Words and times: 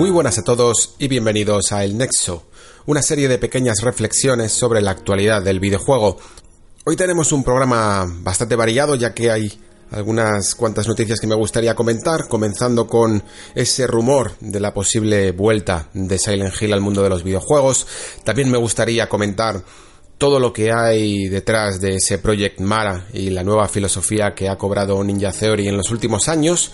Muy 0.00 0.08
buenas 0.08 0.38
a 0.38 0.44
todos 0.44 0.94
y 0.98 1.08
bienvenidos 1.08 1.72
a 1.72 1.84
El 1.84 1.98
Nexo, 1.98 2.44
una 2.86 3.02
serie 3.02 3.28
de 3.28 3.36
pequeñas 3.36 3.82
reflexiones 3.82 4.50
sobre 4.50 4.80
la 4.80 4.92
actualidad 4.92 5.42
del 5.42 5.60
videojuego. 5.60 6.16
Hoy 6.86 6.96
tenemos 6.96 7.32
un 7.32 7.44
programa 7.44 8.10
bastante 8.22 8.56
variado 8.56 8.94
ya 8.94 9.12
que 9.12 9.30
hay 9.30 9.60
algunas 9.90 10.54
cuantas 10.54 10.88
noticias 10.88 11.20
que 11.20 11.26
me 11.26 11.34
gustaría 11.34 11.74
comentar, 11.74 12.28
comenzando 12.28 12.86
con 12.86 13.22
ese 13.54 13.86
rumor 13.86 14.32
de 14.40 14.60
la 14.60 14.72
posible 14.72 15.32
vuelta 15.32 15.90
de 15.92 16.18
Silent 16.18 16.54
Hill 16.58 16.72
al 16.72 16.80
mundo 16.80 17.02
de 17.02 17.10
los 17.10 17.22
videojuegos. 17.22 17.86
También 18.24 18.50
me 18.50 18.56
gustaría 18.56 19.06
comentar 19.06 19.62
todo 20.20 20.38
lo 20.38 20.52
que 20.52 20.70
hay 20.70 21.28
detrás 21.28 21.80
de 21.80 21.96
ese 21.96 22.18
Project 22.18 22.60
Mara 22.60 23.06
y 23.14 23.30
la 23.30 23.42
nueva 23.42 23.66
filosofía 23.68 24.34
que 24.34 24.50
ha 24.50 24.58
cobrado 24.58 25.02
Ninja 25.02 25.32
Theory 25.32 25.66
en 25.66 25.78
los 25.78 25.90
últimos 25.90 26.28
años. 26.28 26.72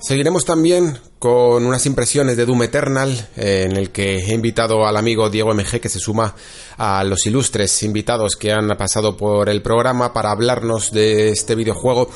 Seguiremos 0.00 0.44
también 0.44 0.98
con 1.18 1.64
unas 1.64 1.86
impresiones 1.86 2.36
de 2.36 2.44
Doom 2.44 2.64
Eternal, 2.64 3.28
en 3.36 3.76
el 3.76 3.90
que 3.90 4.18
he 4.18 4.34
invitado 4.34 4.86
al 4.86 4.96
amigo 4.96 5.30
Diego 5.30 5.54
MG 5.54 5.80
que 5.80 5.88
se 5.88 5.98
suma 5.98 6.34
a 6.76 7.02
los 7.02 7.26
ilustres 7.26 7.82
invitados 7.82 8.36
que 8.36 8.52
han 8.52 8.68
pasado 8.76 9.16
por 9.16 9.48
el 9.48 9.62
programa 9.62 10.12
para 10.12 10.30
hablarnos 10.30 10.92
de 10.92 11.30
este 11.30 11.54
videojuego 11.54 12.10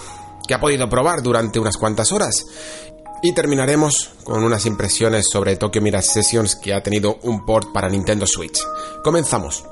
que 0.46 0.54
ha 0.54 0.60
podido 0.60 0.88
probar 0.88 1.22
durante 1.22 1.58
unas 1.58 1.76
cuantas 1.76 2.12
horas. 2.12 2.44
Y 3.22 3.34
terminaremos 3.34 4.10
con 4.24 4.44
unas 4.44 4.66
impresiones 4.66 5.26
sobre 5.30 5.56
Tokyo 5.56 5.80
Mirage 5.82 6.08
Sessions 6.08 6.56
que 6.56 6.74
ha 6.74 6.82
tenido 6.82 7.18
un 7.22 7.44
port 7.44 7.72
para 7.72 7.88
Nintendo 7.88 8.26
Switch. 8.26 8.60
Comenzamos. 9.02 9.64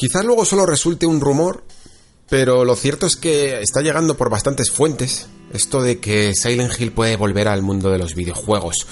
Quizás 0.00 0.24
luego 0.24 0.46
solo 0.46 0.64
resulte 0.64 1.04
un 1.04 1.20
rumor, 1.20 1.62
pero 2.30 2.64
lo 2.64 2.74
cierto 2.74 3.04
es 3.04 3.16
que 3.16 3.60
está 3.60 3.82
llegando 3.82 4.16
por 4.16 4.30
bastantes 4.30 4.70
fuentes 4.70 5.26
esto 5.52 5.82
de 5.82 6.00
que 6.00 6.34
Silent 6.34 6.72
Hill 6.80 6.92
puede 6.92 7.16
volver 7.16 7.48
al 7.48 7.60
mundo 7.60 7.90
de 7.90 7.98
los 7.98 8.14
videojuegos. 8.14 8.86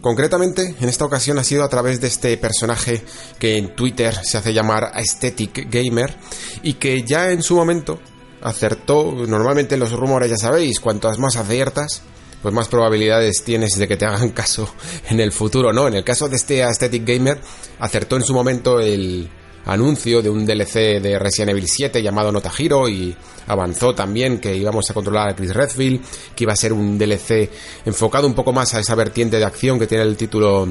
Concretamente, 0.00 0.74
en 0.80 0.88
esta 0.88 1.04
ocasión 1.04 1.38
ha 1.38 1.44
sido 1.44 1.64
a 1.64 1.68
través 1.68 2.00
de 2.00 2.06
este 2.06 2.34
personaje 2.38 3.04
que 3.38 3.58
en 3.58 3.76
Twitter 3.76 4.14
se 4.24 4.38
hace 4.38 4.54
llamar 4.54 4.90
Aesthetic 4.94 5.70
Gamer 5.70 6.16
y 6.62 6.72
que 6.74 7.02
ya 7.02 7.30
en 7.30 7.42
su 7.42 7.54
momento 7.54 8.00
acertó, 8.40 9.12
normalmente 9.26 9.76
los 9.76 9.92
rumores 9.92 10.30
ya 10.30 10.38
sabéis, 10.38 10.80
cuantas 10.80 11.18
más 11.18 11.36
aciertas, 11.36 12.00
pues 12.40 12.54
más 12.54 12.68
probabilidades 12.68 13.42
tienes 13.44 13.72
de 13.76 13.86
que 13.86 13.98
te 13.98 14.06
hagan 14.06 14.30
caso 14.30 14.66
en 15.10 15.20
el 15.20 15.30
futuro, 15.30 15.74
¿no? 15.74 15.88
En 15.88 15.92
el 15.92 16.04
caso 16.04 16.26
de 16.26 16.36
este 16.36 16.64
Aesthetic 16.64 17.06
Gamer, 17.06 17.38
acertó 17.80 18.16
en 18.16 18.22
su 18.22 18.32
momento 18.32 18.80
el, 18.80 19.28
anuncio 19.68 20.22
de 20.22 20.30
un 20.30 20.46
DLC 20.46 21.00
de 21.00 21.18
Resident 21.18 21.50
Evil 21.50 21.68
7 21.68 22.02
llamado 22.02 22.32
Nota 22.32 22.50
Hero 22.58 22.88
y 22.88 23.14
avanzó 23.46 23.94
también 23.94 24.38
que 24.38 24.56
íbamos 24.56 24.90
a 24.90 24.94
controlar 24.94 25.28
a 25.28 25.36
Chris 25.36 25.54
Redfield, 25.54 26.00
que 26.34 26.44
iba 26.44 26.54
a 26.54 26.56
ser 26.56 26.72
un 26.72 26.98
DLC 26.98 27.50
enfocado 27.84 28.26
un 28.26 28.34
poco 28.34 28.52
más 28.52 28.74
a 28.74 28.80
esa 28.80 28.94
vertiente 28.94 29.38
de 29.38 29.44
acción 29.44 29.78
que 29.78 29.86
tiene 29.86 30.04
el 30.04 30.16
título 30.16 30.68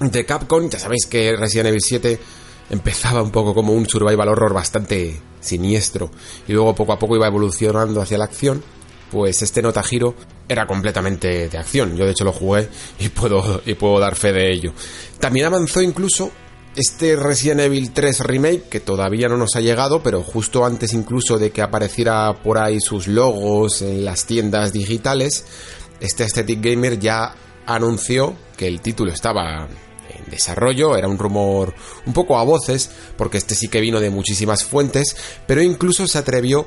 de 0.00 0.24
Capcom. 0.24 0.70
Ya 0.70 0.78
sabéis 0.78 1.06
que 1.06 1.36
Resident 1.36 1.68
Evil 1.68 1.82
7 1.82 2.20
empezaba 2.70 3.22
un 3.22 3.30
poco 3.30 3.54
como 3.54 3.74
un 3.74 3.86
survival 3.86 4.28
horror 4.28 4.54
bastante 4.54 5.20
siniestro 5.40 6.10
y 6.48 6.52
luego 6.52 6.74
poco 6.74 6.92
a 6.94 6.98
poco 6.98 7.16
iba 7.16 7.26
evolucionando 7.26 8.00
hacia 8.00 8.18
la 8.18 8.24
acción. 8.24 8.62
Pues 9.10 9.42
este 9.42 9.60
Nota 9.60 9.82
Hero 9.90 10.14
era 10.48 10.66
completamente 10.66 11.48
de 11.48 11.58
acción. 11.58 11.94
Yo 11.96 12.06
de 12.06 12.12
hecho 12.12 12.24
lo 12.24 12.32
jugué 12.32 12.68
y 13.00 13.08
puedo, 13.08 13.60
y 13.66 13.74
puedo 13.74 13.98
dar 13.98 14.14
fe 14.14 14.32
de 14.32 14.50
ello. 14.50 14.72
También 15.18 15.46
avanzó 15.46 15.82
incluso 15.82 16.30
este 16.80 17.14
Resident 17.14 17.60
Evil 17.60 17.92
3 17.92 18.20
Remake, 18.20 18.62
que 18.70 18.80
todavía 18.80 19.28
no 19.28 19.36
nos 19.36 19.54
ha 19.54 19.60
llegado, 19.60 20.02
pero 20.02 20.22
justo 20.22 20.64
antes 20.64 20.94
incluso 20.94 21.38
de 21.38 21.50
que 21.50 21.60
apareciera 21.60 22.42
por 22.42 22.56
ahí 22.56 22.80
sus 22.80 23.06
logos 23.06 23.82
en 23.82 24.02
las 24.02 24.24
tiendas 24.24 24.72
digitales, 24.72 25.44
este 26.00 26.22
Aesthetic 26.22 26.62
Gamer 26.62 26.98
ya 26.98 27.34
anunció 27.66 28.34
que 28.56 28.66
el 28.66 28.80
título 28.80 29.12
estaba 29.12 29.68
en 30.08 30.30
desarrollo, 30.30 30.96
era 30.96 31.06
un 31.06 31.18
rumor 31.18 31.74
un 32.06 32.14
poco 32.14 32.38
a 32.38 32.44
voces, 32.44 32.90
porque 33.18 33.36
este 33.36 33.54
sí 33.54 33.68
que 33.68 33.82
vino 33.82 34.00
de 34.00 34.08
muchísimas 34.08 34.64
fuentes, 34.64 35.14
pero 35.46 35.60
incluso 35.60 36.06
se 36.06 36.16
atrevió 36.16 36.66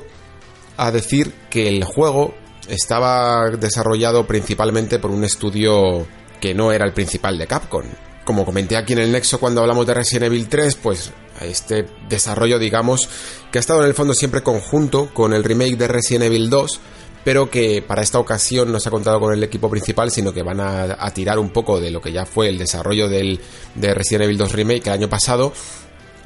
a 0.76 0.92
decir 0.92 1.34
que 1.50 1.66
el 1.66 1.82
juego 1.82 2.34
estaba 2.68 3.50
desarrollado 3.50 4.28
principalmente 4.28 5.00
por 5.00 5.10
un 5.10 5.24
estudio 5.24 6.06
que 6.40 6.54
no 6.54 6.70
era 6.70 6.86
el 6.86 6.92
principal 6.92 7.36
de 7.36 7.48
Capcom, 7.48 7.84
como 8.24 8.44
comenté 8.44 8.76
aquí 8.76 8.92
en 8.94 9.00
el 9.00 9.12
Nexo 9.12 9.38
cuando 9.38 9.60
hablamos 9.60 9.86
de 9.86 9.94
Resident 9.94 10.26
Evil 10.26 10.48
3, 10.48 10.76
pues 10.76 11.12
este 11.40 11.86
desarrollo, 12.08 12.58
digamos, 12.58 13.08
que 13.50 13.58
ha 13.58 13.60
estado 13.60 13.82
en 13.82 13.88
el 13.88 13.94
fondo 13.94 14.14
siempre 14.14 14.42
conjunto 14.42 15.10
con 15.12 15.32
el 15.32 15.44
remake 15.44 15.76
de 15.76 15.88
Resident 15.88 16.24
Evil 16.24 16.48
2, 16.50 16.80
pero 17.24 17.50
que 17.50 17.82
para 17.82 18.02
esta 18.02 18.18
ocasión 18.18 18.70
no 18.70 18.78
se 18.80 18.88
ha 18.88 18.92
contado 18.92 19.18
con 19.18 19.32
el 19.32 19.42
equipo 19.42 19.70
principal, 19.70 20.10
sino 20.10 20.32
que 20.32 20.42
van 20.42 20.60
a, 20.60 21.10
tirar 21.10 21.38
un 21.38 21.50
poco 21.50 21.80
de 21.80 21.90
lo 21.90 22.00
que 22.00 22.12
ya 22.12 22.26
fue 22.26 22.48
el 22.48 22.58
desarrollo 22.58 23.08
del, 23.08 23.40
de 23.74 23.94
Resident 23.94 24.24
Evil 24.24 24.38
2 24.38 24.52
Remake 24.52 24.86
el 24.86 24.92
año 24.92 25.08
pasado. 25.08 25.52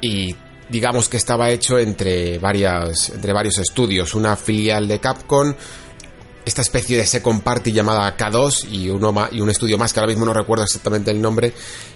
Y 0.01 0.35
digamos 0.69 1.09
que 1.09 1.17
estaba 1.17 1.49
hecho 1.49 1.79
entre, 1.79 2.37
varias, 2.37 3.09
entre 3.09 3.33
varios 3.33 3.57
estudios, 3.57 4.13
una 4.13 4.35
filial 4.35 4.87
de 4.87 4.99
Capcom, 4.99 5.53
esta 6.49 6.61
especie 6.61 6.97
de 6.97 7.05
second 7.05 7.41
party 7.41 7.71
llamada 7.71 8.17
K2 8.17 8.67
y, 8.69 8.89
uno 8.89 9.13
y 9.31 9.39
un 9.39 9.49
estudio 9.49 9.77
más 9.77 9.93
que 9.93 9.99
ahora 9.99 10.11
mismo 10.11 10.25
no 10.25 10.33
recuerdo 10.33 10.63
exactamente 10.63 11.11
el 11.11 11.21
nombre, 11.21 11.53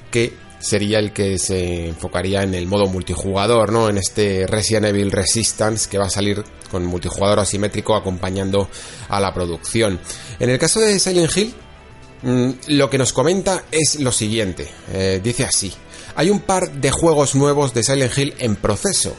que 0.10 0.34
sería 0.60 1.00
el 1.00 1.12
que 1.12 1.38
se 1.38 1.88
enfocaría 1.90 2.44
en 2.44 2.54
el 2.54 2.68
modo 2.68 2.86
multijugador, 2.86 3.72
¿no? 3.72 3.90
En 3.90 3.98
este 3.98 4.48
Resident 4.48 4.86
Evil 4.86 5.12
Resistance 5.12 5.90
que 5.90 5.98
va 5.98 6.06
a 6.06 6.10
salir 6.10 6.44
con 6.72 6.86
multijugador 6.86 7.40
asimétrico 7.40 7.96
acompañando 7.96 8.70
a 9.10 9.20
la 9.20 9.34
producción. 9.34 10.00
En 10.40 10.50
el 10.50 10.60
caso 10.60 10.80
de 10.80 11.00
Silent 11.00 11.36
Hill, 11.36 11.54
mm, 12.22 12.50
lo 12.68 12.90
que 12.90 12.98
nos 12.98 13.12
comenta 13.12 13.64
es 13.72 14.00
lo 14.00 14.12
siguiente. 14.12 14.70
Eh, 14.94 15.20
dice 15.22 15.44
así. 15.44 15.74
Hay 16.16 16.30
un 16.30 16.42
par 16.42 16.72
de 16.72 16.92
juegos 16.92 17.34
nuevos 17.34 17.74
de 17.74 17.84
Silent 17.84 18.18
Hill 18.18 18.36
en 18.38 18.56
proceso. 18.56 19.16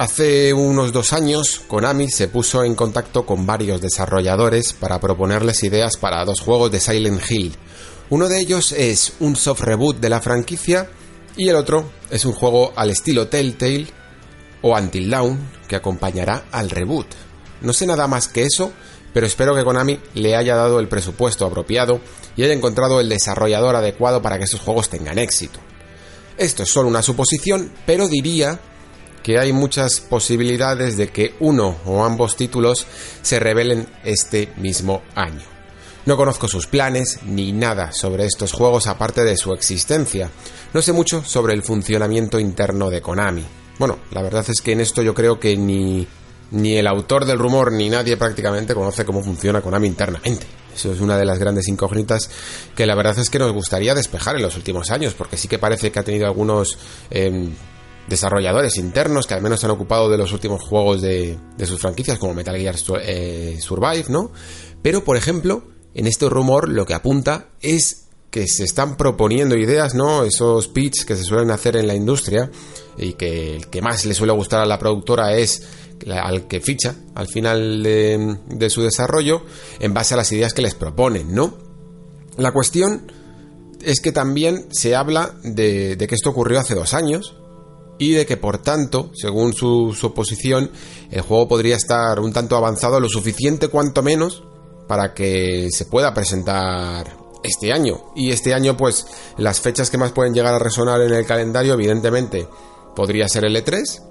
Hace 0.00 0.54
unos 0.54 0.94
dos 0.94 1.12
años, 1.12 1.60
Konami 1.68 2.08
se 2.08 2.26
puso 2.26 2.64
en 2.64 2.74
contacto 2.74 3.26
con 3.26 3.44
varios 3.44 3.82
desarrolladores 3.82 4.72
para 4.72 4.98
proponerles 4.98 5.62
ideas 5.62 5.98
para 5.98 6.24
dos 6.24 6.40
juegos 6.40 6.72
de 6.72 6.80
Silent 6.80 7.20
Hill. 7.30 7.54
Uno 8.08 8.26
de 8.26 8.40
ellos 8.40 8.72
es 8.72 9.12
un 9.20 9.36
soft 9.36 9.60
reboot 9.60 9.98
de 9.98 10.08
la 10.08 10.22
franquicia 10.22 10.88
y 11.36 11.50
el 11.50 11.56
otro 11.56 11.90
es 12.08 12.24
un 12.24 12.32
juego 12.32 12.72
al 12.76 12.88
estilo 12.88 13.28
Telltale 13.28 13.88
o 14.62 14.74
Until 14.74 15.10
Dawn 15.10 15.38
que 15.68 15.76
acompañará 15.76 16.46
al 16.50 16.70
reboot. 16.70 17.08
No 17.60 17.74
sé 17.74 17.86
nada 17.86 18.06
más 18.06 18.26
que 18.26 18.44
eso, 18.44 18.72
pero 19.12 19.26
espero 19.26 19.54
que 19.54 19.64
Konami 19.64 20.00
le 20.14 20.34
haya 20.34 20.56
dado 20.56 20.80
el 20.80 20.88
presupuesto 20.88 21.44
apropiado 21.44 22.00
y 22.36 22.42
haya 22.42 22.54
encontrado 22.54 23.00
el 23.00 23.10
desarrollador 23.10 23.76
adecuado 23.76 24.22
para 24.22 24.38
que 24.38 24.44
esos 24.44 24.62
juegos 24.62 24.88
tengan 24.88 25.18
éxito. 25.18 25.60
Esto 26.38 26.62
es 26.62 26.70
solo 26.70 26.88
una 26.88 27.02
suposición, 27.02 27.70
pero 27.84 28.08
diría 28.08 28.60
que 29.22 29.38
hay 29.38 29.52
muchas 29.52 30.00
posibilidades 30.00 30.96
de 30.96 31.08
que 31.08 31.34
uno 31.40 31.76
o 31.84 32.04
ambos 32.04 32.36
títulos 32.36 32.86
se 33.22 33.38
revelen 33.38 33.86
este 34.04 34.52
mismo 34.56 35.02
año. 35.14 35.42
No 36.06 36.16
conozco 36.16 36.48
sus 36.48 36.66
planes 36.66 37.20
ni 37.24 37.52
nada 37.52 37.92
sobre 37.92 38.24
estos 38.24 38.52
juegos 38.52 38.86
aparte 38.86 39.22
de 39.22 39.36
su 39.36 39.52
existencia. 39.52 40.30
No 40.72 40.80
sé 40.80 40.92
mucho 40.92 41.22
sobre 41.24 41.52
el 41.52 41.62
funcionamiento 41.62 42.40
interno 42.40 42.88
de 42.88 43.02
Konami. 43.02 43.44
Bueno, 43.78 43.98
la 44.10 44.22
verdad 44.22 44.44
es 44.48 44.60
que 44.60 44.72
en 44.72 44.80
esto 44.80 45.02
yo 45.02 45.14
creo 45.14 45.38
que 45.38 45.56
ni, 45.56 46.06
ni 46.50 46.76
el 46.76 46.86
autor 46.86 47.26
del 47.26 47.38
rumor 47.38 47.72
ni 47.72 47.90
nadie 47.90 48.16
prácticamente 48.16 48.74
conoce 48.74 49.04
cómo 49.04 49.22
funciona 49.22 49.60
Konami 49.60 49.88
internamente. 49.88 50.46
Eso 50.74 50.92
es 50.92 51.00
una 51.00 51.18
de 51.18 51.24
las 51.24 51.38
grandes 51.38 51.68
incógnitas 51.68 52.30
que 52.74 52.86
la 52.86 52.94
verdad 52.94 53.18
es 53.18 53.28
que 53.28 53.38
nos 53.38 53.52
gustaría 53.52 53.94
despejar 53.94 54.36
en 54.36 54.42
los 54.42 54.56
últimos 54.56 54.90
años, 54.90 55.14
porque 55.14 55.36
sí 55.36 55.48
que 55.48 55.58
parece 55.58 55.92
que 55.92 55.98
ha 55.98 56.04
tenido 56.04 56.26
algunos 56.26 56.78
em, 57.10 57.52
desarrolladores 58.08 58.76
internos 58.76 59.26
que 59.26 59.34
al 59.34 59.42
menos 59.42 59.60
se 59.60 59.66
han 59.66 59.72
ocupado 59.72 60.08
de 60.08 60.18
los 60.18 60.32
últimos 60.32 60.62
juegos 60.62 61.00
de, 61.00 61.38
sus 61.64 61.80
franquicias, 61.80 62.18
como 62.18 62.34
Metal 62.34 62.56
Gear 62.56 62.76
eh, 63.02 63.58
Survive, 63.60 64.06
¿no? 64.08 64.32
Pero, 64.82 65.04
por 65.04 65.16
ejemplo, 65.16 65.64
en 65.94 66.06
este 66.06 66.28
rumor 66.28 66.68
lo 66.68 66.86
que 66.86 66.94
apunta 66.94 67.48
es 67.60 68.06
que 68.30 68.46
se 68.46 68.64
están 68.64 68.96
proponiendo 68.96 69.56
ideas, 69.56 69.94
¿no? 69.94 70.24
Esos 70.24 70.68
pitch 70.68 71.04
que 71.04 71.16
se 71.16 71.24
suelen 71.24 71.50
hacer 71.50 71.76
en 71.76 71.86
la 71.86 71.94
industria 71.94 72.50
y 72.96 73.14
que 73.14 73.56
el 73.56 73.68
que 73.68 73.82
más 73.82 74.04
le 74.04 74.14
suele 74.14 74.32
gustar 74.32 74.60
a 74.60 74.66
la 74.66 74.78
productora 74.78 75.34
es 75.34 75.62
al 76.08 76.46
que 76.46 76.60
ficha 76.60 76.94
al 77.14 77.28
final 77.28 77.82
de, 77.82 78.70
su 78.70 78.82
desarrollo 78.82 79.42
en 79.80 79.92
base 79.92 80.14
a 80.14 80.16
las 80.16 80.30
ideas 80.32 80.54
que 80.54 80.62
les 80.62 80.74
proponen, 80.74 81.34
¿no? 81.34 81.58
La 82.36 82.52
cuestión 82.52 83.12
es 83.82 84.00
que 84.00 84.12
también 84.12 84.66
se 84.70 84.94
habla 84.94 85.34
de, 85.42 85.96
que 85.98 86.14
esto 86.14 86.30
ocurrió 86.30 86.60
hace 86.60 86.74
dos 86.74 86.94
años 86.94 87.36
y 88.00 88.12
de 88.14 88.26
que 88.26 88.36
por 88.36 88.58
tanto, 88.58 89.10
según 89.14 89.52
su, 89.52 89.94
su 89.94 90.12
posición, 90.12 90.72
el 91.10 91.20
juego 91.20 91.46
podría 91.46 91.76
estar 91.76 92.18
un 92.18 92.32
tanto 92.32 92.56
avanzado, 92.56 92.98
lo 92.98 93.08
suficiente 93.08 93.68
cuanto 93.68 94.02
menos 94.02 94.42
para 94.88 95.14
que 95.14 95.68
se 95.70 95.84
pueda 95.84 96.12
presentar 96.12 97.14
este 97.42 97.72
año. 97.72 98.12
Y 98.16 98.30
este 98.30 98.54
año, 98.54 98.76
pues, 98.76 99.06
las 99.36 99.60
fechas 99.60 99.90
que 99.90 99.98
más 99.98 100.12
pueden 100.12 100.34
llegar 100.34 100.54
a 100.54 100.58
resonar 100.58 101.00
en 101.02 101.12
el 101.12 101.26
calendario, 101.26 101.74
evidentemente, 101.74 102.48
podría 102.96 103.28
ser 103.28 103.44
el 103.44 103.54
E3, 103.54 104.02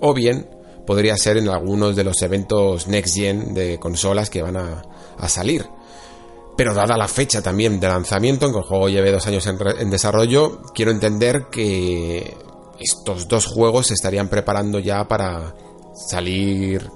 o 0.00 0.14
bien 0.14 0.48
podría 0.86 1.16
ser 1.16 1.38
en 1.38 1.48
algunos 1.48 1.96
de 1.96 2.04
los 2.04 2.20
eventos 2.22 2.86
Next 2.86 3.14
Gen 3.14 3.54
de 3.54 3.78
consolas 3.78 4.30
que 4.30 4.42
van 4.42 4.56
a, 4.56 4.82
salir. 5.28 5.64
Pero 6.56 6.74
dada 6.74 6.96
la 6.96 7.08
fecha 7.08 7.40
también 7.40 7.80
de 7.80 7.88
lanzamiento, 7.88 8.46
en 8.46 8.52
que 8.52 8.58
el 8.58 8.64
juego 8.64 8.88
lleve 8.88 9.10
dos 9.10 9.26
años 9.26 9.46
en, 9.46 9.90
desarrollo, 9.90 10.60
quiero 10.74 10.90
entender 10.90 11.46
que 11.50 12.36
estos 12.82 13.28
dos 13.28 13.46
juegos 13.46 13.88
se 13.88 13.94
estarían 13.94 14.28
preparando 14.28 14.78
ya 14.78 15.06
para 15.06 15.54
salir 15.94 16.88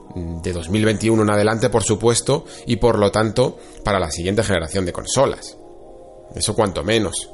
de 0.43 0.53
2021 0.53 1.23
en 1.23 1.31
adelante, 1.31 1.69
por 1.69 1.83
supuesto, 1.83 2.45
y 2.67 2.77
por 2.77 2.99
lo 2.99 3.11
tanto 3.11 3.59
para 3.85 4.01
la 4.01 4.11
siguiente 4.11 4.43
generación 4.43 4.85
de 4.85 4.93
consolas. 4.93 5.57
Eso 6.35 6.55
cuanto 6.55 6.83
menos. 6.83 7.31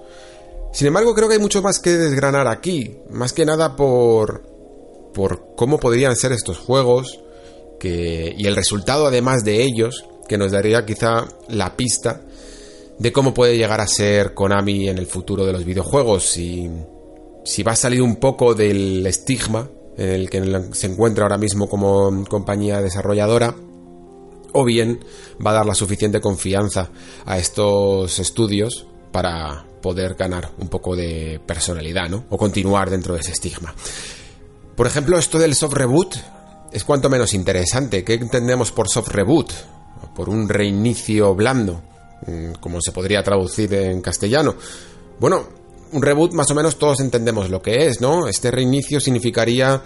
Sin 0.72 0.86
embargo, 0.86 1.14
creo 1.14 1.28
que 1.28 1.34
hay 1.34 1.40
mucho 1.40 1.62
más 1.62 1.78
que 1.78 1.90
desgranar 1.90 2.48
aquí. 2.48 2.98
Más 3.10 3.32
que 3.32 3.44
nada 3.44 3.76
por. 3.76 4.42
por 5.12 5.54
cómo 5.54 5.78
podrían 5.78 6.16
ser 6.16 6.32
estos 6.32 6.58
juegos. 6.58 7.20
Que, 7.78 8.34
y 8.36 8.46
el 8.46 8.56
resultado, 8.56 9.06
además 9.06 9.44
de 9.44 9.62
ellos, 9.62 10.04
que 10.28 10.38
nos 10.38 10.52
daría 10.52 10.86
quizá 10.86 11.26
la 11.48 11.76
pista 11.76 12.20
de 12.98 13.12
cómo 13.12 13.34
puede 13.34 13.56
llegar 13.56 13.80
a 13.80 13.88
ser 13.88 14.34
Konami 14.34 14.88
en 14.88 14.98
el 14.98 15.06
futuro 15.06 15.44
de 15.44 15.52
los 15.52 15.64
videojuegos. 15.64 16.24
Si, 16.24 16.70
si 17.44 17.62
va 17.62 17.72
a 17.72 17.76
salir 17.76 18.02
un 18.02 18.16
poco 18.16 18.54
del 18.54 19.06
estigma 19.06 19.68
en 19.96 20.08
el 20.08 20.30
que 20.30 20.42
se 20.72 20.86
encuentra 20.86 21.24
ahora 21.24 21.38
mismo 21.38 21.68
como 21.68 22.24
compañía 22.28 22.80
desarrolladora 22.80 23.54
o 24.52 24.64
bien 24.64 25.04
va 25.44 25.50
a 25.50 25.54
dar 25.54 25.66
la 25.66 25.74
suficiente 25.74 26.20
confianza 26.20 26.90
a 27.24 27.38
estos 27.38 28.18
estudios 28.18 28.86
para 29.10 29.64
poder 29.80 30.14
ganar 30.14 30.50
un 30.58 30.68
poco 30.68 30.94
de 30.94 31.40
personalidad, 31.44 32.08
¿no? 32.08 32.24
O 32.30 32.38
continuar 32.38 32.90
dentro 32.90 33.14
de 33.14 33.20
ese 33.20 33.32
estigma. 33.32 33.74
Por 34.76 34.86
ejemplo, 34.86 35.18
esto 35.18 35.38
del 35.38 35.54
soft 35.54 35.74
reboot 35.74 36.16
es 36.72 36.84
cuanto 36.84 37.10
menos 37.10 37.34
interesante. 37.34 38.04
¿Qué 38.04 38.14
entendemos 38.14 38.72
por 38.72 38.88
soft 38.88 39.08
reboot? 39.08 39.52
Por 40.14 40.28
un 40.28 40.48
reinicio 40.48 41.34
blando, 41.34 41.82
mm, 42.26 42.52
como 42.60 42.80
se 42.80 42.92
podría 42.92 43.22
traducir 43.22 43.72
en 43.74 44.00
castellano. 44.00 44.54
Bueno, 45.18 45.61
un 45.92 46.02
reboot 46.02 46.32
más 46.32 46.50
o 46.50 46.54
menos 46.54 46.78
todos 46.78 47.00
entendemos 47.00 47.50
lo 47.50 47.62
que 47.62 47.86
es, 47.86 48.00
¿no? 48.00 48.26
Este 48.26 48.50
reinicio 48.50 49.00
significaría 49.00 49.82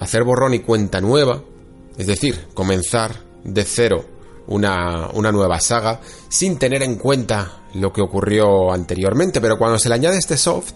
hacer 0.00 0.24
borrón 0.24 0.54
y 0.54 0.60
cuenta 0.60 1.00
nueva, 1.00 1.42
es 1.96 2.06
decir, 2.06 2.48
comenzar 2.54 3.16
de 3.44 3.64
cero 3.64 4.04
una, 4.46 5.10
nueva 5.32 5.60
saga 5.60 6.00
sin 6.28 6.58
tener 6.58 6.82
en 6.82 6.96
cuenta 6.96 7.62
lo 7.74 7.92
que 7.92 8.02
ocurrió 8.02 8.72
anteriormente. 8.72 9.40
Pero 9.40 9.58
cuando 9.58 9.78
se 9.78 9.88
le 9.88 9.94
añade 9.94 10.18
este 10.18 10.36
soft, 10.36 10.74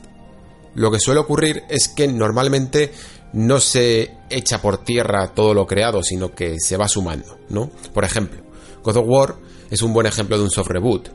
lo 0.75 0.91
que 0.91 1.01
suele 1.01 1.21
ocurrir 1.21 1.65
es 1.69 1.89
que 1.89 2.09
normalmente 2.09 2.93
no 3.33 3.61
se 3.61 4.17
echa 4.31 4.61
por 4.61 4.79
tierra 4.79 5.35
todo 5.35 5.53
lo 5.53 5.67
creado, 5.67 6.03
sino 6.03 6.35
que 6.35 6.57
se 6.59 6.77
va 6.77 6.89
sumando, 6.89 7.39
¿no? 7.49 7.71
Por 7.93 8.05
ejemplo, 8.05 8.43
God 8.83 8.97
of 8.97 9.07
War 9.07 9.37
es 9.71 9.83
un 9.83 9.93
buen 9.93 10.07
ejemplo 10.07 10.39
de 10.39 10.45
un 10.45 10.51
soft 10.51 10.71
reboot. 10.71 11.09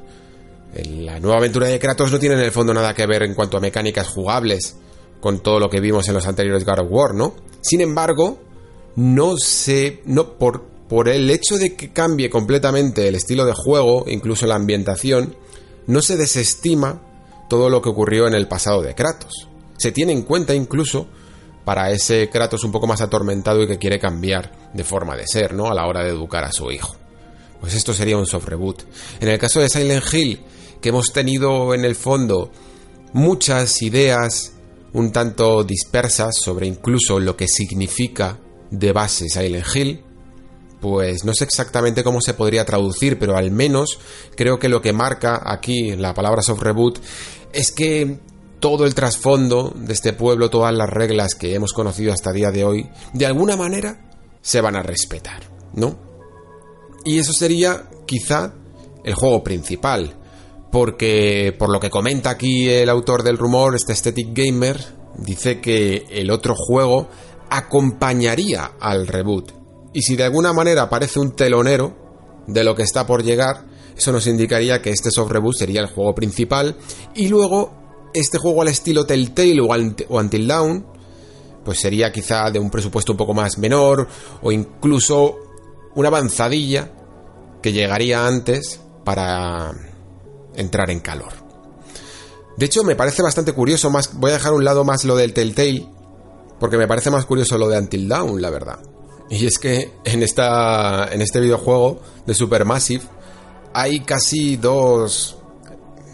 La 0.73 1.19
nueva 1.19 1.37
aventura 1.37 1.67
de 1.67 1.79
Kratos 1.79 2.11
no 2.11 2.19
tiene 2.19 2.35
en 2.35 2.41
el 2.41 2.51
fondo 2.51 2.73
nada 2.73 2.93
que 2.93 3.05
ver 3.05 3.23
en 3.23 3.33
cuanto 3.33 3.57
a 3.57 3.61
mecánicas 3.61 4.07
jugables 4.07 4.77
con 5.19 5.41
todo 5.41 5.59
lo 5.59 5.69
que 5.69 5.81
vimos 5.81 6.07
en 6.07 6.13
los 6.13 6.25
anteriores 6.25 6.65
God 6.65 6.79
of 6.79 6.87
War, 6.89 7.13
¿no? 7.13 7.35
Sin 7.61 7.81
embargo, 7.81 8.39
no 8.95 9.37
se. 9.37 10.01
no 10.05 10.37
por 10.37 10.71
por 10.91 11.07
el 11.07 11.29
hecho 11.29 11.57
de 11.57 11.73
que 11.77 11.93
cambie 11.93 12.29
completamente 12.29 13.07
el 13.07 13.15
estilo 13.15 13.45
de 13.45 13.53
juego, 13.53 14.03
incluso 14.07 14.45
la 14.45 14.55
ambientación, 14.55 15.37
no 15.87 16.01
se 16.01 16.17
desestima 16.17 17.01
todo 17.49 17.69
lo 17.69 17.81
que 17.81 17.87
ocurrió 17.87 18.27
en 18.27 18.33
el 18.33 18.49
pasado 18.49 18.81
de 18.81 18.93
Kratos. 18.93 19.47
Se 19.77 19.93
tiene 19.93 20.11
en 20.11 20.23
cuenta 20.23 20.53
incluso 20.53 21.07
para 21.63 21.91
ese 21.91 22.29
Kratos 22.29 22.65
un 22.65 22.73
poco 22.73 22.87
más 22.87 22.99
atormentado 22.99 23.63
y 23.63 23.67
que 23.67 23.77
quiere 23.77 23.99
cambiar 23.99 24.51
de 24.73 24.83
forma 24.83 25.15
de 25.15 25.27
ser, 25.27 25.53
¿no? 25.53 25.71
A 25.71 25.73
la 25.73 25.87
hora 25.87 26.03
de 26.03 26.09
educar 26.09 26.43
a 26.43 26.51
su 26.51 26.69
hijo. 26.69 26.93
Pues 27.61 27.73
esto 27.73 27.93
sería 27.93 28.17
un 28.17 28.27
soft 28.27 28.49
reboot. 28.49 28.83
En 29.21 29.29
el 29.29 29.39
caso 29.39 29.61
de 29.61 29.69
Silent 29.69 30.03
Hill, 30.13 30.41
que 30.81 30.89
hemos 30.89 31.13
tenido 31.13 31.73
en 31.73 31.85
el 31.85 31.95
fondo 31.95 32.51
muchas 33.13 33.81
ideas 33.81 34.53
un 34.93 35.11
tanto 35.11 35.63
dispersas 35.63 36.35
sobre 36.43 36.67
incluso 36.67 37.19
lo 37.19 37.37
que 37.37 37.47
significa 37.47 38.39
de 38.71 38.91
base 38.91 39.29
Silent 39.29 39.65
Hill, 39.73 40.03
pues 40.81 41.23
no 41.23 41.33
sé 41.33 41.43
exactamente 41.43 42.03
cómo 42.03 42.21
se 42.21 42.33
podría 42.33 42.65
traducir, 42.65 43.19
pero 43.19 43.37
al 43.37 43.51
menos 43.51 43.99
creo 44.35 44.59
que 44.59 44.69
lo 44.69 44.81
que 44.81 44.93
marca 44.93 45.41
aquí 45.45 45.95
la 45.95 46.13
palabra 46.13 46.41
soft 46.41 46.61
reboot 46.61 46.99
es 47.53 47.71
que 47.71 48.19
todo 48.59 48.85
el 48.85 48.95
trasfondo 48.95 49.73
de 49.75 49.93
este 49.93 50.13
pueblo, 50.13 50.49
todas 50.49 50.73
las 50.73 50.89
reglas 50.89 51.35
que 51.35 51.55
hemos 51.55 51.73
conocido 51.73 52.13
hasta 52.13 52.31
el 52.31 52.35
día 52.37 52.51
de 52.51 52.63
hoy, 52.63 52.89
de 53.13 53.25
alguna 53.25 53.55
manera 53.55 54.09
se 54.41 54.61
van 54.61 54.75
a 54.75 54.83
respetar, 54.83 55.43
¿no? 55.73 55.97
Y 57.03 57.19
eso 57.19 57.33
sería 57.33 57.89
quizá 58.05 58.53
el 59.03 59.13
juego 59.13 59.43
principal, 59.43 60.15
porque 60.71 61.53
por 61.57 61.69
lo 61.69 61.79
que 61.79 61.89
comenta 61.89 62.29
aquí 62.29 62.69
el 62.69 62.89
autor 62.89 63.23
del 63.23 63.37
rumor, 63.37 63.75
este 63.75 63.91
Aesthetic 63.91 64.29
Gamer, 64.33 64.77
dice 65.17 65.59
que 65.59 66.05
el 66.09 66.31
otro 66.31 66.55
juego 66.55 67.09
acompañaría 67.49 68.71
al 68.79 69.07
reboot. 69.07 69.51
Y 69.93 70.01
si 70.03 70.15
de 70.15 70.23
alguna 70.23 70.53
manera 70.53 70.83
aparece 70.83 71.19
un 71.19 71.35
telonero 71.35 72.43
de 72.47 72.63
lo 72.63 72.75
que 72.75 72.83
está 72.83 73.05
por 73.05 73.23
llegar, 73.23 73.65
eso 73.97 74.11
nos 74.11 74.25
indicaría 74.27 74.81
que 74.81 74.91
este 74.91 75.11
soft 75.11 75.31
reboot 75.31 75.55
sería 75.55 75.81
el 75.81 75.87
juego 75.87 76.15
principal. 76.15 76.77
Y 77.13 77.27
luego 77.27 78.09
este 78.13 78.37
juego 78.37 78.61
al 78.61 78.69
estilo 78.69 79.05
Telltale 79.05 79.59
o, 79.61 79.67
o 79.67 80.19
Until 80.19 80.47
Dawn 80.47 80.85
pues 81.63 81.79
sería 81.79 82.11
quizá 82.11 82.49
de 82.49 82.59
un 82.59 82.69
presupuesto 82.69 83.11
un 83.11 83.17
poco 83.17 83.33
más 83.33 83.57
menor 83.57 84.07
o 84.41 84.51
incluso 84.51 85.37
una 85.95 86.07
avanzadilla 86.07 86.91
que 87.61 87.71
llegaría 87.71 88.25
antes 88.25 88.81
para 89.03 89.90
entrar 90.55 90.89
en 90.91 90.99
calor. 90.99 91.33
De 92.57 92.65
hecho, 92.65 92.83
me 92.83 92.95
parece 92.95 93.21
bastante 93.21 93.53
curioso, 93.53 93.89
más 93.89 94.13
voy 94.13 94.31
a 94.31 94.35
dejar 94.35 94.53
un 94.53 94.63
lado 94.63 94.83
más 94.83 95.03
lo 95.05 95.15
del 95.15 95.33
Telltale, 95.33 95.87
porque 96.59 96.77
me 96.77 96.87
parece 96.87 97.09
más 97.09 97.25
curioso 97.25 97.57
lo 97.57 97.67
de 97.67 97.77
Until 97.77 98.07
Dawn, 98.07 98.41
la 98.41 98.49
verdad. 98.49 98.79
Y 99.29 99.45
es 99.45 99.57
que 99.57 99.91
en, 100.03 100.23
esta, 100.23 101.07
en 101.11 101.21
este 101.21 101.39
videojuego 101.39 102.01
de 102.25 102.33
Supermassive 102.33 103.03
hay 103.73 104.01
casi 104.01 104.57
dos 104.57 105.37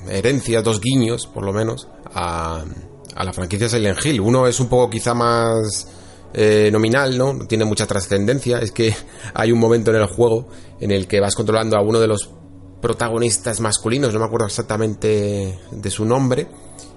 herencias, 0.08 0.64
dos 0.64 0.80
guiños, 0.80 1.28
por 1.28 1.44
lo 1.44 1.52
menos, 1.52 1.88
a, 2.14 2.64
a 3.16 3.24
la 3.24 3.34
franquicia 3.34 3.68
Silent 3.68 4.06
Hill. 4.06 4.22
Uno 4.22 4.48
es 4.48 4.60
un 4.60 4.68
poco 4.68 4.90
quizá 4.90 5.14
más 5.14 5.88
eh, 6.34 6.70
nominal, 6.72 7.18
¿no? 7.18 7.34
No 7.34 7.48
tiene 7.48 7.66
mucha 7.66 7.88
trascendencia. 7.88 8.60
Es 8.60 8.72
que 8.72 8.96
hay 9.34 9.52
un 9.52 9.60
momento 9.60 9.92
en 9.92 9.98
el 9.98 10.08
juego 10.08 10.48
en 10.80 10.92
el 10.92 11.08
que 11.08 11.20
vas 11.20 11.36
controlando 11.36 11.78
a 11.78 11.82
uno 11.82 12.00
de 12.00 12.08
los 12.08 12.30
protagonistas 12.82 13.60
masculinos, 13.60 14.14
no 14.14 14.20
me 14.20 14.26
acuerdo 14.26 14.48
exactamente 14.48 15.60
de 15.72 15.90
su 15.92 16.06
nombre. 16.06 16.48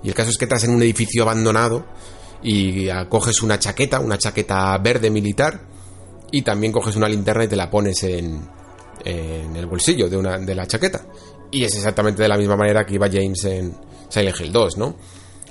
Y 0.03 0.09
el 0.09 0.15
caso 0.15 0.31
es 0.31 0.39
que 0.39 0.45
estás 0.45 0.65
en 0.65 0.71
un 0.71 0.83
edificio 0.83 1.23
abandonado 1.23 1.85
y 2.43 2.89
coges 3.09 3.43
una 3.43 3.59
chaqueta, 3.59 4.01
una 4.01 4.19
chaqueta 4.19 4.77
verde 4.79 5.11
militar 5.11 5.61
y 6.31 6.43
también 6.43 6.73
coges 6.73 6.97
una 6.97 7.09
linterna 7.09 7.45
y 7.45 7.49
te 7.49 7.57
la 7.57 7.71
pones 7.71 8.03
en, 8.05 8.49
en 9.05 9.57
el 9.57 9.67
bolsillo 9.67 10.09
de, 10.09 10.17
una, 10.17 10.39
de 10.39 10.55
la 10.55 10.67
chaqueta. 10.67 11.03
Y 11.51 11.65
es 11.65 11.75
exactamente 11.75 12.23
de 12.23 12.29
la 12.29 12.37
misma 12.37 12.57
manera 12.57 12.87
que 12.87 12.95
iba 12.95 13.09
James 13.11 13.45
en 13.45 13.77
Silent 14.09 14.41
Hill 14.41 14.53
2, 14.53 14.79
¿no? 14.79 14.97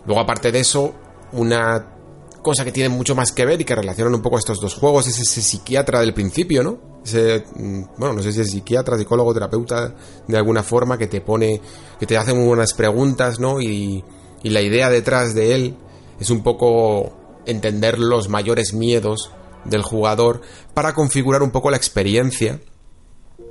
Luego, 0.05 0.21
aparte 0.21 0.51
de 0.51 0.59
eso, 0.59 0.95
una 1.33 1.95
cosa 2.41 2.63
que 2.63 2.71
tiene 2.71 2.89
mucho 2.89 3.15
más 3.15 3.31
que 3.31 3.45
ver 3.45 3.59
y 3.59 3.65
que 3.65 3.75
relacionan 3.75 4.15
un 4.15 4.21
poco 4.21 4.37
estos 4.37 4.59
dos 4.61 4.75
juegos 4.75 5.07
es 5.07 5.19
ese 5.19 5.41
psiquiatra 5.41 5.99
del 5.99 6.13
principio, 6.13 6.63
¿no? 6.63 6.88
Ese, 7.03 7.43
mm, 7.55 7.83
bueno, 7.97 8.15
no 8.15 8.21
sé 8.21 8.31
si 8.31 8.41
es 8.41 8.51
psiquiatra, 8.51 8.97
psicólogo, 8.97 9.33
terapeuta, 9.33 9.95
de 10.27 10.37
alguna 10.37 10.63
forma, 10.63 10.97
que 10.97 11.07
te 11.07 11.21
pone, 11.21 11.61
que 11.99 12.05
te 12.05 12.17
hace 12.17 12.33
muy 12.33 12.45
buenas 12.45 12.73
preguntas, 12.73 13.39
¿no? 13.39 13.61
Y, 13.61 14.03
y 14.43 14.49
la 14.49 14.61
idea 14.61 14.89
detrás 14.89 15.33
de 15.33 15.55
él 15.55 15.75
es 16.19 16.29
un 16.29 16.43
poco 16.43 17.13
entender 17.45 17.99
los 17.99 18.29
mayores 18.29 18.73
miedos 18.73 19.31
del 19.65 19.81
jugador 19.81 20.41
para 20.73 20.93
configurar 20.93 21.41
un 21.43 21.51
poco 21.51 21.71
la 21.71 21.77
experiencia 21.77 22.59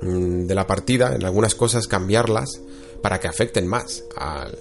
mm, 0.01 0.45
de 0.45 0.55
la 0.55 0.67
partida, 0.67 1.15
en 1.15 1.25
algunas 1.25 1.55
cosas 1.55 1.87
cambiarlas 1.87 2.61
para 3.01 3.19
que 3.19 3.27
afecten 3.27 3.67
más 3.67 4.03
al, 4.17 4.57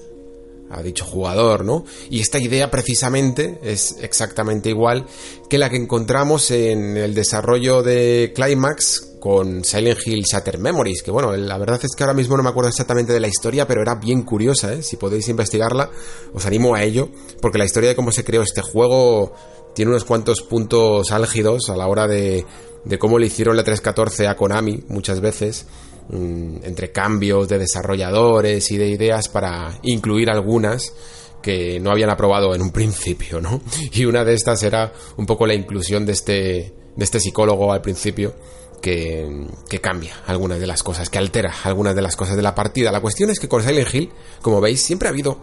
a 0.70 0.82
dicho 0.82 1.04
jugador, 1.04 1.64
¿no? 1.64 1.84
Y 2.10 2.20
esta 2.20 2.38
idea 2.38 2.70
precisamente 2.70 3.58
es 3.62 3.96
exactamente 4.00 4.68
igual 4.68 5.06
que 5.48 5.58
la 5.58 5.70
que 5.70 5.76
encontramos 5.76 6.50
en 6.50 6.96
el 6.96 7.14
desarrollo 7.14 7.82
de 7.82 8.32
Climax 8.34 9.16
con 9.20 9.64
Silent 9.64 10.06
Hill 10.06 10.24
Shatter 10.24 10.58
Memories, 10.58 11.02
que 11.02 11.10
bueno, 11.10 11.34
la 11.36 11.58
verdad 11.58 11.80
es 11.82 11.94
que 11.96 12.04
ahora 12.04 12.14
mismo 12.14 12.36
no 12.36 12.42
me 12.42 12.50
acuerdo 12.50 12.68
exactamente 12.68 13.12
de 13.12 13.20
la 13.20 13.28
historia, 13.28 13.66
pero 13.66 13.82
era 13.82 13.96
bien 13.96 14.22
curiosa, 14.22 14.74
¿eh? 14.74 14.82
Si 14.82 14.96
podéis 14.96 15.28
investigarla, 15.28 15.90
os 16.32 16.46
animo 16.46 16.74
a 16.74 16.82
ello, 16.82 17.08
porque 17.40 17.58
la 17.58 17.64
historia 17.64 17.90
de 17.90 17.96
cómo 17.96 18.12
se 18.12 18.24
creó 18.24 18.42
este 18.42 18.62
juego 18.62 19.32
tiene 19.74 19.90
unos 19.90 20.04
cuantos 20.04 20.42
puntos 20.42 21.12
álgidos 21.12 21.68
a 21.68 21.76
la 21.76 21.86
hora 21.86 22.06
de, 22.06 22.44
de 22.84 22.98
cómo 22.98 23.18
le 23.18 23.26
hicieron 23.26 23.56
la 23.56 23.64
314 23.64 24.26
a 24.26 24.36
Konami 24.36 24.84
muchas 24.88 25.20
veces 25.20 25.66
Mm, 26.10 26.64
entre 26.64 26.90
cambios 26.90 27.48
de 27.48 27.58
desarrolladores 27.58 28.70
y 28.70 28.78
de 28.78 28.88
ideas 28.88 29.28
para 29.28 29.78
incluir 29.82 30.30
algunas 30.30 30.94
que 31.42 31.78
no 31.80 31.90
habían 31.90 32.08
aprobado 32.08 32.54
en 32.54 32.62
un 32.62 32.70
principio, 32.70 33.42
¿no? 33.42 33.60
Y 33.92 34.06
una 34.06 34.24
de 34.24 34.32
estas 34.32 34.62
era 34.62 34.90
un 35.18 35.26
poco 35.26 35.46
la 35.46 35.52
inclusión 35.52 36.06
de 36.06 36.12
este, 36.12 36.74
de 36.96 37.04
este 37.04 37.20
psicólogo 37.20 37.74
al 37.74 37.82
principio 37.82 38.34
que, 38.80 39.46
que, 39.68 39.82
cambia 39.82 40.14
algunas 40.26 40.58
de 40.58 40.66
las 40.66 40.82
cosas, 40.82 41.10
que 41.10 41.18
altera 41.18 41.52
algunas 41.64 41.94
de 41.94 42.00
las 42.00 42.16
cosas 42.16 42.36
de 42.36 42.42
la 42.42 42.54
partida. 42.54 42.90
La 42.90 43.02
cuestión 43.02 43.28
es 43.28 43.38
que 43.38 43.48
con 43.48 43.62
Silent 43.62 43.94
Hill, 43.94 44.10
como 44.40 44.62
veis, 44.62 44.80
siempre 44.80 45.08
ha 45.08 45.10
habido 45.10 45.42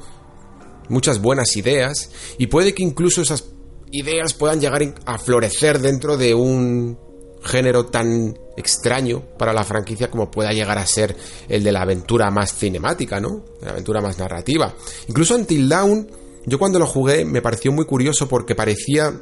muchas 0.90 1.22
buenas 1.22 1.56
ideas 1.58 2.10
y 2.40 2.48
puede 2.48 2.74
que 2.74 2.82
incluso 2.82 3.22
esas 3.22 3.52
ideas 3.92 4.34
puedan 4.34 4.60
llegar 4.60 4.96
a 5.06 5.20
florecer 5.20 5.78
dentro 5.78 6.18
de 6.18 6.34
un 6.34 7.05
género 7.46 7.86
tan 7.86 8.38
extraño 8.58 9.22
para 9.38 9.54
la 9.54 9.64
franquicia 9.64 10.10
como 10.10 10.32
pueda 10.32 10.52
llegar 10.52 10.78
a 10.78 10.86
ser 10.86 11.16
el 11.48 11.64
de 11.64 11.72
la 11.72 11.82
aventura 11.82 12.32
más 12.32 12.54
cinemática, 12.54 13.20
¿no? 13.20 13.44
La 13.62 13.72
aventura 13.72 14.02
más 14.02 14.18
narrativa. 14.18 14.74
Incluso 15.08 15.36
Until 15.36 15.70
Dawn, 15.70 16.10
yo 16.46 16.60
cuando 16.60 16.80
lo 16.80 16.88
jugué 16.88 17.24
me 17.26 17.42
pareció 17.42 17.72
muy 17.72 17.86
curioso 17.86 18.28
porque 18.28 18.56
parecía 18.56 19.14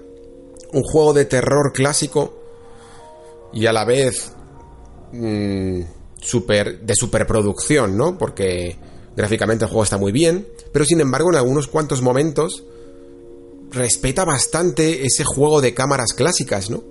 un 0.72 0.84
juego 0.84 1.14
de 1.14 1.26
terror 1.26 1.72
clásico 1.74 2.40
y 3.54 3.66
a 3.66 3.74
la 3.74 3.86
vez 3.86 4.32
mmm, 5.12 5.82
super, 6.20 6.80
de 6.80 6.96
superproducción, 6.96 7.98
¿no? 7.98 8.18
Porque 8.18 8.78
gráficamente 9.16 9.66
el 9.66 9.70
juego 9.70 9.84
está 9.84 9.98
muy 9.98 10.12
bien, 10.12 10.48
pero 10.72 10.86
sin 10.86 11.02
embargo 11.02 11.30
en 11.30 11.36
algunos 11.36 11.68
cuantos 11.68 12.02
momentos 12.02 12.64
respeta 13.70 14.24
bastante 14.24 15.06
ese 15.06 15.24
juego 15.24 15.62
de 15.62 15.74
cámaras 15.74 16.14
clásicas, 16.14 16.70
¿no? 16.70 16.84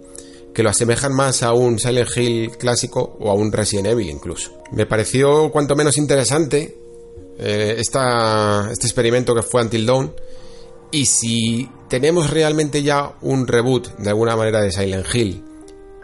Que 0.54 0.62
lo 0.62 0.70
asemejan 0.70 1.14
más 1.14 1.42
a 1.42 1.52
un 1.52 1.78
Silent 1.78 2.16
Hill 2.16 2.50
clásico 2.58 3.16
o 3.20 3.30
a 3.30 3.34
un 3.34 3.52
Resident 3.52 3.88
Evil 3.88 4.10
incluso. 4.10 4.62
Me 4.72 4.86
pareció 4.86 5.50
cuanto 5.50 5.76
menos 5.76 5.96
interesante 5.96 6.76
eh, 7.38 7.76
este 7.78 8.86
experimento 8.86 9.34
que 9.34 9.42
fue 9.42 9.62
Until 9.62 9.86
Dawn 9.86 10.14
y 10.90 11.06
si 11.06 11.70
tenemos 11.88 12.30
realmente 12.30 12.82
ya 12.82 13.16
un 13.22 13.46
reboot 13.46 13.96
de 13.96 14.10
alguna 14.10 14.36
manera 14.36 14.60
de 14.60 14.72
Silent 14.72 15.06
Hill 15.14 15.44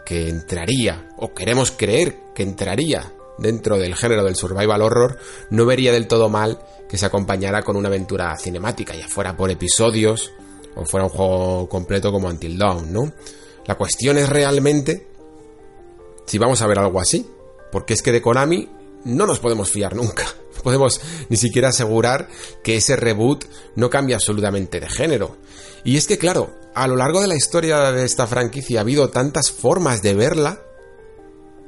que 0.05 0.29
entraría 0.29 1.09
o 1.17 1.33
queremos 1.33 1.71
creer 1.71 2.15
que 2.33 2.43
entraría 2.43 3.13
dentro 3.37 3.77
del 3.77 3.95
género 3.95 4.23
del 4.23 4.35
survival 4.35 4.81
horror, 4.81 5.19
no 5.49 5.65
vería 5.65 5.93
del 5.93 6.07
todo 6.07 6.29
mal 6.29 6.59
que 6.89 6.97
se 6.97 7.05
acompañara 7.05 7.61
con 7.61 7.77
una 7.77 7.87
aventura 7.87 8.35
cinemática, 8.37 8.95
ya 8.95 9.07
fuera 9.07 9.37
por 9.37 9.49
episodios 9.51 10.31
o 10.75 10.85
fuera 10.85 11.05
un 11.05 11.11
juego 11.11 11.69
completo 11.69 12.11
como 12.11 12.27
Until 12.27 12.57
Dawn, 12.57 12.91
¿no? 12.91 13.13
La 13.69 13.77
cuestión 13.77 14.17
es 14.17 14.27
realmente 14.27 15.05
si 16.25 16.39
vamos 16.39 16.59
a 16.63 16.65
ver 16.65 16.79
algo 16.79 16.99
así. 16.99 17.29
Porque 17.71 17.93
es 17.93 18.01
que 18.01 18.11
de 18.11 18.19
Konami 18.19 18.67
no 19.05 19.27
nos 19.27 19.37
podemos 19.37 19.69
fiar 19.69 19.95
nunca. 19.95 20.25
No 20.55 20.61
podemos 20.63 20.99
ni 21.29 21.37
siquiera 21.37 21.67
asegurar 21.69 22.29
que 22.63 22.77
ese 22.77 22.95
reboot 22.95 23.45
no 23.75 23.91
cambia 23.91 24.15
absolutamente 24.15 24.79
de 24.79 24.89
género. 24.89 25.37
Y 25.83 25.97
es 25.97 26.07
que, 26.07 26.17
claro, 26.17 26.49
a 26.73 26.87
lo 26.87 26.95
largo 26.95 27.21
de 27.21 27.27
la 27.27 27.35
historia 27.35 27.91
de 27.91 28.05
esta 28.05 28.25
franquicia 28.25 28.79
ha 28.79 28.81
habido 28.81 29.11
tantas 29.11 29.51
formas 29.51 30.01
de 30.01 30.15
verla 30.15 30.63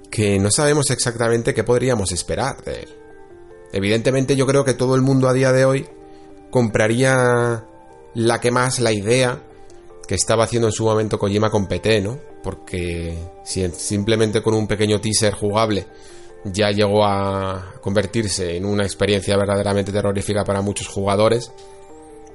que 0.09 0.39
no 0.39 0.49
sabemos 0.49 0.89
exactamente 0.89 1.53
qué 1.53 1.63
podríamos 1.63 2.11
esperar 2.11 2.63
de 2.63 2.79
él. 2.79 2.89
Evidentemente 3.73 4.35
yo 4.35 4.47
creo 4.47 4.65
que 4.65 4.73
todo 4.73 4.95
el 4.95 5.03
mundo 5.03 5.29
a 5.29 5.33
día 5.33 5.51
de 5.51 5.65
hoy 5.65 5.87
compraría 6.49 7.63
la 8.15 8.41
que 8.41 8.49
más 8.49 8.79
la 8.79 8.91
idea 8.91 9.43
que 10.07 10.15
estaba 10.15 10.43
haciendo 10.43 10.67
en 10.67 10.73
su 10.73 10.83
momento 10.83 11.17
Kojima 11.17 11.49
con 11.49 11.67
PT, 11.67 12.01
¿no? 12.01 12.17
Porque 12.43 13.17
si 13.43 13.67
simplemente 13.69 14.41
con 14.41 14.53
un 14.53 14.67
pequeño 14.67 14.99
teaser 14.99 15.33
jugable 15.33 15.87
ya 16.43 16.71
llegó 16.71 17.05
a 17.05 17.75
convertirse 17.81 18.57
en 18.57 18.65
una 18.65 18.83
experiencia 18.83 19.37
verdaderamente 19.37 19.91
terrorífica 19.91 20.43
para 20.43 20.61
muchos 20.61 20.87
jugadores, 20.87 21.51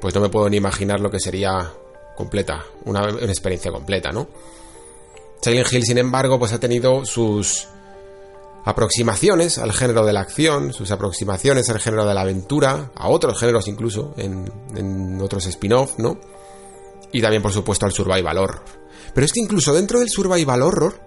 pues 0.00 0.14
no 0.14 0.20
me 0.20 0.28
puedo 0.28 0.48
ni 0.48 0.56
imaginar 0.56 1.00
lo 1.00 1.10
que 1.10 1.18
sería 1.18 1.72
completa, 2.14 2.64
una, 2.84 3.08
experiencia 3.10 3.70
completa, 3.70 4.10
¿no? 4.12 4.28
Silent 5.40 5.72
Hill, 5.72 5.84
sin 5.84 5.98
embargo, 5.98 6.38
pues 6.38 6.52
ha 6.52 6.60
tenido 6.60 7.04
sus 7.04 7.68
aproximaciones 8.64 9.58
al 9.58 9.72
género 9.72 10.04
de 10.04 10.12
la 10.12 10.20
acción, 10.20 10.72
sus 10.72 10.90
aproximaciones 10.90 11.68
al 11.68 11.78
género 11.78 12.06
de 12.06 12.14
la 12.14 12.22
aventura, 12.22 12.90
a 12.94 13.08
otros 13.08 13.38
géneros 13.38 13.68
incluso, 13.68 14.14
en, 14.16 14.50
en 14.74 15.20
otros 15.20 15.46
spin-off, 15.46 15.98
¿no? 15.98 16.18
Y 17.16 17.22
también, 17.22 17.40
por 17.40 17.52
supuesto, 17.52 17.86
al 17.86 17.92
survival 17.92 18.36
horror. 18.36 18.62
Pero 19.14 19.24
es 19.24 19.32
que 19.32 19.40
incluso 19.40 19.72
dentro 19.72 20.00
del 20.00 20.10
survival 20.10 20.60
horror, 20.60 21.00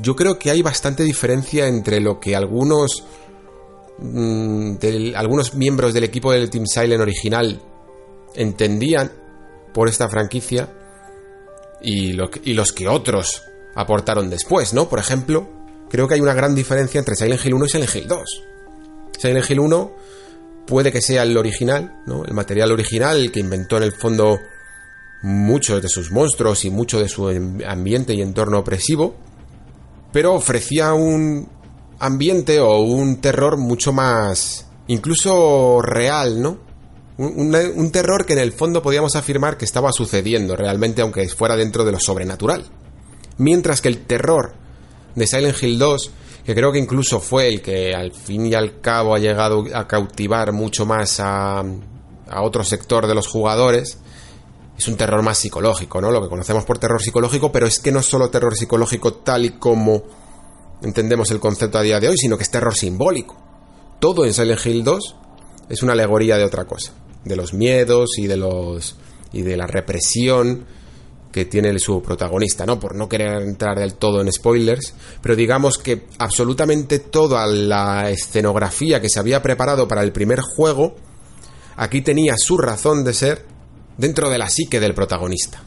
yo 0.00 0.14
creo 0.14 0.38
que 0.38 0.48
hay 0.48 0.62
bastante 0.62 1.02
diferencia 1.02 1.66
entre 1.66 1.98
lo 1.98 2.20
que 2.20 2.36
algunos 2.36 3.02
mm, 3.98 4.76
algunos 5.16 5.54
miembros 5.54 5.92
del 5.92 6.04
equipo 6.04 6.30
del 6.30 6.48
Team 6.50 6.66
Silent 6.66 7.02
original 7.02 7.60
entendían 8.36 9.10
por 9.74 9.88
esta 9.88 10.08
franquicia 10.08 10.72
y, 11.82 12.12
los 12.12 12.72
que 12.72 12.86
otros 12.86 13.42
aportaron 13.74 14.30
después, 14.30 14.72
¿no? 14.72 14.88
Por 14.88 15.00
ejemplo, 15.00 15.48
creo 15.88 16.06
que 16.06 16.14
hay 16.14 16.20
una 16.20 16.34
gran 16.34 16.54
diferencia 16.54 17.00
entre 17.00 17.16
Silent 17.16 17.44
Hill 17.44 17.54
1 17.54 17.64
y 17.64 17.68
Silent 17.68 17.96
Hill 17.96 18.06
2. 18.06 18.42
Silent 19.18 19.50
Hill 19.50 19.58
1 19.58 19.96
puede 20.64 20.92
que 20.92 21.02
sea 21.02 21.24
el 21.24 21.36
original, 21.36 22.02
¿no? 22.06 22.24
El 22.24 22.34
material 22.34 22.70
original, 22.70 23.32
que 23.32 23.40
inventó 23.40 23.76
en 23.78 23.82
el 23.82 23.92
fondo 23.92 24.38
muchos 25.22 25.82
de 25.82 25.88
sus 25.88 26.10
monstruos 26.10 26.64
y 26.64 26.70
mucho 26.70 26.98
de 27.00 27.08
su 27.08 27.28
ambiente 27.66 28.14
y 28.14 28.22
entorno 28.22 28.58
opresivo, 28.58 29.14
pero 30.12 30.34
ofrecía 30.34 30.94
un 30.94 31.48
ambiente 31.98 32.60
o 32.60 32.80
un 32.80 33.20
terror 33.20 33.58
mucho 33.58 33.92
más 33.92 34.66
incluso 34.86 35.80
real, 35.82 36.42
¿no? 36.42 36.58
Un, 37.18 37.90
terror 37.92 38.24
que 38.24 38.32
en 38.32 38.38
el 38.38 38.52
fondo 38.52 38.82
podíamos 38.82 39.14
afirmar 39.14 39.58
que 39.58 39.66
estaba 39.66 39.92
sucediendo 39.92 40.56
realmente, 40.56 41.02
aunque 41.02 41.28
fuera 41.28 41.54
dentro 41.54 41.84
de 41.84 41.92
lo 41.92 42.00
sobrenatural. 42.00 42.64
Mientras 43.36 43.82
que 43.82 43.88
el 43.88 44.06
terror 44.06 44.54
de 45.14 45.26
Silent 45.26 45.62
Hill 45.62 45.78
2 45.78 46.12
que 46.44 46.54
creo 46.54 46.72
que 46.72 46.78
incluso 46.78 47.20
fue 47.20 47.48
el 47.48 47.62
que 47.62 47.94
al 47.94 48.12
fin 48.12 48.46
y 48.46 48.54
al 48.54 48.80
cabo 48.80 49.14
ha 49.14 49.18
llegado 49.18 49.64
a 49.74 49.86
cautivar 49.86 50.52
mucho 50.52 50.86
más 50.86 51.20
a, 51.20 51.60
a 51.60 52.42
otro 52.42 52.64
sector 52.64 53.06
de 53.06 53.14
los 53.14 53.26
jugadores, 53.26 53.98
es 54.80 54.88
un 54.88 54.96
terror 54.96 55.22
más 55.22 55.36
psicológico, 55.36 56.00
¿no? 56.00 56.10
Lo 56.10 56.22
que 56.22 56.30
conocemos 56.30 56.64
por 56.64 56.78
terror 56.78 57.02
psicológico, 57.02 57.52
pero 57.52 57.66
es 57.66 57.80
que 57.80 57.92
no 57.92 58.00
es 58.00 58.06
solo 58.06 58.30
terror 58.30 58.56
psicológico 58.56 59.12
tal 59.12 59.44
y 59.44 59.50
como 59.58 60.02
entendemos 60.80 61.30
el 61.30 61.38
concepto 61.38 61.76
a 61.76 61.82
día 61.82 62.00
de 62.00 62.08
hoy, 62.08 62.16
sino 62.16 62.38
que 62.38 62.44
es 62.44 62.50
terror 62.50 62.74
simbólico. 62.74 63.36
Todo 64.00 64.24
en 64.24 64.32
Silent 64.32 64.64
Hill 64.64 64.82
2 64.82 65.16
es 65.68 65.82
una 65.82 65.92
alegoría 65.92 66.38
de 66.38 66.44
otra 66.44 66.64
cosa, 66.64 66.94
de 67.24 67.36
los 67.36 67.52
miedos 67.52 68.12
y 68.16 68.26
de 68.26 68.38
los 68.38 68.96
y 69.32 69.42
de 69.42 69.58
la 69.58 69.66
represión 69.66 70.64
que 71.30 71.44
tiene 71.44 71.78
su 71.78 72.00
protagonista, 72.00 72.64
¿no? 72.64 72.80
Por 72.80 72.96
no 72.96 73.06
querer 73.06 73.42
entrar 73.42 73.78
del 73.78 73.96
todo 73.96 74.22
en 74.22 74.32
spoilers, 74.32 74.94
pero 75.20 75.36
digamos 75.36 75.76
que 75.76 76.06
absolutamente 76.18 77.00
toda 77.00 77.46
la 77.46 78.08
escenografía 78.08 79.02
que 79.02 79.10
se 79.10 79.20
había 79.20 79.42
preparado 79.42 79.86
para 79.86 80.02
el 80.02 80.10
primer 80.10 80.40
juego, 80.40 80.96
aquí 81.76 82.00
tenía 82.00 82.36
su 82.38 82.56
razón 82.56 83.04
de 83.04 83.12
ser 83.12 83.59
dentro 84.00 84.30
de 84.30 84.38
la 84.38 84.48
psique 84.48 84.80
del 84.80 84.94
protagonista. 84.94 85.62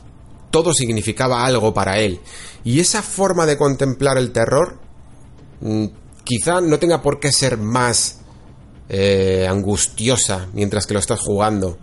Todo 0.50 0.74
significaba 0.74 1.46
algo 1.46 1.74
para 1.74 2.00
él, 2.00 2.20
y 2.64 2.80
esa 2.80 3.02
forma 3.02 3.46
de 3.46 3.58
contemplar 3.58 4.18
el 4.18 4.32
terror 4.32 4.80
mm, 5.62 5.86
quizá 6.24 6.62
no 6.62 6.80
tenga 6.80 7.02
por 7.02 7.20
qué 7.20 7.32
ser 7.32 7.58
más 7.58 8.20
eh, 8.90 9.48
angustiosa 9.50 10.48
mientras 10.54 10.86
que 10.86 10.94
lo 10.94 11.00
estás 11.00 11.20
jugando 11.20 11.78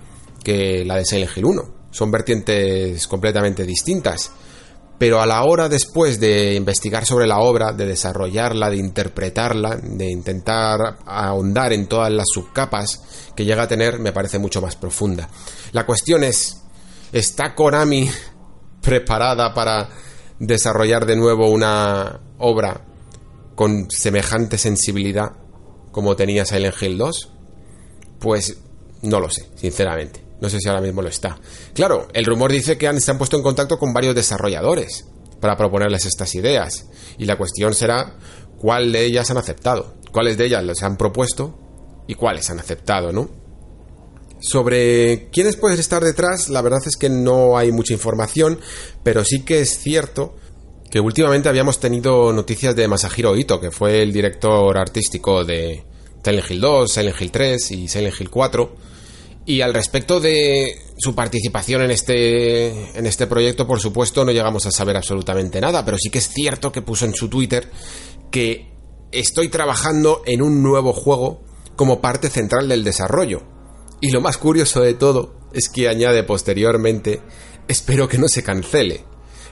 que 0.44 0.84
la 0.84 0.96
de 0.96 1.04
Silent 1.04 1.36
Hill 1.36 1.44
1 1.44 1.62
son 1.90 2.10
vertientes 2.10 3.06
completamente 3.06 3.64
distintas. 3.64 4.30
Pero 5.00 5.22
a 5.22 5.24
la 5.24 5.44
hora 5.44 5.70
después 5.70 6.20
de 6.20 6.54
investigar 6.54 7.06
sobre 7.06 7.26
la 7.26 7.38
obra, 7.38 7.72
de 7.72 7.86
desarrollarla, 7.86 8.68
de 8.68 8.76
interpretarla, 8.76 9.76
de 9.76 10.10
intentar 10.10 10.98
ahondar 11.06 11.72
en 11.72 11.86
todas 11.86 12.12
las 12.12 12.26
subcapas 12.30 13.32
que 13.34 13.46
llega 13.46 13.62
a 13.62 13.66
tener, 13.66 13.98
me 13.98 14.12
parece 14.12 14.38
mucho 14.38 14.60
más 14.60 14.76
profunda. 14.76 15.26
La 15.72 15.86
cuestión 15.86 16.22
es, 16.22 16.64
¿está 17.12 17.54
Konami 17.54 18.10
preparada 18.82 19.54
para 19.54 19.88
desarrollar 20.38 21.06
de 21.06 21.16
nuevo 21.16 21.48
una 21.48 22.20
obra 22.36 22.84
con 23.54 23.90
semejante 23.90 24.58
sensibilidad 24.58 25.30
como 25.92 26.14
tenía 26.14 26.44
Silent 26.44 26.74
Hill 26.78 26.98
2? 26.98 27.32
Pues 28.18 28.58
no 29.00 29.18
lo 29.18 29.30
sé, 29.30 29.48
sinceramente. 29.56 30.29
No 30.40 30.48
sé 30.48 30.58
si 30.60 30.68
ahora 30.68 30.80
mismo 30.80 31.02
lo 31.02 31.08
está. 31.08 31.38
Claro, 31.74 32.08
el 32.12 32.24
rumor 32.24 32.50
dice 32.50 32.78
que 32.78 32.88
han, 32.88 33.00
se 33.00 33.10
han 33.10 33.18
puesto 33.18 33.36
en 33.36 33.42
contacto 33.42 33.78
con 33.78 33.92
varios 33.92 34.14
desarrolladores 34.14 35.06
para 35.40 35.56
proponerles 35.56 36.06
estas 36.06 36.34
ideas. 36.34 36.86
Y 37.18 37.24
la 37.24 37.36
cuestión 37.36 37.74
será 37.74 38.16
cuál 38.58 38.92
de 38.92 39.04
ellas 39.04 39.30
han 39.30 39.38
aceptado, 39.38 39.96
cuáles 40.12 40.36
de 40.36 40.46
ellas 40.46 40.64
les 40.64 40.82
han 40.82 40.96
propuesto 40.96 41.58
y 42.06 42.14
cuáles 42.14 42.48
han 42.50 42.58
aceptado, 42.58 43.12
¿no? 43.12 43.30
Sobre 44.40 45.28
quiénes 45.30 45.56
pueden 45.56 45.78
estar 45.78 46.02
detrás, 46.02 46.48
la 46.48 46.62
verdad 46.62 46.80
es 46.86 46.96
que 46.96 47.10
no 47.10 47.58
hay 47.58 47.72
mucha 47.72 47.92
información, 47.92 48.58
pero 49.02 49.22
sí 49.22 49.42
que 49.44 49.60
es 49.60 49.78
cierto 49.78 50.36
que 50.90 50.98
últimamente 50.98 51.48
habíamos 51.48 51.78
tenido 51.78 52.32
noticias 52.32 52.74
de 52.74 52.88
Masahiro 52.88 53.36
Ito, 53.36 53.60
que 53.60 53.70
fue 53.70 54.02
el 54.02 54.12
director 54.12 54.76
artístico 54.78 55.44
de 55.44 55.84
Silent 56.24 56.50
Hill 56.50 56.60
2, 56.60 56.92
Silent 56.92 57.20
Hill 57.20 57.30
3 57.30 57.70
y 57.72 57.88
Silent 57.88 58.20
Hill 58.20 58.30
4, 58.30 58.76
y 59.46 59.62
al 59.62 59.74
respecto 59.74 60.20
de 60.20 60.76
su 60.98 61.14
participación 61.14 61.82
en 61.82 61.90
este, 61.90 62.96
en 62.96 63.06
este 63.06 63.26
proyecto, 63.26 63.66
por 63.66 63.80
supuesto, 63.80 64.24
no 64.24 64.32
llegamos 64.32 64.66
a 64.66 64.70
saber 64.70 64.96
absolutamente 64.96 65.60
nada, 65.60 65.84
pero 65.84 65.96
sí 65.98 66.10
que 66.10 66.18
es 66.18 66.28
cierto 66.28 66.72
que 66.72 66.82
puso 66.82 67.06
en 67.06 67.14
su 67.14 67.28
Twitter 67.28 67.70
que 68.30 68.70
estoy 69.12 69.48
trabajando 69.48 70.22
en 70.26 70.42
un 70.42 70.62
nuevo 70.62 70.92
juego 70.92 71.42
como 71.74 72.00
parte 72.00 72.28
central 72.28 72.68
del 72.68 72.84
desarrollo. 72.84 73.42
Y 74.00 74.10
lo 74.10 74.20
más 74.20 74.38
curioso 74.38 74.82
de 74.82 74.94
todo 74.94 75.34
es 75.52 75.68
que 75.68 75.88
añade 75.88 76.22
posteriormente, 76.22 77.20
espero 77.66 78.08
que 78.08 78.18
no 78.18 78.28
se 78.28 78.42
cancele. 78.42 79.04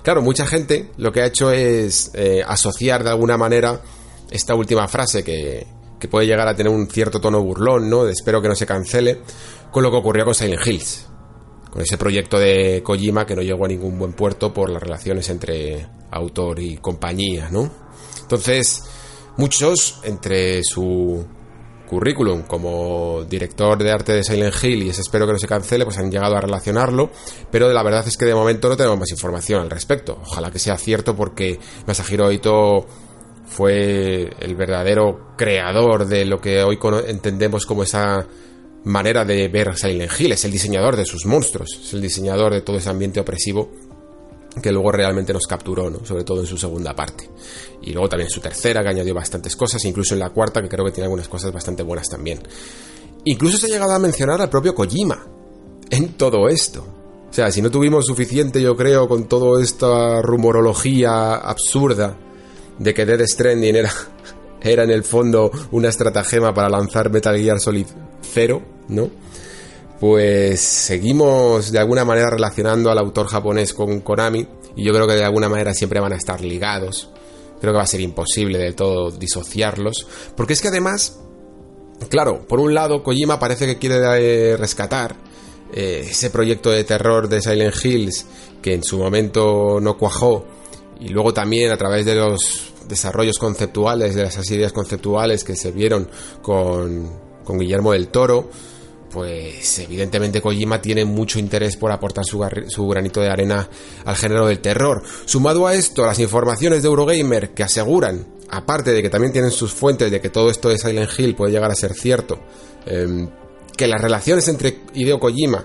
Claro, 0.03 0.23
mucha 0.23 0.47
gente 0.47 0.91
lo 0.97 1.13
que 1.13 1.23
ha 1.23 1.27
hecho 1.27 1.51
es 1.51 2.11
eh, 2.15 2.43
asociar 2.47 3.05
de 3.05 3.11
alguna 3.11 3.37
manera 3.37 3.83
esta 4.31 4.55
última 4.55 4.87
frase 4.87 5.25
que, 5.25 5.67
que 5.99 6.09
puede 6.09 6.27
llegar 6.27 6.49
a 6.49 6.55
tener 6.55 6.73
un 6.73 6.89
cierto 6.89 7.21
tono 7.21 7.43
burlón, 7.43 7.91
¿no? 7.91 8.05
De 8.05 8.13
espero 8.13 8.41
que 8.41 8.49
no 8.49 8.55
se 8.55 8.67
cancele, 8.67 9.21
con 9.71 9.83
lo 9.83 9.91
que 9.91 9.97
ocurrió 9.97 10.25
con 10.25 10.35
Silent 10.35 10.67
Hills, 10.67 11.09
con 11.71 11.83
ese 11.83 11.99
proyecto 11.99 12.39
de 12.39 12.83
Kojima 12.83 13.27
que 13.27 13.37
no 13.37 13.43
llegó 13.43 13.65
a 13.65 13.69
ningún 13.69 13.99
buen 13.99 14.13
puerto 14.13 14.53
por 14.53 14.71
las 14.71 14.83
relaciones 14.83 15.29
entre 15.29 15.87
autor 16.11 16.61
y 16.61 16.79
compañía, 16.79 17.49
¿no? 17.51 17.71
Entonces, 18.23 18.83
muchos, 19.37 20.01
entre 20.05 20.63
su 20.63 21.25
currículum 21.89 22.43
como 22.43 23.25
director 23.25 23.83
de 23.83 23.91
arte 23.91 24.13
de 24.13 24.23
Silent 24.23 24.55
Hill 24.63 24.83
y 24.83 24.91
ese 24.91 25.01
espero 25.01 25.27
que 25.27 25.33
no 25.33 25.39
se 25.39 25.49
cancele, 25.49 25.85
pues 25.85 25.99
han 25.99 26.11
llegado 26.11 26.37
a 26.37 26.41
relacionarlo, 26.41 27.11
pero 27.51 27.73
la 27.73 27.83
verdad 27.83 28.07
es 28.07 28.17
que 28.17 28.27
de 28.27 28.35
momento 28.35 28.69
no 28.69 28.77
tenemos 28.77 28.99
más 28.99 29.11
información 29.11 29.63
al 29.63 29.71
respecto. 29.71 30.19
Ojalá 30.23 30.51
que 30.51 30.59
sea 30.59 30.77
cierto 30.77 31.17
porque 31.17 31.59
Masahiro 31.87 32.31
Ito 32.31 32.87
fue 33.47 34.31
el 34.39 34.55
verdadero 34.55 35.35
creador 35.37 36.07
de 36.07 36.27
lo 36.27 36.41
que 36.41 36.63
hoy 36.63 36.79
entendemos 37.07 37.65
como 37.65 37.83
esa 37.83 38.27
manera 38.85 39.25
de 39.25 39.49
ver 39.49 39.77
Silent 39.77 40.13
Hill, 40.19 40.33
es 40.33 40.45
el 40.45 40.53
diseñador 40.53 40.97
de 40.97 41.05
sus 41.05 41.27
monstruos, 41.27 41.81
es 41.83 41.93
el 41.95 42.01
diseñador 42.01 42.53
de 42.53 42.63
todo 42.63 42.79
ese 42.79 42.91
ambiente 42.91 43.21
opresivo 43.21 43.71
que 44.63 44.73
luego 44.73 44.91
realmente 44.91 45.33
nos 45.33 45.47
capturó, 45.47 45.91
¿no? 45.91 46.05
sobre 46.05 46.25
todo 46.25 46.41
en 46.41 46.47
su 46.47 46.57
segunda 46.57 46.95
parte. 46.95 47.29
Y 47.83 47.93
luego 47.93 48.09
también 48.09 48.31
su 48.31 48.41
tercera, 48.41 48.83
que 48.83 48.89
añadió 48.89 49.15
bastantes 49.15 49.55
cosas, 49.57 49.85
incluso 49.85 50.15
en 50.15 50.21
la 50.21 50.31
cuarta, 50.31 50.61
que 50.63 50.69
creo 50.69 50.85
que 50.85 50.93
tiene 50.93 51.05
algunas 51.05 51.29
cosas 51.29 51.53
bastante 51.53 51.83
buenas 51.83 52.09
también. 52.09 52.41
Incluso 53.25 53.59
se 53.59 53.67
ha 53.67 53.71
llegado 53.71 53.93
a 53.93 53.99
mencionar 53.99 54.41
al 54.41 54.51
propio 54.51 54.75
Kojima 54.75 55.27
en 55.91 56.15
todo 56.15 56.49
esto. 56.49 56.87
O 57.31 57.33
sea, 57.33 57.53
si 57.53 57.61
no 57.61 57.71
tuvimos 57.71 58.07
suficiente, 58.07 58.61
yo 58.61 58.77
creo, 58.77 59.07
con 59.07 59.29
toda 59.29 59.63
esta 59.63 60.23
rumorología 60.23 61.35
absurda 61.35 62.17
de 62.79 62.95
que 62.95 63.05
Dead 63.05 63.21
Stranding 63.27 63.77
era, 63.77 63.93
era 64.63 64.85
en 64.85 64.91
el 64.91 65.05
fondo 65.05 65.51
una 65.73 65.89
estratagema 65.89 66.55
para 66.55 66.71
lanzar 66.71 67.11
Metal 67.11 67.37
Gear 67.37 67.61
Solid 67.61 67.87
0, 68.23 68.63
¿no? 68.89 69.11
Pues 70.01 70.61
seguimos 70.61 71.73
de 71.73 71.79
alguna 71.79 72.05
manera 72.05 72.31
relacionando 72.31 72.91
al 72.91 72.99
autor 72.99 73.27
japonés 73.27 73.75
con 73.75 74.01
Konami 74.01 74.47
y 74.77 74.85
yo 74.85 74.93
creo 74.93 75.09
que 75.09 75.15
de 75.15 75.25
alguna 75.25 75.49
manera 75.49 75.75
siempre 75.75 75.99
van 75.99 76.13
a 76.13 76.17
estar 76.17 76.41
ligados. 76.41 77.11
Creo 77.61 77.73
que 77.73 77.79
va 77.79 77.83
a 77.83 77.89
ser 77.89 78.01
imposible 78.01 78.59
de 78.59 78.73
todo 78.73 79.11
disociarlos, 79.11 80.07
porque 80.37 80.53
es 80.53 80.61
que 80.61 80.69
además, 80.69 81.19
claro, 82.09 82.47
por 82.47 82.61
un 82.61 82.75
lado 82.75 83.03
Kojima 83.03 83.41
parece 83.41 83.67
que 83.67 83.79
quiere 83.79 83.97
eh, 84.53 84.57
rescatar 84.57 85.17
eh, 85.73 86.07
ese 86.09 86.31
proyecto 86.31 86.71
de 86.71 86.85
terror 86.85 87.29
de 87.29 87.43
Silent 87.43 87.75
Hills 87.85 88.27
que 88.63 88.75
en 88.75 88.85
su 88.85 88.99
momento 88.99 89.81
no 89.81 89.99
cuajó 89.99 90.47
y 91.01 91.09
luego 91.09 91.35
también 91.35 91.73
a 91.73 91.77
través 91.77 92.07
de 92.07 92.15
los 92.15 92.73
desarrollos 92.89 93.39
conceptuales, 93.39 94.15
de 94.15 94.25
esas 94.25 94.49
ideas 94.51 94.73
conceptuales 94.73 95.45
que 95.45 95.57
se 95.57 95.73
vieron 95.73 96.09
con, 96.41 97.11
con 97.45 97.59
Guillermo 97.59 97.93
del 97.93 98.09
Toro, 98.09 98.49
pues 99.11 99.79
evidentemente 99.79 100.41
Kojima 100.41 100.81
tiene 100.81 101.05
mucho 101.05 101.39
interés 101.39 101.77
por 101.77 101.91
aportar 101.91 102.25
su, 102.25 102.45
su, 102.69 102.87
granito 102.89 103.21
de 103.21 103.31
arena 103.31 103.69
al 104.05 104.17
género 104.17 104.47
del 104.47 104.61
terror. 104.61 105.03
Sumado 105.25 105.67
a 105.67 105.75
esto, 105.75 106.05
las 106.05 106.19
informaciones 106.19 106.83
de 106.83 106.89
Eurogamer 106.89 107.51
que 107.55 107.63
aseguran, 107.63 108.27
aparte 108.51 108.93
de 108.93 109.03
que 109.03 109.11
también 109.11 109.33
tienen 109.33 109.51
sus 109.51 109.73
fuentes 109.73 110.11
de 110.11 110.21
que 110.21 110.31
todo 110.31 110.51
esto 110.51 110.69
de 110.69 110.79
Silent 110.79 111.11
Hill 111.19 111.35
puede 111.35 111.53
llegar 111.53 111.71
a 111.71 111.75
ser 111.75 111.95
cierto, 111.95 112.39
eh, 112.87 113.29
que 113.77 113.87
las 113.87 114.01
relaciones 114.01 114.47
entre 114.49 114.81
Hideo 114.95 115.19
Kojima 115.19 115.65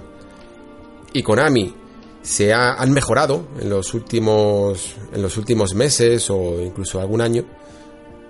y 1.13 1.23
Konami 1.23 1.75
se 2.21 2.53
han 2.53 2.91
mejorado 2.91 3.47
en 3.59 3.69
los 3.69 3.93
últimos 3.93 4.95
en 5.11 5.21
los 5.21 5.35
últimos 5.35 5.75
meses 5.75 6.29
o 6.29 6.61
incluso 6.61 7.01
algún 7.01 7.19
año 7.19 7.43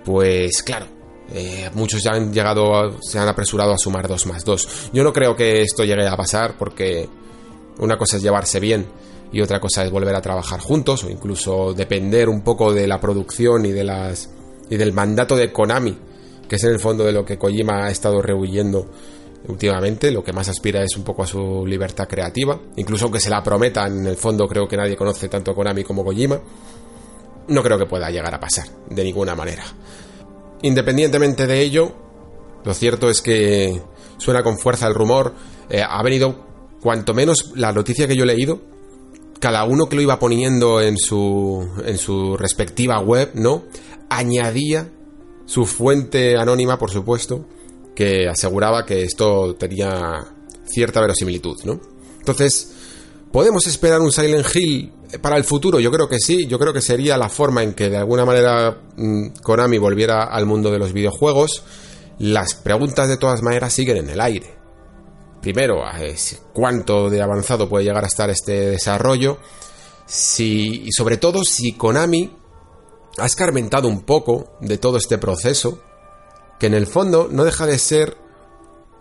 pues 0.04 0.64
claro 0.64 0.86
eh, 1.32 1.70
muchos 1.74 2.02
ya 2.02 2.12
han 2.12 2.32
llegado 2.32 3.00
se 3.00 3.18
han 3.18 3.28
apresurado 3.28 3.72
a 3.72 3.78
sumar 3.78 4.08
dos 4.08 4.26
más 4.26 4.44
dos. 4.44 4.90
Yo 4.92 5.02
no 5.02 5.12
creo 5.12 5.34
que 5.34 5.62
esto 5.62 5.84
llegue 5.84 6.06
a 6.06 6.16
pasar 6.16 6.56
porque 6.58 7.08
una 7.78 7.96
cosa 7.96 8.16
es 8.16 8.22
llevarse 8.22 8.60
bien 8.60 8.86
y 9.32 9.40
otra 9.40 9.60
cosa 9.60 9.84
es 9.84 9.90
volver 9.90 10.14
a 10.14 10.20
trabajar 10.20 10.60
juntos 10.60 11.04
o 11.04 11.10
incluso 11.10 11.74
depender 11.74 12.28
un 12.28 12.42
poco 12.42 12.72
de 12.72 12.86
la 12.86 13.00
producción 13.00 13.66
y 13.66 13.72
de 13.72 13.84
las 13.84 14.30
y 14.70 14.76
del 14.76 14.92
mandato 14.92 15.36
de 15.36 15.52
Konami 15.52 15.96
que 16.48 16.56
es 16.56 16.64
en 16.64 16.72
el 16.72 16.78
fondo 16.78 17.04
de 17.04 17.12
lo 17.12 17.24
que 17.24 17.38
Kojima 17.38 17.86
ha 17.86 17.90
estado 17.90 18.20
rehuyendo 18.20 18.86
últimamente, 19.48 20.10
lo 20.10 20.24
que 20.24 20.32
más 20.32 20.48
aspira 20.48 20.82
es 20.82 20.96
un 20.96 21.04
poco 21.04 21.22
a 21.22 21.26
su 21.26 21.66
libertad 21.66 22.08
creativa, 22.08 22.58
incluso 22.76 23.04
aunque 23.04 23.20
se 23.20 23.30
la 23.30 23.42
prometan, 23.42 23.98
en 23.98 24.06
el 24.06 24.16
fondo 24.16 24.46
creo 24.46 24.66
que 24.66 24.76
nadie 24.76 24.96
conoce 24.96 25.28
tanto 25.28 25.50
a 25.50 25.54
Konami 25.54 25.84
como 25.84 26.04
Kojima, 26.04 26.40
no 27.48 27.62
creo 27.62 27.78
que 27.78 27.86
pueda 27.86 28.10
llegar 28.10 28.34
a 28.34 28.40
pasar, 28.40 28.66
de 28.88 29.04
ninguna 29.04 29.34
manera. 29.34 29.64
Independientemente 30.64 31.46
de 31.46 31.60
ello, 31.60 31.92
lo 32.64 32.72
cierto 32.72 33.10
es 33.10 33.20
que 33.20 33.82
suena 34.16 34.42
con 34.42 34.56
fuerza 34.56 34.86
el 34.86 34.94
rumor, 34.94 35.34
eh, 35.68 35.82
ha 35.86 36.02
venido, 36.02 36.46
cuanto 36.80 37.12
menos 37.12 37.52
la 37.54 37.70
noticia 37.72 38.08
que 38.08 38.16
yo 38.16 38.24
he 38.24 38.26
leído, 38.26 38.62
cada 39.40 39.64
uno 39.64 39.90
que 39.90 39.96
lo 39.96 40.00
iba 40.00 40.18
poniendo 40.18 40.80
en 40.80 40.96
su, 40.96 41.68
en 41.84 41.98
su 41.98 42.38
respectiva 42.38 42.98
web, 42.98 43.32
¿no? 43.34 43.64
Añadía 44.08 44.90
su 45.44 45.66
fuente 45.66 46.38
anónima, 46.38 46.78
por 46.78 46.90
supuesto, 46.90 47.44
que 47.94 48.26
aseguraba 48.26 48.86
que 48.86 49.02
esto 49.02 49.56
tenía 49.56 50.34
cierta 50.64 51.02
verosimilitud, 51.02 51.58
¿no? 51.64 51.78
Entonces, 52.20 52.72
¿podemos 53.30 53.66
esperar 53.66 54.00
un 54.00 54.12
Silent 54.12 54.46
Hill 54.54 54.92
para 55.20 55.36
el 55.36 55.44
futuro? 55.44 55.80
Yo 55.80 55.90
creo 55.90 56.08
que 56.08 56.18
sí, 56.18 56.46
yo 56.46 56.58
creo 56.58 56.72
que 56.72 56.80
sería 56.80 57.16
la 57.16 57.28
forma 57.28 57.62
en 57.62 57.74
que 57.74 57.90
de 57.90 57.96
alguna 57.96 58.24
manera 58.24 58.82
mm, 58.96 59.28
Konami 59.42 59.78
volviera 59.78 60.24
al 60.24 60.46
mundo 60.46 60.70
de 60.70 60.78
los 60.78 60.92
videojuegos. 60.92 61.64
Las 62.18 62.54
preguntas 62.54 63.08
de 63.08 63.16
todas 63.16 63.42
maneras 63.42 63.72
siguen 63.72 63.96
en 63.98 64.10
el 64.10 64.20
aire. 64.20 64.54
Primero, 65.40 65.82
¿cuánto 66.52 67.10
de 67.10 67.20
avanzado 67.20 67.68
puede 67.68 67.84
llegar 67.84 68.04
a 68.04 68.06
estar 68.06 68.30
este 68.30 68.70
desarrollo? 68.70 69.38
Si, 70.06 70.84
y 70.86 70.92
sobre 70.92 71.18
todo 71.18 71.44
si 71.44 71.72
Konami 71.72 72.34
ha 73.18 73.26
escarmentado 73.26 73.88
un 73.88 74.02
poco 74.02 74.56
de 74.60 74.78
todo 74.78 74.96
este 74.96 75.18
proceso, 75.18 75.82
que 76.58 76.66
en 76.66 76.74
el 76.74 76.86
fondo 76.86 77.28
no 77.30 77.44
deja 77.44 77.66
de 77.66 77.78
ser 77.78 78.16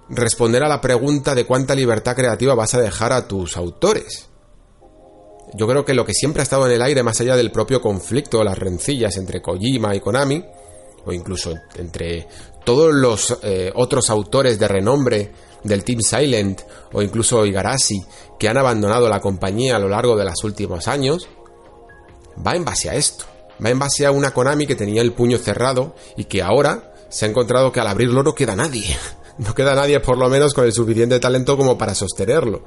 responder 0.09 0.63
a 0.63 0.67
la 0.67 0.81
pregunta 0.81 1.33
de 1.33 1.45
cuánta 1.45 1.75
libertad 1.75 2.15
creativa 2.15 2.55
vas 2.55 2.73
a 2.73 2.81
dejar 2.81 3.13
a 3.13 3.27
tus 3.27 3.55
autores. 3.57 4.29
Yo 5.55 5.67
creo 5.67 5.85
que 5.85 5.93
lo 5.93 6.05
que 6.05 6.13
siempre 6.13 6.41
ha 6.41 6.43
estado 6.43 6.65
en 6.65 6.73
el 6.73 6.81
aire, 6.81 7.03
más 7.03 7.21
allá 7.21 7.35
del 7.35 7.51
propio 7.51 7.81
conflicto, 7.81 8.43
las 8.43 8.57
rencillas 8.57 9.17
entre 9.17 9.41
Kojima 9.41 9.95
y 9.95 9.99
Konami, 9.99 10.43
o 11.05 11.13
incluso 11.13 11.53
entre 11.75 12.27
todos 12.63 12.93
los 12.93 13.37
eh, 13.43 13.71
otros 13.75 14.09
autores 14.09 14.57
de 14.57 14.67
renombre 14.67 15.31
del 15.63 15.83
Team 15.83 16.01
Silent 16.01 16.61
o 16.91 17.01
incluso 17.01 17.45
Igarashi, 17.45 18.03
que 18.39 18.49
han 18.49 18.57
abandonado 18.57 19.07
la 19.09 19.19
compañía 19.19 19.75
a 19.75 19.79
lo 19.79 19.89
largo 19.89 20.15
de 20.15 20.25
los 20.25 20.43
últimos 20.43 20.87
años, 20.87 21.27
va 22.45 22.53
en 22.55 22.65
base 22.65 22.89
a 22.89 22.95
esto. 22.95 23.25
Va 23.63 23.69
en 23.69 23.79
base 23.79 24.05
a 24.05 24.11
una 24.11 24.31
Konami 24.31 24.65
que 24.65 24.75
tenía 24.75 25.01
el 25.01 25.13
puño 25.13 25.37
cerrado 25.37 25.95
y 26.17 26.25
que 26.25 26.41
ahora 26.41 26.93
se 27.09 27.25
ha 27.25 27.29
encontrado 27.29 27.71
que 27.71 27.79
al 27.79 27.87
abrirlo 27.87 28.23
no 28.23 28.33
queda 28.33 28.55
nadie. 28.55 28.85
No 29.37 29.53
queda 29.55 29.75
nadie 29.75 29.99
por 29.99 30.17
lo 30.17 30.29
menos 30.29 30.53
con 30.53 30.65
el 30.65 30.73
suficiente 30.73 31.19
talento 31.19 31.57
como 31.57 31.77
para 31.77 31.95
sostenerlo. 31.95 32.63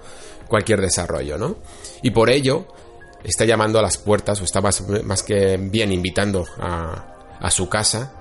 Cualquier 0.49 0.81
desarrollo, 0.81 1.39
¿no? 1.39 1.57
Y 2.03 2.11
por 2.11 2.31
ello 2.31 2.67
está 3.23 3.45
llamando 3.45 3.79
a 3.79 3.83
las 3.83 3.99
puertas, 3.99 4.41
o 4.41 4.45
está 4.45 4.61
más, 4.61 5.23
que 5.23 5.57
bien 5.57 5.93
invitando 5.93 6.45
a, 6.59 7.39
a 7.41 7.51
su 7.51 7.69
casa 7.69 8.13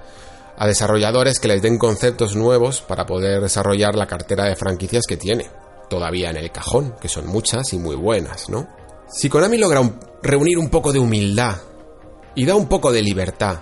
a 0.58 0.68
desarrolladores 0.68 1.40
que 1.40 1.48
les 1.48 1.62
den 1.62 1.78
conceptos 1.78 2.36
nuevos 2.36 2.82
para 2.82 3.06
poder 3.06 3.42
desarrollar 3.42 3.96
la 3.96 4.08
cartera 4.08 4.46
de 4.46 4.56
franquicias 4.56 5.06
que 5.08 5.18
tiene, 5.18 5.50
todavía 5.90 6.30
en 6.30 6.38
el 6.38 6.52
cajón, 6.52 6.96
que 7.00 7.10
son 7.10 7.28
muchas 7.28 7.74
y 7.74 7.78
muy 7.78 7.96
buenas, 7.96 8.50
¿no? 8.50 8.68
Si 9.08 9.30
Konami 9.30 9.58
logra 9.58 9.82
reunir 10.24 10.58
un 10.58 10.70
poco 10.70 10.92
de 10.92 11.00
humildad 11.00 11.58
y 12.36 12.46
da 12.46 12.56
un 12.56 12.68
poco 12.68 12.92
de 12.92 13.02
libertad 13.02 13.60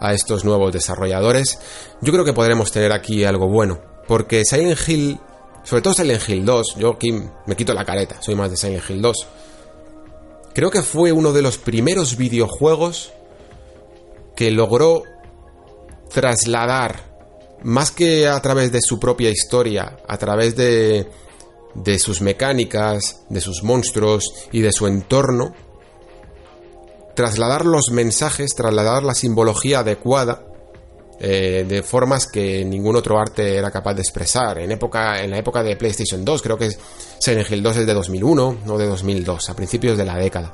a 0.00 0.14
estos 0.14 0.44
nuevos 0.44 0.72
desarrolladores, 0.72 1.58
yo 2.00 2.12
creo 2.12 2.24
que 2.24 2.32
podremos 2.32 2.72
tener 2.72 2.92
aquí 2.92 3.24
algo 3.24 3.48
bueno, 3.48 3.80
porque 4.06 4.44
Silent 4.44 4.78
Hill, 4.88 5.18
sobre 5.64 5.82
todo 5.82 5.94
Silent 5.94 6.28
Hill 6.28 6.44
2, 6.44 6.76
yo 6.76 6.98
me 7.46 7.56
quito 7.56 7.74
la 7.74 7.84
careta, 7.84 8.20
soy 8.20 8.34
más 8.34 8.50
de 8.50 8.56
Silent 8.56 8.88
Hill 8.88 9.02
2, 9.02 9.26
creo 10.54 10.70
que 10.70 10.82
fue 10.82 11.12
uno 11.12 11.32
de 11.32 11.42
los 11.42 11.58
primeros 11.58 12.16
videojuegos 12.16 13.12
que 14.36 14.50
logró 14.50 15.02
trasladar, 16.12 17.12
más 17.62 17.90
que 17.90 18.28
a 18.28 18.40
través 18.42 18.72
de 18.72 18.80
su 18.82 18.98
propia 18.98 19.30
historia, 19.30 19.98
a 20.08 20.18
través 20.18 20.56
de, 20.56 21.08
de 21.74 21.98
sus 21.98 22.20
mecánicas, 22.20 23.22
de 23.28 23.40
sus 23.40 23.62
monstruos 23.62 24.24
y 24.50 24.60
de 24.60 24.72
su 24.72 24.86
entorno, 24.86 25.54
trasladar 27.14 27.64
los 27.64 27.90
mensajes, 27.90 28.54
trasladar 28.54 29.04
la 29.04 29.14
simbología 29.14 29.80
adecuada 29.80 30.51
eh, 31.20 31.64
de 31.68 31.82
formas 31.82 32.26
que 32.26 32.64
ningún 32.64 32.96
otro 32.96 33.18
arte 33.18 33.56
era 33.56 33.70
capaz 33.70 33.94
de 33.94 34.02
expresar. 34.02 34.58
En, 34.58 34.72
época, 34.72 35.22
en 35.22 35.30
la 35.30 35.38
época 35.38 35.62
de 35.62 35.76
PlayStation 35.76 36.24
2, 36.24 36.42
creo 36.42 36.58
que 36.58 36.70
Silent 37.18 37.50
Hill 37.50 37.62
2 37.62 37.76
es 37.78 37.86
de 37.86 37.94
2001, 37.94 38.58
no 38.64 38.78
de 38.78 38.86
2002, 38.86 39.50
a 39.50 39.54
principios 39.54 39.96
de 39.96 40.04
la 40.04 40.16
década. 40.16 40.52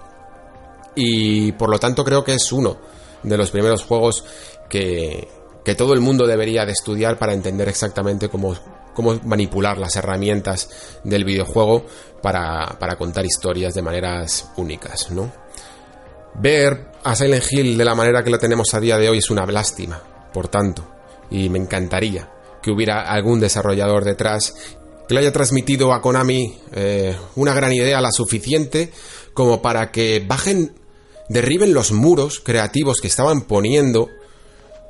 Y 0.95 1.53
por 1.53 1.71
lo 1.71 1.79
tanto 1.79 2.05
creo 2.05 2.25
que 2.25 2.35
es 2.35 2.53
uno 2.53 2.77
de 3.23 3.37
los 3.37 3.51
primeros 3.51 3.85
juegos 3.85 4.25
que, 4.69 5.29
que 5.65 5.75
todo 5.75 5.95
el 5.95 6.01
mundo 6.01 6.27
debería 6.27 6.65
de 6.67 6.73
estudiar 6.73 7.19
para 7.19 7.33
entender 7.33 7.69
exactamente 7.69 8.29
cómo, 8.29 8.55
cómo 8.95 9.19
manipular 9.25 9.79
las 9.79 9.97
herramientas 9.97 10.69
del 11.05 11.25
videojuego 11.25 11.87
para, 12.21 12.77
para 12.79 12.97
contar 12.97 13.25
historias 13.25 13.75
de 13.75 13.83
maneras 13.83 14.51
únicas, 14.57 15.11
¿no? 15.11 15.33
Ver 16.35 16.89
a 17.05 17.15
Silent 17.15 17.45
Hill 17.51 17.79
de 17.79 17.85
la 17.85 17.95
manera 17.95 18.23
que 18.23 18.31
lo 18.31 18.39
tenemos 18.39 18.75
a 18.75 18.81
día 18.81 18.99
de 18.99 19.09
hoy 19.09 19.19
es 19.19 19.31
una 19.31 19.47
lástima, 19.47 20.03
por 20.33 20.49
tanto, 20.49 20.85
y 21.31 21.49
me 21.49 21.59
encantaría 21.59 22.31
que 22.63 22.71
hubiera 22.71 23.11
algún 23.11 23.41
desarrollador 23.41 24.05
detrás 24.05 24.55
que 25.07 25.15
le 25.15 25.21
haya 25.21 25.33
transmitido 25.33 25.93
a 25.93 26.03
Konami 26.03 26.59
eh, 26.73 27.17
una 27.37 27.55
gran 27.55 27.73
idea, 27.73 28.01
la 28.01 28.13
suficiente 28.13 28.93
como 29.33 29.63
para 29.63 29.91
que 29.91 30.23
bajen, 30.27 30.75
derriben 31.29 31.73
los 31.73 31.93
muros 31.93 32.41
creativos 32.41 33.01
que 33.01 33.09
estaban 33.09 33.43
poniendo 33.43 34.09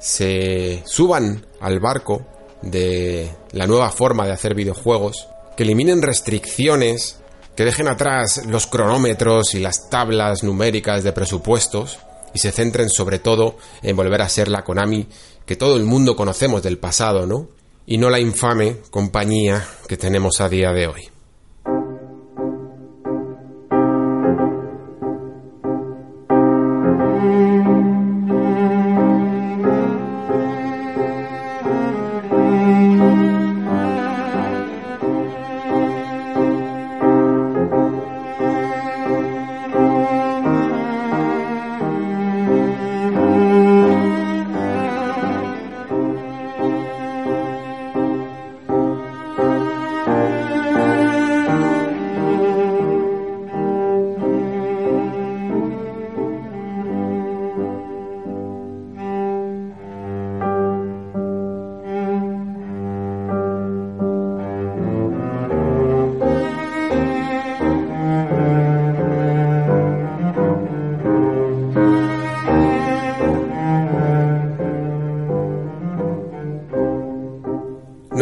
se 0.00 0.82
suban 0.86 1.46
al 1.60 1.80
barco 1.80 2.26
de 2.62 3.30
la 3.52 3.66
nueva 3.66 3.90
forma 3.90 4.26
de 4.26 4.32
hacer 4.32 4.54
videojuegos, 4.54 5.28
que 5.56 5.62
eliminen 5.62 6.02
restricciones, 6.02 7.18
que 7.54 7.64
dejen 7.64 7.88
atrás 7.88 8.42
los 8.46 8.66
cronómetros 8.66 9.54
y 9.54 9.60
las 9.60 9.88
tablas 9.90 10.42
numéricas 10.42 11.04
de 11.04 11.12
presupuestos 11.12 11.98
y 12.38 12.40
se 12.40 12.52
centren 12.52 12.88
sobre 12.88 13.18
todo 13.18 13.56
en 13.82 13.96
volver 13.96 14.22
a 14.22 14.28
ser 14.28 14.46
la 14.46 14.62
Konami 14.62 15.08
que 15.44 15.56
todo 15.56 15.76
el 15.76 15.82
mundo 15.82 16.14
conocemos 16.14 16.62
del 16.62 16.78
pasado, 16.78 17.26
¿no? 17.26 17.48
Y 17.84 17.98
no 17.98 18.10
la 18.10 18.20
infame 18.20 18.76
compañía 18.90 19.66
que 19.88 19.96
tenemos 19.96 20.40
a 20.40 20.48
día 20.48 20.70
de 20.72 20.86
hoy. 20.86 21.17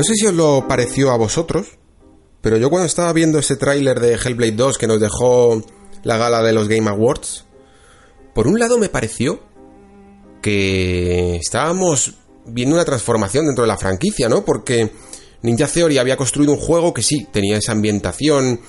Sé 0.06 0.14
si 0.14 0.26
os 0.26 0.34
lo 0.34 0.66
pareció 0.68 1.10
a 1.10 1.16
vosotros, 1.16 1.78
pero 2.40 2.56
yo 2.56 2.70
cuando 2.70 2.86
estaba 2.86 3.12
viendo 3.12 3.38
ese 3.38 3.56
tráiler 3.56 4.00
de 4.00 4.14
Hellblade 4.14 4.52
2 4.52 4.78
que 4.78 4.86
nos 4.86 5.00
dejó 5.00 5.62
la 6.04 6.16
gala 6.16 6.42
de 6.42 6.52
los 6.52 6.68
Game 6.68 6.88
Awards, 6.88 7.44
por 8.34 8.46
un 8.46 8.58
lado 8.58 8.78
me 8.78 8.88
pareció 8.88 9.40
que 10.40 11.36
estábamos 11.36 12.14
viendo 12.46 12.76
una 12.76 12.84
transformación 12.84 13.46
dentro 13.46 13.62
de 13.62 13.68
la 13.68 13.76
franquicia, 13.76 14.28
¿no? 14.28 14.44
Porque 14.44 14.92
Ninja 15.42 15.66
Theory 15.66 15.98
había 15.98 16.16
construido 16.16 16.52
un 16.52 16.58
juego 16.58 16.94
que 16.94 17.02
sí, 17.02 17.26
tenía 17.32 17.56
esa 17.56 17.72
ambientación 17.72 18.60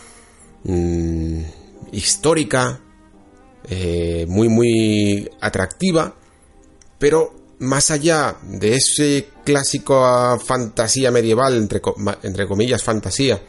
mm, 0.64 1.42
histórica, 1.92 2.82
eh, 3.70 4.26
muy, 4.28 4.50
muy 4.50 5.30
atractiva, 5.40 6.16
pero 6.98 7.34
más 7.60 7.92
allá 7.92 8.38
de 8.44 8.76
ese 8.76 9.30
clásico 9.44 10.40
fantasía 10.40 11.12
medieval, 11.12 11.56
entre, 11.56 11.82
entre 12.24 12.48
comillas 12.48 12.84
fantasía, 12.84 13.42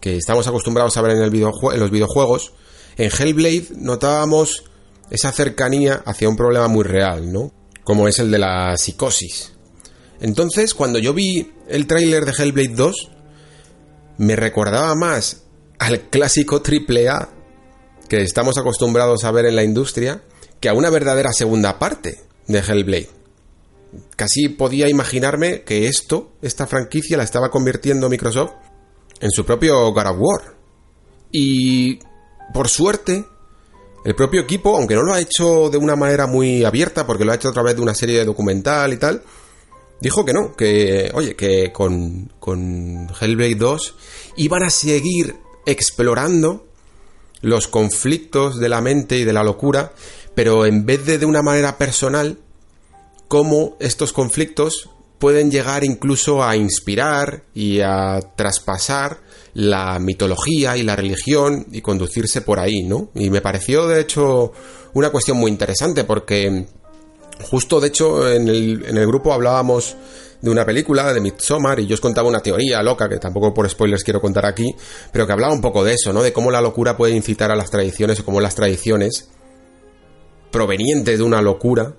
que 0.00 0.16
estamos 0.16 0.46
acostumbrados 0.46 0.96
a 0.96 1.02
ver 1.02 1.12
en, 1.12 1.22
el 1.22 1.30
los 1.30 1.90
videojuegos, 1.90 2.52
en 2.96 3.10
Hellblade 3.10 3.68
notábamos 3.76 4.64
esa 5.10 5.32
cercanía 5.32 6.02
hacia 6.06 6.28
un 6.28 6.36
problema 6.36 6.68
muy 6.68 6.84
real, 6.84 7.32
¿no? 7.32 7.52
Como 7.82 8.08
es 8.08 8.18
el 8.18 8.30
de 8.30 8.38
la 8.38 8.76
psicosis. 8.76 9.52
Entonces, 10.20 10.74
cuando 10.74 10.98
yo 10.98 11.12
vi 11.12 11.52
el 11.68 11.86
tráiler 11.86 12.24
de 12.24 12.32
Hellblade 12.32 12.74
2, 12.74 13.10
me 14.18 14.36
recordaba 14.36 14.94
más 14.94 15.42
al 15.78 16.08
clásico 16.08 16.62
AAA 16.64 17.30
que 18.08 18.22
estamos 18.22 18.56
acostumbrados 18.56 19.24
a 19.24 19.32
ver 19.32 19.46
en 19.46 19.56
la 19.56 19.64
industria 19.64 20.22
que 20.60 20.68
a 20.68 20.74
una 20.74 20.88
verdadera 20.88 21.32
segunda 21.32 21.78
parte 21.78 22.20
de 22.46 22.58
Hellblade 22.58 23.23
casi 24.16 24.48
podía 24.48 24.88
imaginarme 24.88 25.62
que 25.62 25.88
esto, 25.88 26.32
esta 26.42 26.66
franquicia, 26.66 27.16
la 27.16 27.24
estaba 27.24 27.50
convirtiendo 27.50 28.08
Microsoft 28.08 28.52
en 29.20 29.30
su 29.30 29.44
propio 29.44 29.92
God 29.92 30.06
of 30.06 30.16
War. 30.18 30.54
Y 31.30 31.98
por 32.52 32.68
suerte, 32.68 33.24
el 34.04 34.14
propio 34.14 34.42
equipo, 34.42 34.76
aunque 34.76 34.94
no 34.94 35.02
lo 35.02 35.14
ha 35.14 35.20
hecho 35.20 35.70
de 35.70 35.78
una 35.78 35.96
manera 35.96 36.26
muy 36.26 36.64
abierta, 36.64 37.06
porque 37.06 37.24
lo 37.24 37.32
ha 37.32 37.36
hecho 37.36 37.48
a 37.48 37.52
través 37.52 37.74
de 37.74 37.82
una 37.82 37.94
serie 37.94 38.18
de 38.18 38.24
documental 38.24 38.92
y 38.92 38.98
tal, 38.98 39.22
dijo 40.00 40.24
que 40.24 40.32
no, 40.32 40.54
que, 40.54 41.10
oye, 41.14 41.34
que 41.34 41.72
con, 41.72 42.30
con 42.38 43.08
Hellblade 43.18 43.54
2 43.54 43.94
iban 44.36 44.62
a 44.62 44.70
seguir 44.70 45.36
explorando 45.64 46.66
los 47.40 47.68
conflictos 47.68 48.58
de 48.58 48.68
la 48.68 48.80
mente 48.80 49.16
y 49.16 49.24
de 49.24 49.32
la 49.32 49.42
locura, 49.42 49.92
pero 50.34 50.66
en 50.66 50.84
vez 50.84 51.06
de 51.06 51.18
de 51.18 51.26
una 51.26 51.42
manera 51.42 51.78
personal, 51.78 52.38
cómo 53.34 53.76
estos 53.80 54.12
conflictos 54.12 54.90
pueden 55.18 55.50
llegar 55.50 55.82
incluso 55.82 56.44
a 56.44 56.54
inspirar 56.54 57.42
y 57.52 57.80
a 57.80 58.20
traspasar 58.36 59.22
la 59.54 59.98
mitología 59.98 60.76
y 60.76 60.84
la 60.84 60.94
religión 60.94 61.66
y 61.72 61.80
conducirse 61.80 62.42
por 62.42 62.60
ahí, 62.60 62.84
¿no? 62.84 63.08
Y 63.12 63.30
me 63.30 63.40
pareció 63.40 63.88
de 63.88 64.00
hecho 64.00 64.52
una 64.92 65.10
cuestión 65.10 65.36
muy 65.36 65.50
interesante 65.50 66.04
porque 66.04 66.66
justo 67.42 67.80
de 67.80 67.88
hecho 67.88 68.30
en 68.30 68.46
el, 68.46 69.06
grupo 69.08 69.32
hablábamos 69.32 69.96
de 70.40 70.50
una 70.50 70.64
película, 70.64 71.12
de 71.12 71.20
Midsommar, 71.20 71.80
y 71.80 71.88
yo 71.88 71.94
os 71.94 72.00
contaba 72.00 72.28
una 72.28 72.38
teoría 72.38 72.84
loca, 72.84 73.08
que 73.08 73.18
tampoco 73.18 73.52
por 73.52 73.68
spoilers 73.68 74.04
quiero 74.04 74.20
contar 74.20 74.46
aquí, 74.46 74.76
pero 75.10 75.26
que 75.26 75.32
hablaba 75.32 75.52
un 75.52 75.60
poco 75.60 75.82
de 75.82 75.94
eso, 75.94 76.12
¿no? 76.12 76.22
De 76.22 76.32
cómo 76.32 76.52
la 76.52 76.60
locura 76.60 76.96
puede 76.96 77.16
incitar 77.16 77.50
a 77.50 77.56
las 77.56 77.72
tradiciones 77.72 78.20
o 78.20 78.24
cómo 78.24 78.40
las 78.40 78.54
tradiciones, 78.54 79.28
provenientes 80.52 81.18
de 81.18 81.24
una 81.24 81.42
locura, 81.42 81.94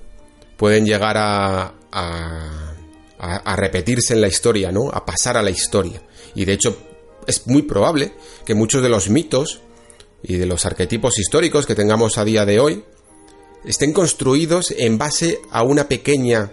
pueden 0.58 0.86
llegar 0.86 1.18
a, 1.18 1.74
a, 1.92 2.76
a 3.20 3.56
repetirse 3.56 4.14
en 4.14 4.22
la 4.22 4.28
historia, 4.28 4.72
¿no? 4.72 4.90
A 4.90 5.06
pasar 5.06 5.38
a 5.38 5.44
la 5.44 5.50
historia. 5.50 6.02
Y 6.34 6.46
de 6.46 6.54
hecho, 6.54 6.78
es 7.28 7.48
muy 7.48 7.64
probable 7.64 8.14
que 8.46 8.56
muchos 8.56 8.82
de 8.82 8.90
los 8.90 9.10
mitos 9.10 9.62
y 10.24 10.38
de 10.38 10.46
los 10.46 10.66
arquetipos 10.66 11.20
históricos 11.20 11.66
que 11.66 11.76
tengamos 11.76 12.18
a 12.18 12.26
día 12.26 12.46
de 12.46 12.60
hoy 12.60 12.84
estén 13.66 13.94
construidos 13.94 14.72
en 14.78 14.98
base 14.98 15.40
a 15.52 15.64
una 15.64 15.88
pequeña 15.88 16.52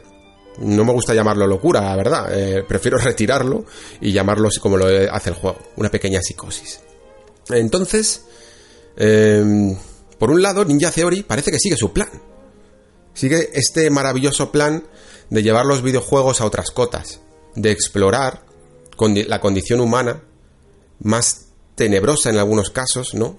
no 0.59 0.85
me 0.85 0.93
gusta 0.93 1.15
llamarlo 1.15 1.47
locura, 1.47 1.81
la 1.81 1.97
verdad. 1.97 2.29
Eh, 2.33 2.63
prefiero 2.63 2.99
retirarlo 3.03 3.65
y 4.01 4.13
llamarlo 4.13 4.49
como 4.61 4.77
lo 4.77 4.87
hace 5.11 5.31
el 5.31 5.37
juego, 5.37 5.59
una 5.77 5.91
pequeña 5.91 6.21
psicosis. 6.23 6.81
Entonces, 7.49 8.25
em, 8.97 9.77
por 10.19 10.31
un 10.31 10.43
lado, 10.43 10.65
Ninja 10.65 10.91
Theory 10.91 11.23
parece 11.23 11.51
que 11.51 11.59
sigue 11.59 11.77
su 11.77 11.93
plan. 11.93 12.11
Sigue 13.15 13.51
este 13.55 13.91
maravilloso 13.91 14.51
plan 14.53 14.85
de 15.31 15.43
llevar 15.43 15.67
los 15.67 15.83
videojuegos 15.83 16.41
a 16.41 16.47
otras 16.47 16.71
cotas, 16.71 17.21
de 17.55 17.71
explorar 17.71 18.45
la 18.99 19.41
condición 19.41 19.81
humana 19.81 20.23
más 21.01 21.47
tenebrosa 21.75 22.31
en 22.31 22.39
algunos 22.39 22.71
casos, 22.71 23.15
¿no? 23.15 23.39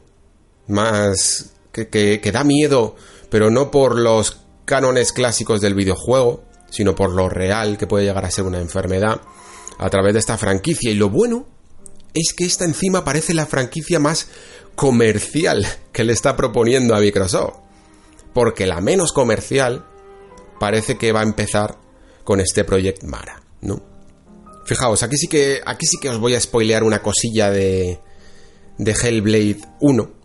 Más 0.68 1.54
que, 1.72 1.90
que 1.90 2.32
da 2.32 2.44
miedo, 2.44 2.96
pero 3.30 3.50
no 3.50 3.72
por 3.72 3.98
los 3.98 4.42
cánones 4.66 5.14
clásicos 5.14 5.62
del 5.62 5.76
videojuego, 5.76 6.44
sino 6.70 6.96
por 6.96 7.12
lo 7.12 7.30
real 7.30 7.78
que 7.78 7.88
puede 7.88 8.06
llegar 8.06 8.26
a 8.26 8.32
ser 8.32 8.46
una 8.46 8.60
enfermedad 8.60 9.22
a 9.78 9.90
través 9.90 10.14
de 10.14 10.20
esta 10.20 10.38
franquicia. 10.38 10.92
Y 10.92 10.96
lo 10.96 11.10
bueno 11.10 11.48
es 12.14 12.34
que 12.34 12.46
esta 12.46 12.66
encima 12.66 13.04
parece 13.04 13.34
la 13.34 13.46
franquicia 13.46 14.00
más 14.00 14.28
comercial 14.76 15.66
que 15.92 16.04
le 16.04 16.14
está 16.14 16.36
proponiendo 16.36 16.96
a 16.96 17.00
Microsoft. 17.00 17.58
Porque 18.34 18.66
la 18.66 18.82
menos 18.82 19.12
comercial 19.12 19.86
parece 20.60 20.98
que 20.98 21.12
va 21.12 21.22
a 21.22 21.24
empezar 21.24 21.78
con 22.24 22.40
este 22.40 22.64
Project 22.64 23.04
Mara, 23.04 23.44
¿no? 23.62 23.82
Fijaos, 24.66 25.04
aquí 25.04 25.18
sí 25.18 25.28
que 25.28 25.62
aquí 25.66 25.86
sí 25.86 25.98
que 26.02 26.10
os 26.10 26.20
voy 26.20 26.36
a 26.36 26.40
spoilear 26.40 26.84
una 26.84 27.02
cosilla 27.02 27.52
de 27.52 28.00
de 28.78 28.92
Hellblade 28.92 29.60
1 29.82 30.24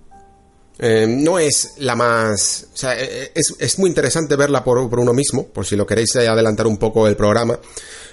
eh, 0.81 1.07
no 1.09 1.39
es 1.39 1.75
la 1.79 1.97
más... 1.97 2.69
O 2.73 2.77
sea, 2.77 2.95
eh, 2.99 3.33
eh, 3.35 3.43
es, 3.59 3.79
muy 3.79 3.89
interesante 3.89 4.37
verla 4.37 4.63
por, 4.63 4.79
uno 4.79 5.13
mismo, 5.13 5.49
por 5.49 5.67
si 5.67 5.75
lo 5.75 5.85
queréis 5.85 6.15
adelantar 6.17 6.69
un 6.69 6.79
poco 6.79 7.09
el 7.09 7.17
programa, 7.17 7.59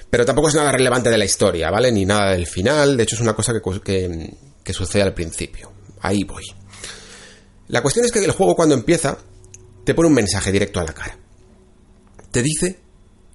pero 0.09 0.25
tampoco 0.25 0.49
es 0.49 0.55
nada 0.55 0.71
relevante 0.71 1.11
de 1.11 1.17
la 1.17 1.25
historia, 1.25 1.69
¿vale? 1.69 1.91
Ni 1.91 2.05
nada 2.05 2.31
del 2.31 2.47
final, 2.47 2.97
de 2.97 3.03
hecho 3.03 3.15
es 3.15 3.21
una 3.21 3.35
cosa 3.35 3.53
que, 3.83 4.33
que 4.63 4.73
sucede 4.73 5.03
al 5.03 5.13
principio. 5.13 5.71
Ahí 6.01 6.23
voy. 6.23 6.43
La 7.67 7.81
cuestión 7.81 8.05
es 8.05 8.11
que 8.11 8.23
el 8.23 8.31
juego 8.31 8.55
cuando 8.55 8.73
empieza 8.73 9.17
te 9.85 9.93
pone 9.93 10.09
un 10.09 10.15
mensaje 10.15 10.51
directo 10.51 10.79
a 10.79 10.83
la 10.83 10.93
cara. 10.93 11.17
Te 12.31 12.41
dice 12.41 12.79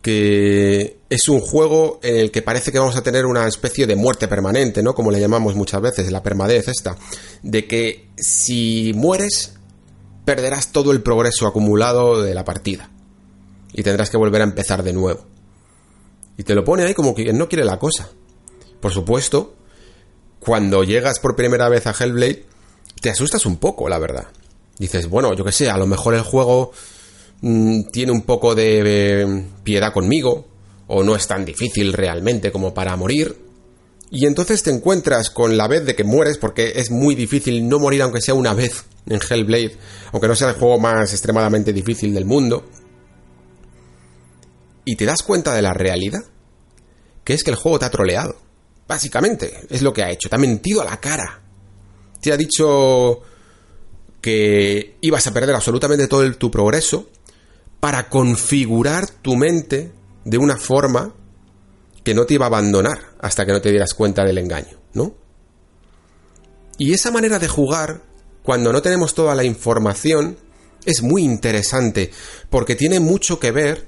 que 0.02 0.98
es 1.08 1.28
un 1.28 1.40
juego 1.40 2.00
en 2.02 2.16
el 2.16 2.30
que 2.30 2.42
parece 2.42 2.72
que 2.72 2.78
vamos 2.78 2.96
a 2.96 3.02
tener 3.02 3.26
una 3.26 3.46
especie 3.46 3.86
de 3.86 3.96
muerte 3.96 4.28
permanente, 4.28 4.82
¿no? 4.82 4.94
Como 4.94 5.10
le 5.10 5.20
llamamos 5.20 5.54
muchas 5.54 5.80
veces, 5.80 6.10
la 6.10 6.22
permadez 6.22 6.68
esta, 6.68 6.96
de 7.42 7.66
que 7.66 8.08
si 8.16 8.92
mueres 8.94 9.54
perderás 10.24 10.72
todo 10.72 10.92
el 10.92 11.02
progreso 11.02 11.46
acumulado 11.46 12.22
de 12.22 12.34
la 12.34 12.44
partida 12.44 12.90
y 13.72 13.82
tendrás 13.82 14.10
que 14.10 14.16
volver 14.16 14.40
a 14.40 14.44
empezar 14.44 14.82
de 14.82 14.92
nuevo. 14.92 15.26
Y 16.36 16.42
te 16.42 16.54
lo 16.54 16.64
pone 16.64 16.84
ahí 16.84 16.94
como 16.94 17.14
que 17.14 17.32
no 17.32 17.48
quiere 17.48 17.64
la 17.64 17.78
cosa. 17.78 18.10
Por 18.80 18.92
supuesto, 18.92 19.54
cuando 20.40 20.84
llegas 20.84 21.20
por 21.20 21.36
primera 21.36 21.68
vez 21.68 21.86
a 21.86 21.94
Hellblade, 21.98 22.46
te 23.00 23.10
asustas 23.10 23.44
un 23.44 23.58
poco, 23.58 23.88
la 23.88 23.98
verdad. 23.98 24.26
Dices, 24.80 25.08
bueno, 25.08 25.32
yo 25.34 25.44
qué 25.44 25.52
sé, 25.52 25.70
a 25.70 25.76
lo 25.76 25.86
mejor 25.86 26.14
el 26.14 26.22
juego 26.22 26.72
Mm, 27.42 27.84
tiene 27.90 28.12
un 28.12 28.22
poco 28.22 28.54
de 28.54 29.22
eh, 29.22 29.44
piedad 29.64 29.92
conmigo, 29.92 30.46
o 30.88 31.02
no 31.02 31.16
es 31.16 31.26
tan 31.26 31.44
difícil 31.44 31.92
realmente 31.92 32.52
como 32.52 32.74
para 32.74 32.96
morir. 32.96 33.46
Y 34.10 34.26
entonces 34.26 34.62
te 34.62 34.70
encuentras 34.70 35.30
con 35.30 35.56
la 35.56 35.68
vez 35.68 35.86
de 35.86 35.94
que 35.94 36.04
mueres, 36.04 36.36
porque 36.36 36.72
es 36.76 36.90
muy 36.90 37.14
difícil 37.14 37.68
no 37.68 37.78
morir 37.78 38.02
aunque 38.02 38.20
sea 38.20 38.34
una 38.34 38.54
vez 38.54 38.84
en 39.06 39.20
Hellblade, 39.20 39.76
aunque 40.12 40.28
no 40.28 40.34
sea 40.34 40.50
el 40.50 40.56
juego 40.56 40.78
más 40.78 41.12
extremadamente 41.12 41.72
difícil 41.72 42.12
del 42.12 42.24
mundo. 42.24 42.68
Y 44.84 44.96
te 44.96 45.06
das 45.06 45.22
cuenta 45.22 45.54
de 45.54 45.62
la 45.62 45.72
realidad, 45.72 46.24
que 47.24 47.34
es 47.34 47.44
que 47.44 47.50
el 47.50 47.56
juego 47.56 47.78
te 47.78 47.84
ha 47.86 47.90
troleado. 47.90 48.36
Básicamente, 48.88 49.60
es 49.70 49.82
lo 49.82 49.92
que 49.92 50.02
ha 50.02 50.10
hecho, 50.10 50.28
te 50.28 50.34
ha 50.34 50.38
mentido 50.38 50.82
a 50.82 50.84
la 50.84 50.98
cara. 50.98 51.42
Te 52.20 52.32
ha 52.32 52.36
dicho 52.36 53.22
que 54.20 54.96
ibas 55.00 55.26
a 55.26 55.33
perder 55.33 55.54
absolutamente 55.54 56.09
todo 56.09 56.30
tu 56.35 56.50
progreso 56.50 57.09
para 57.80 58.09
configurar 58.09 59.09
tu 59.09 59.37
mente 59.37 59.92
de 60.24 60.38
una 60.38 60.56
forma 60.56 61.14
que 62.04 62.14
no 62.14 62.26
te 62.26 62.35
iba 62.35 62.46
a 62.46 62.48
abandonar 62.48 62.98
hasta 63.20 63.46
que 63.46 63.52
no 63.52 63.61
te 63.61 63.70
dieras 63.70 63.94
cuenta 63.94 64.24
del 64.24 64.38
engaño, 64.38 64.78
¿no? 64.94 65.14
Y 66.78 66.92
esa 66.92 67.11
manera 67.11 67.38
de 67.38 67.48
jugar, 67.48 68.02
cuando 68.42 68.72
no 68.72 68.80
tenemos 68.80 69.14
toda 69.14 69.35
la 69.35 69.44
información, 69.44 70.38
es 70.85 71.02
muy 71.02 71.22
interesante, 71.22 72.11
porque 72.48 72.74
tiene 72.74 73.00
mucho 73.00 73.38
que 73.38 73.50
ver 73.50 73.87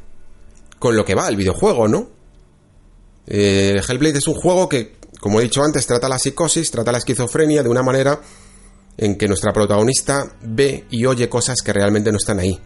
con 0.79 0.97
lo 0.97 1.05
que 1.05 1.15
va 1.15 1.29
el 1.29 1.37
videojuego, 1.37 1.89
¿no? 1.89 2.11
Eh, 3.27 3.81
Hellblade 3.87 4.19
es 4.19 4.27
un 4.27 4.35
juego 4.35 4.69
que, 4.69 4.97
como 5.21 5.41
he 5.41 5.45
dicho 5.45 5.63
antes, 5.63 5.87
trata 5.87 6.09
la 6.09 6.19
psicosis, 6.19 6.71
trata 6.71 6.93
la 6.93 6.99
esquizofrenia 6.99 7.63
de 7.63 7.69
una 7.69 7.83
manera 7.83 8.21
en 8.97 9.17
que 9.17 9.29
nuestra 9.29 9.53
protagonista 9.53 10.37
ve 10.43 10.87
y 10.91 11.07
oye 11.07 11.29
cosas 11.29 11.61
que 11.65 11.73
realmente 11.73 12.11
no 12.11 12.19
están 12.19 12.39
ahí 12.39 12.59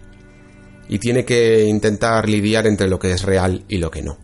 y 0.89 0.99
tiene 0.99 1.25
que 1.25 1.65
intentar 1.65 2.29
lidiar 2.29 2.67
entre 2.67 2.89
lo 2.89 2.99
que 2.99 3.13
es 3.13 3.23
real 3.23 3.65
y 3.69 3.79
lo 3.79 3.91
que 3.91 4.03
no. 4.03 4.19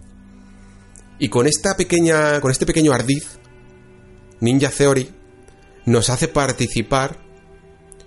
Y 1.19 1.29
con 1.29 1.47
esta 1.47 1.77
pequeña, 1.77 2.41
con 2.41 2.51
este 2.51 2.67
pequeño 2.67 2.93
ardiz, 2.93 3.39
Ninja 4.41 4.71
Theory 4.71 5.11
nos 5.87 6.11
hace 6.11 6.29
participar 6.29 7.19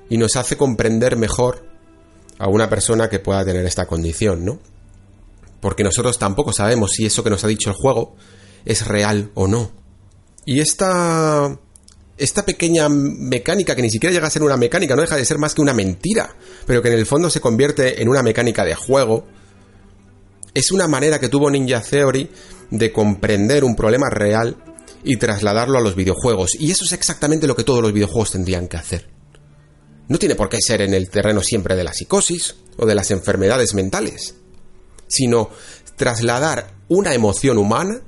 y 0.09 0.17
nos 0.17 0.35
hace 0.35 0.57
comprender 0.57 1.17
mejor 1.17 1.65
a 2.37 2.47
una 2.47 2.69
persona 2.69 3.09
que 3.09 3.19
pueda 3.19 3.45
tener 3.45 3.65
esta 3.65 3.85
condición, 3.85 4.45
¿no? 4.45 4.59
Porque 5.61 5.83
nosotros 5.83 6.19
tampoco 6.19 6.53
sabemos 6.53 6.91
si 6.91 7.05
eso 7.05 7.23
que 7.23 7.29
nos 7.29 7.43
ha 7.43 7.47
dicho 7.47 7.69
el 7.69 7.75
juego 7.75 8.15
es 8.65 8.85
real 8.85 9.31
o 9.33 9.47
no. 9.47 9.71
Y 10.45 10.59
esta 10.59 11.57
esta 12.17 12.45
pequeña 12.45 12.87
mecánica, 12.89 13.75
que 13.75 13.81
ni 13.81 13.89
siquiera 13.89 14.13
llega 14.13 14.27
a 14.27 14.31
ser 14.31 14.43
una 14.43 14.57
mecánica, 14.57 14.95
no 14.95 15.01
deja 15.01 15.17
de 15.17 15.25
ser 15.25 15.37
más 15.37 15.53
que 15.53 15.61
una 15.61 15.73
mentira, 15.73 16.35
pero 16.65 16.81
que 16.81 16.87
en 16.87 16.93
el 16.95 17.05
fondo 17.05 17.29
se 17.29 17.41
convierte 17.41 18.01
en 18.01 18.07
una 18.07 18.23
mecánica 18.23 18.63
de 18.63 18.75
juego, 18.75 19.25
es 20.53 20.71
una 20.71 20.87
manera 20.87 21.19
que 21.19 21.27
tuvo 21.27 21.51
Ninja 21.51 21.81
Theory 21.81 22.29
de 22.71 22.93
comprender 22.93 23.65
un 23.65 23.75
problema 23.75 24.09
real 24.09 24.55
y 25.03 25.17
trasladarlo 25.17 25.77
a 25.77 25.81
los 25.81 25.95
videojuegos. 25.95 26.55
Y 26.57 26.71
eso 26.71 26.85
es 26.85 26.93
exactamente 26.93 27.47
lo 27.47 27.55
que 27.55 27.65
todos 27.65 27.81
los 27.81 27.91
videojuegos 27.91 28.31
tendrían 28.31 28.69
que 28.69 28.77
hacer. 28.77 29.09
No 30.07 30.17
tiene 30.17 30.35
por 30.35 30.47
qué 30.47 30.57
ser 30.61 30.81
en 30.81 30.93
el 30.93 31.09
terreno 31.09 31.41
siempre 31.41 31.75
de 31.75 31.83
la 31.83 31.93
psicosis 31.93 32.55
o 32.77 32.85
de 32.85 32.95
las 32.95 33.11
enfermedades 33.11 33.73
mentales, 33.73 34.35
sino 35.07 35.49
trasladar 35.97 36.75
una 36.87 37.13
emoción 37.13 37.57
humana 37.57 37.99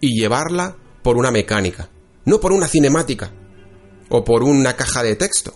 y 0.00 0.18
llevarla 0.18 0.76
por 1.02 1.16
una 1.16 1.30
mecánica 1.30 1.90
no 2.24 2.40
por 2.40 2.52
una 2.52 2.68
cinemática 2.68 3.32
o 4.08 4.24
por 4.24 4.42
una 4.42 4.76
caja 4.76 5.02
de 5.02 5.16
texto, 5.16 5.54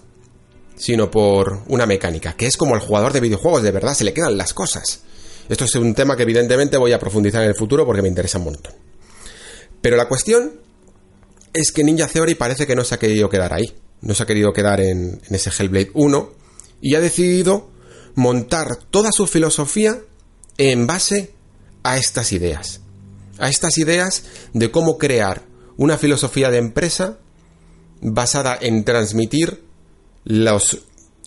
sino 0.77 1.11
por 1.11 1.63
una 1.69 1.87
mecánica, 1.87 2.35
que 2.35 2.47
es 2.47 2.57
como 2.57 2.75
el 2.75 2.81
jugador 2.81 3.13
de 3.13 3.21
videojuegos, 3.21 3.63
de 3.63 3.71
verdad 3.71 3.95
se 3.95 4.05
le 4.05 4.15
quedan 4.15 4.37
las 4.37 4.55
cosas. 4.55 5.03
Esto 5.49 5.65
es 5.65 5.75
un 5.77 5.95
tema 5.95 6.17
que 6.17 6.23
evidentemente 6.23 6.77
voy 6.77 6.93
a 6.93 6.99
profundizar 6.99 7.43
en 7.43 7.49
el 7.49 7.55
futuro 7.55 7.87
porque 7.87 8.03
me 8.03 8.09
interesa 8.09 8.39
un 8.39 8.45
montón. 8.45 8.75
Pero 9.81 9.97
la 9.97 10.09
cuestión 10.09 10.61
es 11.53 11.73
que 11.73 11.85
Ninja 11.85 12.07
Theory 12.07 12.35
parece 12.35 12.67
que 12.67 12.77
no 12.77 12.85
se 12.85 12.95
ha 12.95 12.99
querido 12.99 13.29
quedar 13.29 13.53
ahí, 13.55 13.75
no 14.03 14.15
se 14.15 14.23
ha 14.23 14.27
querido 14.27 14.53
quedar 14.53 14.81
en, 14.81 15.21
en 15.27 15.35
ese 15.35 15.51
Hellblade 15.51 15.91
1 15.95 16.33
y 16.81 16.95
ha 16.95 17.01
decidido 17.01 17.71
montar 18.15 18.77
toda 18.91 19.11
su 19.13 19.27
filosofía 19.27 20.01
en 20.59 20.87
base 20.87 21.35
a 21.83 21.97
estas 21.97 22.33
ideas. 22.33 22.81
A 23.39 23.49
estas 23.49 23.79
ideas 23.79 24.25
de 24.53 24.71
cómo 24.71 24.99
crear 24.99 25.48
una 25.79 25.97
filosofía 25.97 26.51
de 26.51 26.59
empresa 26.59 27.19
basada 28.03 28.59
en 28.61 28.85
transmitir 28.85 29.65
los 30.25 30.79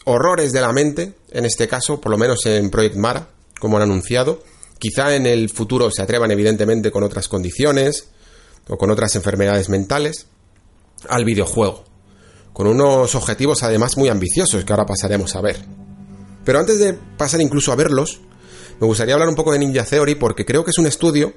horrores 0.06 0.52
de 0.52 0.62
la 0.62 0.74
mente, 0.74 1.16
en 1.32 1.46
este 1.46 1.68
caso, 1.68 2.00
por 2.00 2.12
lo 2.12 2.18
menos 2.18 2.46
en 2.46 2.70
Project 2.70 2.96
Mara, 2.98 3.30
como 3.60 3.78
han 3.78 3.84
anunciado. 3.84 4.44
Quizá 4.78 5.16
en 5.16 5.26
el 5.26 5.50
futuro 5.50 5.90
se 5.90 6.02
atrevan 6.02 6.32
evidentemente 6.32 6.92
con 6.92 7.04
otras 7.04 7.28
condiciones 7.28 8.10
o 8.68 8.78
con 8.78 8.92
otras 8.92 9.16
enfermedades 9.16 9.70
mentales 9.70 10.28
al 11.08 11.24
videojuego, 11.26 11.86
con 12.54 12.68
unos 12.68 13.16
objetivos 13.16 13.64
además 13.64 13.98
muy 13.98 14.10
ambiciosos 14.10 14.66
que 14.66 14.74
ahora 14.74 14.86
pasaremos 14.86 15.36
a 15.36 15.42
ver. 15.42 15.64
Pero 16.44 16.60
antes 16.60 16.80
de 16.80 16.94
pasar 16.94 17.42
incluso 17.42 17.72
a 17.72 17.76
verlos, 17.76 18.20
me 18.80 18.88
gustaría 18.88 19.14
hablar 19.14 19.30
un 19.30 19.36
poco 19.36 19.54
de 19.54 19.60
Ninja 19.60 19.86
Theory 19.86 20.16
porque 20.16 20.46
creo 20.46 20.66
que 20.66 20.72
es 20.72 20.78
un 20.78 20.88
estudio 20.88 21.34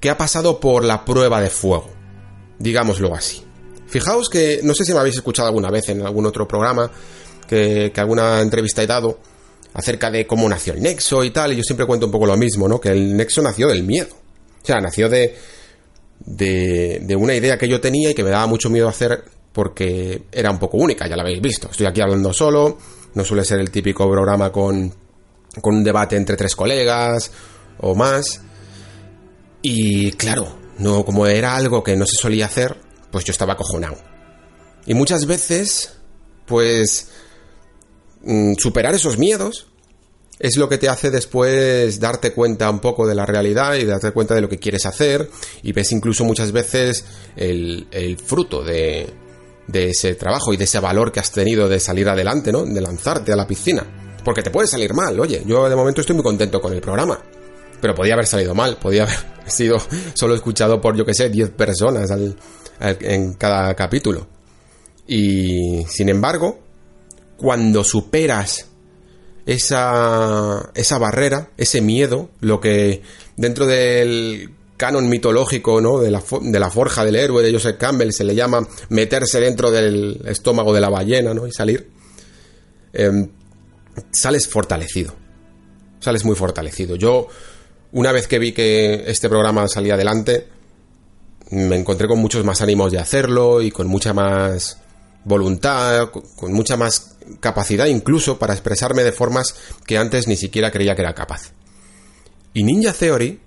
que 0.00 0.10
ha 0.10 0.16
pasado 0.16 0.60
por 0.60 0.84
la 0.84 1.04
prueba 1.04 1.40
de 1.40 1.50
fuego, 1.50 1.90
digámoslo 2.58 3.14
así. 3.14 3.42
Fijaos 3.86 4.28
que, 4.28 4.60
no 4.62 4.74
sé 4.74 4.84
si 4.84 4.92
me 4.92 4.98
habéis 4.98 5.16
escuchado 5.16 5.48
alguna 5.48 5.70
vez 5.70 5.88
en 5.88 6.02
algún 6.02 6.26
otro 6.26 6.48
programa, 6.48 6.90
que, 7.48 7.92
que 7.94 8.00
alguna 8.00 8.40
entrevista 8.40 8.82
he 8.82 8.86
dado, 8.86 9.18
acerca 9.74 10.10
de 10.10 10.26
cómo 10.26 10.48
nació 10.48 10.72
el 10.72 10.82
Nexo 10.82 11.24
y 11.24 11.30
tal, 11.30 11.52
y 11.52 11.56
yo 11.56 11.62
siempre 11.62 11.86
cuento 11.86 12.06
un 12.06 12.12
poco 12.12 12.26
lo 12.26 12.36
mismo, 12.36 12.68
¿no? 12.68 12.80
Que 12.80 12.90
el 12.90 13.16
Nexo 13.16 13.42
nació 13.42 13.68
del 13.68 13.82
miedo. 13.82 14.14
O 14.62 14.66
sea, 14.66 14.80
nació 14.80 15.08
de, 15.08 15.36
de, 16.20 17.00
de 17.02 17.16
una 17.16 17.34
idea 17.34 17.58
que 17.58 17.68
yo 17.68 17.80
tenía 17.80 18.10
y 18.10 18.14
que 18.14 18.24
me 18.24 18.30
daba 18.30 18.46
mucho 18.46 18.70
miedo 18.70 18.88
hacer 18.88 19.24
porque 19.52 20.24
era 20.32 20.50
un 20.50 20.58
poco 20.58 20.78
única, 20.78 21.06
ya 21.06 21.16
la 21.16 21.22
habéis 21.22 21.40
visto. 21.40 21.68
Estoy 21.70 21.86
aquí 21.86 22.00
hablando 22.00 22.32
solo, 22.32 22.78
no 23.14 23.24
suele 23.24 23.44
ser 23.44 23.60
el 23.60 23.70
típico 23.70 24.10
programa 24.10 24.50
con, 24.50 24.92
con 25.60 25.76
un 25.76 25.84
debate 25.84 26.16
entre 26.16 26.36
tres 26.36 26.56
colegas 26.56 27.30
o 27.78 27.94
más. 27.94 28.40
Y 29.62 30.12
claro, 30.12 30.56
no, 30.78 31.04
como 31.04 31.26
era 31.26 31.56
algo 31.56 31.82
que 31.82 31.96
no 31.96 32.06
se 32.06 32.16
solía 32.16 32.46
hacer, 32.46 32.76
pues 33.10 33.24
yo 33.24 33.32
estaba 33.32 33.54
acojonado. 33.54 33.96
Y 34.86 34.94
muchas 34.94 35.26
veces, 35.26 35.94
pues 36.46 37.08
Mm, 38.24 38.54
superar 38.54 38.94
esos 38.94 39.18
miedos 39.18 39.66
es 40.38 40.56
lo 40.56 40.68
que 40.68 40.78
te 40.78 40.88
hace 40.88 41.10
después 41.10 42.00
darte 42.00 42.32
cuenta 42.32 42.70
un 42.70 42.80
poco 42.80 43.06
de 43.06 43.14
la 43.14 43.26
realidad 43.26 43.74
y 43.74 43.84
darte 43.84 44.12
cuenta 44.12 44.34
de 44.34 44.40
lo 44.40 44.48
que 44.48 44.58
quieres 44.58 44.86
hacer 44.86 45.28
y 45.62 45.72
ves 45.72 45.92
incluso 45.92 46.24
muchas 46.24 46.50
veces 46.50 47.04
el, 47.36 48.18
fruto 48.24 48.64
de, 48.64 49.12
de 49.68 49.90
ese 49.90 50.14
trabajo 50.14 50.52
y 50.52 50.56
de 50.56 50.64
ese 50.64 50.80
valor 50.80 51.12
que 51.12 51.20
has 51.20 51.30
tenido 51.30 51.68
de 51.68 51.78
salir 51.78 52.08
adelante, 52.08 52.50
¿no? 52.50 52.64
De 52.64 52.80
lanzarte 52.80 53.32
a 53.32 53.36
la 53.36 53.46
piscina. 53.46 53.86
Porque 54.24 54.42
te 54.42 54.50
puede 54.50 54.66
salir 54.66 54.94
mal, 54.94 55.20
oye, 55.20 55.42
yo 55.46 55.68
de 55.68 55.76
momento 55.76 56.00
estoy 56.00 56.16
muy 56.16 56.24
contento 56.24 56.60
con 56.60 56.72
el 56.72 56.80
programa. 56.80 57.20
Pero 57.84 57.94
podía 57.94 58.14
haber 58.14 58.26
salido 58.26 58.54
mal, 58.54 58.78
podía 58.78 59.02
haber 59.02 59.18
sido 59.46 59.76
solo 60.14 60.34
escuchado 60.34 60.80
por, 60.80 60.96
yo 60.96 61.04
que 61.04 61.12
sé, 61.12 61.28
10 61.28 61.50
personas 61.50 62.10
en 62.80 63.34
cada 63.34 63.74
capítulo. 63.74 64.26
Y 65.06 65.84
sin 65.86 66.08
embargo, 66.08 66.60
cuando 67.36 67.84
superas 67.84 68.68
esa, 69.44 70.70
esa 70.74 70.96
barrera, 70.96 71.50
ese 71.58 71.82
miedo, 71.82 72.30
lo 72.40 72.58
que 72.58 73.02
dentro 73.36 73.66
del 73.66 74.48
canon 74.78 75.06
mitológico, 75.10 75.82
¿no? 75.82 76.00
De 76.00 76.10
la, 76.10 76.22
de 76.40 76.58
la 76.58 76.70
forja 76.70 77.04
del 77.04 77.16
héroe 77.16 77.42
de 77.42 77.52
Joseph 77.52 77.76
Campbell 77.76 78.12
se 78.12 78.24
le 78.24 78.34
llama 78.34 78.66
meterse 78.88 79.40
dentro 79.40 79.70
del 79.70 80.22
estómago 80.24 80.72
de 80.72 80.80
la 80.80 80.88
ballena, 80.88 81.34
¿no? 81.34 81.46
Y 81.46 81.52
salir. 81.52 81.90
Em, 82.94 83.28
sales 84.10 84.48
fortalecido. 84.48 85.14
Sales 86.00 86.24
muy 86.24 86.34
fortalecido. 86.34 86.96
Yo, 86.96 87.28
una 87.94 88.10
vez 88.10 88.26
que 88.26 88.40
vi 88.40 88.52
que 88.52 89.04
este 89.06 89.28
programa 89.28 89.68
salía 89.68 89.94
adelante, 89.94 90.48
me 91.50 91.76
encontré 91.76 92.08
con 92.08 92.18
muchos 92.18 92.44
más 92.44 92.60
ánimos 92.60 92.90
de 92.90 92.98
hacerlo 92.98 93.62
y 93.62 93.70
con 93.70 93.86
mucha 93.86 94.12
más 94.12 94.78
voluntad, 95.24 96.10
con 96.10 96.52
mucha 96.52 96.76
más 96.76 97.16
capacidad 97.38 97.86
incluso 97.86 98.36
para 98.36 98.52
expresarme 98.52 99.04
de 99.04 99.12
formas 99.12 99.54
que 99.86 99.96
antes 99.96 100.26
ni 100.26 100.36
siquiera 100.36 100.72
creía 100.72 100.96
que 100.96 101.02
era 101.02 101.14
capaz. 101.14 101.52
Y 102.52 102.64
Ninja 102.64 102.92
Theory 102.92 103.40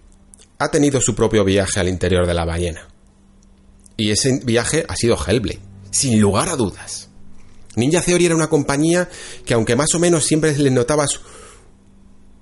ha 0.60 0.72
tenido 0.72 1.02
su 1.02 1.14
propio 1.14 1.44
viaje 1.44 1.82
al 1.82 1.90
interior 1.90 2.26
de 2.26 2.34
la 2.34 2.46
ballena. 2.46 2.88
Y 3.98 4.12
ese 4.12 4.40
viaje 4.46 4.86
ha 4.88 4.96
sido 4.96 5.18
Hellblade, 5.18 5.60
sin 5.92 6.22
lugar 6.22 6.48
a 6.48 6.56
dudas. 6.56 7.10
Ninja 7.76 8.02
Theory 8.02 8.28
era 8.28 8.36
una 8.36 8.48
compañía 8.48 9.10
que 9.46 9.56
aunque 9.56 9.76
más 9.76 9.94
o 9.94 10.00
menos 10.00 10.24
siempre 10.24 10.58
le 10.58 10.72
notabas 10.72 11.20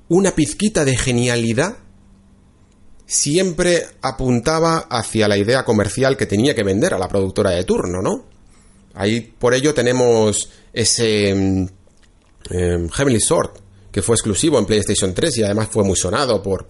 una 0.07 0.35
pizquita 0.35 0.85
de 0.85 0.95
genialidad, 0.95 1.77
siempre 3.05 3.85
apuntaba 4.01 4.87
hacia 4.89 5.27
la 5.27 5.37
idea 5.37 5.63
comercial 5.63 6.17
que 6.17 6.25
tenía 6.25 6.55
que 6.55 6.63
vender 6.63 6.93
a 6.93 6.97
la 6.97 7.07
productora 7.07 7.51
de 7.51 7.63
turno, 7.63 8.01
¿no? 8.01 8.25
Ahí 8.93 9.21
por 9.21 9.53
ello 9.53 9.73
tenemos 9.73 10.49
ese 10.73 11.33
mm, 11.33 11.67
em, 12.49 12.89
Heavenly 12.89 13.19
Sword, 13.19 13.51
que 13.91 14.01
fue 14.01 14.15
exclusivo 14.15 14.57
en 14.57 14.65
PlayStation 14.65 15.13
3 15.13 15.37
y 15.37 15.43
además 15.43 15.67
fue 15.69 15.83
muy 15.83 15.95
sonado 15.95 16.41
por 16.41 16.65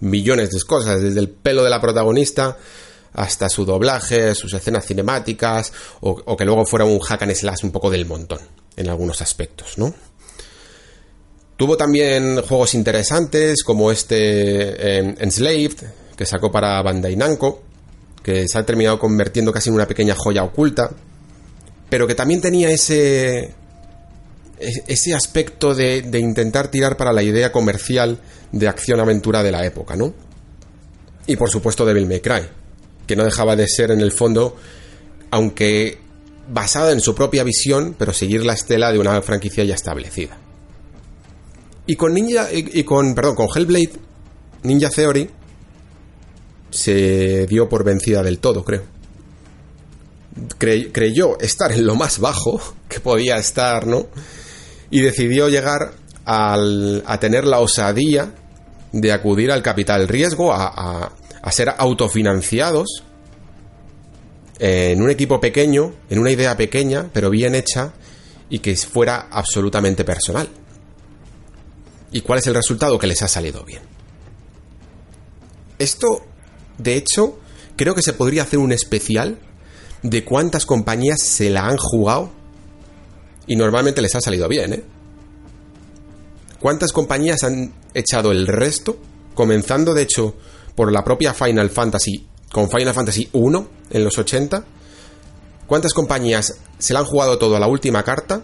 millones 0.00 0.50
de 0.50 0.60
cosas, 0.62 1.02
desde 1.02 1.20
el 1.20 1.28
pelo 1.28 1.62
de 1.62 1.70
la 1.70 1.80
protagonista 1.80 2.56
hasta 3.12 3.48
su 3.48 3.64
doblaje, 3.64 4.34
sus 4.34 4.52
escenas 4.54 4.86
cinemáticas, 4.86 5.72
o, 6.00 6.36
que 6.36 6.44
luego 6.44 6.64
fuera 6.64 6.84
un 6.84 7.00
hack 7.00 7.22
and 7.22 7.34
slash 7.34 7.64
un 7.64 7.72
poco 7.72 7.90
del 7.90 8.06
montón, 8.06 8.40
en 8.76 8.88
algunos 8.88 9.20
aspectos, 9.22 9.78
¿no? 9.78 9.92
Tuvo 11.58 11.76
también 11.76 12.40
juegos 12.42 12.74
interesantes 12.74 13.64
como 13.64 13.90
este 13.90 14.98
em, 14.98 15.16
Enslaved, 15.18 15.88
que 16.16 16.24
sacó 16.24 16.52
para 16.52 16.80
Bandai 16.82 17.16
Namco, 17.16 17.64
que 18.22 18.46
se 18.46 18.58
ha 18.58 18.64
terminado 18.64 19.00
convirtiendo 19.00 19.52
casi 19.52 19.68
en 19.68 19.74
una 19.74 19.88
pequeña 19.88 20.14
joya 20.14 20.44
oculta, 20.44 20.88
pero 21.90 22.06
que 22.06 22.14
también 22.14 22.40
tenía 22.40 22.70
ese 22.70 23.54
ese 24.60 25.14
aspecto 25.14 25.74
de, 25.74 26.02
de, 26.02 26.20
intentar 26.20 26.68
tirar 26.68 26.96
para 26.96 27.12
la 27.12 27.24
idea 27.24 27.50
comercial 27.50 28.20
de 28.52 28.68
acción-aventura 28.68 29.42
de 29.42 29.52
la 29.52 29.64
época, 29.64 29.96
¿no? 29.96 30.14
Y 31.26 31.34
por 31.34 31.50
supuesto 31.50 31.84
Devil 31.84 32.06
May 32.06 32.20
Cry, 32.20 32.42
que 33.06 33.16
no 33.16 33.24
dejaba 33.24 33.56
de 33.56 33.66
ser 33.66 33.90
en 33.90 34.00
el 34.00 34.12
fondo, 34.12 34.56
aunque 35.32 35.98
basada 36.48 36.92
en 36.92 37.00
su 37.00 37.16
propia 37.16 37.42
visión, 37.42 37.96
pero 37.98 38.12
seguir 38.12 38.44
la 38.44 38.52
estela 38.52 38.92
de 38.92 39.00
una 39.00 39.20
franquicia 39.22 39.64
ya 39.64 39.74
establecida. 39.74 40.38
Y 41.88 41.96
con 41.96 42.14
Ninja 42.14 42.48
y 42.52 42.84
con 42.84 43.14
perdón, 43.14 43.34
con 43.34 43.48
Hellblade 43.52 43.92
Ninja 44.62 44.90
Theory 44.90 45.28
se 46.70 47.46
dio 47.46 47.68
por 47.68 47.82
vencida 47.82 48.22
del 48.22 48.38
todo, 48.38 48.64
creo 48.64 48.98
creyó 50.58 51.38
estar 51.40 51.72
en 51.72 51.86
lo 51.86 51.94
más 51.94 52.18
bajo 52.18 52.60
que 52.88 53.00
podía 53.00 53.36
estar, 53.36 53.86
¿no? 53.86 54.06
Y 54.90 55.00
decidió 55.00 55.48
llegar 55.48 55.92
a 56.24 57.18
tener 57.20 57.46
la 57.46 57.60
osadía 57.60 58.34
de 58.92 59.12
acudir 59.12 59.50
al 59.50 59.62
capital 59.62 60.06
riesgo, 60.08 60.52
a, 60.52 61.10
a 61.42 61.52
ser 61.52 61.72
autofinanciados 61.76 63.02
en 64.58 65.00
un 65.00 65.10
equipo 65.10 65.40
pequeño, 65.40 65.94
en 66.10 66.18
una 66.18 66.30
idea 66.30 66.56
pequeña, 66.56 67.08
pero 67.12 67.30
bien 67.30 67.54
hecha 67.54 67.92
y 68.50 68.58
que 68.58 68.76
fuera 68.76 69.28
absolutamente 69.30 70.04
personal. 70.04 70.48
¿Y 72.10 72.22
cuál 72.22 72.38
es 72.38 72.46
el 72.46 72.54
resultado? 72.54 72.98
Que 72.98 73.06
les 73.06 73.22
ha 73.22 73.28
salido 73.28 73.64
bien. 73.64 73.82
Esto, 75.78 76.22
de 76.78 76.96
hecho, 76.96 77.38
creo 77.76 77.94
que 77.94 78.02
se 78.02 78.12
podría 78.12 78.42
hacer 78.42 78.58
un 78.58 78.72
especial 78.72 79.38
de 80.02 80.24
cuántas 80.24 80.66
compañías 80.66 81.22
se 81.22 81.50
la 81.50 81.66
han 81.66 81.76
jugado 81.76 82.30
y 83.46 83.56
normalmente 83.56 84.02
les 84.02 84.14
ha 84.14 84.20
salido 84.20 84.48
bien, 84.48 84.72
¿eh? 84.72 84.84
¿Cuántas 86.60 86.92
compañías 86.92 87.44
han 87.44 87.72
echado 87.94 88.32
el 88.32 88.46
resto? 88.46 88.98
Comenzando, 89.34 89.94
de 89.94 90.02
hecho, 90.02 90.34
por 90.74 90.92
la 90.92 91.04
propia 91.04 91.32
Final 91.32 91.70
Fantasy, 91.70 92.26
con 92.50 92.68
Final 92.68 92.94
Fantasy 92.94 93.28
1 93.32 93.68
en 93.90 94.04
los 94.04 94.18
80. 94.18 94.64
¿Cuántas 95.66 95.94
compañías 95.94 96.58
se 96.78 96.92
la 96.92 97.00
han 97.00 97.04
jugado 97.04 97.38
todo 97.38 97.54
a 97.54 97.60
la 97.60 97.68
última 97.68 98.02
carta? 98.02 98.42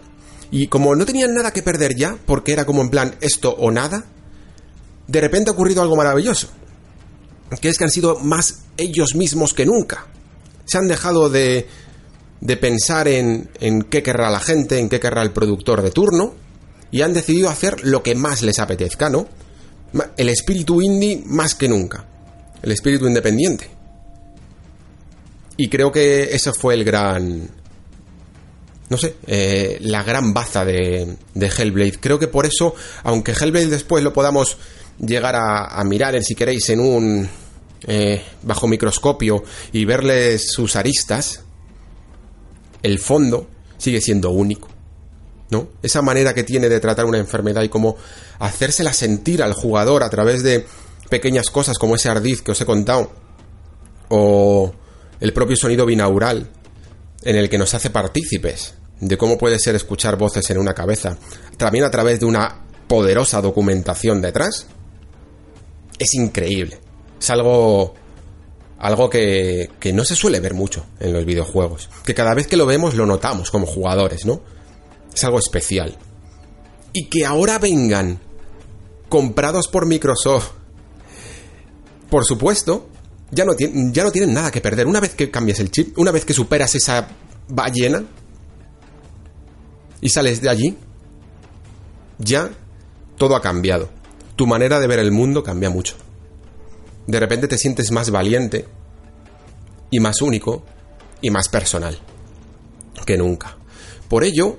Y 0.50 0.68
como 0.68 0.94
no 0.94 1.06
tenían 1.06 1.34
nada 1.34 1.52
que 1.52 1.62
perder 1.62 1.96
ya, 1.96 2.16
porque 2.26 2.52
era 2.52 2.64
como 2.64 2.82
en 2.82 2.90
plan 2.90 3.16
esto 3.20 3.50
o 3.50 3.70
nada, 3.70 4.04
de 5.06 5.20
repente 5.20 5.50
ha 5.50 5.54
ocurrido 5.54 5.82
algo 5.82 5.96
maravilloso. 5.96 6.48
Que 7.60 7.68
es 7.68 7.78
que 7.78 7.84
han 7.84 7.90
sido 7.90 8.18
más 8.20 8.62
ellos 8.76 9.14
mismos 9.14 9.54
que 9.54 9.66
nunca 9.66 10.06
se 10.64 10.78
han 10.78 10.88
dejado 10.88 11.28
de, 11.28 11.66
de 12.40 12.56
pensar 12.56 13.08
en, 13.08 13.48
en 13.60 13.82
qué 13.82 14.02
querrá 14.02 14.30
la 14.30 14.40
gente, 14.40 14.78
en 14.78 14.88
qué 14.88 15.00
querrá 15.00 15.22
el 15.22 15.32
productor 15.32 15.82
de 15.82 15.90
turno, 15.90 16.34
y 16.90 17.02
han 17.02 17.12
decidido 17.12 17.48
hacer 17.50 17.84
lo 17.84 18.02
que 18.02 18.14
más 18.14 18.42
les 18.42 18.58
apetezca, 18.58 19.10
¿no? 19.10 19.26
El 20.16 20.28
espíritu 20.28 20.80
indie 20.82 21.22
más 21.26 21.54
que 21.54 21.68
nunca. 21.68 22.06
El 22.62 22.72
espíritu 22.72 23.06
independiente. 23.06 23.68
Y 25.56 25.68
creo 25.68 25.92
que 25.92 26.34
ese 26.34 26.52
fue 26.52 26.74
el 26.74 26.84
gran... 26.84 27.48
No 28.94 28.98
sé, 28.98 29.16
eh, 29.26 29.78
la 29.80 30.04
gran 30.04 30.32
baza 30.32 30.64
de, 30.64 31.16
de, 31.34 31.46
Hellblade. 31.48 31.98
Creo 31.98 32.16
que 32.16 32.28
por 32.28 32.46
eso, 32.46 32.76
aunque 33.02 33.32
Hellblade 33.32 33.66
después 33.66 34.04
lo 34.04 34.12
podamos 34.12 34.56
llegar 35.00 35.34
a, 35.34 35.64
a 35.64 35.82
mirar, 35.82 36.14
en, 36.14 36.22
si 36.22 36.36
queréis, 36.36 36.68
en 36.68 36.78
un 36.78 37.28
eh, 37.88 38.22
bajo 38.42 38.68
microscopio 38.68 39.42
y 39.72 39.84
verles 39.84 40.48
sus 40.52 40.76
aristas, 40.76 41.42
el 42.84 43.00
fondo 43.00 43.48
sigue 43.78 44.00
siendo 44.00 44.30
único. 44.30 44.68
¿No? 45.50 45.70
Esa 45.82 46.00
manera 46.00 46.32
que 46.32 46.44
tiene 46.44 46.68
de 46.68 46.78
tratar 46.78 47.04
una 47.04 47.18
enfermedad 47.18 47.62
y 47.62 47.68
como 47.68 47.96
hacérsela 48.38 48.92
sentir 48.92 49.42
al 49.42 49.54
jugador 49.54 50.04
a 50.04 50.08
través 50.08 50.44
de 50.44 50.66
pequeñas 51.10 51.50
cosas 51.50 51.78
como 51.78 51.96
ese 51.96 52.10
ardiz 52.10 52.42
que 52.42 52.52
os 52.52 52.60
he 52.60 52.64
contado, 52.64 53.10
o 54.08 54.72
el 55.18 55.32
propio 55.32 55.56
sonido 55.56 55.84
binaural 55.84 56.48
en 57.24 57.34
el 57.34 57.50
que 57.50 57.58
nos 57.58 57.74
hace 57.74 57.90
partícipes 57.90 58.74
de 59.00 59.16
cómo 59.18 59.38
puede 59.38 59.58
ser 59.58 59.74
escuchar 59.74 60.16
voces 60.16 60.48
en 60.50 60.58
una 60.58 60.74
cabeza, 60.74 61.18
también 61.56 61.84
a 61.84 61.90
través 61.90 62.20
de 62.20 62.26
una 62.26 62.64
poderosa 62.86 63.40
documentación 63.40 64.20
detrás, 64.20 64.66
es 65.98 66.14
increíble 66.14 66.78
es 67.24 67.30
algo 67.30 67.94
algo 68.78 69.08
que, 69.08 69.70
que 69.80 69.92
no 69.92 70.04
se 70.04 70.14
suele 70.14 70.40
ver 70.40 70.52
mucho 70.52 70.84
en 71.00 71.12
los 71.14 71.24
videojuegos. 71.24 71.88
Que 72.04 72.14
cada 72.14 72.34
vez 72.34 72.46
que 72.46 72.56
lo 72.56 72.66
vemos 72.66 72.94
lo 72.94 73.06
notamos 73.06 73.50
como 73.50 73.66
jugadores, 73.66 74.26
¿no? 74.26 74.42
Es 75.14 75.24
algo 75.24 75.38
especial. 75.38 75.96
Y 76.92 77.08
que 77.08 77.24
ahora 77.24 77.58
vengan 77.58 78.20
comprados 79.08 79.68
por 79.68 79.86
Microsoft. 79.86 80.50
Por 82.10 82.26
supuesto, 82.26 82.88
ya 83.30 83.46
no, 83.46 83.52
ya 83.56 84.04
no 84.04 84.12
tienen 84.12 84.34
nada 84.34 84.50
que 84.50 84.60
perder. 84.60 84.86
Una 84.86 85.00
vez 85.00 85.14
que 85.14 85.30
cambias 85.30 85.60
el 85.60 85.70
chip, 85.70 85.98
una 85.98 86.10
vez 86.10 86.26
que 86.26 86.34
superas 86.34 86.74
esa 86.74 87.08
ballena 87.48 88.04
y 90.04 90.10
sales 90.10 90.42
de 90.42 90.50
allí, 90.50 90.76
ya 92.18 92.50
todo 93.16 93.34
ha 93.34 93.40
cambiado. 93.40 93.88
Tu 94.36 94.46
manera 94.46 94.78
de 94.78 94.86
ver 94.86 94.98
el 94.98 95.10
mundo 95.10 95.42
cambia 95.42 95.70
mucho. 95.70 95.96
De 97.06 97.18
repente 97.18 97.48
te 97.48 97.56
sientes 97.56 97.90
más 97.90 98.10
valiente 98.10 98.66
y 99.90 100.00
más 100.00 100.20
único 100.20 100.62
y 101.22 101.30
más 101.30 101.48
personal 101.48 101.98
que 103.06 103.16
nunca. 103.16 103.56
Por 104.06 104.24
ello, 104.24 104.58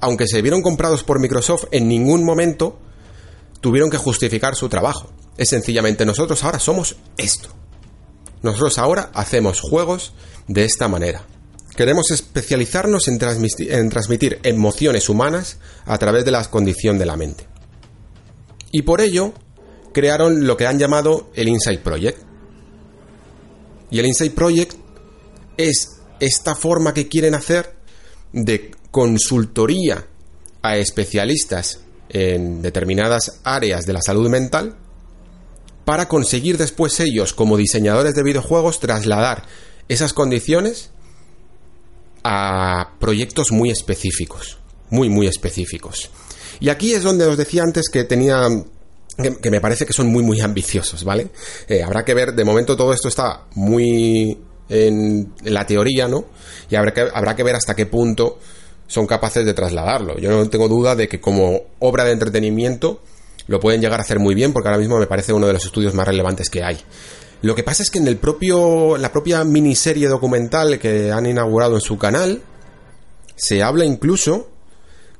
aunque 0.00 0.26
se 0.26 0.42
vieron 0.42 0.60
comprados 0.60 1.04
por 1.04 1.20
Microsoft, 1.20 1.64
en 1.70 1.88
ningún 1.88 2.22
momento 2.22 2.78
tuvieron 3.62 3.88
que 3.88 3.96
justificar 3.96 4.56
su 4.56 4.68
trabajo. 4.68 5.10
Es 5.38 5.48
sencillamente 5.48 6.04
nosotros 6.04 6.44
ahora 6.44 6.58
somos 6.58 6.96
esto. 7.16 7.48
Nosotros 8.42 8.76
ahora 8.76 9.10
hacemos 9.14 9.60
juegos 9.60 10.12
de 10.48 10.66
esta 10.66 10.86
manera. 10.86 11.24
Queremos 11.76 12.10
especializarnos 12.10 13.08
en, 13.08 13.18
transmitir, 13.18 14.40
emociones 14.42 15.08
humanas 15.08 15.58
a 15.86 15.96
través 15.98 16.24
de 16.24 16.30
la 16.30 16.44
condición 16.50 16.98
de 16.98 17.06
la 17.06 17.16
mente. 17.16 17.46
Y 18.72 18.82
por 18.82 19.00
ello 19.00 19.32
crearon 19.92 20.46
lo 20.46 20.56
que 20.56 20.66
han 20.66 20.78
llamado 20.78 21.30
el 21.34 21.48
Insight 21.48 21.80
Project. 21.80 22.18
Y 23.90 23.98
el 23.98 24.06
Insight 24.06 24.34
Project 24.34 24.74
es 25.56 26.00
esta 26.20 26.54
forma 26.54 26.94
que 26.94 27.08
quieren 27.08 27.34
hacer 27.34 27.74
de 28.32 28.70
consultoría 28.90 30.06
a 30.62 30.76
especialistas 30.76 31.80
en 32.10 32.60
determinadas 32.60 33.40
áreas 33.44 33.86
de 33.86 33.92
la 33.94 34.02
salud 34.02 34.28
mental 34.28 34.76
para 35.84 36.08
conseguir 36.08 36.58
después 36.58 37.00
ellos, 37.00 37.32
como 37.32 37.56
diseñadores 37.56 38.14
de 38.14 38.22
videojuegos, 38.22 38.78
trasladar 38.78 39.44
esas 39.88 40.12
condiciones 40.12 40.90
a 42.24 42.92
proyectos 42.98 43.52
muy 43.52 43.70
específicos, 43.70 44.58
muy, 44.90 45.08
muy 45.08 45.26
específicos. 45.26 46.10
Y 46.60 46.68
aquí 46.68 46.92
es 46.92 47.02
donde 47.02 47.26
os 47.26 47.36
decía 47.36 47.62
antes 47.62 47.88
que 47.88 48.04
tenía 48.04 48.48
que, 49.16 49.50
me 49.50 49.60
parece 49.60 49.84
que 49.84 49.92
son 49.92 50.06
muy, 50.06 50.22
muy 50.22 50.40
ambiciosos, 50.40 51.04
¿vale? 51.04 51.28
Eh, 51.68 51.82
habrá 51.82 52.04
que 52.04 52.14
ver, 52.14 52.34
de 52.34 52.44
momento 52.44 52.76
todo 52.76 52.92
esto 52.92 53.08
está 53.08 53.42
muy 53.54 54.38
en, 54.68 55.34
la 55.44 55.66
teoría, 55.66 56.08
¿no? 56.08 56.24
Y 56.70 56.76
habrá 56.76 56.92
que, 56.92 57.08
habrá 57.12 57.36
que 57.36 57.42
ver 57.42 57.56
hasta 57.56 57.74
qué 57.74 57.86
punto 57.86 58.38
son 58.86 59.06
capaces 59.06 59.44
de 59.44 59.54
trasladarlo. 59.54 60.18
Yo 60.18 60.30
no 60.30 60.48
tengo 60.48 60.68
duda 60.68 60.96
de 60.96 61.08
que 61.08 61.20
como 61.20 61.60
obra 61.78 62.04
de 62.04 62.12
entretenimiento 62.12 63.02
lo 63.46 63.60
pueden 63.60 63.80
llegar 63.80 64.00
a 64.00 64.02
hacer 64.02 64.18
muy 64.18 64.34
bien 64.34 64.52
porque 64.52 64.68
ahora 64.68 64.78
mismo 64.78 64.98
me 64.98 65.06
parece 65.06 65.32
uno 65.32 65.46
de 65.46 65.54
los 65.54 65.64
estudios 65.64 65.94
más 65.94 66.06
relevantes 66.06 66.48
que 66.48 66.62
hay. 66.62 66.78
Lo 67.42 67.56
que 67.56 67.64
pasa 67.64 67.82
es 67.82 67.90
que 67.90 67.98
en 67.98 68.06
el 68.06 68.16
propio 68.16 68.96
la 68.96 69.10
propia 69.10 69.44
miniserie 69.44 70.06
documental 70.06 70.78
que 70.78 71.10
han 71.10 71.26
inaugurado 71.26 71.74
en 71.74 71.80
su 71.80 71.98
canal 71.98 72.40
se 73.34 73.62
habla 73.62 73.84
incluso 73.84 74.48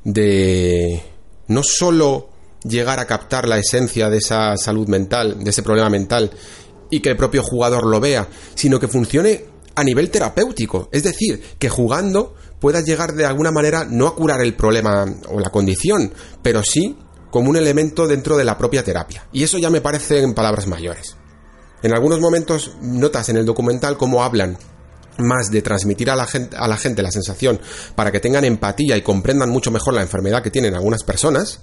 de 0.04 1.02
no 1.48 1.62
solo 1.64 2.28
llegar 2.62 3.00
a 3.00 3.06
captar 3.06 3.48
la 3.48 3.58
esencia 3.58 4.08
de 4.08 4.18
esa 4.18 4.56
salud 4.56 4.86
mental, 4.86 5.42
de 5.42 5.50
ese 5.50 5.64
problema 5.64 5.90
mental 5.90 6.30
y 6.90 7.00
que 7.00 7.08
el 7.10 7.16
propio 7.16 7.42
jugador 7.42 7.86
lo 7.86 7.98
vea, 7.98 8.28
sino 8.54 8.78
que 8.78 8.86
funcione 8.86 9.46
a 9.74 9.82
nivel 9.82 10.10
terapéutico, 10.10 10.88
es 10.92 11.02
decir, 11.02 11.42
que 11.58 11.68
jugando 11.68 12.34
puedas 12.60 12.84
llegar 12.84 13.14
de 13.14 13.26
alguna 13.26 13.50
manera 13.50 13.84
no 13.84 14.06
a 14.06 14.14
curar 14.14 14.42
el 14.42 14.54
problema 14.54 15.06
o 15.28 15.40
la 15.40 15.50
condición, 15.50 16.12
pero 16.40 16.62
sí 16.62 16.96
como 17.30 17.50
un 17.50 17.56
elemento 17.56 18.06
dentro 18.06 18.36
de 18.36 18.44
la 18.44 18.58
propia 18.58 18.84
terapia. 18.84 19.26
Y 19.32 19.42
eso 19.42 19.58
ya 19.58 19.70
me 19.70 19.80
parece 19.80 20.20
en 20.20 20.34
palabras 20.34 20.68
mayores. 20.68 21.16
En 21.82 21.92
algunos 21.92 22.20
momentos 22.20 22.72
notas 22.80 23.28
en 23.28 23.36
el 23.36 23.46
documental 23.46 23.96
cómo 23.96 24.22
hablan 24.22 24.56
más 25.18 25.50
de 25.50 25.62
transmitir 25.62 26.10
a 26.10 26.16
la, 26.16 26.26
gente, 26.26 26.56
a 26.56 26.66
la 26.68 26.76
gente 26.76 27.02
la 27.02 27.10
sensación 27.10 27.60
para 27.94 28.10
que 28.10 28.20
tengan 28.20 28.44
empatía 28.44 28.96
y 28.96 29.02
comprendan 29.02 29.50
mucho 29.50 29.70
mejor 29.70 29.94
la 29.94 30.02
enfermedad 30.02 30.42
que 30.42 30.50
tienen 30.50 30.74
algunas 30.74 31.04
personas, 31.04 31.60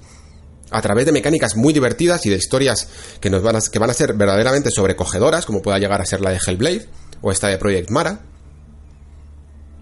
a 0.71 0.81
través 0.81 1.05
de 1.05 1.11
mecánicas 1.11 1.55
muy 1.55 1.73
divertidas 1.73 2.25
y 2.25 2.29
de 2.29 2.35
historias 2.35 2.87
que, 3.19 3.29
nos 3.29 3.41
van 3.41 3.55
a, 3.55 3.59
que 3.61 3.79
van 3.79 3.89
a 3.89 3.93
ser 3.93 4.13
verdaderamente 4.13 4.69
sobrecogedoras, 4.71 5.45
como 5.45 5.61
pueda 5.61 5.79
llegar 5.79 6.01
a 6.01 6.05
ser 6.05 6.21
la 6.21 6.29
de 6.31 6.39
Hellblade 6.45 6.87
o 7.21 7.31
esta 7.31 7.47
de 7.47 7.57
Project 7.57 7.89
Mara. 7.89 8.21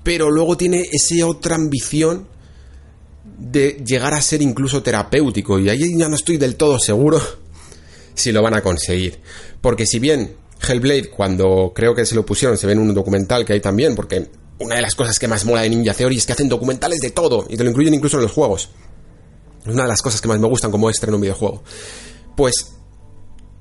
Pero 0.04 0.32
luego 0.32 0.56
tiene 0.56 0.86
esa 0.92 1.26
otra 1.28 1.56
ambición 1.56 2.28
de 3.38 3.84
llegar 3.86 4.14
a 4.14 4.22
ser 4.22 4.42
incluso 4.42 4.82
terapéutico 4.82 5.60
y 5.60 5.70
ahí 5.70 5.98
ya 5.98 6.08
no 6.08 6.16
estoy 6.16 6.38
del 6.38 6.56
todo 6.56 6.80
seguro 6.80 7.22
si 8.14 8.32
lo 8.32 8.42
van 8.42 8.54
a 8.54 8.62
conseguir. 8.62 9.20
Porque 9.62 9.86
si 9.86 10.00
bien 10.00 10.36
Hellblade, 10.68 11.10
cuando 11.10 11.72
creo 11.76 11.94
que 11.96 12.06
se 12.06 12.16
lo 12.16 12.26
pusieron, 12.26 12.58
se 12.58 12.68
ve 12.68 12.74
en 12.74 12.80
un 12.80 12.94
documental 12.94 13.46
que 13.46 13.54
hay 13.54 13.60
también, 13.60 13.96
porque 13.96 14.30
una 14.60 14.76
de 14.76 14.82
las 14.82 14.96
cosas 14.96 15.20
que 15.20 15.28
más 15.28 15.46
mola 15.46 15.62
de 15.62 15.70
Ninja 15.70 15.94
Theory 15.94 16.18
es 16.18 16.26
que 16.26 16.34
hacen 16.34 16.50
documentales 16.50 17.00
de 17.00 17.12
todo 17.12 17.46
y 17.50 17.58
te 17.58 17.64
lo 17.64 17.70
incluyen 17.70 17.94
incluso 17.94 18.18
en 18.18 18.24
los 18.24 18.32
juegos. 18.32 18.70
Es 19.66 19.74
una 19.74 19.84
de 19.84 19.90
las 19.90 20.02
cosas 20.02 20.22
que 20.22 20.28
más 20.28 20.40
me 20.40 20.48
gustan 20.48 20.72
como 20.72 20.90
extra 20.90 21.10
en 21.10 21.16
un 21.16 21.22
videojuego. 21.22 21.64
Pues 22.36 22.74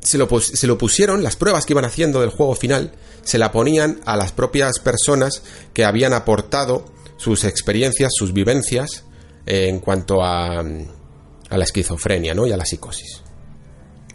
se 0.01 0.19
lo, 0.19 0.29
se 0.41 0.67
lo, 0.67 0.79
pusieron, 0.79 1.23
las 1.23 1.37
pruebas 1.37 1.67
que 1.67 1.73
iban 1.73 1.85
haciendo 1.85 2.21
del 2.21 2.31
juego 2.31 2.55
final, 2.55 2.93
se 3.23 3.39
la 3.39 3.51
ponían 3.51 4.01
a 4.05 4.17
las 4.17 4.33
propias 4.33 4.79
personas 4.79 5.43
que 5.75 5.85
habían 5.85 6.13
aportado 6.13 6.85
sus 7.17 7.45
experiencias, 7.45 8.13
sus 8.15 8.33
vivencias 8.33 9.05
en 9.47 9.81
cuanto 9.81 10.23
a, 10.23 10.61
a 10.61 11.59
la 11.59 11.65
esquizofrenia 11.65 12.35
¿no? 12.35 12.47
y 12.47 12.53
a 12.53 12.57
la 12.57 12.65
psicosis. 12.65 13.23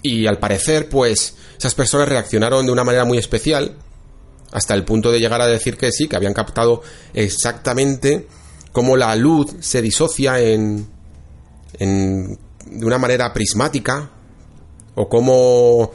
Y 0.02 0.28
al 0.28 0.40
parecer, 0.40 0.90
pues, 0.90 1.36
esas 1.62 1.76
personas 1.76 2.10
reaccionaron 2.10 2.66
de 2.66 2.72
una 2.72 2.84
manera 2.84 3.06
muy 3.06 3.20
especial, 3.20 3.78
hasta 4.52 4.74
el 4.74 4.84
punto 4.84 5.12
de 5.12 5.20
llegar 5.20 5.42
a 5.42 5.46
decir 5.46 5.78
que 5.78 5.92
sí, 5.92 6.08
que 6.08 6.16
habían 6.16 6.34
captado 6.34 6.82
exactamente 7.14 8.26
cómo 8.72 8.98
la 8.98 9.16
luz 9.16 9.58
se 9.60 9.80
disocia 9.80 10.40
en, 10.40 10.88
en 11.78 12.40
de 12.66 12.84
una 12.84 12.98
manera 12.98 13.32
prismática, 13.32 14.10
o 14.96 15.08
cómo 15.08 15.92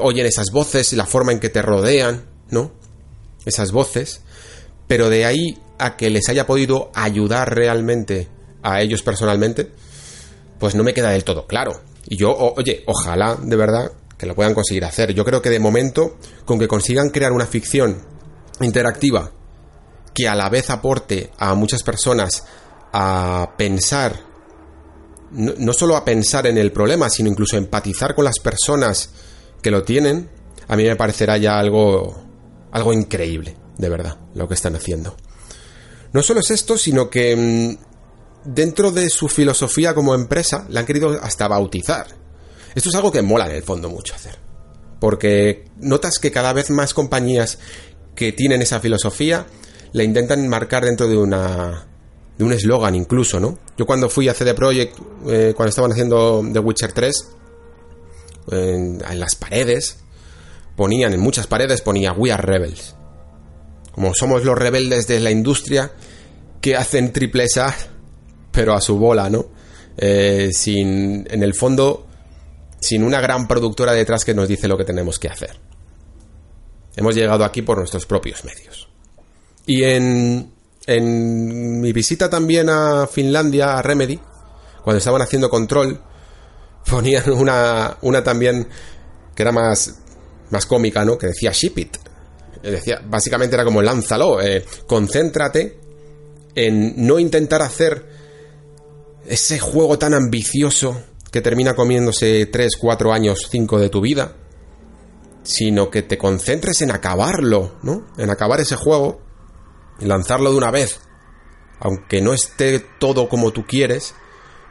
oyen 0.00 0.26
esas 0.26 0.52
voces 0.52 0.92
y 0.92 0.96
la 0.96 1.06
forma 1.06 1.32
en 1.32 1.40
que 1.40 1.48
te 1.48 1.60
rodean, 1.60 2.24
¿no? 2.50 2.70
Esas 3.44 3.72
voces, 3.72 4.20
pero 4.86 5.10
de 5.10 5.24
ahí 5.24 5.58
a 5.76 5.96
que 5.96 6.08
les 6.08 6.28
haya 6.28 6.46
podido 6.46 6.92
ayudar 6.94 7.52
realmente 7.52 8.28
a 8.62 8.80
ellos 8.80 9.02
personalmente, 9.02 9.72
pues 10.60 10.76
no 10.76 10.84
me 10.84 10.94
queda 10.94 11.10
del 11.10 11.24
todo 11.24 11.48
claro. 11.48 11.82
Y 12.06 12.16
yo, 12.16 12.30
oye, 12.30 12.84
ojalá 12.86 13.34
de 13.42 13.56
verdad 13.56 13.90
lo 14.24 14.34
puedan 14.34 14.54
conseguir 14.54 14.84
hacer. 14.84 15.12
Yo 15.14 15.24
creo 15.24 15.42
que 15.42 15.50
de 15.50 15.58
momento, 15.58 16.16
con 16.44 16.58
que 16.58 16.68
consigan 16.68 17.10
crear 17.10 17.32
una 17.32 17.46
ficción 17.46 18.06
interactiva 18.60 19.32
que 20.14 20.28
a 20.28 20.34
la 20.34 20.48
vez 20.48 20.70
aporte 20.70 21.30
a 21.38 21.54
muchas 21.54 21.82
personas 21.82 22.44
a 22.92 23.54
pensar, 23.56 24.20
no, 25.32 25.52
no 25.58 25.72
solo 25.72 25.96
a 25.96 26.04
pensar 26.04 26.46
en 26.46 26.58
el 26.58 26.70
problema, 26.70 27.10
sino 27.10 27.28
incluso 27.28 27.56
a 27.56 27.58
empatizar 27.58 28.14
con 28.14 28.24
las 28.24 28.38
personas 28.38 29.10
que 29.60 29.70
lo 29.70 29.82
tienen, 29.82 30.30
a 30.68 30.76
mí 30.76 30.84
me 30.84 30.96
parecerá 30.96 31.36
ya 31.36 31.58
algo, 31.58 32.14
algo 32.70 32.92
increíble, 32.92 33.56
de 33.76 33.88
verdad, 33.88 34.18
lo 34.34 34.46
que 34.46 34.54
están 34.54 34.76
haciendo. 34.76 35.16
No 36.12 36.22
solo 36.22 36.40
es 36.40 36.50
esto, 36.52 36.78
sino 36.78 37.10
que 37.10 37.34
mm, 37.34 37.94
dentro 38.44 38.90
de 38.90 39.10
su 39.10 39.28
filosofía 39.28 39.94
como 39.94 40.14
empresa, 40.14 40.66
la 40.68 40.80
han 40.80 40.86
querido 40.86 41.18
hasta 41.20 41.48
bautizar. 41.48 42.06
Esto 42.74 42.88
es 42.88 42.94
algo 42.94 43.12
que 43.12 43.22
mola 43.22 43.46
en 43.46 43.52
el 43.52 43.62
fondo 43.62 43.88
mucho 43.88 44.14
hacer. 44.14 44.36
Porque 45.00 45.64
notas 45.78 46.18
que 46.18 46.30
cada 46.30 46.52
vez 46.52 46.70
más 46.70 46.94
compañías 46.94 47.58
que 48.14 48.32
tienen 48.32 48.62
esa 48.62 48.80
filosofía 48.80 49.46
la 49.92 50.02
intentan 50.02 50.48
marcar 50.48 50.84
dentro 50.84 51.08
de 51.08 51.16
una 51.16 51.86
de 52.36 52.44
un 52.44 52.52
eslogan 52.52 52.94
incluso, 52.94 53.38
¿no? 53.38 53.58
Yo 53.76 53.86
cuando 53.86 54.08
fui 54.08 54.28
a 54.28 54.34
CD 54.34 54.54
Projekt, 54.54 54.98
eh, 55.28 55.52
cuando 55.56 55.68
estaban 55.68 55.92
haciendo 55.92 56.42
The 56.52 56.58
Witcher 56.58 56.92
3, 56.92 57.28
en, 58.50 59.20
las 59.20 59.36
paredes, 59.36 59.98
ponían, 60.76 61.14
en 61.14 61.20
muchas 61.20 61.46
paredes 61.46 61.80
ponía 61.80 62.12
We 62.12 62.32
are 62.32 62.42
rebels. 62.42 62.96
Como 63.92 64.14
somos 64.14 64.44
los 64.44 64.58
rebeldes 64.58 65.06
de 65.06 65.20
la 65.20 65.30
industria 65.30 65.92
que 66.60 66.76
hacen 66.76 67.12
triples 67.12 67.56
A 67.58 67.74
pero 68.50 68.74
a 68.74 68.80
su 68.80 68.98
bola, 68.98 69.30
¿no? 69.30 69.46
Eh, 69.96 70.50
sin, 70.52 71.26
en 71.30 71.42
el 71.42 71.54
fondo, 71.54 72.06
sin 72.84 73.02
una 73.02 73.20
gran 73.20 73.48
productora 73.48 73.92
detrás 73.92 74.24
que 74.24 74.34
nos 74.34 74.46
dice 74.46 74.68
lo 74.68 74.76
que 74.76 74.84
tenemos 74.84 75.18
que 75.18 75.28
hacer. 75.28 75.58
Hemos 76.96 77.14
llegado 77.14 77.44
aquí 77.44 77.62
por 77.62 77.78
nuestros 77.78 78.04
propios 78.04 78.44
medios. 78.44 78.88
Y 79.66 79.84
en, 79.84 80.52
en 80.86 81.80
mi 81.80 81.92
visita 81.92 82.28
también 82.28 82.68
a 82.68 83.06
Finlandia, 83.06 83.78
a 83.78 83.82
Remedy, 83.82 84.20
cuando 84.82 84.98
estaban 84.98 85.22
haciendo 85.22 85.48
control, 85.48 85.98
ponían 86.90 87.30
una, 87.30 87.96
una 88.02 88.22
también 88.22 88.68
que 89.34 89.42
era 89.42 89.50
más, 89.50 89.94
más 90.50 90.66
cómica, 90.66 91.04
¿no? 91.06 91.16
Que 91.16 91.28
decía 91.28 91.52
Ship 91.52 91.78
It. 91.78 91.96
decía, 92.62 93.00
básicamente 93.02 93.56
era 93.56 93.64
como 93.64 93.80
lánzalo, 93.80 94.42
eh, 94.42 94.62
concéntrate 94.86 95.80
en 96.54 97.06
no 97.06 97.18
intentar 97.18 97.62
hacer 97.62 98.06
ese 99.26 99.58
juego 99.58 99.98
tan 99.98 100.12
ambicioso 100.12 101.02
que 101.34 101.40
termina 101.40 101.74
comiéndose 101.74 102.46
3, 102.46 102.76
4 102.78 103.12
años, 103.12 103.48
5 103.50 103.80
de 103.80 103.88
tu 103.88 104.00
vida, 104.00 104.36
sino 105.42 105.90
que 105.90 106.02
te 106.02 106.16
concentres 106.16 106.80
en 106.82 106.92
acabarlo, 106.92 107.74
¿no? 107.82 108.06
En 108.18 108.30
acabar 108.30 108.60
ese 108.60 108.76
juego 108.76 109.20
y 109.98 110.04
lanzarlo 110.04 110.52
de 110.52 110.58
una 110.58 110.70
vez, 110.70 111.00
aunque 111.80 112.22
no 112.22 112.34
esté 112.34 112.78
todo 113.00 113.28
como 113.28 113.52
tú 113.52 113.66
quieres, 113.66 114.14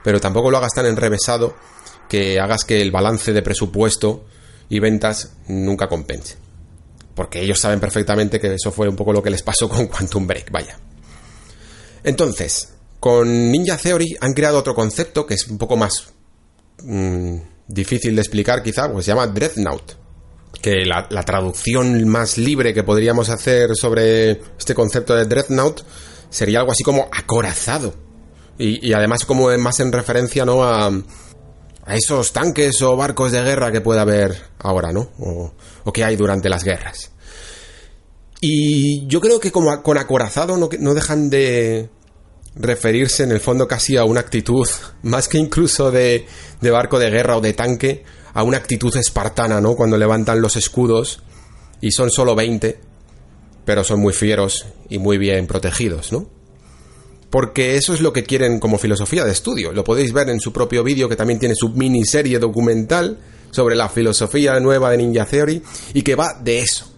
pero 0.05 0.22
tampoco 0.22 0.51
lo 0.51 0.57
hagas 0.57 0.74
tan 0.74 0.86
enrevesado 0.86 1.53
que 2.07 2.39
hagas 2.39 2.64
que 2.64 2.82
el 2.82 2.91
balance 2.91 3.34
de 3.34 3.41
presupuesto 3.41 4.24
y 4.70 4.80
ventas 4.80 5.34
nunca 5.49 5.89
compense. 5.89 6.38
Porque 7.14 7.41
ellos 7.41 7.59
saben 7.59 7.82
perfectamente 7.82 8.39
que 8.39 8.53
eso 8.53 8.72
fue 8.72 8.88
un 8.88 8.95
poco 8.95 9.11
lo 9.11 9.22
que 9.22 9.32
les 9.32 9.43
pasó 9.43 9.68
con 9.68 9.88
Quantum 9.88 10.26
Break, 10.26 10.49
vaya. 10.49 10.80
Entonces, 12.05 12.74
con 13.01 13.51
Ninja 13.51 13.76
Theory 13.76 14.16
han 14.22 14.34
creado 14.34 14.59
otro 14.59 14.74
concepto 14.74 15.26
que 15.26 15.34
es 15.34 15.45
un 15.49 15.57
poco 15.57 15.76
más 15.76 16.14
mmm, 16.82 17.38
difícil 17.67 18.15
de 18.15 18.21
explicar 18.21 18.63
quizá, 18.63 18.91
pues 18.91 19.05
se 19.05 19.11
llama 19.11 19.28
Dreadnought. 19.28 19.93
Que 20.61 20.86
la, 20.86 21.07
traducción 21.24 22.07
más 22.07 22.38
libre 22.38 22.74
que 22.74 22.84
podríamos 22.84 23.30
hacer 23.30 23.76
sobre 23.76 24.41
este 24.57 24.74
concepto 24.74 25.13
de 25.13 25.26
Dreadnought 25.26 25.82
sería 26.30 26.59
algo 26.59 26.71
así 26.71 26.84
como 26.84 27.09
acorazado. 27.11 27.93
Y, 28.57 28.93
además 28.93 29.26
como 29.26 29.49
más 29.57 29.80
en 29.80 29.91
referencia 29.91 30.45
¿no? 30.45 30.63
a, 30.63 30.88
a 30.88 31.95
esos 31.95 32.32
tanques 32.32 32.82
o 32.82 32.95
barcos 32.95 33.32
de 33.32 33.43
guerra 33.43 33.71
que 33.71 33.82
puede 33.82 33.99
haber 33.99 34.38
ahora, 34.59 34.93
¿no? 34.93 35.09
O, 35.19 35.53
o 35.84 35.91
que 35.91 36.03
hay 36.03 36.15
durante 36.15 36.49
las 36.49 36.63
guerras. 36.63 37.11
Y 38.39 39.07
yo 39.07 39.21
creo 39.21 39.39
que 39.39 39.51
como 39.51 39.82
con 39.82 39.97
acorazado 39.97 40.57
no, 40.57 40.69
no 40.80 40.93
dejan 40.93 41.30
de 41.30 41.89
referirse 42.56 43.24
en 43.24 43.32
el 43.32 43.39
fondo 43.39 43.68
casi 43.68 43.97
a 43.97 44.04
una 44.04 44.20
actitud, 44.20 44.68
más 45.04 45.28
que 45.28 45.38
incluso 45.38 45.91
de, 45.91 46.26
de 46.62 46.72
barco 46.72 46.99
de 46.99 47.10
guerra 47.10 47.38
o 47.38 47.41
de 47.41 47.54
tanque, 47.54 48.04
a 48.34 48.43
una 48.43 48.58
actitud 48.58 48.95
espartana, 48.95 49.62
¿no? 49.62 49.76
Cuando 49.76 49.97
levantan 49.97 50.41
los 50.41 50.56
escudos 50.56 51.22
y 51.82 51.91
son 51.91 52.10
solo 52.10 52.36
20, 52.36 52.80
pero 53.66 53.84
son 53.84 53.99
muy 53.99 54.14
fieros 54.14 54.66
y 54.89 54.99
muy 54.99 55.18
bien 55.18 55.47
protegidos, 55.47 56.12
¿no? 56.12 56.30
Porque 57.30 57.78
eso 57.78 57.93
es 57.93 58.01
lo 58.01 58.14
que 58.14 58.24
quieren 58.24 58.60
como 58.60 58.78
filosofía 58.78 59.26
de 59.26 59.32
estudio. 59.32 59.72
Lo 59.72 59.84
podéis 59.84 60.14
ver 60.14 60.30
en 60.30 60.39
su 60.39 60.54
propio 60.54 60.84
vídeo 60.84 61.10
que 61.10 61.16
también 61.16 61.39
tiene 61.39 61.56
su 61.56 61.70
miniserie 61.70 62.38
documental 62.38 63.18
sobre 63.49 63.76
la 63.76 63.89
filosofía 63.89 64.60
nueva 64.60 64.91
de 64.91 64.97
Ninja 64.97 65.26
Theory 65.26 65.62
y 65.93 66.01
que 66.04 66.16
va 66.16 66.34
de 66.34 66.60
eso, 66.60 66.91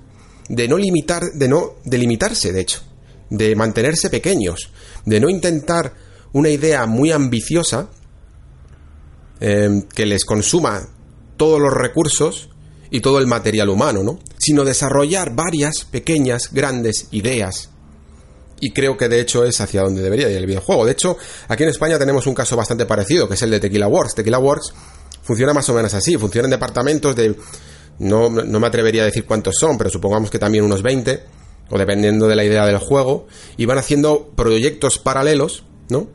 de 0.50 0.68
no 0.68 0.78
limitar, 0.78 1.24
de 1.34 1.48
no 1.48 1.76
delimitarse, 1.86 2.52
de 2.52 2.62
hecho, 2.62 2.82
de 3.30 3.56
mantenerse 3.56 4.10
pequeños, 4.10 4.72
de 5.06 5.20
no 5.20 5.30
intentar 5.30 5.94
una 6.34 6.50
idea 6.50 6.86
muy 6.86 7.12
ambiciosa 7.12 7.88
eh, 9.40 9.84
que 9.94 10.06
les 10.06 10.26
consuma 10.26 10.88
todos 11.38 11.60
los 11.60 11.74
recursos 11.74 12.50
y 12.90 13.02
todo 13.02 13.20
el 13.20 13.28
material 13.28 13.70
humano, 13.70 14.04
¿no? 14.04 14.20
Sino 14.38 14.64
desarrollar 14.64 15.36
varias 15.36 15.86
pequeñas, 15.86 16.50
grandes 16.52 17.08
ideas. 17.12 17.70
Y 18.60 18.72
creo 18.72 18.96
que 18.98 19.10
de 19.10 19.20
hecho 19.20 19.44
es 19.44 19.60
hacia 19.60 19.82
donde 19.82 20.02
debería 20.02 20.30
ir 20.30 20.38
el 20.38 20.46
videojuego. 20.46 20.86
De 20.86 20.94
hecho, 20.94 21.18
aquí 21.48 21.64
en 21.64 21.70
España 21.70 22.00
tenemos 22.00 22.26
un 22.26 22.34
caso 22.34 22.56
bastante 22.56 22.86
parecido, 22.86 23.28
que 23.28 23.34
es 23.34 23.42
el 23.42 23.52
de 23.52 23.60
Tequila 23.60 23.88
Works. 23.88 24.16
Tequila 24.16 24.40
Works 24.40 24.74
funciona 25.24 25.54
más 25.54 25.68
o 25.70 25.74
menos 25.74 25.94
así, 25.94 26.18
funciona 26.18 26.46
en 26.46 26.52
departamentos 26.52 27.16
de... 27.16 27.36
No, 27.98 28.30
no 28.30 28.60
me 28.60 28.68
atrevería 28.68 29.04
a 29.04 29.06
decir 29.06 29.26
cuántos 29.26 29.56
son, 29.58 29.78
pero 29.78 29.90
supongamos 29.90 30.30
que 30.30 30.38
también 30.38 30.66
unos 30.66 30.82
20, 30.82 31.24
o 31.70 31.78
dependiendo 31.78 32.28
de 32.28 32.36
la 32.36 32.44
idea 32.44 32.66
del 32.66 32.78
juego, 32.78 33.28
y 33.58 33.66
van 33.66 33.78
haciendo 33.78 34.32
proyectos 34.36 35.00
paralelos, 35.00 35.64
¿no? 35.90 36.08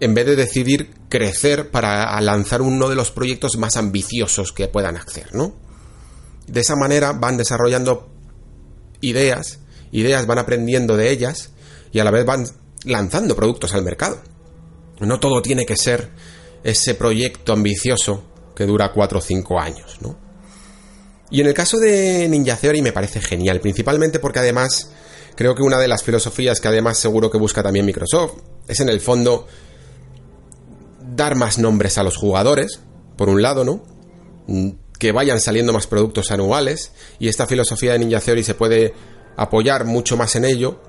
En 0.00 0.14
vez 0.14 0.26
de 0.26 0.36
decidir 0.36 0.90
crecer 1.08 1.70
para 1.70 2.20
lanzar 2.20 2.62
uno 2.62 2.88
de 2.88 2.96
los 2.96 3.10
proyectos 3.10 3.56
más 3.56 3.76
ambiciosos 3.76 4.52
que 4.52 4.68
puedan 4.68 4.96
hacer, 4.96 5.34
¿no? 5.34 5.54
De 6.46 6.60
esa 6.60 6.76
manera 6.76 7.12
van 7.12 7.36
desarrollando 7.36 8.08
ideas, 9.00 9.60
ideas 9.92 10.26
van 10.26 10.38
aprendiendo 10.38 10.96
de 10.96 11.10
ellas 11.10 11.50
y 11.92 12.00
a 12.00 12.04
la 12.04 12.10
vez 12.10 12.24
van 12.24 12.46
lanzando 12.84 13.36
productos 13.36 13.74
al 13.74 13.82
mercado. 13.82 14.20
No 15.00 15.20
todo 15.20 15.42
tiene 15.42 15.66
que 15.66 15.76
ser 15.76 16.10
ese 16.62 16.94
proyecto 16.94 17.52
ambicioso 17.52 18.24
que 18.54 18.66
dura 18.66 18.92
4 18.92 19.18
o 19.18 19.22
5 19.22 19.60
años, 19.60 19.98
¿no? 20.00 20.23
Y 21.34 21.40
en 21.40 21.48
el 21.48 21.54
caso 21.54 21.78
de 21.80 22.28
Ninja 22.28 22.54
Theory 22.54 22.80
me 22.80 22.92
parece 22.92 23.20
genial, 23.20 23.58
principalmente 23.58 24.20
porque 24.20 24.38
además 24.38 24.92
creo 25.34 25.56
que 25.56 25.64
una 25.64 25.80
de 25.80 25.88
las 25.88 26.04
filosofías 26.04 26.60
que 26.60 26.68
además 26.68 26.96
seguro 26.96 27.28
que 27.28 27.38
busca 27.38 27.60
también 27.60 27.84
Microsoft 27.84 28.34
es 28.68 28.78
en 28.78 28.88
el 28.88 29.00
fondo 29.00 29.48
dar 31.00 31.34
más 31.34 31.58
nombres 31.58 31.98
a 31.98 32.04
los 32.04 32.16
jugadores, 32.16 32.78
por 33.16 33.28
un 33.28 33.42
lado, 33.42 33.64
¿no? 33.64 33.82
Que 34.96 35.10
vayan 35.10 35.40
saliendo 35.40 35.72
más 35.72 35.88
productos 35.88 36.30
anuales 36.30 36.92
y 37.18 37.26
esta 37.26 37.48
filosofía 37.48 37.94
de 37.94 37.98
Ninja 37.98 38.20
Theory 38.20 38.44
se 38.44 38.54
puede 38.54 38.94
apoyar 39.36 39.86
mucho 39.86 40.16
más 40.16 40.36
en 40.36 40.44
ello 40.44 40.80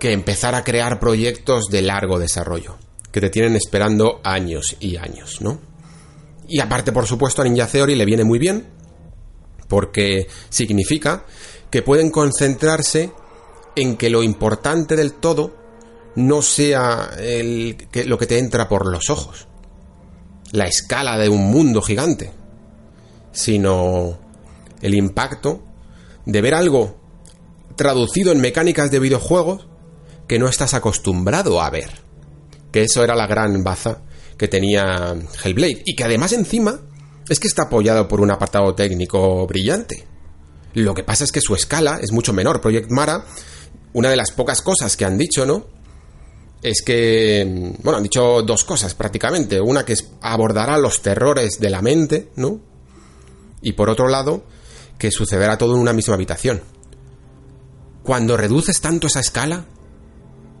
que 0.00 0.10
empezar 0.10 0.56
a 0.56 0.64
crear 0.64 0.98
proyectos 0.98 1.66
de 1.70 1.82
largo 1.82 2.18
desarrollo, 2.18 2.76
que 3.12 3.20
te 3.20 3.30
tienen 3.30 3.54
esperando 3.54 4.20
años 4.24 4.74
y 4.80 4.96
años, 4.96 5.40
¿no? 5.40 5.60
Y 6.48 6.58
aparte, 6.58 6.90
por 6.90 7.06
supuesto, 7.06 7.40
a 7.40 7.44
Ninja 7.44 7.68
Theory 7.68 7.94
le 7.94 8.04
viene 8.04 8.24
muy 8.24 8.40
bien 8.40 8.79
porque 9.70 10.26
significa 10.50 11.24
que 11.70 11.80
pueden 11.80 12.10
concentrarse 12.10 13.12
en 13.76 13.96
que 13.96 14.10
lo 14.10 14.24
importante 14.24 14.96
del 14.96 15.14
todo 15.14 15.54
no 16.16 16.42
sea 16.42 17.12
el, 17.18 17.86
que, 17.92 18.04
lo 18.04 18.18
que 18.18 18.26
te 18.26 18.38
entra 18.38 18.68
por 18.68 18.90
los 18.90 19.08
ojos, 19.08 19.46
la 20.50 20.66
escala 20.66 21.16
de 21.16 21.28
un 21.28 21.50
mundo 21.52 21.80
gigante, 21.80 22.32
sino 23.30 24.18
el 24.82 24.94
impacto 24.94 25.62
de 26.26 26.40
ver 26.40 26.54
algo 26.54 26.96
traducido 27.76 28.32
en 28.32 28.40
mecánicas 28.40 28.90
de 28.90 28.98
videojuegos 28.98 29.68
que 30.26 30.40
no 30.40 30.48
estás 30.48 30.74
acostumbrado 30.74 31.62
a 31.62 31.70
ver. 31.70 31.90
Que 32.72 32.82
eso 32.82 33.04
era 33.04 33.14
la 33.14 33.28
gran 33.28 33.62
baza 33.62 34.02
que 34.36 34.48
tenía 34.48 35.14
Hellblade. 35.44 35.82
Y 35.84 35.94
que 35.94 36.04
además 36.04 36.32
encima 36.32 36.80
es 37.30 37.38
que 37.38 37.46
está 37.46 37.62
apoyado 37.62 38.08
por 38.08 38.20
un 38.20 38.32
apartado 38.32 38.74
técnico 38.74 39.46
brillante. 39.46 40.04
Lo 40.74 40.94
que 40.94 41.04
pasa 41.04 41.22
es 41.22 41.30
que 41.30 41.40
su 41.40 41.54
escala 41.54 42.00
es 42.02 42.10
mucho 42.10 42.32
menor. 42.32 42.60
Project 42.60 42.90
Mara, 42.90 43.24
una 43.92 44.10
de 44.10 44.16
las 44.16 44.32
pocas 44.32 44.60
cosas 44.62 44.96
que 44.96 45.04
han 45.04 45.16
dicho, 45.16 45.46
¿no? 45.46 45.64
Es 46.60 46.82
que, 46.82 47.72
bueno, 47.84 47.98
han 47.98 48.02
dicho 48.02 48.42
dos 48.42 48.64
cosas 48.64 48.94
prácticamente. 48.94 49.60
Una 49.60 49.84
que 49.84 49.94
abordará 50.20 50.76
los 50.76 51.02
terrores 51.02 51.60
de 51.60 51.70
la 51.70 51.80
mente, 51.82 52.32
¿no? 52.34 52.60
Y 53.62 53.74
por 53.74 53.90
otro 53.90 54.08
lado, 54.08 54.42
que 54.98 55.12
sucederá 55.12 55.56
todo 55.56 55.74
en 55.76 55.80
una 55.80 55.92
misma 55.92 56.14
habitación. 56.14 56.60
Cuando 58.02 58.36
reduces 58.36 58.80
tanto 58.80 59.06
esa 59.06 59.20
escala, 59.20 59.66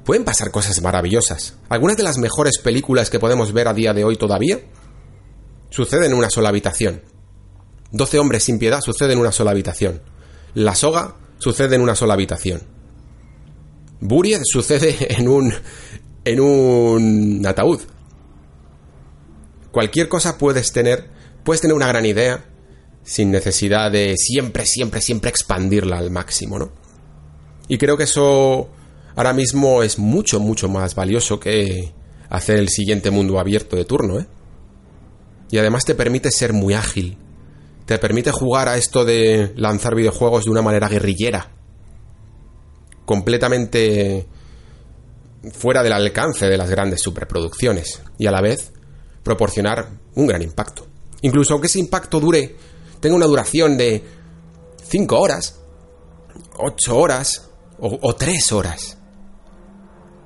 pueden 0.04 0.24
pasar 0.24 0.52
cosas 0.52 0.80
maravillosas. 0.80 1.54
Algunas 1.68 1.96
de 1.96 2.04
las 2.04 2.18
mejores 2.18 2.58
películas 2.58 3.10
que 3.10 3.18
podemos 3.18 3.52
ver 3.52 3.66
a 3.66 3.74
día 3.74 3.92
de 3.92 4.04
hoy 4.04 4.16
todavía 4.16 4.60
suceden 5.70 6.12
en 6.12 6.14
una 6.14 6.30
sola 6.30 6.50
habitación. 6.50 7.02
Doce 7.92 8.18
hombres 8.18 8.44
sin 8.44 8.58
piedad 8.58 8.80
sucede 8.80 9.14
en 9.14 9.18
una 9.18 9.32
sola 9.32 9.50
habitación. 9.50 10.02
La 10.54 10.74
soga 10.74 11.16
sucede 11.38 11.76
en 11.76 11.82
una 11.82 11.94
sola 11.94 12.14
habitación. 12.14 12.62
Buried 14.00 14.40
sucede 14.44 14.96
en 15.18 15.28
un 15.28 15.52
en 16.24 16.40
un 16.40 17.46
ataúd. 17.46 17.80
Cualquier 19.70 20.08
cosa 20.08 20.38
puedes 20.38 20.72
tener, 20.72 21.08
puedes 21.44 21.60
tener 21.60 21.74
una 21.74 21.88
gran 21.88 22.04
idea 22.04 22.44
sin 23.02 23.30
necesidad 23.30 23.90
de 23.90 24.16
siempre, 24.16 24.66
siempre, 24.66 25.00
siempre 25.00 25.30
expandirla 25.30 25.98
al 25.98 26.10
máximo, 26.10 26.58
¿no? 26.58 26.72
Y 27.68 27.78
creo 27.78 27.96
que 27.96 28.04
eso 28.04 28.68
ahora 29.14 29.32
mismo 29.32 29.82
es 29.82 29.98
mucho, 29.98 30.40
mucho 30.40 30.68
más 30.68 30.94
valioso 30.94 31.38
que 31.40 31.92
hacer 32.28 32.58
el 32.58 32.68
siguiente 32.68 33.10
mundo 33.10 33.38
abierto 33.38 33.76
de 33.76 33.84
turno, 33.84 34.18
¿eh? 34.20 34.26
Y 35.50 35.58
además 35.58 35.84
te 35.84 35.94
permite 35.94 36.30
ser 36.30 36.52
muy 36.52 36.74
ágil. 36.74 37.18
Te 37.86 37.98
permite 37.98 38.30
jugar 38.30 38.68
a 38.68 38.76
esto 38.76 39.04
de 39.04 39.52
lanzar 39.56 39.94
videojuegos 39.94 40.44
de 40.44 40.50
una 40.50 40.62
manera 40.62 40.88
guerrillera. 40.88 41.50
Completamente 43.04 44.28
fuera 45.52 45.82
del 45.82 45.92
alcance 45.92 46.46
de 46.46 46.56
las 46.56 46.70
grandes 46.70 47.00
superproducciones. 47.02 48.00
Y 48.18 48.26
a 48.26 48.30
la 48.30 48.40
vez 48.40 48.72
proporcionar 49.22 49.88
un 50.14 50.26
gran 50.26 50.42
impacto. 50.42 50.86
Incluso 51.22 51.54
aunque 51.54 51.66
ese 51.66 51.80
impacto 51.80 52.20
dure, 52.20 52.56
tenga 53.00 53.16
una 53.16 53.26
duración 53.26 53.76
de 53.76 54.02
5 54.88 55.18
horas, 55.18 55.60
8 56.56 56.96
horas 56.96 57.50
o 57.78 58.14
3 58.14 58.52
horas 58.52 58.98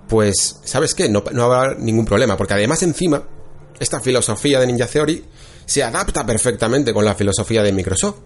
pues, 0.09 0.61
¿sabes 0.65 0.95
qué? 0.95 1.09
No, 1.09 1.25
no 1.33 1.53
haber 1.53 1.79
ningún 1.81 2.05
problema, 2.05 2.37
porque 2.37 2.55
además 2.55 2.83
encima, 2.83 3.23
esta 3.79 4.01
filosofía 4.01 4.61
de 4.61 4.67
Ninja 4.67 4.87
Theory 4.87 5.25
se 5.67 5.83
adapta 5.83 6.25
perfectamente 6.27 6.93
con 6.93 7.05
la 7.05 7.15
filosofía 7.15 7.63
de 7.63 7.73
Microsoft, 7.73 8.17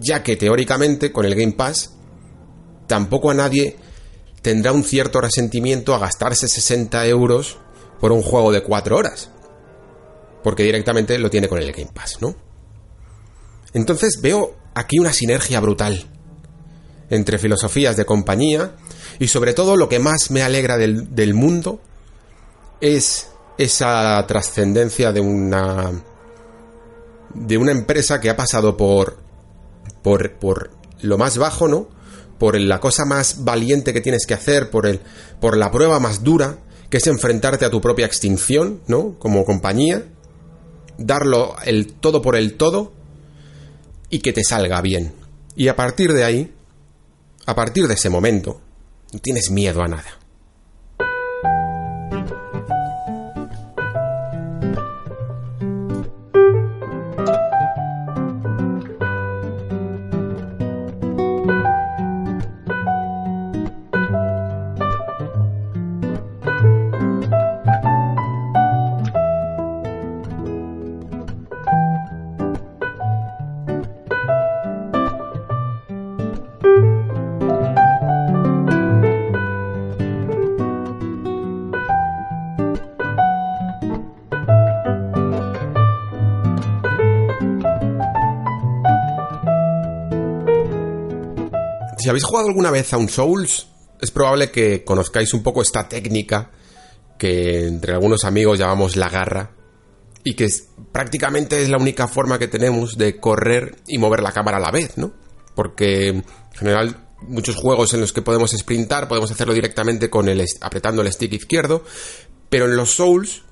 ya 0.00 0.22
que 0.22 0.36
teóricamente 0.36 1.12
con 1.12 1.24
el 1.24 1.34
Game 1.34 1.52
Pass 1.52 1.92
tampoco 2.86 3.30
a 3.30 3.34
nadie 3.34 3.76
tendrá 4.42 4.72
un 4.72 4.84
cierto 4.84 5.20
resentimiento 5.20 5.94
a 5.94 5.98
gastarse 5.98 6.48
60 6.48 7.06
euros 7.06 7.58
por 8.00 8.12
un 8.12 8.22
juego 8.22 8.52
de 8.52 8.62
4 8.62 8.96
horas. 8.96 9.30
Porque 10.42 10.62
directamente 10.62 11.18
lo 11.18 11.30
tiene 11.30 11.48
con 11.48 11.58
el 11.58 11.72
Game 11.72 11.90
Pass, 11.92 12.18
¿no? 12.20 12.34
Entonces 13.74 14.20
veo 14.22 14.56
aquí 14.74 14.98
una 14.98 15.12
sinergia 15.12 15.60
brutal 15.60 16.06
entre 17.10 17.38
filosofías 17.38 17.96
de 17.96 18.04
compañía 18.04 18.76
y 19.18 19.28
sobre 19.28 19.52
todo 19.52 19.76
lo 19.76 19.88
que 19.88 19.98
más 19.98 20.30
me 20.30 20.42
alegra 20.42 20.76
del, 20.76 21.14
del 21.14 21.34
mundo 21.34 21.80
es 22.80 23.28
esa 23.58 24.24
trascendencia 24.26 25.12
de 25.12 25.20
una 25.20 25.92
de 27.34 27.58
una 27.58 27.72
empresa 27.72 28.20
que 28.20 28.30
ha 28.30 28.36
pasado 28.36 28.76
por 28.76 29.18
por 30.02 30.32
por 30.38 30.70
lo 31.02 31.18
más 31.18 31.36
bajo, 31.36 31.68
¿no? 31.68 31.88
Por 32.38 32.58
la 32.58 32.80
cosa 32.80 33.04
más 33.04 33.44
valiente 33.44 33.92
que 33.92 34.00
tienes 34.00 34.24
que 34.26 34.34
hacer, 34.34 34.70
por 34.70 34.86
el 34.86 35.00
por 35.40 35.56
la 35.56 35.70
prueba 35.70 35.98
más 35.98 36.22
dura, 36.22 36.58
que 36.88 36.98
es 36.98 37.06
enfrentarte 37.06 37.64
a 37.64 37.70
tu 37.70 37.80
propia 37.80 38.06
extinción, 38.06 38.80
¿no? 38.86 39.18
Como 39.18 39.44
compañía, 39.44 40.04
darlo 40.96 41.56
el 41.64 41.92
todo 41.94 42.22
por 42.22 42.36
el 42.36 42.56
todo 42.56 42.92
y 44.08 44.20
que 44.20 44.32
te 44.32 44.44
salga 44.44 44.80
bien. 44.80 45.14
Y 45.56 45.68
a 45.68 45.76
partir 45.76 46.12
de 46.12 46.24
ahí, 46.24 46.54
a 47.46 47.54
partir 47.54 47.88
de 47.88 47.94
ese 47.94 48.08
momento, 48.08 48.60
no 49.12 49.18
tienes 49.18 49.50
miedo 49.50 49.82
a 49.82 49.88
nada. 49.88 50.18
Habéis 92.18 92.30
jugado 92.30 92.48
alguna 92.48 92.70
vez 92.72 92.92
a 92.92 92.96
un 92.96 93.08
Souls, 93.08 93.68
es 94.00 94.10
probable 94.10 94.50
que 94.50 94.82
conozcáis 94.82 95.32
un 95.34 95.44
poco 95.44 95.62
esta 95.62 95.88
técnica 95.88 96.50
que 97.16 97.68
entre 97.68 97.92
algunos 97.92 98.24
amigos 98.24 98.58
llamamos 98.58 98.96
la 98.96 99.08
garra 99.08 99.52
y 100.24 100.34
que 100.34 100.48
prácticamente 100.90 101.62
es 101.62 101.68
la 101.68 101.78
única 101.78 102.08
forma 102.08 102.40
que 102.40 102.48
tenemos 102.48 102.98
de 102.98 103.20
correr 103.20 103.76
y 103.86 103.98
mover 103.98 104.20
la 104.20 104.32
cámara 104.32 104.56
a 104.56 104.60
la 104.60 104.72
vez, 104.72 104.98
¿no? 104.98 105.12
Porque 105.54 106.08
en 106.08 106.24
general 106.54 107.06
muchos 107.22 107.54
juegos 107.54 107.94
en 107.94 108.00
los 108.00 108.12
que 108.12 108.22
podemos 108.22 108.50
sprintar 108.50 109.06
podemos 109.06 109.30
hacerlo 109.30 109.54
directamente 109.54 110.10
con 110.10 110.28
el 110.28 110.44
apretando 110.60 111.02
el 111.02 111.12
stick 111.12 111.32
izquierdo, 111.34 111.84
pero 112.50 112.64
en 112.64 112.74
los 112.74 112.90
Souls, 112.90 113.42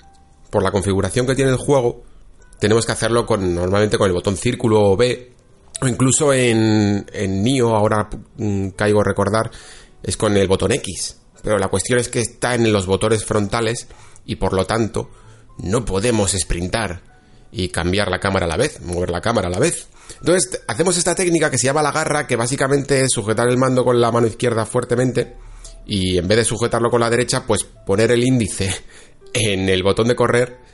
por 0.50 0.64
la 0.64 0.72
configuración 0.72 1.24
que 1.24 1.36
tiene 1.36 1.52
el 1.52 1.56
juego, 1.56 2.02
tenemos 2.58 2.84
que 2.84 2.92
hacerlo 2.92 3.26
con 3.26 3.54
normalmente 3.54 3.96
con 3.96 4.08
el 4.08 4.12
botón 4.12 4.36
círculo 4.36 4.80
o 4.80 4.96
B 4.96 5.35
o 5.80 5.88
incluso 5.88 6.32
en, 6.32 7.04
Nio, 7.42 7.74
ahora 7.74 8.08
mm, 8.36 8.68
caigo 8.70 9.00
a 9.00 9.04
recordar, 9.04 9.50
es 10.02 10.16
con 10.16 10.36
el 10.36 10.48
botón 10.48 10.72
X. 10.72 11.18
Pero 11.42 11.58
la 11.58 11.68
cuestión 11.68 11.98
es 11.98 12.08
que 12.08 12.20
está 12.20 12.54
en 12.54 12.72
los 12.72 12.86
botones 12.86 13.24
frontales 13.24 13.86
y 14.24 14.36
por 14.36 14.52
lo 14.52 14.64
tanto 14.64 15.10
no 15.58 15.84
podemos 15.84 16.32
sprintar 16.32 17.02
y 17.52 17.68
cambiar 17.68 18.10
la 18.10 18.18
cámara 18.18 18.46
a 18.46 18.48
la 18.48 18.56
vez, 18.56 18.80
mover 18.80 19.10
la 19.10 19.20
cámara 19.20 19.48
a 19.48 19.50
la 19.50 19.58
vez. 19.58 19.88
Entonces 20.20 20.62
hacemos 20.66 20.96
esta 20.96 21.14
técnica 21.14 21.50
que 21.50 21.58
se 21.58 21.66
llama 21.66 21.82
la 21.82 21.92
garra, 21.92 22.26
que 22.26 22.36
básicamente 22.36 23.00
es 23.00 23.10
sujetar 23.12 23.48
el 23.48 23.58
mando 23.58 23.84
con 23.84 24.00
la 24.00 24.10
mano 24.10 24.26
izquierda 24.26 24.66
fuertemente 24.66 25.36
y 25.86 26.18
en 26.18 26.26
vez 26.26 26.38
de 26.38 26.44
sujetarlo 26.44 26.90
con 26.90 27.00
la 27.00 27.10
derecha, 27.10 27.44
pues 27.46 27.64
poner 27.64 28.10
el 28.10 28.24
índice 28.24 28.74
en 29.32 29.68
el 29.68 29.82
botón 29.82 30.08
de 30.08 30.16
correr 30.16 30.65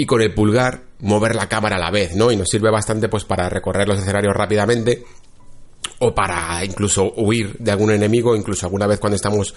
y 0.00 0.06
con 0.06 0.22
el 0.22 0.32
pulgar 0.32 0.84
mover 1.00 1.34
la 1.34 1.46
cámara 1.46 1.76
a 1.76 1.78
la 1.78 1.90
vez, 1.90 2.16
¿no? 2.16 2.32
Y 2.32 2.36
nos 2.36 2.48
sirve 2.48 2.70
bastante 2.70 3.10
pues 3.10 3.24
para 3.24 3.50
recorrer 3.50 3.86
los 3.86 3.98
escenarios 3.98 4.34
rápidamente 4.34 5.04
o 5.98 6.14
para 6.14 6.64
incluso 6.64 7.12
huir 7.18 7.58
de 7.58 7.70
algún 7.70 7.90
enemigo, 7.90 8.34
incluso 8.34 8.64
alguna 8.64 8.86
vez 8.86 8.98
cuando 8.98 9.16
estamos 9.16 9.54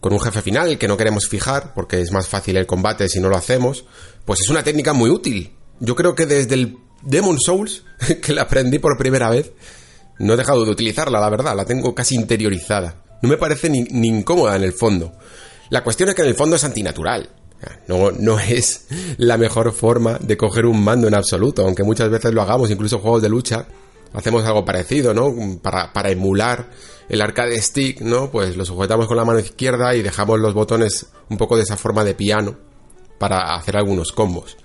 con 0.00 0.12
un 0.12 0.18
jefe 0.18 0.42
final 0.42 0.76
que 0.78 0.88
no 0.88 0.96
queremos 0.96 1.28
fijar 1.28 1.74
porque 1.74 2.00
es 2.00 2.10
más 2.10 2.26
fácil 2.26 2.56
el 2.56 2.66
combate 2.66 3.08
si 3.08 3.20
no 3.20 3.28
lo 3.28 3.36
hacemos, 3.36 3.84
pues 4.24 4.40
es 4.40 4.48
una 4.48 4.64
técnica 4.64 4.94
muy 4.94 5.10
útil. 5.10 5.52
Yo 5.78 5.94
creo 5.94 6.16
que 6.16 6.26
desde 6.26 6.56
el 6.56 6.76
Demon 7.02 7.38
Souls, 7.38 7.84
que 8.20 8.32
la 8.32 8.42
aprendí 8.42 8.80
por 8.80 8.98
primera 8.98 9.30
vez, 9.30 9.52
no 10.18 10.34
he 10.34 10.36
dejado 10.36 10.64
de 10.64 10.72
utilizarla, 10.72 11.20
la 11.20 11.30
verdad, 11.30 11.54
la 11.54 11.66
tengo 11.66 11.94
casi 11.94 12.16
interiorizada. 12.16 13.00
No 13.22 13.28
me 13.28 13.36
parece 13.36 13.70
ni, 13.70 13.84
ni 13.84 14.08
incómoda 14.08 14.56
en 14.56 14.64
el 14.64 14.72
fondo. 14.72 15.12
La 15.70 15.84
cuestión 15.84 16.08
es 16.08 16.16
que 16.16 16.22
en 16.22 16.28
el 16.28 16.34
fondo 16.34 16.56
es 16.56 16.64
antinatural. 16.64 17.30
No, 17.88 18.10
no 18.10 18.38
es 18.38 18.86
la 19.16 19.36
mejor 19.36 19.72
forma 19.72 20.18
de 20.20 20.36
coger 20.36 20.66
un 20.66 20.82
mando 20.82 21.08
en 21.08 21.14
absoluto, 21.14 21.62
aunque 21.62 21.84
muchas 21.84 22.10
veces 22.10 22.32
lo 22.32 22.42
hagamos, 22.42 22.70
incluso 22.70 22.98
juegos 22.98 23.22
de 23.22 23.28
lucha, 23.28 23.66
hacemos 24.12 24.44
algo 24.44 24.64
parecido, 24.64 25.12
¿no? 25.12 25.34
Para, 25.60 25.92
para 25.92 26.10
emular 26.10 26.70
el 27.08 27.20
arcade 27.20 27.60
stick, 27.60 28.00
¿no? 28.00 28.30
Pues 28.30 28.56
lo 28.56 28.64
sujetamos 28.64 29.06
con 29.06 29.16
la 29.16 29.24
mano 29.24 29.38
izquierda 29.38 29.94
y 29.94 30.02
dejamos 30.02 30.40
los 30.40 30.54
botones 30.54 31.06
un 31.28 31.36
poco 31.36 31.56
de 31.56 31.62
esa 31.62 31.76
forma 31.76 32.04
de 32.04 32.14
piano 32.14 32.56
para 33.18 33.54
hacer 33.54 33.76
algunos 33.76 34.12
combos. 34.12 34.56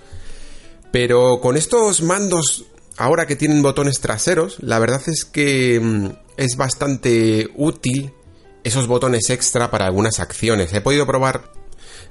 Pero 0.92 1.40
con 1.42 1.58
estos 1.58 2.02
mandos 2.02 2.66
ahora 2.98 3.26
que 3.26 3.36
tienen 3.36 3.64
botones 3.64 4.02
traseros, 4.02 4.58
la 4.60 4.78
verdad 4.78 5.02
es 5.08 5.26
que 5.26 5.80
mm, 5.82 6.08
es 6.38 6.58
bastante 6.58 7.50
útil 7.56 8.14
esos 8.64 8.88
botones 8.88 9.30
extra 9.30 9.72
para 9.72 9.86
algunas 9.86 10.20
acciones. 10.20 10.74
He 10.74 10.82
podido 10.82 11.08
probar 11.08 11.52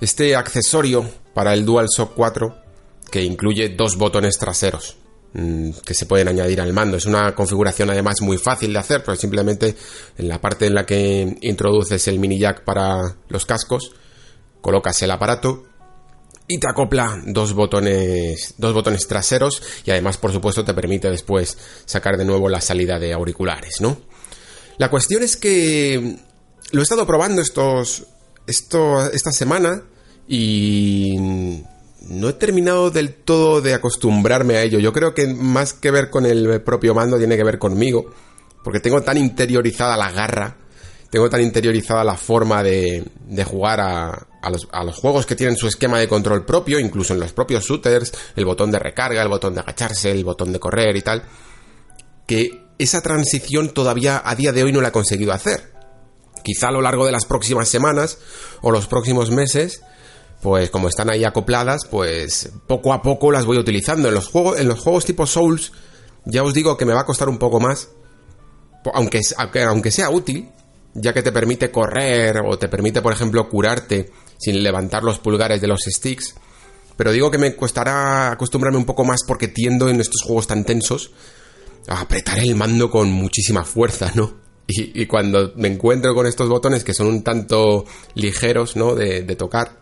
este 0.01 0.37
accesorio 0.37 1.09
para 1.35 1.55
el 1.55 1.65
DualShock 1.65 2.15
4 2.15 2.57
que 3.11 3.23
incluye 3.23 3.71
dos 3.71 3.97
botones 3.97 4.39
traseros 4.39 4.97
mm, 5.33 5.71
que 5.85 5.95
se 5.95 6.07
pueden 6.07 6.29
añadir 6.29 6.61
al 6.61 6.73
mando. 6.73 6.97
Es 6.97 7.07
una 7.07 7.35
configuración 7.35 7.91
además 7.91 8.21
muy 8.21 8.39
fácil 8.39 8.73
de 8.73 8.79
hacer, 8.79 9.03
porque 9.03 9.21
simplemente 9.21 9.75
en 10.17 10.29
la 10.29 10.41
parte 10.41 10.67
en 10.67 10.75
la 10.75 10.85
que 10.85 11.39
introduces 11.41 12.07
el 12.09 12.19
mini 12.19 12.39
jack 12.39 12.65
para 12.65 13.17
los 13.29 13.47
cascos, 13.47 13.93
colocas 14.61 15.01
el 15.03 15.11
aparato 15.11 15.65
y 16.47 16.59
te 16.59 16.69
acopla 16.69 17.23
dos 17.27 17.53
botones, 17.53 18.55
dos 18.57 18.73
botones 18.73 19.07
traseros 19.07 19.63
y 19.85 19.91
además 19.91 20.17
por 20.17 20.33
supuesto 20.33 20.65
te 20.65 20.75
permite 20.75 21.11
después 21.11 21.59
sacar 21.85 22.17
de 22.17 22.25
nuevo 22.25 22.49
la 22.49 22.61
salida 22.61 22.99
de 22.99 23.13
auriculares, 23.13 23.81
¿no? 23.81 24.01
La 24.79 24.91
cuestión 24.91 25.23
es 25.23 25.37
que 25.37 26.19
lo 26.71 26.81
he 26.81 26.83
estado 26.83 27.07
probando 27.07 27.43
estos, 27.43 28.07
esto, 28.49 29.11
esta 29.13 29.31
semana 29.31 29.83
y 30.27 31.17
no 32.09 32.29
he 32.29 32.33
terminado 32.33 32.91
del 32.91 33.15
todo 33.15 33.61
de 33.61 33.75
acostumbrarme 33.75 34.57
a 34.57 34.63
ello. 34.63 34.79
Yo 34.79 34.93
creo 34.93 35.15
que 35.15 35.27
más 35.27 35.75
que 35.75 35.91
ver 35.91 36.11
con 36.11 36.27
el 36.27 36.63
propio 36.63 36.95
mando 36.95 37.19
tiene 37.19 37.37
que 37.37 37.45
ver 37.45 37.59
conmigo, 37.59 38.11
porque 38.65 38.81
tengo 38.81 39.03
tan 39.03 39.19
interiorizada 39.19 39.97
la 39.97 40.11
garra, 40.11 40.57
tengo 41.11 41.29
tan 41.29 41.43
interiorizada 41.43 42.05
la 42.05 42.17
forma 42.17 42.63
de, 42.63 43.05
jugar 43.47 43.81
a, 43.81 44.51
los, 44.51 44.69
a 44.73 44.85
los 44.85 44.97
juegos 44.97 45.27
que 45.27 45.37
tienen 45.37 45.57
su 45.57 45.69
esquema 45.69 45.99
de 45.99 46.09
control 46.09 46.45
propio, 46.45 46.79
incluso 46.79 47.15
en 47.15 47.21
los 47.21 47.33
propios 47.33 47.65
shooters, 47.65 48.13
el 48.37 48.45
botón 48.45 48.71
de 48.71 48.79
recarga, 48.79 49.23
el 49.23 49.29
botón 49.29 49.55
de 49.55 49.61
agacharse, 49.61 50.11
el 50.11 50.25
botón 50.25 50.53
de 50.53 50.61
correr 50.61 50.97
y 50.97 51.03
tal, 51.03 51.23
que 52.27 52.69
esa 52.79 53.01
transición 53.01 53.71
todavía 53.71 54.23
a 54.25 54.35
día 54.35 54.53
de 54.53 54.63
hoy 54.63 54.73
no 54.73 54.81
la 54.81 54.89
he 54.89 54.93
conseguido 54.93 55.33
hacer. 55.33 55.68
Quizá 56.49 56.69
a 56.69 56.73
lo 56.73 56.81
largo 56.81 57.05
de 57.05 57.13
las 57.13 57.27
próximas 57.27 57.69
semanas 57.69 58.17
o 58.63 58.71
los 58.71 58.87
próximos 58.87 59.31
meses, 59.31 59.83
pues 60.41 60.71
como 60.71 60.89
están 60.89 61.11
ahí 61.11 61.23
acopladas, 61.23 61.85
pues 61.85 62.51
poco 62.67 62.95
a 62.95 63.03
poco 63.03 63.31
las 63.31 63.45
voy 63.45 63.59
utilizando. 63.59 64.09
En 64.09 64.15
los 64.15 64.29
juegos, 64.29 64.59
en 64.59 64.67
los 64.67 64.81
juegos 64.81 65.05
tipo 65.05 65.27
Souls, 65.27 65.73
ya 66.25 66.43
os 66.43 66.55
digo 66.55 66.79
que 66.79 66.87
me 66.87 66.95
va 66.95 67.03
a 67.03 67.05
costar 67.05 67.29
un 67.29 67.37
poco 67.37 67.61
más, 67.61 67.91
aunque, 68.95 69.21
aunque 69.67 69.91
sea 69.91 70.09
útil, 70.09 70.49
ya 70.95 71.13
que 71.13 71.23
te 71.23 71.33
permite 71.33 71.71
correr 71.71 72.41
o 72.43 72.59
te 72.59 72.69
permite, 72.69 73.03
por 73.03 73.13
ejemplo, 73.13 73.47
curarte 73.51 74.11
sin 74.39 74.63
levantar 74.63 75.03
los 75.03 75.19
pulgares 75.19 75.61
de 75.61 75.67
los 75.67 75.81
sticks. 75.85 76.35
Pero 76.97 77.13
digo 77.13 77.31
que 77.31 77.37
me 77.37 77.55
costará 77.55 78.33
acostumbrarme 78.33 78.79
un 78.79 78.87
poco 78.87 79.05
más 79.05 79.21
porque 79.27 79.49
tiendo 79.49 79.91
en 79.91 80.01
estos 80.01 80.23
juegos 80.23 80.47
tan 80.47 80.65
tensos 80.65 81.11
a 81.89 82.01
apretar 82.01 82.39
el 82.39 82.55
mando 82.55 82.91
con 82.91 83.13
muchísima 83.13 83.67
fuerza, 83.67 84.13
¿no? 84.15 84.48
Y, 84.71 85.07
cuando 85.07 85.55
me 85.57 85.69
encuentro 85.69 86.15
con 86.15 86.27
estos 86.27 86.47
botones 86.51 86.85
que 86.85 86.93
son 86.93 87.07
un 87.07 87.23
tanto 87.23 87.87
ligeros, 88.15 88.77
¿no? 88.77 88.95
De, 88.95 89.23
tocar, 89.35 89.81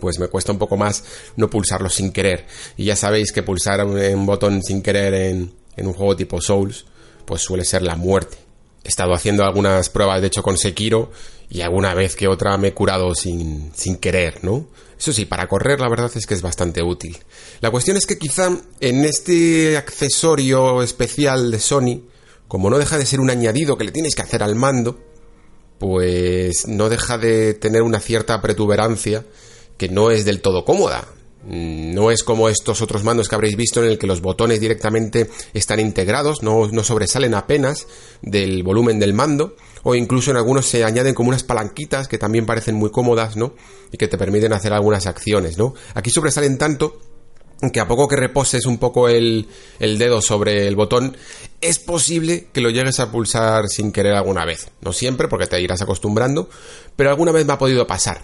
pues 0.00 0.18
me 0.18 0.28
cuesta 0.28 0.52
un 0.52 0.58
poco 0.58 0.76
más 0.76 1.02
no 1.36 1.48
pulsarlos 1.48 1.94
sin 1.94 2.12
querer. 2.12 2.46
Y 2.76 2.84
ya 2.84 2.96
sabéis 2.96 3.32
que 3.32 3.42
pulsar 3.42 3.82
un, 3.86 4.26
botón 4.26 4.62
sin 4.62 4.82
querer 4.82 5.14
en, 5.14 5.54
en, 5.76 5.86
un 5.86 5.94
juego 5.94 6.14
tipo 6.14 6.42
Souls, 6.42 6.84
pues 7.24 7.40
suele 7.40 7.64
ser 7.64 7.82
la 7.82 7.96
muerte. 7.96 8.36
He 8.84 8.88
estado 8.88 9.14
haciendo 9.14 9.44
algunas 9.44 9.88
pruebas, 9.88 10.20
de 10.20 10.26
hecho, 10.26 10.42
con 10.42 10.58
Sekiro 10.58 11.10
y 11.48 11.62
alguna 11.62 11.94
vez 11.94 12.14
que 12.14 12.28
otra 12.28 12.58
me 12.58 12.68
he 12.68 12.74
curado 12.74 13.14
sin, 13.14 13.72
sin 13.74 13.96
querer, 13.96 14.44
¿no? 14.44 14.66
Eso 14.98 15.12
sí, 15.12 15.24
para 15.24 15.48
correr 15.48 15.80
la 15.80 15.88
verdad 15.88 16.10
es 16.14 16.26
que 16.26 16.34
es 16.34 16.42
bastante 16.42 16.82
útil. 16.82 17.18
La 17.60 17.70
cuestión 17.70 17.96
es 17.96 18.06
que 18.06 18.18
quizá 18.18 18.56
en 18.80 19.04
este 19.04 19.76
accesorio 19.76 20.82
especial 20.82 21.50
de 21.50 21.58
Sony, 21.60 22.02
como 22.52 22.68
no 22.68 22.76
deja 22.76 22.98
de 22.98 23.06
ser 23.06 23.18
un 23.18 23.30
añadido 23.30 23.78
que 23.78 23.84
le 23.84 23.92
tienes 23.92 24.14
que 24.14 24.20
hacer 24.20 24.42
al 24.42 24.56
mando, 24.56 24.98
pues 25.78 26.68
no 26.68 26.90
deja 26.90 27.16
de 27.16 27.54
tener 27.54 27.80
una 27.80 27.98
cierta 27.98 28.42
pretuberancia 28.42 29.24
que 29.78 29.88
no 29.88 30.10
es 30.10 30.26
del 30.26 30.42
todo 30.42 30.66
cómoda. 30.66 31.08
Mm, 31.46 31.94
no 31.94 32.10
es 32.10 32.22
como 32.22 32.50
estos 32.50 32.82
otros 32.82 33.04
mandos 33.04 33.30
que 33.30 33.36
habréis 33.36 33.56
visto 33.56 33.82
en 33.82 33.90
el 33.90 33.96
que 33.96 34.06
los 34.06 34.20
botones 34.20 34.60
directamente 34.60 35.30
están 35.54 35.80
integrados, 35.80 36.42
no, 36.42 36.68
no, 36.68 36.84
sobresalen 36.84 37.32
apenas 37.32 37.86
del 38.20 38.62
volumen 38.62 38.98
del 38.98 39.14
mando, 39.14 39.56
o 39.82 39.94
incluso 39.94 40.30
en 40.30 40.36
algunos 40.36 40.66
se 40.66 40.84
añaden 40.84 41.14
como 41.14 41.30
unas 41.30 41.44
palanquitas 41.44 42.06
que 42.06 42.18
también 42.18 42.44
parecen 42.44 42.74
muy 42.74 42.90
cómodas, 42.90 43.34
¿no? 43.34 43.54
Y 43.92 43.96
que 43.96 44.08
te 44.08 44.18
permiten 44.18 44.52
hacer 44.52 44.74
algunas 44.74 45.06
acciones, 45.06 45.56
¿no? 45.56 45.72
Aquí 45.94 46.10
sobresalen 46.10 46.58
tanto 46.58 47.00
que 47.70 47.80
a 47.80 47.86
poco 47.86 48.08
que 48.08 48.16
reposes 48.16 48.66
un 48.66 48.78
poco 48.78 49.08
el, 49.08 49.46
el, 49.78 49.98
dedo 49.98 50.20
sobre 50.20 50.66
el 50.66 50.74
botón, 50.74 51.16
es 51.60 51.78
posible 51.78 52.48
que 52.52 52.60
lo 52.60 52.70
llegues 52.70 52.98
a 52.98 53.12
pulsar 53.12 53.68
sin 53.68 53.92
querer 53.92 54.14
alguna 54.14 54.44
vez. 54.44 54.70
No 54.80 54.92
siempre, 54.92 55.28
porque 55.28 55.46
te 55.46 55.60
irás 55.60 55.80
acostumbrando, 55.80 56.48
pero 56.96 57.10
alguna 57.10 57.30
vez 57.30 57.46
me 57.46 57.52
ha 57.52 57.58
podido 57.58 57.86
pasar. 57.86 58.22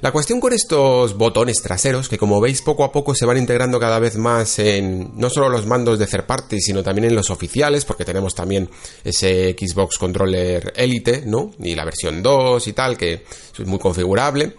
La 0.00 0.12
cuestión 0.12 0.40
con 0.40 0.52
estos 0.52 1.18
botones 1.18 1.60
traseros, 1.60 2.08
que 2.08 2.18
como 2.18 2.40
veis 2.40 2.62
poco 2.62 2.84
a 2.84 2.92
poco 2.92 3.14
se 3.14 3.26
van 3.26 3.36
integrando 3.36 3.78
cada 3.78 3.98
vez 3.98 4.16
más 4.16 4.58
en 4.58 5.12
no 5.16 5.28
solo 5.28 5.50
los 5.50 5.66
mandos 5.66 5.98
de 5.98 6.06
third 6.06 6.24
party, 6.24 6.60
sino 6.60 6.82
también 6.82 7.08
en 7.08 7.14
los 7.14 7.30
oficiales, 7.30 7.84
porque 7.84 8.04
tenemos 8.04 8.34
también 8.34 8.70
ese 9.04 9.54
Xbox 9.58 9.98
Controller 9.98 10.72
Elite, 10.76 11.24
¿no? 11.26 11.50
Y 11.58 11.74
la 11.74 11.84
versión 11.84 12.22
2 12.22 12.66
y 12.68 12.72
tal, 12.72 12.96
que 12.96 13.24
es 13.58 13.66
muy 13.66 13.78
configurable 13.78 14.54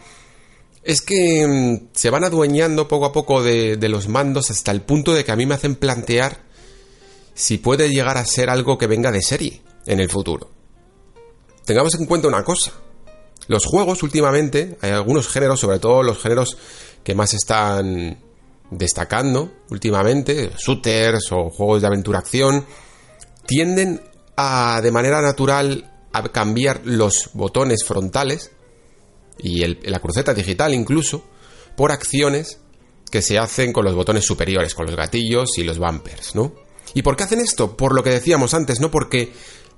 es 0.84 1.02
que 1.02 1.46
mm, 1.48 1.90
se 1.94 2.10
van 2.10 2.24
adueñando 2.24 2.88
poco 2.88 3.06
a 3.06 3.12
poco 3.12 3.44
de, 3.44 3.78
los 3.90 4.08
mandos 4.08 4.50
hasta 4.50 4.72
el 4.72 4.82
punto 4.82 5.14
de 5.14 5.24
que 5.24 5.32
a 5.32 5.36
mí 5.36 5.46
me 5.46 5.56
hacen 5.56 5.76
plantear 5.76 6.44
si 7.34 7.58
puede 7.58 7.90
llegar 7.90 8.18
a 8.18 8.26
ser 8.26 8.50
algo 8.50 8.78
que 8.78 8.88
venga 8.88 9.12
de 9.12 9.22
serie 9.22 9.62
en 9.86 10.00
el 10.00 10.10
futuro. 10.10 10.50
Tengamos 11.66 11.96
en 11.96 12.06
cuenta 12.06 12.28
una 12.28 12.44
cosa. 12.44 12.74
Los 13.48 13.66
juegos 13.66 14.04
últimamente, 14.04 14.78
hay 14.82 14.92
algunos 14.92 15.28
géneros, 15.28 15.60
sobre 15.60 15.80
todo 15.80 16.04
los 16.04 16.22
géneros 16.22 16.58
que 17.04 17.16
más 17.16 17.34
están 17.34 18.20
destacando 18.70 19.52
últimamente, 19.70 20.52
shooters 20.58 21.32
o 21.32 21.50
juegos 21.50 21.82
de 21.82 21.88
aventura-acción, 21.88 22.66
tienden 23.46 24.02
a 24.36 24.80
de 24.82 24.92
manera 24.92 25.22
natural 25.22 25.92
a 26.12 26.24
cambiar 26.30 26.82
los 26.84 27.32
botones 27.34 27.84
frontales 27.86 28.52
y 29.40 29.66
la 29.66 30.00
cruceta 30.00 30.34
digital 30.34 30.74
incluso 30.74 31.24
por 31.76 31.92
acciones 31.92 32.60
que 33.10 33.22
se 33.22 33.38
hacen 33.40 33.74
con 33.74 33.86
los 33.86 33.96
botones 33.96 34.26
superiores, 34.26 34.76
con 34.76 34.86
los 34.86 34.96
gatillos 34.96 35.58
y 35.58 35.64
los 35.64 35.80
bumpers, 35.80 36.36
¿no? 36.36 36.54
¿Y 36.94 37.02
por 37.02 37.16
qué 37.16 37.24
hacen 37.24 37.40
esto? 37.40 37.76
Por 37.76 37.96
lo 37.96 38.04
que 38.04 38.10
decíamos 38.10 38.54
antes, 38.54 38.80
¿no? 38.80 38.92
Porque 38.92 39.32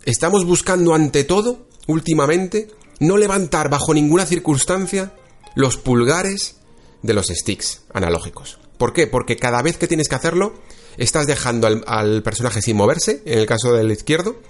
estamos 0.06 0.46
buscando 0.46 0.94
ante 0.94 1.24
todo, 1.24 1.68
últimamente, 1.88 2.70
no 3.00 3.18
levantar 3.18 3.70
bajo 3.70 3.94
ninguna 3.94 4.26
circunstancia 4.26 5.14
los 5.56 5.78
pulgares 5.78 6.58
de 7.02 7.14
los 7.14 7.28
sticks 7.28 7.84
analógicos. 7.94 8.60
¿Por 8.78 8.94
qué? 8.94 9.08
Porque 9.08 9.38
cada 9.38 9.62
vez 9.62 9.78
que 9.78 9.88
tienes 9.88 10.10
que 10.10 10.16
hacerlo, 10.16 10.54
estás 10.98 11.28
dejando 11.28 11.68
al, 11.68 11.84
al 11.88 12.24
personaje 12.24 12.62
sin 12.62 12.78
moverse, 12.78 13.22
en 13.26 13.40
el 13.40 13.46
caso 13.46 13.74
del 13.74 13.92
izquierdo, 13.92 14.42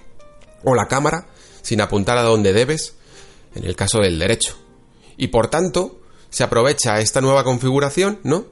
o 0.64 0.76
la 0.76 0.88
cámara 0.88 1.28
sin 1.62 1.82
apuntar 1.82 2.18
a 2.18 2.24
donde 2.24 2.54
debes, 2.54 2.96
en 3.56 3.66
el 3.66 3.76
caso 3.76 4.00
del 4.00 4.18
derecho 4.18 4.56
y 5.18 5.28
por 5.28 5.50
tanto 5.50 6.02
se 6.30 6.44
aprovecha 6.44 7.00
esta 7.00 7.22
nueva 7.22 7.44
configuración, 7.44 8.20
¿no? 8.24 8.46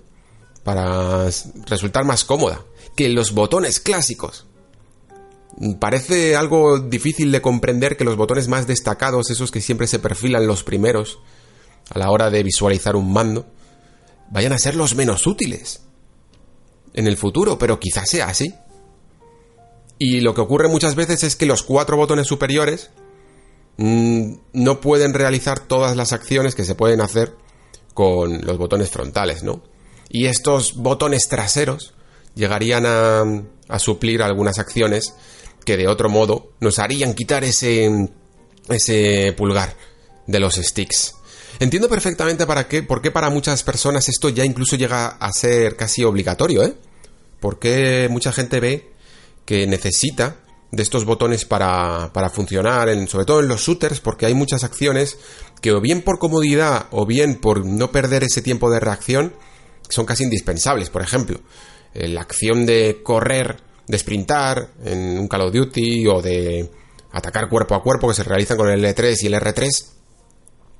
Para 0.64 1.30
resultar 1.66 2.06
más 2.06 2.26
cómoda 2.26 2.66
que 2.96 3.10
los 3.10 3.34
botones 3.34 3.80
clásicos. 3.80 4.46
Parece 5.80 6.36
algo 6.36 6.80
difícil 6.80 7.32
de 7.32 7.42
comprender 7.42 7.98
que 7.98 8.04
los 8.04 8.18
botones 8.18 8.48
más 8.48 8.68
destacados, 8.68 9.30
esos 9.30 9.52
que 9.52 9.62
siempre 9.62 9.88
se 9.88 10.00
perfilan 10.00 10.48
los 10.48 10.64
primeros 10.64 11.20
a 11.90 12.00
la 12.00 12.12
hora 12.12 12.30
de 12.30 12.44
visualizar 12.44 12.96
un 12.96 13.12
mando, 13.12 13.48
vayan 14.30 14.54
a 14.54 14.60
ser 14.60 14.76
los 14.76 14.96
menos 14.96 15.26
útiles 15.28 15.82
en 16.94 17.08
el 17.08 17.18
futuro, 17.18 17.58
pero 17.58 17.80
quizás 17.80 18.10
sea 18.10 18.28
así. 18.28 18.54
Y 19.98 20.22
lo 20.22 20.34
que 20.34 20.42
ocurre 20.42 20.68
muchas 20.68 20.96
veces 20.96 21.24
es 21.24 21.36
que 21.36 21.46
los 21.46 21.64
cuatro 21.64 21.98
botones 21.98 22.28
superiores 22.28 22.92
Mm, 23.82 24.34
no 24.52 24.82
pueden 24.82 25.14
realizar 25.14 25.62
todas 25.62 25.96
las 25.96 26.12
acciones 26.12 26.54
que 26.54 26.66
se 26.66 26.76
pueden 26.76 27.00
hacer 27.00 27.34
con 27.94 28.46
los 28.46 28.58
botones 28.58 28.90
frontales, 28.90 29.42
¿no? 29.42 29.64
Y 30.10 30.26
estos 30.26 30.76
botones 30.76 31.30
traseros 31.30 31.94
llegarían 32.36 32.86
a, 32.86 33.80
suplir 33.80 34.22
algunas 34.22 34.60
acciones 34.60 35.14
que 35.64 35.78
de 35.78 35.88
otro 35.88 36.10
modo 36.10 36.52
nos 36.60 36.78
harían 36.78 37.14
quitar 37.14 37.46
ese, 37.46 38.10
ese 38.68 39.34
pulgar 39.38 39.78
de 40.28 40.40
los 40.42 40.56
sticks. 40.56 41.16
Entiendo 41.60 41.88
perfectamente 41.88 42.46
para 42.46 42.68
qué, 42.68 42.84
por 42.84 43.02
qué 43.02 43.12
para 43.12 43.30
muchas 43.30 43.64
personas 43.64 44.10
esto 44.10 44.28
ya 44.28 44.44
incluso 44.44 44.76
llega 44.76 45.08
a 45.08 45.32
ser 45.32 45.78
casi 45.78 46.04
obligatorio, 46.04 46.64
¿eh? 46.64 46.74
Porque 47.40 48.10
mucha 48.12 48.34
gente 48.34 48.60
ve 48.60 48.90
que 49.46 49.68
necesita 49.68 50.36
de 50.72 50.84
estos 50.84 51.06
botones 51.06 51.46
para, 51.46 52.12
para 52.14 52.30
funcionar, 52.30 52.90
en, 52.90 53.08
sobre 53.08 53.26
todo 53.26 53.40
en 53.40 53.48
los 53.48 53.62
shooters, 53.62 54.00
porque 54.00 54.26
hay 54.26 54.34
muchas 54.34 54.64
acciones 54.64 55.18
que 55.62 55.72
o 55.72 55.82
bien 55.82 56.02
por 56.04 56.20
comodidad 56.20 56.88
o 56.92 57.06
bien 57.06 57.36
por 57.36 57.66
no 57.66 57.92
perder 57.92 58.24
ese 58.24 58.42
tiempo 58.42 58.70
de 58.70 58.80
reacción 58.80 59.34
son 59.90 60.06
casi 60.06 60.24
indispensables. 60.24 60.90
Por 60.90 61.02
ejemplo, 61.02 61.40
eh, 61.94 62.08
la 62.08 62.22
acción 62.22 62.66
de 62.66 63.02
correr, 63.04 63.58
de 63.88 63.98
sprintar 63.98 64.70
en 64.86 65.20
un 65.20 65.28
Call 65.28 65.42
of 65.42 65.54
Duty 65.54 66.08
o 66.08 66.22
de 66.22 66.70
atacar 67.12 67.50
cuerpo 67.50 67.76
a 67.76 67.82
cuerpo 67.82 68.08
que 68.08 68.14
se 68.14 68.24
realizan 68.24 68.58
con 68.58 68.70
el 68.70 68.84
L3 68.84 69.16
y 69.24 69.28
el 69.28 69.34
R3, 69.34 69.86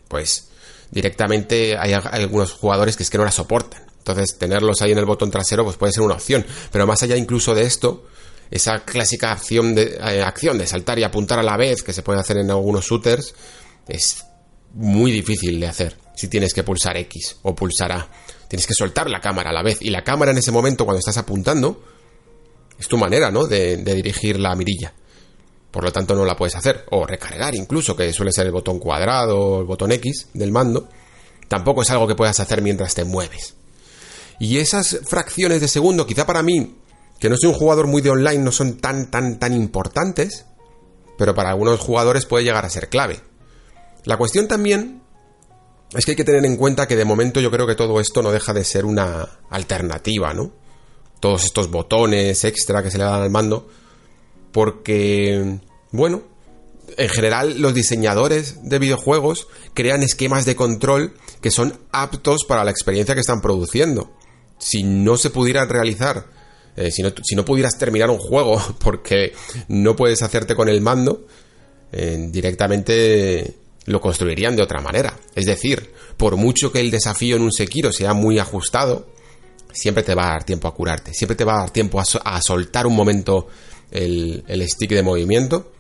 pues 0.08 0.50
directamente 0.92 1.78
hay 1.78 1.94
algunos 1.94 2.54
jugadores 2.54 2.96
que 2.96 3.04
es 3.04 3.10
que 3.10 3.18
no 3.18 3.26
la 3.26 3.32
soportan. 3.32 3.84
Entonces, 3.98 4.38
tenerlos 4.38 4.82
ahí 4.82 4.92
en 4.92 4.98
el 4.98 5.06
botón 5.06 5.30
trasero 5.30 5.64
pues 5.64 5.78
puede 5.78 5.92
ser 5.92 6.04
una 6.04 6.16
opción. 6.16 6.46
Pero 6.72 6.88
más 6.88 7.04
allá 7.04 7.18
incluso 7.18 7.54
de 7.54 7.64
esto, 7.64 8.06
esa 8.52 8.80
clásica 8.80 9.32
acción 9.32 9.76
de, 9.76 9.98
eh, 10.02 10.22
acción 10.24 10.58
de 10.58 10.68
saltar 10.68 10.98
y 11.00 11.04
apuntar 11.04 11.40
a 11.40 11.44
la 11.44 11.58
vez 11.58 11.84
que 11.84 11.94
se 11.94 12.02
puede 12.02 12.20
hacer 12.20 12.38
en 12.38 12.50
algunos 12.50 12.86
shooters 12.86 13.34
es 13.88 14.26
muy 14.74 15.12
difícil 15.12 15.60
de 15.60 15.68
hacer 15.68 15.98
si 16.16 16.28
tienes 16.28 16.54
que 16.54 16.64
pulsar 16.64 16.98
X 16.98 17.38
o 17.44 17.56
pulsar 17.56 17.92
A. 17.92 18.10
Tienes 18.48 18.68
que 18.68 18.74
soltar 18.74 19.10
la 19.10 19.22
cámara 19.22 19.52
a 19.52 19.54
la 19.54 19.64
vez 19.64 19.78
y 19.82 19.90
la 19.90 20.04
cámara 20.04 20.32
en 20.32 20.38
ese 20.38 20.52
momento 20.52 20.84
cuando 20.84 21.00
estás 21.00 21.18
apuntando 21.18 21.82
es 22.78 22.88
tu 22.88 22.98
manera, 22.98 23.32
¿no? 23.32 23.46
De, 23.46 23.78
de 23.78 23.96
dirigir 23.96 24.40
la 24.40 24.56
mirilla. 24.56 24.94
Por 25.72 25.84
lo 25.84 25.92
tanto 25.92 26.16
no 26.16 26.26
la 26.26 26.36
puedes 26.36 26.56
hacer. 26.56 26.86
O 26.92 27.06
recargar 27.06 27.54
incluso, 27.56 27.96
que 27.96 28.12
suele 28.12 28.32
ser 28.32 28.48
el 28.48 28.52
botón 28.52 28.80
cuadrado 28.80 29.38
o 29.38 29.60
el 29.62 29.66
botón 29.66 29.92
X 29.92 30.30
del 30.34 30.52
mando. 30.52 30.90
Tampoco 31.48 31.84
es 31.84 31.92
algo 31.92 32.08
que 32.08 32.16
puedas 32.16 32.40
hacer 32.40 32.62
mientras 32.62 32.96
te 32.96 33.04
mueves. 33.04 33.56
Y 34.40 34.58
esas 34.58 35.00
fracciones 35.06 35.62
de 35.62 35.68
segundo, 35.68 36.08
quizá 36.08 36.26
para 36.26 36.42
mí 36.42 36.79
que 37.20 37.30
no 37.30 37.38
soy 37.38 37.50
un 37.50 37.56
jugador 37.56 37.88
muy 37.88 38.02
de 38.02 38.10
online, 38.10 38.40
no 38.40 38.52
son 38.52 38.78
tan, 38.78 39.12
tan, 39.12 39.40
tan 39.40 39.54
importantes, 39.54 40.46
pero 41.18 41.36
para 41.36 41.50
algunos 41.50 41.80
jugadores 41.80 42.26
puede 42.26 42.46
llegar 42.46 42.66
a 42.66 42.70
ser 42.70 42.90
clave. 42.90 43.20
La 44.06 44.18
cuestión 44.18 44.48
también 44.48 45.02
es 45.94 46.06
que 46.06 46.12
hay 46.12 46.16
que 46.16 46.24
tener 46.24 46.46
en 46.46 46.56
cuenta 46.56 46.88
que 46.88 46.96
de 46.96 47.06
momento 47.06 47.42
yo 47.42 47.52
creo 47.52 47.68
que 47.68 47.76
todo 47.76 48.00
esto 48.00 48.22
no 48.22 48.32
deja 48.32 48.54
de 48.54 48.64
ser 48.64 48.86
una 48.86 49.28
alternativa, 49.50 50.34
¿no? 50.34 50.52
Todos 51.20 51.44
estos 51.44 51.70
botones 51.70 52.44
extra 52.46 52.82
que 52.82 52.92
se 52.92 52.98
le 52.98 53.04
dan 53.04 53.22
al 53.22 53.30
mando, 53.30 53.68
porque, 54.54 55.60
bueno, 55.92 56.24
en 56.98 57.10
general 57.10 57.60
los 57.60 57.74
diseñadores 57.74 58.58
de 58.64 58.80
videojuegos 58.80 59.48
crean 59.74 60.04
esquemas 60.04 60.46
de 60.46 60.56
control 60.56 61.14
que 61.42 61.52
son 61.52 61.78
aptos 61.92 62.46
para 62.48 62.64
la 62.64 62.72
experiencia 62.72 63.16
que 63.16 63.22
están 63.22 63.42
produciendo. 63.42 64.12
Si 64.58 64.84
no 64.84 65.18
se 65.18 65.30
pudieran 65.30 65.70
realizar 65.70 66.26
eh, 66.80 66.92
si, 66.92 67.36
no, 67.36 67.44
pudieras 67.44 67.78
terminar 67.78 68.10
un 68.10 68.20
juego 68.20 68.62
porque 68.80 69.34
no 69.68 69.98
puedes 69.98 70.22
hacerte 70.22 70.56
con 70.56 70.70
el 70.70 70.80
mando, 70.80 71.28
eh, 71.92 72.28
directamente 72.32 73.56
lo 73.86 74.00
construirían 74.00 74.56
de 74.56 74.64
otra 74.64 74.80
manera. 74.80 75.14
Es 75.36 75.46
decir, 75.46 75.92
por 76.16 76.38
mucho 76.38 76.72
que 76.72 76.80
el 76.80 76.90
desafío 76.90 77.36
en 77.36 77.42
un 77.42 77.52
Sekiro 77.52 77.92
sea 77.92 78.14
muy 78.14 78.40
ajustado, 78.40 79.10
siempre 79.74 80.04
te 80.04 80.16
va 80.16 80.28
a 80.28 80.32
dar 80.32 80.44
tiempo 80.46 80.70
a 80.70 80.74
curarte, 80.74 81.14
siempre 81.14 81.36
te 81.36 81.44
va 81.44 81.56
a 81.56 81.60
dar 81.62 81.72
tiempo 81.72 82.00
a, 82.00 82.42
soltar 82.42 82.88
un 82.88 82.96
momento 82.96 83.48
el, 83.92 84.44
stick 84.70 84.92
de 84.92 85.04
movimiento 85.04 85.74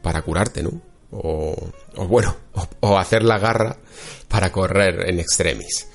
para 0.00 0.22
curarte, 0.22 0.62
¿no? 0.62 0.80
O, 1.10 1.56
bueno, 2.06 2.36
o 2.80 2.98
hacer 2.98 3.24
la 3.24 3.38
garra 3.38 3.78
para 4.28 4.52
correr 4.52 5.08
en 5.08 5.18
extremis. 5.18 5.88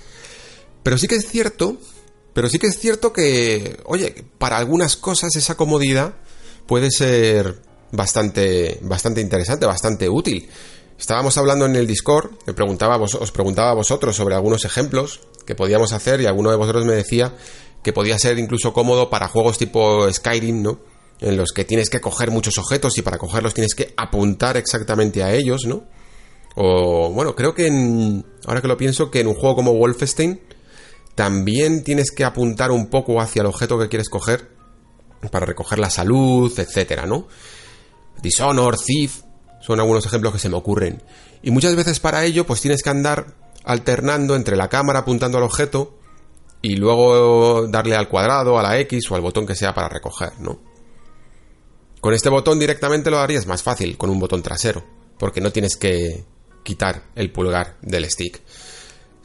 Pero 0.84 0.97
sí 0.97 1.07
que 1.07 1.15
es 1.15 1.28
cierto 1.28 1.78
pero 2.39 2.47
sí 2.47 2.57
que 2.57 2.67
es 2.67 2.79
cierto 2.79 3.11
que, 3.11 3.81
oye, 3.83 4.15
para 4.37 4.55
algunas 4.55 4.95
cosas 4.95 5.35
esa 5.35 5.57
comodidad 5.57 6.13
puede 6.67 6.89
ser 6.89 7.61
bastante, 7.91 8.79
bastante 8.81 9.19
interesante, 9.19 9.65
bastante 9.65 10.07
útil. 10.07 10.47
Estábamos 10.97 11.37
hablando 11.37 11.65
en 11.65 11.75
el 11.75 11.85
Discord, 11.85 12.31
me 12.47 12.53
preguntaba, 12.53 12.95
os 12.97 13.31
preguntaba 13.33 13.71
a 13.71 13.73
vosotros 13.73 14.15
sobre 14.15 14.35
algunos 14.35 14.63
ejemplos 14.63 15.19
que 15.45 15.53
podíamos 15.53 15.91
hacer 15.91 16.21
y 16.21 16.27
alguno 16.27 16.49
de 16.49 16.55
vosotros 16.55 16.85
me 16.85 16.93
decía 16.93 17.35
que 17.83 17.91
podía 17.91 18.17
ser 18.17 18.39
incluso 18.39 18.71
cómodo 18.71 19.09
para 19.09 19.27
juegos 19.27 19.57
tipo 19.57 20.09
Skyrim, 20.09 20.63
¿no? 20.63 20.79
En 21.19 21.35
los 21.35 21.51
que 21.51 21.65
tienes 21.65 21.89
que 21.89 21.99
coger 21.99 22.31
muchos 22.31 22.57
objetos 22.57 22.97
y 22.97 23.01
para 23.01 23.17
cogerlos 23.17 23.53
tienes 23.53 23.75
que 23.75 23.93
apuntar 23.97 24.55
exactamente 24.55 25.23
a 25.23 25.33
ellos, 25.33 25.65
¿no? 25.65 25.83
O 26.55 27.11
bueno, 27.11 27.35
creo 27.35 27.53
que 27.53 27.67
en, 27.67 28.25
ahora 28.45 28.61
que 28.61 28.69
lo 28.69 28.77
pienso, 28.77 29.11
que 29.11 29.19
en 29.19 29.27
un 29.27 29.35
juego 29.35 29.57
como 29.57 29.73
Wolfenstein 29.73 30.39
también 31.20 31.84
tienes 31.84 32.11
que 32.11 32.24
apuntar 32.24 32.72
un 32.72 32.88
poco 32.88 33.20
hacia 33.20 33.41
el 33.41 33.47
objeto 33.47 33.78
que 33.78 33.89
quieres 33.89 34.07
coger 34.07 34.51
para 35.34 35.45
recoger 35.45 35.78
la 35.78 35.89
salud, 35.89 36.57
etcétera, 36.57 37.05
¿no? 37.05 37.28
Dishonor, 38.22 38.78
Thief, 38.78 39.24
son 39.59 39.82
algunos 39.82 40.05
ejemplos 40.05 40.32
que 40.32 40.39
se 40.39 40.47
me 40.47 40.55
ocurren. 40.55 41.03
Y 41.43 41.51
muchas 41.51 41.76
veces 41.76 41.99
para 41.99 42.24
ello, 42.24 42.45
pues 42.45 42.61
tienes 42.61 42.84
que 42.84 42.89
andar 42.89 43.36
alternando 43.65 44.38
entre 44.38 44.55
la 44.55 44.70
cámara 44.70 44.99
apuntando 44.99 45.38
al 45.38 45.43
objeto 45.43 45.99
y 46.61 46.78
luego 46.78 47.67
darle 47.67 47.97
al 47.97 48.07
cuadrado, 48.07 48.57
a 48.57 48.63
la 48.63 48.80
X 48.80 49.11
o 49.11 49.15
al 49.15 49.22
botón 49.22 49.45
que 49.45 49.55
sea 49.55 49.74
para 49.74 49.89
recoger, 49.89 50.39
¿no? 50.39 50.61
Con 51.99 52.13
este 52.13 52.30
botón 52.30 52.59
directamente 52.59 53.11
lo 53.11 53.20
harías 53.20 53.45
más 53.45 53.61
fácil, 53.61 53.97
con 53.97 54.09
un 54.09 54.22
botón 54.22 54.41
trasero, 54.41 54.86
porque 55.17 55.41
no 55.41 55.51
tienes 55.51 55.76
que 55.76 56.24
quitar 56.63 57.09
el 57.15 57.30
pulgar 57.34 57.76
del 57.82 58.09
stick. 58.09 58.41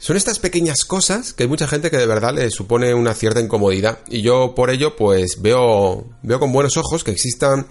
Son 0.05 0.17
estas 0.17 0.37
pequeñas 0.37 0.83
cosas 0.85 1.33
que 1.33 1.43
hay 1.43 1.49
mucha 1.49 1.67
gente 1.67 1.89
que 1.89 1.97
de 1.97 2.05
verdad 2.05 2.35
le 2.35 2.51
supone 2.51 2.93
una 2.93 3.15
cierta 3.15 3.39
incomodidad 3.39 3.99
y 4.07 4.21
yo 4.21 4.53
por 4.53 4.69
ello 4.69 4.95
pues 4.95 5.41
veo 5.41 6.05
veo 6.21 6.39
con 6.39 6.51
buenos 6.51 6.77
ojos 6.77 7.03
que 7.03 7.09
existan 7.09 7.65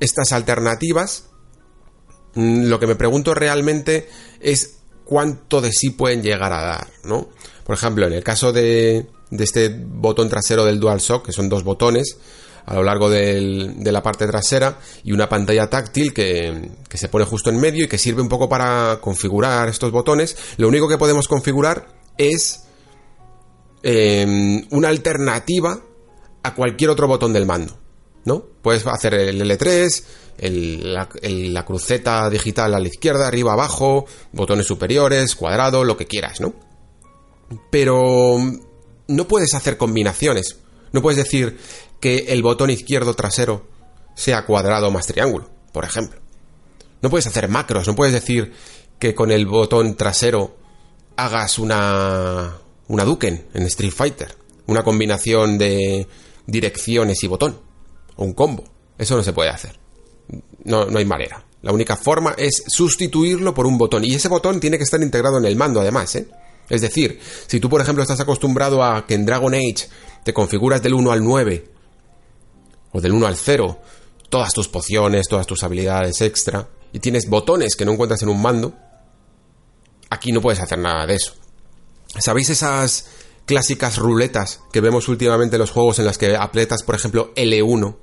estas 0.00 0.32
alternativas 0.32 1.26
Mm, 2.36 2.68
lo 2.68 2.78
que 2.78 2.86
me 2.86 2.94
pregunto 2.94 3.34
realmente 3.34 4.08
es 4.40 4.78
cuánto 5.04 5.62
de 5.62 5.72
sí 5.72 5.90
pueden 5.90 6.22
llegar 6.22 6.52
a 6.52 6.62
dar, 6.62 6.86
¿no? 7.02 7.28
Por 7.64 7.74
ejemplo, 7.74 8.06
en 8.06 8.12
el 8.12 8.22
caso 8.22 8.52
de, 8.52 9.06
este 9.30 9.70
botón 9.70 10.28
trasero 10.28 10.64
del 10.64 10.78
DualShock, 10.78 11.24
que 11.24 11.32
son 11.32 11.48
dos 11.48 11.64
botones 11.64 12.18
a 12.66 12.74
lo 12.74 12.82
largo 12.82 13.08
de 13.08 13.90
la 13.92 14.02
parte 14.02 14.26
trasera 14.26 14.78
y 15.04 15.12
una 15.12 15.28
pantalla 15.28 15.70
táctil 15.70 16.12
que, 16.12 16.70
se 16.92 17.08
pone 17.08 17.24
justo 17.24 17.48
en 17.50 17.60
medio 17.60 17.84
y 17.84 17.88
que 17.88 17.96
sirve 17.96 18.20
un 18.20 18.28
poco 18.28 18.48
para 18.48 18.98
configurar 19.00 19.68
estos 19.68 19.92
botones, 19.92 20.36
lo 20.56 20.68
único 20.68 20.88
que 20.88 20.98
podemos 20.98 21.28
configurar 21.28 21.86
es 22.18 22.64
em, 23.82 24.66
una 24.70 24.88
alternativa 24.88 25.80
a 26.42 26.54
cualquier 26.54 26.90
otro 26.90 27.06
botón 27.06 27.32
del 27.32 27.46
mando, 27.46 27.78
¿no? 28.24 28.44
Puedes 28.62 28.84
hacer 28.86 29.14
el 29.14 29.40
L3, 29.40 30.02
la, 30.38 31.64
cruceta 31.64 32.28
digital 32.28 32.74
a 32.74 32.80
la 32.80 32.88
izquierda, 32.88 33.28
arriba, 33.28 33.52
abajo, 33.52 34.06
botones 34.32 34.66
superiores, 34.66 35.36
cuadrado, 35.36 35.84
lo 35.84 35.96
que 35.96 36.06
quieras, 36.06 36.40
¿no? 36.40 36.54
Pero 37.70 38.38
no 39.06 39.28
puedes 39.28 39.54
hacer 39.54 39.76
combinaciones. 39.76 40.56
No 40.92 41.02
puedes 41.02 41.18
decir 41.18 41.58
que 42.06 42.32
el 42.32 42.42
botón 42.42 42.70
izquierdo 42.70 43.14
trasero 43.14 43.66
sea 44.14 44.46
cuadrado 44.46 44.90
más 44.90 45.06
triángulo, 45.06 45.50
por 45.72 45.84
ejemplo. 45.84 46.20
No 47.02 47.10
puedes 47.10 47.26
hacer 47.26 47.48
macros, 47.48 47.88
no 47.88 47.96
puedes 47.96 48.14
decir 48.14 48.52
que 48.98 49.14
con 49.14 49.32
el 49.32 49.46
botón 49.46 49.96
trasero 49.96 50.56
hagas 51.16 51.58
una 51.58 52.58
una 52.88 53.04
Duken 53.04 53.48
en 53.54 53.62
Street 53.64 53.92
Fighter, 53.92 54.36
una 54.66 54.84
combinación 54.84 55.58
de 55.58 56.06
direcciones 56.46 57.22
y 57.24 57.26
botón, 57.26 57.60
o 58.14 58.24
un 58.24 58.34
combo. 58.34 58.64
Eso 58.96 59.16
no 59.16 59.24
se 59.24 59.32
puede 59.32 59.50
hacer 59.50 59.76
no, 60.64 60.86
no 60.86 60.98
hay 60.98 61.04
manera. 61.04 61.42
La 61.62 61.72
única 61.72 61.96
forma 61.96 62.34
es 62.36 62.62
sustituirlo 62.66 63.54
por 63.54 63.66
un 63.66 63.78
botón. 63.78 64.04
Y 64.04 64.14
ese 64.14 64.28
botón 64.28 64.60
tiene 64.60 64.78
que 64.78 64.84
estar 64.84 65.00
integrado 65.02 65.38
en 65.38 65.46
el 65.46 65.56
mando, 65.56 65.80
además, 65.80 66.14
¿eh? 66.16 66.28
Es 66.68 66.80
decir, 66.80 67.20
si 67.46 67.60
tú, 67.60 67.68
por 67.68 67.80
ejemplo, 67.80 68.02
estás 68.02 68.20
acostumbrado 68.20 68.82
a 68.82 69.06
que 69.06 69.14
en 69.14 69.24
Dragon 69.24 69.54
Age 69.54 69.88
te 70.24 70.34
configuras 70.34 70.82
del 70.82 70.94
1 70.94 71.12
al 71.12 71.22
9 71.22 71.75
o 72.92 73.00
del 73.00 73.12
1 73.12 73.26
al 73.26 73.36
0 73.36 73.78
todas 74.28 74.52
tus 74.52 74.68
pociones, 74.68 75.28
todas 75.28 75.46
tus 75.46 75.62
habilidades 75.62 76.20
extra, 76.20 76.68
y 76.92 76.98
tienes 76.98 77.28
botones 77.28 77.76
que 77.76 77.84
no 77.84 77.92
encuentras 77.92 78.22
en 78.22 78.28
un 78.28 78.40
mando, 78.40 78.74
aquí 80.10 80.32
no 80.32 80.40
puedes 80.40 80.60
hacer 80.60 80.78
nada 80.78 81.06
de 81.06 81.14
eso. 81.14 81.34
¿Sabéis 82.18 82.50
esas 82.50 83.06
clásicas 83.44 83.98
ruletas 83.98 84.60
que 84.72 84.80
vemos 84.80 85.08
últimamente 85.08 85.56
en 85.56 85.60
los 85.60 85.70
juegos 85.70 85.98
en 85.98 86.06
las 86.06 86.18
que 86.18 86.36
aprietas, 86.36 86.82
por 86.82 86.94
ejemplo, 86.94 87.32
L1 87.34 87.96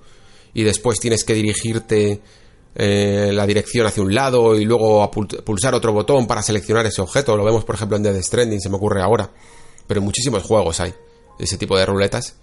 y 0.54 0.64
después 0.64 1.00
tienes 1.00 1.24
que 1.24 1.34
dirigirte 1.34 2.22
eh, 2.76 3.32
la 3.34 3.46
dirección 3.46 3.86
hacia 3.86 4.04
un 4.04 4.14
lado 4.14 4.56
y 4.56 4.66
luego 4.66 5.10
pulsar 5.12 5.76
otro 5.76 5.94
botón 5.94 6.28
para 6.28 6.42
seleccionar 6.42 6.86
ese 6.86 7.02
objeto. 7.02 7.36
Lo 7.36 7.44
vemos, 7.44 7.66
por 7.66 7.76
ejemplo, 7.76 7.98
en 7.98 8.04
Dead 8.04 8.22
Stranding, 8.22 8.62
se 8.62 8.70
me 8.70 8.78
ocurre 8.78 9.02
ahora. 9.02 9.32
Pero 9.86 10.00
en 10.00 10.06
muchísimos 10.06 10.44
juegos 10.44 10.80
hay 10.80 10.94
ese 11.40 11.58
tipo 11.58 11.78
de 11.78 11.86
ruletas. 11.86 12.36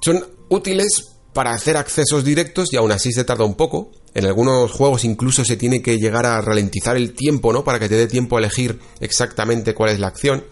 Son 0.00 0.24
útiles 0.48 1.11
para 1.32 1.52
hacer 1.52 1.76
accesos 1.76 2.24
directos 2.24 2.72
y 2.72 2.76
aún 2.76 2.92
así 2.92 3.12
se 3.12 3.24
tarda 3.24 3.44
un 3.44 3.54
poco. 3.54 3.90
En 4.14 4.26
algunos 4.26 4.70
juegos 4.70 5.04
incluso 5.04 5.44
se 5.44 5.56
tiene 5.56 5.80
que 5.80 5.98
llegar 5.98 6.26
a 6.26 6.40
ralentizar 6.40 6.96
el 6.96 7.14
tiempo, 7.14 7.52
¿no? 7.52 7.64
Para 7.64 7.78
que 7.78 7.88
te 7.88 7.96
dé 7.96 8.06
tiempo 8.06 8.36
a 8.36 8.40
elegir 8.40 8.78
exactamente 9.00 9.74
cuál 9.74 9.90
es 9.90 9.98
la 9.98 10.08
acción. 10.08 10.44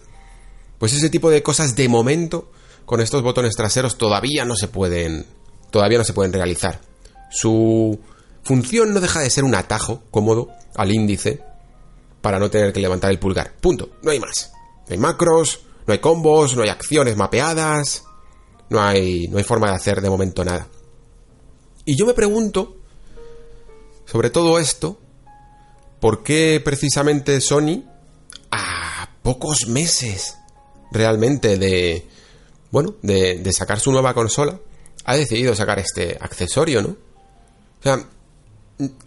Pues 0.79 0.93
ese 0.93 1.09
tipo 1.09 1.29
de 1.29 1.43
cosas 1.43 1.75
de 1.75 1.87
momento 1.87 2.51
con 2.85 3.01
estos 3.01 3.21
botones 3.21 3.55
traseros 3.55 3.97
todavía 3.97 4.45
no 4.45 4.55
se 4.55 4.67
pueden 4.67 5.25
todavía 5.69 5.99
no 5.99 6.03
se 6.03 6.13
pueden 6.13 6.33
realizar. 6.33 6.81
Su 7.29 7.99
función 8.43 8.93
no 8.93 8.99
deja 8.99 9.19
de 9.19 9.29
ser 9.29 9.43
un 9.43 9.55
atajo 9.55 10.01
cómodo 10.09 10.49
al 10.75 10.91
índice 10.91 11.43
para 12.21 12.39
no 12.39 12.49
tener 12.49 12.73
que 12.73 12.81
levantar 12.81 13.11
el 13.11 13.19
pulgar. 13.19 13.53
Punto. 13.61 13.89
No 14.01 14.11
hay 14.11 14.19
más. 14.19 14.51
No 14.87 14.93
hay 14.93 14.97
macros, 14.97 15.61
no 15.85 15.93
hay 15.93 15.99
combos, 15.99 16.55
no 16.55 16.63
hay 16.63 16.69
acciones 16.69 17.15
mapeadas, 17.15 18.03
no 18.71 18.81
hay, 18.81 19.27
no 19.27 19.37
hay 19.37 19.43
forma 19.43 19.67
de 19.67 19.75
hacer 19.75 19.99
de 19.99 20.09
momento 20.09 20.45
nada. 20.45 20.65
Y 21.83 21.97
yo 21.97 22.05
me 22.05 22.13
pregunto, 22.13 22.77
sobre 24.05 24.29
todo 24.29 24.59
esto, 24.59 24.97
¿por 25.99 26.23
qué 26.23 26.61
precisamente 26.63 27.41
Sony, 27.41 27.83
a 28.49 29.09
pocos 29.23 29.67
meses 29.67 30.37
realmente 30.89 31.57
de, 31.57 32.07
bueno, 32.71 32.95
de, 33.01 33.39
de 33.39 33.51
sacar 33.51 33.81
su 33.81 33.91
nueva 33.91 34.13
consola, 34.13 34.57
ha 35.03 35.17
decidido 35.17 35.53
sacar 35.53 35.77
este 35.79 36.17
accesorio, 36.21 36.81
¿no? 36.81 36.89
O 36.89 37.83
sea, 37.83 38.05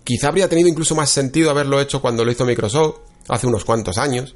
quizá 0.04 0.28
habría 0.28 0.46
tenido 0.46 0.68
incluso 0.68 0.94
más 0.94 1.08
sentido 1.08 1.48
haberlo 1.48 1.80
hecho 1.80 2.02
cuando 2.02 2.22
lo 2.22 2.30
hizo 2.30 2.44
Microsoft 2.44 2.96
hace 3.28 3.46
unos 3.46 3.64
cuantos 3.64 3.96
años. 3.96 4.34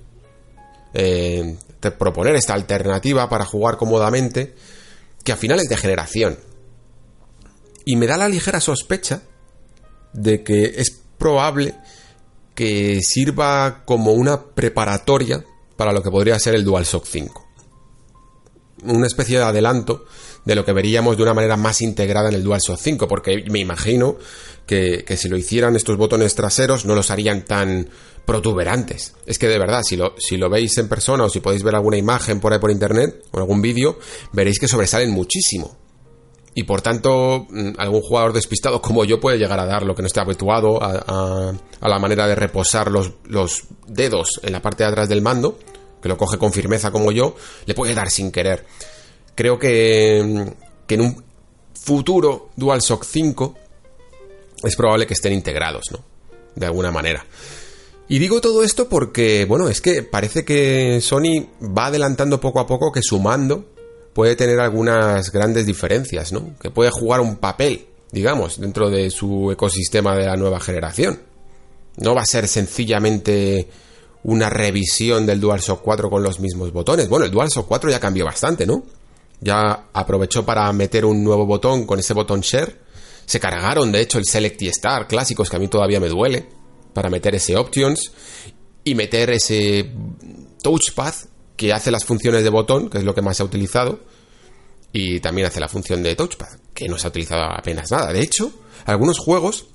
Eh, 0.94 1.58
proponer 1.98 2.34
esta 2.34 2.54
alternativa 2.54 3.28
para 3.28 3.44
jugar 3.44 3.76
cómodamente 3.76 4.54
que 5.24 5.32
a 5.32 5.36
finales 5.36 5.68
de 5.68 5.76
generación. 5.76 6.38
Y 7.84 7.96
me 7.96 8.06
da 8.06 8.16
la 8.16 8.28
ligera 8.28 8.60
sospecha 8.60 9.22
de 10.12 10.42
que 10.42 10.74
es 10.76 11.00
probable 11.18 11.74
que 12.54 13.00
sirva 13.02 13.84
como 13.84 14.12
una 14.12 14.42
preparatoria 14.42 15.44
para 15.76 15.92
lo 15.92 16.02
que 16.02 16.10
podría 16.10 16.38
ser 16.38 16.54
el 16.54 16.64
DualShock 16.64 17.06
5. 17.06 17.48
Una 18.84 19.06
especie 19.06 19.38
de 19.38 19.44
adelanto 19.44 20.06
de 20.44 20.54
lo 20.54 20.64
que 20.64 20.72
veríamos 20.72 21.16
de 21.16 21.22
una 21.22 21.34
manera 21.34 21.56
más 21.56 21.82
integrada 21.82 22.28
en 22.28 22.34
el 22.34 22.42
DualShock 22.42 22.78
5, 22.78 23.08
porque 23.08 23.44
me 23.50 23.58
imagino 23.58 24.16
que, 24.68 25.16
si 25.16 25.28
lo 25.28 25.36
hicieran 25.36 25.74
estos 25.76 25.96
botones 25.96 26.34
traseros 26.34 26.84
no 26.84 26.94
los 26.94 27.10
harían 27.10 27.44
tan 27.44 27.88
protuberantes. 28.26 29.14
Es 29.26 29.38
que 29.38 29.48
de 29.48 29.58
verdad, 29.58 29.82
si 29.82 29.96
lo, 29.96 30.14
si 30.18 30.36
lo 30.36 30.50
veis 30.50 30.76
en 30.78 30.88
persona 30.88 31.24
o 31.24 31.30
si 31.30 31.40
podéis 31.40 31.62
ver 31.62 31.74
alguna 31.74 31.96
imagen 31.96 32.40
por 32.40 32.52
ahí 32.52 32.58
por 32.58 32.70
internet 32.70 33.22
o 33.30 33.38
algún 33.38 33.62
vídeo, 33.62 33.98
veréis 34.32 34.58
que 34.58 34.68
sobresalen 34.68 35.10
muchísimo. 35.10 35.76
Y 36.54 36.64
por 36.64 36.82
tanto, 36.82 37.46
mm, 37.48 37.72
algún 37.78 38.02
jugador 38.02 38.32
despistado 38.32 38.82
como 38.82 39.04
yo 39.04 39.20
puede 39.20 39.38
llegar 39.38 39.58
a 39.58 39.64
dar 39.64 39.84
lo 39.84 39.94
que 39.94 40.02
no 40.02 40.06
esté 40.06 40.20
habituado 40.20 40.82
a, 40.82 41.54
a 41.80 41.88
la 41.88 41.98
manera 41.98 42.26
de 42.26 42.34
reposar 42.34 42.90
los, 42.90 43.12
los 43.24 43.64
dedos 43.86 44.40
en 44.42 44.52
la 44.52 44.60
parte 44.60 44.82
de 44.82 44.90
atrás 44.90 45.08
del 45.08 45.22
mando, 45.22 45.58
que 46.02 46.08
lo 46.08 46.18
coge 46.18 46.36
con 46.36 46.52
firmeza 46.52 46.90
como 46.90 47.10
yo, 47.12 47.34
le 47.64 47.74
puede 47.74 47.94
dar 47.94 48.10
sin 48.10 48.30
querer 48.30 48.66
creo 49.38 49.56
que, 49.56 50.18
en 50.18 51.00
un 51.00 51.24
futuro 51.72 52.48
DualShock 52.56 53.04
5 53.04 53.54
es 54.64 54.74
probable 54.74 55.06
que 55.06 55.14
estén 55.14 55.32
integrados, 55.32 55.84
¿no? 55.92 56.00
De 56.56 56.66
alguna 56.66 56.90
manera. 56.90 57.24
Y 58.08 58.18
digo 58.18 58.40
todo 58.40 58.64
esto 58.64 58.88
porque, 58.88 59.44
bueno, 59.44 59.68
es 59.68 59.80
que 59.80 60.02
parece 60.02 60.44
que 60.44 61.00
Sony 61.00 61.46
va 61.62 61.86
adelantando 61.86 62.40
poco 62.40 62.58
a 62.58 62.66
poco 62.66 62.90
que 62.90 63.00
su 63.00 63.20
mando 63.20 63.64
puede 64.12 64.34
tener 64.34 64.58
algunas 64.58 65.30
grandes 65.30 65.66
diferencias, 65.66 66.32
¿no? 66.32 66.56
Que 66.60 66.72
puede 66.72 66.90
jugar 66.90 67.20
un 67.20 67.36
papel, 67.36 67.86
digamos, 68.10 68.60
dentro 68.60 68.90
de 68.90 69.08
su 69.08 69.52
ecosistema 69.52 70.16
de 70.16 70.26
la 70.26 70.36
nueva 70.36 70.58
generación. 70.58 71.20
No 71.98 72.12
va 72.16 72.22
a 72.22 72.26
ser 72.26 72.48
sencillamente 72.48 73.68
una 74.24 74.50
revisión 74.50 75.26
del 75.26 75.40
DualShock 75.40 75.80
4 75.80 76.10
con 76.10 76.24
los 76.24 76.40
mismos 76.40 76.72
botones. 76.72 77.08
Bueno, 77.08 77.24
el 77.24 77.30
DualShock 77.30 77.68
4 77.68 77.88
ya 77.88 78.00
cambió 78.00 78.24
bastante, 78.24 78.66
¿no? 78.66 78.82
Ya 79.40 79.88
aprovechó 79.92 80.44
para 80.44 80.72
meter 80.72 81.04
un 81.04 81.22
nuevo 81.22 81.46
botón 81.46 81.86
con 81.86 81.98
ese 81.98 82.14
botón 82.14 82.40
share. 82.40 82.80
Se 83.26 83.40
cargaron, 83.40 83.92
de 83.92 84.00
hecho, 84.00 84.18
el 84.18 84.24
Select 84.24 84.62
y 84.62 84.68
Star 84.68 85.06
clásicos, 85.06 85.50
que 85.50 85.56
a 85.56 85.58
mí 85.58 85.68
todavía 85.68 86.00
me 86.00 86.08
duele, 86.08 86.48
para 86.94 87.10
meter 87.10 87.34
ese 87.34 87.56
Options 87.56 88.12
y 88.84 88.94
meter 88.94 89.30
ese 89.30 89.92
Touchpad 90.62 91.14
que 91.58 91.72
hace 91.72 91.90
las 91.90 92.04
funciones 92.04 92.44
de 92.44 92.50
botón, 92.50 92.88
que 92.88 92.98
es 92.98 93.04
lo 93.04 93.14
que 93.14 93.20
más 93.20 93.36
se 93.36 93.42
ha 93.42 93.46
utilizado, 93.46 93.98
y 94.92 95.20
también 95.20 95.48
hace 95.48 95.60
la 95.60 95.68
función 95.68 96.02
de 96.02 96.14
touchpad, 96.14 96.48
que 96.72 96.88
no 96.88 96.96
se 96.96 97.06
ha 97.06 97.10
utilizado 97.10 97.42
apenas 97.42 97.90
nada. 97.90 98.12
De 98.12 98.20
hecho, 98.20 98.52
algunos 98.86 99.18
juegos, 99.18 99.66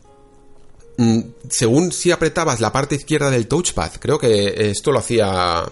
mm, 0.98 1.20
según 1.50 1.92
si 1.92 2.12
apretabas 2.12 2.62
la 2.62 2.72
parte 2.72 2.96
izquierda 2.96 3.30
del 3.30 3.48
touchpad, 3.48 3.92
creo 4.00 4.18
que 4.18 4.72
esto 4.72 4.94
lo 4.94 5.00
hacía 5.00 5.66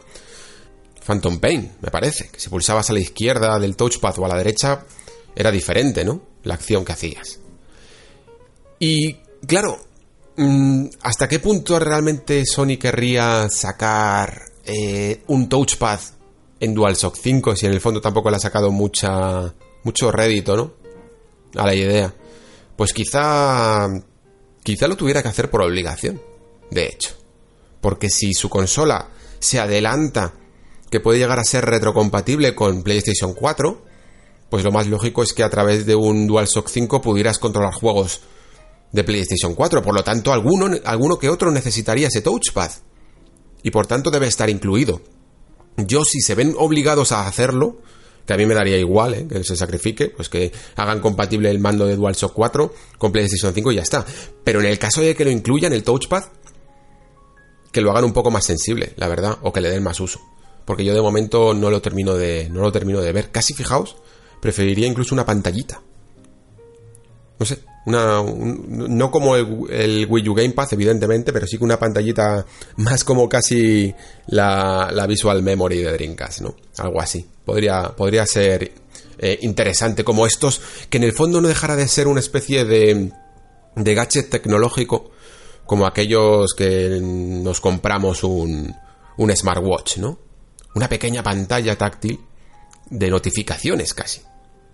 Phantom 1.05 1.39
Pain, 1.39 1.71
me 1.81 1.89
parece, 1.89 2.29
que 2.29 2.39
si 2.39 2.49
pulsabas 2.49 2.89
a 2.89 2.93
la 2.93 2.99
izquierda 2.99 3.57
del 3.59 3.75
touchpad 3.75 4.19
o 4.19 4.25
a 4.25 4.29
la 4.29 4.37
derecha, 4.37 4.85
era 5.35 5.51
diferente, 5.51 6.05
¿no? 6.05 6.21
La 6.43 6.55
acción 6.55 6.85
que 6.85 6.91
hacías. 6.91 7.39
Y 8.79 9.13
claro, 9.45 9.79
mm, 10.37 10.87
¿hasta 11.01 11.27
qué 11.27 11.39
punto 11.39 11.79
realmente 11.79 12.45
Sony 12.45 12.77
querría 12.79 13.49
sacar 13.49 14.41
eh, 14.65 15.23
un 15.27 15.49
touchpad 15.49 15.99
en 16.59 16.73
DualShock 16.73 17.15
5 17.15 17.55
si 17.55 17.65
en 17.65 17.73
el 17.73 17.81
fondo 17.81 18.01
tampoco 18.01 18.29
le 18.29 18.37
ha 18.37 18.39
sacado 18.39 18.71
mucha, 18.71 19.53
mucho 19.83 20.11
rédito, 20.11 20.55
¿no? 20.55 20.73
A 21.55 21.65
la 21.65 21.75
idea. 21.75 22.13
Pues 22.75 22.93
quizá, 22.93 23.87
quizá 24.63 24.87
lo 24.87 24.95
tuviera 24.95 25.21
que 25.21 25.29
hacer 25.29 25.49
por 25.49 25.63
obligación, 25.63 26.21
de 26.69 26.85
hecho. 26.85 27.15
Porque 27.81 28.09
si 28.09 28.33
su 28.33 28.49
consola 28.49 29.09
se 29.39 29.59
adelanta 29.59 30.33
que 30.91 30.99
puede 30.99 31.17
llegar 31.17 31.39
a 31.39 31.43
ser 31.43 31.65
retrocompatible 31.65 32.53
con 32.53 32.83
PlayStation 32.83 33.33
4, 33.33 33.81
pues 34.49 34.65
lo 34.65 34.71
más 34.71 34.87
lógico 34.87 35.23
es 35.23 35.31
que 35.31 35.41
a 35.41 35.49
través 35.49 35.85
de 35.85 35.95
un 35.95 36.27
DualShock 36.27 36.67
5 36.67 37.01
pudieras 37.01 37.39
controlar 37.39 37.73
juegos 37.73 38.21
de 38.91 39.05
PlayStation 39.05 39.55
4. 39.55 39.81
Por 39.81 39.95
lo 39.95 40.03
tanto, 40.03 40.33
alguno, 40.33 40.69
alguno 40.83 41.17
que 41.17 41.29
otro 41.29 41.49
necesitaría 41.49 42.09
ese 42.09 42.21
touchpad. 42.21 42.69
Y 43.63 43.71
por 43.71 43.87
tanto 43.87 44.11
debe 44.11 44.27
estar 44.27 44.49
incluido. 44.49 45.01
Yo, 45.77 46.03
si 46.03 46.19
se 46.19 46.35
ven 46.35 46.53
obligados 46.57 47.13
a 47.13 47.25
hacerlo, 47.25 47.77
que 48.25 48.33
a 48.33 48.37
mí 48.37 48.45
me 48.45 48.53
daría 48.53 48.77
igual, 48.77 49.13
¿eh? 49.13 49.27
que 49.29 49.45
se 49.45 49.55
sacrifique, 49.55 50.09
pues 50.09 50.27
que 50.27 50.51
hagan 50.75 50.99
compatible 50.99 51.49
el 51.49 51.59
mando 51.59 51.85
de 51.85 51.95
DualShock 51.95 52.33
4 52.33 52.73
con 52.97 53.13
PlayStation 53.13 53.53
5 53.53 53.71
y 53.71 53.75
ya 53.75 53.83
está. 53.83 54.05
Pero 54.43 54.59
en 54.59 54.65
el 54.65 54.77
caso 54.77 54.99
de 54.99 55.15
que 55.15 55.23
lo 55.23 55.31
incluyan 55.31 55.71
el 55.71 55.83
touchpad, 55.83 56.25
que 57.71 57.79
lo 57.79 57.91
hagan 57.91 58.03
un 58.03 58.11
poco 58.11 58.29
más 58.29 58.43
sensible, 58.43 58.91
la 58.97 59.07
verdad, 59.07 59.37
o 59.41 59.53
que 59.53 59.61
le 59.61 59.69
den 59.69 59.83
más 59.83 60.01
uso. 60.01 60.19
Porque 60.65 60.85
yo 60.85 60.93
de 60.93 61.01
momento 61.01 61.53
no 61.53 61.69
lo 61.69 61.81
termino 61.81 62.15
de, 62.15 62.49
no 62.49 62.61
lo 62.61 62.71
termino 62.71 63.01
de 63.01 63.11
ver. 63.11 63.31
Casi 63.31 63.53
fijaos, 63.53 63.97
preferiría 64.41 64.87
incluso 64.87 65.15
una 65.15 65.25
pantallita. 65.25 65.81
No 67.39 67.45
sé, 67.45 67.59
una, 67.85 68.21
no 68.23 69.09
como 69.09 69.35
el, 69.35 70.05
Wii 70.07 70.29
U 70.29 70.33
Gamepad, 70.35 70.71
evidentemente, 70.73 71.33
pero 71.33 71.47
sí 71.47 71.57
que 71.57 71.63
una 71.63 71.79
pantallita 71.79 72.45
más 72.77 73.03
como 73.03 73.27
casi 73.27 73.93
la, 74.27 75.05
Visual 75.07 75.41
Memory 75.41 75.81
de 75.81 75.91
Dreamcast, 75.91 76.41
¿no? 76.41 76.55
Algo 76.77 77.01
así. 77.01 77.25
Podría, 77.43 77.95
podría 77.95 78.25
ser 78.27 78.71
eh, 79.17 79.39
interesante, 79.41 80.03
como 80.03 80.27
estos, 80.27 80.61
que 80.89 80.97
en 80.97 81.03
el 81.05 81.13
fondo 81.13 81.41
no 81.41 81.47
dejara 81.47 81.75
de 81.75 81.87
ser 81.87 82.07
una 82.07 82.19
especie 82.19 82.65
de, 82.65 83.11
de 83.75 83.93
gadget 83.95 84.29
tecnológico, 84.29 85.09
como 85.65 85.87
aquellos 85.87 86.53
que 86.55 86.99
nos 87.01 87.61
compramos 87.61 88.23
un, 88.23 88.75
un 89.17 89.35
smartwatch, 89.35 89.97
¿no? 89.97 90.19
Una 90.75 90.87
pequeña 90.87 91.23
pantalla 91.23 91.77
táctil 91.77 92.19
de 92.89 93.09
notificaciones 93.09 93.93
casi. 93.93 94.21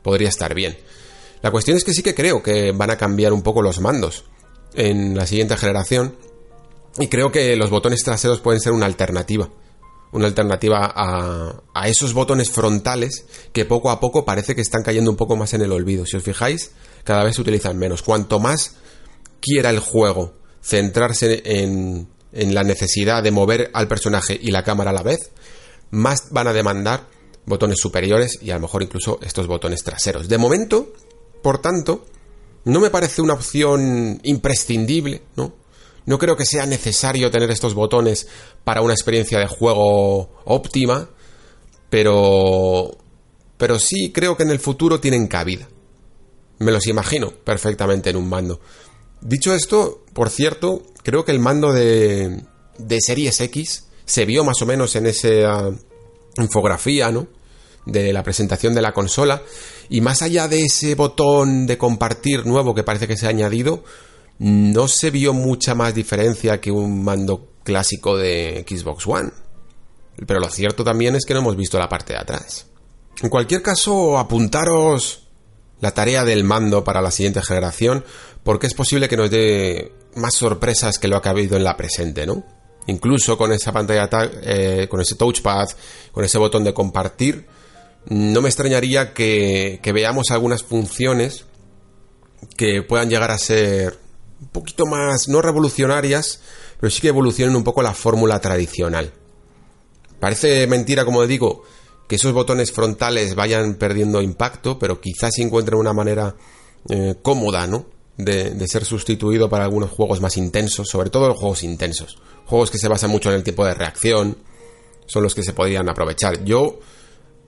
Podría 0.01 0.29
estar 0.29 0.53
bien. 0.53 0.77
La 1.41 1.51
cuestión 1.51 1.77
es 1.77 1.83
que 1.83 1.93
sí 1.93 2.03
que 2.03 2.15
creo 2.15 2.41
que 2.41 2.71
van 2.71 2.89
a 2.89 2.97
cambiar 2.97 3.33
un 3.33 3.43
poco 3.43 3.61
los 3.61 3.79
mandos 3.79 4.25
en 4.73 5.15
la 5.15 5.25
siguiente 5.25 5.57
generación 5.57 6.15
y 6.99 7.07
creo 7.07 7.31
que 7.31 7.55
los 7.55 7.69
botones 7.69 8.03
traseros 8.03 8.41
pueden 8.41 8.59
ser 8.59 8.73
una 8.73 8.85
alternativa. 8.85 9.49
Una 10.11 10.27
alternativa 10.27 10.91
a, 10.95 11.87
esos 11.87 12.13
botones 12.13 12.49
frontales 12.49 13.25
que 13.53 13.65
poco 13.65 13.91
a 13.91 13.99
poco 13.99 14.25
parece 14.25 14.55
que 14.55 14.61
están 14.61 14.81
cayendo 14.81 15.11
un 15.11 15.17
poco 15.17 15.35
más 15.35 15.53
en 15.53 15.61
el 15.61 15.71
olvido. 15.71 16.05
Si 16.05 16.17
os 16.17 16.23
fijáis, 16.23 16.71
cada 17.03 17.23
vez 17.23 17.35
se 17.35 17.41
utilizan 17.41 17.77
menos. 17.77 18.01
Cuanto 18.01 18.39
más 18.39 18.75
quiera 19.41 19.69
el 19.69 19.79
juego 19.79 20.33
centrarse 20.63 21.41
en, 21.45 22.07
en 22.31 22.55
la 22.55 22.63
necesidad 22.63 23.21
de 23.21 23.31
mover 23.31 23.69
al 23.73 23.87
personaje 23.87 24.37
y 24.41 24.51
la 24.51 24.63
cámara 24.63 24.91
a 24.91 24.93
la 24.93 25.03
vez, 25.03 25.31
más 25.91 26.31
van 26.31 26.47
a 26.47 26.53
demandar 26.53 27.07
botones 27.45 27.79
superiores 27.79 28.39
y 28.41 28.51
a 28.51 28.55
lo 28.55 28.61
mejor 28.61 28.83
incluso 28.83 29.19
estos 29.21 29.47
botones 29.47 29.83
traseros. 29.83 30.27
De 30.27 30.37
momento, 30.37 30.93
por 31.41 31.59
tanto, 31.59 32.05
no 32.65 32.79
me 32.79 32.89
parece 32.89 33.21
una 33.21 33.33
opción 33.33 34.19
imprescindible, 34.23 35.21
¿no? 35.35 35.53
No 36.05 36.17
creo 36.19 36.37
que 36.37 36.45
sea 36.45 36.65
necesario 36.65 37.31
tener 37.31 37.51
estos 37.51 37.73
botones 37.73 38.27
para 38.63 38.81
una 38.81 38.93
experiencia 38.93 39.39
de 39.39 39.47
juego 39.47 40.29
óptima, 40.45 41.09
pero 41.89 42.97
pero 43.57 43.79
sí 43.79 44.11
creo 44.13 44.37
que 44.37 44.43
en 44.43 44.51
el 44.51 44.59
futuro 44.59 44.99
tienen 44.99 45.27
cabida. 45.27 45.67
Me 46.59 46.71
los 46.71 46.87
imagino 46.87 47.31
perfectamente 47.31 48.09
en 48.09 48.17
un 48.17 48.29
mando. 48.29 48.59
Dicho 49.21 49.53
esto, 49.53 50.03
por 50.13 50.29
cierto, 50.29 50.83
creo 51.03 51.25
que 51.25 51.31
el 51.31 51.39
mando 51.39 51.73
de, 51.73 52.43
de 52.77 53.01
Series 53.01 53.39
X 53.41 53.86
se 54.07 54.25
vio 54.25 54.43
más 54.43 54.59
o 54.61 54.65
menos 54.65 54.95
en 54.95 55.05
esa 55.05 55.69
infografía, 56.37 57.11
¿no? 57.11 57.27
De 57.85 58.11
la 58.11 58.23
presentación 58.23 58.73
de 58.73 58.81
la 58.81 58.93
consola 58.93 59.43
y 59.89 60.01
más 60.01 60.21
allá 60.21 60.47
de 60.47 60.61
ese 60.61 60.95
botón 60.95 61.67
de 61.67 61.77
compartir 61.77 62.45
nuevo 62.45 62.73
que 62.73 62.83
parece 62.83 63.07
que 63.07 63.17
se 63.17 63.27
ha 63.27 63.29
añadido, 63.29 63.83
no 64.39 64.87
se 64.87 65.11
vio 65.11 65.33
mucha 65.33 65.75
más 65.75 65.93
diferencia 65.93 66.59
que 66.59 66.71
un 66.71 67.03
mando 67.03 67.49
clásico 67.63 68.17
de 68.17 68.65
Xbox 68.67 69.05
One. 69.07 69.29
Pero 70.25 70.39
lo 70.39 70.49
cierto 70.49 70.83
también 70.83 71.15
es 71.15 71.25
que 71.25 71.33
no 71.33 71.41
hemos 71.41 71.55
visto 71.55 71.77
la 71.77 71.89
parte 71.89 72.13
de 72.13 72.19
atrás. 72.19 72.65
En 73.21 73.29
cualquier 73.29 73.61
caso, 73.61 74.17
apuntaros 74.17 75.27
la 75.79 75.91
tarea 75.91 76.23
del 76.23 76.43
mando 76.43 76.83
para 76.83 77.01
la 77.01 77.11
siguiente 77.11 77.41
generación, 77.41 78.03
porque 78.43 78.67
es 78.67 78.73
posible 78.73 79.07
que 79.09 79.17
nos 79.17 79.29
dé 79.29 79.91
más 80.15 80.33
sorpresas 80.33 80.97
que 80.97 81.07
lo 81.07 81.21
que 81.21 81.29
ha 81.29 81.31
habido 81.31 81.57
en 81.57 81.63
la 81.63 81.77
presente, 81.77 82.25
¿no? 82.25 82.43
Incluso 82.87 83.37
con 83.37 83.51
esa 83.51 83.71
pantalla, 83.71 84.09
eh, 84.41 84.87
con 84.89 85.01
ese 85.01 85.15
touchpad, 85.15 85.67
con 86.11 86.23
ese 86.23 86.37
botón 86.37 86.63
de 86.63 86.73
compartir, 86.73 87.45
no 88.09 88.41
me 88.41 88.47
extrañaría 88.47 89.13
que, 89.13 89.79
veamos 89.93 90.31
algunas 90.31 90.63
funciones 90.63 91.45
que 92.55 92.81
puedan 92.81 93.09
llegar 93.09 93.31
a 93.31 93.37
ser 93.37 93.99
un 94.39 94.47
poquito 94.47 94.85
más, 94.85 95.27
no 95.27 95.41
revolucionarias, 95.41 96.39
pero 96.79 96.89
sí 96.89 97.01
que 97.01 97.09
evolucionen 97.09 97.55
un 97.55 97.63
poco 97.63 97.81
la 97.81 97.93
fórmula 97.93 98.39
tradicional. 98.39 99.11
Parece 100.19 100.65
mentira, 100.67 101.03
como 101.03 101.25
digo, 101.27 101.63
que 102.07 102.15
esos 102.15 102.31
botones 102.31 102.71
frontales 102.71 103.35
vayan 103.35 103.75
perdiendo 103.75 104.21
impacto, 104.21 104.79
pero 104.79 105.01
quizás 105.01 105.33
se 105.35 105.41
encuentren 105.41 105.79
una 105.79 105.93
manera 105.93 106.35
eh, 106.89 107.15
cómoda, 107.21 107.67
¿no? 107.67 107.96
De, 108.17 108.49
de, 108.51 108.67
ser 108.67 108.83
sustituido 108.83 109.47
para 109.47 109.65
algunos 109.65 109.91
juegos 109.91 110.21
más 110.21 110.37
intensos, 110.37 110.89
sobre 110.89 111.11
todo 111.11 111.27
los 111.27 111.37
juegos 111.37 111.61
intensos. 111.61 112.17
Juegos 112.45 112.71
que 112.71 112.79
se 112.79 112.87
basan 112.87 113.11
mucho 113.11 113.29
en 113.29 113.35
el 113.35 113.43
tiempo 113.43 113.63
de 113.63 113.75
reacción, 113.75 114.37
son 115.05 115.21
los 115.21 115.35
que 115.35 115.43
se 115.43 115.53
podrían 115.53 115.87
aprovechar. 115.87 116.43
Yo 116.43 116.79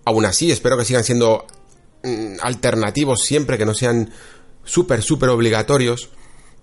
Aún 0.09 0.25
así, 0.25 0.51
espero 0.51 0.75
que 0.75 0.85
sigan 0.85 1.03
siendo 1.03 1.45
mm, 2.03 2.37
alternativos 2.41 3.21
siempre, 3.21 3.59
que 3.59 3.65
no 3.65 3.75
sean 3.75 4.11
súper, 4.63 5.03
súper 5.03 5.29
obligatorios, 5.29 6.09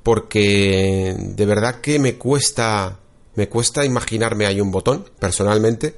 porque 0.02 1.14
de 1.16 1.46
verdad 1.46 1.80
que 1.80 2.00
me 2.00 2.16
cuesta, 2.16 2.98
me 3.36 3.48
cuesta 3.48 3.84
imaginarme 3.84 4.46
ahí 4.46 4.60
un 4.60 4.72
botón, 4.72 5.08
personalmente. 5.20 5.96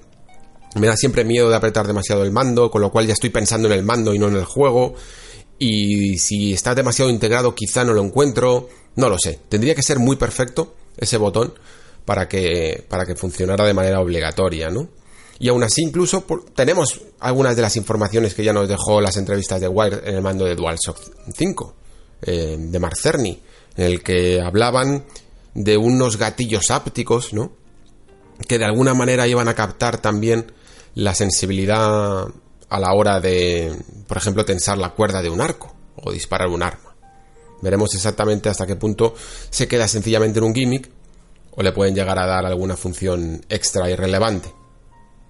Me 0.74 0.86
da 0.86 0.96
siempre 0.96 1.24
miedo 1.24 1.48
de 1.48 1.56
apretar 1.56 1.86
demasiado 1.86 2.22
el 2.22 2.32
mando, 2.32 2.70
con 2.70 2.82
lo 2.82 2.90
cual 2.90 3.06
ya 3.06 3.14
estoy 3.14 3.30
pensando 3.30 3.68
en 3.68 3.74
el 3.74 3.82
mando 3.82 4.12
y 4.12 4.18
no 4.18 4.28
en 4.28 4.36
el 4.36 4.44
juego. 4.44 4.94
Y 5.58 6.18
si 6.18 6.52
está 6.52 6.74
demasiado 6.74 7.10
integrado, 7.10 7.54
quizá 7.54 7.84
no 7.84 7.92
lo 7.92 8.04
encuentro. 8.04 8.68
No 8.96 9.08
lo 9.08 9.16
sé. 9.18 9.40
Tendría 9.48 9.74
que 9.74 9.82
ser 9.82 9.98
muy 9.98 10.16
perfecto 10.16 10.74
ese 10.96 11.16
botón 11.16 11.54
para 12.04 12.28
que, 12.28 12.84
para 12.88 13.04
que 13.04 13.14
funcionara 13.14 13.66
de 13.66 13.74
manera 13.74 14.00
obligatoria, 14.00 14.70
¿no? 14.70 14.88
Y 15.40 15.48
aún 15.48 15.62
así, 15.62 15.82
incluso 15.82 16.24
tenemos 16.54 17.00
algunas 17.20 17.54
de 17.54 17.62
las 17.62 17.76
informaciones 17.76 18.34
que 18.34 18.42
ya 18.42 18.52
nos 18.52 18.68
dejó 18.68 19.00
las 19.00 19.16
entrevistas 19.16 19.60
de 19.60 19.68
Wire 19.68 20.00
en 20.04 20.16
el 20.16 20.22
mando 20.22 20.44
de 20.44 20.56
DualShock 20.56 20.98
5, 21.36 21.74
eh, 22.22 22.56
de 22.58 22.78
Marcerni, 22.80 23.40
en 23.76 23.84
el 23.84 24.02
que 24.02 24.40
hablaban 24.40 25.04
de 25.54 25.76
unos 25.76 26.16
gatillos 26.16 26.70
ápticos, 26.70 27.32
¿no? 27.34 27.52
Que 28.48 28.58
de 28.58 28.64
alguna 28.64 28.94
manera 28.94 29.28
iban 29.28 29.48
a 29.48 29.54
captar 29.54 29.98
también 30.00 30.52
la 30.94 31.14
sensibilidad 31.14 32.26
a 32.68 32.78
la 32.78 32.92
hora 32.92 33.20
de, 33.20 33.74
por 34.06 34.16
ejemplo, 34.16 34.44
tensar 34.44 34.78
la 34.78 34.90
cuerda 34.90 35.22
de 35.22 35.30
un 35.30 35.40
arco 35.40 35.74
o 35.96 36.12
disparar 36.12 36.48
un 36.48 36.62
arma. 36.62 36.94
Veremos 37.60 37.94
exactamente 37.94 38.48
hasta 38.48 38.66
qué 38.66 38.76
punto 38.76 39.14
se 39.50 39.66
queda 39.66 39.88
sencillamente 39.88 40.38
en 40.38 40.44
un 40.44 40.54
gimmick 40.54 40.90
o 41.50 41.62
le 41.62 41.72
pueden 41.72 41.94
llegar 41.94 42.18
a 42.18 42.26
dar 42.26 42.46
alguna 42.46 42.76
función 42.76 43.44
extra 43.48 43.90
y 43.90 43.96
relevante. 43.96 44.52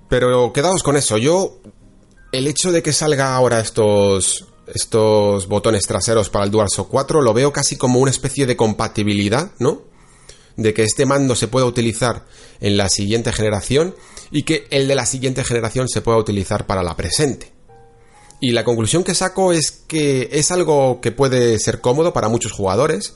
Pero 0.09 0.53
quedaos 0.53 0.83
con 0.83 0.97
eso. 0.97 1.17
Yo, 1.17 1.59
el 2.33 2.47
hecho 2.47 2.73
de 2.73 2.83
que 2.83 2.93
salga 2.93 3.35
ahora 3.35 3.61
estos, 3.61 4.47
estos 4.67 5.49
botones 5.49 5.87
traseros 5.87 6.29
para 6.29 6.45
el 6.45 6.51
DualShock 6.51 6.89
4, 6.89 7.23
lo 7.23 7.33
veo 7.33 7.53
casi 7.53 7.77
como 7.77 8.01
una 8.01 8.11
especie 8.11 8.47
de 8.47 8.57
compatibilidad, 8.57 9.53
¿no? 9.59 9.83
De 10.57 10.75
que 10.75 10.83
este 10.83 11.07
mando 11.07 11.35
se 11.35 11.49
pueda 11.49 11.67
utilizar 11.67 12.27
en 12.61 12.77
la 12.77 12.89
siguiente 12.89 13.33
generación 13.33 13.95
y 14.31 14.43
que 14.43 14.67
el 14.71 14.89
de 14.89 14.95
la 14.95 15.07
siguiente 15.07 15.45
generación 15.45 15.89
se 15.89 16.01
pueda 16.01 16.19
utilizar 16.19 16.67
para 16.67 16.83
la 16.83 16.97
presente. 16.97 17.53
Y 18.41 18.53
la 18.53 18.65
conclusión 18.65 19.03
que 19.03 19.15
saco 19.15 19.53
es 19.53 19.71
que 19.73 20.29
es 20.33 20.51
algo 20.51 21.01
que 21.01 21.13
puede 21.13 21.59
ser 21.59 21.81
cómodo 21.81 22.13
para 22.13 22.29
muchos 22.29 22.53
jugadores, 22.53 23.15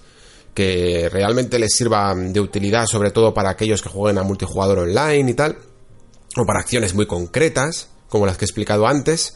que 0.54 1.08
realmente 1.10 1.58
les 1.58 1.74
sirva 1.74 2.14
de 2.14 2.40
utilidad 2.40 2.86
sobre 2.86 3.10
todo 3.10 3.32
para 3.32 3.50
aquellos 3.50 3.82
que 3.82 3.88
jueguen 3.88 4.18
a 4.18 4.24
multijugador 4.24 4.80
online 4.80 5.30
y 5.30 5.34
tal, 5.34 5.58
o 6.36 6.44
para 6.44 6.60
acciones 6.60 6.94
muy 6.94 7.06
concretas, 7.06 7.88
como 8.08 8.26
las 8.26 8.36
que 8.36 8.44
he 8.44 8.46
explicado 8.46 8.86
antes, 8.86 9.34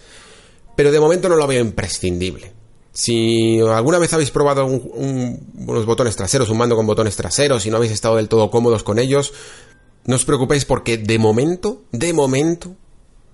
pero 0.77 0.91
de 0.93 1.01
momento 1.01 1.29
no 1.29 1.37
lo 1.37 1.47
veo 1.47 1.61
imprescindible. 1.61 2.53
Si 2.93 3.61
alguna 3.61 3.99
vez 3.99 4.13
habéis 4.15 4.31
probado 4.31 4.65
unos 4.65 5.87
botones 5.87 6.17
traseros, 6.17 6.49
un 6.49 6.59
mando 6.59 6.77
con 6.77 6.87
botones 6.87 7.15
traseros 7.15 7.67
y 7.67 7.71
no 7.71 7.77
habéis 7.77 7.93
estado 7.93 8.17
del 8.17 8.29
todo 8.29 8.51
cómodos 8.51 8.83
con 8.83 8.99
ellos, 8.99 9.35
no 10.07 10.17
os 10.17 10.25
preocupéis 10.25 10.65
porque 10.65 10.99
de 10.99 11.19
momento, 11.19 11.83
de 11.93 12.13
momento, 12.13 12.75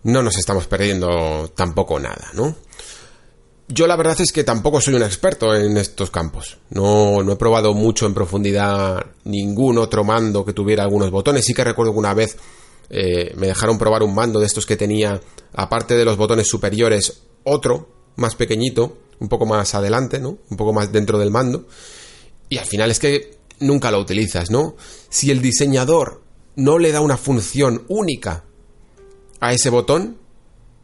no 0.05 0.23
nos 0.23 0.39
estamos 0.39 0.67
perdiendo 0.67 1.51
tampoco 1.55 2.01
nada, 2.01 2.31
¿no? 2.35 2.57
Yo 3.69 3.87
la 3.87 3.97
verdad 3.97 4.21
es 4.21 4.33
que 4.33 4.45
tampoco 4.45 4.81
soy 4.81 4.95
un 4.95 5.03
experto 5.03 5.55
en 5.55 5.77
estos 5.77 6.11
campos. 6.11 6.59
No, 6.71 7.23
no 7.23 7.33
he 7.33 7.37
probado 7.37 7.73
mucho 7.73 8.07
en 8.07 8.13
profundidad 8.13 9.07
ningún 9.25 9.79
otro 9.79 10.05
mando 10.05 10.45
que 10.45 10.53
tuviera 10.53 10.83
algunos 10.83 11.11
botones. 11.11 11.45
Sí 11.45 11.55
que 11.55 11.65
recuerdo 11.65 11.93
que 11.93 11.99
una 11.99 12.13
vez 12.13 12.37
eh, 12.91 13.33
me 13.37 13.47
dejaron 13.47 13.79
probar 13.79 14.03
un 14.03 14.15
mando 14.15 14.41
de 14.41 14.47
estos 14.47 14.67
que 14.67 14.77
tenía, 14.77 15.21
aparte 15.55 15.95
de 15.95 16.05
los 16.05 16.17
botones 16.17 16.49
superiores, 16.49 17.23
otro 17.45 17.89
más 18.17 18.35
pequeñito, 18.35 18.99
un 19.21 19.29
poco 19.29 19.47
más 19.47 19.75
adelante, 19.75 20.21
¿no? 20.21 20.39
Un 20.51 20.57
poco 20.57 20.73
más 20.73 20.93
dentro 20.93 21.19
del 21.19 21.31
mando. 21.31 21.67
Y 22.49 22.59
al 22.59 22.67
final 22.67 22.91
es 22.91 22.99
que 22.99 23.39
nunca 23.61 23.91
lo 23.91 24.01
utilizas, 24.01 24.51
¿no? 24.51 24.77
Si 25.09 25.31
el 25.31 25.41
diseñador 25.41 26.22
no 26.57 26.79
le 26.79 26.93
da 26.93 27.01
una 27.01 27.17
función 27.17 27.85
única 27.89 28.45
a 29.41 29.53
ese 29.53 29.71
botón, 29.71 30.19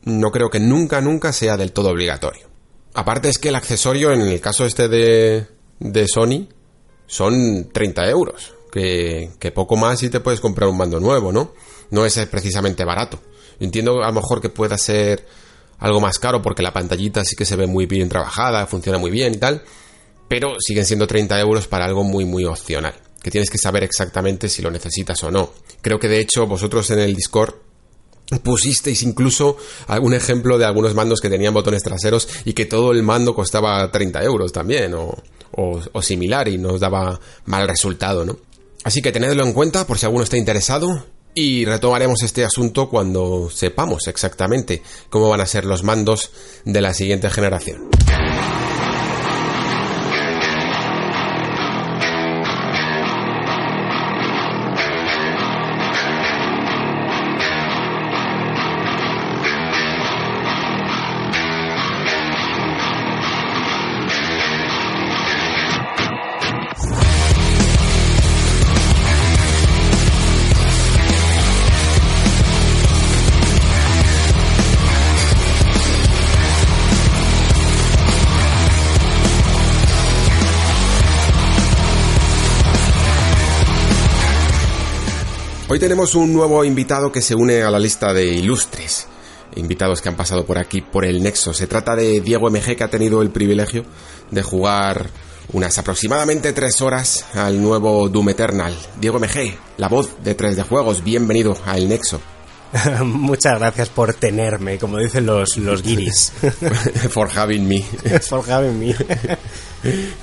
no 0.04 0.30
creo 0.30 0.50
que 0.50 0.60
nunca, 0.60 1.00
nunca 1.00 1.32
sea 1.32 1.56
del 1.56 1.72
todo 1.72 1.90
obligatorio. 1.90 2.48
Aparte 2.94 3.28
es 3.28 3.38
que 3.38 3.50
el 3.50 3.56
accesorio, 3.56 4.12
en 4.12 4.22
el 4.22 4.40
caso 4.40 4.64
este 4.64 4.88
de, 4.88 5.46
de 5.78 6.06
Sony, 6.08 6.48
son 7.06 7.70
30 7.72 8.08
euros. 8.08 8.54
Que, 8.70 9.52
poco 9.54 9.76
más 9.76 10.02
y 10.04 10.10
te 10.10 10.20
puedes 10.20 10.40
comprar 10.40 10.68
un 10.68 10.76
mando 10.76 11.00
nuevo, 11.00 11.32
¿no? 11.32 11.52
No 11.90 12.06
es 12.06 12.16
precisamente 12.30 12.84
barato. 12.84 13.18
Entiendo 13.58 14.04
a 14.04 14.08
lo 14.08 14.12
mejor 14.12 14.40
que 14.40 14.50
pueda 14.50 14.78
ser 14.78 15.26
algo 15.78 16.00
más 16.00 16.18
caro 16.18 16.42
porque 16.42 16.62
la 16.62 16.72
pantallita 16.72 17.24
sí 17.24 17.34
que 17.34 17.44
se 17.44 17.56
ve 17.56 17.66
muy 17.66 17.86
bien 17.86 18.08
trabajada, 18.08 18.66
funciona 18.66 18.98
muy 18.98 19.10
bien 19.10 19.34
y 19.34 19.38
tal, 19.38 19.62
pero 20.28 20.56
siguen 20.60 20.84
siendo 20.84 21.06
30 21.06 21.40
euros 21.40 21.66
para 21.66 21.86
algo 21.86 22.04
muy 22.04 22.24
muy 22.24 22.44
opcional, 22.44 22.94
que 23.22 23.30
tienes 23.30 23.50
que 23.50 23.58
saber 23.58 23.82
exactamente 23.82 24.48
si 24.48 24.62
lo 24.62 24.70
necesitas 24.70 25.22
o 25.24 25.30
no. 25.30 25.52
Creo 25.82 25.98
que 25.98 26.08
de 26.08 26.20
hecho 26.20 26.46
vosotros 26.46 26.90
en 26.90 27.00
el 27.00 27.14
Discord 27.14 27.54
pusisteis 28.42 29.02
incluso 29.02 29.56
algún 29.86 30.14
ejemplo 30.14 30.58
de 30.58 30.66
algunos 30.66 30.94
mandos 30.94 31.20
que 31.20 31.30
tenían 31.30 31.54
botones 31.54 31.82
traseros 31.82 32.28
y 32.44 32.52
que 32.52 32.66
todo 32.66 32.92
el 32.92 33.02
mando 33.02 33.34
costaba 33.34 33.90
30 33.90 34.22
euros 34.22 34.52
también 34.52 34.94
o, 34.94 35.22
similar 36.02 36.48
y 36.48 36.58
nos 36.58 36.78
daba 36.78 37.18
mal 37.46 37.66
resultado, 37.66 38.24
¿no? 38.24 38.38
Así 38.84 39.02
que 39.02 39.12
tenedlo 39.12 39.44
en 39.44 39.52
cuenta 39.52 39.86
por 39.86 39.98
si 39.98 40.06
alguno 40.06 40.24
está 40.24 40.36
interesado 40.36 41.04
y 41.34 41.64
retomaremos 41.64 42.22
este 42.22 42.44
asunto 42.44 42.88
cuando 42.88 43.50
sepamos 43.50 44.06
exactamente 44.06 44.82
cómo 45.10 45.28
van 45.28 45.40
a 45.40 45.46
ser 45.46 45.64
los 45.64 45.82
mandos 45.82 46.30
de 46.64 46.80
la 46.80 46.94
siguiente 46.94 47.28
generación. 47.30 47.88
Hoy 85.70 85.78
tenemos 85.78 86.14
un 86.14 86.32
nuevo 86.32 86.64
invitado 86.64 87.12
que 87.12 87.20
se 87.20 87.34
une 87.34 87.62
a 87.62 87.70
la 87.70 87.78
lista 87.78 88.14
de 88.14 88.24
ilustres 88.24 89.06
invitados 89.54 90.00
que 90.00 90.08
han 90.08 90.16
pasado 90.16 90.46
por 90.46 90.56
aquí 90.56 90.80
por 90.80 91.04
el 91.04 91.22
Nexo. 91.22 91.52
Se 91.52 91.66
trata 91.66 91.94
de 91.94 92.22
Diego 92.22 92.48
MG 92.48 92.74
que 92.74 92.84
ha 92.84 92.88
tenido 92.88 93.20
el 93.20 93.28
privilegio 93.28 93.84
de 94.30 94.42
jugar 94.42 95.10
unas 95.52 95.76
aproximadamente 95.76 96.54
tres 96.54 96.80
horas 96.80 97.26
al 97.34 97.60
nuevo 97.60 98.08
Doom 98.08 98.30
Eternal. 98.30 98.74
Diego 98.98 99.18
MG, 99.18 99.58
la 99.76 99.88
voz 99.88 100.08
de 100.24 100.34
3 100.34 100.56
de 100.56 100.62
Juegos, 100.62 101.04
bienvenido 101.04 101.54
a 101.66 101.76
El 101.76 101.90
Nexo. 101.90 102.18
Muchas 103.04 103.58
gracias 103.58 103.90
por 103.90 104.14
tenerme, 104.14 104.78
como 104.78 104.96
dicen 104.96 105.26
los, 105.26 105.58
los 105.58 105.82
guiris. 105.82 106.32
For 107.10 107.28
having 107.28 107.68
me. 107.68 107.82
For 108.22 108.42
having 108.50 108.78
me. 108.78 108.94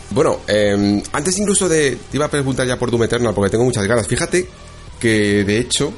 bueno, 0.09 0.39
eh, 0.47 1.03
antes 1.11 1.37
incluso 1.37 1.69
de... 1.69 1.97
Te 2.09 2.17
iba 2.17 2.25
a 2.25 2.31
preguntar 2.31 2.65
ya 2.65 2.79
por 2.79 2.89
Doom 2.89 3.03
Eternal 3.03 3.35
porque 3.35 3.51
tengo 3.51 3.63
muchas 3.63 3.85
ganas. 3.85 4.07
Fíjate 4.07 4.47
que 4.99 5.43
de 5.43 5.59
hecho 5.59 5.93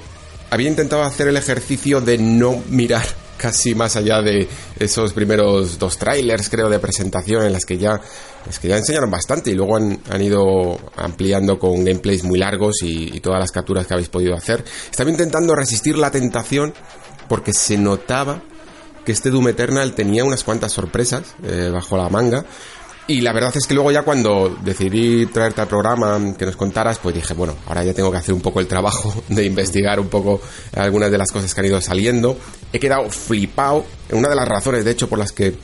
había 0.50 0.70
intentado 0.70 1.04
hacer 1.04 1.28
el 1.28 1.38
ejercicio 1.38 2.02
de 2.02 2.18
no 2.18 2.62
mirar 2.70 3.06
casi 3.38 3.76
más 3.76 3.96
allá 3.96 4.22
de 4.22 4.48
esos 4.80 5.14
primeros 5.14 5.78
dos 5.78 5.98
trailers, 5.98 6.50
creo, 6.50 6.70
de 6.70 6.80
presentación 6.80 7.46
en 7.46 7.54
las 7.54 7.66
que 7.66 7.78
ya, 7.78 8.02
es 8.50 8.58
que 8.58 8.68
ya 8.68 8.78
enseñaron 8.78 9.12
bastante 9.12 9.52
y 9.52 9.54
luego 9.54 9.78
han, 9.78 10.22
ido 10.22 10.80
ampliando 10.96 11.60
con 11.60 11.86
gameplays 11.86 12.24
muy 12.24 12.40
largos 12.40 12.78
y, 12.82 13.20
todas 13.20 13.40
las 13.40 13.52
capturas 13.52 13.86
que 13.86 13.94
habéis 13.94 14.10
podido 14.10 14.36
hacer. 14.36 14.64
Estaba 14.90 15.10
intentando 15.10 15.56
resistir 15.56 15.98
la 15.98 16.10
tentación 16.10 16.74
porque 17.28 17.54
se 17.54 17.78
notaba 17.78 18.42
que 19.06 19.12
este 19.12 19.30
Doom 19.30 19.50
Eternal 19.50 19.94
tenía 19.94 20.24
unas 20.24 20.44
cuantas 20.44 20.72
sorpresas 20.72 21.36
eh, 21.44 21.70
bajo 21.72 21.96
la 21.96 22.10
manga 22.10 22.46
y 23.10 23.22
la 23.22 23.32
verdad 23.32 23.54
es 23.56 23.66
que 23.66 23.74
luego 23.74 23.90
ya 23.90 24.02
cuando 24.02 24.58
decidí 24.62 25.28
traerte 25.28 25.62
al 25.62 25.68
programa 25.68 26.36
que 26.38 26.46
nos 26.46 26.58
contaras, 26.58 27.00
pues 27.00 27.16
dije, 27.16 27.34
bueno, 27.34 27.56
ahora 27.66 27.86
ya 27.86 27.94
tengo 27.94 28.12
que 28.12 28.18
hacer 28.18 28.34
un 28.34 28.42
poco 28.42 28.60
el 28.60 28.68
trabajo 28.68 29.24
de 29.30 29.46
investigar 29.46 30.00
un 30.00 30.10
poco 30.10 30.42
algunas 30.76 31.10
de 31.10 31.18
las 31.18 31.32
cosas 31.32 31.54
que 31.54 31.62
han 31.62 31.68
ido 31.68 31.80
saliendo. 31.80 32.38
He 32.74 32.80
quedado 32.80 33.10
flipado. 33.10 33.86
Una 34.12 34.28
de 34.28 34.36
las 34.36 34.48
razones, 34.48 34.84
de 34.84 34.92
hecho, 34.92 35.08
por 35.08 35.20
las 35.20 35.32
que 35.32 35.56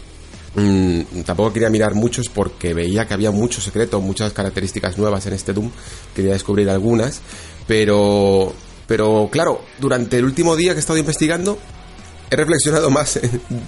mm, 0.55 1.21
tampoco 1.25 1.51
quería 1.51 1.69
mirar 1.69 1.95
muchos 1.95 2.29
porque 2.29 2.73
veía 2.73 3.05
que 3.05 3.13
había 3.13 3.31
mucho 3.31 3.59
secreto, 3.59 3.99
muchas 3.99 4.31
características 4.31 4.97
nuevas 4.97 5.25
en 5.25 5.33
este 5.33 5.51
Doom. 5.51 5.69
Quería 6.15 6.31
descubrir 6.31 6.69
algunas. 6.69 7.21
Pero, 7.67 8.53
pero 8.87 9.27
claro, 9.29 9.61
durante 9.79 10.17
el 10.17 10.23
último 10.23 10.55
día 10.55 10.71
que 10.71 10.77
he 10.77 10.79
estado 10.79 10.99
investigando, 10.99 11.57
he 12.29 12.37
reflexionado 12.37 12.89
más 12.91 13.19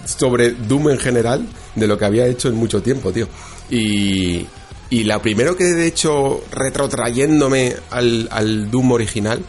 sobre 0.06 0.52
Doom 0.52 0.92
en 0.92 1.00
general 1.00 1.46
de 1.76 1.88
lo 1.88 1.98
que 1.98 2.06
había 2.06 2.26
hecho 2.26 2.48
en 2.48 2.56
mucho 2.56 2.82
tiempo, 2.82 3.12
tío. 3.12 3.28
Y, 3.70 4.46
y 4.90 5.04
la 5.04 5.22
primero 5.22 5.56
que 5.58 5.64
de 5.64 5.88
hecho 5.88 6.44
retrotrayéndome 6.52 7.76
al, 7.90 8.28
al 8.32 8.70
Doom 8.70 8.92
original 8.92 9.42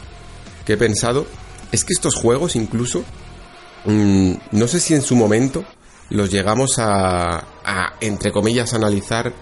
que 0.65 0.75
he 0.75 0.77
pensado 0.77 1.27
es 1.71 1.85
que 1.85 1.93
estos 1.93 2.15
juegos 2.15 2.57
incluso 2.57 3.05
mm, 3.85 4.33
no 4.53 4.69
sé 4.69 4.81
si 4.81 4.95
en 4.95 5.03
su 5.03 5.17
momento 5.17 5.65
los 6.09 6.31
llegamos 6.31 6.79
a, 6.79 7.45
a 7.65 7.95
entre 8.01 8.33
comillas 8.33 8.73
analizar 8.75 9.33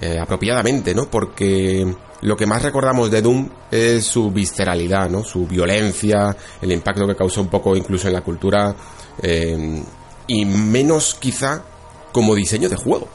eh, 0.00 0.18
apropiadamente, 0.18 0.94
¿no? 0.94 1.10
Porque 1.10 1.94
lo 2.22 2.36
que 2.36 2.46
más 2.46 2.62
recordamos 2.62 3.10
de 3.10 3.20
Doom 3.20 3.50
es 3.70 4.04
su 4.04 4.30
visceralidad, 4.30 5.10
¿no? 5.10 5.22
Su 5.22 5.46
violencia, 5.46 6.34
el 6.62 6.72
impacto 6.72 7.06
que 7.06 7.14
causó 7.14 7.42
un 7.42 7.48
poco 7.48 7.76
incluso 7.76 8.08
en 8.08 8.14
la 8.14 8.22
cultura 8.22 8.74
eh, 9.22 9.82
y 10.26 10.44
menos 10.46 11.16
quizá 11.20 11.62
como 12.12 12.34
diseño 12.34 12.70
de 12.70 12.76
juego. 12.76 13.08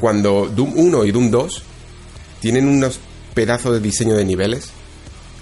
Cuando 0.00 0.46
Doom 0.46 0.72
1 0.74 1.04
y 1.04 1.12
Doom 1.12 1.30
2 1.30 1.62
tienen 2.40 2.66
unos 2.66 2.98
pedazos 3.34 3.74
de 3.74 3.80
diseño 3.80 4.14
de 4.14 4.24
niveles 4.24 4.70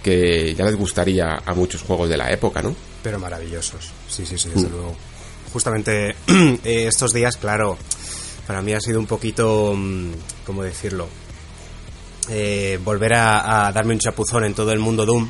que 0.03 0.55
ya 0.55 0.65
les 0.65 0.77
gustaría 0.77 1.43
a 1.45 1.55
muchos 1.55 1.83
juegos 1.83 2.09
de 2.09 2.17
la 2.17 2.31
época, 2.31 2.63
¿no? 2.63 2.75
Pero 3.03 3.19
maravillosos, 3.19 3.91
sí, 4.09 4.25
sí, 4.27 4.39
sí, 4.39 4.51
desde 4.51 4.69
mm. 4.69 4.73
luego. 4.73 4.97
Justamente 5.53 6.11
eh, 6.65 6.87
estos 6.87 7.13
días, 7.13 7.37
claro, 7.37 7.77
para 8.47 8.63
mí 8.63 8.73
ha 8.73 8.81
sido 8.81 8.99
un 8.99 9.07
poquito, 9.07 9.75
mm, 9.77 10.13
¿cómo 10.47 10.63
decirlo? 10.63 11.09
Eh, 12.29 12.79
volver 12.85 13.15
a, 13.15 13.73
darme 13.73 13.95
un 13.95 13.99
chapuzón 13.99 14.45
en 14.45 14.55
todo 14.55 14.73
el 14.73 14.79
mundo 14.79 15.05
Doom 15.05 15.29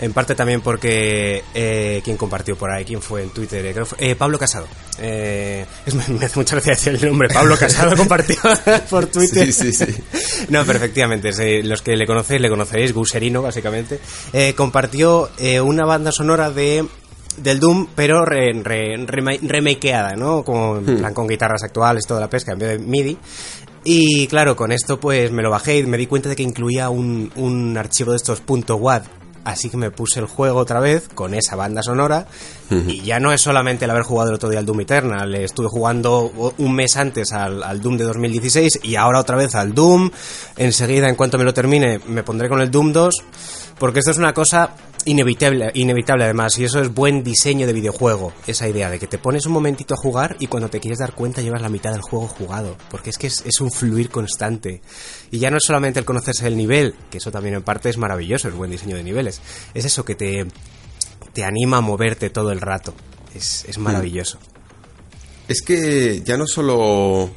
En 0.00 0.12
parte 0.14 0.34
también 0.34 0.62
porque 0.62 1.44
eh, 1.54 2.00
quien 2.02 2.16
compartió 2.16 2.56
por 2.56 2.70
ahí, 2.70 2.84
quién 2.86 3.02
fue 3.02 3.22
en 3.22 3.30
Twitter, 3.30 3.64
eh, 3.66 3.72
creo 3.74 3.84
fue, 3.84 3.98
eh, 4.00 4.16
Pablo 4.16 4.38
Casado. 4.38 4.66
Eh, 4.98 5.66
es, 5.84 5.94
me, 6.08 6.24
hace 6.24 6.38
mucha 6.38 6.56
gracia 6.56 6.72
decir 6.72 6.94
el 6.94 7.06
nombre, 7.10 7.28
Pablo 7.28 7.56
Casado 7.58 7.94
compartió 7.98 8.36
por 8.90 9.06
Twitter. 9.06 9.52
Sí, 9.52 9.72
sí, 9.72 9.84
sí. 9.84 9.94
No, 10.48 10.64
pero 10.64 10.78
efectivamente, 10.78 11.32
sí, 11.34 11.62
los 11.62 11.82
que 11.82 11.96
le 11.96 12.06
conocéis, 12.06 12.40
le 12.40 12.48
conoceréis, 12.48 12.94
Guserino, 12.94 13.42
básicamente. 13.42 14.00
Eh, 14.32 14.54
compartió 14.54 15.28
eh, 15.38 15.60
una 15.60 15.84
banda 15.84 16.12
sonora 16.12 16.50
de 16.50 16.86
del 17.36 17.60
Doom, 17.60 17.86
pero 17.94 18.24
re, 18.24 18.52
re- 18.62 18.96
rema- 19.06 19.38
remakeada, 19.40 20.12
¿no? 20.16 20.42
Como 20.44 20.78
en 20.78 20.96
plan 20.98 21.14
con 21.14 21.28
guitarras 21.28 21.62
actuales, 21.62 22.04
toda 22.06 22.20
la 22.20 22.28
pesca, 22.28 22.52
en 22.52 22.58
vez 22.58 22.68
de 22.70 22.78
MIDI. 22.78 23.16
Y 23.84 24.26
claro, 24.26 24.56
con 24.56 24.72
esto 24.72 24.98
pues 25.00 25.30
me 25.30 25.42
lo 25.42 25.48
bajé 25.50 25.78
y 25.78 25.86
me 25.86 25.96
di 25.96 26.06
cuenta 26.06 26.28
de 26.28 26.36
que 26.36 26.42
incluía 26.42 26.90
un, 26.90 27.30
un 27.36 27.78
archivo 27.78 28.10
de 28.10 28.16
estos 28.16 28.42
.wav. 28.46 29.02
Así 29.44 29.70
que 29.70 29.76
me 29.76 29.90
puse 29.90 30.20
el 30.20 30.26
juego 30.26 30.58
otra 30.58 30.80
vez 30.80 31.08
con 31.08 31.34
esa 31.34 31.56
banda 31.56 31.82
sonora 31.82 32.26
y 32.70 33.00
ya 33.02 33.18
no 33.18 33.32
es 33.32 33.40
solamente 33.40 33.86
el 33.86 33.90
haber 33.90 34.02
jugado 34.02 34.28
el 34.28 34.34
otro 34.34 34.48
día 34.48 34.58
al 34.58 34.66
Doom 34.66 34.82
Eternal, 34.82 35.34
estuve 35.34 35.66
jugando 35.68 36.52
un 36.58 36.74
mes 36.74 36.96
antes 36.96 37.32
al, 37.32 37.62
al 37.62 37.80
Doom 37.80 37.96
de 37.96 38.04
2016 38.04 38.80
y 38.82 38.96
ahora 38.96 39.18
otra 39.18 39.36
vez 39.36 39.54
al 39.54 39.74
Doom. 39.74 40.10
Enseguida, 40.56 41.08
en 41.08 41.14
cuanto 41.14 41.38
me 41.38 41.44
lo 41.44 41.54
termine, 41.54 42.00
me 42.06 42.22
pondré 42.22 42.48
con 42.48 42.60
el 42.60 42.70
Doom 42.70 42.92
2 42.92 43.14
porque 43.78 44.00
esto 44.00 44.10
es 44.10 44.18
una 44.18 44.34
cosa 44.34 44.70
inevitable, 45.06 45.70
inevitable 45.74 46.24
además, 46.24 46.58
y 46.58 46.64
eso 46.64 46.80
es 46.80 46.92
buen 46.92 47.22
diseño 47.22 47.66
de 47.66 47.72
videojuego, 47.72 48.32
esa 48.46 48.68
idea 48.68 48.90
de 48.90 48.98
que 48.98 49.06
te 49.06 49.18
pones 49.18 49.46
un 49.46 49.52
momentito 49.52 49.94
a 49.94 49.96
jugar 49.96 50.36
y 50.38 50.46
cuando 50.46 50.68
te 50.68 50.80
quieres 50.80 50.98
dar 50.98 51.14
cuenta 51.14 51.42
llevas 51.42 51.62
la 51.62 51.68
mitad 51.68 51.92
del 51.92 52.00
juego 52.02 52.28
jugado, 52.28 52.76
porque 52.90 53.10
es 53.10 53.18
que 53.18 53.26
es, 53.26 53.44
es 53.46 53.60
un 53.60 53.70
fluir 53.70 54.10
constante. 54.10 54.82
Y 55.30 55.38
ya 55.38 55.50
no 55.50 55.58
es 55.58 55.64
solamente 55.64 55.98
el 55.98 56.04
conocerse 56.04 56.46
el 56.46 56.56
nivel, 56.56 56.94
que 57.10 57.18
eso 57.18 57.30
también 57.30 57.54
en 57.54 57.62
parte 57.62 57.88
es 57.88 57.98
maravilloso, 57.98 58.48
el 58.48 58.54
buen 58.54 58.70
diseño 58.70 58.96
de 58.96 59.04
niveles, 59.04 59.40
es 59.74 59.84
eso 59.84 60.04
que 60.04 60.14
te, 60.14 60.46
te 61.32 61.44
anima 61.44 61.78
a 61.78 61.80
moverte 61.80 62.30
todo 62.30 62.52
el 62.52 62.60
rato, 62.60 62.94
es, 63.34 63.64
es 63.68 63.78
maravilloso. 63.78 64.38
Es 65.48 65.62
que 65.62 66.22
ya 66.24 66.36
no 66.36 66.46
solo 66.46 67.30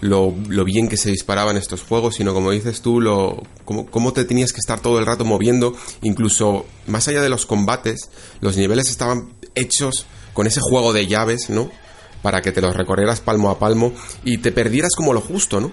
lo, 0.00 0.34
lo 0.48 0.64
bien 0.64 0.88
que 0.88 0.96
se 0.96 1.10
disparaban 1.10 1.56
estos 1.56 1.82
juegos, 1.82 2.16
sino 2.16 2.34
como 2.34 2.50
dices 2.50 2.82
tú, 2.82 3.00
lo 3.00 3.42
cómo, 3.64 3.86
cómo 3.86 4.12
te 4.12 4.24
tenías 4.24 4.52
que 4.52 4.60
estar 4.60 4.80
todo 4.80 4.98
el 4.98 5.06
rato 5.06 5.24
moviendo, 5.24 5.74
incluso 6.02 6.66
más 6.86 7.08
allá 7.08 7.22
de 7.22 7.28
los 7.28 7.46
combates, 7.46 8.10
los 8.40 8.56
niveles 8.56 8.88
estaban 8.88 9.32
hechos 9.54 10.06
con 10.32 10.46
ese 10.46 10.60
juego 10.60 10.92
de 10.92 11.06
llaves, 11.06 11.50
¿no? 11.50 11.70
Para 12.22 12.42
que 12.42 12.52
te 12.52 12.60
los 12.60 12.76
recorrieras 12.76 13.20
palmo 13.20 13.50
a 13.50 13.58
palmo 13.58 13.92
y 14.24 14.38
te 14.38 14.52
perdieras 14.52 14.94
como 14.96 15.12
lo 15.12 15.20
justo, 15.20 15.60
¿no? 15.60 15.72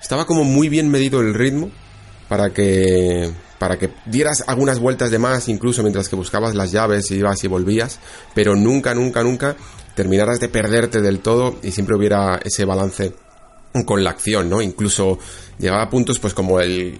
Estaba 0.00 0.26
como 0.26 0.44
muy 0.44 0.68
bien 0.68 0.90
medido 0.90 1.20
el 1.20 1.34
ritmo 1.34 1.70
para 2.28 2.50
que 2.52 3.30
para 3.58 3.78
que 3.78 3.90
dieras 4.06 4.42
algunas 4.48 4.80
vueltas 4.80 5.12
de 5.12 5.20
más 5.20 5.48
incluso 5.48 5.82
mientras 5.82 6.08
que 6.08 6.16
buscabas 6.16 6.56
las 6.56 6.72
llaves 6.72 7.10
y 7.10 7.16
ibas 7.16 7.44
y 7.44 7.48
volvías, 7.48 8.00
pero 8.34 8.56
nunca 8.56 8.94
nunca 8.94 9.22
nunca 9.22 9.56
terminaras 9.94 10.40
de 10.40 10.48
perderte 10.48 11.00
del 11.00 11.20
todo 11.20 11.56
y 11.62 11.70
siempre 11.70 11.96
hubiera 11.96 12.40
ese 12.42 12.64
balance 12.64 13.14
con 13.86 14.04
la 14.04 14.10
acción, 14.10 14.48
¿no? 14.48 14.60
Incluso 14.60 15.18
llegaba 15.58 15.82
a 15.82 15.90
puntos 15.90 16.18
pues 16.18 16.34
como 16.34 16.60
el 16.60 16.98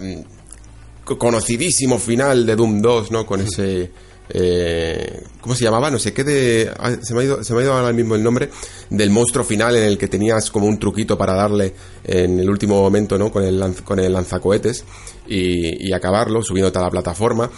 mm, 0.00 1.14
conocidísimo 1.16 1.98
final 1.98 2.46
de 2.46 2.56
Doom 2.56 2.80
2, 2.80 3.10
¿no? 3.10 3.26
Con 3.26 3.40
ese 3.40 3.90
eh, 4.28 5.22
¿cómo 5.40 5.54
se 5.54 5.64
llamaba? 5.64 5.90
No 5.90 5.98
sé 5.98 6.12
qué 6.12 6.24
de 6.24 6.72
se 7.02 7.14
me 7.14 7.20
ha 7.20 7.24
ido 7.24 7.44
se 7.44 7.54
me 7.54 7.60
ha 7.60 7.62
ido 7.62 7.74
ahora 7.74 7.92
mismo 7.92 8.16
el 8.16 8.22
nombre 8.22 8.50
del 8.90 9.10
monstruo 9.10 9.44
final 9.44 9.76
en 9.76 9.84
el 9.84 9.98
que 9.98 10.08
tenías 10.08 10.50
como 10.50 10.66
un 10.66 10.78
truquito 10.78 11.16
para 11.16 11.34
darle 11.34 11.74
en 12.02 12.40
el 12.40 12.50
último 12.50 12.80
momento, 12.80 13.18
¿no? 13.18 13.30
Con 13.30 13.44
el 13.44 13.74
con 13.84 14.00
el 14.00 14.12
lanzacohetes 14.12 14.84
y, 15.28 15.88
y 15.88 15.92
acabarlo 15.92 16.42
subiéndote 16.42 16.78
a 16.78 16.82
la 16.82 16.90
plataforma 16.90 17.50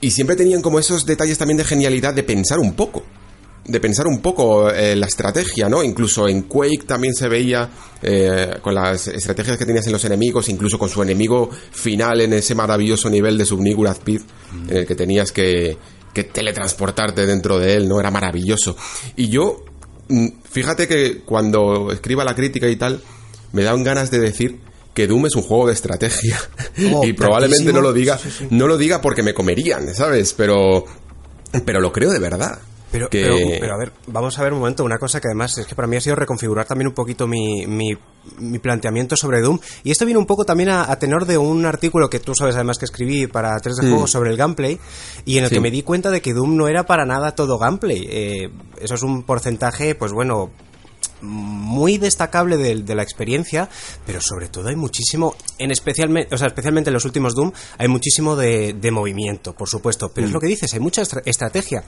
y 0.00 0.10
siempre 0.10 0.36
tenían 0.36 0.60
como 0.60 0.78
esos 0.78 1.06
detalles 1.06 1.38
también 1.38 1.56
de 1.56 1.64
genialidad 1.64 2.12
de 2.12 2.22
pensar 2.22 2.58
un 2.58 2.74
poco 2.74 3.02
de 3.66 3.80
pensar 3.80 4.06
un 4.06 4.20
poco 4.20 4.70
eh, 4.70 4.94
la 4.94 5.06
estrategia, 5.06 5.68
¿no? 5.68 5.82
Incluso 5.82 6.28
en 6.28 6.42
Quake 6.42 6.84
también 6.86 7.14
se 7.14 7.28
veía 7.28 7.68
eh, 8.02 8.58
con 8.60 8.74
las 8.74 9.08
estrategias 9.08 9.56
que 9.56 9.64
tenías 9.64 9.86
en 9.86 9.92
los 9.92 10.04
enemigos, 10.04 10.48
incluso 10.48 10.78
con 10.78 10.88
su 10.88 11.02
enemigo 11.02 11.50
final 11.72 12.20
en 12.20 12.34
ese 12.34 12.54
maravilloso 12.54 13.08
nivel 13.08 13.38
de 13.38 13.46
Subnigurat 13.46 13.98
Pit, 14.00 14.22
en 14.68 14.76
el 14.76 14.86
que 14.86 14.94
tenías 14.94 15.32
que, 15.32 15.76
que 16.12 16.24
teletransportarte 16.24 17.24
dentro 17.26 17.58
de 17.58 17.74
él, 17.74 17.88
¿no? 17.88 18.00
Era 18.00 18.10
maravilloso. 18.10 18.76
Y 19.16 19.28
yo, 19.28 19.64
mm, 20.08 20.28
fíjate 20.50 20.86
que 20.86 21.20
cuando 21.20 21.90
escriba 21.90 22.24
la 22.24 22.34
crítica 22.34 22.68
y 22.68 22.76
tal, 22.76 23.00
me 23.52 23.62
dan 23.62 23.82
ganas 23.82 24.10
de 24.10 24.18
decir 24.18 24.60
que 24.92 25.06
Doom 25.06 25.26
es 25.26 25.36
un 25.36 25.42
juego 25.42 25.66
de 25.66 25.72
estrategia. 25.72 26.38
Oh, 26.92 27.04
y 27.04 27.12
probablemente 27.12 27.64
tantísimo. 27.64 27.80
no 27.80 27.82
lo 27.82 27.92
diga, 27.92 28.18
Sí, 28.18 28.30
sí, 28.30 28.36
sí. 28.40 28.46
no 28.50 28.66
lo 28.66 28.76
diga 28.76 29.00
porque 29.00 29.22
me 29.22 29.32
comerían, 29.32 29.94
¿sabes? 29.94 30.34
Pero, 30.34 30.84
pero 31.64 31.80
lo 31.80 31.92
creo 31.92 32.10
de 32.10 32.18
verdad. 32.18 32.58
Pero, 32.94 33.08
que... 33.10 33.22
pero, 33.22 33.36
pero, 33.60 33.74
a 33.74 33.76
ver, 33.76 33.92
vamos 34.06 34.38
a 34.38 34.42
ver 34.44 34.52
un 34.52 34.60
momento, 34.60 34.84
una 34.84 34.98
cosa 34.98 35.20
que 35.20 35.26
además 35.26 35.58
es 35.58 35.66
que 35.66 35.74
para 35.74 35.88
mí 35.88 35.96
ha 35.96 36.00
sido 36.00 36.14
reconfigurar 36.14 36.64
también 36.64 36.86
un 36.86 36.94
poquito 36.94 37.26
mi, 37.26 37.66
mi, 37.66 37.90
mi 38.38 38.58
planteamiento 38.60 39.16
sobre 39.16 39.40
Doom. 39.40 39.58
Y 39.82 39.90
esto 39.90 40.04
viene 40.04 40.18
un 40.20 40.26
poco 40.26 40.44
también 40.44 40.68
a, 40.68 40.88
a 40.90 40.96
tenor 40.98 41.26
de 41.26 41.36
un 41.36 41.66
artículo 41.66 42.08
que 42.08 42.20
tú 42.20 42.34
sabes 42.36 42.54
además 42.54 42.78
que 42.78 42.84
escribí 42.84 43.26
para 43.26 43.58
3 43.58 43.76
de 43.76 43.88
juego 43.88 44.06
sobre 44.06 44.30
el 44.30 44.36
gameplay 44.36 44.78
y 45.24 45.38
en 45.38 45.44
el 45.44 45.48
Mm. 45.48 45.48
Sí. 45.50 45.54
que 45.56 45.60
me 45.60 45.70
di 45.72 45.82
cuenta 45.82 46.10
de 46.10 46.22
que 46.22 46.32
Doom 46.32 46.56
no 46.56 46.68
era 46.68 46.84
para 46.86 47.04
nada 47.04 47.34
todo 47.34 47.58
gameplay. 47.58 48.06
Eh, 48.08 48.50
eso 48.80 48.94
es 48.94 49.02
un 49.02 49.24
porcentaje, 49.24 49.94
pues 49.96 50.12
bueno, 50.12 50.50
muy 51.20 51.98
destacable 51.98 52.56
de, 52.56 52.76
de 52.82 52.94
la 52.94 53.02
experiencia, 53.02 53.68
pero 54.06 54.20
sobre 54.20 54.48
todo 54.48 54.68
hay 54.68 54.76
muchísimo, 54.76 55.34
en 55.58 55.70
especialmente, 55.70 56.34
o 56.34 56.38
sea, 56.38 56.48
especialmente 56.48 56.90
en 56.90 56.94
los 56.94 57.04
últimos 57.04 57.34
Doom, 57.34 57.52
hay 57.78 57.88
muchísimo 57.88 58.36
de, 58.36 58.74
de 58.74 58.90
movimiento, 58.90 59.54
por 59.54 59.68
supuesto. 59.68 60.10
Pero 60.14 60.26
es 60.26 60.32
lo 60.32 60.40
que 60.40 60.46
dices, 60.48 60.72
hay 60.74 60.80
mucha 60.80 61.02
estra- 61.02 61.22
estrategia. 61.24 61.84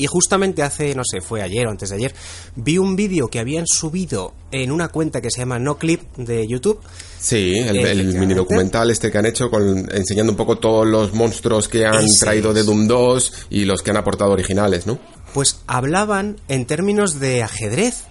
Y 0.00 0.06
justamente 0.06 0.62
hace, 0.62 0.94
no 0.94 1.02
sé, 1.04 1.20
fue 1.20 1.42
ayer 1.42 1.66
o 1.66 1.70
antes 1.70 1.88
de 1.90 1.96
ayer, 1.96 2.14
vi 2.54 2.78
un 2.78 2.94
vídeo 2.94 3.26
que 3.26 3.40
habían 3.40 3.66
subido 3.66 4.32
en 4.52 4.70
una 4.70 4.88
cuenta 4.88 5.20
que 5.20 5.28
se 5.28 5.40
llama 5.40 5.58
No 5.58 5.76
Clip 5.76 6.00
de 6.16 6.46
YouTube. 6.46 6.78
Sí, 7.18 7.58
el, 7.58 8.14
mini 8.14 8.32
documental 8.34 8.92
este 8.92 9.10
que 9.10 9.18
han 9.18 9.26
hecho 9.26 9.50
con, 9.50 9.90
enseñando 9.92 10.30
un 10.30 10.36
poco 10.36 10.58
todos 10.58 10.86
los 10.86 11.14
monstruos 11.14 11.66
que 11.66 11.84
han 11.84 12.04
Ese 12.04 12.20
traído 12.20 12.52
de. 12.54 12.62
Doom 12.62 12.86
2 12.86 13.32
y 13.50 13.64
los 13.64 13.82
que 13.82 13.90
han 13.90 13.96
aportado 13.96 14.30
originales, 14.30 14.86
¿no? 14.86 15.00
Pues 15.34 15.62
hablaban 15.66 16.36
en 16.46 16.64
términos 16.66 17.18
de 17.18 17.42
ajedrez. 17.42 18.04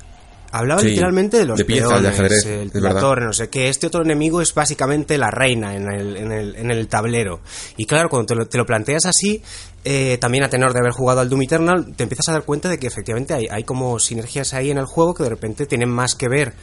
Hablaban 0.52 0.84
Sí, 0.84 0.90
literalmente 0.92 1.38
de 1.38 1.46
los 1.46 1.58
de 1.58 1.66
piezas 1.66 1.90
de 1.90 2.10
peones, 2.10 2.20
ajedrez, 2.20 2.46
el- 2.46 2.72
la 2.82 2.90
verdad. 2.90 3.02
torre, 3.02 3.26
no 3.26 3.34
sé 3.34 3.50
qué. 3.50 3.70
Este 3.70 3.88
otro 3.88 4.02
enemigo 4.02 4.42
es 4.42 4.54
básicamente 4.54 5.18
la 5.18 5.30
reina 5.32 5.76
en 5.76 5.92
el, 5.92 6.18
en 6.18 6.32
el, 6.32 6.56
en 6.56 6.72
el 6.72 6.88
tablero. 6.88 7.42
Y 7.76 7.86
claro, 7.86 8.10
cuando 8.10 8.26
te 8.28 8.36
lo, 8.36 8.46
te 8.48 8.58
lo 8.58 8.66
planteas 8.66 9.06
así, 9.06 9.42
eh, 9.84 10.18
también 10.20 10.44
a 10.44 10.50
tenor 10.50 10.74
de 10.74 10.80
haber 10.80 10.92
jugado 10.92 11.22
al 11.22 11.30
Doom 11.30 11.44
Eternal, 11.44 11.94
te 11.96 12.04
empiezas 12.04 12.30
a 12.30 12.32
dar 12.34 12.44
cuenta 12.44 12.70
de 12.70 12.78
que 12.80 12.88
efectivamente 12.88 13.34
hay, 13.34 13.48
hay 13.50 13.64
como 13.64 14.00
sinergias 14.00 14.54
ahí 14.54 14.72
en 14.72 14.78
el 14.78 14.86
juego 14.86 15.14
que 15.14 15.24
de 15.24 15.30
repente 15.30 15.66
tienen 15.66 15.90
más 15.90 16.16
que 16.16 16.28
ver 16.28 16.54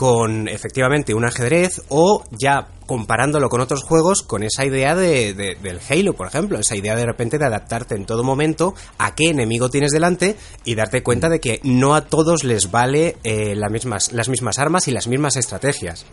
con 0.00 0.48
efectivamente 0.48 1.12
un 1.12 1.26
ajedrez 1.26 1.82
o 1.90 2.24
ya 2.30 2.68
comparándolo 2.86 3.50
con 3.50 3.60
otros 3.60 3.82
juegos 3.82 4.22
con 4.22 4.42
esa 4.42 4.64
idea 4.64 4.94
de, 4.94 5.34
de- 5.34 5.56
del 5.62 5.78
Halo, 5.86 6.14
por 6.14 6.26
ejemplo, 6.26 6.58
esa 6.58 6.74
idea 6.74 6.96
de 6.96 7.04
repente 7.04 7.36
de 7.36 7.44
adaptarte 7.44 7.96
en 7.96 8.06
todo 8.06 8.24
momento 8.24 8.72
a 8.96 9.14
qué 9.14 9.28
enemigo 9.28 9.68
tienes 9.68 9.90
delante 9.90 10.36
y 10.64 10.74
darte 10.74 11.02
cuenta 11.02 11.28
de 11.28 11.38
que 11.38 11.60
no 11.64 11.94
a 11.94 12.06
todos 12.06 12.44
les 12.44 12.70
vale 12.70 13.18
eh, 13.24 13.54
las, 13.54 13.70
mismas, 13.70 14.12
las 14.14 14.30
mismas 14.30 14.58
armas 14.58 14.88
y 14.88 14.92
las 14.92 15.06
mismas 15.06 15.36
estrategias. 15.36 16.06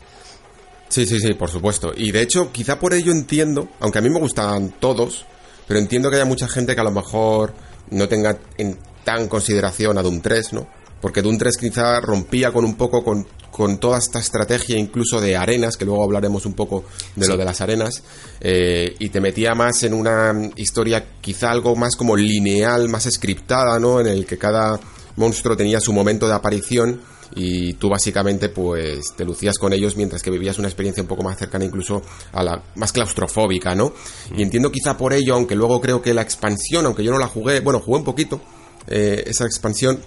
Sí, 0.90 1.06
sí, 1.06 1.22
sí, 1.22 1.34
por 1.36 1.50
supuesto. 1.50 1.94
Y 1.96 2.12
de 2.12 2.24
hecho, 2.24 2.52
quizá 2.52 2.80
por 2.82 2.94
ello 2.94 3.14
entiendo, 3.14 3.70
aunque 3.80 4.00
a 4.00 4.02
mí 4.02 4.10
me 4.10 4.20
gustan 4.20 4.72
todos, 4.82 5.26
pero 5.66 5.80
entiendo 5.80 6.10
que 6.10 6.18
haya 6.18 6.26
mucha 6.26 6.50
gente 6.50 6.76
que 6.76 6.82
a 6.82 6.84
lo 6.84 6.92
mejor 6.92 7.54
no 7.90 8.10
tenga 8.10 8.38
en 8.58 8.78
tan 9.06 9.30
consideración 9.30 9.98
a 9.98 10.02
Doom 10.02 10.20
3, 10.20 10.52
¿no? 10.52 10.68
Porque 11.00 11.22
Doom 11.22 11.38
3 11.38 11.56
quizá 11.58 12.02
rompía 12.02 12.52
con 12.52 12.66
un 12.66 12.76
poco 12.76 13.04
con, 13.04 13.26
con 13.52 13.80
toda 13.80 13.98
esta 13.98 14.20
estrategia 14.20 14.78
incluso 14.78 15.20
de 15.20 15.36
arenas, 15.36 15.78
que 15.78 15.86
luego 15.86 16.04
hablaremos 16.04 16.46
un 16.46 16.54
poco 16.54 16.84
de 17.16 17.28
lo 17.28 17.38
de 17.38 17.46
las 17.46 17.62
arenas, 17.62 18.04
eh, 18.40 18.96
y 19.00 19.10
te 19.10 19.20
metía 19.20 19.56
más 19.56 19.84
en 19.84 19.94
una 19.94 20.34
historia 20.56 21.06
quizá 21.22 21.52
algo 21.52 21.76
más 21.76 21.96
como 21.96 22.16
lineal, 22.16 22.88
más 22.90 23.04
scriptada, 23.12 23.80
¿no? 23.80 24.00
En 24.00 24.08
el 24.08 24.26
que 24.26 24.38
cada 24.38 24.80
monstruo 25.16 25.58
tenía 25.58 25.80
su 25.80 25.94
momento 25.94 26.28
de 26.28 26.34
aparición 26.34 27.02
y 27.36 27.74
tú 27.74 27.90
básicamente 27.90 28.50
pues 28.50 29.14
te 29.16 29.26
lucías 29.26 29.58
con 29.58 29.74
ellos 29.74 29.98
mientras 29.98 30.24
que 30.24 30.32
vivías 30.32 30.58
una 30.60 30.68
experiencia 30.68 31.04
un 31.04 31.08
poco 31.08 31.24
más 31.24 31.38
cercana 31.38 31.66
incluso 31.66 32.02
a 32.32 32.44
la 32.44 32.64
más 32.76 32.92
claustrofóbica, 32.92 33.76
¿no? 33.76 33.94
Y 34.36 34.44
entiendo 34.44 34.72
quizá 34.72 34.98
por 34.98 35.14
ello, 35.14 35.36
aunque 35.36 35.56
luego 35.56 35.82
creo 35.82 36.02
que 36.02 36.14
la 36.14 36.22
expansión, 36.22 36.86
aunque 36.86 37.04
yo 37.04 37.12
no 37.12 37.20
la 37.20 37.28
jugué, 37.28 37.60
bueno, 37.60 37.80
jugué 37.80 38.00
un 38.00 38.06
poquito, 38.06 38.42
eh, 38.88 39.24
esa 39.28 39.46
expansión 39.46 40.00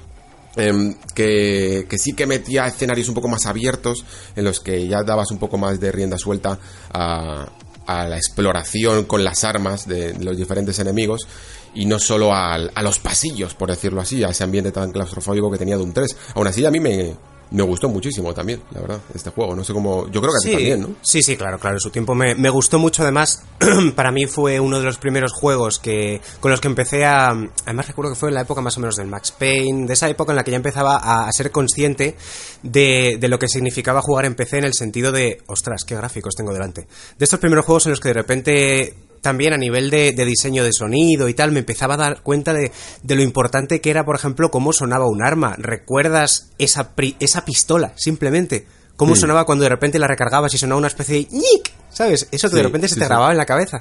em, 0.57 0.95
que, 1.15 1.87
que 1.89 1.99
sí 1.99 2.13
que 2.15 2.27
metía 2.27 2.67
escenarios 2.67 3.09
un 3.09 3.15
poco 3.15 3.29
más 3.29 3.47
abiertos 3.47 4.05
en 4.37 4.45
los 4.45 4.61
que 4.61 4.87
ya 4.89 5.03
dabas 5.03 5.31
un 5.31 5.39
poco 5.39 5.59
más 5.59 5.79
de 5.81 5.93
rienda 5.93 6.19
suelta 6.19 6.59
a, 6.93 7.49
a 7.87 8.07
la 8.09 8.17
exploración 8.17 9.05
con 9.05 9.25
las 9.25 9.45
armas 9.45 9.87
de 9.87 10.15
los 10.19 10.37
diferentes 10.37 10.79
enemigos 10.79 11.27
y 11.75 11.87
no 11.87 11.99
solo 11.99 12.35
al- 12.35 12.71
a, 12.75 12.83
los 12.83 12.99
pasillos, 12.99 13.55
por 13.55 13.71
decirlo 13.71 14.01
así, 14.01 14.25
a 14.25 14.31
ese 14.31 14.43
ambiente 14.45 14.73
tan 14.73 14.91
claustrofóbico 14.91 15.51
que 15.51 15.59
tenía 15.59 15.77
Doom 15.77 15.93
3. 15.93 16.17
Aún 16.35 16.47
así, 16.49 16.65
a 16.67 16.71
mí 16.71 16.81
me, 16.81 17.15
me 17.51 17.63
gustó 17.63 17.89
muchísimo 17.89 18.33
también, 18.33 18.63
la 18.71 18.81
verdad, 18.81 19.01
este 19.15 19.31
juego. 19.31 19.57
No 19.57 19.65
sé 19.65 19.73
cómo. 19.73 20.07
Yo 20.11 20.21
creo 20.21 20.33
que 20.33 20.37
a 20.37 20.41
ti 20.43 20.49
Sí, 20.49 20.53
también, 20.53 20.81
¿no? 20.83 20.89
sí, 21.03 21.23
sí, 21.23 21.37
claro, 21.37 21.59
claro. 21.59 21.77
En 21.77 21.81
su 21.81 21.91
tiempo 21.91 22.15
me, 22.15 22.35
me 22.35 22.49
gustó 22.49 22.79
mucho. 22.79 23.03
Además, 23.03 23.43
para 23.97 24.13
mí 24.13 24.27
fue 24.27 24.61
uno 24.61 24.79
de 24.79 24.85
los 24.85 24.99
primeros 24.99 25.33
juegos 25.33 25.79
que 25.79 26.21
con 26.41 26.51
los 26.51 26.61
que 26.61 26.69
empecé 26.69 27.05
a. 27.05 27.31
Además, 27.65 27.89
recuerdo 27.89 28.13
que 28.13 28.19
fue 28.19 28.29
en 28.29 28.37
la 28.37 28.43
época 28.43 28.61
más 28.61 28.77
o 28.77 28.81
menos 28.81 28.97
del 28.97 29.09
Max 29.09 29.33
Payne, 29.33 29.87
de 29.87 29.93
esa 29.93 30.09
época 30.09 30.33
en 30.33 30.37
la 30.37 30.45
que 30.45 30.53
ya 30.53 30.57
empezaba 30.59 30.97
a, 30.97 31.29
a 31.29 31.33
ser 31.33 31.51
consciente 31.51 32.17
de, 32.63 33.17
de 33.21 33.29
lo 33.29 33.39
que 33.39 33.49
significaba 33.49 34.01
jugar 34.03 34.25
en 34.27 34.35
PC 34.35 34.59
en 34.59 34.65
el 34.65 34.75
sentido 34.75 35.11
de, 35.13 35.43
ostras, 35.47 35.85
qué 35.85 35.97
gráficos 35.97 36.35
tengo 36.37 36.53
delante. 36.53 36.87
De 37.19 37.25
estos 37.25 37.41
primeros 37.41 37.65
juegos 37.65 37.87
en 37.87 37.91
los 37.91 38.01
que 38.01 38.09
de 38.09 38.15
repente 38.15 38.95
también 39.21 39.53
a 39.53 39.57
nivel 39.57 39.91
de, 39.91 40.13
de 40.13 40.25
diseño 40.25 40.65
de 40.65 40.73
sonido 40.73 41.29
y 41.29 41.35
tal, 41.35 41.53
me 41.53 41.61
empezaba 41.61 41.95
a 41.95 41.99
dar 41.99 42.23
cuenta 42.23 42.53
de, 42.53 42.73
de 43.03 43.15
lo 43.15 43.23
importante 43.23 43.81
que 43.81 43.91
era, 43.91 44.05
por 44.05 44.17
ejemplo, 44.17 44.51
cómo 44.51 44.73
sonaba 44.73 45.09
un 45.09 45.23
arma. 45.23 45.55
¿Recuerdas 45.59 46.51
esa, 46.59 46.95
pri- 46.95 47.17
esa 47.21 47.45
pistola, 47.45 47.93
simplemente? 47.97 48.67
Cómo 48.97 49.17
sonaba 49.17 49.47
cuando 49.47 49.63
de 49.63 49.71
repente 49.71 49.99
la 49.99 50.07
recargabas 50.07 50.53
y 50.53 50.59
sonaba 50.59 50.79
una 50.79 50.89
especie 50.89 51.15
de 51.15 51.29
ñic, 51.31 51.73
¿sabes? 51.91 52.29
Eso 52.31 52.51
que 52.51 52.57
de 52.57 52.63
repente 52.65 52.87
se 52.87 52.97
te 52.97 53.01
sí. 53.01 53.07
grababa 53.07 53.31
en 53.31 53.39
la 53.39 53.47
cabeza. 53.47 53.81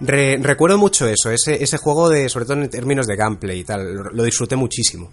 Re- 0.00 0.36
recuerdo 0.42 0.76
mucho 0.76 1.08
eso, 1.08 1.30
ese, 1.30 1.62
ese 1.64 1.78
juego 1.78 2.10
de, 2.10 2.28
sobre 2.28 2.44
todo 2.44 2.60
en 2.60 2.68
términos 2.68 3.06
de 3.06 3.16
gameplay 3.16 3.60
y 3.60 3.64
tal, 3.64 3.94
lo, 3.94 4.10
lo 4.10 4.22
disfruté 4.24 4.56
muchísimo. 4.56 5.10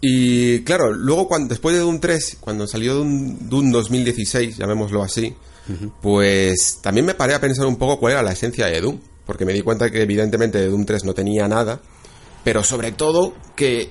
Y 0.00 0.60
claro, 0.64 0.92
luego 0.92 1.26
cuando, 1.28 1.48
después 1.48 1.74
de 1.74 1.80
Doom 1.82 1.98
3, 2.00 2.38
cuando 2.40 2.66
salió 2.66 2.94
Doom, 2.94 3.48
Doom 3.48 3.70
2016, 3.72 4.56
llamémoslo 4.56 5.02
así, 5.02 5.34
pues 6.00 6.78
también 6.82 7.06
me 7.06 7.14
paré 7.14 7.34
a 7.34 7.40
pensar 7.40 7.66
un 7.66 7.76
poco 7.76 7.98
cuál 7.98 8.14
era 8.14 8.22
la 8.22 8.32
esencia 8.32 8.66
de 8.66 8.80
Doom. 8.80 9.00
Porque 9.26 9.46
me 9.46 9.54
di 9.54 9.62
cuenta 9.62 9.90
que 9.90 10.02
evidentemente 10.02 10.58
de 10.58 10.68
Doom 10.68 10.84
3 10.84 11.04
no 11.04 11.14
tenía 11.14 11.48
nada, 11.48 11.80
pero 12.44 12.62
sobre 12.62 12.92
todo 12.92 13.34
que, 13.56 13.90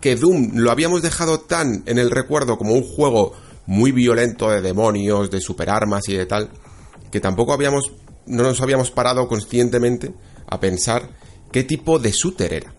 que 0.00 0.16
Doom 0.16 0.56
lo 0.56 0.72
habíamos 0.72 1.02
dejado 1.02 1.40
tan 1.40 1.84
en 1.86 1.98
el 1.98 2.10
recuerdo 2.10 2.58
como 2.58 2.74
un 2.74 2.82
juego 2.82 3.32
muy 3.66 3.92
violento 3.92 4.50
de 4.50 4.60
demonios, 4.60 5.30
de 5.30 5.40
superarmas 5.40 6.08
y 6.08 6.14
de 6.14 6.26
tal, 6.26 6.50
que 7.12 7.20
tampoco 7.20 7.52
habíamos, 7.52 7.92
no 8.26 8.42
nos 8.42 8.60
habíamos 8.60 8.90
parado 8.90 9.28
conscientemente 9.28 10.12
a 10.48 10.58
pensar 10.58 11.10
qué 11.52 11.62
tipo 11.62 12.00
de 12.00 12.10
shooter 12.10 12.52
era. 12.52 12.74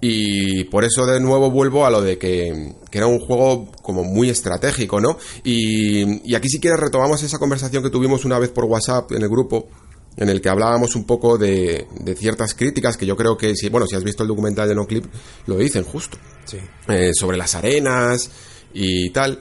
Y 0.00 0.64
por 0.64 0.84
eso 0.84 1.06
de 1.06 1.18
nuevo 1.20 1.50
vuelvo 1.50 1.84
a 1.84 1.90
lo 1.90 2.00
de 2.00 2.18
que, 2.18 2.74
que 2.90 2.98
era 2.98 3.06
un 3.08 3.18
juego 3.18 3.70
como 3.82 4.04
muy 4.04 4.30
estratégico, 4.30 5.00
¿no? 5.00 5.18
Y, 5.42 6.30
y 6.30 6.34
aquí 6.36 6.48
si 6.48 6.60
quieres 6.60 6.78
retomamos 6.78 7.22
esa 7.22 7.38
conversación 7.38 7.82
que 7.82 7.90
tuvimos 7.90 8.24
una 8.24 8.38
vez 8.38 8.50
por 8.50 8.64
WhatsApp 8.66 9.10
en 9.12 9.22
el 9.22 9.28
grupo, 9.28 9.68
en 10.16 10.28
el 10.28 10.40
que 10.40 10.48
hablábamos 10.48 10.94
un 10.94 11.04
poco 11.04 11.36
de, 11.38 11.86
de 12.00 12.14
ciertas 12.14 12.54
críticas 12.54 12.96
que 12.96 13.06
yo 13.06 13.16
creo 13.16 13.36
que, 13.36 13.54
si, 13.56 13.68
bueno, 13.68 13.86
si 13.88 13.96
has 13.96 14.04
visto 14.04 14.22
el 14.22 14.28
documental 14.28 14.68
de 14.68 14.74
No 14.74 14.86
Clip, 14.86 15.04
lo 15.46 15.56
dicen 15.56 15.82
justo. 15.84 16.16
Sí. 16.44 16.58
Eh, 16.88 17.10
sobre 17.12 17.36
las 17.36 17.54
arenas 17.56 18.30
y 18.72 19.10
tal. 19.10 19.40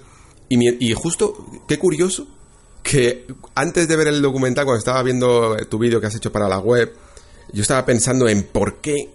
Y, 0.49 0.57
mi- 0.57 0.77
y 0.79 0.93
justo, 0.93 1.45
qué 1.67 1.77
curioso, 1.77 2.27
que 2.83 3.27
antes 3.53 3.87
de 3.87 3.95
ver 3.95 4.07
el 4.07 4.21
documental, 4.21 4.65
cuando 4.65 4.79
estaba 4.79 5.03
viendo 5.03 5.55
tu 5.69 5.77
vídeo 5.77 5.99
que 6.01 6.07
has 6.07 6.15
hecho 6.15 6.31
para 6.31 6.47
la 6.47 6.59
web, 6.59 6.93
yo 7.53 7.61
estaba 7.61 7.85
pensando 7.85 8.27
en 8.27 8.43
por 8.43 8.81
qué 8.81 9.09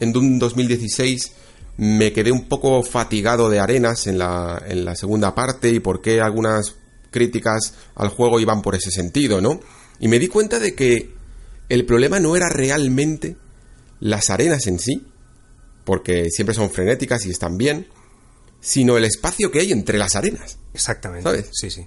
en 0.00 0.12
Doom 0.12 0.38
2016 0.38 1.32
me 1.78 2.12
quedé 2.12 2.32
un 2.32 2.48
poco 2.48 2.82
fatigado 2.82 3.50
de 3.50 3.60
arenas 3.60 4.06
en 4.06 4.18
la, 4.18 4.62
en 4.66 4.84
la 4.84 4.96
segunda 4.96 5.34
parte 5.34 5.70
y 5.70 5.80
por 5.80 6.00
qué 6.00 6.20
algunas 6.20 6.76
críticas 7.10 7.74
al 7.94 8.08
juego 8.08 8.40
iban 8.40 8.62
por 8.62 8.74
ese 8.74 8.90
sentido, 8.90 9.40
¿no? 9.40 9.60
Y 10.00 10.08
me 10.08 10.18
di 10.18 10.28
cuenta 10.28 10.58
de 10.58 10.74
que 10.74 11.14
el 11.68 11.84
problema 11.84 12.20
no 12.20 12.36
era 12.36 12.48
realmente 12.48 13.36
las 14.00 14.30
arenas 14.30 14.66
en 14.66 14.78
sí, 14.78 15.06
porque 15.84 16.30
siempre 16.30 16.54
son 16.54 16.70
frenéticas 16.70 17.24
y 17.26 17.30
están 17.30 17.56
bien, 17.56 17.86
sino 18.60 18.96
el 18.96 19.04
espacio 19.04 19.50
que 19.50 19.60
hay 19.60 19.72
entre 19.72 19.98
las 19.98 20.16
arenas. 20.16 20.58
Exactamente. 20.74 21.22
¿Sabes? 21.22 21.48
Sí, 21.52 21.70
sí. 21.70 21.86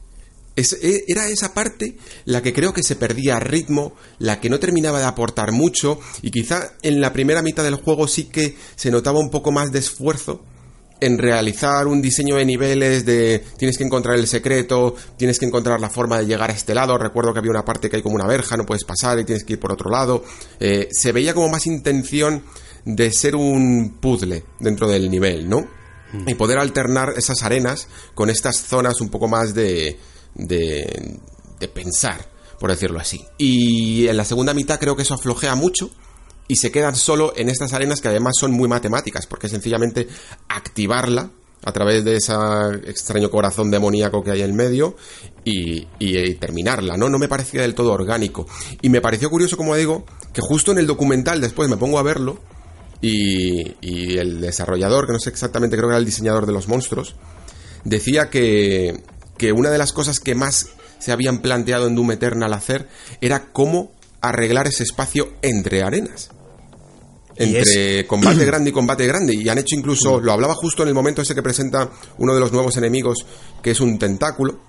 Es- 0.59 0.73
e- 0.81 1.05
era 1.07 1.27
esa 1.27 1.53
parte 1.53 1.97
la 2.25 2.41
que 2.41 2.53
creo 2.53 2.73
que 2.73 2.83
se 2.83 2.95
perdía 2.95 3.39
ritmo, 3.39 3.93
la 4.19 4.39
que 4.39 4.49
no 4.49 4.59
terminaba 4.59 4.99
de 4.99 5.05
aportar 5.05 5.51
mucho, 5.51 5.99
y 6.21 6.31
quizá 6.31 6.73
en 6.81 7.01
la 7.01 7.13
primera 7.13 7.41
mitad 7.41 7.63
del 7.63 7.75
juego 7.75 8.07
sí 8.07 8.25
que 8.25 8.55
se 8.75 8.91
notaba 8.91 9.19
un 9.19 9.29
poco 9.29 9.51
más 9.51 9.71
de 9.71 9.79
esfuerzo 9.79 10.43
en 11.01 11.17
realizar 11.17 11.87
un 11.87 12.01
diseño 12.01 12.35
de 12.35 12.43
niveles 12.45 13.05
de 13.05 13.41
tienes 13.57 13.77
que 13.77 13.85
encontrar 13.85 14.17
el 14.17 14.27
secreto, 14.27 14.95
tienes 15.15 15.39
que 15.39 15.45
encontrar 15.45 15.79
la 15.79 15.89
forma 15.89 16.19
de 16.19 16.25
llegar 16.25 16.49
a 16.49 16.53
este 16.53 16.73
lado. 16.75 16.97
Recuerdo 16.97 17.31
que 17.31 17.39
había 17.39 17.51
una 17.51 17.63
parte 17.63 17.89
que 17.89 17.95
hay 17.95 18.01
como 18.01 18.15
una 18.15 18.27
verja, 18.27 18.57
no 18.57 18.65
puedes 18.65 18.83
pasar 18.83 19.17
y 19.17 19.23
tienes 19.23 19.45
que 19.45 19.53
ir 19.53 19.59
por 19.61 19.71
otro 19.71 19.89
lado. 19.89 20.25
Eh, 20.59 20.89
se 20.91 21.13
veía 21.13 21.33
como 21.33 21.47
más 21.47 21.67
intención 21.67 22.43
de 22.83 23.11
ser 23.13 23.37
un 23.37 23.97
puzzle 24.01 24.43
dentro 24.59 24.89
del 24.89 25.09
nivel, 25.09 25.47
¿no? 25.49 25.67
Y 26.25 26.33
poder 26.33 26.57
alternar 26.57 27.13
esas 27.15 27.43
arenas 27.43 27.87
con 28.15 28.29
estas 28.31 28.57
zonas 28.63 28.99
un 28.99 29.09
poco 29.09 29.27
más 29.27 29.53
de, 29.53 29.97
de, 30.35 31.19
de 31.59 31.67
pensar, 31.67 32.25
por 32.59 32.69
decirlo 32.69 32.99
así. 32.99 33.25
Y 33.37 34.07
en 34.07 34.17
la 34.17 34.25
segunda 34.25 34.53
mitad 34.53 34.79
creo 34.79 34.95
que 34.95 35.03
eso 35.03 35.13
aflojea 35.13 35.55
mucho 35.55 35.89
y 36.47 36.55
se 36.55 36.71
quedan 36.71 36.95
solo 36.95 37.33
en 37.35 37.47
estas 37.47 37.73
arenas 37.73 38.01
que 38.01 38.07
además 38.07 38.33
son 38.39 38.51
muy 38.51 38.67
matemáticas, 38.67 39.27
porque 39.27 39.47
sencillamente 39.47 40.07
activarla 40.47 41.31
a 41.63 41.71
través 41.71 42.03
de 42.05 42.15
ese 42.15 42.33
extraño 42.87 43.29
corazón 43.29 43.69
demoníaco 43.69 44.23
que 44.23 44.31
hay 44.31 44.41
en 44.41 44.55
medio 44.55 44.95
y, 45.43 45.87
y, 45.99 46.17
eh, 46.17 46.35
terminarla, 46.35 46.95
¿no? 46.97 47.09
No 47.09 47.19
me 47.19 47.27
parecía 47.27 47.61
del 47.61 47.75
todo 47.75 47.91
orgánico. 47.91 48.47
Y 48.81 48.89
me 48.89 49.01
pareció 49.01 49.29
curioso, 49.29 49.57
como 49.57 49.75
digo, 49.75 50.05
que 50.33 50.41
justo 50.41 50.71
en 50.71 50.79
el 50.79 50.87
documental 50.87 51.41
después 51.41 51.69
me 51.69 51.77
pongo 51.77 51.99
a 51.99 52.03
verlo 52.03 52.39
y, 53.01 53.75
y 53.81 54.17
el 54.17 54.41
desarrollador, 54.41 55.05
que 55.05 55.13
no 55.13 55.19
sé 55.19 55.29
exactamente, 55.29 55.75
creo 55.75 55.89
que 55.89 55.93
era 55.93 55.99
el 55.99 56.05
diseñador 56.05 56.45
de 56.45 56.53
los 56.53 56.67
monstruos, 56.67 57.15
decía 57.83 58.29
que, 58.29 59.03
que 59.39 59.51
una 59.51 59.71
de 59.71 59.79
las 59.79 59.93
cosas 59.93 60.19
que 60.19 60.35
más 60.35 60.67
se 60.99 61.11
habían 61.11 61.39
planteado 61.39 61.87
en 61.87 61.95
Doom 61.95 62.11
Eternal 62.11 62.53
hacer 62.53 62.87
era 63.21 63.45
cómo 63.51 63.91
arreglar 64.21 64.67
ese 64.67 64.83
espacio 64.83 65.33
entre 65.41 65.81
arenas. 65.81 66.29
Entre 67.35 68.05
combate 68.07 68.45
grande 68.45 68.69
y 68.69 68.73
combate 68.73 69.07
grande. 69.07 69.33
Y 69.33 69.47
han 69.49 69.57
hecho 69.57 69.75
incluso, 69.75 70.19
lo 70.19 70.33
hablaba 70.33 70.53
justo 70.53 70.83
en 70.83 70.89
el 70.89 70.93
momento 70.93 71.21
ese 71.21 71.33
que 71.33 71.41
presenta 71.41 71.89
uno 72.17 72.35
de 72.35 72.41
los 72.41 72.51
nuevos 72.51 72.77
enemigos, 72.77 73.25
que 73.63 73.71
es 73.71 73.79
un 73.79 73.97
tentáculo. 73.97 74.59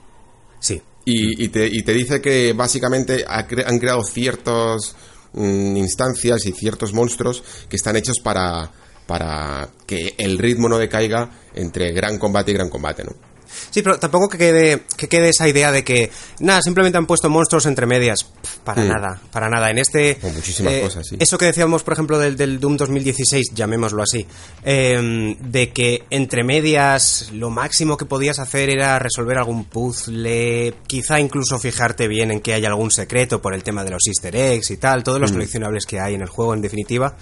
Sí. 0.61 0.81
Y, 1.05 1.45
y 1.45 1.49
te, 1.49 1.67
y 1.67 1.83
te 1.83 1.93
dice 1.93 2.21
que 2.21 2.53
básicamente 2.53 3.25
han 3.27 3.79
creado 3.79 4.05
ciertas 4.05 4.95
mm, 5.33 5.77
instancias 5.77 6.47
y 6.47 6.53
ciertos 6.53 6.93
monstruos 6.93 7.43
que 7.69 7.77
están 7.77 7.97
hechos 7.97 8.21
para, 8.23 8.71
para 9.07 9.71
que 9.87 10.15
el 10.19 10.39
ritmo 10.39 10.69
no 10.69 10.79
decaiga 10.79 11.31
entre 11.55 11.91
gran 11.91 12.19
combate 12.19 12.53
y 12.53 12.55
gran 12.55 12.71
combate, 12.71 13.03
¿no? 13.03 13.30
Sí, 13.71 13.83
pero 13.83 13.99
tampoco 13.99 14.29
que 14.29 14.39
quede, 14.39 14.83
que 14.97 15.09
quede 15.09 15.29
esa 15.31 15.49
idea 15.49 15.71
de 15.73 15.85
que, 15.85 16.11
nada, 16.41 16.63
simplemente 16.63 16.99
han 16.99 17.07
puesto 17.07 17.29
monstruos 17.29 17.67
entre 17.67 17.87
medias. 17.87 18.25
Pff, 18.25 18.57
Para 18.65 18.83
Mm. 18.83 18.89
nada, 18.89 19.21
para 19.33 19.49
nada. 19.49 19.71
En 19.71 19.79
este... 19.79 20.19
O 20.23 20.29
muchísimas 20.31 20.75
cosas, 20.81 21.07
sí. 21.09 21.17
Eso 21.19 21.39
que 21.39 21.47
decíamos, 21.47 21.83
por 21.83 21.95
ejemplo, 21.95 22.19
del, 22.19 22.37
del 22.37 22.61
Doom 22.61 22.77
2016, 22.77 23.53
llamémoslo 23.55 24.03
así, 24.03 24.27
eh, 24.65 25.37
de 25.41 25.71
que 25.73 26.05
entre 26.11 26.45
medias 26.45 27.31
lo 27.33 27.51
máximo 27.51 27.97
que 27.97 28.05
podías 28.05 28.39
hacer 28.39 28.69
era 28.71 28.99
resolver 28.99 29.39
algún 29.39 29.65
puzzle, 29.65 30.75
quizá 30.87 31.19
incluso 31.21 31.59
fijarte 31.59 32.09
bien 32.09 32.31
en 32.31 32.41
que 32.41 32.55
hay 32.55 32.65
algún 32.65 32.91
secreto 32.91 33.41
por 33.41 33.55
el 33.55 33.63
tema 33.63 33.85
de 33.85 33.91
los 33.91 34.07
easter 34.07 34.35
eggs 34.37 34.71
y 34.71 34.77
tal, 34.77 35.03
todos 35.03 35.19
Mm. 35.19 35.23
los 35.23 35.33
coleccionables 35.33 35.87
que 35.87 36.01
hay 36.01 36.15
en 36.15 36.23
el 36.23 36.29
juego, 36.29 36.55
en 36.55 36.61
definitiva. 36.63 37.17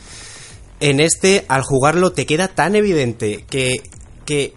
En 0.81 1.01
este, 1.01 1.45
al 1.49 1.63
jugarlo, 1.63 2.13
te 2.13 2.27
queda 2.27 2.49
tan 2.49 2.77
evidente 2.77 3.45
que, 3.51 3.83
que 4.25 4.55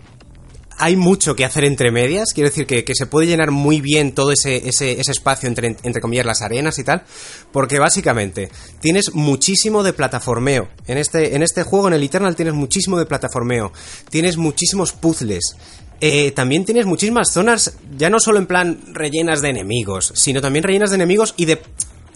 hay 0.82 0.96
mucho 0.96 1.36
que 1.36 1.46
hacer 1.46 1.64
entre 1.64 1.92
medias. 1.92 2.34
Quiero 2.34 2.50
decir 2.50 2.66
que, 2.66 2.96
se 2.96 3.06
puede 3.06 3.28
llenar 3.28 3.52
muy 3.52 3.82
bien 3.82 4.14
todo 4.14 4.32
ese, 4.32 4.68
ese, 4.68 5.00
ese 5.00 5.12
espacio 5.12 5.48
entre, 5.48 5.78
entre 5.84 6.02
comillas 6.02 6.26
las 6.26 6.42
arenas 6.42 6.80
y 6.80 6.84
tal. 6.84 7.04
Porque 7.52 7.78
básicamente 7.78 8.50
tienes 8.80 9.14
muchísimo 9.14 9.84
de 9.84 9.94
plataformeo. 9.94 10.70
En 10.88 10.98
este, 10.98 11.36
en 11.36 11.44
este 11.44 11.62
juego, 11.62 11.88
en 11.88 11.94
el 11.94 12.04
Eternal, 12.04 12.36
tienes 12.36 12.56
muchísimo 12.56 12.98
de 12.98 13.06
plataformeo. 13.06 13.72
Tienes 14.10 14.38
muchísimos 14.38 14.92
puzzles. 14.92 15.56
Eh, 16.02 16.32
también 16.32 16.66
tienes 16.66 16.88
muchísimas 16.88 17.32
zonas, 17.32 17.76
ya 17.96 18.10
no 18.10 18.20
solo 18.20 18.40
en 18.40 18.48
plan 18.48 18.80
rellenas 18.88 19.44
de 19.44 19.50
enemigos, 19.50 20.12
sino 20.16 20.42
también 20.42 20.64
rellenas 20.64 20.90
de 20.90 20.96
enemigos 20.96 21.36
y 21.38 21.46
de 21.46 21.62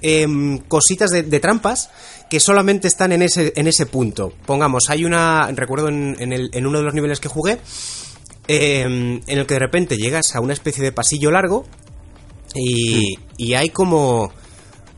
em, 0.02 0.58
cositas 0.58 1.12
de, 1.12 1.22
de 1.22 1.40
trampas 1.40 1.92
que 2.32 2.40
solamente 2.40 2.88
están 2.88 3.12
en 3.12 3.22
ese, 3.22 3.54
en 3.56 3.68
ese 3.68 3.86
punto. 3.86 4.34
Pongamos, 4.48 4.90
hay 4.90 5.06
una. 5.06 5.52
Recuerdo 5.52 5.90
en, 5.90 6.18
en 6.20 6.66
uno 6.66 6.80
de 6.80 6.84
los 6.84 6.96
niveles 6.96 7.20
que 7.20 7.30
jugué. 7.30 7.60
Em, 8.48 9.22
en 9.28 9.40
el 9.40 9.46
que 9.46 9.56
de 9.56 9.60
repente 9.60 9.98
llegas 9.98 10.36
a 10.36 10.40
una 10.40 10.54
especie 10.54 10.84
de 10.84 10.92
pasillo 10.92 11.32
largo. 11.32 11.66
Y, 12.54 13.20
y 13.38 13.54
hay 13.54 13.70
como. 13.70 14.32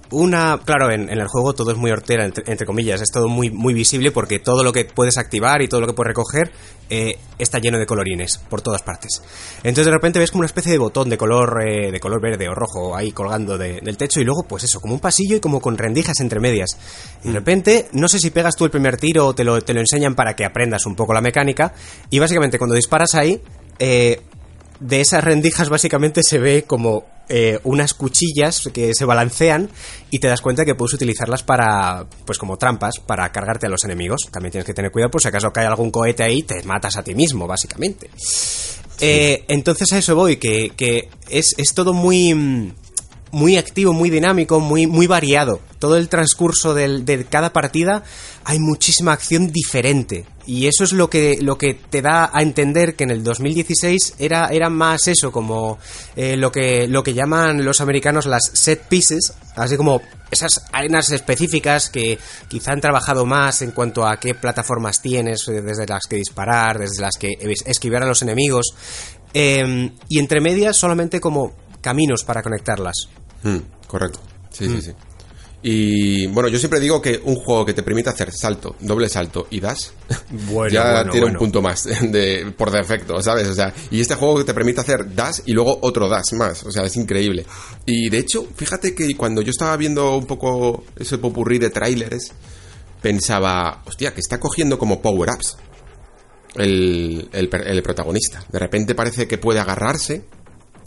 Una, 0.09 0.57
claro, 0.63 0.89
en, 0.89 1.09
en 1.09 1.19
el 1.19 1.27
juego 1.27 1.53
todo 1.53 1.71
es 1.71 1.77
muy 1.77 1.91
hortera, 1.91 2.23
entre, 2.25 2.43
entre 2.49 2.65
comillas, 2.65 3.01
es 3.01 3.11
todo 3.11 3.27
muy, 3.27 3.49
muy 3.49 3.73
visible 3.73 4.11
porque 4.11 4.39
todo 4.39 4.63
lo 4.63 4.71
que 4.71 4.85
puedes 4.85 5.17
activar 5.17 5.61
y 5.61 5.67
todo 5.67 5.81
lo 5.81 5.87
que 5.87 5.93
puedes 5.93 6.07
recoger 6.09 6.51
eh, 6.89 7.17
está 7.37 7.59
lleno 7.59 7.77
de 7.77 7.85
colorines 7.85 8.37
por 8.37 8.61
todas 8.61 8.81
partes. 8.83 9.21
Entonces 9.57 9.85
de 9.87 9.91
repente 9.91 10.19
ves 10.19 10.31
como 10.31 10.39
una 10.39 10.45
especie 10.45 10.71
de 10.71 10.77
botón 10.77 11.09
de 11.09 11.17
color, 11.17 11.61
eh, 11.67 11.91
de 11.91 11.99
color 11.99 12.21
verde 12.21 12.47
o 12.47 12.55
rojo 12.55 12.95
ahí 12.95 13.11
colgando 13.11 13.57
de- 13.57 13.81
del 13.81 13.97
techo 13.97 14.21
y 14.21 14.23
luego 14.23 14.43
pues 14.47 14.63
eso, 14.63 14.79
como 14.79 14.93
un 14.93 15.01
pasillo 15.01 15.35
y 15.35 15.39
como 15.41 15.59
con 15.59 15.77
rendijas 15.77 16.21
entre 16.21 16.39
medias. 16.39 16.77
Y 17.25 17.27
de 17.27 17.33
repente, 17.33 17.89
no 17.91 18.07
sé 18.07 18.19
si 18.19 18.29
pegas 18.29 18.55
tú 18.55 18.63
el 18.63 18.71
primer 18.71 18.95
tiro 18.95 19.27
o 19.27 19.35
te 19.35 19.43
lo, 19.43 19.61
te 19.61 19.73
lo 19.73 19.81
enseñan 19.81 20.15
para 20.15 20.37
que 20.37 20.45
aprendas 20.45 20.85
un 20.85 20.95
poco 20.95 21.13
la 21.13 21.19
mecánica 21.21 21.73
y 22.09 22.19
básicamente 22.19 22.57
cuando 22.57 22.75
disparas 22.75 23.13
ahí 23.15 23.41
eh, 23.79 24.21
de 24.79 25.01
esas 25.01 25.21
rendijas 25.23 25.67
básicamente 25.67 26.21
se 26.23 26.37
ve 26.39 26.63
como 26.65 27.05
eh, 27.29 27.59
unas 27.63 27.93
cuchillas 27.93 28.69
que 28.73 28.93
se 28.93 29.05
balancean 29.05 29.69
y 30.11 30.19
te 30.19 30.27
das 30.27 30.41
cuenta 30.41 30.65
que 30.65 30.75
puedes 30.75 30.93
utilizarlas 30.93 31.43
para, 31.43 32.05
pues 32.25 32.37
como 32.37 32.57
trampas, 32.57 32.99
para 33.05 33.31
cargarte 33.31 33.65
a 33.67 33.69
los 33.69 33.83
enemigos. 33.83 34.21
También 34.31 34.51
tienes 34.51 34.65
que 34.65 34.73
tener 34.73 34.91
cuidado 34.91 35.11
por 35.11 35.21
si 35.21 35.27
acaso 35.27 35.51
cae 35.51 35.65
algún 35.65 35.91
cohete 35.91 36.23
ahí, 36.23 36.43
te 36.43 36.63
matas 36.63 36.97
a 36.97 37.03
ti 37.03 37.15
mismo, 37.15 37.47
básicamente. 37.47 38.09
Eh, 38.99 39.45
entonces 39.47 39.91
a 39.93 39.97
eso 39.99 40.15
voy, 40.15 40.37
que, 40.37 40.71
que 40.75 41.09
es, 41.29 41.53
es 41.57 41.73
todo 41.73 41.93
muy 41.93 42.73
muy 43.29 43.57
activo, 43.57 43.91
muy 43.91 44.09
dinámico, 44.09 44.61
muy, 44.61 44.87
muy 44.87 45.05
variado. 45.05 45.59
Todo 45.79 45.97
el 45.97 46.07
transcurso 46.07 46.73
del- 46.73 47.03
de 47.03 47.25
cada 47.25 47.51
partida 47.51 48.03
hay 48.45 48.57
muchísima 48.57 49.11
acción 49.11 49.51
diferente. 49.51 50.25
Y 50.47 50.67
eso 50.67 50.85
es 50.85 50.93
lo 50.93 51.09
que, 51.09 51.37
lo 51.41 51.57
que 51.57 51.73
te 51.73 52.01
da 52.01 52.31
a 52.33 52.41
entender 52.41 52.95
que 52.95 53.03
en 53.03 53.11
el 53.11 53.21
2016 53.23 54.15
era, 54.17 54.47
era 54.47 54.69
más 54.69 55.07
eso, 55.09 55.31
como 55.31 55.77
eh, 56.15 56.37
lo, 56.37 56.51
que, 56.53 56.87
lo 56.87 57.03
que 57.03 57.13
llaman 57.13 57.65
los 57.65 57.81
americanos 57.81 58.25
las 58.25 58.49
set 58.53 58.81
pieces, 58.87 59.33
así 59.57 59.75
como 59.75 60.01
esas 60.31 60.63
arenas 60.71 61.11
específicas 61.11 61.89
que 61.89 62.17
quizá 62.47 62.71
han 62.71 62.79
trabajado 62.81 63.25
más 63.25 63.61
en 63.61 63.71
cuanto 63.71 64.07
a 64.07 64.19
qué 64.19 64.33
plataformas 64.35 65.01
tienes, 65.01 65.45
eh, 65.49 65.61
desde 65.61 65.85
las 65.85 66.05
que 66.07 66.15
disparar, 66.15 66.79
desde 66.79 67.01
las 67.01 67.17
que 67.19 67.33
es- 67.39 67.63
esquivar 67.67 68.03
a 68.03 68.07
los 68.07 68.21
enemigos. 68.21 68.67
Eh, 69.33 69.91
y 70.07 70.19
entre 70.19 70.39
medias 70.41 70.77
solamente 70.77 71.19
como 71.19 71.53
caminos 71.81 72.23
para 72.23 72.41
conectarlas. 72.41 72.95
Mm, 73.43 73.57
correcto. 73.85 74.21
Sí, 74.51 74.67
sí, 74.69 74.81
sí. 74.81 74.91
Y 75.63 76.27
bueno, 76.27 76.49
yo 76.49 76.59
siempre 76.59 76.79
digo 76.79 77.01
que 77.01 77.19
un 77.23 77.35
juego 77.35 77.65
que 77.65 77.73
te 77.73 77.81
permite 77.81 78.09
hacer 78.09 78.31
salto, 78.31 78.75
doble 78.79 79.09
salto 79.09 79.47
y 79.49 79.59
dash, 79.59 79.87
Bueno, 80.51 80.71
ya 80.71 80.91
bueno, 80.91 81.11
tiene 81.11 81.25
bueno. 81.25 81.39
un 81.39 81.45
punto 81.45 81.61
más 81.61 81.83
de, 82.01 82.53
por 82.55 82.69
defecto, 82.71 83.21
¿sabes? 83.21 83.47
O 83.47 83.55
sea, 83.55 83.73
y 83.89 83.99
este 83.99 84.15
juego 84.15 84.37
que 84.37 84.43
te 84.43 84.53
permite 84.53 84.81
hacer 84.81 85.15
dash 85.15 85.39
y 85.45 85.53
luego 85.53 85.79
otro 85.81 86.07
dash 86.07 86.33
más, 86.33 86.63
o 86.63 86.71
sea, 86.71 86.83
es 86.83 86.95
increíble. 86.95 87.45
Y 87.85 88.09
de 88.09 88.19
hecho, 88.19 88.47
fíjate 88.55 88.93
que 88.93 89.15
cuando 89.17 89.41
yo 89.41 89.49
estaba 89.49 89.75
viendo 89.77 90.15
un 90.15 90.27
poco 90.27 90.85
ese 90.95 91.17
popurrí 91.17 91.57
de 91.57 91.71
tráileres, 91.71 92.31
pensaba, 93.01 93.83
hostia, 93.85 94.13
que 94.13 94.21
está 94.21 94.39
cogiendo 94.39 94.77
como 94.77 95.01
power-ups 95.01 95.57
el, 96.55 97.29
el, 97.31 97.49
el 97.65 97.83
protagonista. 97.83 98.43
De 98.51 98.59
repente 98.59 98.93
parece 98.93 99.27
que 99.27 99.37
puede 99.39 99.59
agarrarse 99.59 100.23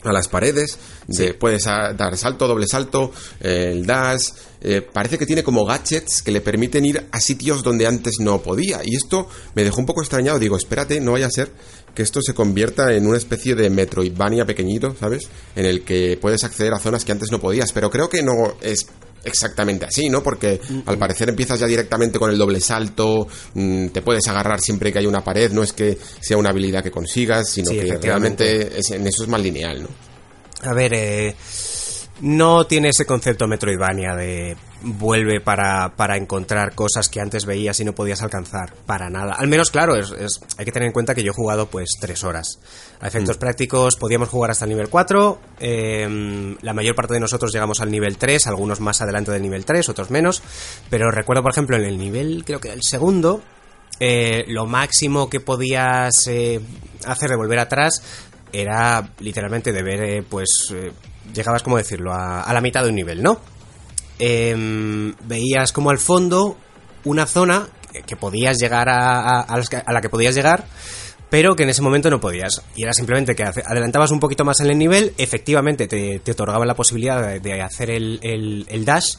a 0.05 0.13
las 0.13 0.29
paredes, 0.29 0.79
de- 1.07 1.35
puedes 1.35 1.65
dar 1.65 2.17
salto, 2.17 2.47
doble 2.49 2.67
salto, 2.67 3.13
eh, 3.41 3.71
el 3.73 3.85
dash, 3.87 4.29
eh, 4.63 4.83
parece 4.83 5.19
que 5.19 5.27
tiene 5.27 5.43
como 5.43 5.65
gadgets 5.65 6.23
que 6.23 6.31
le 6.33 6.41
permiten 6.41 6.85
ir 6.85 7.07
a 7.13 7.21
sitios 7.21 7.63
donde 7.63 7.87
antes 7.87 8.15
no 8.21 8.41
podía. 8.43 8.81
Y 8.85 8.97
esto 8.97 9.29
me 9.55 9.65
dejó 9.65 9.81
un 9.81 9.87
poco 9.87 10.01
extrañado, 10.03 10.39
digo, 10.39 10.57
espérate, 10.57 11.01
no 11.01 11.13
vaya 11.13 11.27
a 11.27 11.31
ser 11.31 11.51
que 11.95 12.03
esto 12.03 12.21
se 12.23 12.35
convierta 12.35 12.93
en 12.95 13.07
una 13.07 13.19
especie 13.19 13.55
de 13.55 13.69
Metroidvania 13.69 14.45
pequeñito, 14.45 14.95
¿sabes? 14.99 15.29
En 15.57 15.67
el 15.67 15.83
que 15.83 16.19
puedes 16.21 16.45
acceder 16.45 16.73
a 16.73 16.79
zonas 16.79 17.05
que 17.05 17.13
antes 17.13 17.31
no 17.33 17.41
podías, 17.41 17.73
pero 17.73 17.91
creo 17.91 18.09
que 18.09 18.23
no 18.23 18.55
es 18.61 18.87
exactamente 19.25 19.87
así, 19.87 20.09
¿no? 20.09 20.23
Porque 20.23 20.61
al 20.87 20.99
parecer 20.99 21.29
empiezas 21.29 21.61
ya 21.61 21.67
directamente 21.67 22.19
con 22.19 22.31
el 22.31 22.39
doble 22.39 22.61
salto, 22.61 23.27
mm, 23.55 23.89
te 23.89 24.03
puedes 24.03 24.27
agarrar 24.29 24.61
siempre 24.61 24.93
que 24.93 24.99
hay 25.01 25.07
una 25.07 25.23
pared, 25.23 25.51
no 25.53 25.63
es 25.63 25.73
que 25.73 25.99
sea 26.21 26.37
una 26.37 26.51
habilidad 26.51 26.83
que 26.83 26.91
consigas, 26.91 27.51
sino 27.51 27.71
Sí, 27.71 27.79
que 27.81 27.97
realmente 27.99 28.79
es- 28.79 28.91
en 28.91 29.07
eso 29.07 29.23
es 29.25 29.29
más 29.29 29.41
lineal, 29.41 29.83
¿no? 29.83 29.89
A 30.63 30.75
ver, 30.75 30.93
eh, 30.95 31.35
no 32.21 32.67
tiene 32.67 32.91
ese 32.91 33.05
concepto 33.07 33.47
Metroidvania 33.47 34.15
de 34.15 34.57
vuelve 34.83 35.41
para, 35.41 35.95
para 35.97 36.17
encontrar 36.17 36.75
cosas 36.75 37.09
que 37.09 37.21
antes 37.21 37.45
veías 37.47 37.79
y 37.81 37.85
no 37.85 37.95
podías 37.95 38.23
alcanzar. 38.23 38.73
Para 38.87 39.11
nada. 39.11 39.35
Al 39.35 39.49
menos, 39.49 39.71
claro, 39.71 39.97
es, 39.97 40.11
es- 40.13 40.41
hay 40.57 40.65
que 40.65 40.73
tener 40.73 40.87
en 40.87 40.93
cuenta 40.93 41.15
que 41.15 41.23
yo 41.23 41.33
he 41.33 41.35
jugado 41.35 41.67
pues 41.67 41.91
tres 42.01 42.25
horas. 42.25 42.59
A 43.01 43.09
efectos 43.09 43.37
prácticos 43.39 43.97
podíamos 43.97 44.29
jugar 44.29 44.51
hasta 44.51 44.65
el 44.65 44.71
nivel 44.71 44.89
4. 44.89 45.41
eh, 45.61 46.57
la 46.63 46.73
mayor 46.75 46.95
parte 46.95 47.15
de 47.15 47.21
nosotros 47.21 47.53
llegamos 47.53 47.81
al 47.81 47.91
nivel 47.91 48.17
3, 48.17 48.47
algunos 48.47 48.81
más 48.81 49.01
adelante 49.01 49.31
del 49.33 49.43
nivel 49.43 49.65
3, 49.65 49.89
otros 49.89 50.11
menos. 50.11 50.43
Pero 50.91 51.11
recuerdo, 51.11 51.43
por 51.43 51.53
ejemplo, 51.53 51.77
en 51.77 51.85
el 51.85 51.99
nivel, 51.99 52.43
creo 52.45 52.61
que 52.61 52.73
el 52.73 52.81
segundo, 52.83 53.43
eh, 53.99 54.45
lo 54.49 54.67
máximo 54.67 55.29
que 55.29 55.41
podías 55.41 56.27
eh, 56.27 56.61
hacer 57.07 57.31
de 57.31 57.37
volver 57.37 57.59
atrás 57.59 58.03
era 58.53 59.11
literalmente 59.21 59.73
de 59.73 59.83
ver, 59.83 60.03
eh, 60.03 60.23
pues, 60.29 60.49
llegabas, 61.33 61.63
como 61.63 61.77
decirlo, 61.77 62.13
a, 62.13 62.43
a 62.43 62.53
la 62.53 62.61
mitad 62.61 62.83
de 62.83 62.89
un 62.89 62.97
nivel, 62.97 63.23
¿no? 63.23 63.41
Em, 64.21 65.15
veías 65.25 65.73
como 65.73 65.91
al 65.91 65.99
fondo 65.99 66.57
una 67.05 67.27
zona 67.27 67.69
que, 68.07 68.17
podías 68.17 68.59
llegar 68.59 68.89
a, 68.91 69.41
a- 69.41 69.93
la 69.93 70.01
que 70.03 70.09
podías 70.11 70.35
llegar, 70.35 70.67
pero 71.31 71.57
que 71.57 71.63
en 71.63 71.71
ese 71.71 71.81
momento 71.83 72.11
no 72.11 72.21
podías. 72.21 72.63
Y 72.77 72.83
era 72.83 72.93
simplemente 72.93 73.35
que 73.35 73.45
adelantabas 73.45 74.11
un 74.11 74.21
poquito 74.21 74.45
más 74.45 74.61
en 74.61 74.71
el 74.71 74.79
nivel, 74.79 75.15
efectivamente 75.17 75.87
te, 75.89 76.19
te 76.19 76.33
otorgaba 76.33 76.67
la 76.67 76.75
posibilidad 76.75 77.41
de, 77.41 77.63
hacer 77.63 77.91
el, 77.91 78.21
el- 78.69 78.85
dash. 78.85 79.15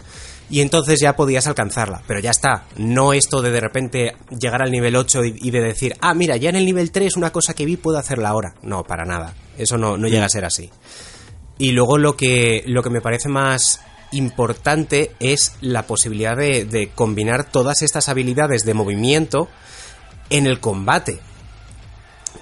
Y 0.52 0.60
entonces 0.60 0.99
ya 0.99 1.15
podías 1.15 1.48
alcanzarla, 1.48 2.03
pero 2.07 2.19
ya 2.19 2.32
está. 2.32 2.65
No 2.76 3.14
esto 3.14 3.41
de 3.41 3.52
de 3.52 3.61
repente 3.61 4.15
llegar 4.38 4.61
al 4.61 4.69
nivel 4.69 4.98
8 4.98 5.23
y, 5.23 5.36
y 5.41 5.49
de 5.49 5.61
decir, 5.61 5.95
ah, 6.02 6.14
mira, 6.14 6.36
ya 6.36 6.49
en 6.49 6.57
el 6.57 6.65
nivel 6.65 6.91
3 6.91 7.15
una 7.15 7.32
cosa 7.32 7.53
que 7.53 7.65
vi 7.65 7.78
puedo 7.78 7.98
hacerla 7.98 8.30
ahora. 8.30 8.53
No, 8.61 8.84
para 8.84 9.06
nada. 9.06 9.34
Eso 9.57 9.78
no, 9.78 9.98
no 9.98 10.10
llega 10.10 10.26
a 10.26 10.30
ser 10.30 10.44
así. 10.44 10.69
Y 11.57 11.72
luego 11.72 11.98
lo 11.98 12.18
que, 12.18 12.64
lo 12.68 12.84
que 12.84 12.90
me 12.90 12.99
parece 12.99 13.30
más 13.30 13.80
importante 14.12 15.12
es 15.20 15.54
la 15.62 15.84
posibilidad 15.84 16.36
de, 16.36 16.92
combinar 16.94 17.46
todas 17.46 17.82
estas 17.82 18.10
habilidades 18.10 18.64
de 18.64 18.74
movimiento 18.74 19.48
en 20.30 20.48
el 20.48 20.60
combate. 20.60 21.20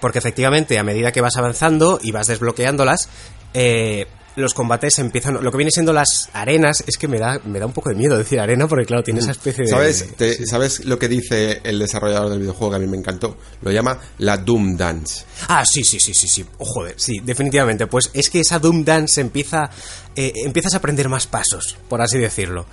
Porque 0.01 0.19
efectivamente, 0.19 0.79
a 0.79 0.83
medida 0.83 1.11
que 1.11 1.21
vas 1.21 1.37
avanzando 1.37 1.99
y 2.01 2.11
vas 2.11 2.27
desbloqueándolas, 2.27 3.09
eh, 3.53 4.07
los 4.35 4.53
combates 4.53 4.99
empiezan. 4.99 5.43
Lo 5.43 5.51
que 5.51 5.57
viene 5.57 5.71
siendo 5.71 5.91
las 5.93 6.29
arenas, 6.33 6.83
es 6.87 6.97
que 6.97 7.07
me 7.07 7.19
da, 7.19 7.39
me 7.45 7.59
da 7.59 7.65
un 7.65 7.73
poco 7.73 7.89
de 7.89 7.95
miedo 7.95 8.17
decir 8.17 8.39
arena, 8.39 8.67
porque 8.67 8.85
claro, 8.85 9.03
tiene 9.03 9.19
esa 9.19 9.31
especie 9.31 9.63
de. 9.65 9.69
¿Sabes, 9.69 10.05
te- 10.15 10.45
¿Sabes 10.45 10.85
lo 10.85 10.97
que 10.99 11.07
dice 11.07 11.61
el 11.63 11.79
desarrollador 11.79 12.29
del 12.29 12.39
videojuego 12.39 12.71
que 12.71 12.75
a 12.77 12.79
mí 12.79 12.87
me 12.87 12.97
encantó? 12.97 13.37
Lo 13.61 13.71
llama 13.71 13.99
la 14.19 14.37
Doom 14.37 14.77
Dance. 14.77 15.25
Ah, 15.47 15.65
sí, 15.65 15.83
sí, 15.83 15.99
sí, 15.99 16.13
sí, 16.13 16.27
sí. 16.27 16.45
Oh, 16.57 16.65
joder, 16.65 16.95
sí, 16.97 17.19
definitivamente. 17.23 17.87
Pues 17.87 18.09
es 18.13 18.29
que 18.29 18.39
esa 18.41 18.59
Doom 18.59 18.83
Dance 18.85 19.19
empieza. 19.21 19.69
eh, 20.15 20.33
empiezas 20.45 20.73
a 20.73 20.77
aprender 20.77 21.07
más 21.09 21.27
pasos, 21.27 21.77
por 21.87 22.01
así 22.01 22.17
decirlo. 22.17 22.65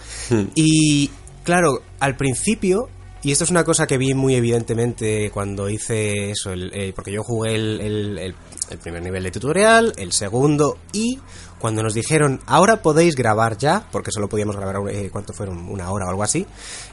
Y 0.54 1.10
claro, 1.44 1.82
al 2.00 2.16
principio. 2.16 2.88
Y 3.22 3.32
esto 3.32 3.42
es 3.42 3.50
una 3.50 3.64
cosa 3.64 3.88
que 3.88 3.98
vi 3.98 4.14
muy 4.14 4.36
evidentemente 4.36 5.30
cuando 5.32 5.68
hice 5.68 6.30
eso, 6.30 6.52
el- 6.52 6.70
eh, 6.72 6.92
porque 6.94 7.10
yo 7.10 7.24
jugué 7.24 7.56
el- 7.56 8.18
el 8.70 8.78
primer 8.78 9.02
nivel 9.02 9.24
de 9.24 9.30
tutorial, 9.32 9.92
el 9.96 10.12
segundo, 10.12 10.78
y 10.92 11.18
cuando 11.66 11.82
nos 11.82 11.94
dijeron, 11.94 12.40
ahora 12.46 12.80
podéis 12.80 13.16
grabar 13.16 13.58
ya, 13.58 13.88
porque 13.90 14.12
solo 14.12 14.28
podíamos 14.28 14.54
grabar, 14.54 14.76
eh, 14.88 15.10
¿cuánto 15.10 15.32
fueron? 15.32 15.68
Una 15.68 15.90
hora 15.90 16.06
o 16.06 16.10
algo 16.10 16.22
así, 16.22 16.46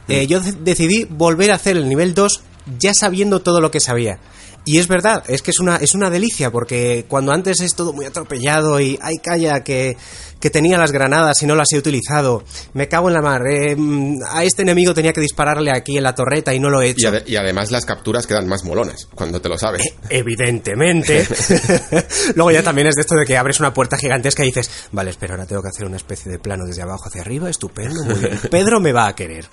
eh, 0.07 0.25
yo 0.25 0.39
de- 0.39 0.53
decidí 0.53 1.05
volver 1.05 1.51
a 1.51 1.55
hacer 1.55 1.77
el 1.77 1.87
nivel 1.87 2.15
2 2.15 2.41
ya 2.79 2.91
sabiendo 2.95 3.39
todo 3.41 3.61
lo 3.61 3.69
que 3.69 3.79
sabía. 3.79 4.17
Y 4.65 4.79
es 4.79 4.87
verdad, 4.87 5.23
es 5.27 5.43
que 5.43 5.51
es 5.51 5.59
una, 5.59 5.75
es 5.75 5.93
una 5.93 6.09
delicia, 6.09 6.49
porque 6.49 7.05
cuando 7.07 7.33
antes 7.33 7.61
es 7.61 7.75
todo 7.75 7.93
muy 7.93 8.05
atropellado 8.05 8.79
y 8.79 8.97
hay 9.01 9.17
calla 9.17 9.63
que, 9.63 9.95
que 10.43 10.49
tenía 10.49 10.77
las 10.77 10.91
granadas 10.91 11.41
y 11.41 11.45
no 11.45 11.55
las 11.55 11.71
he 11.71 11.77
utilizado, 11.77 12.43
me 12.73 12.89
cago 12.89 13.07
en 13.07 13.13
la 13.13 13.21
mar, 13.21 13.43
eh, 13.47 13.77
mm, 13.77 14.17
a 14.29 14.43
este 14.43 14.63
enemigo 14.63 14.93
tenía 14.93 15.13
que 15.13 15.21
dispararle 15.21 15.71
aquí 15.71 15.95
en 15.95 16.03
la 16.03 16.13
torreta 16.13 16.53
y 16.53 16.59
no 16.59 16.69
lo 16.69 16.81
he 16.81 16.87
Y, 16.87 16.89
hecho. 16.89 17.07
ade- 17.11 17.23
y 17.25 17.37
además 17.37 17.71
las 17.71 17.85
capturas 17.85 18.27
quedan 18.27 18.45
más 18.49 18.65
molonas 18.65 19.07
cuando 19.15 19.39
te 19.39 19.47
lo 19.47 19.57
sabes. 19.57 19.81
Evidentemente. 20.09 21.25
Luego 22.35 22.51
ya 22.51 22.61
también 22.61 22.87
es 22.87 22.95
de 22.95 23.01
esto 23.03 23.15
de 23.15 23.25
que 23.25 23.37
abres 23.37 23.61
una 23.61 23.73
puerta 23.73 23.97
gigantesca 23.97 24.43
y 24.43 24.47
dices, 24.47 24.69
vale, 24.91 25.11
espera, 25.11 25.35
ahora 25.35 25.45
tengo 25.45 25.61
que 25.61 25.69
hacer 25.69 25.85
una 25.85 25.95
especie 25.95 26.29
de 26.29 26.39
plano 26.39 26.65
desde 26.65 26.81
abajo 26.81 27.05
hacia 27.07 27.21
arriba, 27.21 27.49
estupendo, 27.49 28.03
muy 28.03 28.15
bien. 28.15 28.37
Pedro 28.51 28.81
me 28.81 28.91
va 28.91 29.07
a 29.07 29.15
querer. 29.15 29.45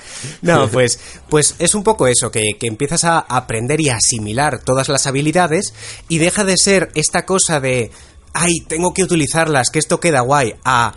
No, 0.42 0.68
pues, 0.68 0.98
pues 1.28 1.54
es 1.60 1.74
un 1.76 1.84
poco 1.84 2.08
eso, 2.08 2.32
que, 2.32 2.54
que 2.58 2.66
empiezas 2.66 3.04
a 3.04 3.20
aprender 3.20 3.80
y 3.80 3.90
a 3.90 3.96
asimilar 3.96 4.58
todas 4.64 4.88
las 4.88 5.06
habilidades 5.06 5.72
y 6.08 6.18
deja 6.18 6.42
de 6.42 6.56
ser 6.56 6.90
esta 6.94 7.24
cosa 7.26 7.60
de, 7.60 7.92
ay, 8.32 8.60
tengo 8.66 8.92
que 8.92 9.02
utilizarlas, 9.02 9.70
que 9.70 9.78
esto 9.78 10.00
queda 10.00 10.20
guay, 10.20 10.54
a 10.64 10.92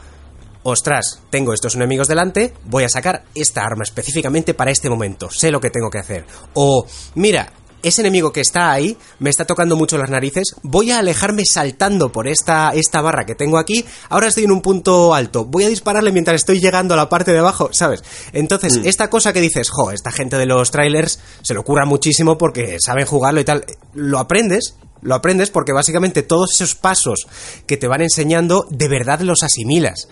ostras, 0.64 1.20
tengo 1.30 1.54
estos 1.54 1.76
enemigos 1.76 2.08
delante, 2.08 2.54
voy 2.66 2.86
a 2.86 2.90
sacar 2.90 3.26
esta 3.36 3.66
arma 3.66 3.84
específicamente 3.84 4.54
para 4.54 4.72
este 4.72 4.90
momento, 4.90 5.30
sé 5.30 5.52
lo 5.52 5.60
que 5.60 5.70
tengo 5.70 5.90
que 5.90 6.00
hacer. 6.00 6.26
O, 6.54 6.86
mira, 7.16 7.52
ese 7.84 8.02
enemigo 8.02 8.32
que 8.32 8.40
está 8.40 8.72
ahí 8.72 8.98
me 9.20 9.30
está 9.30 9.46
tocando 9.46 9.76
mucho 9.76 9.98
las 9.98 10.10
narices, 10.10 10.56
voy 10.64 10.92
a 10.92 11.00
alejarme 11.00 11.44
saltando 11.46 12.12
por 12.12 12.28
esta, 12.28 12.72
esta 12.74 13.02
barra 13.02 13.26
que 13.26 13.36
tengo 13.36 13.58
aquí, 13.58 13.86
ahora 14.10 14.28
estoy 14.28 14.46
en 14.46 14.52
un 14.52 14.62
punto 14.62 15.14
alto, 15.14 15.46
voy 15.46 15.66
a 15.66 15.70
dispararle 15.70 16.14
mientras 16.14 16.36
estoy 16.36 16.62
llegando 16.62 16.94
a 16.94 16.98
la 16.98 17.10
parte 17.10 17.34
de 17.34 17.40
abajo, 17.40 17.70
¿sabes? 17.74 18.04
Entonces, 18.32 18.80
esta 18.86 19.10
cosa 19.10 19.34
que 19.34 19.42
dices, 19.42 19.70
jo, 19.70 19.92
esta 19.92 20.12
gente 20.12 20.38
de 20.38 20.46
los 20.46 20.72
trailers 20.72 21.20
se 21.42 21.54
lo 21.54 21.64
cura 21.64 21.86
muchísimo 21.86 22.38
porque 22.38 22.78
saben 22.80 23.06
jugarlo 23.06 23.42
y 23.42 23.46
tal, 23.46 23.66
lo 23.94 24.20
aprendes, 24.20 24.76
lo 25.04 25.16
aprendes 25.16 25.50
porque 25.50 25.74
básicamente 25.74 26.24
todos 26.24 26.54
esos 26.54 26.76
pasos 26.76 27.28
que 27.68 27.78
te 27.78 27.88
van 27.88 28.02
enseñando 28.02 28.66
de 28.70 28.88
verdad 28.88 29.22
los 29.22 29.44
asimilas. 29.44 30.08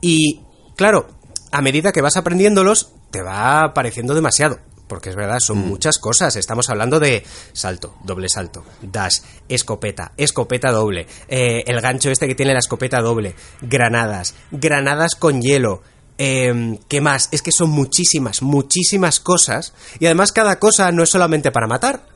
Y 0.00 0.42
claro, 0.76 1.08
a 1.50 1.60
medida 1.60 1.92
que 1.92 2.02
vas 2.02 2.16
aprendiéndolos, 2.16 2.92
te 3.10 3.22
va 3.22 3.72
pareciendo 3.74 4.14
demasiado. 4.14 4.58
porque 4.88 5.08
es 5.08 5.16
verdad, 5.16 5.38
son 5.40 5.58
muchas 5.58 5.98
cosas. 5.98 6.36
Estamos 6.36 6.68
hablando 6.68 7.00
de 7.00 7.24
salto, 7.52 7.94
doble 8.04 8.28
salto, 8.28 8.64
dash, 8.82 9.20
escopeta, 9.48 10.12
escopeta 10.16 10.70
doble, 10.70 11.06
eh, 11.26 11.64
el 11.66 11.80
gancho 11.80 12.10
este 12.10 12.28
que 12.28 12.34
tiene 12.34 12.52
la 12.52 12.58
escopeta 12.58 13.00
doble, 13.00 13.34
granadas, 13.62 14.34
granadas 14.50 15.14
con 15.14 15.40
hielo. 15.40 15.82
Eh, 16.18 16.78
¿Qué 16.88 17.00
más? 17.00 17.28
Es 17.32 17.40
que 17.40 17.50
son 17.50 17.70
muchísimas, 17.70 18.42
muchísimas 18.42 19.20
cosas. 19.20 19.72
Y 19.98 20.06
además 20.06 20.32
cada 20.32 20.58
cosa 20.58 20.92
no 20.92 21.02
es 21.02 21.10
solamente 21.10 21.50
para 21.50 21.66
matar. 21.66 22.06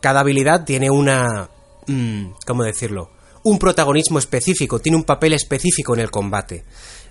Cada 0.00 0.20
habilidad 0.20 0.64
tiene 0.64 0.90
una... 0.90 1.48
mm, 1.86 2.32
¿Cómo 2.46 2.64
decirlo? 2.64 3.10
Un 3.42 3.58
protagonismo 3.58 4.18
específico, 4.18 4.78
tiene 4.78 4.96
un 4.96 5.04
papel 5.04 5.34
específico 5.34 5.94
en 5.94 6.00
el 6.00 6.10
combate. 6.10 6.64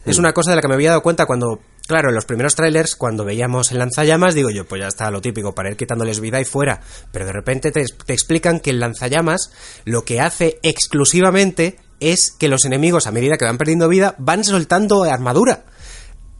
Es 0.05 0.17
una 0.17 0.33
cosa 0.33 0.49
de 0.49 0.57
la 0.57 0.61
que 0.61 0.67
me 0.67 0.73
había 0.73 0.89
dado 0.89 1.03
cuenta 1.03 1.25
cuando, 1.25 1.61
claro, 1.87 2.09
en 2.09 2.15
los 2.15 2.25
primeros 2.25 2.55
trailers, 2.55 2.95
cuando 2.95 3.23
veíamos 3.23 3.71
el 3.71 3.79
lanzallamas, 3.79 4.33
digo 4.33 4.49
yo, 4.49 4.65
pues 4.65 4.81
ya 4.81 4.87
está 4.87 5.09
lo 5.11 5.21
típico, 5.21 5.55
para 5.55 5.69
ir 5.69 5.77
quitándoles 5.77 6.19
vida 6.19 6.41
y 6.41 6.45
fuera. 6.45 6.81
Pero 7.11 7.25
de 7.25 7.31
repente 7.31 7.71
te, 7.71 7.85
te 7.85 8.13
explican 8.13 8.59
que 8.59 8.71
el 8.71 8.79
lanzallamas 8.79 9.51
lo 9.85 10.03
que 10.03 10.19
hace 10.19 10.59
exclusivamente 10.63 11.77
es 11.99 12.31
que 12.37 12.49
los 12.49 12.65
enemigos, 12.65 13.07
a 13.07 13.11
medida 13.11 13.37
que 13.37 13.45
van 13.45 13.57
perdiendo 13.57 13.87
vida, 13.87 14.15
van 14.17 14.43
soltando 14.43 15.03
armadura. 15.03 15.65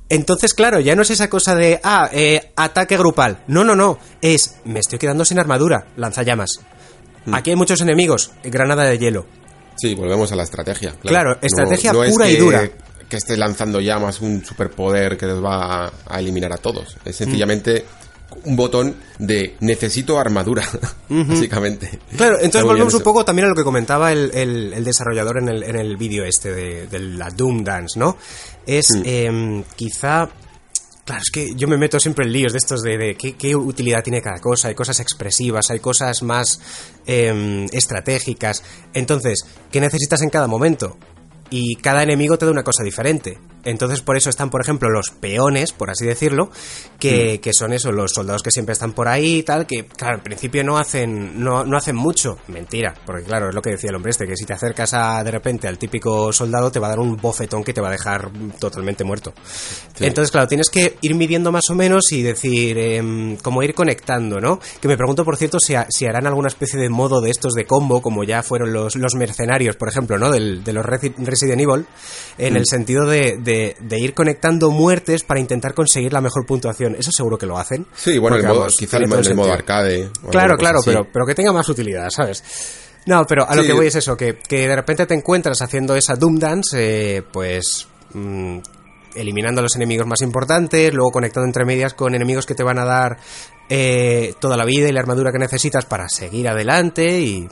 Entonces, 0.09 0.53
claro, 0.53 0.79
ya 0.79 0.95
no 0.95 1.01
es 1.01 1.09
esa 1.09 1.29
cosa 1.29 1.55
de, 1.55 1.79
ah, 1.83 2.09
eh, 2.11 2.51
ataque 2.55 2.97
grupal. 2.97 3.43
No, 3.47 3.63
no, 3.63 3.75
no. 3.75 3.97
Es, 4.21 4.57
me 4.65 4.79
estoy 4.79 4.99
quedando 4.99 5.25
sin 5.25 5.39
armadura, 5.39 5.87
lanzallamas. 5.95 6.59
Aquí 7.31 7.51
hay 7.51 7.55
muchos 7.55 7.79
enemigos, 7.81 8.31
granada 8.43 8.83
de 8.83 8.97
hielo. 8.97 9.25
Sí, 9.77 9.95
volvemos 9.95 10.31
a 10.31 10.35
la 10.35 10.43
estrategia. 10.43 10.93
Claro, 11.01 11.37
estrategia 11.41 11.91
es 12.05 12.11
pura 12.13 12.29
y 12.29 12.33
que- 12.35 12.39
dura. 12.41 12.69
Que 13.09 13.17
esté 13.17 13.37
lanzando 13.37 13.79
llamas 13.79 14.21
un 14.21 14.43
superpoder 14.43 15.17
que 15.17 15.27
los 15.27 15.43
va 15.43 15.85
a, 15.85 15.91
a 16.07 16.19
eliminar 16.19 16.51
a 16.51 16.57
todos. 16.57 16.97
Es 17.05 17.15
sencillamente 17.15 17.85
un 18.45 18.55
botón 18.55 18.95
de 19.19 19.55
necesito 19.59 20.19
armadura, 20.19 20.63
básicamente. 21.09 21.99
Claro, 22.17 22.35
entonces 22.37 22.63
volvemos 22.63 22.93
un 22.95 23.03
poco 23.03 23.23
también 23.23 23.45
a 23.45 23.49
lo 23.49 23.55
que 23.55 23.63
comentaba 23.63 24.11
el, 24.11 24.31
el- 24.33 24.73
el 24.73 24.83
desarrollador 24.83 25.37
en 25.37 25.49
el, 25.49 25.63
en 25.63 25.75
el 25.75 25.95
vídeo 25.97 26.23
este 26.25 26.51
de, 26.53 26.87
de 26.87 26.99
la 26.99 27.29
Doom 27.29 27.63
Dance, 27.63 27.99
¿no? 27.99 28.17
Es 28.65 28.87
Mm. 28.95 29.01
em, 29.05 29.63
quizá... 29.75 30.29
Claro, 31.05 31.21
es 31.21 31.31
que 31.31 31.53
yo 31.55 31.67
me 31.67 31.77
meto 31.77 31.99
siempre 31.99 32.25
en 32.25 32.31
líos 32.31 32.53
de 32.53 32.59
estos 32.59 32.81
de, 32.81 33.17
qué 33.17 33.55
utilidad 33.55 34.03
tiene 34.03 34.21
cada 34.21 34.39
cosa. 34.39 34.69
Hay 34.69 34.75
cosas 34.75 35.01
expresivas, 35.01 35.69
hay 35.69 35.79
cosas 35.79 36.23
más 36.23 36.61
em, 37.05 37.65
estratégicas. 37.73 38.63
Entonces, 38.93 39.45
¿qué 39.69 39.81
necesitas 39.81 40.21
en 40.21 40.29
cada 40.29 40.47
momento? 40.47 40.97
Y 41.49 41.75
cada 41.75 42.03
enemigo 42.03 42.37
te 42.37 42.45
da 42.45 42.51
una 42.51 42.63
cosa 42.63 42.83
diferente. 42.83 43.37
Entonces, 43.65 44.01
por 44.01 44.17
eso 44.17 44.29
están, 44.29 44.49
por 44.49 44.61
ejemplo, 44.61 44.89
los 44.89 45.09
peones, 45.09 45.71
por 45.71 45.89
así 45.89 46.05
decirlo, 46.05 46.49
que, 46.99 47.39
que 47.41 47.51
son 47.53 47.73
eso, 47.73 47.91
los 47.91 48.11
soldados 48.11 48.43
que 48.43 48.51
siempre 48.51 48.73
están 48.73 48.93
por 48.93 49.07
ahí 49.07 49.37
y 49.39 49.43
tal, 49.43 49.65
que, 49.65 49.85
claro, 49.85 50.17
en 50.17 50.23
principio 50.23 50.63
no 50.63 50.77
hacen, 50.77 51.41
no, 51.43 51.63
no 51.65 51.77
hacen 51.77 51.95
mucho. 51.95 52.37
Mentira, 52.47 52.93
porque 53.05 53.23
claro, 53.23 53.49
es 53.49 53.55
lo 53.55 53.61
que 53.61 53.71
decía 53.71 53.89
el 53.89 53.95
hombre 53.95 54.11
este, 54.11 54.27
que 54.27 54.35
si 54.35 54.45
te 54.45 54.53
acercas 54.53 54.93
a, 54.93 55.23
de 55.23 55.31
repente 55.31 55.67
al 55.67 55.77
típico 55.77 56.31
soldado, 56.33 56.71
te 56.71 56.79
va 56.79 56.87
a 56.87 56.89
dar 56.91 56.99
un 56.99 57.15
bofetón 57.17 57.63
que 57.63 57.73
te 57.73 57.81
va 57.81 57.87
a 57.87 57.91
dejar 57.91 58.29
totalmente 58.59 59.03
muerto. 59.03 59.33
Entonces, 59.99 60.31
claro, 60.31 60.47
tienes 60.47 60.69
que 60.69 60.97
ir 61.01 61.15
midiendo 61.15 61.51
más 61.51 61.69
o 61.69 61.75
menos 61.75 62.11
y 62.11 62.21
decir, 62.21 62.77
em, 62.77 63.37
como 63.37 63.63
ir 63.63 63.73
conectando, 63.73 64.41
¿no? 64.41 64.59
Que 64.81 64.87
me 64.87 64.97
pregunto, 64.97 65.23
por 65.23 65.37
cierto, 65.37 65.59
si, 65.59 65.75
ha- 65.75 65.87
si 65.89 66.05
harán 66.05 66.27
alguna 66.27 66.47
especie 66.49 66.79
de 66.79 66.89
modo 66.89 67.21
de 67.21 67.31
estos 67.31 67.53
de 67.53 67.65
combo, 67.65 68.01
como 68.01 68.23
ya 68.23 68.43
fueron 68.43 68.73
los, 68.73 68.95
los 68.95 69.15
mercenarios, 69.15 69.75
por 69.77 69.87
ejemplo, 69.89 70.17
¿no? 70.17 70.31
Del- 70.31 70.63
de 70.63 70.73
los 70.73 70.85
Resi- 70.85 71.13
Resident 71.17 71.61
Evil, 71.61 71.85
en 72.37 72.55
el 72.57 72.65
sentido 72.65 73.05
de, 73.07 73.37
de- 73.37 73.52
de 73.79 73.99
ir 73.99 74.13
conectando 74.13 74.69
muertes 74.71 75.23
para 75.23 75.39
intentar 75.39 75.73
conseguir 75.73 76.11
la 76.13 76.21
mejor 76.21 76.45
puntuación. 76.45 76.95
Eso 76.97 77.11
seguro 77.11 77.37
que 77.37 77.45
lo 77.45 77.57
hacen. 77.57 77.85
Sí, 77.95 78.17
bueno, 78.17 78.35
Porque, 78.35 78.41
el 78.45 78.47
modo, 78.49 78.59
vamos, 78.61 78.75
quizá 78.77 78.97
el, 78.97 79.03
el 79.11 79.35
modo 79.35 79.53
arcade. 79.53 80.09
Claro, 80.31 80.57
claro, 80.57 80.79
así. 80.79 80.89
pero, 80.89 81.07
pero 81.11 81.25
que 81.25 81.35
tenga 81.35 81.51
más 81.53 81.67
utilidad, 81.69 82.09
¿sabes? 82.09 82.43
No, 83.05 83.25
pero 83.25 83.47
a 83.49 83.55
lo 83.55 83.61
Sí. 83.63 83.67
que 83.67 83.73
voy 83.73 83.87
es 83.87 83.95
eso, 83.95 84.15
que, 84.15 84.37
que 84.39 84.67
de 84.67 84.75
repente 84.75 85.05
te 85.05 85.13
encuentras 85.13 85.61
haciendo 85.61 85.95
esa 85.95 86.15
Doom 86.15 86.39
Dance, 86.39 86.77
eh, 87.17 87.21
pues 87.21 87.87
mm, 88.13 88.59
eliminando 89.15 89.59
a 89.59 89.63
los 89.63 89.75
enemigos 89.75 90.07
más 90.07 90.21
importantes, 90.21 90.93
luego 90.93 91.11
conectando 91.11 91.45
entre 91.45 91.65
medias 91.65 91.93
con 91.93 92.15
enemigos 92.15 92.45
que 92.45 92.55
te 92.55 92.63
van 92.63 92.79
a 92.79 92.85
dar 92.85 93.17
eh, 93.69 94.33
toda 94.39 94.55
la 94.57 94.65
vida 94.65 94.87
y 94.87 94.91
la 94.93 95.01
armadura 95.01 95.31
que 95.31 95.39
necesitas 95.39 95.85
para 95.85 96.07
seguir 96.07 96.47
adelante 96.47 97.19
y 97.19 97.47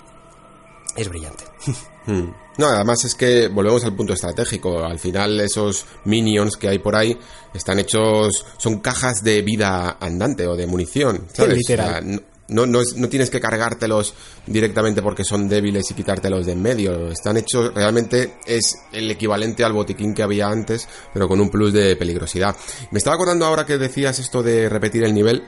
es 0.95 1.09
brillante. 1.09 1.43
Mm. 2.07 2.33
No, 2.57 2.67
además 2.67 3.03
es 3.05 3.15
que 3.15 3.47
volvemos 3.47 3.83
al 3.85 3.95
punto 3.95 4.13
estratégico. 4.13 4.83
Al 4.83 4.99
final 4.99 5.39
esos 5.39 5.85
minions 6.05 6.57
que 6.57 6.67
hay 6.67 6.79
por 6.79 6.95
ahí 6.95 7.17
están 7.53 7.79
hechos, 7.79 8.45
son 8.57 8.79
cajas 8.79 9.23
de 9.23 9.41
vida 9.41 9.97
andante 9.99 10.45
o 10.47 10.55
de 10.55 10.67
munición, 10.67 11.27
¿sabes? 11.33 11.57
literal. 11.57 11.89
O 11.89 11.91
sea, 11.91 12.01
no, 12.01 12.21
no, 12.49 12.65
no 12.65 12.81
es- 12.81 12.97
no 12.97 13.07
tienes 13.07 13.29
que 13.29 13.39
cargártelos 13.39 14.13
directamente 14.45 15.01
porque 15.01 15.23
son 15.23 15.47
débiles 15.47 15.89
y 15.89 15.93
quitártelos 15.93 16.45
de 16.45 16.51
en 16.51 16.61
medio. 16.61 17.07
Están 17.09 17.37
hechos, 17.37 17.73
realmente 17.73 18.35
es 18.45 18.75
el 18.91 19.09
equivalente 19.09 19.63
al 19.63 19.71
botiquín 19.71 20.13
que 20.13 20.21
había 20.21 20.47
antes, 20.49 20.87
pero 21.13 21.29
con 21.29 21.39
un 21.39 21.49
plus 21.49 21.71
de 21.71 21.95
peligrosidad. 21.95 22.55
Me 22.91 22.97
estaba 22.97 23.15
acordando 23.15 23.45
ahora 23.45 23.65
que 23.65 23.77
decías 23.77 24.19
esto 24.19 24.43
de 24.43 24.67
repetir 24.67 25.05
el 25.05 25.13
nivel, 25.13 25.43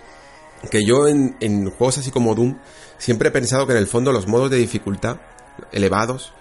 que 0.72 0.86
yo 0.86 1.08
en, 1.10 1.36
en 1.42 1.70
juegos 1.72 1.98
así 1.98 2.10
como 2.12 2.34
Doom 2.36 2.58
siempre 2.98 3.28
he 3.28 3.32
pensado 3.32 3.68
que 3.68 3.74
en 3.74 3.80
el 3.80 3.88
fondo 3.88 4.14
los 4.14 4.28
modos 4.28 4.50
de 4.50 4.58
dificultad 4.58 5.18
elevados 5.74 6.32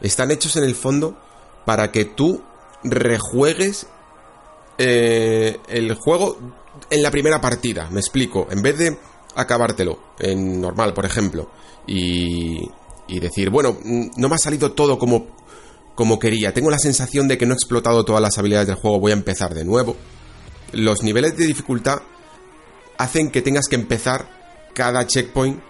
están 0.00 0.30
hechos 0.30 0.56
en 0.56 0.64
el 0.64 0.74
fondo 0.74 1.18
para 1.64 1.92
que 1.92 2.04
tú 2.04 2.42
rejuegues 2.82 3.86
eh, 4.78 5.58
el 5.68 5.94
juego 5.94 6.38
en 6.88 7.02
la 7.02 7.10
primera 7.10 7.40
partida. 7.40 7.88
Me 7.90 8.00
explico. 8.00 8.48
En 8.50 8.62
vez 8.62 8.78
de 8.78 8.98
acabártelo 9.34 9.98
en 10.18 10.60
normal, 10.60 10.94
por 10.94 11.04
ejemplo, 11.04 11.50
y, 11.86 12.58
y 13.06 13.20
decir, 13.20 13.50
bueno, 13.50 13.78
no 13.84 14.28
me 14.28 14.34
ha 14.34 14.38
salido 14.38 14.72
todo 14.72 14.98
como, 14.98 15.26
como 15.94 16.18
quería. 16.18 16.54
Tengo 16.54 16.70
la 16.70 16.78
sensación 16.78 17.28
de 17.28 17.36
que 17.36 17.46
no 17.46 17.52
he 17.52 17.56
explotado 17.56 18.04
todas 18.04 18.22
las 18.22 18.38
habilidades 18.38 18.68
del 18.68 18.76
juego. 18.76 19.00
Voy 19.00 19.12
a 19.12 19.14
empezar 19.14 19.54
de 19.54 19.64
nuevo. 19.64 19.96
Los 20.72 21.02
niveles 21.02 21.36
de 21.36 21.46
dificultad 21.46 22.00
hacen 22.96 23.30
que 23.30 23.42
tengas 23.42 23.66
que 23.66 23.76
empezar 23.76 24.28
cada 24.72 25.06
checkpoint 25.06 25.60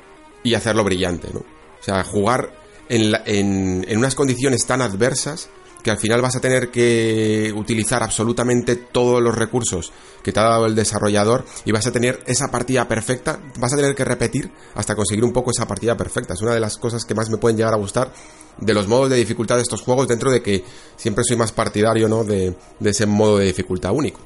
y 0.42 0.54
hacerlo 0.54 0.84
brillante, 0.84 1.28
¿no? 1.32 1.40
O 1.40 1.82
sea, 1.82 2.04
jugar 2.04 2.59
en, 2.90 3.84
en 3.88 3.98
unas 3.98 4.14
condiciones 4.14 4.66
tan 4.66 4.82
adversas 4.82 5.48
que 5.82 5.90
al 5.90 5.98
final 5.98 6.20
vas 6.20 6.36
a 6.36 6.40
tener 6.40 6.70
que 6.70 7.52
utilizar 7.56 8.02
absolutamente 8.02 8.76
todos 8.76 9.22
los 9.22 9.34
recursos 9.34 9.92
que 10.22 10.32
te 10.32 10.40
ha 10.40 10.44
dado 10.44 10.66
el 10.66 10.74
desarrollador 10.74 11.44
y 11.64 11.72
vas 11.72 11.86
a 11.86 11.92
tener 11.92 12.22
esa 12.26 12.50
partida 12.50 12.86
perfecta, 12.86 13.40
vas 13.58 13.72
a 13.72 13.76
tener 13.76 13.94
que 13.94 14.04
repetir 14.04 14.50
hasta 14.74 14.94
conseguir 14.94 15.24
un 15.24 15.32
poco 15.32 15.50
esa 15.50 15.66
partida 15.66 15.96
perfecta. 15.96 16.34
Es 16.34 16.42
una 16.42 16.54
de 16.54 16.60
las 16.60 16.76
cosas 16.76 17.04
que 17.04 17.14
más 17.14 17.30
me 17.30 17.38
pueden 17.38 17.56
llegar 17.56 17.72
a 17.72 17.78
gustar 17.78 18.12
de 18.58 18.74
los 18.74 18.86
modos 18.88 19.08
de 19.08 19.16
dificultad 19.16 19.56
de 19.56 19.62
estos 19.62 19.80
juegos, 19.80 20.06
dentro 20.06 20.30
de 20.30 20.42
que 20.42 20.64
siempre 20.96 21.24
soy 21.24 21.36
más 21.36 21.52
partidario, 21.52 22.08
¿no? 22.08 22.24
De, 22.24 22.54
de 22.78 22.90
ese 22.90 23.06
modo 23.06 23.38
de 23.38 23.46
dificultad 23.46 23.92
único. 23.92 24.20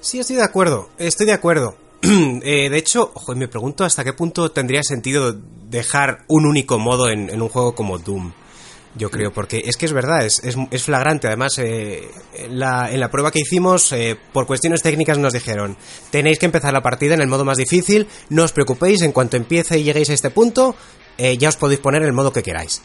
Sí, 0.00 0.18
estoy 0.18 0.36
de 0.36 0.42
acuerdo, 0.42 0.88
estoy 0.98 1.26
de 1.26 1.32
acuerdo. 1.32 1.76
Eh, 2.46 2.68
de 2.68 2.78
hecho, 2.78 3.12
me 3.34 3.48
pregunto 3.48 3.84
hasta 3.84 4.04
qué 4.04 4.12
punto 4.12 4.50
tendría 4.50 4.82
sentido 4.82 5.34
dejar 5.70 6.24
un 6.28 6.46
único 6.46 6.78
modo 6.78 7.08
en, 7.08 7.30
en 7.30 7.40
un 7.40 7.48
juego 7.48 7.74
como 7.74 7.98
Doom. 7.98 8.32
Yo 8.96 9.10
creo, 9.10 9.32
porque 9.32 9.62
es 9.64 9.76
que 9.76 9.86
es 9.86 9.92
verdad, 9.92 10.24
es, 10.24 10.40
es, 10.44 10.56
es 10.70 10.84
flagrante. 10.84 11.26
Además, 11.26 11.58
eh, 11.58 12.08
en, 12.34 12.60
la, 12.60 12.92
en 12.92 13.00
la 13.00 13.10
prueba 13.10 13.32
que 13.32 13.40
hicimos, 13.40 13.90
eh, 13.92 14.16
por 14.32 14.46
cuestiones 14.46 14.82
técnicas 14.82 15.18
nos 15.18 15.32
dijeron, 15.32 15.76
tenéis 16.10 16.38
que 16.38 16.46
empezar 16.46 16.72
la 16.72 16.82
partida 16.82 17.14
en 17.14 17.20
el 17.20 17.26
modo 17.26 17.44
más 17.44 17.56
difícil, 17.56 18.06
no 18.28 18.44
os 18.44 18.52
preocupéis, 18.52 19.02
en 19.02 19.10
cuanto 19.10 19.36
empiece 19.36 19.78
y 19.78 19.82
lleguéis 19.82 20.10
a 20.10 20.14
este 20.14 20.30
punto, 20.30 20.76
eh, 21.18 21.36
ya 21.36 21.48
os 21.48 21.56
podéis 21.56 21.80
poner 21.80 22.02
el 22.02 22.12
modo 22.12 22.32
que 22.32 22.44
queráis. 22.44 22.82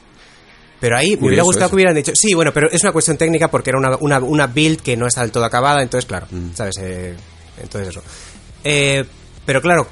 Pero 0.79 0.97
ahí 0.97 1.15
me 1.17 1.27
hubiera 1.27 1.43
gustado 1.43 1.65
eso. 1.65 1.71
que 1.71 1.75
hubieran 1.75 1.95
dicho, 1.95 2.13
sí, 2.15 2.33
bueno, 2.33 2.51
pero 2.53 2.71
es 2.71 2.81
una 2.81 2.91
cuestión 2.91 3.17
técnica 3.17 3.49
porque 3.49 3.69
era 3.69 3.77
una, 3.77 3.97
una, 3.97 4.19
una 4.19 4.47
build 4.47 4.81
que 4.81 4.97
no 4.97 5.05
está 5.05 5.21
del 5.21 5.31
todo 5.31 5.45
acabada, 5.45 5.83
entonces, 5.83 6.07
claro, 6.07 6.25
¿sabes? 6.55 6.75
Eh, 6.81 7.15
entonces 7.61 7.89
eso. 7.89 8.01
Eh, 8.63 9.05
pero 9.45 9.61
claro, 9.61 9.87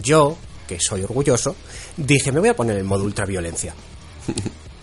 yo, 0.00 0.36
que 0.66 0.78
soy 0.80 1.02
orgulloso, 1.02 1.56
dije, 1.96 2.32
me 2.32 2.40
voy 2.40 2.50
a 2.50 2.56
poner 2.56 2.76
el 2.76 2.84
modo 2.84 3.04
ultraviolencia. 3.04 3.74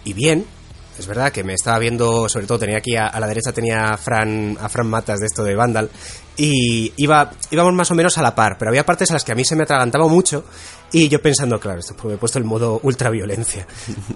y 0.04 0.14
bien, 0.14 0.46
es 0.98 1.06
verdad 1.06 1.32
que 1.32 1.44
me 1.44 1.54
estaba 1.54 1.78
viendo, 1.80 2.28
sobre 2.28 2.48
todo 2.48 2.60
tenía 2.60 2.78
aquí 2.78 2.96
a, 2.96 3.20
la 3.20 3.28
derecha 3.28 3.52
tenía 3.52 3.90
a 3.90 3.98
Fran, 3.98 4.58
a 4.60 4.68
Fran 4.68 4.88
Matas 4.88 5.20
de 5.20 5.28
esto 5.28 5.44
de 5.44 5.56
Vandal, 5.56 5.90
y 6.36 6.92
iba, 6.98 7.32
íbamos 7.52 7.74
más 7.74 7.92
o 7.92 7.96
menos 7.96 8.18
a 8.18 8.22
la 8.22 8.34
par, 8.34 8.58
pero 8.58 8.70
había 8.70 8.86
partes 8.86 9.12
a 9.12 9.14
las 9.14 9.24
que 9.24 9.32
a 9.32 9.36
mí 9.36 9.46
se 9.46 9.56
me 9.56 9.64
atragantaba 9.64 10.08
mucho, 10.08 10.46
y 10.92 11.08
yo 11.10 11.22
pensando, 11.22 11.60
claro, 11.60 11.80
esto 11.80 11.94
porque 11.94 12.10
me 12.10 12.14
he 12.16 12.18
puesto 12.18 12.40
el 12.40 12.46
modo 12.46 12.80
ultraviolencia. 12.84 13.68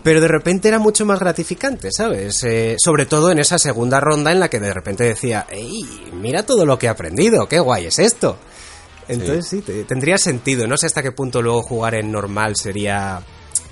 Pero 0.04 0.22
de 0.22 0.28
repente 0.28 0.70
era 0.70 0.80
mucho 0.80 1.06
más 1.06 1.20
gratificante, 1.20 1.90
¿sabes? 1.92 2.44
Eh, 2.44 2.76
sobre 2.80 3.06
todo 3.06 3.32
en 3.32 3.40
esa 3.40 3.60
segunda 3.60 4.00
ronda 4.00 4.32
en 4.32 4.40
la 4.40 4.50
que 4.50 4.60
de 4.60 4.74
repente 4.74 5.04
decía, 5.04 5.46
¡Ey! 5.50 6.10
Mira 6.14 6.44
todo 6.44 6.66
lo 6.66 6.80
que 6.80 6.86
he 6.86 6.90
aprendido, 6.90 7.48
qué 7.48 7.60
guay 7.60 7.88
es 7.88 8.00
esto. 8.00 8.38
Entonces 9.14 9.48
sí, 9.48 9.62
te- 9.62 9.84
tendría 9.84 10.18
sentido. 10.18 10.68
No 10.68 10.78
sé 10.78 10.86
hasta 10.88 11.02
qué 11.04 11.12
punto 11.12 11.42
luego 11.42 11.62
jugar 11.64 11.96
en 11.96 12.12
normal 12.12 12.56
sería 12.56 13.22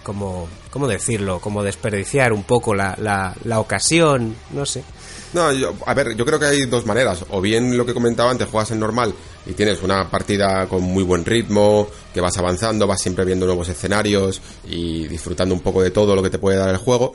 como, 0.04 0.48
¿cómo 0.72 0.88
decirlo? 0.88 1.40
Como 1.40 1.62
desperdiciar 1.64 2.34
un 2.34 2.44
poco 2.44 2.74
la, 2.74 2.96
la, 3.00 3.36
la 3.44 3.60
ocasión, 3.60 4.36
no 4.54 4.66
sé. 4.66 4.84
No, 5.34 5.52
yo- 5.54 5.74
a 5.86 5.94
ver, 5.94 6.16
yo 6.16 6.26
creo 6.26 6.40
que 6.40 6.46
hay 6.46 6.66
dos 6.66 6.86
maneras. 6.86 7.24
O 7.30 7.42
bien 7.42 7.78
lo 7.78 7.86
que 7.86 7.94
comentaba 7.94 8.32
antes, 8.32 8.48
juegas 8.48 8.72
en 8.72 8.80
normal 8.80 9.14
y 9.46 9.54
tienes 9.54 9.82
una 9.84 10.10
partida 10.10 10.68
con 10.68 10.82
muy 10.82 11.04
buen 11.04 11.24
ritmo, 11.26 11.88
que 12.14 12.22
vas 12.22 12.38
avanzando, 12.38 12.88
vas 12.88 13.02
siempre 13.02 13.26
viendo 13.26 13.46
nuevos 13.46 13.70
escenarios 13.70 14.42
y 14.68 15.08
disfrutando 15.08 15.54
un 15.54 15.62
poco 15.62 15.82
de 15.84 15.92
todo 15.92 16.16
lo 16.16 16.24
que 16.24 16.30
te 16.32 16.40
puede 16.40 16.58
dar 16.58 16.70
el 16.70 16.78
juego. 16.78 17.14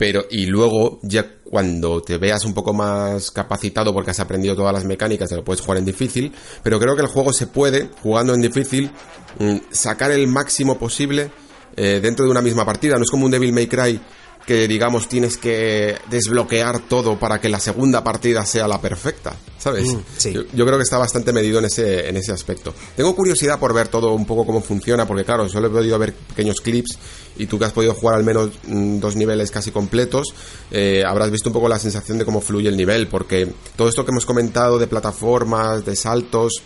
Pero, 0.00 0.24
y 0.30 0.46
luego, 0.46 0.98
ya 1.02 1.30
cuando 1.44 2.00
te 2.00 2.16
veas 2.16 2.46
un 2.46 2.54
poco 2.54 2.72
más 2.72 3.30
capacitado 3.30 3.92
porque 3.92 4.12
has 4.12 4.20
aprendido 4.20 4.56
todas 4.56 4.72
las 4.72 4.86
mecánicas, 4.86 5.28
te 5.28 5.36
lo 5.36 5.44
puedes 5.44 5.60
jugar 5.60 5.76
en 5.76 5.84
difícil. 5.84 6.32
Pero 6.62 6.80
creo 6.80 6.96
que 6.96 7.02
el 7.02 7.08
juego 7.08 7.34
se 7.34 7.48
puede, 7.48 7.90
jugando 8.02 8.32
en 8.32 8.40
difícil, 8.40 8.90
mm, 9.38 9.56
sacar 9.70 10.10
el 10.10 10.26
máximo 10.26 10.78
posible 10.78 11.30
eh, 11.76 12.00
dentro 12.02 12.24
de 12.24 12.30
una 12.30 12.40
misma 12.40 12.64
partida. 12.64 12.96
No 12.96 13.02
es 13.02 13.10
como 13.10 13.26
un 13.26 13.30
Devil 13.30 13.52
May 13.52 13.66
Cry 13.66 14.00
que 14.46 14.66
digamos 14.66 15.08
tienes 15.08 15.36
que 15.36 15.96
desbloquear 16.10 16.80
todo 16.80 17.18
para 17.18 17.40
que 17.40 17.48
la 17.48 17.60
segunda 17.60 18.02
partida 18.02 18.44
sea 18.44 18.66
la 18.66 18.80
perfecta, 18.80 19.36
¿sabes? 19.58 19.86
Mm, 19.86 19.98
sí. 20.16 20.32
Yo, 20.32 20.42
yo 20.52 20.66
creo 20.66 20.78
que 20.78 20.82
está 20.82 20.98
bastante 20.98 21.32
medido 21.32 21.58
en 21.58 21.66
ese, 21.66 22.08
en 22.08 22.16
ese 22.16 22.32
aspecto. 22.32 22.74
Tengo 22.96 23.14
curiosidad 23.14 23.58
por 23.58 23.74
ver 23.74 23.88
todo 23.88 24.12
un 24.12 24.26
poco 24.26 24.46
cómo 24.46 24.60
funciona, 24.60 25.06
porque 25.06 25.24
claro, 25.24 25.48
solo 25.48 25.68
he 25.68 25.70
podido 25.70 25.98
ver 25.98 26.14
pequeños 26.14 26.60
clips 26.60 26.98
y 27.36 27.46
tú 27.46 27.58
que 27.58 27.66
has 27.66 27.72
podido 27.72 27.94
jugar 27.94 28.16
al 28.16 28.24
menos 28.24 28.50
mm, 28.66 28.98
dos 28.98 29.16
niveles 29.16 29.50
casi 29.50 29.70
completos, 29.70 30.34
eh, 30.70 31.04
habrás 31.06 31.30
visto 31.30 31.48
un 31.48 31.52
poco 31.52 31.68
la 31.68 31.78
sensación 31.78 32.18
de 32.18 32.24
cómo 32.24 32.40
fluye 32.40 32.68
el 32.68 32.76
nivel, 32.76 33.08
porque 33.08 33.52
todo 33.76 33.88
esto 33.88 34.04
que 34.04 34.10
hemos 34.10 34.26
comentado 34.26 34.78
de 34.78 34.86
plataformas, 34.86 35.84
de 35.84 35.96
saltos, 35.96 36.62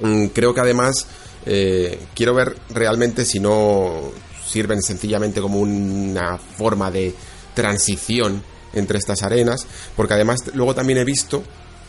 Mm, 0.00 0.26
creo 0.26 0.54
que 0.54 0.60
además 0.60 1.06
eh, 1.46 1.98
quiero 2.14 2.34
ver 2.34 2.56
realmente 2.70 3.24
si 3.24 3.40
no 3.40 4.12
sirven 4.50 4.82
sencillamente 4.82 5.40
como 5.40 5.60
una 5.60 6.38
forma 6.38 6.90
de 6.90 7.14
transición 7.54 8.42
entre 8.72 8.98
estas 8.98 9.22
arenas, 9.22 9.66
porque 9.96 10.14
además 10.14 10.40
luego 10.54 10.74
también 10.74 10.98
he 10.98 11.04
visto 11.04 11.42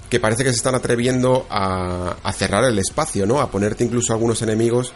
que 0.09 0.19
parece 0.19 0.43
que 0.43 0.49
se 0.49 0.57
están 0.57 0.75
atreviendo 0.75 1.47
a, 1.49 2.17
cerrar 2.33 2.65
el 2.65 2.77
espacio, 2.77 3.25
¿no? 3.25 3.39
A 3.39 3.49
ponerte 3.49 3.85
incluso 3.85 4.11
algunos 4.11 4.41
enemigos 4.41 4.93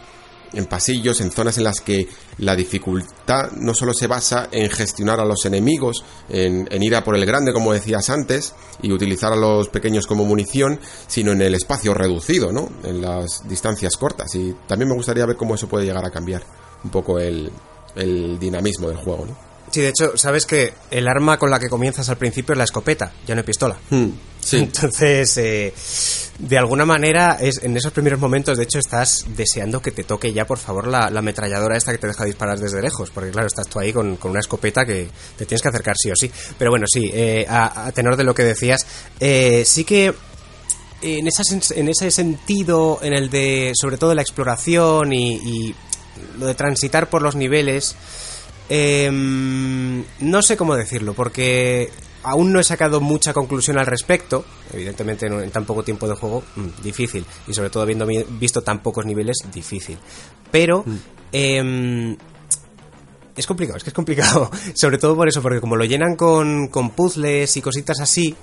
en 0.52 0.66
pasillos, 0.66 1.22
en 1.22 1.30
zonas 1.30 1.56
en 1.56 1.64
las 1.64 1.80
que 1.80 2.06
la 2.38 2.54
dificultad 2.54 3.50
no 3.52 3.72
solo 3.72 3.94
se 3.94 4.06
basa 4.06 4.48
en 4.52 4.70
gestionar 4.70 5.18
a 5.18 5.24
los 5.24 5.46
enemigos, 5.46 6.04
en, 6.28 6.68
en 6.70 6.82
ir 6.82 6.94
a 6.94 7.02
por 7.02 7.16
el 7.16 7.24
grande, 7.24 7.54
como 7.54 7.72
decías 7.72 8.10
antes, 8.10 8.54
y 8.82 8.92
utilizar 8.92 9.32
a 9.32 9.36
los 9.36 9.70
pequeños 9.70 10.06
como 10.06 10.26
munición, 10.26 10.80
sino 11.06 11.32
en 11.32 11.40
el 11.40 11.54
espacio 11.54 11.94
reducido, 11.94 12.52
¿no? 12.52 12.68
En 12.84 13.00
las 13.00 13.48
distancias 13.48 13.96
cortas. 13.96 14.34
Y 14.34 14.54
también 14.68 14.90
me 14.90 14.96
gustaría 14.96 15.24
ver 15.24 15.36
cómo 15.36 15.54
eso 15.54 15.66
puede 15.66 15.86
llegar 15.86 16.04
a 16.04 16.10
cambiar 16.10 16.42
un 16.84 16.90
poco 16.90 17.18
el, 17.18 17.50
el 17.94 18.38
dinamismo 18.38 18.88
del 18.88 18.96
juego, 18.98 19.26
¿no? 19.26 19.46
Sí, 19.70 19.80
de 19.80 19.88
hecho, 19.88 20.16
sabes 20.16 20.46
que 20.46 20.72
el 20.92 21.08
arma 21.08 21.38
con 21.38 21.50
la 21.50 21.58
que 21.58 21.68
comienzas 21.68 22.08
al 22.08 22.16
principio 22.16 22.52
es 22.52 22.58
la 22.58 22.64
escopeta, 22.64 23.12
ya 23.26 23.34
no 23.34 23.40
hay 23.40 23.44
pistola. 23.44 23.76
Hmm, 23.90 24.10
sí. 24.40 24.58
Entonces, 24.58 25.36
eh, 25.38 25.74
de 26.38 26.56
alguna 26.56 26.86
manera, 26.86 27.36
es, 27.40 27.60
en 27.64 27.76
esos 27.76 27.92
primeros 27.92 28.20
momentos, 28.20 28.56
de 28.56 28.62
hecho, 28.64 28.78
estás 28.78 29.26
deseando 29.36 29.82
que 29.82 29.90
te 29.90 30.04
toque 30.04 30.32
ya, 30.32 30.46
por 30.46 30.58
favor, 30.58 30.86
la, 30.86 31.10
la 31.10 31.18
ametralladora 31.18 31.76
esta 31.76 31.90
que 31.90 31.98
te 31.98 32.06
deja 32.06 32.24
disparar 32.24 32.60
desde 32.60 32.80
lejos. 32.80 33.10
Porque, 33.10 33.30
claro, 33.32 33.48
estás 33.48 33.66
tú 33.66 33.80
ahí 33.80 33.92
con, 33.92 34.16
con 34.16 34.30
una 34.30 34.40
escopeta 34.40 34.86
que 34.86 35.08
te 35.36 35.46
tienes 35.46 35.62
que 35.62 35.68
acercar 35.68 35.96
sí 36.00 36.10
o 36.12 36.14
sí. 36.16 36.30
Pero 36.56 36.70
bueno, 36.70 36.86
sí, 36.88 37.10
eh, 37.12 37.44
a, 37.48 37.86
a 37.88 37.92
tenor 37.92 38.16
de 38.16 38.22
lo 38.24 38.34
que 38.34 38.44
decías, 38.44 38.86
eh, 39.18 39.64
sí 39.66 39.82
que 39.82 40.14
en, 41.02 41.26
esa 41.26 41.42
sens- 41.42 41.76
en 41.76 41.88
ese 41.88 42.10
sentido, 42.12 43.00
en 43.02 43.12
el 43.14 43.28
de, 43.30 43.72
sobre 43.74 43.98
todo, 43.98 44.14
la 44.14 44.22
exploración 44.22 45.12
y, 45.12 45.34
y 45.34 45.74
lo 46.38 46.46
de 46.46 46.54
transitar 46.54 47.08
por 47.08 47.22
los 47.22 47.34
niveles, 47.36 47.96
em, 48.68 50.04
no 50.20 50.42
sé 50.42 50.56
cómo 50.56 50.74
decirlo, 50.76 51.14
porque 51.14 51.90
aún 52.22 52.52
no 52.52 52.58
he 52.60 52.64
sacado 52.64 53.00
mucha 53.00 53.32
conclusión 53.32 53.78
al 53.78 53.86
respecto. 53.86 54.44
Evidentemente, 54.72 55.26
en, 55.26 55.34
en 55.34 55.50
tan 55.50 55.64
poco 55.64 55.82
tiempo 55.84 56.08
de 56.08 56.14
juego, 56.16 56.42
mm, 56.56 56.82
difícil. 56.82 57.24
Y 57.46 57.54
sobre 57.54 57.70
todo, 57.70 57.82
habiendo 57.82 58.06
vi- 58.06 58.24
visto 58.28 58.62
tan 58.62 58.82
pocos 58.82 59.06
niveles, 59.06 59.36
difícil. 59.52 59.98
Pero, 60.50 60.84
em, 61.32 62.16
es 63.36 63.46
complicado, 63.46 63.76
es 63.76 63.84
que 63.84 63.90
es 63.90 63.94
complicado. 63.94 64.50
Sobre 64.74 64.98
todo 64.98 65.14
por 65.14 65.28
eso, 65.28 65.42
porque 65.42 65.60
como 65.60 65.76
lo 65.76 65.84
llenan 65.84 66.16
con, 66.16 66.68
con 66.68 66.90
puzzles 66.90 67.56
y 67.56 67.60
cositas 67.62 68.00
así, 68.00 68.34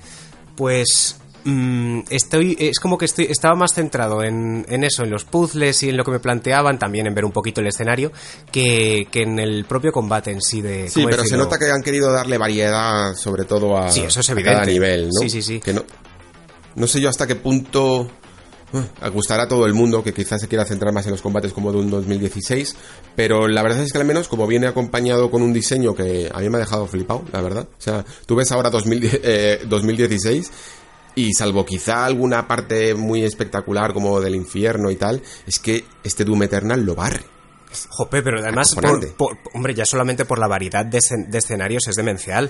pues 0.56 1.18
mm, 1.44 2.00
estoy 2.10 2.56
es 2.60 2.80
como 2.80 2.98
que 2.98 3.06
estoy 3.06 3.26
estaba 3.26 3.56
más 3.56 3.74
centrado 3.74 4.24
en, 4.24 4.66
en 4.70 4.84
eso, 4.84 5.04
en 5.04 5.10
los 5.10 5.26
puzzles 5.26 5.84
y 5.84 5.90
en 5.90 5.98
lo 5.98 6.04
que 6.04 6.12
me 6.12 6.20
planteaban, 6.20 6.80
también 6.80 7.08
en 7.08 7.14
ver 7.14 7.26
un 7.26 7.32
poquito 7.32 7.62
el 7.62 7.68
escenario, 7.68 8.12
que, 8.52 9.08
que 9.12 9.24
en 9.24 9.40
el 9.40 9.66
propio 9.66 9.92
combate 9.92 10.32
en 10.32 10.42
sí 10.42 10.62
de... 10.62 10.90
Sí, 10.90 11.02
¿cómo 11.02 11.10
pero 11.10 11.26
se 11.26 11.38
nota 11.38 11.58
que 11.58 11.72
han 11.72 11.84
querido 11.84 12.12
darle 12.12 12.38
variedad, 12.38 13.16
sobre 13.16 13.46
todo 13.46 13.78
a, 13.78 13.92
Sí, 13.92 14.02
eso 14.02 14.20
es 14.20 14.30
a 14.30 14.36
cada 14.36 14.66
nivel, 14.66 15.06
¿no? 15.06 15.22
Sí, 15.22 15.30
sí, 15.30 15.42
sí. 15.42 15.60
Que 15.60 15.74
no, 15.74 15.84
no 16.76 16.88
sé 16.88 17.00
yo 17.00 17.10
hasta 17.10 17.28
qué 17.28 17.36
punto 17.36 18.10
eh, 18.74 19.10
gustará 19.10 19.44
a 19.44 19.48
todo 19.48 19.66
el 19.66 19.74
mundo, 19.74 20.04
que 20.04 20.14
quizás 20.14 20.42
se 20.42 20.48
quiera 20.48 20.66
centrar 20.66 20.94
más 20.94 21.06
en 21.06 21.12
los 21.12 21.22
combates 21.22 21.54
como 21.54 21.72
de 21.72 21.78
un 21.78 21.92
2016, 21.92 22.76
pero 23.16 23.48
la 23.48 23.62
verdad 23.62 23.84
es 23.84 23.92
que 23.92 24.00
al 24.00 24.06
menos 24.06 24.28
como 24.28 24.48
viene 24.48 24.68
acompañado 24.68 25.30
con 25.30 25.44
un 25.44 25.54
diseño 25.54 25.94
que 25.94 26.32
a 26.34 26.40
mí 26.40 26.50
me 26.50 26.58
ha 26.58 26.62
dejado 26.62 26.88
flipado, 26.88 27.24
la 27.32 27.42
verdad. 27.42 27.68
O 27.78 27.82
sea, 27.82 28.04
tú 28.26 28.36
ves 28.36 28.52
ahora 28.52 28.72
2010, 28.72 29.20
eh, 29.24 29.62
2016 29.68 30.52
y 31.16 31.34
salvo 31.34 31.66
quizá 31.66 32.06
alguna 32.06 32.48
parte 32.48 32.94
muy 32.96 33.24
espectacular 33.24 33.94
como 33.94 34.20
del 34.22 34.36
infierno 34.36 34.90
y 34.92 34.96
tal, 34.96 35.22
es 35.48 35.60
que 35.60 35.84
este 36.04 36.24
Doom 36.26 36.44
Eternal 36.44 36.84
lo 36.86 36.96
barre. 36.96 37.24
Jope, 37.90 38.22
pero 38.22 38.40
además, 38.40 38.72
Acojonante. 38.74 39.08
por- 39.18 39.38
por- 39.42 39.56
hombre, 39.56 39.74
ya 39.74 39.86
solamente 39.86 40.26
por 40.26 40.38
la 40.40 40.48
variedad 40.48 40.86
de, 40.86 41.00
de 41.28 41.38
escenarios 41.38 41.88
es 41.88 41.96
demencial. 41.96 42.50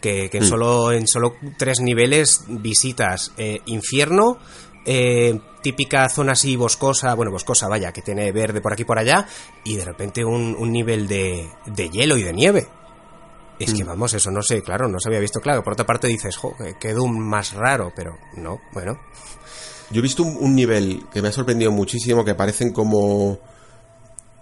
Que, 0.00 0.26
Mm. 0.26 0.28
que 0.30 0.38
en, 0.38 0.44
solo, 0.44 0.92
en 0.92 1.06
solo 1.06 1.36
tres 1.56 1.80
niveles 1.80 2.44
visitas 2.48 3.32
eh, 3.38 3.60
infierno, 3.66 4.36
eh, 4.84 5.38
típica 5.62 6.06
zona 6.10 6.32
así 6.32 6.56
boscosa, 6.56 7.14
bueno, 7.14 7.30
boscosa, 7.32 7.68
vaya, 7.68 7.90
que 7.92 8.02
tiene 8.02 8.30
verde 8.32 8.60
por 8.60 8.72
aquí 8.72 8.82
y 8.82 8.84
por 8.84 8.98
allá, 8.98 9.26
y 9.64 9.76
de 9.76 9.84
repente 9.84 10.22
un, 10.24 10.54
un 10.58 10.72
nivel 10.72 11.08
de, 11.08 11.48
de 11.66 11.88
hielo 11.88 12.18
y 12.18 12.22
de 12.22 12.32
nieve. 12.34 12.66
Es 13.58 13.72
Mm. 13.72 13.76
que 13.76 13.84
vamos, 13.84 14.14
eso 14.14 14.30
no 14.30 14.42
sé, 14.42 14.62
claro, 14.62 14.88
no 14.88 14.98
se 14.98 15.08
había 15.08 15.20
visto 15.20 15.40
claro. 15.40 15.62
Por 15.62 15.74
otra 15.74 15.86
parte 15.86 16.08
dices, 16.08 16.36
jo, 16.36 16.54
qué 16.80 16.92
Doom 16.92 17.16
más 17.18 17.52
raro, 17.52 17.92
pero 17.94 18.16
no, 18.36 18.60
bueno. 18.72 18.98
Yo 19.90 19.98
he 20.00 20.02
visto 20.02 20.22
un, 20.22 20.36
un 20.40 20.54
nivel 20.54 21.04
que 21.12 21.20
me 21.22 21.28
ha 21.28 21.32
sorprendido 21.32 21.70
muchísimo, 21.70 22.24
que 22.24 22.34
parecen 22.34 22.72
como 22.72 23.38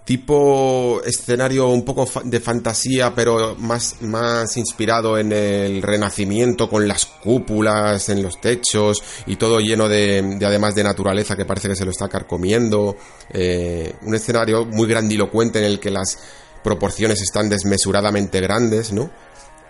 tipo 0.05 1.01
escenario 1.05 1.69
un 1.69 1.85
poco 1.85 2.05
de 2.25 2.39
fantasía, 2.41 3.13
pero 3.15 3.55
más, 3.55 4.01
más 4.01 4.57
inspirado 4.57 5.17
en 5.17 5.31
el 5.31 5.81
renacimiento, 5.81 6.69
con 6.69 6.87
las 6.87 7.05
cúpulas 7.05 8.09
en 8.09 8.21
los 8.21 8.41
techos 8.41 9.01
y 9.27 9.37
todo 9.37 9.59
lleno 9.61 9.87
de, 9.87 10.21
de 10.37 10.45
además 10.45 10.75
de 10.75 10.83
naturaleza 10.83 11.37
que 11.37 11.45
parece 11.45 11.69
que 11.69 11.75
se 11.75 11.85
lo 11.85 11.91
está 11.91 12.09
carcomiendo. 12.09 12.97
Eh, 13.31 13.93
un 14.01 14.13
escenario 14.13 14.65
muy 14.65 14.87
grandilocuente 14.87 15.59
en 15.59 15.65
el 15.65 15.79
que 15.79 15.89
las 15.91 16.17
proporciones 16.63 17.21
están 17.21 17.49
desmesuradamente 17.49 18.39
grandes, 18.41 18.91
¿no? 18.93 19.09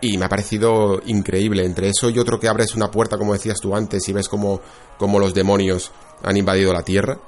Y 0.02 0.18
me 0.18 0.26
ha 0.26 0.30
parecido 0.30 1.02
increíble. 1.06 1.66
Entre 1.66 1.90
eso 1.90 2.10
y 2.10 2.20
otro 2.20 2.40
que 2.40 2.48
abres 2.48 2.76
una 2.76 2.92
puerta, 2.92 3.18
como 3.18 3.34
decías 3.34 3.60
tú 3.60 3.76
antes, 3.76 4.08
y 4.10 4.14
ves 4.14 4.28
como, 4.28 4.62
como 4.98 5.20
los 5.20 5.34
demonios 5.34 5.92
han 6.24 6.38
invadido 6.38 6.74
la 6.74 6.84
Tierra. 6.84 7.20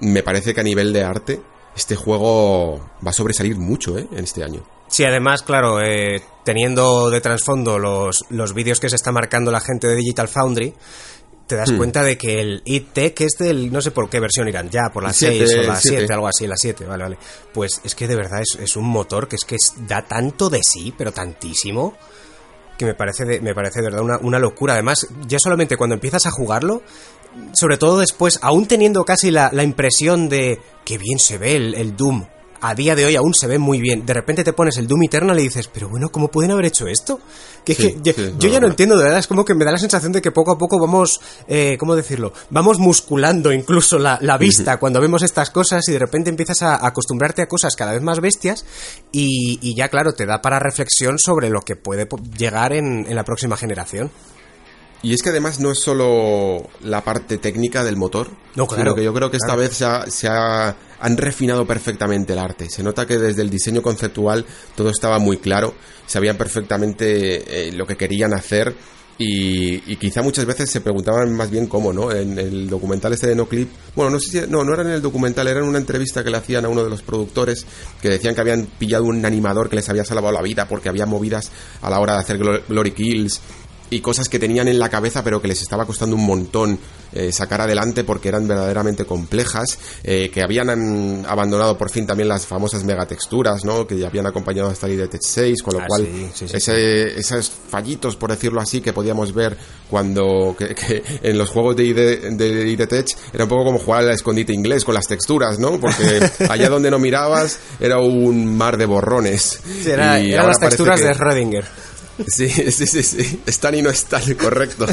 Me 0.00 0.22
parece 0.24 0.54
que 0.54 0.60
a 0.60 0.64
nivel 0.64 0.92
de 0.92 1.04
arte, 1.04 1.40
este 1.76 1.94
juego 1.94 2.78
va 3.06 3.10
a 3.10 3.12
sobresalir 3.12 3.56
mucho, 3.56 3.96
¿eh? 3.96 4.08
En 4.10 4.24
este 4.24 4.42
año. 4.42 4.64
Sí, 4.88 5.04
además, 5.04 5.42
claro, 5.42 5.80
eh, 5.80 6.22
teniendo 6.44 7.10
de 7.10 7.20
trasfondo 7.20 7.78
los, 7.78 8.24
los 8.30 8.54
vídeos 8.54 8.80
que 8.80 8.88
se 8.88 8.96
está 8.96 9.12
marcando 9.12 9.52
la 9.52 9.60
gente 9.60 9.86
de 9.86 9.94
Digital 9.94 10.28
Foundry, 10.28 10.74
te 11.48 11.56
das 11.56 11.72
cuenta 11.72 12.04
de 12.04 12.16
que 12.16 12.40
el 12.40 12.62
IT 12.64 12.96
es 13.20 13.32
del, 13.38 13.72
no 13.72 13.80
sé 13.82 13.90
por 13.90 14.08
qué 14.08 14.20
versión 14.20 14.46
irán 14.48 14.70
ya, 14.70 14.90
por 14.92 15.02
la 15.02 15.08
El 15.08 15.14
siete, 15.16 15.46
6 15.48 15.58
o 15.58 15.62
la 15.62 15.76
siete. 15.80 15.96
7, 15.98 16.12
algo 16.12 16.28
así, 16.28 16.46
la 16.46 16.56
7, 16.56 16.84
vale, 16.84 17.02
vale. 17.02 17.18
Pues 17.52 17.80
es 17.82 17.94
que 17.96 18.06
de 18.06 18.14
verdad 18.14 18.40
es, 18.42 18.56
es 18.62 18.76
un 18.76 18.84
motor 18.84 19.26
que 19.26 19.34
es 19.36 19.44
que 19.44 19.56
es- 19.56 19.74
da 19.88 20.02
tanto 20.06 20.48
de 20.50 20.60
sí, 20.62 20.94
pero 20.96 21.10
tantísimo, 21.12 21.96
que 22.76 22.84
me 22.84 22.94
parece 22.94 23.24
de, 23.24 23.40
me 23.40 23.54
parece 23.54 23.80
de 23.80 23.86
verdad 23.86 24.02
una, 24.02 24.18
una 24.18 24.38
locura. 24.38 24.74
Además, 24.74 25.08
ya 25.26 25.38
solamente 25.40 25.76
cuando 25.76 25.94
empiezas 25.94 26.26
a 26.26 26.30
jugarlo, 26.30 26.82
sobre 27.54 27.76
todo 27.78 27.98
después, 27.98 28.38
aún 28.42 28.66
teniendo 28.66 29.04
casi 29.04 29.30
la, 29.30 29.50
la 29.52 29.64
impresión 29.64 30.28
de 30.28 30.60
que 30.84 30.98
bien 30.98 31.18
se 31.18 31.38
ve 31.38 31.56
el, 31.56 31.74
el 31.74 31.96
Doom. 31.96 32.26
A 32.60 32.74
día 32.74 32.94
de 32.96 33.04
hoy 33.04 33.16
aún 33.16 33.34
se 33.34 33.46
ve 33.46 33.58
muy 33.58 33.80
bien. 33.80 34.04
De 34.04 34.14
repente 34.14 34.44
te 34.44 34.52
pones 34.52 34.76
el 34.78 34.86
Doom 34.88 35.04
Eternal 35.04 35.38
y 35.38 35.44
dices, 35.44 35.68
pero 35.68 35.88
bueno, 35.88 36.08
¿cómo 36.10 36.28
pueden 36.28 36.50
haber 36.50 36.64
hecho 36.66 36.86
esto? 36.86 37.20
Que, 37.64 37.72
es 37.72 37.78
Sí, 37.78 37.94
que 37.94 38.00
yo, 38.02 38.12
sí, 38.12 38.34
yo 38.38 38.48
no, 38.48 38.48
ya 38.48 38.60
no 38.60 38.66
no. 38.66 38.66
entiendo, 38.68 38.96
de 38.96 39.04
verdad, 39.04 39.18
es 39.20 39.26
como 39.26 39.44
que 39.44 39.54
me 39.54 39.64
da 39.64 39.72
la 39.72 39.78
sensación 39.78 40.12
de 40.12 40.20
que 40.22 40.32
poco 40.32 40.52
a 40.52 40.58
poco 40.58 40.78
vamos, 40.80 41.20
eh, 41.46 41.76
¿cómo 41.78 41.94
decirlo? 41.94 42.32
Vamos 42.50 42.78
musculando 42.78 43.52
incluso 43.52 43.98
la, 43.98 44.18
la 44.22 44.38
vista 44.38 44.78
cuando 44.78 45.00
vemos 45.00 45.22
estas 45.22 45.50
cosas 45.50 45.86
y 45.88 45.92
de 45.92 45.98
repente 45.98 46.30
empiezas 46.30 46.62
a 46.62 46.86
acostumbrarte 46.86 47.42
a 47.42 47.46
cosas 47.46 47.76
cada 47.76 47.92
vez 47.92 48.02
más 48.02 48.20
bestias 48.20 48.64
y, 49.12 49.58
y 49.62 49.74
ya, 49.74 49.88
claro, 49.88 50.12
te 50.14 50.26
da 50.26 50.40
para 50.42 50.58
reflexión 50.58 51.18
sobre 51.18 51.50
lo 51.50 51.60
que 51.62 51.76
puede 51.76 52.08
llegar 52.36 52.72
en, 52.72 53.06
en 53.08 53.14
la 53.14 53.24
próxima 53.24 53.56
generación. 53.56 54.10
Y 55.02 55.14
es 55.14 55.22
que 55.22 55.28
además 55.30 55.60
no 55.60 55.70
es 55.70 55.78
solo 55.78 56.68
la 56.82 57.02
parte 57.04 57.38
técnica 57.38 57.84
del 57.84 57.96
motor, 57.96 58.28
No, 58.56 58.66
claro, 58.66 58.82
sino 58.82 58.94
que 58.96 59.04
yo 59.04 59.14
creo 59.14 59.30
que 59.30 59.36
esta 59.36 59.54
claro. 59.54 59.60
vez 59.60 59.72
se, 59.76 59.84
ha- 59.84 60.06
se 60.10 60.26
ha- 60.28 60.76
han 61.00 61.16
refinado 61.16 61.64
perfectamente 61.66 62.32
el 62.32 62.38
arte. 62.40 62.68
Se 62.68 62.82
nota 62.82 63.06
que 63.06 63.16
desde 63.16 63.42
el 63.42 63.50
diseño 63.50 63.80
conceptual 63.80 64.44
todo 64.74 64.90
estaba 64.90 65.18
muy 65.20 65.36
claro, 65.36 65.74
sabían 66.06 66.36
perfectamente 66.36 67.68
eh, 67.68 67.72
lo 67.72 67.86
que 67.86 67.96
querían 67.96 68.32
hacer 68.34 68.74
Y, 69.20 69.82
y, 69.92 69.96
quizá 69.96 70.22
muchas 70.22 70.46
veces 70.46 70.70
se 70.70 70.80
preguntaban 70.80 71.34
más 71.34 71.50
bien 71.50 71.66
cómo, 71.66 71.92
¿no? 71.92 72.12
En 72.12 72.38
el 72.38 72.70
documental 72.70 73.12
este 73.12 73.26
de 73.26 73.34
No 73.34 73.46
Clip, 73.48 73.68
bueno, 73.96 74.12
no 74.12 74.20
sé 74.20 74.30
si, 74.30 74.48
no, 74.48 74.62
no 74.62 74.72
era 74.72 74.82
en 74.82 74.90
el 74.90 75.02
documental, 75.02 75.48
era 75.48 75.58
en 75.58 75.66
una 75.66 75.78
entrevista 75.78 76.22
que 76.22 76.30
le 76.30 76.36
hacían 76.36 76.64
a 76.64 76.68
uno 76.68 76.84
de 76.84 76.90
los 76.90 77.02
productores 77.02 77.66
que 78.00 78.10
decían 78.10 78.36
que 78.36 78.42
habían 78.42 78.66
pillado 78.78 79.02
un 79.06 79.24
animador 79.26 79.68
que 79.68 79.74
les 79.74 79.88
había 79.88 80.04
salvado 80.04 80.30
la 80.32 80.40
vida 80.40 80.68
porque 80.68 80.88
había 80.88 81.04
movidas 81.04 81.50
a 81.82 81.90
la 81.90 81.98
hora 81.98 82.12
de 82.14 82.20
hacer 82.20 82.38
Glory 82.38 82.92
Kills 82.92 83.40
y 83.90 84.00
cosas 84.00 84.28
que 84.28 84.38
tenían 84.38 84.68
en 84.68 84.78
la 84.78 84.88
cabeza 84.88 85.22
pero 85.24 85.40
que 85.40 85.48
les 85.48 85.62
estaba 85.62 85.84
costando 85.86 86.16
un 86.16 86.26
montón 86.26 86.78
eh, 87.12 87.32
sacar 87.32 87.60
adelante 87.62 88.04
porque 88.04 88.28
eran 88.28 88.46
verdaderamente 88.46 89.06
complejas, 89.06 89.78
eh, 90.04 90.30
que 90.32 90.42
habían 90.42 91.24
abandonado 91.26 91.78
por 91.78 91.90
fin 91.90 92.06
también 92.06 92.28
las 92.28 92.44
famosas 92.46 92.84
megatexturas, 92.84 93.64
¿no? 93.64 93.86
que 93.86 93.96
ya 93.98 94.08
habían 94.08 94.26
acompañado 94.26 94.68
hasta 94.68 94.86
el 94.86 95.08
Tech 95.08 95.22
6, 95.22 95.62
con 95.62 95.74
lo 95.74 95.80
Ah, 95.80 95.86
cual 95.88 96.02
sí, 96.06 96.28
sí, 96.34 96.48
sí, 96.48 96.56
ese- 96.56 97.18
esos 97.18 97.50
fallitos, 97.70 98.16
por 98.16 98.30
decirlo 98.30 98.60
así, 98.60 98.80
que 98.82 98.92
podíamos 98.92 99.32
ver 99.32 99.56
cuando 99.88 100.54
que, 100.58 100.74
que 100.74 101.02
en 101.22 101.38
los 101.38 101.48
juegos 101.48 101.76
de, 101.76 101.84
ID, 101.84 102.36
de 102.36 102.68
IDTech 102.68 103.08
era 103.32 103.44
un 103.44 103.48
poco 103.50 103.64
como 103.64 103.78
jugar 103.78 104.04
al 104.04 104.10
escondite 104.10 104.52
inglés 104.52 104.84
con 104.84 104.94
las 104.94 105.06
texturas, 105.06 105.58
¿no? 105.58 105.80
Porque 105.80 106.20
allá 106.50 106.68
donde 106.68 106.90
no 106.90 106.98
mirabas 106.98 107.58
era 107.80 107.98
un 107.98 108.54
mar 108.56 108.76
de 108.76 108.84
borrones. 108.84 109.60
Era- 109.86 110.20
eran 110.20 110.46
las 110.46 110.58
texturas 110.60 111.00
que- 111.00 111.06
de 111.06 111.14
Schrödinger. 111.14 111.64
Sí, 112.26 112.48
sí, 112.48 112.86
sí, 112.86 113.02
sí. 113.02 113.40
Están 113.46 113.74
y 113.74 113.82
no 113.82 113.90
están, 113.90 114.22
correcto. 114.34 114.86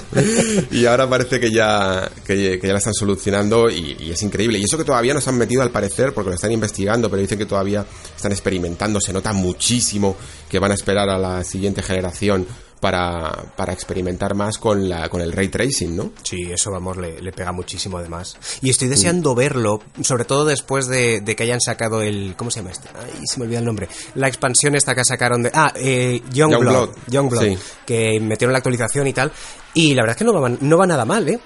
Y 0.71 0.85
ahora 0.85 1.09
parece 1.09 1.39
que 1.39 1.51
ya, 1.51 2.09
que, 2.25 2.59
ya 2.61 2.71
la 2.71 2.77
están 2.77 2.93
solucionando 2.93 3.69
y, 3.69 3.97
y 3.99 4.11
es 4.11 4.21
increíble. 4.23 4.59
Y 4.59 4.63
eso 4.63 4.77
que 4.77 4.83
todavía 4.83 5.13
nos 5.13 5.27
han 5.27 5.37
metido 5.37 5.61
al 5.61 5.71
parecer, 5.71 6.13
porque 6.13 6.29
lo 6.29 6.35
están 6.35 6.51
investigando, 6.51 7.09
pero 7.09 7.21
dicen 7.21 7.39
que 7.39 7.45
todavía 7.45 7.85
están 8.15 8.31
experimentando. 8.31 9.01
Se 9.01 9.13
nota 9.13 9.33
muchísimo 9.33 10.15
que 10.49 10.59
van 10.59 10.71
a 10.71 10.75
esperar 10.75 11.09
a 11.09 11.17
la 11.17 11.43
siguiente 11.43 11.81
generación 11.81 12.45
para, 12.85 13.31
para 13.55 13.73
experimentar 13.73 14.35
más 14.35 14.59
con, 14.59 14.87
la, 14.87 15.09
con 15.09 15.19
el 15.19 15.31
ray 15.31 15.47
tracing, 15.47 15.95
¿no? 15.95 16.11
Sí, 16.21 16.51
eso 16.51 16.69
vamos, 16.69 16.97
le, 16.97 17.19
le 17.19 17.31
pega 17.31 17.51
muchísimo 17.51 17.97
además. 17.97 18.37
Y 18.61 18.69
estoy 18.69 18.89
deseando 18.89 19.33
verlo, 19.33 19.81
sobre 20.03 20.23
todo 20.23 20.45
después 20.45 20.85
de, 20.85 21.19
de 21.21 21.35
que 21.35 21.41
hayan 21.41 21.59
sacado 21.61 22.03
el... 22.03 22.35
¿Cómo 22.37 22.51
se 22.51 22.59
llama 22.59 22.69
este? 22.69 22.87
Ay, 22.93 23.23
se 23.25 23.39
me 23.39 23.45
olvida 23.45 23.57
el 23.57 23.65
nombre. 23.65 23.89
La 24.13 24.27
expansión 24.27 24.75
esta 24.75 24.93
que 24.93 25.03
sacaron 25.03 25.41
de... 25.41 25.49
Ah, 25.51 25.73
eh, 25.75 26.21
Youngblood. 26.31 26.61
Youngblood. 26.61 26.89
Youngblood, 27.07 27.43
Sí. 27.43 27.57
que 27.87 28.19
metieron 28.19 28.51
la 28.53 28.59
actualización 28.59 29.07
y 29.07 29.13
tal. 29.13 29.31
Y 29.73 29.95
la 29.95 30.03
verdad 30.03 30.15
es 30.15 30.17
que 30.19 30.25
no 30.25 30.39
va, 30.39 30.47
no 30.49 30.77
va 30.77 30.85
nada 30.85 31.05
mal, 31.05 31.27
¿eh? 31.27 31.39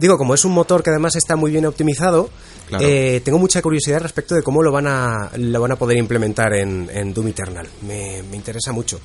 Digo, 0.00 0.18
como 0.18 0.34
es 0.34 0.44
un 0.44 0.50
motor 0.52 0.82
que 0.82 0.90
además 0.90 1.14
está 1.14 1.36
muy 1.36 1.52
bien 1.52 1.66
optimizado, 1.66 2.30
Claro. 2.66 2.84
eh, 2.84 3.20
tengo 3.24 3.38
mucha 3.38 3.62
curiosidad 3.62 4.00
respecto 4.00 4.34
de 4.34 4.42
cómo 4.42 4.60
lo 4.62 4.72
van 4.72 4.88
a, 4.88 5.30
lo 5.36 5.60
van 5.60 5.70
a 5.70 5.76
poder 5.76 5.98
implementar 5.98 6.52
en, 6.54 6.90
en 6.92 7.14
Doom 7.14 7.28
Eternal. 7.28 7.68
Me, 7.86 8.22
me 8.28 8.36
interesa 8.36 8.72
mucho. 8.72 8.98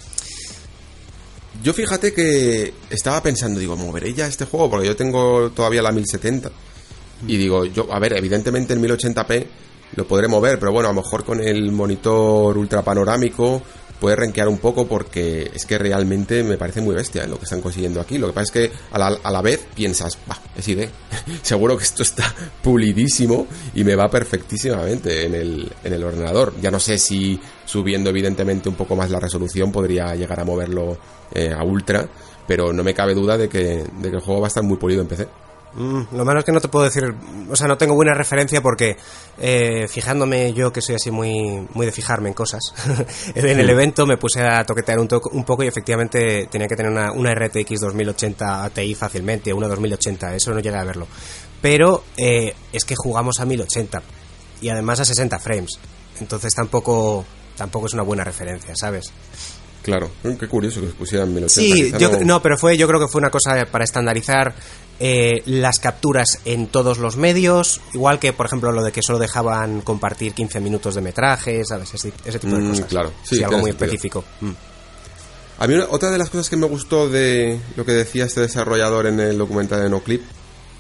Yo 1.64 1.74
fíjate 1.74 2.14
que 2.14 2.74
estaba 2.90 3.22
pensando, 3.24 3.60
digo, 3.60 3.76
moveré 3.76 4.14
ya 4.14 4.28
este 4.28 4.46
juego 4.46 4.70
porque 4.70 4.88
yo 4.88 4.96
tengo 4.96 5.52
todavía 5.52 5.82
la 5.82 5.92
1070. 5.92 6.52
Y 7.28 7.38
digo, 7.38 7.66
yo, 7.66 7.92
a 7.92 8.00
ver, 8.00 8.14
evidentemente 8.18 8.74
en 8.74 8.84
1080p 8.84 9.46
lo 9.96 10.08
podré 10.08 10.28
mover, 10.28 10.60
pero 10.60 10.72
bueno, 10.72 10.90
a 10.90 10.94
lo 10.94 11.02
mejor 11.02 11.24
con 11.24 11.40
el 11.40 11.72
monitor 11.72 12.58
ultra 12.58 12.82
panorámico 12.82 13.62
puede 14.00 14.18
renquear 14.18 14.48
un 14.48 14.58
poco 14.58 14.88
porque 14.88 15.50
es 15.54 15.66
que 15.66 15.78
realmente 15.78 16.44
me 16.44 16.58
parece 16.58 16.82
muy 16.82 16.94
bestia 16.94 17.26
lo 17.28 17.38
que 17.38 17.46
están 17.46 17.62
consiguiendo 17.62 18.02
aquí. 18.02 18.18
Lo 18.18 18.28
que 18.28 18.34
pasa 18.34 18.44
es 18.44 18.52
que 18.52 18.72
a 18.92 19.00
la, 19.00 19.08
a 19.08 19.32
la 19.32 19.42
vez 19.42 19.66
piensas, 19.74 20.18
va, 20.30 20.38
es 20.56 20.68
ID, 20.68 20.88
seguro 21.42 21.78
que 21.78 21.84
esto 21.84 22.04
está 22.04 22.34
pulidísimo 22.62 23.48
y 23.74 23.84
me 23.84 23.96
va 23.96 24.10
perfectísimamente 24.10 25.26
en 25.26 25.36
el, 25.36 25.72
en 25.84 25.94
el 25.94 26.04
ordenador. 26.04 26.54
Ya 26.62 26.72
no 26.72 26.80
sé 26.80 26.98
si 26.98 27.40
subiendo 27.76 28.10
evidentemente 28.10 28.70
un 28.70 28.76
poco 28.76 28.96
más 28.96 29.10
la 29.12 29.20
resolución 29.20 29.70
podría 29.70 30.16
llegar 30.16 30.40
a 30.40 30.46
moverlo 30.46 30.98
eh, 31.34 31.52
a 31.52 31.62
ultra, 31.62 32.08
pero 32.48 32.72
no 32.72 32.86
me 32.86 32.94
cabe 32.94 33.14
duda 33.14 33.38
de 33.38 33.50
que, 33.50 33.84
de 33.84 34.10
que 34.10 34.16
el 34.16 34.22
juego 34.22 34.40
va 34.40 34.48
a 34.48 34.54
estar 34.54 34.64
muy 34.64 34.78
pulido 34.78 35.02
en 35.02 35.08
PC. 35.10 35.28
Mm, 35.74 36.16
lo 36.16 36.24
malo 36.24 36.40
es 36.40 36.46
que 36.46 36.54
no 36.54 36.62
te 36.62 36.70
puedo 36.70 36.86
decir, 36.86 37.04
o 37.50 37.56
sea, 37.58 37.68
no 37.68 37.78
tengo 37.78 37.96
buena 37.96 38.14
referencia 38.14 38.62
porque 38.62 38.96
eh, 39.38 39.90
fijándome 39.90 40.54
yo 40.54 40.72
que 40.72 40.80
soy 40.80 40.96
así 40.96 41.12
muy, 41.12 41.68
muy 41.74 41.86
de 41.86 41.92
fijarme 41.92 42.30
en 42.30 42.34
cosas, 42.34 42.62
en 43.36 43.60
el 43.60 43.70
evento 43.70 44.06
me 44.06 44.16
puse 44.16 44.42
a 44.42 44.64
toquetear 44.64 45.00
un, 45.00 45.10
un 45.34 45.44
poco 45.44 45.64
y 45.64 45.68
efectivamente 45.68 46.48
tenía 46.50 46.70
que 46.70 46.78
tener 46.78 46.94
una, 46.94 47.12
una 47.12 47.36
RTX 47.36 47.82
2080 47.82 48.70
Ti 48.70 48.96
fácilmente, 48.96 49.52
una 49.52 49.68
2080, 49.68 50.34
eso 50.34 50.54
no 50.54 50.62
llega 50.62 50.80
a 50.80 50.86
verlo. 50.86 51.08
Pero 51.62 52.06
eh, 52.16 52.56
es 52.72 52.86
que 52.86 52.96
jugamos 52.96 53.42
a 53.42 53.46
1080 53.46 54.02
y 54.62 54.70
además 54.70 55.02
a 55.02 55.06
60 55.06 55.40
frames, 55.40 55.78
entonces 56.22 56.54
tampoco, 56.54 57.26
tampoco 57.56 57.88
es 57.88 57.94
una 57.94 58.04
buena 58.04 58.24
referencia, 58.24 58.74
¿sabes? 58.76 59.12
Claro, 59.82 60.10
Mm, 60.24 60.34
qué 60.34 60.48
curioso 60.48 60.82
que 60.82 60.88
pusieran 60.88 61.32
1080. 61.34 61.52
Sí, 61.52 61.94
yo, 62.00 62.20
no, 62.26 62.42
pero 62.42 62.58
fue, 62.58 62.76
yo 62.76 62.88
creo 62.88 63.00
que 63.00 63.08
fue 63.08 63.20
una 63.20 63.30
cosa 63.30 63.68
para 63.72 63.84
estandarizar 63.84 64.56
eh, 65.00 65.44
las 65.46 65.78
capturas 65.80 66.40
en 66.46 66.68
todos 66.68 66.98
los 66.98 67.18
medios, 67.18 67.82
igual 67.94 68.18
que, 68.18 68.34
por 68.34 68.48
ejemplo, 68.48 68.72
lo 68.72 68.82
de 68.84 68.92
que 68.92 69.02
solo 69.04 69.20
dejaban 69.20 69.82
compartir 69.82 70.34
15 70.34 70.60
minutos 70.60 70.96
de 70.96 71.02
metraje, 71.02 71.64
¿sabes? 71.66 71.94
Ese, 71.94 72.12
ese 72.26 72.40
tipo 72.40 72.56
de 72.56 72.64
Mm, 72.64 72.70
cosas. 72.70 72.86
claro, 72.86 73.14
sí, 73.24 73.36
Sí, 73.36 73.44
algo 73.44 73.60
muy 73.60 73.72
sentido. 73.72 73.86
específico. 73.86 74.24
Mm. 74.42 74.52
A 75.60 75.68
mí 75.68 75.74
una- 75.76 75.88
otra 75.90 76.10
de 76.12 76.18
las 76.18 76.30
cosas 76.30 76.50
que 76.50 76.58
me 76.58 76.66
gustó 76.68 77.08
de 77.10 77.60
lo 77.76 77.86
que 77.86 77.92
decía 77.94 78.26
este 78.26 78.42
desarrollador 78.42 79.06
en 79.06 79.20
el 79.20 79.38
documental 79.38 79.82
de 79.84 79.90
NoClip 79.90 80.22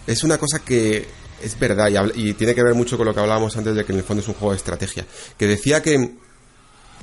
es 0.08 0.24
una 0.24 0.38
cosa 0.38 0.60
que 0.60 1.08
es 1.42 1.60
verdad 1.60 1.90
y, 2.16 2.30
y 2.30 2.34
tiene 2.34 2.56
que 2.56 2.64
ver 2.64 2.74
mucho 2.74 2.98
con 2.98 3.06
lo 3.06 3.14
que 3.14 3.20
hablábamos 3.20 3.56
antes 3.56 3.76
de 3.76 3.86
que 3.86 3.92
en 3.94 4.00
el 4.00 4.04
fondo 4.04 4.22
es 4.24 4.28
un 4.28 4.34
juego 4.34 4.52
de 4.52 4.58
estrategia. 4.58 5.06
Que 5.38 5.48
decía 5.48 5.82
que, 5.82 6.16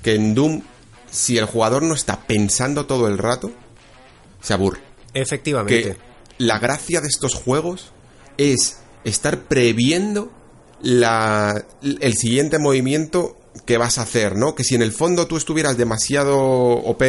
que 0.03 0.15
en 0.15 0.35
Doom, 0.35 0.63
si 1.11 1.39
el 1.39 1.47
jugador 1.47 1.83
no 1.83 1.95
está 1.95 2.27
pensando 2.27 2.87
todo 2.87 3.09
el 3.09 3.19
rato, 3.19 3.53
se 4.41 4.55
aburre. 4.55 4.81
Efectivamente. 5.15 5.83
que 5.83 5.97
la 6.39 6.59
gracia 6.59 7.01
de 7.01 7.09
estos 7.09 7.35
juegos 7.35 7.93
es 8.39 8.79
estar 9.05 9.43
previendo 9.43 10.33
la, 10.81 11.65
el 11.83 12.15
siguiente 12.15 12.59
movimiento 12.59 13.37
que 13.67 13.77
vas 13.77 13.99
a 13.99 14.03
hacer, 14.03 14.37
¿no? 14.37 14.55
Que 14.55 14.65
si 14.65 14.75
en 14.75 14.83
el 14.83 14.93
fondo 14.93 15.27
tú 15.27 15.37
estuvieras 15.37 15.77
demasiado 15.77 16.39
OP, 16.39 17.03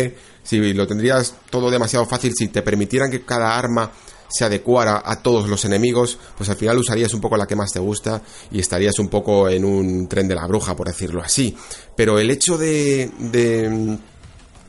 si 0.43 0.73
lo 0.73 0.87
tendrías 0.87 1.35
todo 1.49 1.71
demasiado 1.71 2.05
fácil, 2.05 2.33
si 2.35 2.49
te 2.49 2.61
permitieran 2.61 3.09
que 3.09 3.23
cada 3.23 3.57
arma 3.57 3.91
se 4.33 4.45
adecuara 4.45 5.01
a 5.05 5.21
todos 5.21 5.47
los 5.47 5.63
enemigos, 5.63 6.17
pues 6.35 6.49
al 6.49 6.55
final 6.55 6.79
usarías 6.79 7.13
un 7.13 7.21
poco 7.21 7.37
la 7.37 7.45
que 7.45 7.55
más 7.55 7.71
te 7.71 7.79
gusta 7.79 8.21
y 8.51 8.59
estarías 8.59 8.97
un 8.97 9.07
poco 9.07 9.47
en 9.47 9.63
un 9.63 10.07
tren 10.07 10.27
de 10.27 10.35
la 10.35 10.47
bruja, 10.47 10.75
por 10.75 10.87
decirlo 10.87 11.21
así. 11.21 11.55
Pero 11.95 12.17
el 12.17 12.31
hecho 12.31 12.57
de, 12.57 13.11
de 13.19 13.99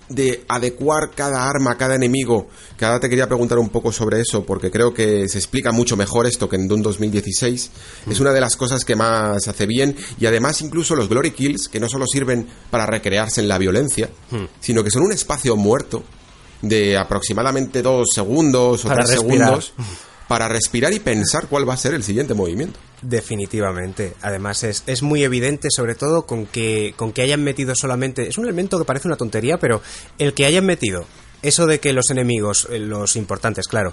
de 0.09 0.45
adecuar 0.49 1.11
cada 1.15 1.49
arma, 1.49 1.77
cada 1.77 1.95
enemigo, 1.95 2.49
que 2.77 2.85
ahora 2.85 3.01
te 3.01 3.09
quería 3.09 3.27
preguntar 3.27 3.59
un 3.59 3.70
poco 3.70 3.93
sobre 3.93 4.20
eso, 4.20 4.45
porque 4.45 4.70
creo 4.70 4.93
que 4.93 5.28
se 5.28 5.39
explica 5.39 5.73
mucho 5.73 5.97
mejor 5.97 6.27
esto 6.27 6.49
que 6.49 6.57
en 6.57 6.69
Doom 6.69 6.82
2016. 6.82 7.70
Es 8.11 8.20
una 8.20 8.32
de 8.32 8.41
las 8.41 8.57
cosas 8.57 8.85
que 8.85 8.97
más 8.97 9.49
hace 9.49 9.66
bien, 9.66 9.97
y 10.19 10.27
además 10.27 10.61
incluso 10.61 10.95
los 10.95 11.09
Glory 11.09 11.31
Kills, 11.31 11.69
que 11.69 11.81
no 11.81 11.89
solo 11.89 12.07
sirven 12.07 12.47
para 12.70 12.86
recrearse 12.86 13.41
en 13.41 13.49
la 13.49 13.59
violencia, 13.59 14.11
sino 14.61 14.85
que 14.85 14.91
son 14.91 15.03
un 15.03 15.12
espacio 15.12 15.57
muerto 15.57 16.05
de 16.69 16.97
aproximadamente 16.97 17.82
dos 17.82 18.09
segundos 18.15 18.85
o 18.85 18.89
Para 18.89 19.05
tres 19.05 19.20
respirar. 19.20 19.62
segundos 19.62 19.73
para 20.28 20.49
respirar 20.49 20.93
y 20.93 21.01
pensar 21.01 21.49
cuál 21.49 21.69
va 21.69 21.74
a 21.74 21.77
ser 21.77 21.95
el 21.95 22.03
siguiente 22.03 22.35
movimiento. 22.35 22.78
Definitivamente. 23.03 24.15
Además 24.23 24.65
es, 24.65 24.82
es 24.86 25.03
muy 25.03 25.23
evidente, 25.23 25.69
sobre 25.70 25.95
todo 25.95 26.24
con 26.27 26.47
que, 26.47 26.95
con 26.97 27.12
que 27.12 27.23
hayan 27.23 27.45
metido 27.45 27.74
solamente. 27.74 28.28
Es 28.28 28.39
un 28.39 28.45
elemento 28.45 28.78
que 28.78 28.85
parece 28.85 29.09
una 29.09 29.16
tontería, 29.16 29.59
pero 29.59 29.82
el 30.19 30.32
que 30.32 30.47
hayan 30.47 30.65
metido 30.65 31.05
eso 31.43 31.66
de 31.66 31.78
que 31.78 31.93
los 31.93 32.11
enemigos, 32.11 32.66
eh, 32.70 32.78
los 32.78 33.16
importantes, 33.16 33.69
claro, 33.69 33.93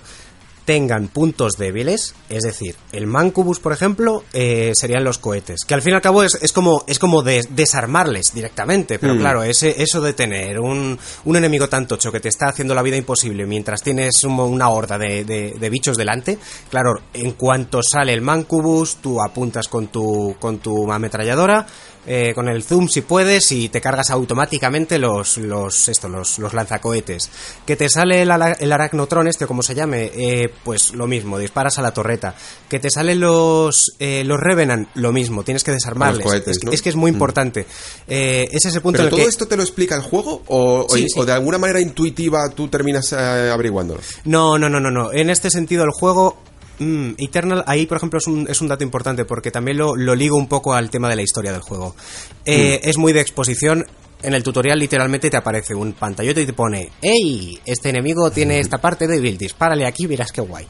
tengan 0.65 1.07
puntos 1.07 1.53
débiles, 1.57 2.13
es 2.29 2.43
decir, 2.43 2.75
el 2.91 3.07
Mancubus, 3.07 3.59
por 3.59 3.73
ejemplo, 3.73 4.23
eh, 4.31 4.73
serían 4.75 5.03
los 5.03 5.17
cohetes, 5.17 5.65
que 5.67 5.73
al 5.73 5.81
fin 5.81 5.93
y 5.93 5.95
al 5.95 6.01
cabo 6.01 6.23
es, 6.23 6.37
es 6.41 6.51
como, 6.53 6.83
es 6.87 6.99
como 6.99 7.23
de- 7.23 7.45
desarmarles 7.49 8.33
directamente, 8.33 8.99
pero 8.99 9.13
claro, 9.17 9.43
ese, 9.43 9.81
eso 9.81 10.01
de 10.01 10.13
tener 10.13 10.59
un, 10.59 10.97
un 11.25 11.35
enemigo 11.35 11.67
tan 11.67 11.87
tocho 11.87 12.11
que 12.11 12.19
te 12.19 12.29
está 12.29 12.47
haciendo 12.49 12.75
la 12.75 12.83
vida 12.83 12.95
imposible 12.97 13.45
mientras 13.45 13.81
tienes 13.81 14.23
un- 14.23 14.39
una 14.39 14.69
horda 14.69 14.97
de, 14.97 15.25
de- 15.25 15.55
de 15.59 15.69
bichos 15.69 15.97
delante, 15.97 16.37
claro, 16.69 16.99
en 17.13 17.31
cuanto 17.31 17.81
sale 17.83 18.13
el 18.13 18.21
Mancubus, 18.21 18.97
tú 18.97 19.21
apuntas 19.21 19.67
con 19.67 19.87
tu, 19.87 20.35
con 20.39 20.59
tu 20.59 20.91
ametralladora, 20.91 21.65
eh, 22.07 22.31
con 22.33 22.47
el 22.47 22.63
zoom 22.63 22.87
si 22.87 23.01
puedes 23.01 23.51
y 23.51 23.69
te 23.69 23.79
cargas 23.81 24.09
automáticamente 24.09 24.97
los 24.97 25.37
los 25.37 25.87
esto, 25.87 26.09
los, 26.09 26.39
los 26.39 26.53
lanzacohetes 26.53 27.29
que 27.65 27.75
te 27.75 27.89
sale 27.89 28.21
el, 28.23 28.31
el 28.59 28.71
aracnotron 28.71 29.27
este 29.27 29.45
o 29.45 29.47
como 29.47 29.61
se 29.61 29.75
llame 29.75 30.11
eh, 30.15 30.51
pues 30.63 30.93
lo 30.93 31.05
mismo 31.07 31.37
disparas 31.37 31.77
a 31.77 31.81
la 31.81 31.93
torreta 31.93 32.33
que 32.69 32.79
te 32.79 32.89
salen 32.89 33.19
los 33.19 33.93
eh, 33.99 34.23
los 34.25 34.39
revenant 34.39 34.89
lo 34.95 35.11
mismo 35.11 35.43
tienes 35.43 35.63
que 35.63 35.71
desarmarles 35.71 36.25
cohetes, 36.25 36.47
es, 36.47 36.59
que- 36.59 36.65
¿no? 36.65 36.71
es 36.71 36.81
que 36.81 36.89
es 36.89 36.95
muy 36.95 37.11
importante 37.11 37.65
Eh, 38.07 38.47
es 38.51 38.65
ese 38.65 38.81
punto 38.81 38.97
¿Pero 38.97 39.03
en 39.03 39.07
el 39.07 39.11
todo 39.11 39.19
que 39.21 39.29
esto 39.29 39.47
te 39.47 39.55
lo 39.57 39.61
explica 39.63 39.95
el 39.95 40.01
juego 40.01 40.41
o, 40.47 40.85
o- 40.85 40.89
Sí, 40.89 41.07
sí. 41.07 41.19
o 41.19 41.25
de 41.25 41.33
alguna 41.33 41.57
manera 41.57 41.79
intuitiva 41.79 42.49
tú 42.49 42.67
terminas 42.67 43.11
eh, 43.13 43.15
averiguándolo? 43.51 44.01
No, 44.25 44.57
no, 44.57 44.69
no, 44.69 44.79
no, 44.79 44.89
no. 44.91 45.11
En 45.13 45.29
este 45.29 45.49
sentido, 45.49 45.83
el 45.83 45.91
juego 45.91 46.37
Mm, 46.81 47.13
Eternal, 47.19 47.63
ahí 47.67 47.85
por 47.85 47.97
ejemplo 47.97 48.17
es 48.17 48.25
un, 48.25 48.47
es 48.49 48.59
un 48.59 48.67
dato 48.67 48.83
importante 48.83 49.23
porque 49.23 49.51
también 49.51 49.77
lo, 49.77 49.95
lo 49.95 50.15
ligo 50.15 50.35
un 50.35 50.47
poco 50.47 50.73
al 50.73 50.89
tema 50.89 51.07
de 51.09 51.15
la 51.15 51.21
historia 51.21 51.51
del 51.51 51.61
juego. 51.61 51.95
Eh, 52.43 52.79
Es 52.83 52.97
muy 52.97 53.13
de 53.13 53.21
exposición. 53.21 53.85
En 54.23 54.33
el 54.33 54.41
tutorial 54.41 54.79
literalmente 54.79 55.29
te 55.29 55.37
aparece 55.37 55.75
un 55.75 55.93
pantallote 55.93 56.41
y 56.41 56.45
te 56.45 56.53
pone 56.53 56.89
¡Ey! 57.01 57.59
Este 57.65 57.89
enemigo 57.89 58.31
tiene 58.31 58.59
esta 58.59 58.79
parte 58.79 59.07
débil, 59.07 59.37
dispárale 59.37 59.85
aquí, 59.85 60.07
verás 60.07 60.31
qué 60.31 60.41
guay. 60.41 60.65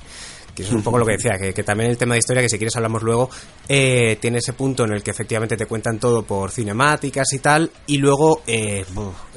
Que 0.54 0.64
eso 0.64 0.72
es 0.72 0.76
un 0.76 0.84
poco 0.84 0.98
lo 0.98 1.06
que 1.06 1.14
decía, 1.14 1.38
que, 1.40 1.54
que 1.54 1.64
también 1.64 1.90
el 1.90 1.98
tema 1.98 2.16
de 2.16 2.20
historia, 2.20 2.42
que 2.42 2.50
si 2.50 2.58
quieres 2.58 2.76
hablamos 2.76 3.04
luego, 3.04 3.30
eh, 3.70 4.18
tiene 4.20 4.40
ese 4.40 4.52
punto 4.52 4.84
en 4.84 4.92
el 4.92 5.02
que 5.02 5.12
efectivamente 5.12 5.56
te 5.56 5.66
cuentan 5.66 5.98
todo 5.98 6.24
por 6.24 6.52
cinemáticas 6.52 7.32
y 7.32 7.40
tal, 7.40 7.72
y 7.88 7.98
luego 8.00 8.42
eh, 8.48 8.84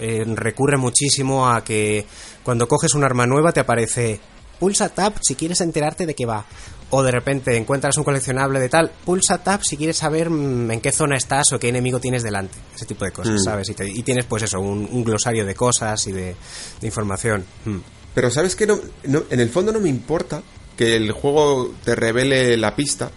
eh, 0.01 0.25
recurre 0.27 0.77
muchísimo 0.77 1.49
a 1.49 1.63
que 1.63 2.05
cuando 2.43 2.67
coges 2.67 2.95
un 2.95 3.05
arma 3.05 3.29
nueva 3.29 3.53
te 3.53 3.61
aparece 3.61 4.19
pulsa 4.59 4.89
tab 4.89 5.15
si 5.23 5.35
quieres 5.35 5.61
enterarte 5.61 6.07
de 6.07 6.15
qué 6.15 6.27
va. 6.27 6.45
O 6.91 7.03
de 7.03 7.11
repente 7.11 7.57
encuentras 7.57 7.97
un 7.97 8.05
coleccionable 8.05 8.61
de 8.61 8.69
tal, 8.69 8.93
pulsa 9.05 9.39
tab 9.39 9.65
si 9.65 9.77
quieres 9.77 9.97
saber 9.97 10.31
mm, 10.31 10.71
en 10.71 10.81
qué 10.81 10.93
zona 10.93 11.17
estás 11.17 11.53
o 11.53 11.59
qué 11.59 11.69
enemigo 11.69 11.99
tienes 11.99 12.23
delante. 12.23 12.57
Ese 12.75 12.87
tipo 12.87 13.05
de 13.05 13.11
cosas, 13.13 13.43
¿sabes? 13.43 13.69
Y, 13.71 13.75
te- 13.75 13.89
y 13.91 14.03
tienes 14.03 14.27
pues 14.27 14.45
eso, 14.45 14.61
un, 14.61 14.89
un 14.91 15.03
glosario 15.03 15.45
de 15.45 15.55
cosas 15.55 16.07
y 16.07 16.13
de, 16.13 16.37
de 16.81 16.87
información. 16.87 17.45
Mm. 17.65 17.79
Pero 18.15 18.31
sabes 18.31 18.55
que 18.55 18.67
no, 18.67 18.79
no- 19.05 19.25
en 19.31 19.41
el 19.41 19.49
fondo 19.51 19.73
no 19.73 19.81
me 19.81 19.89
importa 19.89 20.43
que 20.77 20.95
el 20.95 21.11
juego 21.11 21.73
te 21.85 21.97
revele 21.97 22.57
la 22.57 22.77
pista, 22.77 23.11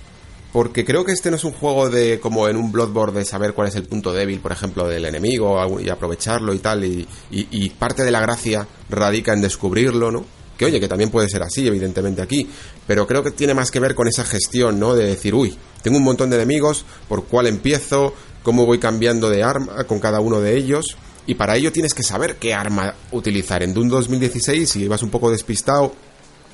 porque 0.53 0.85
creo 0.85 1.05
que 1.05 1.11
este 1.11 1.29
no 1.29 1.35
es 1.35 1.43
un 1.43 1.51
juego 1.51 1.89
de 1.89 2.19
como 2.19 2.47
en 2.47 2.55
un 2.55 2.71
Bloodborne 2.71 3.19
de 3.19 3.25
saber 3.25 3.53
cuál 3.53 3.67
es 3.67 3.75
el 3.75 3.83
punto 3.83 4.11
débil, 4.11 4.39
por 4.39 4.51
ejemplo, 4.53 4.87
del 4.87 5.05
enemigo 5.05 5.79
y 5.79 5.89
aprovecharlo 5.89 6.53
y 6.53 6.59
tal, 6.59 6.83
y, 6.83 7.07
y- 7.29 7.47
y 7.51 7.69
parte 7.71 8.03
de 8.03 8.11
la 8.11 8.21
gracia 8.21 8.67
radica 8.89 9.33
en 9.33 9.41
descubrirlo, 9.41 10.11
¿no? 10.11 10.25
Que 10.57 10.65
oye, 10.65 10.79
que 10.79 10.87
también 10.87 11.11
puede 11.11 11.29
ser 11.29 11.43
así, 11.43 11.67
evidentemente 11.67 12.21
aquí, 12.21 12.49
pero 12.87 13.05
creo 13.05 13.23
que 13.23 13.31
tiene 13.31 13.53
más 13.53 13.69
que 13.69 13.79
ver 13.79 13.93
con 13.93 14.07
esa 14.07 14.25
gestión, 14.25 14.79
¿no? 14.79 14.95
De 14.95 15.05
decir, 15.05 15.35
uy, 15.35 15.55
tengo 15.83 15.97
un 15.97 16.03
montón 16.03 16.29
de 16.29 16.37
enemigos, 16.37 16.85
¿por 17.07 17.25
cuál 17.25 17.47
empiezo? 17.47 18.13
¿Cómo 18.43 18.65
voy 18.65 18.79
cambiando 18.79 19.29
de 19.29 19.43
arma 19.43 19.83
con 19.83 19.99
cada 19.99 20.19
uno 20.19 20.41
de 20.41 20.57
ellos? 20.57 20.97
Y 21.27 21.35
para 21.35 21.57
ello 21.57 21.71
tienes 21.71 21.93
que 21.93 22.03
saber 22.03 22.37
qué 22.37 22.53
arma 22.53 22.95
utilizar. 23.11 23.61
En 23.61 23.73
Doom 23.73 23.89
2016, 23.89 24.69
si 24.69 24.83
ibas 24.83 25.03
un 25.03 25.09
poco 25.09 25.29
despistado 25.29 25.93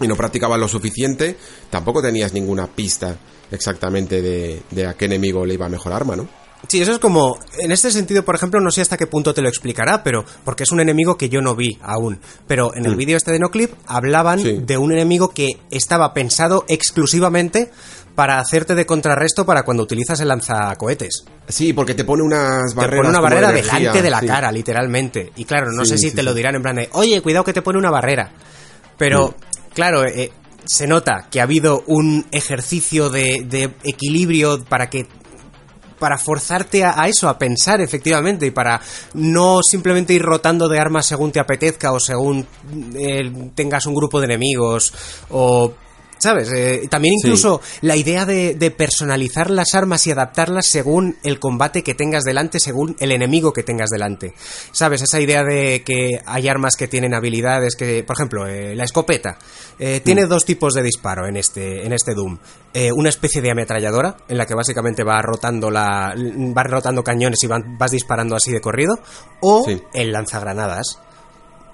y 0.02 0.08
no 0.08 0.16
practicabas 0.16 0.60
lo 0.60 0.68
suficiente, 0.68 1.38
tampoco 1.70 2.02
tenías 2.02 2.34
ninguna 2.34 2.68
pista 2.68 3.16
exactamente 3.52 4.22
de, 4.22 4.88
a 4.88 4.96
qué 4.96 5.06
enemigo 5.06 5.46
le 5.46 5.54
iba 5.54 5.70
mejor 5.70 5.94
arma, 5.94 6.16
¿no? 6.16 6.28
Sí, 6.68 6.82
eso 6.82 6.94
es 6.94 7.00
como, 7.00 7.38
en 7.60 7.72
este 7.72 7.92
sentido, 7.92 8.24
por 8.24 8.36
ejemplo, 8.36 8.60
no 8.62 8.72
sé 8.72 8.82
hasta 8.82 8.98
qué 8.98 9.06
punto 9.06 9.34
te 9.34 9.42
lo 9.42 9.50
explicará, 9.50 10.02
pero 10.04 10.24
porque 10.46 10.64
es 10.64 10.72
un 10.72 10.80
enemigo 10.80 11.18
que 11.18 11.30
yo 11.30 11.42
no 11.42 11.56
vi 11.56 11.78
aún. 11.84 12.20
Pero 12.48 12.74
en 12.76 12.86
el 12.86 12.96
vídeo 12.96 13.18
este 13.18 13.32
de 13.32 13.40
NoClip 13.40 13.72
hablaban 13.86 14.40
Sí. 14.40 14.60
de 14.66 14.78
un 14.78 14.92
enemigo 14.94 15.30
que 15.30 15.60
estaba 15.72 16.14
pensado 16.14 16.64
exclusivamente 16.70 17.70
para 18.16 18.40
hacerte 18.40 18.76
de 18.76 18.86
contrarresto 18.86 19.46
para 19.46 19.64
cuando 19.64 19.84
utilizas 19.84 20.20
el 20.22 20.30
lanzacohetes. 20.30 21.26
Sí, 21.48 21.74
porque 21.74 21.96
te 21.96 22.06
pone 22.06 22.24
unas 22.24 22.70
Te 22.72 22.76
barreras. 22.76 22.98
pone 22.98 23.10
una 23.10 23.18
de 23.18 23.24
barrera 23.24 23.50
energía, 23.52 23.80
delante 23.80 24.02
de 24.02 24.10
la 24.10 24.20
sí. 24.22 24.28
cara, 24.28 24.52
literalmente. 24.52 25.32
Y 25.36 25.46
claro, 25.46 25.72
no 25.72 25.84
Sí, 25.84 25.92
sé 25.92 25.98
si 25.98 26.12
te 26.12 26.24
lo 26.24 26.34
dirán 26.34 26.56
en 26.56 26.62
plan 26.62 26.76
de, 26.78 26.90
oye, 26.94 27.22
cuidado 27.22 27.44
que 27.44 27.54
te 27.54 27.62
pone 27.62 27.78
una 27.80 27.92
barrera. 27.92 28.32
Pero, 28.98 29.30
Mm. 29.30 29.74
claro, 29.74 30.06
eh, 30.06 30.32
se 30.66 30.88
nota 30.88 31.28
que 31.30 31.40
ha 31.42 31.44
habido 31.44 31.84
un 31.88 32.26
ejercicio 32.32 33.10
de, 33.10 33.44
de 33.46 33.72
equilibrio 33.84 34.64
para 34.64 34.90
que 34.90 35.08
para 36.04 36.18
forzarte 36.18 36.84
a, 36.84 37.08
eso, 37.08 37.30
a 37.30 37.38
pensar 37.38 37.80
efectivamente, 37.80 38.46
y 38.46 38.52
para 38.52 38.82
no 39.14 39.62
simplemente 39.64 40.12
ir 40.12 40.22
rotando 40.22 40.68
de 40.68 40.78
armas 40.78 41.06
según 41.06 41.32
te 41.32 41.40
apetezca 41.40 41.94
o 41.94 42.00
según 42.02 42.46
eh, 42.94 43.32
tengas 43.56 43.86
un 43.86 43.96
grupo 43.96 44.20
de 44.20 44.26
enemigos 44.26 44.94
o... 45.30 45.72
¿Sabes? 46.24 46.50
Eh, 46.54 46.88
también 46.90 47.16
Sí. 47.20 47.28
incluso 47.28 47.60
la 47.82 47.98
idea 47.98 48.26
de, 48.26 48.56
de 48.56 48.72
personalizar 48.72 49.50
las 49.50 49.76
armas 49.76 50.08
y 50.08 50.12
adaptarlas 50.12 50.68
según 50.70 51.18
el 51.24 51.38
combate 51.38 51.84
que 51.84 51.96
tengas 51.96 52.24
delante, 52.24 52.62
según 52.62 52.96
el 53.02 53.12
enemigo 53.12 53.52
que 53.52 53.62
tengas 53.64 53.90
delante. 53.90 54.34
¿Sabes? 54.72 55.02
Esa 55.02 55.20
idea 55.20 55.44
de 55.44 55.84
que 55.86 56.22
hay 56.26 56.48
armas 56.48 56.78
que 56.78 56.88
tienen 56.88 57.14
habilidades 57.14 57.76
que, 57.76 58.06
por 58.06 58.16
ejemplo, 58.16 58.48
eh, 58.48 58.74
la 58.74 58.86
escopeta. 58.86 59.38
eh, 59.80 60.00
tiene 60.02 60.28
dos 60.28 60.46
tipos 60.46 60.74
de 60.76 60.82
disparo 60.84 61.28
en 61.28 61.36
este, 61.36 61.86
en 61.86 61.92
este 61.92 62.14
Doom. 62.14 62.38
Eh, 62.74 62.92
una 62.94 63.10
especie 63.10 63.42
de 63.42 63.52
ametralladora, 63.52 64.16
en 64.30 64.38
la 64.38 64.46
que 64.46 64.54
básicamente 64.56 65.04
va 65.04 65.22
rotando 65.22 65.70
la. 65.70 66.14
vas 66.16 66.68
rotando 66.68 67.04
cañones 67.04 67.44
y 67.44 67.48
van- 67.48 67.78
vas 67.78 67.92
disparando 67.92 68.36
así 68.38 68.52
de 68.52 68.62
corrido. 68.62 68.98
O 69.42 69.66
Sí. 69.66 69.82
el 69.94 70.14
lanzagranadas. 70.14 71.00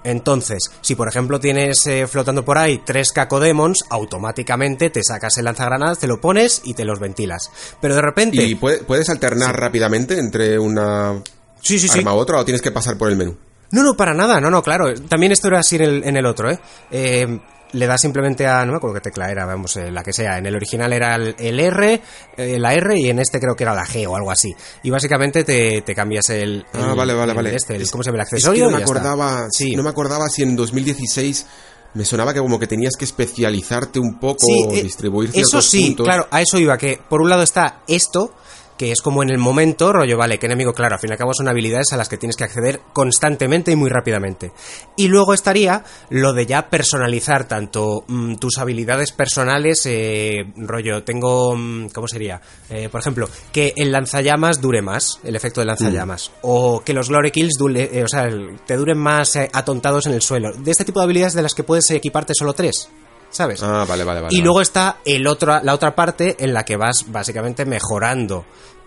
Entonces, 0.04 0.70
si 0.80 0.94
por 0.94 1.08
ejemplo 1.08 1.40
tienes 1.40 1.86
eh, 1.86 2.06
flotando 2.06 2.44
por 2.44 2.58
ahí 2.58 2.80
tres 2.84 3.12
cacodemons, 3.12 3.84
automáticamente 3.90 4.90
te 4.90 5.02
sacas 5.02 5.36
el 5.38 5.44
lanzagranadas, 5.44 5.98
te 5.98 6.06
lo 6.06 6.20
pones 6.20 6.62
y 6.64 6.74
te 6.74 6.84
los 6.84 6.98
ventilas. 7.00 7.50
Pero 7.80 7.94
de 7.94 8.02
repente. 8.02 8.42
¿Y 8.42 8.54
puede- 8.54 8.78
puedes 8.78 9.08
alternar 9.10 9.58
rápidamente 9.58 10.18
entre 10.18 10.58
una 10.58 11.22
sí, 11.60 11.78
sí, 11.78 11.88
sí. 11.88 11.98
arma 11.98 12.14
u 12.14 12.18
otra 12.18 12.38
o 12.38 12.44
tienes 12.44 12.62
que 12.62 12.70
pasar 12.70 12.96
por 12.96 13.10
el 13.10 13.16
menú? 13.16 13.36
No, 13.72 13.82
no, 13.82 13.94
para 13.94 14.14
nada, 14.14 14.40
no, 14.40 14.50
no, 14.50 14.62
claro. 14.62 14.92
También 15.08 15.32
esto 15.32 15.48
era 15.48 15.60
así 15.60 15.76
en 15.76 15.82
el, 15.82 16.04
en 16.04 16.16
el 16.16 16.26
otro, 16.26 16.50
¿eh? 16.50 16.58
Eh, 16.90 17.38
Le 17.72 17.86
das 17.86 18.00
simplemente 18.00 18.46
a. 18.48 18.64
No 18.64 18.72
me 18.72 18.78
acuerdo 18.78 18.94
qué 18.94 19.00
tecla 19.00 19.30
era, 19.30 19.46
vamos, 19.46 19.76
eh, 19.76 19.92
la 19.92 20.02
que 20.02 20.12
sea. 20.12 20.38
En 20.38 20.46
el 20.46 20.56
original 20.56 20.92
era 20.92 21.14
el, 21.14 21.36
el 21.38 21.60
R, 21.60 22.02
eh, 22.36 22.58
la 22.58 22.74
R 22.74 22.98
y 22.98 23.10
en 23.10 23.20
este 23.20 23.38
creo 23.38 23.54
que 23.54 23.62
era 23.62 23.72
la 23.74 23.86
G 23.86 24.08
o 24.08 24.16
algo 24.16 24.32
así. 24.32 24.52
Y 24.82 24.90
básicamente 24.90 25.44
te, 25.44 25.82
te 25.82 25.94
cambias 25.94 26.28
el. 26.30 26.66
Ah, 26.74 26.88
el- 26.90 26.96
vale, 26.96 27.14
vale, 27.14 27.32
vale. 27.32 27.54
este, 27.54 27.76
Es- 27.76 27.92
¿Cómo 27.92 28.02
se 28.02 28.10
llama 28.10 28.18
el 28.18 28.22
Es 28.24 28.30
que 28.30 28.36
accesorio? 28.36 28.64
no 28.70 28.76
me 28.76 28.82
acordaba, 28.82 29.46
Sí. 29.52 29.76
no 29.76 29.84
me 29.84 29.90
acordaba 29.90 30.28
si 30.28 30.42
en 30.42 30.56
2016 30.56 31.46
me 31.94 32.04
sonaba 32.04 32.34
que 32.34 32.40
como 32.40 32.58
que 32.58 32.66
tenías 32.66 32.94
que 32.98 33.04
especializarte 33.04 34.00
un 34.00 34.18
poco, 34.18 34.46
Sí, 34.46 34.78
eh, 34.78 34.82
distribuir 34.82 35.28
Eso 35.30 35.34
ciertos 35.34 35.66
sí, 35.70 35.86
puntos. 35.86 36.06
claro, 36.06 36.26
a 36.30 36.40
eso 36.40 36.58
iba, 36.58 36.76
que 36.76 36.98
por 37.08 37.20
un 37.20 37.28
lado 37.30 37.42
está 37.44 37.82
esto, 37.86 38.34
que 38.80 38.92
es 38.92 39.02
como 39.02 39.22
en 39.22 39.28
el 39.28 39.36
momento, 39.36 39.92
rollo, 39.92 40.16
vale, 40.16 40.38
qué 40.38 40.46
enemigo, 40.46 40.72
claro, 40.72 40.94
al 40.94 41.00
fin 41.02 41.10
y 41.10 41.12
al 41.12 41.18
cabo 41.18 41.34
son 41.34 41.48
habilidades 41.48 41.92
a 41.92 41.98
las 41.98 42.08
que 42.08 42.16
tienes 42.16 42.34
que 42.34 42.44
acceder 42.44 42.80
constantemente 42.94 43.70
y 43.70 43.76
muy 43.76 43.90
rápidamente. 43.90 44.52
Y 44.96 45.08
luego 45.08 45.34
estaría 45.34 45.84
lo 46.08 46.32
de 46.32 46.46
ya 46.46 46.70
personalizar 46.70 47.46
tanto 47.46 48.04
mm, 48.08 48.36
tus 48.36 48.56
habilidades 48.56 49.12
personales, 49.12 49.82
eh, 49.84 50.46
rollo, 50.56 51.02
tengo, 51.04 51.54
mm, 51.54 51.88
¿cómo 51.90 52.08
sería? 52.08 52.40
Eh, 52.70 52.88
por 52.88 53.02
ejemplo, 53.02 53.28
que 53.52 53.74
el 53.76 53.92
lanzallamas 53.92 54.62
dure 54.62 54.80
más, 54.80 55.20
el 55.24 55.36
efecto 55.36 55.60
de 55.60 55.66
lanzallamas, 55.66 56.30
o 56.40 56.80
que 56.82 56.94
los 56.94 57.10
glory 57.10 57.32
kills 57.32 57.58
dure- 57.60 57.90
eh, 57.92 58.02
o 58.04 58.08
sea, 58.08 58.30
te 58.66 58.76
duren 58.78 58.96
más 58.96 59.36
eh, 59.36 59.50
atontados 59.52 60.06
en 60.06 60.14
el 60.14 60.22
suelo. 60.22 60.52
De 60.54 60.70
este 60.70 60.86
tipo 60.86 61.00
de 61.00 61.04
habilidades 61.04 61.34
de 61.34 61.42
las 61.42 61.52
que 61.52 61.64
puedes 61.64 61.90
equiparte 61.90 62.32
solo 62.34 62.54
tres. 62.54 62.88
¿Sabes? 63.30 63.62
Ah, 63.62 63.84
vale, 63.88 64.04
vale, 64.04 64.20
vale. 64.22 64.36
y 64.36 64.42
luego 64.42 64.60
está 64.60 64.98
el 65.04 65.26
otro, 65.26 65.60
la 65.62 65.74
otra 65.74 65.94
parte 65.94 66.36
en 66.40 66.52
la 66.52 66.64
que 66.64 66.76
vas 66.76 67.04
básicamente 67.12 67.64
mejorando 67.64 68.44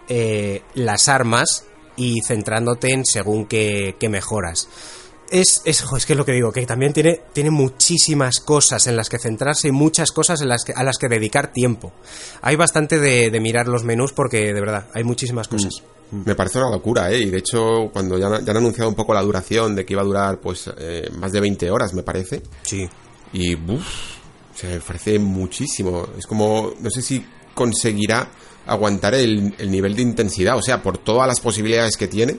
eh, 0.09 0.61
las 0.75 1.07
armas 1.07 1.65
y 1.95 2.21
centrándote 2.21 2.91
en 2.91 3.05
según 3.05 3.45
qué, 3.45 3.95
qué 3.99 4.09
mejoras. 4.09 4.67
Es, 5.31 5.61
es, 5.65 5.83
es 5.97 6.05
que 6.05 6.13
es 6.13 6.17
lo 6.17 6.25
que 6.25 6.33
digo, 6.33 6.51
que 6.51 6.65
también 6.65 6.93
tiene, 6.93 7.21
tiene 7.33 7.49
muchísimas 7.49 8.39
cosas 8.39 8.85
en 8.87 8.95
las 8.95 9.09
que 9.09 9.17
centrarse 9.17 9.69
y 9.69 9.71
muchas 9.71 10.11
cosas 10.11 10.41
en 10.41 10.49
las 10.49 10.63
que, 10.63 10.73
a 10.75 10.83
las 10.83 10.97
que 10.97 11.07
dedicar 11.07 11.51
tiempo. 11.51 11.91
Hay 12.41 12.55
bastante 12.55 12.99
de, 12.99 13.31
de 13.31 13.39
mirar 13.39 13.67
los 13.67 13.83
menús 13.83 14.13
porque, 14.13 14.53
de 14.53 14.59
verdad, 14.59 14.87
hay 14.93 15.03
muchísimas 15.03 15.47
cosas. 15.47 15.81
Me 16.11 16.35
parece 16.35 16.59
una 16.59 16.69
locura, 16.69 17.09
¿eh? 17.11 17.17
Y 17.19 17.29
de 17.31 17.39
hecho, 17.39 17.89
cuando 17.91 18.19
ya, 18.19 18.27
han- 18.27 18.45
ya 18.45 18.51
han 18.51 18.57
anunciado 18.57 18.89
un 18.89 18.95
poco 18.95 19.13
la 19.15 19.23
duración 19.23 19.75
de 19.75 19.85
que 19.85 19.93
iba 19.93 20.03
a 20.03 20.05
durar, 20.05 20.39
pues, 20.39 20.69
eh, 20.77 21.09
más 21.17 21.31
de 21.31 21.39
20 21.39 21.71
horas, 21.71 21.93
me 21.95 22.03
parece. 22.03 22.43
Sí. 22.61 22.87
Y, 23.31 23.55
uff, 23.55 24.12
se 24.55 24.67
me 24.67 24.79
parece 24.79 25.19
muchísimo. 25.19 26.07
Es 26.17 26.25
como, 26.25 26.73
no 26.79 26.89
sé 26.89 27.01
si 27.01 27.25
conseguirá 27.53 28.29
aguantar 28.65 29.13
el, 29.15 29.53
el 29.57 29.71
nivel 29.71 29.95
de 29.95 30.01
intensidad. 30.01 30.57
O 30.57 30.61
sea, 30.61 30.81
por 30.81 30.97
todas 30.97 31.27
las 31.27 31.39
posibilidades 31.39 31.97
que 31.97 32.07
tiene, 32.07 32.37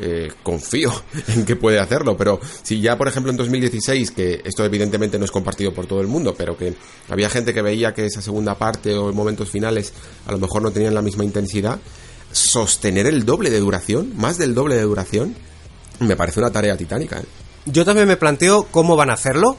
eh, 0.00 0.32
confío 0.42 0.92
en 1.28 1.44
que 1.44 1.56
puede 1.56 1.78
hacerlo. 1.78 2.16
Pero 2.16 2.40
si 2.62 2.80
ya, 2.80 2.98
por 2.98 3.08
ejemplo, 3.08 3.30
en 3.30 3.36
2016, 3.36 4.10
que 4.10 4.42
esto 4.44 4.64
evidentemente 4.64 5.18
no 5.18 5.24
es 5.24 5.30
compartido 5.30 5.72
por 5.72 5.86
todo 5.86 6.00
el 6.00 6.08
mundo, 6.08 6.34
pero 6.36 6.56
que 6.56 6.74
había 7.08 7.30
gente 7.30 7.54
que 7.54 7.62
veía 7.62 7.94
que 7.94 8.06
esa 8.06 8.20
segunda 8.20 8.56
parte 8.56 8.94
o 8.94 9.12
momentos 9.12 9.50
finales 9.50 9.92
a 10.26 10.32
lo 10.32 10.38
mejor 10.38 10.62
no 10.62 10.70
tenían 10.70 10.94
la 10.94 11.02
misma 11.02 11.24
intensidad, 11.24 11.78
sostener 12.32 13.06
el 13.06 13.24
doble 13.24 13.50
de 13.50 13.60
duración, 13.60 14.12
más 14.16 14.38
del 14.38 14.54
doble 14.54 14.74
de 14.74 14.82
duración, 14.82 15.36
me 16.00 16.16
parece 16.16 16.40
una 16.40 16.50
tarea 16.50 16.76
titánica. 16.76 17.20
¿eh? 17.20 17.24
Yo 17.66 17.84
también 17.84 18.08
me 18.08 18.16
planteo 18.16 18.66
cómo 18.70 18.96
van 18.96 19.10
a 19.10 19.14
hacerlo. 19.14 19.56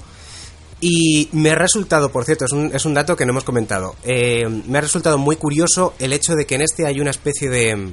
Y 0.81 1.29
me 1.31 1.51
ha 1.51 1.55
resultado, 1.55 2.11
por 2.11 2.25
cierto, 2.25 2.45
es 2.45 2.51
un, 2.51 2.71
es 2.75 2.85
un 2.85 2.93
dato 2.93 3.15
que 3.15 3.25
no 3.25 3.31
hemos 3.31 3.43
comentado. 3.43 3.95
eh, 4.03 4.43
me 4.67 4.77
ha 4.77 4.81
resultado 4.81 5.17
muy 5.17 5.37
curioso 5.37 5.93
el 5.99 6.13
hecho 6.13 6.35
de 6.35 6.45
que 6.45 6.55
en 6.55 6.61
este 6.61 6.85
hay 6.85 6.99
una 6.99 7.11
especie 7.11 7.49
de. 7.49 7.91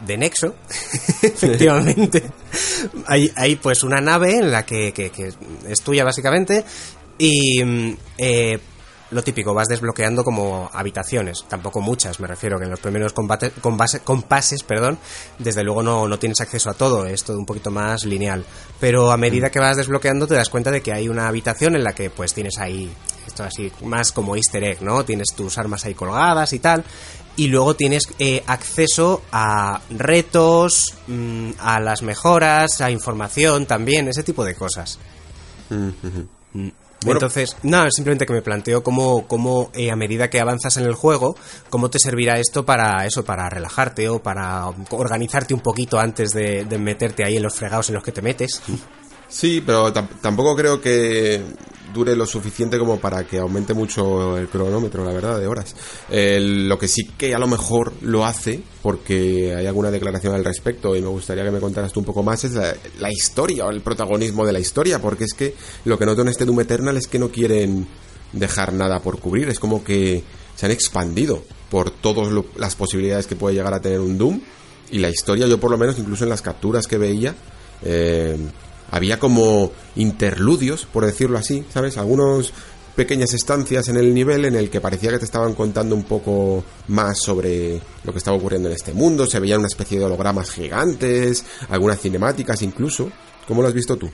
de 0.00 0.16
nexo. 0.16 0.54
Efectivamente. 1.22 2.22
hay, 3.06 3.30
hay 3.36 3.56
pues 3.56 3.82
una 3.82 4.00
nave 4.00 4.36
en 4.36 4.50
la 4.50 4.64
que, 4.64 4.92
que- 4.92 5.10
que 5.10 5.32
es 5.68 5.80
tuya, 5.82 6.04
básicamente. 6.04 6.64
Y. 7.18 7.62
mm, 7.64 7.96
eh, 8.18 8.58
lo 9.10 9.22
típico, 9.24 9.54
vas 9.54 9.68
desbloqueando 9.68 10.22
como 10.24 10.70
habitaciones, 10.72 11.44
tampoco 11.48 11.80
muchas, 11.80 12.20
me 12.20 12.28
refiero 12.28 12.58
que 12.58 12.64
en 12.64 12.70
los 12.70 12.80
primeros 12.80 13.12
combates, 13.12 13.52
combase- 13.60 14.00
compases, 14.02 14.62
perdón, 14.62 14.98
desde 15.38 15.64
luego 15.64 15.82
no, 15.82 16.06
no 16.06 16.18
tienes 16.18 16.40
acceso 16.40 16.70
a 16.70 16.74
todo, 16.74 17.06
es 17.06 17.24
todo 17.24 17.38
un 17.38 17.46
poquito 17.46 17.70
más 17.70 18.04
lineal. 18.04 18.44
Pero 18.78 19.10
a 19.10 19.16
medida 19.16 19.50
que 19.50 19.58
vas 19.58 19.76
desbloqueando 19.76 20.26
te 20.26 20.34
das 20.34 20.48
cuenta 20.48 20.70
de 20.70 20.80
que 20.80 20.92
hay 20.92 21.08
una 21.08 21.26
habitación 21.28 21.74
en 21.76 21.82
la 21.84 21.92
que 21.92 22.08
pues 22.10 22.34
tienes 22.34 22.58
ahí, 22.58 22.90
esto 23.26 23.42
así, 23.44 23.72
más 23.84 24.12
como 24.12 24.36
easter 24.36 24.62
egg, 24.64 24.82
¿no? 24.82 25.04
Tienes 25.04 25.28
tus 25.36 25.58
armas 25.58 25.84
ahí 25.84 25.94
colgadas 25.94 26.52
y 26.52 26.58
tal. 26.60 26.84
Y 27.36 27.46
luego 27.48 27.74
tienes 27.74 28.04
eh, 28.18 28.42
acceso 28.46 29.22
a 29.32 29.80
retos, 29.90 30.94
mm, 31.06 31.50
a 31.60 31.80
las 31.80 32.02
mejoras, 32.02 32.80
a 32.80 32.90
información 32.90 33.66
también, 33.66 34.08
ese 34.08 34.22
tipo 34.22 34.44
de 34.44 34.54
cosas. 34.54 34.98
Mm. 36.54 36.68
Entonces, 37.06 37.56
no, 37.62 37.90
simplemente 37.90 38.26
que 38.26 38.32
me 38.32 38.42
planteo 38.42 38.82
cómo, 38.82 39.26
cómo 39.26 39.70
eh, 39.74 39.90
a 39.90 39.96
medida 39.96 40.28
que 40.28 40.40
avanzas 40.40 40.76
en 40.76 40.84
el 40.84 40.94
juego, 40.94 41.34
cómo 41.70 41.88
te 41.88 41.98
servirá 41.98 42.38
esto 42.38 42.64
para 42.64 43.06
eso, 43.06 43.24
para 43.24 43.48
relajarte 43.48 44.08
o 44.08 44.22
para 44.22 44.66
organizarte 44.90 45.54
un 45.54 45.60
poquito 45.60 45.98
antes 45.98 46.32
de, 46.32 46.64
de 46.64 46.78
meterte 46.78 47.24
ahí 47.24 47.36
en 47.36 47.42
los 47.42 47.54
fregados 47.54 47.88
en 47.88 47.94
los 47.94 48.04
que 48.04 48.12
te 48.12 48.22
metes. 48.22 48.62
Sí, 49.30 49.62
pero 49.64 49.92
tam- 49.94 50.08
tampoco 50.20 50.56
creo 50.56 50.80
que 50.80 51.40
dure 51.94 52.14
lo 52.14 52.24
suficiente 52.26 52.78
como 52.78 53.00
para 53.00 53.24
que 53.24 53.38
aumente 53.38 53.74
mucho 53.74 54.36
el 54.38 54.48
cronómetro, 54.48 55.04
la 55.04 55.12
verdad, 55.12 55.40
de 55.40 55.46
horas. 55.46 55.74
Eh, 56.10 56.38
lo 56.40 56.78
que 56.78 56.86
sí 56.88 57.04
que 57.18 57.34
a 57.34 57.38
lo 57.38 57.46
mejor 57.48 57.92
lo 58.02 58.24
hace, 58.24 58.62
porque 58.82 59.54
hay 59.56 59.66
alguna 59.66 59.90
declaración 59.90 60.34
al 60.34 60.44
respecto 60.44 60.94
y 60.94 61.00
me 61.02 61.08
gustaría 61.08 61.44
que 61.44 61.50
me 61.50 61.58
contaras 61.60 61.92
tú 61.92 62.00
un 62.00 62.06
poco 62.06 62.22
más, 62.22 62.44
es 62.44 62.52
la, 62.52 62.74
la 63.00 63.10
historia 63.10 63.66
o 63.66 63.70
el 63.70 63.80
protagonismo 63.80 64.46
de 64.46 64.52
la 64.52 64.60
historia, 64.60 65.00
porque 65.00 65.24
es 65.24 65.34
que 65.34 65.54
lo 65.84 65.98
que 65.98 66.06
noto 66.06 66.22
en 66.22 66.28
este 66.28 66.44
Doom 66.44 66.60
Eternal 66.60 66.96
es 66.96 67.06
que 67.08 67.18
no 67.18 67.30
quieren 67.30 67.88
dejar 68.32 68.72
nada 68.72 69.00
por 69.00 69.18
cubrir, 69.18 69.48
es 69.48 69.58
como 69.58 69.82
que 69.82 70.22
se 70.54 70.66
han 70.66 70.72
expandido 70.72 71.42
por 71.70 71.90
todas 71.90 72.32
las 72.56 72.76
posibilidades 72.76 73.26
que 73.26 73.34
puede 73.36 73.56
llegar 73.56 73.74
a 73.74 73.80
tener 73.80 73.98
un 74.00 74.16
Doom 74.16 74.40
y 74.92 74.98
la 74.98 75.08
historia, 75.10 75.46
yo 75.48 75.58
por 75.58 75.70
lo 75.72 75.78
menos, 75.78 75.98
incluso 75.98 76.22
en 76.24 76.30
las 76.30 76.42
capturas 76.42 76.86
que 76.86 76.98
veía, 76.98 77.34
eh, 77.82 78.36
había 78.90 79.18
como 79.18 79.72
interludios, 79.96 80.86
por 80.86 81.06
decirlo 81.06 81.38
así, 81.38 81.64
¿sabes? 81.72 81.98
Algunos 81.98 82.52
pequeñas 82.94 83.32
estancias 83.32 83.88
en 83.88 83.96
el 83.96 84.12
nivel 84.12 84.44
en 84.44 84.56
el 84.56 84.68
que 84.68 84.80
parecía 84.80 85.10
que 85.10 85.18
te 85.18 85.24
estaban 85.24 85.54
contando 85.54 85.94
un 85.94 86.04
poco 86.04 86.64
más 86.88 87.18
sobre 87.18 87.80
lo 88.04 88.12
que 88.12 88.18
estaba 88.18 88.36
ocurriendo 88.36 88.68
en 88.68 88.74
este 88.74 88.92
mundo, 88.92 89.26
se 89.26 89.40
veían 89.40 89.60
una 89.60 89.68
especie 89.68 89.98
de 89.98 90.04
hologramas 90.04 90.50
gigantes, 90.50 91.44
algunas 91.68 92.00
cinemáticas 92.00 92.62
incluso. 92.62 93.10
¿Cómo 93.46 93.62
lo 93.62 93.68
has 93.68 93.74
visto 93.74 93.96
tú? 93.96 94.10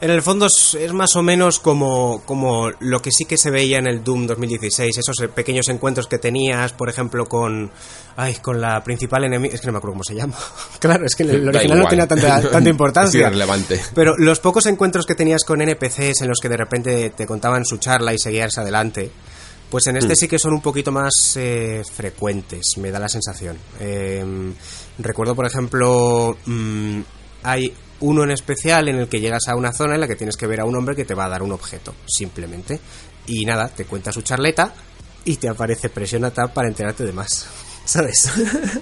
En 0.00 0.10
el 0.10 0.22
fondo 0.22 0.46
es, 0.46 0.74
es 0.74 0.92
más 0.92 1.16
o 1.16 1.22
menos 1.22 1.58
como, 1.60 2.22
como 2.26 2.70
lo 2.80 3.00
que 3.00 3.10
sí 3.10 3.24
que 3.24 3.38
se 3.38 3.50
veía 3.50 3.78
en 3.78 3.86
el 3.86 4.04
Doom 4.04 4.26
2016, 4.26 4.98
esos 4.98 5.20
eh, 5.20 5.28
pequeños 5.28 5.68
encuentros 5.68 6.06
que 6.06 6.18
tenías, 6.18 6.72
por 6.72 6.88
ejemplo, 6.88 7.26
con 7.26 7.70
ay, 8.16 8.34
con 8.36 8.60
la 8.60 8.82
principal 8.82 9.24
enemiga, 9.24 9.54
es 9.54 9.60
que 9.60 9.66
no 9.66 9.72
me 9.72 9.78
acuerdo 9.78 9.94
cómo 9.94 10.04
se 10.04 10.14
llama. 10.14 10.34
claro, 10.78 11.06
es 11.06 11.14
que 11.14 11.22
el 11.22 11.48
original 11.48 11.78
no 11.78 11.86
tenía 11.86 12.06
tanta, 12.06 12.40
tanta 12.50 12.70
importancia. 12.70 13.20
Es 13.20 13.26
irrelevante. 13.26 13.80
Pero 13.94 14.16
los 14.16 14.40
pocos 14.40 14.66
encuentros 14.66 15.06
que 15.06 15.14
tenías 15.14 15.44
con 15.44 15.60
NPCs 15.62 16.22
en 16.22 16.28
los 16.28 16.38
que 16.40 16.48
de 16.48 16.56
repente 16.56 17.10
te 17.10 17.26
contaban 17.26 17.64
su 17.64 17.78
charla 17.78 18.12
y 18.12 18.18
seguías 18.18 18.58
adelante, 18.58 19.10
pues 19.70 19.86
en 19.86 19.96
este 19.96 20.14
sí 20.14 20.28
que 20.28 20.38
son 20.38 20.52
un 20.52 20.60
poquito 20.60 20.92
más 20.92 21.12
eh, 21.36 21.82
frecuentes, 21.90 22.74
me 22.78 22.90
da 22.90 22.98
la 22.98 23.08
sensación. 23.08 23.56
Eh, 23.80 24.24
recuerdo, 24.98 25.34
por 25.34 25.46
ejemplo, 25.46 26.36
mm, 26.46 27.00
hay 27.42 27.74
uno 28.00 28.24
en 28.24 28.30
especial 28.30 28.88
en 28.88 28.96
el 28.96 29.08
que 29.08 29.20
llegas 29.20 29.48
a 29.48 29.56
una 29.56 29.72
zona 29.72 29.94
en 29.94 30.00
la 30.00 30.08
que 30.08 30.16
tienes 30.16 30.36
que 30.36 30.46
ver 30.46 30.60
a 30.60 30.64
un 30.64 30.76
hombre 30.76 30.96
que 30.96 31.04
te 31.04 31.14
va 31.14 31.26
a 31.26 31.28
dar 31.28 31.42
un 31.42 31.52
objeto, 31.52 31.94
simplemente. 32.06 32.80
Y 33.26 33.44
nada, 33.44 33.68
te 33.68 33.84
cuenta 33.84 34.12
su 34.12 34.22
charleta 34.22 34.74
y 35.24 35.36
te 35.36 35.48
aparece 35.48 35.88
presiona 35.88 36.30
tab 36.30 36.52
para 36.52 36.68
enterarte 36.68 37.04
de 37.04 37.12
más. 37.12 37.46
¿Sabes? 37.84 38.30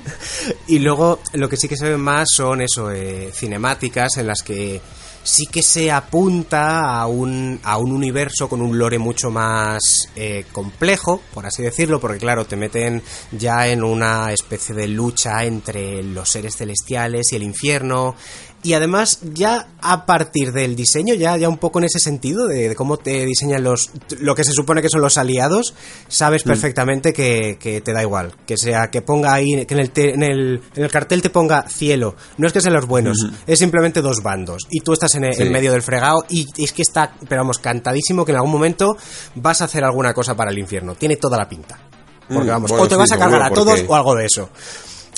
y 0.68 0.78
luego 0.78 1.20
lo 1.32 1.48
que 1.48 1.56
sí 1.56 1.68
que 1.68 1.76
se 1.76 1.89
ve 1.89 1.97
más 1.97 2.28
son 2.36 2.60
eso, 2.62 2.90
eh, 2.90 3.30
cinemáticas 3.32 4.16
en 4.18 4.28
las 4.28 4.43
que 4.43 4.80
sí 5.24 5.47
que 5.47 5.62
se 5.62 5.90
apunta 5.90 7.01
a 7.01 7.06
un, 7.06 7.60
a 7.62 7.78
un 7.78 7.93
universo 7.93 8.48
con 8.48 8.60
un 8.60 8.78
lore 8.78 8.98
mucho 8.98 9.30
más 9.30 9.80
eh, 10.16 10.44
complejo, 10.52 11.22
por 11.32 11.47
así 11.47 11.62
decirlo, 11.62 12.01
porque 12.01 12.18
claro, 12.18 12.44
te 12.44 12.56
meten 12.56 13.02
ya 13.30 13.68
en 13.68 13.82
una 13.82 14.32
especie 14.32 14.74
de 14.74 14.89
lucha 14.89 15.44
entre 15.44 16.02
los 16.02 16.28
seres 16.28 16.56
celestiales 16.56 17.32
y 17.32 17.36
el 17.36 17.43
infierno. 17.43 18.16
Y 18.64 18.74
además, 18.74 19.18
ya 19.34 19.66
a 19.80 20.06
partir 20.06 20.52
del 20.52 20.76
diseño, 20.76 21.14
ya, 21.14 21.36
ya 21.36 21.48
un 21.48 21.59
poco 21.59 21.80
en 21.80 21.86
ese 21.86 21.98
sentido, 21.98 22.47
de, 22.47 22.68
de 22.68 22.76
cómo 22.76 22.97
te 22.97 23.26
diseñan 23.26 23.64
los. 23.64 23.90
lo 24.20 24.36
que 24.36 24.44
se 24.44 24.52
supone 24.52 24.80
que 24.80 24.89
son 24.89 25.01
los 25.01 25.18
aliados, 25.18 25.74
sabes 26.06 26.44
perfectamente 26.44 27.12
que, 27.12 27.59
que 27.59 27.80
te 27.80 27.93
da 27.93 28.02
igual. 28.02 28.34
Que 28.47 28.56
sea, 28.56 28.89
que 28.89 29.02
ponga 29.02 29.32
ahí, 29.34 29.66
que 29.66 29.74
en 29.74 29.80
el, 29.80 29.90
te- 29.90 30.14
en 30.14 30.22
el, 30.22 30.60
en 30.76 30.84
el 30.84 30.90
cartel 30.93 31.22
te 31.22 31.30
ponga 31.30 31.68
cielo. 31.68 32.14
No 32.39 32.47
es 32.47 32.52
que 32.52 32.60
sean 32.60 32.74
los 32.74 32.86
buenos, 32.86 33.18
es 33.48 33.59
simplemente 33.59 34.01
dos 34.01 34.22
bandos. 34.22 34.68
Y 34.70 34.78
tú 34.80 34.93
estás 34.93 35.12
en, 35.16 35.24
el- 35.24 35.34
Sí. 35.34 35.43
en 35.43 35.51
medio 35.52 35.72
del 35.72 35.82
fregado 35.82 36.24
y 36.28 36.47
es 36.62 36.72
que 36.72 36.82
está, 36.82 37.14
pero 37.28 37.40
vamos, 37.43 37.59
cantadísimo 37.59 38.24
que 38.24 38.30
en 38.30 38.36
algún 38.36 38.52
momento 38.52 38.97
vas 39.34 39.60
a 39.60 39.64
hacer 39.64 39.82
alguna 39.82 40.14
cosa 40.14 40.36
para 40.36 40.52
el 40.52 40.59
infierno. 40.60 40.94
Tiene 40.94 41.16
toda 41.16 41.36
la 41.36 41.48
pinta. 41.48 41.80
Porque 42.28 42.44
Mm, 42.48 42.52
vamos, 42.52 42.70
bueno, 42.70 42.84
o 42.84 42.89
te 42.89 42.94
sí, 42.94 42.98
vas 43.01 43.10
a 43.12 43.18
cargar 43.18 43.43
a 43.43 43.51
todos 43.51 43.74
porque- 43.80 43.86
o 43.93 43.94
algo 43.97 44.14
de 44.14 44.26
eso. 44.26 44.48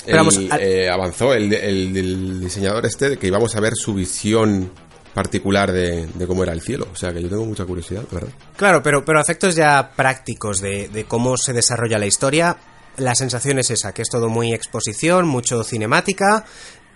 Pero 0.05 0.17
vamos, 0.17 0.37
El, 0.37 0.51
al- 0.51 0.61
eh, 0.61 0.89
avanzó 0.89 1.33
el, 1.33 1.51
el- 1.53 1.97
el 1.97 2.39
diseñador 2.41 2.85
este 2.85 3.09
de 3.09 3.17
que 3.17 3.27
íbamos 3.27 3.55
a 3.55 3.59
ver 3.59 3.73
su 3.75 3.93
visión 3.93 4.71
particular 5.13 5.71
de, 5.71 6.07
de 6.07 6.27
cómo 6.27 6.43
era 6.43 6.51
el 6.53 6.61
cielo. 6.61 6.87
O 6.91 6.95
sea 6.95 7.13
que 7.13 7.21
yo 7.21 7.29
tengo 7.29 7.45
mucha 7.45 7.65
curiosidad, 7.65 8.03
¿verdad? 8.11 8.29
Claro, 8.57 8.83
pero, 8.83 9.03
pero 9.05 9.21
efectos 9.21 9.55
ya 9.55 9.91
prácticos 9.95 10.59
de, 10.59 10.89
de 10.89 11.05
cómo 11.05 11.37
se 11.37 11.53
desarrolla 11.53 11.97
la 11.97 12.05
historia, 12.05 12.57
la 12.97 13.15
sensación 13.15 13.57
es 13.59 13.71
esa, 13.71 13.93
que 13.93 14.01
es 14.01 14.09
todo 14.09 14.27
muy 14.29 14.53
exposición, 14.53 15.25
mucho 15.27 15.63
cinemática, 15.63 16.45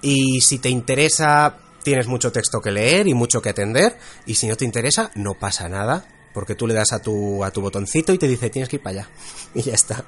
y 0.02 0.42
si 0.42 0.60
te 0.60 0.70
interesa, 0.70 1.58
tienes 1.84 2.08
mucho 2.08 2.32
texto 2.32 2.60
que 2.62 2.72
leer 2.72 3.08
y 3.08 3.14
mucho 3.14 3.42
que 3.42 3.50
atender, 3.50 3.98
y 4.26 4.36
si 4.36 4.48
no 4.48 4.56
te 4.58 4.66
interesa, 4.66 5.12
no 5.16 5.34
pasa 5.36 5.68
nada, 5.70 6.06
porque 6.34 6.56
tú 6.56 6.68
le 6.68 6.74
das 6.74 6.92
a 6.94 7.02
tu, 7.02 7.44
a 7.44 7.52
tu 7.52 7.62
botoncito 7.62 8.14
y 8.14 8.18
te 8.18 8.28
dice, 8.28 8.50
tienes 8.50 8.68
que 8.70 8.76
ir 8.78 8.82
para 8.84 9.00
allá, 9.02 9.10
y 9.54 9.62
ya 9.62 9.74
está. 9.74 10.04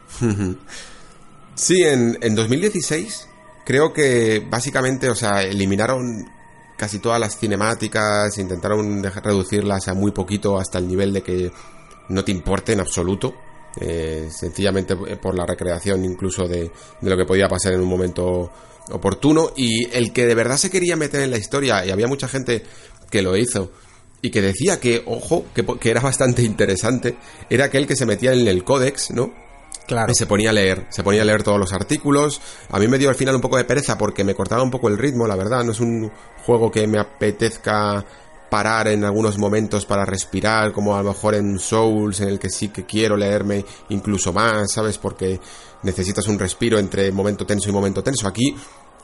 Sí, 1.62 1.84
en, 1.84 2.18
en 2.22 2.34
2016 2.34 3.28
creo 3.66 3.94
que 3.94 4.44
básicamente, 4.50 5.10
o 5.10 5.16
sea, 5.16 5.44
eliminaron 5.44 6.28
casi 6.76 6.98
todas 6.98 7.20
las 7.20 7.38
cinemáticas, 7.38 8.36
intentaron 8.40 9.00
dejar- 9.02 9.24
reducirlas 9.26 9.88
a 9.88 9.94
muy 9.94 10.12
poquito 10.12 10.58
hasta 10.60 10.80
el 10.80 10.88
nivel 10.88 11.14
de 11.14 11.22
que 11.22 11.52
no 12.10 12.24
te 12.24 12.32
importe 12.32 12.74
en 12.74 12.80
absoluto. 12.80 13.36
eh, 13.80 14.28
sencillamente 14.32 14.98
por 15.22 15.34
la 15.38 15.46
recreación 15.46 16.04
incluso 16.04 16.46
de, 16.46 16.72
de 17.00 17.10
lo 17.10 17.16
que 17.16 17.24
podía 17.26 17.48
pasar 17.48 17.72
en 17.74 17.80
un 17.80 17.88
momento 17.88 18.52
oportuno 18.90 19.54
y 19.56 19.86
el 19.96 20.12
que 20.12 20.26
de 20.26 20.36
verdad 20.36 20.58
se 20.58 20.70
quería 20.70 20.98
meter 20.98 21.22
en 21.22 21.32
la 21.32 21.38
historia 21.38 21.86
y 21.86 21.90
había 21.92 22.08
mucha 22.08 22.28
gente 22.28 22.64
que 23.10 23.22
lo 23.22 23.38
hizo 23.38 23.72
y 24.22 24.30
que 24.32 24.42
decía 24.42 24.80
que, 24.82 25.04
ojo, 25.06 25.46
que, 25.56 25.64
que 25.80 25.90
era 25.92 26.02
bastante 26.02 26.42
interesante, 26.42 27.16
era 27.50 27.66
aquel 27.66 27.88
que 27.88 27.96
se 27.96 28.06
metía 28.06 28.34
en 28.34 28.46
el 28.48 28.64
códex, 28.66 29.12
¿no? 29.12 29.32
Claro. 29.88 30.12
Y 30.12 30.16
se 30.16 30.26
ponía 30.26 30.52
a 30.52 30.54
leer, 30.54 30.86
se 30.90 31.04
ponía 31.04 31.22
a 31.22 31.26
leer 31.26 31.44
todos 31.44 31.60
los 31.60 31.74
artículos. 31.74 32.42
A 32.70 32.80
mí 32.80 32.88
me 32.88 32.98
dio 32.98 33.10
al 33.10 33.16
final 33.16 33.36
un 33.36 33.42
poco 33.42 33.58
de 33.58 33.66
pereza 33.66 33.98
porque 33.98 34.24
me 34.24 34.36
cortaba 34.36 34.64
un 34.64 34.72
poco 34.72 34.88
el 34.88 34.98
ritmo, 34.98 35.28
la 35.28 35.36
verdad. 35.36 35.64
No 35.64 35.72
es 35.72 35.80
un 35.80 36.12
juego 36.46 36.72
que 36.72 36.88
me 36.88 37.00
apetezca 37.00 38.06
parar 38.52 38.90
en 38.90 39.06
algunos 39.06 39.38
momentos 39.38 39.86
para 39.86 40.04
respirar, 40.04 40.74
como 40.74 40.94
a 40.94 41.02
lo 41.02 41.14
mejor 41.14 41.36
en 41.36 41.58
Souls, 41.58 42.20
en 42.20 42.28
el 42.28 42.38
que 42.38 42.50
sí 42.50 42.68
que 42.68 42.86
quiero 42.86 43.16
leerme 43.16 43.64
incluso 43.88 44.34
más, 44.34 44.74
¿sabes? 44.74 44.98
Porque 44.98 45.40
necesitas 45.84 46.28
un 46.28 46.38
respiro 46.38 46.78
entre 46.78 47.12
momento 47.14 47.46
tenso 47.46 47.70
y 47.70 47.72
momento 47.72 48.04
tenso. 48.04 48.28
Aquí 48.28 48.54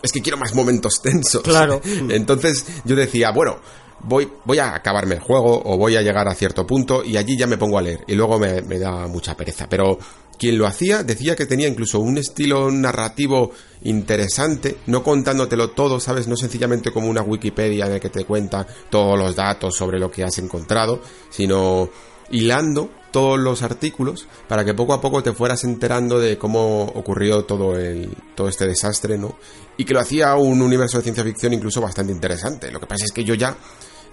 es 0.02 0.12
que 0.12 0.22
quiero 0.22 0.38
más 0.38 0.54
momentos 0.54 1.00
tensos. 1.02 1.42
Claro. 1.44 1.82
Entonces 2.10 2.66
yo 2.84 2.94
decía, 2.98 3.32
bueno, 3.32 3.60
voy, 4.02 4.30
voy 4.44 4.60
a 4.60 4.76
acabarme 4.76 5.16
el 5.16 5.22
juego 5.22 5.62
o 5.64 5.78
voy 5.78 5.96
a 5.96 6.02
llegar 6.02 6.28
a 6.28 6.36
cierto 6.36 6.68
punto 6.68 7.04
y 7.04 7.16
allí 7.16 7.38
ya 7.38 7.48
me 7.48 7.58
pongo 7.58 7.78
a 7.78 7.82
leer. 7.82 8.04
Y 8.06 8.16
luego 8.16 8.38
me, 8.38 8.62
me 8.64 8.78
da 8.80 9.08
mucha 9.08 9.36
pereza. 9.36 9.68
Pero 9.70 9.98
quien 10.38 10.58
lo 10.58 10.68
hacía 10.68 11.04
decía 11.04 11.36
que 11.36 11.46
tenía 11.46 11.68
incluso 11.68 12.00
un 12.00 12.18
estilo 12.18 12.72
narrativo 12.72 13.52
interesante, 13.84 14.78
no 14.88 15.04
contándotelo 15.04 15.72
todo, 15.72 16.00
¿sabes? 16.00 16.28
No 16.28 16.36
sencillamente 16.36 16.92
como 16.92 17.08
una 17.08 17.22
Wikipedia 17.22 17.86
en 17.86 17.94
el 17.94 18.00
que 18.00 18.10
te 18.10 18.26
cuenta 18.26 18.66
todos 18.90 19.18
los 19.18 19.36
datos 19.36 19.76
sobre 19.76 20.00
lo 20.00 20.12
que 20.12 20.24
has 20.24 20.38
encontrado, 20.38 21.02
sino 21.30 21.90
hilando 22.30 22.90
todos 23.12 23.40
los 23.40 23.62
artículos 23.62 24.28
para 24.48 24.66
que 24.66 24.74
poco 24.74 24.94
a 24.94 25.02
poco 25.02 25.24
te 25.24 25.34
fueras 25.34 25.64
enterando 25.64 26.20
de 26.20 26.38
cómo 26.38 26.84
ocurrió 26.84 27.46
todo 27.46 27.78
el 27.78 28.10
todo 28.36 28.50
este 28.50 28.68
desastre, 28.68 29.18
¿no? 29.18 29.38
Y 29.78 29.86
que 29.86 29.94
lo 29.94 30.00
hacía 30.00 30.36
un 30.36 30.62
universo 30.62 30.98
de 30.98 31.04
ciencia 31.04 31.24
ficción 31.24 31.54
incluso 31.54 31.82
bastante 31.82 32.12
interesante. 32.12 32.72
Lo 32.72 32.80
que 32.80 32.88
pasa 32.88 33.06
es 33.06 33.12
que 33.12 33.24
yo 33.24 33.34
ya 33.34 33.56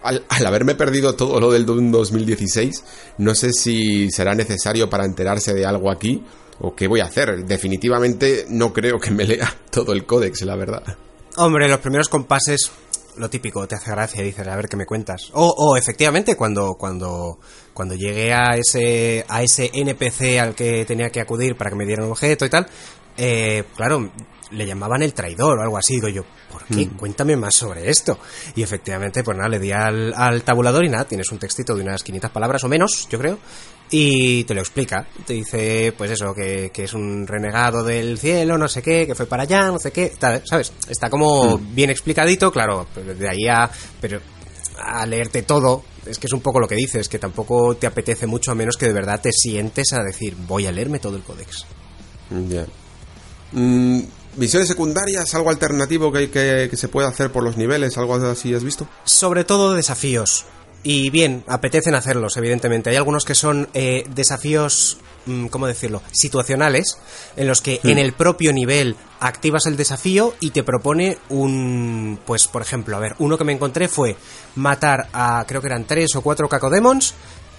al, 0.04 0.46
haberme 0.46 0.74
perdido 0.74 1.14
todo 1.14 1.40
lo 1.40 1.50
del 1.50 1.66
Doom 1.66 1.90
2016, 1.90 2.84
no 3.18 3.34
sé 3.34 3.52
si 3.52 4.10
será 4.10 4.34
necesario 4.34 4.88
para 4.88 5.04
enterarse 5.04 5.54
de 5.54 5.66
algo 5.66 5.90
aquí 5.90 6.22
o 6.60 6.74
qué 6.74 6.86
voy 6.86 7.00
a 7.00 7.06
hacer. 7.06 7.44
Definitivamente 7.44 8.46
no 8.48 8.72
creo 8.72 9.00
que 9.00 9.10
me 9.10 9.24
lea 9.24 9.52
todo 9.70 9.92
el 9.92 10.06
códex, 10.06 10.42
la 10.42 10.56
verdad. 10.56 10.82
Hombre, 11.36 11.68
los 11.68 11.80
primeros 11.80 12.08
compases, 12.08 12.70
lo 13.16 13.28
típico, 13.28 13.66
te 13.66 13.74
hace 13.74 13.90
gracia, 13.90 14.22
dices, 14.22 14.46
a 14.46 14.54
ver 14.54 14.68
qué 14.68 14.76
me 14.76 14.86
cuentas. 14.86 15.30
O, 15.32 15.48
o 15.48 15.76
efectivamente, 15.76 16.36
cuando, 16.36 16.74
cuando 16.74 17.38
cuando 17.74 17.94
llegué 17.94 18.32
a 18.32 18.56
ese, 18.56 19.26
a 19.28 19.42
ese 19.42 19.70
NPC 19.74 20.38
al 20.38 20.54
que 20.54 20.84
tenía 20.86 21.10
que 21.10 21.20
acudir 21.20 21.56
para 21.56 21.70
que 21.70 21.76
me 21.76 21.84
dieran 21.84 22.06
un 22.06 22.12
objeto 22.12 22.46
y 22.46 22.48
tal, 22.48 22.66
eh, 23.16 23.64
claro, 23.76 24.10
le 24.50 24.66
llamaban 24.66 25.02
el 25.02 25.12
traidor 25.14 25.58
o 25.58 25.62
algo 25.62 25.78
así. 25.78 25.94
Digo 25.94 26.08
yo, 26.08 26.24
¿por 26.50 26.64
qué? 26.64 26.88
Cuéntame 26.88 27.36
más 27.36 27.54
sobre 27.54 27.90
esto. 27.90 28.18
Y 28.54 28.62
efectivamente, 28.62 29.22
pues 29.22 29.36
nada, 29.36 29.48
le 29.48 29.58
di 29.58 29.72
al, 29.72 30.12
al 30.14 30.42
tabulador 30.42 30.84
y 30.84 30.88
nada, 30.88 31.04
tienes 31.04 31.30
un 31.32 31.38
textito 31.38 31.74
de 31.74 31.82
unas 31.82 32.02
500 32.02 32.30
palabras 32.30 32.64
o 32.64 32.68
menos, 32.68 33.08
yo 33.10 33.18
creo, 33.18 33.38
y 33.90 34.44
te 34.44 34.54
lo 34.54 34.60
explica. 34.60 35.06
Te 35.26 35.34
dice, 35.34 35.92
pues 35.96 36.10
eso, 36.10 36.34
que, 36.34 36.70
que 36.72 36.84
es 36.84 36.94
un 36.94 37.26
renegado 37.26 37.82
del 37.84 38.18
cielo, 38.18 38.58
no 38.58 38.68
sé 38.68 38.82
qué, 38.82 39.06
que 39.06 39.14
fue 39.14 39.26
para 39.26 39.44
allá, 39.44 39.66
no 39.66 39.78
sé 39.78 39.90
qué, 39.90 40.12
tal, 40.18 40.42
¿sabes? 40.44 40.72
Está 40.88 41.10
como 41.10 41.58
bien 41.58 41.90
explicadito, 41.90 42.50
claro, 42.52 42.86
de 42.94 43.28
ahí 43.28 43.46
a... 43.48 43.70
Pero 44.00 44.20
a 44.76 45.06
leerte 45.06 45.42
todo, 45.42 45.84
es 46.04 46.18
que 46.18 46.26
es 46.26 46.32
un 46.32 46.40
poco 46.40 46.58
lo 46.58 46.66
que 46.66 46.74
dices, 46.74 47.08
que 47.08 47.20
tampoco 47.20 47.76
te 47.76 47.86
apetece 47.86 48.26
mucho 48.26 48.50
a 48.50 48.56
menos 48.56 48.76
que 48.76 48.86
de 48.86 48.92
verdad 48.92 49.20
te 49.20 49.30
sientes 49.30 49.92
a 49.92 50.02
decir, 50.02 50.34
voy 50.36 50.66
a 50.66 50.72
leerme 50.72 50.98
todo 50.98 51.16
el 51.16 51.22
códex. 51.22 51.64
Ya. 52.48 52.66
Mm, 53.54 54.00
Misiones 54.36 54.66
secundarias, 54.66 55.32
algo 55.34 55.50
alternativo 55.50 56.10
que, 56.10 56.28
que, 56.28 56.66
que 56.68 56.76
se 56.76 56.88
puede 56.88 57.06
hacer 57.06 57.30
por 57.30 57.44
los 57.44 57.56
niveles, 57.56 57.96
algo 57.96 58.16
así 58.16 58.52
has 58.52 58.64
visto. 58.64 58.88
Sobre 59.04 59.44
todo 59.44 59.74
desafíos. 59.74 60.44
Y 60.82 61.08
bien, 61.10 61.44
apetecen 61.46 61.94
hacerlos, 61.94 62.36
evidentemente. 62.36 62.90
Hay 62.90 62.96
algunos 62.96 63.24
que 63.24 63.36
son 63.36 63.68
eh, 63.74 64.04
desafíos, 64.12 64.98
mm, 65.26 65.46
¿cómo 65.46 65.68
decirlo? 65.68 66.02
Situacionales, 66.12 66.98
en 67.36 67.46
los 67.46 67.60
que 67.60 67.80
en 67.84 67.98
el 67.98 68.12
propio 68.12 68.52
nivel 68.52 68.96
activas 69.20 69.66
el 69.66 69.76
desafío 69.76 70.34
y 70.40 70.50
te 70.50 70.64
propone 70.64 71.16
un... 71.28 72.18
Pues, 72.26 72.48
por 72.48 72.60
ejemplo, 72.60 72.96
a 72.96 73.00
ver, 73.00 73.14
uno 73.20 73.38
que 73.38 73.44
me 73.44 73.52
encontré 73.52 73.86
fue 73.86 74.16
matar 74.56 75.08
a, 75.12 75.44
creo 75.46 75.60
que 75.60 75.68
eran 75.68 75.86
tres 75.86 76.16
o 76.16 76.22
cuatro 76.22 76.48
cacodemons 76.48 77.14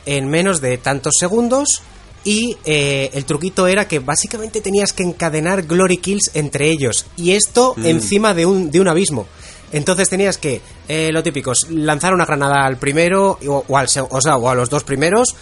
en 0.06 0.28
menos 0.28 0.62
de 0.62 0.78
tantos 0.78 1.14
segundos 1.18 1.82
y 2.26 2.58
eh, 2.66 3.12
el 3.14 3.24
truquito 3.24 3.68
era 3.68 3.88
que 3.88 4.00
básicamente 4.00 4.60
tenías 4.60 4.92
que 4.92 5.04
encadenar 5.04 5.64
glory 5.64 5.98
kills 5.98 6.32
entre 6.34 6.70
ellos 6.70 7.06
y 7.16 7.32
esto 7.32 7.76
encima 7.84 8.34
de 8.34 8.46
un, 8.46 8.72
de 8.72 8.82
un 8.82 8.90
abismo. 8.90 9.28
Entonces 9.72 10.10
tenías 10.10 10.38
que, 10.38 10.62
eh, 10.88 11.12
lo 11.12 11.24
típico, 11.24 11.54
lanzar 11.70 12.14
una 12.14 12.26
granada 12.26 12.66
al 12.66 12.78
primero 12.78 13.38
o, 13.48 13.64
o 13.68 13.78
al, 13.78 13.88
o 14.10 14.22
sea, 14.22 14.38
o 14.38 14.50
a 14.50 14.56
los 14.56 14.70
dos 14.70 14.84
primeros, 14.84 15.36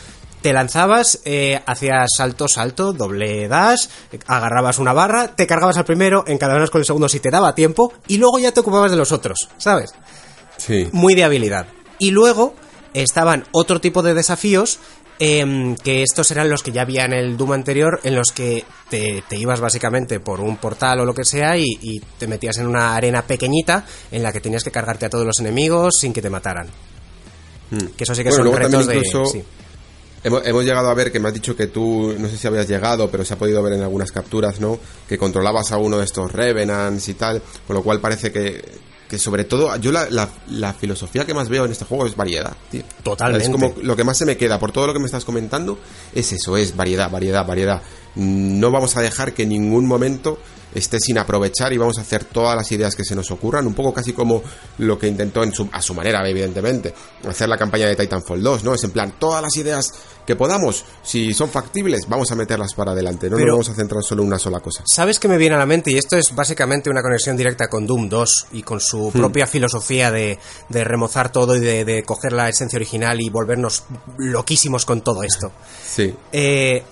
te 0.43 0.51
lanzabas, 0.51 1.21
eh, 1.23 1.61
hacías 1.65 2.09
salto, 2.17 2.49
salto, 2.49 2.91
doble 2.91 3.47
dash, 3.47 3.87
agarrabas 4.27 4.77
una 4.77 4.91
barra, 4.91 5.35
te 5.35 5.47
cargabas 5.47 5.77
al 5.77 5.85
primero, 5.85 6.25
encadenabas 6.27 6.69
con 6.69 6.79
el 6.79 6.85
segundo 6.85 7.07
si 7.07 7.21
te 7.21 7.31
daba 7.31 7.55
tiempo 7.55 7.93
y 8.07 8.17
luego 8.17 8.39
ya 8.39 8.51
te 8.51 8.59
ocupabas 8.59 8.91
de 8.91 8.97
los 8.97 9.13
otros, 9.13 9.47
¿sabes? 9.57 9.93
Sí. 10.57 10.89
muy 10.91 11.15
de 11.15 11.23
habilidad. 11.23 11.67
Y 11.97 12.11
luego 12.11 12.53
estaban 12.93 13.45
otro 13.51 13.79
tipo 13.79 14.03
de 14.03 14.13
desafíos, 14.13 14.79
em, 15.19 15.75
que 15.75 16.03
estos 16.03 16.29
eran 16.31 16.49
los 16.49 16.63
que 16.63 16.71
ya 16.71 16.81
había 16.81 17.05
en 17.05 17.13
el 17.13 17.37
Doom 17.37 17.53
anterior, 17.53 17.99
en 18.03 18.15
los 18.15 18.31
que 18.33 18.65
te, 18.89 19.23
te 19.27 19.37
ibas 19.37 19.59
básicamente 19.59 20.19
por 20.19 20.39
un 20.39 20.57
portal 20.57 20.99
o 20.99 21.05
lo 21.05 21.13
que 21.13 21.25
sea 21.25 21.57
y, 21.57 21.65
y 21.81 21.99
te 21.99 22.27
metías 22.27 22.57
en 22.57 22.67
una 22.67 22.95
arena 22.95 23.21
pequeñita 23.23 23.85
en 24.11 24.23
la 24.23 24.31
que 24.31 24.39
tenías 24.39 24.63
que 24.63 24.71
cargarte 24.71 25.05
a 25.05 25.09
todos 25.09 25.25
los 25.25 25.39
enemigos 25.39 25.95
sin 25.99 26.13
que 26.13 26.21
te 26.21 26.29
mataran. 26.29 26.67
Que 27.97 28.03
eso 28.03 28.13
sí 28.13 28.23
que 28.23 28.29
Bueno, 28.29 28.51
son 28.51 28.55
retos 28.55 28.87
de... 28.87 29.01
sí. 29.03 29.43
Hemos, 30.25 30.45
hemos 30.45 30.63
llegado 30.63 30.89
a 30.89 30.93
ver 30.93 31.11
que 31.11 31.19
me 31.19 31.27
has 31.27 31.33
dicho 31.33 31.53
que 31.53 31.67
tú, 31.67 32.15
no 32.17 32.29
sé 32.29 32.37
si 32.37 32.47
habías 32.47 32.67
llegado, 32.67 33.11
pero 33.11 33.25
se 33.25 33.33
ha 33.33 33.37
podido 33.37 33.61
ver 33.61 33.73
en 33.73 33.81
algunas 33.81 34.11
capturas, 34.11 34.61
¿no? 34.61 34.79
Que 35.07 35.17
controlabas 35.17 35.73
a 35.73 35.77
uno 35.77 35.97
de 35.97 36.05
estos 36.05 36.31
Revenants 36.31 37.09
y 37.09 37.15
tal, 37.15 37.41
con 37.67 37.75
lo 37.75 37.83
cual 37.83 37.99
parece 37.99 38.31
que, 38.31 38.63
que 39.13 39.19
sobre 39.19 39.43
todo, 39.43 39.75
yo 39.75 39.91
la, 39.91 40.09
la, 40.09 40.27
la 40.49 40.73
filosofía 40.73 41.23
que 41.23 41.35
más 41.35 41.47
veo 41.47 41.65
en 41.65 41.71
este 41.71 41.85
juego 41.85 42.07
es 42.07 42.15
variedad, 42.15 42.51
tío. 42.71 42.81
Totalmente. 43.03 43.45
Es 43.45 43.51
como 43.51 43.71
lo 43.83 43.95
que 43.95 44.03
más 44.03 44.17
se 44.17 44.25
me 44.25 44.37
queda, 44.37 44.57
por 44.57 44.71
todo 44.71 44.87
lo 44.87 44.93
que 44.93 44.97
me 44.97 45.05
estás 45.05 45.23
comentando, 45.23 45.77
es 46.15 46.31
eso, 46.31 46.57
es 46.57 46.75
variedad, 46.75 47.11
variedad, 47.11 47.45
variedad. 47.45 47.79
No 48.15 48.71
vamos 48.71 48.97
a 48.97 49.01
dejar 49.01 49.35
que 49.35 49.43
en 49.43 49.49
ningún 49.49 49.85
momento 49.85 50.39
esté 50.73 50.99
sin 50.99 51.17
aprovechar 51.17 51.71
y 51.73 51.77
vamos 51.77 51.97
a 51.97 52.01
hacer 52.01 52.23
todas 52.25 52.55
las 52.55 52.71
ideas 52.71 52.95
que 52.95 53.03
se 53.03 53.15
nos 53.15 53.29
ocurran, 53.31 53.65
un 53.67 53.73
poco 53.73 53.93
casi 53.93 54.13
como 54.13 54.41
lo 54.79 54.97
que 54.97 55.07
intentó 55.07 55.43
en 55.43 55.53
su, 55.53 55.69
a 55.71 55.81
su 55.81 55.93
manera, 55.93 56.27
evidentemente, 56.27 56.93
hacer 57.27 57.47
la 57.49 57.57
campaña 57.57 57.87
de 57.87 57.95
Titanfall 57.95 58.41
2, 58.41 58.63
¿no? 58.63 58.73
Es 58.73 58.83
en 58.83 58.91
plan, 58.91 59.13
todas 59.19 59.41
las 59.41 59.55
ideas 59.57 59.91
que 60.25 60.35
podamos, 60.37 60.85
si 61.03 61.33
son 61.33 61.49
factibles, 61.49 62.07
vamos 62.07 62.31
a 62.31 62.35
meterlas 62.35 62.73
para 62.73 62.93
adelante, 62.93 63.29
no 63.29 63.35
Pero- 63.35 63.47
nos 63.49 63.55
vamos 63.67 63.69
a 63.69 63.75
centrar 63.75 64.03
solo 64.03 64.21
en 64.21 64.27
una 64.29 64.39
sola 64.39 64.61
cosa. 64.61 64.83
¿Sabes 64.85 65.19
qué 65.19 65.27
me 65.27 65.37
viene 65.37 65.55
a 65.55 65.59
la 65.59 65.65
mente? 65.65 65.91
Y 65.91 65.97
esto 65.97 66.15
es 66.15 66.33
básicamente 66.33 66.89
una 66.89 67.01
conexión 67.01 67.35
directa 67.35 67.67
con 67.67 67.85
Doom 67.85 68.07
2 68.07 68.47
y 68.53 68.63
con 68.63 68.79
su 68.79 69.11
propia 69.11 69.45
filosofía 69.47 70.11
de, 70.11 70.39
de 70.69 70.83
remozar 70.85 71.29
todo 71.31 71.55
y 71.57 71.59
de, 71.59 71.83
de 71.83 72.03
coger 72.03 72.31
la 72.31 72.47
esencia 72.47 72.77
original 72.77 73.19
y 73.19 73.29
volvernos 73.29 73.83
loquísimos 74.17 74.85
con 74.85 75.01
todo 75.01 75.23
esto. 75.23 75.51
Sí. 75.85 76.13
Eh, 76.31 76.83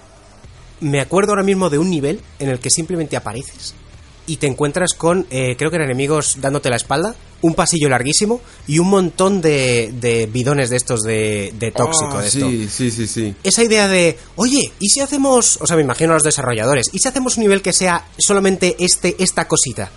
me 0.82 1.00
acuerdo 1.00 1.32
ahora 1.32 1.44
mismo 1.44 1.70
de 1.70 1.78
un 1.78 1.90
nivel 1.90 2.22
en 2.40 2.50
el 2.50 2.60
que 2.60 2.70
simplemente 2.70 3.16
apareces 3.16 3.76
y 4.28 4.38
te 4.38 4.48
encuentras 4.48 4.94
con, 4.94 5.26
eh, 5.30 5.56
creo 5.58 5.70
que 5.70 5.78
eran 5.78 5.90
enemigos 5.90 6.38
dándote 6.40 6.70
la 6.70 6.76
espalda, 6.76 7.16
un 7.42 7.56
pasillo 7.56 7.90
larguísimo 7.90 8.40
y 8.68 8.80
un 8.80 8.88
montón 8.88 9.42
de, 9.42 9.92
de 10.00 10.28
bidones 10.28 10.70
de 10.70 10.78
estos 10.78 11.02
de, 11.02 11.54
de 11.58 11.72
tóxico. 11.72 12.18
Ah, 12.18 12.22
de 12.22 12.28
esto 12.28 12.50
sí, 12.50 12.70
sí, 12.70 12.92
sí, 12.92 13.08
sí. 13.08 13.36
esa 13.44 13.64
idea 13.64 13.88
de, 13.88 14.18
oye, 14.36 14.72
¿y 14.80 14.90
si 14.90 15.02
hacemos, 15.02 15.58
o 15.60 15.68
sea, 15.68 15.76
me 15.76 15.82
imagino 15.82 16.12
a 16.12 16.16
los 16.16 16.24
desarrolladores, 16.24 16.90
¿y 16.94 17.00
si 17.00 17.08
hacemos 17.08 17.38
un 17.38 17.44
nivel 17.44 17.62
que 17.62 17.74
sea 17.74 18.06
solamente 18.20 18.76
este, 18.80 19.16
esta 19.20 19.48
cosita? 19.48 19.92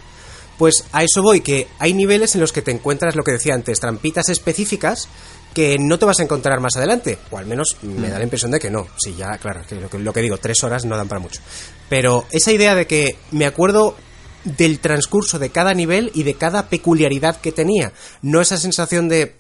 Pues 0.59 0.85
a 0.93 1.03
eso 1.03 1.21
voy, 1.21 1.41
que 1.41 1.67
hay 1.79 1.95
niveles 1.95 2.35
en 2.35 2.41
los 2.41 2.53
que 2.53 2.63
te 2.63 2.71
encuentras 2.71 3.17
lo 3.17 3.25
que 3.25 3.33
decía 3.33 3.55
antes, 3.55 3.81
trampitas 3.81 4.29
específicas 4.29 5.09
que 5.55 5.79
no 5.79 5.99
te 5.99 6.05
vas 6.05 6.19
a 6.19 6.25
encontrar 6.25 6.61
más 6.61 6.77
adelante, 6.77 7.19
o 7.31 7.39
al 7.39 7.47
menos 7.47 7.77
me 7.83 8.09
da 8.09 8.19
la 8.19 8.25
impresión 8.25 8.51
de 8.51 8.59
que 8.59 8.71
no. 8.71 8.89
Sí, 8.99 9.15
ya, 9.17 9.39
claro, 9.39 9.63
que 9.67 9.99
lo, 9.99 10.13
que 10.13 10.21
digo, 10.21 10.37
tres 10.39 10.63
horas 10.65 10.85
no 10.85 10.97
dan 10.97 11.09
para 11.09 11.21
mucho. 11.21 11.41
Pero 11.89 12.27
esa 12.33 12.53
idea 12.53 12.75
de 12.75 12.87
que 12.87 13.17
me 13.31 13.47
acuerdo 13.47 13.97
del 14.45 14.81
transcurso 14.81 15.39
de 15.39 15.51
cada 15.51 15.73
nivel 15.73 16.11
y 16.13 16.25
de 16.25 16.35
cada 16.35 16.69
peculiaridad 16.69 17.41
que 17.41 17.53
tenía, 17.53 17.93
no 18.21 18.41
esa 18.41 18.59
sensación 18.59 19.09
de, 19.09 19.37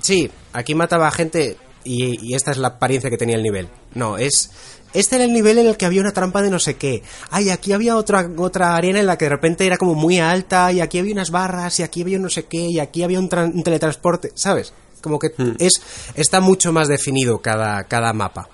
sí, 0.00 0.30
aquí 0.52 0.74
mataba 0.74 1.08
a 1.08 1.10
gente 1.10 1.56
y, 1.84 2.34
esta 2.34 2.52
es 2.52 2.58
la 2.58 2.68
apariencia 2.68 3.10
que 3.10 3.18
tenía 3.18 3.36
el 3.36 3.42
nivel. 3.42 3.68
No, 3.94 4.18
es. 4.18 4.50
Este 4.94 5.16
era 5.16 5.24
el 5.24 5.32
nivel 5.32 5.58
en 5.58 5.66
el 5.66 5.76
que 5.76 5.84
había 5.84 6.00
una 6.00 6.12
trampa 6.12 6.42
de 6.42 6.50
no 6.50 6.58
sé 6.58 6.76
qué. 6.76 7.02
Ay, 7.30 7.50
aquí 7.50 7.72
había 7.72 7.96
otra, 7.96 8.30
otra 8.38 8.76
arena 8.76 9.00
en 9.00 9.06
la 9.06 9.18
que 9.18 9.26
de 9.26 9.30
repente 9.30 9.66
era 9.66 9.76
como 9.76 9.94
muy 9.94 10.20
alta, 10.20 10.72
y 10.72 10.80
aquí 10.80 10.98
había 10.98 11.12
unas 11.12 11.30
barras, 11.30 11.80
y 11.80 11.82
aquí 11.82 12.02
había 12.02 12.18
no 12.18 12.30
sé 12.30 12.44
qué, 12.44 12.68
y 12.70 12.78
aquí 12.78 13.02
había 13.02 13.18
un, 13.18 13.28
un 13.32 13.62
teletransporte, 13.62 14.30
¿sabes? 14.34 14.72
Como 15.06 15.20
que 15.20 15.30
es. 15.60 15.80
está 16.16 16.40
mucho 16.40 16.72
más 16.72 16.88
definido 16.88 17.38
cada, 17.38 17.84
cada 17.84 18.12
mapa. 18.12 18.48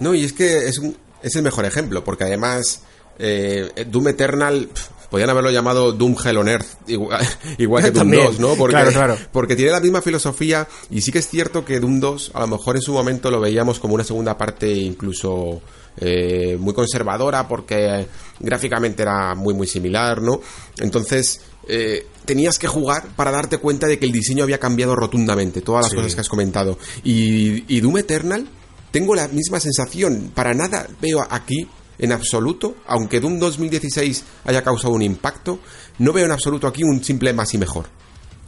No, 0.00 0.12
y 0.12 0.24
es 0.24 0.32
que 0.32 0.66
es, 0.66 0.78
un- 0.78 0.96
es 1.22 1.36
el 1.36 1.42
mejor 1.44 1.64
ejemplo, 1.66 2.02
porque 2.02 2.24
además 2.24 2.82
eh, 3.20 3.70
Doom 3.88 4.08
Eternal 4.08 4.68
podían 5.08 5.30
haberlo 5.30 5.52
llamado 5.52 5.92
Doom 5.92 6.16
Hell 6.24 6.38
on 6.38 6.48
Earth, 6.48 6.66
igual, 6.88 7.24
igual 7.58 7.84
que 7.84 7.90
Doom 7.92 8.00
También, 8.00 8.24
2, 8.26 8.40
¿no? 8.40 8.54
Porque, 8.56 8.72
claro, 8.74 8.90
claro. 8.90 9.16
porque 9.30 9.54
tiene 9.54 9.70
la 9.70 9.78
misma 9.78 10.02
filosofía 10.02 10.66
y 10.90 11.00
sí 11.02 11.12
que 11.12 11.20
es 11.20 11.28
cierto 11.28 11.64
que 11.64 11.78
Doom 11.78 12.00
2 12.00 12.32
a 12.34 12.40
lo 12.40 12.48
mejor 12.48 12.74
en 12.74 12.82
su 12.82 12.92
momento 12.92 13.30
lo 13.30 13.38
veíamos 13.40 13.78
como 13.78 13.94
una 13.94 14.02
segunda 14.02 14.36
parte 14.36 14.68
incluso 14.68 15.62
eh, 16.00 16.56
muy 16.58 16.74
conservadora 16.74 17.46
porque 17.46 18.08
gráficamente 18.40 19.02
era 19.02 19.36
muy 19.36 19.54
muy 19.54 19.68
similar, 19.68 20.20
¿no? 20.20 20.40
Entonces 20.78 21.40
eh, 21.68 22.06
tenías 22.24 22.58
que 22.58 22.66
jugar 22.66 23.08
para 23.16 23.30
darte 23.30 23.58
cuenta 23.58 23.86
de 23.86 23.98
que 23.98 24.06
el 24.06 24.12
diseño 24.12 24.44
había 24.44 24.58
cambiado 24.60 24.94
rotundamente, 24.96 25.60
todas 25.60 25.82
las 25.84 25.90
Sí. 25.90 25.96
cosas 25.96 26.14
que 26.14 26.20
has 26.20 26.28
comentado. 26.28 26.78
Y, 27.02 27.64
y 27.74 27.80
Doom 27.80 27.98
Eternal 27.98 28.46
tengo 28.90 29.14
la 29.14 29.28
misma 29.28 29.60
sensación. 29.60 30.30
Para 30.34 30.54
nada 30.54 30.86
veo 31.00 31.26
aquí, 31.28 31.68
en 31.98 32.12
absoluto, 32.12 32.76
aunque 32.86 33.20
Doom 33.20 33.38
2016 33.38 34.24
haya 34.44 34.62
causado 34.62 34.94
un 34.94 35.02
impacto, 35.02 35.60
no 35.98 36.12
veo 36.12 36.24
en 36.24 36.32
absoluto 36.32 36.66
aquí 36.66 36.82
un 36.82 37.02
simple 37.04 37.32
más 37.32 37.54
y 37.54 37.58
mejor. 37.58 37.86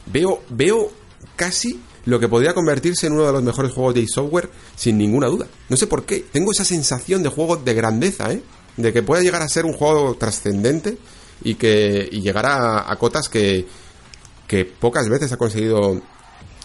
Veo, 0.05 0.43
veo 0.49 0.91
casi 1.35 1.79
lo 2.05 2.19
que 2.19 2.27
podría 2.29 2.53
convertirse 2.53 3.07
en 3.07 3.13
uno 3.13 3.25
de 3.25 3.31
los 3.33 3.43
mejores 3.43 3.71
juegos 3.73 3.93
de 3.95 4.05
software 4.07 4.49
sin 4.75 4.97
ninguna 4.97 5.27
duda. 5.27 5.47
No 5.69 5.75
sé 5.77 5.87
por 5.87 6.05
qué. 6.05 6.25
Tengo 6.31 6.51
esa 6.51 6.63
sensación 6.65 7.21
de 7.23 7.29
juego 7.29 7.57
de 7.57 7.73
grandeza, 7.73 8.31
¿eh? 8.31 8.41
De 8.77 8.93
que 8.93 9.03
pueda 9.03 9.21
llegar 9.21 9.41
a 9.41 9.49
ser 9.49 9.65
un 9.65 9.73
juego 9.73 10.15
trascendente 10.15 10.97
y 11.43 11.55
que 11.55 12.07
y 12.11 12.21
llegar 12.21 12.45
a, 12.45 12.91
a 12.91 12.95
cotas 12.97 13.29
que, 13.29 13.65
que 14.47 14.65
pocas 14.65 15.09
veces 15.09 15.31
ha 15.31 15.37
conseguido 15.37 16.01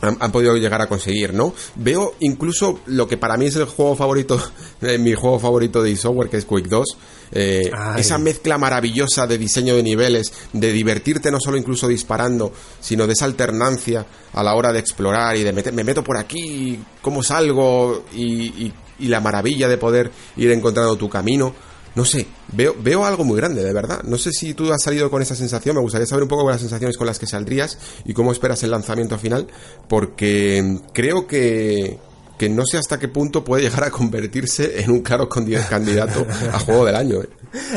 han, 0.01 0.17
han 0.19 0.33
podido 0.33 0.57
llegar 0.57 0.83
a 0.83 0.89
conseguir, 0.89 1.33
¿no? 1.33 1.55
Veo 1.77 2.15
incluso 2.19 2.81
lo 2.87 3.07
que 3.07 3.17
para 3.17 3.37
mí 3.37 3.47
es 3.47 3.55
el 3.55 3.67
juego 3.67 3.95
favorito, 3.95 4.37
eh, 4.83 4.99
mi 4.99 5.15
juego 5.15 5.39
favorito 5.39 5.81
de 5.81 5.95
software, 5.97 6.29
que 6.29 6.39
es 6.39 6.45
Quake 6.45 6.69
2. 6.69 6.87
eh, 7.33 7.71
esa 8.01 8.19
mezcla 8.19 8.59
maravillosa 8.59 9.29
de 9.29 9.39
diseño 9.39 9.77
de 9.77 9.83
niveles, 9.85 10.33
de 10.53 10.73
divertirte 10.73 11.31
no 11.31 11.39
solo 11.39 11.57
incluso 11.57 11.87
disparando, 11.87 12.53
sino 12.81 13.07
de 13.07 13.13
esa 13.13 13.27
alternancia 13.27 14.05
a 14.33 14.43
la 14.43 14.55
hora 14.57 14.73
de 14.73 14.81
explorar 14.81 15.37
y 15.37 15.45
de 15.45 15.53
meter, 15.53 15.73
me 15.73 15.85
meto 15.85 16.03
por 16.03 16.17
aquí, 16.17 16.83
cómo 17.01 17.23
salgo 17.23 18.05
y, 18.13 18.65
y- 18.67 18.75
y 18.99 19.07
la 19.09 19.21
maravilla 19.21 19.69
de 19.69 19.79
poder 19.79 20.11
ir 20.37 20.51
encontrando 20.51 20.97
tu 20.97 21.09
camino. 21.09 21.55
No 21.95 22.05
sé, 22.05 22.27
veo, 22.53 22.75
veo 22.79 23.05
algo 23.05 23.25
muy 23.25 23.37
grande, 23.37 23.63
de 23.63 23.73
verdad. 23.73 24.03
No 24.05 24.17
sé 24.17 24.33
si 24.33 24.55
tú 24.55 24.73
has 24.73 24.83
salido 24.83 25.11
con 25.11 25.21
esa 25.21 25.37
sensación, 25.37 25.77
me 25.77 25.83
gustaría 25.83 26.07
saber 26.07 26.23
un 26.23 26.29
poco 26.29 26.49
las 26.49 26.61
sensaciones 26.61 26.97
con 26.97 27.07
las 27.07 27.19
que 27.19 27.27
saldrías 27.27 27.79
y 28.05 28.15
cómo 28.15 28.33
esperas 28.33 28.63
el 28.63 28.71
lanzamiento 28.71 29.19
final, 29.19 29.47
porque 29.89 30.81
creo 30.95 31.27
que, 31.27 31.99
que 32.39 32.49
no 32.49 32.65
sé 32.65 32.79
hasta 32.79 32.99
qué 32.99 33.09
punto 33.09 33.45
puede 33.45 33.65
llegar 33.65 33.85
a 33.85 33.91
convertirse 33.91 34.83
en 34.83 34.91
un 34.91 35.03
claro 35.03 35.29
candidato 35.29 36.27
a 36.53 36.59
juego 36.59 36.85
del 36.87 36.97
año. 36.97 37.23
¿eh? 37.23 37.29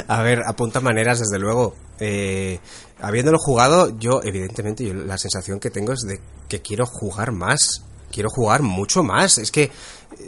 A 0.08 0.22
ver, 0.22 0.42
apunta 0.46 0.80
maneras, 0.80 1.20
desde 1.20 1.40
luego. 1.40 1.76
Eh, 2.00 2.60
habiéndolo 3.02 3.38
jugado, 3.38 3.98
yo, 4.00 4.22
evidentemente, 4.24 4.86
yo 4.86 4.94
la 4.94 5.18
sensación 5.18 5.60
que 5.60 5.70
tengo 5.70 5.94
es 5.94 6.02
de 6.02 6.20
que 6.48 6.62
quiero 6.62 6.86
jugar 6.86 7.32
más. 7.32 7.84
Quiero 8.12 8.30
jugar 8.30 8.62
mucho 8.62 9.04
más. 9.04 9.38
Es 9.38 9.52
que, 9.52 9.72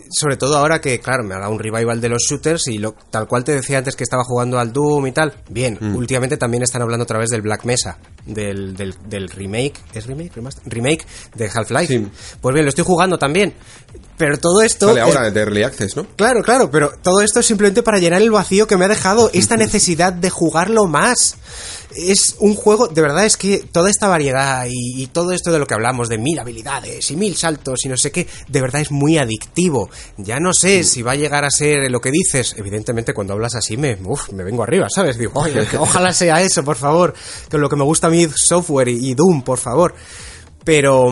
sobre 0.09 0.37
todo 0.37 0.57
ahora 0.57 0.79
que, 0.81 0.99
claro, 0.99 1.23
me 1.23 1.35
ha 1.35 1.39
dado 1.39 1.51
un 1.51 1.59
revival 1.59 1.99
de 2.01 2.09
los 2.09 2.23
shooters 2.23 2.67
y 2.67 2.77
lo, 2.77 2.93
tal 3.09 3.27
cual 3.27 3.43
te 3.43 3.53
decía 3.53 3.77
antes 3.77 3.95
que 3.95 4.03
estaba 4.03 4.23
jugando 4.23 4.59
al 4.59 4.73
Doom 4.73 5.07
y 5.07 5.11
tal. 5.11 5.33
Bien, 5.49 5.77
últimamente 5.95 6.37
también 6.37 6.63
están 6.63 6.81
hablando 6.81 7.03
otra 7.03 7.19
vez 7.19 7.29
del 7.29 7.41
Black 7.41 7.65
Mesa, 7.65 7.97
del, 8.25 8.75
del, 8.75 8.95
del 9.07 9.29
remake. 9.29 9.75
¿Es 9.93 10.05
remake? 10.07 10.33
Remaster? 10.35 10.63
Remake 10.65 11.05
de 11.35 11.49
Half-Life. 11.53 11.87
Sí. 11.87 12.07
Pues 12.41 12.53
bien, 12.53 12.65
lo 12.65 12.69
estoy 12.69 12.85
jugando 12.85 13.17
también. 13.17 13.53
Pero 14.17 14.39
todo 14.39 14.61
esto. 14.61 14.89
Ahora 14.89 15.29
de 15.29 15.39
Early 15.39 15.63
Access, 15.63 15.95
¿no? 15.95 16.07
Claro, 16.15 16.41
claro, 16.41 16.71
pero 16.71 16.91
todo 17.01 17.21
esto 17.21 17.39
es 17.39 17.45
simplemente 17.45 17.83
para 17.83 17.99
llenar 17.99 18.21
el 18.21 18.31
vacío 18.31 18.65
que 18.65 18.75
me 18.75 18.85
ha 18.85 18.87
dejado 18.87 19.29
esta 19.33 19.57
necesidad 19.57 20.11
de 20.11 20.29
jugarlo 20.29 20.85
más. 20.87 21.37
Es 21.95 22.35
un 22.39 22.55
juego, 22.55 22.87
de 22.87 23.01
verdad 23.01 23.25
es 23.25 23.37
que 23.37 23.59
toda 23.59 23.89
esta 23.89 24.07
variedad 24.07 24.65
y, 24.69 25.01
y 25.01 25.07
todo 25.07 25.31
esto 25.31 25.51
de 25.51 25.59
lo 25.59 25.65
que 25.65 25.73
hablamos, 25.73 26.09
de 26.09 26.17
mil 26.17 26.37
habilidades 26.37 27.09
y 27.11 27.15
mil 27.15 27.35
saltos 27.35 27.85
y 27.85 27.89
no 27.89 27.97
sé 27.97 28.11
qué, 28.11 28.27
de 28.47 28.61
verdad 28.61 28.81
es 28.81 28.91
muy 28.91 29.17
adictivo. 29.17 29.89
Ya 30.17 30.39
no 30.39 30.53
sé 30.53 30.83
si 30.83 31.01
va 31.01 31.13
a 31.13 31.15
llegar 31.15 31.45
a 31.45 31.49
ser 31.49 31.89
lo 31.89 31.99
que 32.01 32.11
dices. 32.11 32.55
Evidentemente 32.57 33.13
cuando 33.13 33.33
hablas 33.33 33.55
así 33.55 33.77
me, 33.77 33.97
uf, 34.03 34.31
me 34.33 34.43
vengo 34.43 34.63
arriba, 34.63 34.87
¿sabes? 34.93 35.17
Digo, 35.17 35.31
oye, 35.35 35.65
ojalá 35.79 36.13
sea 36.13 36.41
eso, 36.41 36.63
por 36.63 36.75
favor. 36.75 37.13
Que 37.49 37.57
lo 37.57 37.69
que 37.69 37.75
me 37.75 37.83
gusta 37.83 38.07
a 38.07 38.09
mí 38.09 38.27
software 38.35 38.89
y, 38.89 39.11
y 39.11 39.13
Doom, 39.15 39.41
por 39.43 39.57
favor. 39.57 39.95
Pero... 40.63 41.11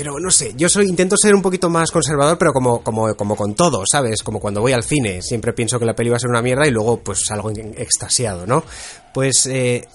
pero 0.00 0.18
no 0.18 0.30
sé, 0.30 0.54
yo 0.56 0.66
soy, 0.70 0.88
intento 0.88 1.14
ser 1.14 1.34
un 1.34 1.42
poquito 1.42 1.68
más 1.68 1.90
conservador, 1.90 2.38
pero 2.38 2.54
como, 2.54 2.82
como, 2.82 3.14
como 3.14 3.36
con 3.36 3.54
todo, 3.54 3.82
¿sabes? 3.84 4.22
Como 4.22 4.40
cuando 4.40 4.62
voy 4.62 4.72
al 4.72 4.82
cine, 4.82 5.20
siempre 5.20 5.52
pienso 5.52 5.78
que 5.78 5.84
la 5.84 5.92
peli 5.94 6.08
va 6.08 6.16
a 6.16 6.18
ser 6.18 6.30
una 6.30 6.40
mierda 6.40 6.66
y 6.66 6.70
luego 6.70 7.00
pues 7.00 7.20
salgo 7.26 7.50
extasiado, 7.76 8.46
¿no? 8.46 8.64
Pues 9.12 9.44
eh, 9.44 9.86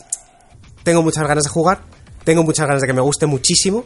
tengo 0.83 1.01
muchas 1.01 1.27
ganas 1.27 1.45
de 1.45 1.49
jugar, 1.49 1.81
tengo 2.23 2.43
muchas 2.43 2.67
ganas 2.67 2.81
de 2.83 2.87
que 2.87 2.93
me 2.93 3.01
guste 3.01 3.25
muchísimo, 3.25 3.85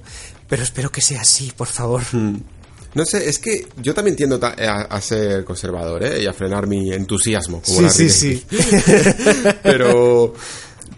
pero 0.50 0.62
espero 0.62 0.91
que 0.91 1.00
sea 1.00 1.22
así, 1.22 1.54
por 1.56 1.68
favor. 1.68 2.02
No 2.12 3.06
sé, 3.06 3.30
es 3.30 3.40
que 3.40 3.70
yo 3.78 3.94
también 3.94 4.18
tiendo 4.18 4.38
ta- 4.40 4.56
a, 4.60 4.82
a 4.94 5.00
ser 5.00 5.46
conservador, 5.46 6.04
¿eh? 6.04 6.22
Y 6.22 6.26
a 6.28 6.34
frenar 6.34 6.68
mi 6.68 6.91
entusiasmo. 6.91 7.62
Como 7.62 7.78
Sí, 7.78 7.84
la 7.84 7.90
sí, 7.91 8.10
sí. 8.10 8.46
pero 9.64 10.34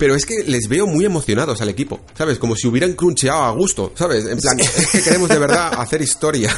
pero 0.01 0.15
es 0.15 0.25
que 0.25 0.43
les 0.47 0.67
veo 0.67 0.87
muy 0.87 1.05
emocionados 1.05 1.61
al 1.61 1.69
equipo, 1.69 2.01
¿sabes? 2.17 2.39
Como 2.39 2.55
si 2.55 2.67
hubieran 2.67 2.93
cruncheado 2.93 3.43
a 3.43 3.51
gusto, 3.51 3.93
¿sabes? 3.95 4.25
En 4.25 4.39
plan, 4.39 4.59
es 4.59 4.87
que 4.91 4.99
queremos 5.03 5.29
de 5.29 5.37
verdad 5.37 5.73
hacer 5.77 6.01
historia. 6.01 6.51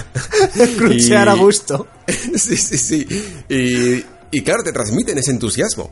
Crunchear 0.77 1.27
Y- 1.27 1.29
a 1.29 1.33
gusto. 1.33 1.87
sí, 2.07 2.55
sí, 2.55 2.77
sí. 2.77 3.05
Y, 3.49 4.01
y 4.31 4.41
claro, 4.43 4.63
te 4.63 4.71
transmiten 4.71 5.17
ese 5.17 5.31
entusiasmo. 5.31 5.91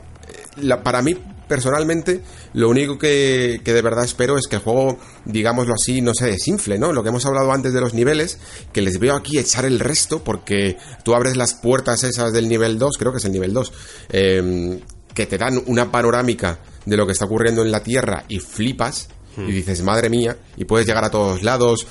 La- 0.61 0.81
para 0.81 1.01
mí, 1.01 1.17
personalmente, 1.49 2.21
lo 2.53 2.69
único 2.69 2.97
que, 2.97 3.59
que 3.65 3.73
de 3.73 3.81
verdad 3.81 4.05
espero 4.05 4.37
es 4.37 4.47
que 4.47 4.55
el 4.55 4.61
juego, 4.61 4.97
digámoslo 5.25 5.73
así, 5.73 5.99
no 5.99 6.13
se 6.13 6.27
desinfle, 6.27 6.79
¿no? 6.79 6.93
Lo 6.93 7.03
que 7.03 7.09
hemos 7.09 7.25
hablado 7.25 7.51
antes 7.51 7.73
de 7.73 7.81
los 7.81 7.93
niveles, 7.93 8.37
que 8.71 8.81
les 8.81 8.97
veo 8.97 9.13
aquí 9.13 9.37
echar 9.39 9.65
el 9.65 9.81
resto, 9.81 10.23
porque 10.23 10.77
tú 11.03 11.15
abres 11.15 11.35
las 11.35 11.53
puertas 11.53 12.05
esas 12.05 12.31
del 12.31 12.47
nivel 12.47 12.79
2, 12.79 12.95
creo 12.97 13.11
que 13.11 13.17
es 13.17 13.25
el 13.25 13.33
nivel 13.33 13.51
2, 13.51 13.73
eh, 14.11 14.79
que 15.13 15.25
te 15.25 15.37
dan 15.37 15.61
una 15.67 15.91
panorámica 15.91 16.59
de 16.85 16.97
lo 16.97 17.05
que 17.05 17.13
está 17.13 17.25
ocurriendo 17.25 17.61
en 17.63 17.71
la 17.71 17.83
Tierra 17.83 18.25
y 18.27 18.39
flipas, 18.39 19.07
y 19.37 19.51
dices, 19.51 19.81
madre 19.81 20.09
mía, 20.09 20.35
y 20.57 20.65
puedes 20.65 20.85
llegar 20.85 21.03
a 21.05 21.09
todos 21.09 21.41
lados, 21.43 21.87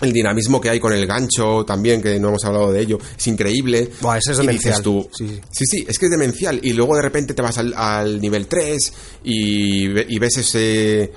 el 0.00 0.12
dinamismo 0.12 0.60
que 0.60 0.70
hay 0.70 0.78
con 0.78 0.92
el 0.92 1.06
gancho 1.06 1.64
también, 1.64 2.00
que 2.00 2.20
no 2.20 2.28
hemos 2.28 2.44
hablado 2.44 2.70
de 2.70 2.80
ello, 2.82 2.98
es 3.18 3.26
increíble. 3.26 3.90
Buah, 4.00 4.18
eso 4.18 4.30
es 4.32 4.38
y 4.38 4.42
demencial. 4.42 4.72
dices 4.74 4.82
tú, 4.84 5.08
Sí, 5.12 5.26
sí. 5.28 5.40
sí, 5.50 5.64
sí, 5.66 5.86
es 5.88 5.98
que 5.98 6.06
es 6.06 6.10
demencial. 6.12 6.60
Y 6.62 6.72
luego 6.72 6.94
de 6.94 7.02
repente 7.02 7.34
te 7.34 7.42
vas 7.42 7.58
al, 7.58 7.74
al 7.74 8.20
nivel 8.20 8.46
3 8.46 8.92
y, 9.24 10.14
y 10.14 10.18
ves 10.20 10.36
ese 10.36 11.10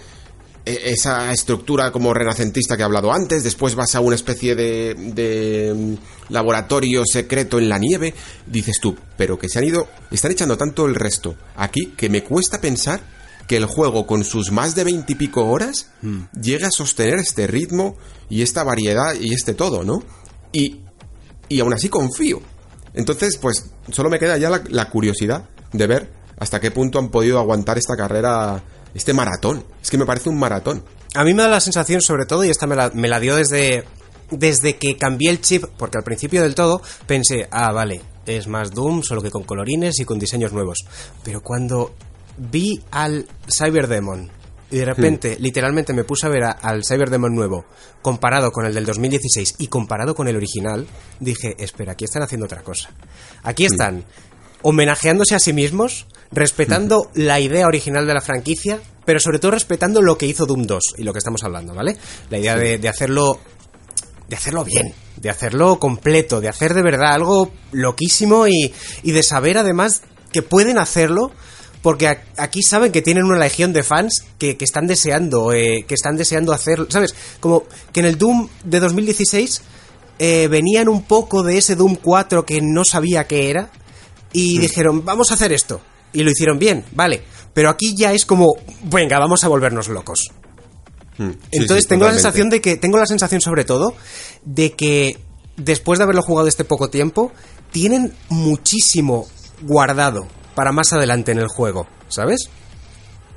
esa 0.65 1.31
estructura 1.31 1.91
como 1.91 2.13
renacentista 2.13 2.75
que 2.75 2.83
he 2.83 2.85
hablado 2.85 3.11
antes, 3.11 3.43
después 3.43 3.75
vas 3.75 3.95
a 3.95 3.99
una 3.99 4.15
especie 4.15 4.55
de, 4.55 4.95
de 4.95 5.73
mm, 5.73 6.33
laboratorio 6.33 7.03
secreto 7.05 7.57
en 7.59 7.69
la 7.69 7.77
nieve, 7.77 8.13
dices 8.45 8.77
tú, 8.81 8.95
pero 9.17 9.39
que 9.39 9.49
se 9.49 9.59
han 9.59 9.65
ido, 9.65 9.87
están 10.11 10.31
echando 10.31 10.57
tanto 10.57 10.85
el 10.85 10.95
resto 10.95 11.35
aquí 11.55 11.93
que 11.97 12.09
me 12.09 12.23
cuesta 12.23 12.61
pensar 12.61 13.01
que 13.47 13.57
el 13.57 13.65
juego 13.65 14.07
con 14.07 14.23
sus 14.23 14.51
más 14.51 14.75
de 14.75 14.85
veintipico 14.85 15.45
horas 15.45 15.89
llega 16.41 16.67
a 16.67 16.71
sostener 16.71 17.15
este 17.15 17.47
ritmo 17.47 17.97
y 18.29 18.43
esta 18.43 18.63
variedad 18.63 19.13
y 19.19 19.33
este 19.33 19.53
todo, 19.53 19.83
¿no? 19.83 20.03
Y, 20.53 20.81
y 21.49 21.59
aún 21.59 21.73
así 21.73 21.89
confío. 21.89 22.41
Entonces, 22.93 23.37
pues 23.37 23.71
solo 23.91 24.09
me 24.09 24.19
queda 24.19 24.37
ya 24.37 24.49
la, 24.49 24.63
la 24.69 24.89
curiosidad 24.89 25.49
de 25.73 25.87
ver 25.87 26.13
hasta 26.37 26.61
qué 26.61 26.71
punto 26.71 26.97
han 26.97 27.09
podido 27.09 27.39
aguantar 27.39 27.77
esta 27.77 27.97
carrera, 27.97 28.63
este 28.93 29.13
maratón. 29.13 29.63
Es 29.81 29.89
que 29.89 29.97
me 29.97 30.05
parece 30.05 30.29
un 30.29 30.37
maratón. 30.39 30.83
A 31.15 31.23
mí 31.23 31.33
me 31.33 31.43
da 31.43 31.49
la 31.49 31.59
sensación, 31.59 32.01
sobre 32.01 32.25
todo, 32.25 32.43
y 32.45 32.49
esta 32.49 32.67
me 32.67 32.75
la, 32.75 32.89
me 32.93 33.07
la 33.09 33.19
dio 33.19 33.35
desde, 33.35 33.83
desde 34.29 34.77
que 34.77 34.97
cambié 34.97 35.29
el 35.29 35.41
chip, 35.41 35.65
porque 35.77 35.97
al 35.97 36.03
principio 36.03 36.41
del 36.41 36.55
todo 36.55 36.81
pensé, 37.05 37.47
ah, 37.51 37.71
vale, 37.71 38.01
es 38.25 38.47
más 38.47 38.71
Doom, 38.71 39.03
solo 39.03 39.21
que 39.21 39.31
con 39.31 39.43
colorines 39.43 39.99
y 39.99 40.05
con 40.05 40.19
diseños 40.19 40.53
nuevos. 40.53 40.79
Pero 41.23 41.41
cuando 41.41 41.93
vi 42.37 42.81
al 42.91 43.27
Cyberdemon 43.49 44.31
y 44.71 44.77
de 44.77 44.85
repente, 44.85 45.35
literalmente 45.37 45.91
me 45.91 46.05
puse 46.05 46.27
a 46.27 46.29
ver 46.29 46.45
a- 46.45 46.51
al 46.51 46.83
Cyberdemon 46.85 47.35
nuevo, 47.35 47.65
comparado 48.01 48.51
con 48.53 48.65
el 48.65 48.73
del 48.73 48.85
2016 48.85 49.55
y 49.57 49.67
comparado 49.67 50.15
con 50.15 50.29
el 50.29 50.37
original, 50.37 50.87
dije, 51.19 51.55
espera, 51.59 51.91
aquí 51.91 52.05
están 52.05 52.23
haciendo 52.23 52.45
otra 52.45 52.61
cosa. 52.61 52.89
Aquí 53.43 53.65
están 53.65 54.05
homenajeándose 54.61 55.35
a 55.35 55.39
sí 55.39 55.51
mismos, 55.53 56.05
respetando 56.31 57.09
la 57.13 57.39
idea 57.39 57.67
original 57.67 58.07
de 58.07 58.13
la 58.13 58.21
franquicia, 58.21 58.79
pero 59.05 59.19
sobre 59.19 59.39
todo 59.39 59.51
respetando 59.51 60.01
lo 60.01 60.17
que 60.17 60.25
hizo 60.25 60.45
Doom 60.45 60.65
2 60.65 60.83
y 60.97 61.03
lo 61.03 61.13
que 61.13 61.19
estamos 61.19 61.43
hablando, 61.43 61.73
¿vale? 61.73 61.97
La 62.29 62.39
idea 62.39 62.55
de, 62.55 62.77
de 62.77 62.89
hacerlo 62.89 63.39
de 64.29 64.37
hacerlo 64.37 64.63
bien, 64.63 64.93
de 65.17 65.29
hacerlo 65.29 65.77
completo, 65.77 66.39
de 66.39 66.47
hacer 66.47 66.73
de 66.73 66.81
verdad 66.81 67.13
algo 67.13 67.51
loquísimo 67.73 68.47
y, 68.47 68.73
y 69.03 69.11
de 69.11 69.23
saber 69.23 69.57
además 69.57 70.03
que 70.31 70.41
pueden 70.41 70.77
hacerlo 70.77 71.33
porque 71.81 72.07
aquí 72.37 72.61
saben 72.63 72.93
que 72.93 73.01
tienen 73.01 73.25
una 73.25 73.37
legión 73.37 73.73
de 73.73 73.83
fans 73.83 74.23
que, 74.37 74.55
que 74.55 74.63
están 74.63 74.87
deseando 74.87 75.51
eh, 75.51 75.83
que 75.85 75.95
están 75.95 76.15
deseando 76.15 76.53
hacerlo, 76.53 76.87
¿sabes? 76.89 77.13
Como 77.41 77.63
que 77.91 77.99
en 77.99 78.05
el 78.05 78.17
Doom 78.17 78.47
de 78.63 78.79
2016 78.79 79.61
eh, 80.19 80.47
venían 80.47 80.87
un 80.87 81.03
poco 81.03 81.43
de 81.43 81.57
ese 81.57 81.75
Doom 81.75 81.95
4 81.95 82.45
que 82.45 82.61
no 82.61 82.85
sabía 82.85 83.27
qué 83.27 83.49
era 83.49 83.69
y 84.31 84.59
dijeron, 84.59 85.03
vamos 85.03 85.31
a 85.31 85.33
hacer 85.33 85.51
esto. 85.51 85.81
Y 86.13 86.23
lo 86.23 86.31
hicieron 86.31 86.59
bien, 86.59 86.83
vale. 86.91 87.21
Pero 87.53 87.69
aquí 87.69 87.95
ya 87.95 88.13
es 88.13 88.25
como, 88.25 88.47
venga, 88.83 89.19
vamos 89.19 89.43
a 89.43 89.47
volvernos 89.47 89.87
locos. 89.87 90.31
Mm, 91.17 91.31
sí, 91.31 91.37
Entonces 91.51 91.83
sí, 91.83 91.89
tengo 91.89 92.05
la 92.05 92.13
sensación 92.13 92.49
de 92.49 92.61
que, 92.61 92.77
tengo 92.77 92.97
la 92.97 93.05
sensación 93.05 93.41
sobre 93.41 93.65
todo, 93.65 93.95
de 94.43 94.71
que 94.73 95.17
después 95.57 95.99
de 95.99 96.03
haberlo 96.03 96.21
jugado 96.21 96.47
este 96.47 96.63
poco 96.63 96.89
tiempo, 96.89 97.31
tienen 97.71 98.13
muchísimo 98.29 99.27
guardado 99.61 100.27
para 100.55 100.71
más 100.71 100.93
adelante 100.93 101.31
en 101.31 101.39
el 101.39 101.47
juego, 101.47 101.87
¿sabes? 102.07 102.49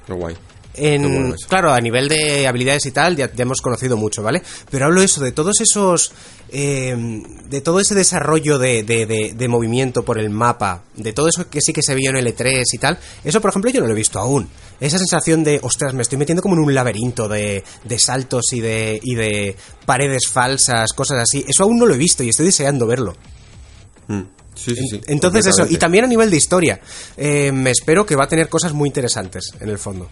Guay. 0.09 0.37
En, 0.77 1.03
bueno 1.03 1.37
claro, 1.49 1.73
a 1.73 1.81
nivel 1.81 2.09
de 2.09 2.49
habilidades 2.49 2.85
y 2.87 2.91
tal, 2.91 3.17
ya, 3.17 3.33
ya 3.33 3.43
hemos 3.43 3.61
conocido 3.61 3.97
mucho, 3.97 4.23
¿vale? 4.23 4.43
Pero 4.71 4.87
hablo 4.87 5.03
eso, 5.03 5.23
de 5.23 5.33
todos 5.33 5.61
esos. 5.61 6.13
Eh, 6.55 6.97
de 7.51 7.61
todo 7.61 7.81
ese 7.81 7.95
desarrollo 7.95 8.59
de, 8.59 8.83
de- 8.85 9.07
de- 9.07 9.35
de 9.37 9.49
movimiento 9.49 10.05
por 10.05 10.19
el 10.19 10.31
mapa, 10.31 10.85
de 10.97 11.13
todo 11.13 11.29
eso 11.29 11.51
que 11.51 11.61
sí 11.61 11.73
que 11.73 11.83
se 11.83 11.95
vio 11.95 12.11
en 12.11 12.17
L3 12.17 12.63
y 12.73 12.79
tal. 12.79 12.99
Eso, 13.25 13.41
por 13.41 13.51
ejemplo, 13.51 13.71
yo 13.71 13.81
no 13.81 13.87
lo 13.89 13.93
he 13.93 13.97
visto 13.97 14.19
aún. 14.21 14.49
Esa 14.81 14.99
sensación 14.99 15.43
de, 15.45 15.59
ostras, 15.63 15.93
me 15.95 16.03
estoy 16.03 16.17
metiendo 16.19 16.43
como 16.43 16.55
en 16.55 16.63
un 16.63 16.73
laberinto 16.75 17.29
de, 17.29 17.65
de 17.85 17.99
saltos 17.99 18.53
y 18.53 18.61
de, 18.61 19.01
y 19.03 19.15
de 19.17 19.57
paredes 19.85 20.29
falsas, 20.31 20.93
cosas 20.93 21.19
así. 21.23 21.45
Eso 21.47 21.65
aún 21.65 21.77
no 21.79 21.87
lo 21.87 21.95
he 21.95 21.99
visto 21.99 22.23
y 22.23 22.29
estoy 22.31 22.47
deseando 22.47 22.87
verlo. 22.87 23.15
Mm, 24.09 24.23
Sí, 24.55 24.73
sí, 24.77 24.87
sí. 24.89 25.01
Entonces, 25.09 25.47
eso. 25.47 25.67
Y 25.69 25.79
también 25.79 26.05
a 26.05 26.07
nivel 26.07 26.31
de 26.31 26.37
historia. 26.37 26.81
eh, 27.17 27.51
me 27.51 27.71
espero 27.73 28.07
que 28.07 28.15
va 28.15 28.25
a 28.25 28.29
tener 28.29 28.49
cosas 28.49 28.73
muy 28.73 28.89
interesantes 28.89 29.51
en 29.59 29.69
el 29.69 29.79
fondo. 29.79 30.09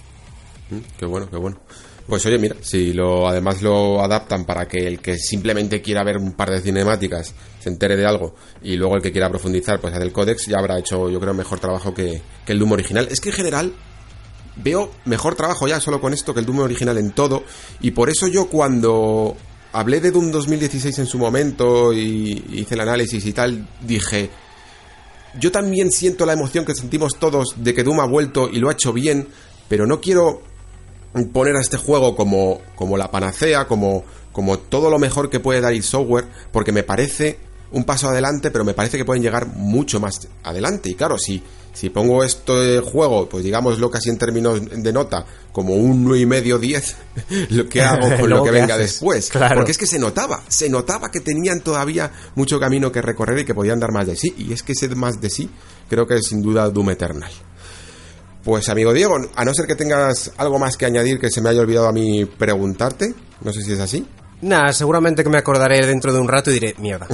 Mm, 0.71 0.79
Qué 0.99 1.07
bueno, 1.07 1.31
qué 1.31 1.37
bueno. 1.37 1.61
Pues 2.07 2.27
oye, 2.27 2.39
mira, 2.39 2.57
si 2.61 2.93
lo 2.93 3.29
además 3.29 3.63
lo 3.63 4.03
adaptan 4.03 4.45
para 4.45 4.67
que 4.67 4.87
el 4.87 4.99
que 4.99 5.17
simplemente 5.17 5.81
quiera 5.81 6.03
ver 6.03 6.17
un 6.17 6.33
par 6.33 6.51
de 6.51 6.61
cinemáticas 6.61 7.33
se 7.61 7.69
entere 7.69 7.97
de 7.97 8.05
algo 8.05 8.35
y 8.63 8.77
luego 8.77 8.97
el 8.97 9.03
que 9.03 9.13
quiera 9.13 9.31
profundizar 9.31 9.81
pues 9.81 9.95
hace 9.95 10.03
el 10.03 10.13
códex, 10.13 10.47
ya 10.47 10.59
habrá 10.59 10.79
hecho 10.79 11.09
yo 11.09 11.21
creo 11.21 11.33
mejor 11.33 11.61
trabajo 11.61 11.95
que, 11.95 12.21
que 12.45 12.53
el 12.53 12.59
Doom 12.59 12.73
original. 12.73 13.09
Es 13.11 13.21
que 13.21 13.29
en 13.29 13.37
general 13.37 13.73
veo 14.57 14.91
mejor 15.05 15.37
trabajo 15.37 15.69
ya 15.69 15.81
solo 15.81 16.01
con 16.01 16.13
esto 16.13 16.35
que 16.35 16.41
el 16.41 16.47
Doom 16.47 16.61
original 16.61 16.99
en 16.99 17.13
todo 17.13 17.45
y 17.81 17.93
por 17.93 18.11
eso 18.11 18.27
yo 18.27 18.47
cuando 18.49 19.37
hablé 19.73 20.01
de 20.01 20.11
Doom 20.11 20.31
2016 20.31 20.99
en 20.99 21.07
su 21.07 21.19
momento 21.19 21.93
y 21.93 22.45
hice 22.53 22.75
el 22.75 22.81
análisis 22.81 23.25
y 23.25 23.33
tal, 23.33 23.67
dije, 23.81 24.31
yo 25.39 25.51
también 25.51 25.91
siento 25.91 26.27
la 26.27 26.35
emoción 26.35 26.65
que 26.65 26.75
sentimos 26.75 27.19
todos 27.19 27.55
de 27.57 27.75
que 27.75 27.83
Doom 27.83 28.01
ha 28.01 28.07
vuelto 28.07 28.51
y 28.51 28.59
lo 28.59 28.69
ha 28.69 28.73
hecho 28.73 28.93
bien, 28.93 29.29
pero 29.69 29.87
no 29.87 30.01
quiero 30.01 30.43
poner 31.33 31.57
a 31.57 31.61
este 31.61 31.77
juego 31.77 32.17
como, 32.17 32.61
como 32.75 32.97
la 32.97 33.11
panacea, 33.11 33.67
como, 33.67 34.05
como 34.33 34.59
todo 34.59 34.91
lo 34.91 34.99
mejor 34.99 35.31
que 35.31 35.41
puede 35.41 35.61
dar 35.61 35.73
el 35.73 35.83
software, 35.83 36.27
porque 36.53 36.73
me 36.73 36.83
parece 36.83 37.39
un 37.73 37.85
paso 37.85 38.09
adelante, 38.09 38.51
pero 38.51 38.65
me 38.65 38.75
parece 38.75 38.99
que 38.99 39.05
pueden 39.05 39.23
llegar 39.23 39.47
mucho 39.47 39.99
más 40.01 40.29
adelante. 40.43 40.91
Y 40.91 40.95
claro, 40.95 41.19
si, 41.19 41.43
si 41.73 41.91
pongo 41.91 42.23
esto 42.23 42.61
de 42.61 42.81
juego, 42.81 43.29
pues 43.29 43.45
digámoslo 43.45 43.91
casi 43.91 44.11
en 44.11 44.19
términos 44.19 44.61
de 44.71 44.93
nota, 44.93 45.25
como 45.53 45.75
un 45.75 46.05
9 46.05 46.21
y 46.21 46.27
medio 46.27 46.59
10, 46.59 46.97
lo 47.51 47.69
que 47.69 47.83
hago 47.83 48.17
con 48.19 48.31
lo 48.31 48.43
que 48.43 48.51
¿qué 48.51 48.61
venga 48.61 48.75
haces? 48.75 48.93
después. 48.93 49.29
Claro. 49.31 49.57
Porque 49.57 49.73
es 49.73 49.79
que 49.79 49.87
se 49.87 49.99
notaba, 49.99 50.43
se 50.49 50.69
notaba 50.69 51.11
que 51.11 51.21
tenían 51.21 51.61
todavía 51.61 52.13
mucho 52.35 52.61
camino 52.61 52.93
que 52.93 53.03
recorrer 53.03 53.41
y 53.41 53.45
que 53.45 53.55
podían 53.55 53.81
dar 53.81 53.93
más 53.93 54.07
de 54.07 54.17
sí. 54.17 54.35
Y 54.37 54.53
es 54.53 54.63
que 54.63 54.73
ese 54.73 54.89
más 54.95 55.21
de 55.21 55.31
sí 55.31 55.49
creo 55.89 56.07
que 56.07 56.17
es 56.17 56.27
sin 56.27 56.43
duda 56.43 56.69
Doom 56.69 56.91
Eternal. 56.91 57.31
Pues 58.45 58.69
amigo 58.69 58.93
Diego, 58.93 59.17
a 59.37 59.45
no 59.45 59.55
ser 59.55 59.67
que 59.67 59.77
tengas 59.77 60.33
algo 60.37 60.59
más 60.59 60.77
que 60.77 60.87
añadir 60.87 61.21
que 61.21 61.31
se 61.31 61.41
me 61.41 61.51
haya 61.51 61.61
olvidado 61.61 61.87
a 61.87 61.93
mí 61.93 62.25
preguntarte, 62.25 63.15
no 63.41 63.53
sé 63.53 63.63
si 63.63 63.73
es 63.73 63.81
así. 63.81 64.07
Nada, 64.43 64.73
seguramente 64.73 65.23
que 65.23 65.31
me 65.31 65.39
acordaré 65.39 65.87
dentro 65.87 66.13
de 66.13 66.19
un 66.19 66.27
rato 66.27 66.51
y 66.51 66.55
diré, 66.55 66.75
mierda. 66.79 67.07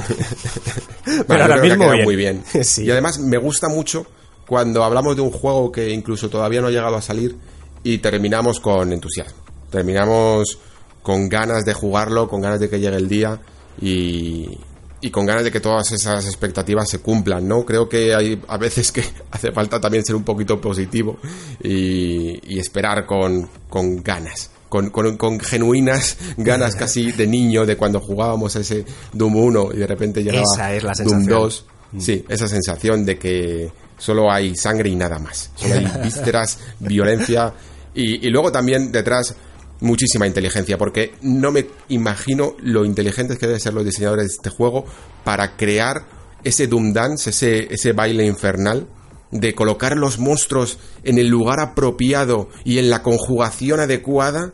Pero 1.26 1.42
ahora 1.42 1.60
que 1.60 1.68
mismo 1.68 1.90
bien. 1.90 2.04
muy 2.04 2.16
bien. 2.16 2.42
Sí. 2.62 2.84
Y 2.84 2.90
además 2.90 3.18
me 3.18 3.36
gusta 3.36 3.68
mucho 3.68 4.06
cuando 4.46 4.82
hablamos 4.82 5.14
de 5.16 5.22
un 5.22 5.30
juego 5.30 5.70
que 5.70 5.90
incluso 5.90 6.30
todavía 6.30 6.62
no 6.62 6.68
ha 6.68 6.70
llegado 6.70 6.96
a 6.96 7.02
salir 7.02 7.36
y 7.82 7.98
terminamos 7.98 8.60
con 8.60 8.90
entusiasmo. 8.94 9.42
Terminamos 9.70 10.58
con 11.02 11.28
ganas 11.28 11.66
de 11.66 11.74
jugarlo, 11.74 12.28
con 12.28 12.40
ganas 12.40 12.60
de 12.60 12.70
que 12.70 12.80
llegue 12.80 12.96
el 12.96 13.08
día 13.08 13.38
y, 13.80 14.58
y 15.00 15.10
con 15.10 15.26
ganas 15.26 15.44
de 15.44 15.52
que 15.52 15.60
todas 15.60 15.92
esas 15.92 16.24
expectativas 16.26 16.88
se 16.88 16.98
cumplan, 17.00 17.46
¿no? 17.46 17.64
Creo 17.64 17.88
que 17.88 18.14
hay 18.14 18.40
a 18.48 18.56
veces 18.56 18.90
que 18.92 19.04
hace 19.30 19.52
falta 19.52 19.80
también 19.80 20.04
ser 20.04 20.16
un 20.16 20.24
poquito 20.24 20.60
positivo 20.60 21.18
y, 21.62 22.54
y 22.54 22.58
esperar 22.58 23.06
con, 23.06 23.48
con 23.68 24.02
ganas. 24.02 24.50
Con, 24.68 24.90
con, 24.90 25.16
con 25.16 25.40
genuinas 25.40 26.18
ganas 26.36 26.76
casi 26.76 27.12
de 27.12 27.26
niño 27.26 27.64
de 27.64 27.76
cuando 27.76 28.00
jugábamos 28.00 28.54
a 28.56 28.60
ese 28.60 28.84
Doom 29.14 29.36
1 29.36 29.70
y 29.72 29.76
de 29.78 29.86
repente 29.86 30.22
llegaba 30.22 30.44
Esa 30.54 30.74
es 30.74 30.82
la 30.82 30.92
Doom 30.92 31.08
sensación. 31.08 31.40
2 31.40 31.66
Sí, 32.00 32.22
esa 32.28 32.46
sensación 32.46 33.06
de 33.06 33.18
que 33.18 33.72
solo 33.96 34.30
hay 34.30 34.54
sangre 34.54 34.90
y 34.90 34.94
nada 34.94 35.18
más. 35.18 35.50
Solo 35.54 35.74
hay 35.74 35.90
vísceras, 36.02 36.58
violencia 36.80 37.54
y, 37.94 38.26
y 38.26 38.30
luego 38.30 38.52
también 38.52 38.92
detrás 38.92 39.34
muchísima 39.80 40.26
inteligencia, 40.26 40.76
porque 40.78 41.14
no 41.22 41.50
me 41.52 41.66
imagino 41.88 42.54
lo 42.60 42.84
inteligentes 42.84 43.38
que 43.38 43.46
deben 43.46 43.60
ser 43.60 43.74
los 43.74 43.84
diseñadores 43.84 44.26
de 44.28 44.32
este 44.34 44.50
juego 44.50 44.84
para 45.24 45.56
crear 45.56 46.04
ese 46.44 46.66
Doom 46.66 46.92
Dance, 46.92 47.30
ese, 47.30 47.72
ese 47.72 47.92
baile 47.92 48.24
infernal 48.26 48.86
de 49.30 49.54
colocar 49.54 49.96
los 49.96 50.18
monstruos 50.18 50.78
en 51.04 51.18
el 51.18 51.28
lugar 51.28 51.60
apropiado 51.60 52.48
y 52.64 52.78
en 52.78 52.88
la 52.90 53.02
conjugación 53.02 53.80
adecuada 53.80 54.52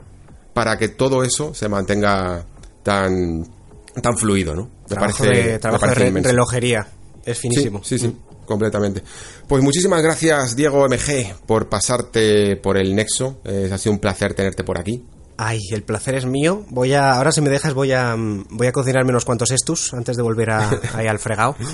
para 0.53 0.79
que 0.79 0.89
todo 0.89 1.23
eso 1.23 1.55
se 1.55 1.69
mantenga 1.69 2.47
tan 2.83 3.47
tan 4.03 4.17
fluido, 4.19 4.55
¿no? 4.57 4.63
Me 4.65 4.89
Trabajo 4.89 5.25
parece- 5.25 5.43
de, 5.53 5.59
trabajo 5.61 5.87
parece 5.87 6.11
relojería. 6.23 6.89
Es 7.25 7.39
finísimo. 7.39 7.81
Sí, 7.85 7.99
sí, 7.99 8.07
sí, 8.09 8.17
completamente. 8.45 9.03
Pues 9.47 9.63
muchísimas 9.63 10.03
gracias, 10.03 10.57
Diego 10.57 10.85
MG, 10.89 11.37
por 11.47 11.69
pasarte 11.69 12.57
por 12.57 12.77
el 12.77 12.95
Nexo. 12.95 13.41
Eh, 13.45 13.71
ha 13.73 13.79
sido 13.79 13.93
un 13.93 14.01
placer 14.01 14.35
tenerte 14.35 14.65
por 14.65 14.79
aquí. 14.79 15.05
Ay, 15.37 15.59
el 15.73 15.83
placer 15.83 16.15
es 16.15 16.27
mío. 16.27 16.65
Voy 16.71 16.93
a, 16.95 17.15
ahora 17.17 17.33
si 17.33 17.41
me 17.41 17.51
dejas 17.51 17.75
voy 17.75 17.91
a, 17.93 18.15
voy 18.17 18.67
a 18.69 18.73
cocinarme 18.73 19.11
unos 19.11 19.25
cuantos 19.25 19.51
estus 19.51 19.93
antes 19.93 20.17
de 20.17 20.23
volver 20.23 20.51
a, 20.51 20.71
ahí 20.95 21.07
al 21.07 21.19
fregado. 21.19 21.57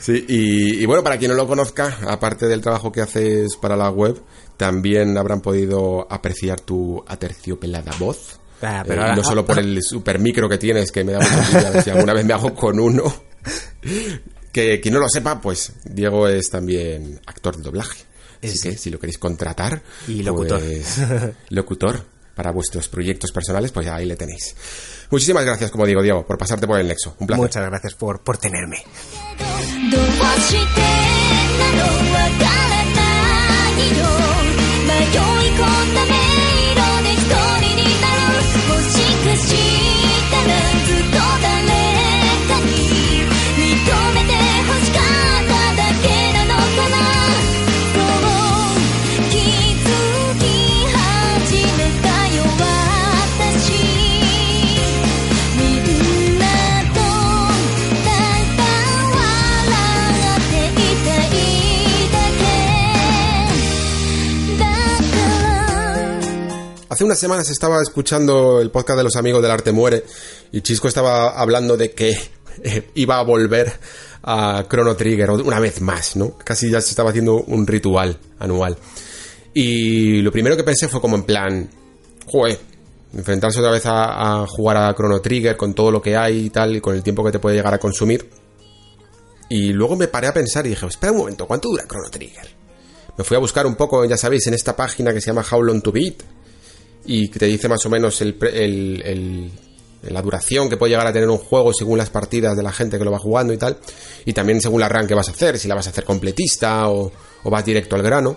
Sí, 0.00 0.24
y, 0.28 0.82
y 0.82 0.86
bueno, 0.86 1.02
para 1.02 1.18
quien 1.18 1.32
no 1.32 1.36
lo 1.36 1.48
conozca, 1.48 1.98
aparte 2.06 2.46
del 2.46 2.60
trabajo 2.60 2.92
que 2.92 3.00
haces 3.00 3.56
para 3.56 3.76
la 3.76 3.90
web, 3.90 4.22
también 4.56 5.18
habrán 5.18 5.40
podido 5.40 6.06
apreciar 6.08 6.60
tu 6.60 7.02
aterciopelada 7.08 7.90
voz. 7.98 8.38
Ah, 8.62 8.84
pero 8.86 9.00
Eh, 9.00 9.04
ahora- 9.04 9.16
no 9.16 9.24
solo 9.24 9.44
por 9.44 9.58
el 9.58 9.82
super 9.82 10.20
micro 10.20 10.48
que 10.48 10.58
tienes, 10.58 10.92
que 10.92 11.02
me 11.02 11.10
da 11.12 11.18
mucha 11.18 11.70
ver 11.70 11.82
si 11.82 11.90
alguna 11.90 12.12
vez 12.14 12.24
me 12.24 12.34
hago 12.34 12.54
con 12.54 12.78
uno. 12.78 13.02
Que 14.52 14.80
quien 14.80 14.94
no 14.94 15.00
lo 15.00 15.08
sepa, 15.08 15.40
pues 15.40 15.72
Diego 15.84 16.26
es 16.28 16.48
también 16.50 17.20
actor 17.26 17.56
de 17.56 17.62
doblaje. 17.64 18.04
Así 18.42 18.52
Es- 18.54 18.62
que 18.62 18.76
si 18.78 18.90
lo 18.90 18.98
queréis 19.00 19.18
contratar, 19.18 19.82
Y 20.06 20.22
locutor. 20.22 20.60
pues, 20.60 21.00
locutor 21.50 22.04
para 22.38 22.52
vuestros 22.52 22.86
proyectos 22.88 23.32
personales, 23.32 23.72
pues 23.72 23.86
ya 23.86 23.96
ahí 23.96 24.06
le 24.06 24.14
tenéis. 24.14 24.54
Muchísimas 25.10 25.44
gracias, 25.44 25.72
como 25.72 25.84
digo, 25.84 26.00
Diego, 26.00 26.24
por 26.24 26.38
pasarte 26.38 26.68
por 26.68 26.78
el 26.78 26.86
Nexo. 26.86 27.16
Un 27.18 27.26
placer. 27.26 27.42
Muchas 27.42 27.64
gracias 27.64 27.94
por, 27.94 28.20
por 28.20 28.38
tenerme. 28.38 28.84
Semanas 67.18 67.50
estaba 67.50 67.82
escuchando 67.82 68.60
el 68.60 68.70
podcast 68.70 68.98
de 68.98 69.04
los 69.04 69.16
amigos 69.16 69.42
del 69.42 69.50
arte 69.50 69.72
muere 69.72 70.04
y 70.52 70.60
Chisco 70.60 70.88
estaba 70.88 71.30
hablando 71.30 71.76
de 71.76 71.92
que 71.92 72.10
eh, 72.62 72.90
iba 72.94 73.18
a 73.18 73.22
volver 73.22 73.72
a 74.22 74.64
Chrono 74.68 74.96
Trigger 74.96 75.30
una 75.30 75.60
vez 75.60 75.80
más, 75.80 76.16
¿no? 76.16 76.36
Casi 76.38 76.70
ya 76.70 76.80
se 76.80 76.90
estaba 76.90 77.10
haciendo 77.10 77.36
un 77.36 77.66
ritual 77.66 78.18
anual. 78.38 78.76
Y 79.54 80.22
lo 80.22 80.30
primero 80.30 80.56
que 80.56 80.64
pensé 80.64 80.88
fue 80.88 81.00
como 81.00 81.16
en 81.16 81.24
plan, 81.24 81.70
joder, 82.26 82.58
enfrentarse 83.14 83.58
otra 83.58 83.72
vez 83.72 83.86
a, 83.86 84.42
a 84.42 84.46
jugar 84.46 84.76
a 84.76 84.94
Chrono 84.94 85.20
Trigger 85.20 85.56
con 85.56 85.74
todo 85.74 85.90
lo 85.90 86.02
que 86.02 86.16
hay 86.16 86.46
y 86.46 86.50
tal 86.50 86.76
y 86.76 86.80
con 86.80 86.94
el 86.94 87.02
tiempo 87.02 87.24
que 87.24 87.32
te 87.32 87.38
puede 87.38 87.56
llegar 87.56 87.74
a 87.74 87.78
consumir. 87.78 88.28
Y 89.48 89.72
luego 89.72 89.96
me 89.96 90.08
paré 90.08 90.28
a 90.28 90.34
pensar 90.34 90.66
y 90.66 90.70
dije, 90.70 90.86
espera 90.86 91.12
un 91.12 91.18
momento, 91.18 91.46
¿cuánto 91.46 91.68
dura 91.68 91.84
Chrono 91.88 92.10
Trigger? 92.10 92.48
Me 93.16 93.24
fui 93.24 93.36
a 93.36 93.40
buscar 93.40 93.66
un 93.66 93.74
poco, 93.74 94.04
ya 94.04 94.16
sabéis, 94.16 94.46
en 94.46 94.54
esta 94.54 94.76
página 94.76 95.12
que 95.12 95.20
se 95.20 95.28
llama 95.28 95.44
How 95.50 95.62
Long 95.62 95.82
to 95.82 95.90
Beat 95.90 96.22
y 97.04 97.28
te 97.28 97.46
dice 97.46 97.68
más 97.68 97.84
o 97.86 97.90
menos 97.90 98.20
el, 98.20 98.36
el- 98.52 99.02
el- 99.04 99.50
la 100.02 100.22
duración 100.22 100.68
que 100.68 100.76
puede 100.76 100.90
llegar 100.92 101.06
a 101.08 101.12
tener 101.12 101.28
un 101.28 101.38
juego 101.38 101.72
según 101.74 101.98
las 101.98 102.08
partidas 102.08 102.56
de 102.56 102.62
la 102.62 102.72
gente 102.72 102.98
que 102.98 103.04
lo 103.04 103.10
va 103.10 103.18
jugando 103.18 103.52
y 103.52 103.56
tal. 103.58 103.78
Y 104.24 104.32
también 104.32 104.60
según 104.60 104.80
la 104.80 104.88
run 104.88 105.08
que 105.08 105.14
vas 105.14 105.28
a 105.28 105.32
hacer, 105.32 105.58
si 105.58 105.66
la 105.66 105.74
vas 105.74 105.86
a 105.88 105.90
hacer 105.90 106.04
completista 106.04 106.88
o, 106.88 107.10
o 107.42 107.50
vas 107.50 107.64
directo 107.64 107.96
al 107.96 108.02
grano. 108.02 108.36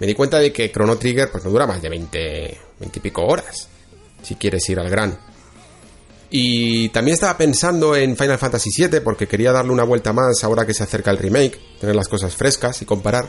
Me 0.00 0.06
di 0.06 0.14
cuenta 0.14 0.38
de 0.38 0.50
que 0.52 0.72
Chrono 0.72 0.96
Trigger 0.96 1.30
pues 1.30 1.44
no 1.44 1.50
dura 1.50 1.66
más 1.66 1.82
de 1.82 1.88
20, 1.90 2.58
20 2.80 2.98
y 2.98 3.02
pico 3.02 3.22
horas, 3.26 3.68
si 4.22 4.34
quieres 4.36 4.66
ir 4.70 4.78
al 4.80 4.88
grano. 4.88 5.16
Y 6.30 6.88
también 6.88 7.14
estaba 7.14 7.36
pensando 7.36 7.94
en 7.94 8.16
Final 8.16 8.38
Fantasy 8.38 8.70
VII 8.76 9.00
porque 9.00 9.28
quería 9.28 9.52
darle 9.52 9.72
una 9.72 9.84
vuelta 9.84 10.12
más 10.12 10.42
ahora 10.42 10.66
que 10.66 10.74
se 10.74 10.82
acerca 10.82 11.10
el 11.10 11.18
remake, 11.18 11.60
tener 11.80 11.94
las 11.94 12.08
cosas 12.08 12.34
frescas 12.34 12.80
y 12.82 12.86
comparar. 12.86 13.28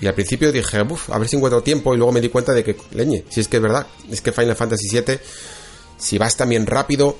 Y 0.00 0.06
al 0.06 0.14
principio 0.14 0.52
dije, 0.52 0.82
uff, 0.82 1.10
a 1.10 1.18
ver 1.18 1.28
si 1.28 1.36
encuentro 1.36 1.62
tiempo. 1.62 1.94
Y 1.94 1.96
luego 1.96 2.12
me 2.12 2.20
di 2.20 2.28
cuenta 2.28 2.52
de 2.52 2.62
que, 2.62 2.76
leñe, 2.92 3.24
si 3.28 3.40
es 3.40 3.48
que 3.48 3.56
es 3.56 3.62
verdad, 3.62 3.86
es 4.10 4.20
que 4.20 4.32
Final 4.32 4.56
Fantasy 4.56 4.88
VII, 4.90 5.18
si 5.98 6.18
vas 6.18 6.36
también 6.36 6.66
rápido, 6.66 7.16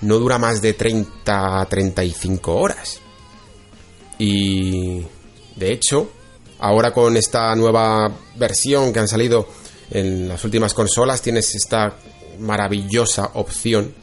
no 0.00 0.18
dura 0.18 0.38
más 0.38 0.60
de 0.60 0.72
30 0.72 1.60
a 1.60 1.66
35 1.66 2.54
horas. 2.54 3.00
Y 4.18 5.02
de 5.54 5.72
hecho, 5.72 6.10
ahora 6.58 6.92
con 6.92 7.16
esta 7.16 7.54
nueva 7.54 8.10
versión 8.36 8.92
que 8.92 8.98
han 8.98 9.08
salido 9.08 9.48
en 9.90 10.28
las 10.28 10.44
últimas 10.44 10.74
consolas, 10.74 11.22
tienes 11.22 11.54
esta 11.54 11.96
maravillosa 12.38 13.30
opción 13.34 13.94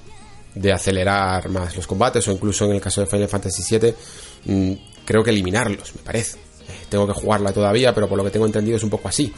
de 0.55 0.71
acelerar 0.71 1.49
más 1.49 1.75
los 1.75 1.87
combates 1.87 2.27
o 2.27 2.31
incluso 2.31 2.65
en 2.65 2.73
el 2.73 2.81
caso 2.81 3.01
de 3.01 3.07
Final 3.07 3.27
Fantasy 3.27 3.77
VII 3.77 3.95
mm, 4.45 4.73
creo 5.05 5.23
que 5.23 5.31
eliminarlos, 5.31 5.95
me 5.95 6.01
parece. 6.01 6.37
Tengo 6.89 7.07
que 7.07 7.13
jugarla 7.13 7.51
todavía, 7.53 7.93
pero 7.93 8.07
por 8.07 8.17
lo 8.17 8.23
que 8.23 8.31
tengo 8.31 8.45
entendido 8.45 8.77
es 8.77 8.83
un 8.83 8.89
poco 8.89 9.07
así. 9.07 9.33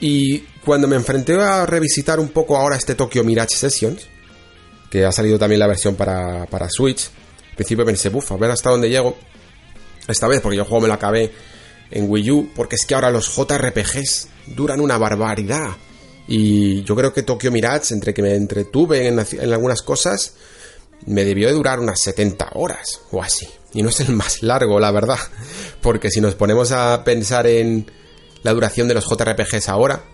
Y 0.00 0.40
cuando 0.64 0.88
me 0.88 0.96
enfrenté 0.96 1.34
a 1.40 1.64
revisitar 1.66 2.20
un 2.20 2.28
poco 2.28 2.56
ahora 2.56 2.76
este 2.76 2.94
Tokyo 2.94 3.24
Mirage 3.24 3.56
Sessions, 3.56 4.06
que 4.90 5.04
ha 5.04 5.12
salido 5.12 5.38
también 5.38 5.58
la 5.58 5.66
versión 5.66 5.94
para, 5.94 6.46
para 6.46 6.68
Switch, 6.68 7.10
al 7.50 7.56
principio 7.56 7.84
pensé, 7.84 8.08
buf, 8.08 8.32
a 8.32 8.36
ver 8.36 8.50
hasta 8.50 8.70
dónde 8.70 8.90
llego. 8.90 9.16
Esta 10.06 10.28
vez, 10.28 10.40
porque 10.40 10.56
yo 10.56 10.64
juego 10.64 10.82
me 10.82 10.88
lo 10.88 10.94
acabé 10.94 11.32
en 11.90 12.10
Wii 12.10 12.30
U, 12.30 12.50
porque 12.54 12.76
es 12.76 12.84
que 12.84 12.94
ahora 12.94 13.10
los 13.10 13.34
JRPGs 13.34 14.28
duran 14.48 14.80
una 14.80 14.98
barbaridad. 14.98 15.70
Y 16.26 16.82
yo 16.84 16.96
creo 16.96 17.12
que 17.12 17.22
Tokyo 17.22 17.50
Mirage, 17.50 17.94
entre 17.94 18.12
que 18.12 18.22
me 18.22 18.34
entretuve 18.34 19.06
en, 19.06 19.18
en 19.18 19.52
algunas 19.52 19.82
cosas, 19.82 20.34
me 21.06 21.24
debió 21.24 21.48
de 21.48 21.54
durar 21.54 21.80
unas 21.80 22.00
70 22.00 22.50
horas 22.54 23.00
o 23.10 23.22
así. 23.22 23.48
Y 23.74 23.82
no 23.82 23.90
es 23.90 24.00
el 24.00 24.14
más 24.14 24.42
largo, 24.42 24.80
la 24.80 24.90
verdad. 24.90 25.18
Porque 25.82 26.10
si 26.10 26.20
nos 26.20 26.34
ponemos 26.34 26.72
a 26.72 27.04
pensar 27.04 27.46
en 27.46 27.90
la 28.42 28.52
duración 28.52 28.88
de 28.88 28.94
los 28.94 29.04
JRPGs 29.04 29.68
ahora, 29.68 30.04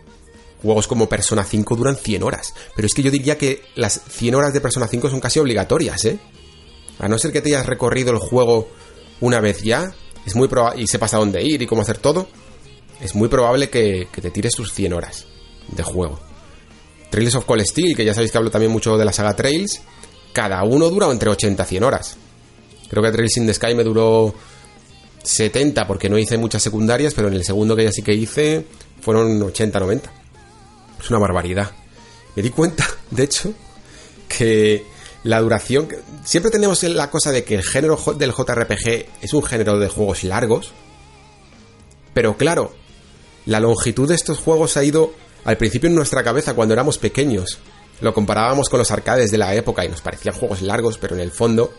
Juegos 0.62 0.86
como 0.86 1.08
Persona 1.08 1.44
5 1.44 1.76
duran 1.76 1.96
100 1.96 2.22
horas. 2.22 2.54
Pero 2.76 2.86
es 2.86 2.94
que 2.94 3.02
yo 3.02 3.10
diría 3.10 3.38
que 3.38 3.62
las 3.76 4.00
100 4.08 4.34
horas 4.34 4.52
de 4.52 4.60
Persona 4.60 4.86
5 4.86 5.08
son 5.08 5.20
casi 5.20 5.38
obligatorias, 5.38 6.04
¿eh? 6.04 6.18
A 6.98 7.08
no 7.08 7.18
ser 7.18 7.32
que 7.32 7.40
te 7.40 7.48
hayas 7.48 7.66
recorrido 7.66 8.10
el 8.10 8.18
juego 8.18 8.68
una 9.20 9.40
vez 9.40 9.62
ya, 9.62 9.94
es 10.26 10.34
muy 10.34 10.48
y 10.76 10.86
sepas 10.86 11.14
a 11.14 11.18
dónde 11.18 11.42
ir 11.42 11.62
y 11.62 11.66
cómo 11.66 11.80
hacer 11.80 11.98
todo, 11.98 12.28
es 13.00 13.14
muy 13.14 13.28
probable 13.28 13.70
que, 13.70 14.08
que 14.12 14.20
te 14.20 14.30
tires 14.30 14.52
tus 14.52 14.74
100 14.74 14.92
horas 14.92 15.26
de 15.68 15.82
juego. 15.82 16.20
Trails 17.10 17.34
of 17.34 17.46
Cold 17.46 17.64
Steel, 17.64 17.96
que 17.96 18.04
ya 18.04 18.12
sabéis 18.12 18.30
que 18.30 18.38
hablo 18.38 18.50
también 18.50 18.70
mucho 18.70 18.98
de 18.98 19.04
la 19.04 19.12
saga 19.12 19.34
Trails, 19.34 19.80
cada 20.34 20.62
uno 20.62 20.90
dura 20.90 21.10
entre 21.10 21.30
80 21.30 21.62
y 21.62 21.66
100 21.66 21.84
horas. 21.84 22.16
Creo 22.90 23.02
que 23.02 23.12
Trails 23.12 23.36
in 23.36 23.46
the 23.46 23.54
Sky 23.54 23.74
me 23.74 23.84
duró 23.84 24.34
70 25.22 25.86
porque 25.86 26.10
no 26.10 26.18
hice 26.18 26.36
muchas 26.36 26.62
secundarias, 26.62 27.14
pero 27.14 27.28
en 27.28 27.34
el 27.34 27.44
segundo 27.44 27.76
que 27.76 27.84
ya 27.84 27.92
sí 27.92 28.02
que 28.02 28.12
hice 28.12 28.66
fueron 29.00 29.40
80-90. 29.40 30.00
Es 31.00 31.10
una 31.10 31.20
barbaridad. 31.20 31.70
Me 32.34 32.42
di 32.42 32.50
cuenta, 32.50 32.86
de 33.10 33.22
hecho, 33.22 33.52
que 34.28 34.84
la 35.24 35.40
duración... 35.40 35.88
Siempre 36.24 36.50
tenemos 36.50 36.82
la 36.82 37.10
cosa 37.10 37.30
de 37.30 37.44
que 37.44 37.54
el 37.54 37.62
género 37.62 37.96
del 38.18 38.32
JRPG 38.32 39.06
es 39.22 39.32
un 39.32 39.42
género 39.42 39.78
de 39.78 39.88
juegos 39.88 40.24
largos, 40.24 40.72
pero 42.12 42.36
claro, 42.36 42.72
la 43.46 43.60
longitud 43.60 44.08
de 44.08 44.14
estos 44.14 44.38
juegos 44.38 44.76
ha 44.76 44.84
ido 44.84 45.12
al 45.44 45.56
principio 45.56 45.88
en 45.88 45.94
nuestra 45.94 46.22
cabeza 46.22 46.54
cuando 46.54 46.74
éramos 46.74 46.98
pequeños. 46.98 47.58
Lo 48.00 48.14
comparábamos 48.14 48.68
con 48.68 48.78
los 48.78 48.90
arcades 48.90 49.30
de 49.30 49.38
la 49.38 49.54
época 49.54 49.84
y 49.84 49.88
nos 49.88 50.00
parecían 50.00 50.34
juegos 50.34 50.62
largos, 50.62 50.98
pero 50.98 51.14
en 51.14 51.20
el 51.20 51.30
fondo 51.30 51.72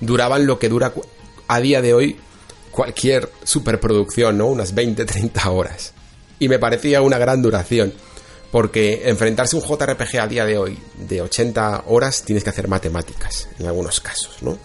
duraban 0.00 0.46
lo 0.46 0.58
que 0.58 0.68
dura 0.68 0.92
a 1.48 1.60
día 1.60 1.82
de 1.82 1.94
hoy 1.94 2.16
cualquier 2.70 3.30
superproducción, 3.44 4.38
¿no? 4.38 4.46
Unas 4.46 4.74
20, 4.74 5.04
30 5.04 5.50
horas. 5.50 5.92
Y 6.38 6.48
me 6.48 6.58
parecía 6.58 7.02
una 7.02 7.18
gran 7.18 7.42
duración. 7.42 7.92
Porque 8.50 9.08
enfrentarse 9.08 9.56
a 9.56 9.60
un 9.60 9.64
JRPG 9.64 10.18
a 10.20 10.26
día 10.26 10.44
de 10.44 10.58
hoy 10.58 10.76
de 10.96 11.22
80 11.22 11.84
horas 11.86 12.24
tienes 12.24 12.42
que 12.42 12.50
hacer 12.50 12.66
matemáticas, 12.66 13.48
en 13.60 13.66
algunos 13.66 14.00
casos, 14.00 14.42
¿no? 14.42 14.58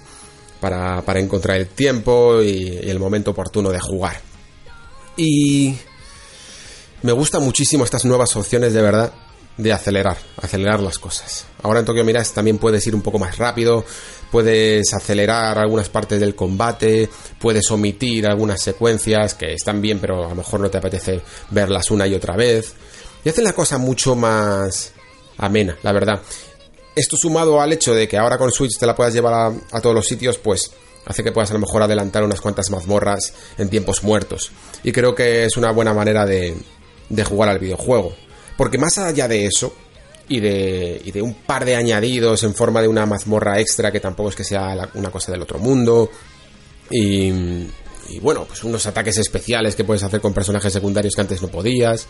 Para, 0.60 1.04
para 1.04 1.20
encontrar 1.20 1.58
el 1.58 1.68
tiempo 1.68 2.42
y, 2.42 2.80
el 2.82 2.98
momento 2.98 3.32
oportuno 3.32 3.70
de 3.70 3.80
jugar. 3.80 4.20
Y 5.18 5.78
me 7.04 7.12
gustan 7.12 7.44
muchísimo 7.44 7.84
estas 7.84 8.06
nuevas 8.06 8.36
opciones 8.36 8.74
de 8.74 8.82
verdad 8.82 9.14
de 9.58 9.72
acelerar, 9.72 10.18
acelerar 10.38 10.82
las 10.82 10.98
cosas. 10.98 11.46
Ahora 11.62 11.80
en 11.80 11.86
Tokyo 11.86 12.04
Mirage 12.04 12.34
también 12.34 12.58
puedes 12.58 12.86
ir 12.88 12.96
un 12.96 13.02
poco 13.02 13.20
más 13.20 13.38
rápido, 13.38 13.86
puedes 14.32 14.94
acelerar 14.94 15.58
algunas 15.58 15.90
partes 15.90 16.20
del 16.20 16.36
combate, 16.36 17.10
puedes 17.40 17.70
omitir 17.72 18.28
algunas 18.28 18.62
secuencias 18.62 19.34
que 19.34 19.54
están 19.54 19.82
bien, 19.82 20.00
pero 20.00 20.26
a 20.26 20.30
lo 20.30 20.36
mejor 20.36 20.60
no 20.60 20.70
te 20.70 20.78
apetece 20.78 21.22
verlas 21.52 21.92
una 21.92 22.08
y 22.08 22.14
otra 22.14 22.36
vez. 22.36 22.74
Y 23.24 23.30
hacen 23.30 23.44
la 23.44 23.54
cosa 23.54 23.78
mucho 23.78 24.16
más 24.16 24.94
amena, 25.38 25.78
la 25.84 25.92
verdad. 25.92 26.22
Esto 26.96 27.18
sumado 27.18 27.60
al 27.60 27.74
hecho 27.74 27.94
de 27.94 28.08
que 28.08 28.18
ahora 28.18 28.38
con 28.38 28.52
Switch 28.52 28.78
te 28.78 28.86
la 28.86 28.96
puedas 28.96 29.14
llevar 29.14 29.34
a, 29.34 29.54
a 29.72 29.82
todos 29.82 29.96
los 29.96 30.08
sitios, 30.08 30.38
pues 30.38 30.72
hace 31.06 31.24
que 31.24 31.32
puedas 31.32 31.52
a 31.52 31.54
lo 31.54 31.60
mejor 31.60 31.84
adelantar 31.84 32.24
unas 32.24 32.42
cuantas 32.42 32.70
mazmorras 32.70 33.34
en 33.58 33.70
tiempos 33.70 34.04
muertos. 34.04 34.52
Y 34.84 34.92
creo 34.92 35.14
que 35.14 35.46
es 35.46 35.58
una 35.58 35.72
buena 35.72 35.94
manera 35.94 36.26
de, 36.26 36.56
de 37.10 37.24
jugar 37.24 37.50
al 37.50 37.60
videojuego. 37.60 38.16
Porque 38.58 38.78
más 38.78 38.98
allá 38.98 39.28
de 39.28 39.46
eso, 39.46 39.74
y 40.28 40.40
de, 40.40 41.02
y 41.04 41.12
de 41.12 41.22
un 41.22 41.34
par 41.34 41.66
de 41.66 41.76
añadidos 41.76 42.44
en 42.44 42.54
forma 42.54 42.82
de 42.82 42.88
una 42.88 43.06
mazmorra 43.06 43.60
extra, 43.60 43.92
que 43.92 44.00
tampoco 44.00 44.30
es 44.30 44.36
que 44.36 44.44
sea 44.44 44.90
una 44.96 45.12
cosa 45.12 45.32
del 45.32 45.42
otro 45.42 45.60
mundo, 45.60 46.10
y, 46.90 47.30
y 48.10 48.20
bueno, 48.22 48.46
pues 48.46 48.64
unos 48.64 48.86
ataques 48.86 49.18
especiales 49.18 49.76
que 49.76 49.84
puedes 49.84 50.04
hacer 50.04 50.22
con 50.22 50.34
personajes 50.34 50.72
secundarios 50.72 51.16
que 51.16 51.22
antes 51.22 51.42
no 51.42 51.48
podías. 51.48 52.08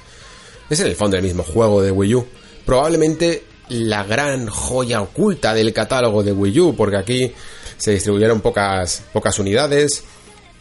Es 0.70 0.80
en 0.80 0.88
el 0.88 0.96
fondo 0.96 1.18
el 1.18 1.24
mismo 1.24 1.44
juego 1.44 1.82
de 1.82 1.92
Wii 1.92 2.16
U. 2.16 2.26
Probablemente 2.66 3.44
la 3.70 4.04
gran 4.04 4.48
joya 4.48 5.02
oculta 5.02 5.54
del 5.54 5.74
catálogo 5.74 6.24
de 6.24 6.32
Wii 6.32 6.60
U, 6.60 6.76
porque 6.76 6.98
aquí 6.98 7.32
se 7.78 7.92
distribuyeron 7.92 8.42
pocas, 8.42 9.04
pocas 9.14 9.38
unidades. 9.40 10.04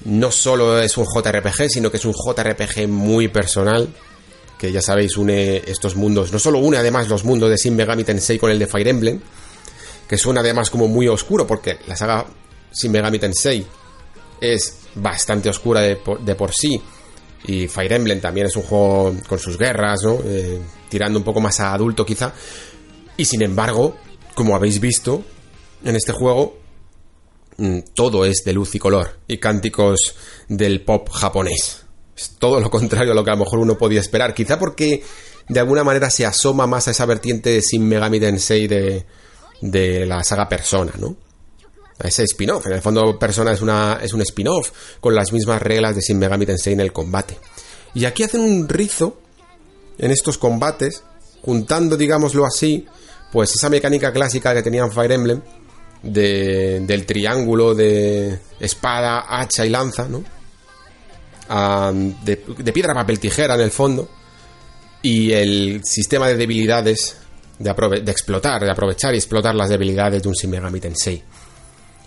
No 0.05 0.31
solo 0.31 0.81
es 0.81 0.97
un 0.97 1.07
JRPG, 1.07 1.69
sino 1.71 1.91
que 1.91 1.97
es 1.97 2.05
un 2.05 2.13
JRPG 2.13 2.89
muy 2.89 3.29
personal, 3.29 3.89
que 4.65 4.73
ya 4.73 4.81
sabéis 4.81 5.19
une 5.19 5.63
estos 5.67 5.95
mundos. 5.95 6.33
No 6.33 6.39
solo 6.39 6.59
une 6.59 6.79
además 6.79 7.09
los 7.09 7.25
mundos 7.25 7.51
de 7.51 7.57
Shin 7.57 7.77
Megami 7.77 8.03
Tensei 8.03 8.39
con 8.39 8.51
el 8.51 8.59
de 8.59 8.67
Fire 8.67 8.89
Emblem, 8.89 9.21
que 10.09 10.17
suena 10.17 10.41
además 10.41 10.71
como 10.71 10.89
muy 10.89 11.07
oscuro, 11.07 11.47
porque 11.47 11.81
la 11.87 11.95
saga 11.95 12.25
Shin 12.73 12.91
Megami 12.91 13.19
Tensei 13.19 13.67
es 14.41 14.79
bastante 14.95 15.51
oscura 15.51 15.83
de 15.83 15.97
por, 15.97 16.55
sí. 16.55 16.81
Y 17.47 17.69
Fire 17.69 17.93
Emblem 17.93 18.23
también 18.23 18.47
es 18.47 18.57
un 18.57 18.63
juego 18.63 19.15
con 19.29 19.39
sus 19.39 19.59
guerras. 19.59 20.01
Eh, 20.25 20.61
tirando 20.89 21.19
un 21.19 21.25
poco 21.25 21.43
más 21.43 21.61
a 21.61 21.75
adulto 21.75 22.07
quizá. 22.07 22.33
Y 23.19 23.27
sin 23.27 23.43
embargo, 23.43 23.99
como 24.35 24.57
habéis 24.57 24.81
visto, 24.81 25.23
en 25.85 25.95
este 25.95 26.13
juego 26.13 26.57
mm, 27.59 27.81
todo 27.95 28.25
es 28.25 28.45
de 28.47 28.55
luz 28.55 28.75
y 28.77 28.79
color 28.79 29.19
y 29.29 29.37
cánticos 29.37 30.17
del 30.49 30.83
pop 30.83 31.11
japonés. 31.11 31.84
Es 32.17 32.37
todo 32.39 32.61
lo 32.61 32.71
contrario 32.71 33.13
a 33.13 33.15
lo 33.15 33.25
que 33.25 33.31
a 33.31 33.35
lo 33.35 33.45
mejor 33.45 33.59
uno 33.59 33.77
podía 33.77 34.01
esperar. 34.01 34.35
Quizá 34.35 34.59
porque 34.59 35.03
de 35.49 35.61
alguna 35.61 35.85
manera 35.85 36.11
se 36.11 36.25
asoma 36.25 36.67
más 36.67 36.89
a 36.89 36.93
esa 36.93 37.07
vertiente 37.07 37.51
de 37.51 37.61
Shin 37.61 37.87
Megami 37.87 38.21
Tensei 38.21 38.67
de, 38.67 39.05
de 39.61 40.07
la 40.07 40.23
saga 40.23 40.49
Persona, 40.49 40.93
¿no? 40.99 41.17
A 41.99 42.09
ese 42.09 42.25
spin-off. 42.25 42.67
En 42.67 42.73
el 42.73 42.83
fondo, 42.83 43.19
Persona 43.19 43.53
es, 43.53 43.63
una, 43.63 43.99
es 44.03 44.13
un 44.13 44.21
spin-off 44.23 44.71
con 45.01 45.15
las 45.15 45.33
mismas 45.33 45.61
reglas 45.63 45.95
de 45.95 46.01
Shin 46.01 46.19
Megami 46.19 46.47
Tensei 46.47 46.73
en 46.73 46.81
el 46.81 46.93
combate. 46.93 47.39
Y 47.95 48.05
aquí 48.05 48.23
hacen 48.23 48.41
un 48.41 48.69
rizo 48.69 49.19
en 49.99 50.11
estos 50.11 50.39
combates, 50.39 51.05
juntando, 51.43 51.97
digámoslo 51.97 52.45
así, 52.45 52.87
pues 53.33 53.55
esa 53.55 53.69
mecánica 53.69 54.13
clásica 54.13 54.55
que 54.55 54.63
tenían 54.63 54.91
Fire 54.91 55.13
Emblem 55.13 55.41
de, 56.03 56.81
del 56.81 57.07
triángulo 57.07 57.75
de 57.75 58.39
espada, 58.61 59.25
hacha 59.29 59.65
y 59.65 59.71
lanza, 59.71 60.09
¿no? 60.09 60.25
Ah, 61.49 61.93
de, 61.95 62.37
piedra, 62.73 62.95
papel, 62.95 63.19
tijera 63.19 63.55
en 63.55 63.61
el 63.61 63.71
fondo. 63.71 64.09
Y 65.03 65.33
el 65.33 65.83
sistema 65.85 66.29
de 66.29 66.37
debilidades 66.37 67.17
de, 67.59 67.71
explotar, 68.11 68.63
de 68.65 68.71
aprovechar 68.71 69.15
y 69.15 69.19
explotar 69.19 69.55
las 69.55 69.69
debilidades 69.69 70.23
de 70.23 70.29
un 70.29 70.35
Shin 70.35 70.51
Megami 70.51 70.81
Tensei. 70.81 71.23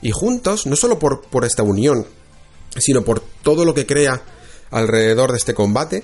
Y 0.01 0.11
juntos, 0.11 0.65
no 0.65 0.75
solo 0.75 0.97
por, 0.97 1.21
por 1.21 1.45
esta 1.45 1.63
unión, 1.63 2.05
sino 2.75 3.03
por 3.03 3.19
todo 3.43 3.65
lo 3.65 3.73
que 3.73 3.85
crea 3.85 4.21
alrededor 4.71 5.31
de 5.31 5.37
este 5.37 5.53
combate, 5.53 6.03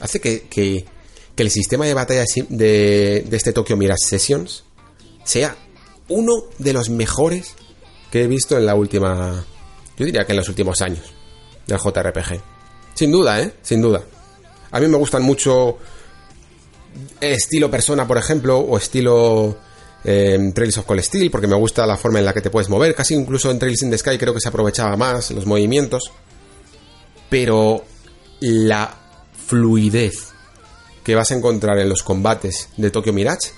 hace 0.00 0.20
que, 0.20 0.42
que- 0.48 0.84
que 1.34 1.42
el 1.44 1.50
sistema 1.52 1.86
de 1.86 1.94
batalla 1.94 2.24
de, 2.48 3.24
de 3.28 3.36
este 3.36 3.52
Tokyo 3.52 3.76
Mirage 3.76 4.04
Sessions 4.04 4.64
sea 5.24 5.56
uno 6.08 6.32
de 6.58 6.72
los 6.72 6.90
mejores 6.90 7.54
que 8.10 8.24
he 8.24 8.26
visto 8.26 8.56
en 8.58 8.66
la 8.66 8.74
última. 8.74 9.44
Yo 9.96 10.04
diría 10.04 10.24
que 10.24 10.32
en 10.32 10.38
los 10.38 10.48
últimos 10.48 10.80
años 10.80 11.14
del 11.68 11.78
JRPG. 11.78 12.40
Sin 12.94 13.12
duda, 13.12 13.40
¿eh? 13.40 13.52
Sin 13.62 13.80
duda. 13.80 14.02
A 14.72 14.80
mí 14.80 14.88
me 14.88 14.96
gustan 14.96 15.22
mucho 15.22 15.78
estilo 17.20 17.70
Persona, 17.70 18.06
por 18.06 18.18
ejemplo, 18.18 18.58
o 18.58 18.76
estilo 18.76 19.56
eh, 20.04 20.50
Trails 20.54 20.78
of 20.78 20.86
Cold 20.86 21.02
Steel, 21.02 21.30
porque 21.30 21.46
me 21.46 21.54
gusta 21.54 21.86
la 21.86 21.96
forma 21.96 22.18
en 22.18 22.24
la 22.24 22.32
que 22.32 22.40
te 22.40 22.50
puedes 22.50 22.68
mover. 22.68 22.94
Casi 22.94 23.14
incluso 23.14 23.50
en 23.50 23.58
Trails 23.58 23.82
in 23.82 23.90
the 23.90 23.98
Sky 23.98 24.18
creo 24.18 24.34
que 24.34 24.40
se 24.40 24.48
aprovechaba 24.48 24.96
más 24.96 25.30
los 25.30 25.46
movimientos. 25.46 26.10
Pero 27.30 27.84
la 28.40 28.94
fluidez 29.46 30.28
que 31.04 31.14
vas 31.14 31.30
a 31.30 31.34
encontrar 31.34 31.78
en 31.78 31.88
los 31.88 32.02
combates 32.02 32.68
de 32.76 32.90
Tokyo 32.90 33.12
Mirage, 33.12 33.52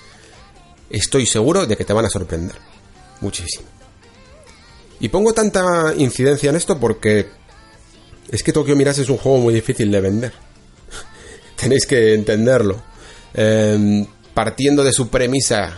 estoy 0.89 1.25
seguro 1.25 1.65
de 1.65 1.75
que 1.75 1.85
te 1.85 1.93
van 1.93 2.05
a 2.05 2.09
sorprender. 2.09 2.55
Muchísimo. 3.21 3.67
Y 4.99 5.09
pongo 5.09 5.33
tanta 5.33 5.93
incidencia 5.97 6.49
en 6.49 6.55
esto 6.55 6.79
porque 6.79 7.27
es 8.31 8.43
que 8.43 8.53
Tokyo 8.53 8.75
Mirage 8.75 9.01
es 9.01 9.09
un 9.09 9.17
juego 9.17 9.39
muy 9.39 9.53
difícil 9.53 9.91
de 9.91 10.01
vender. 10.01 10.33
Tenéis 11.55 11.85
que 11.85 12.13
entenderlo. 12.13 12.81
Eh, 13.33 14.05
partiendo 14.33 14.83
de 14.83 14.93
su 14.93 15.09
premisa 15.09 15.77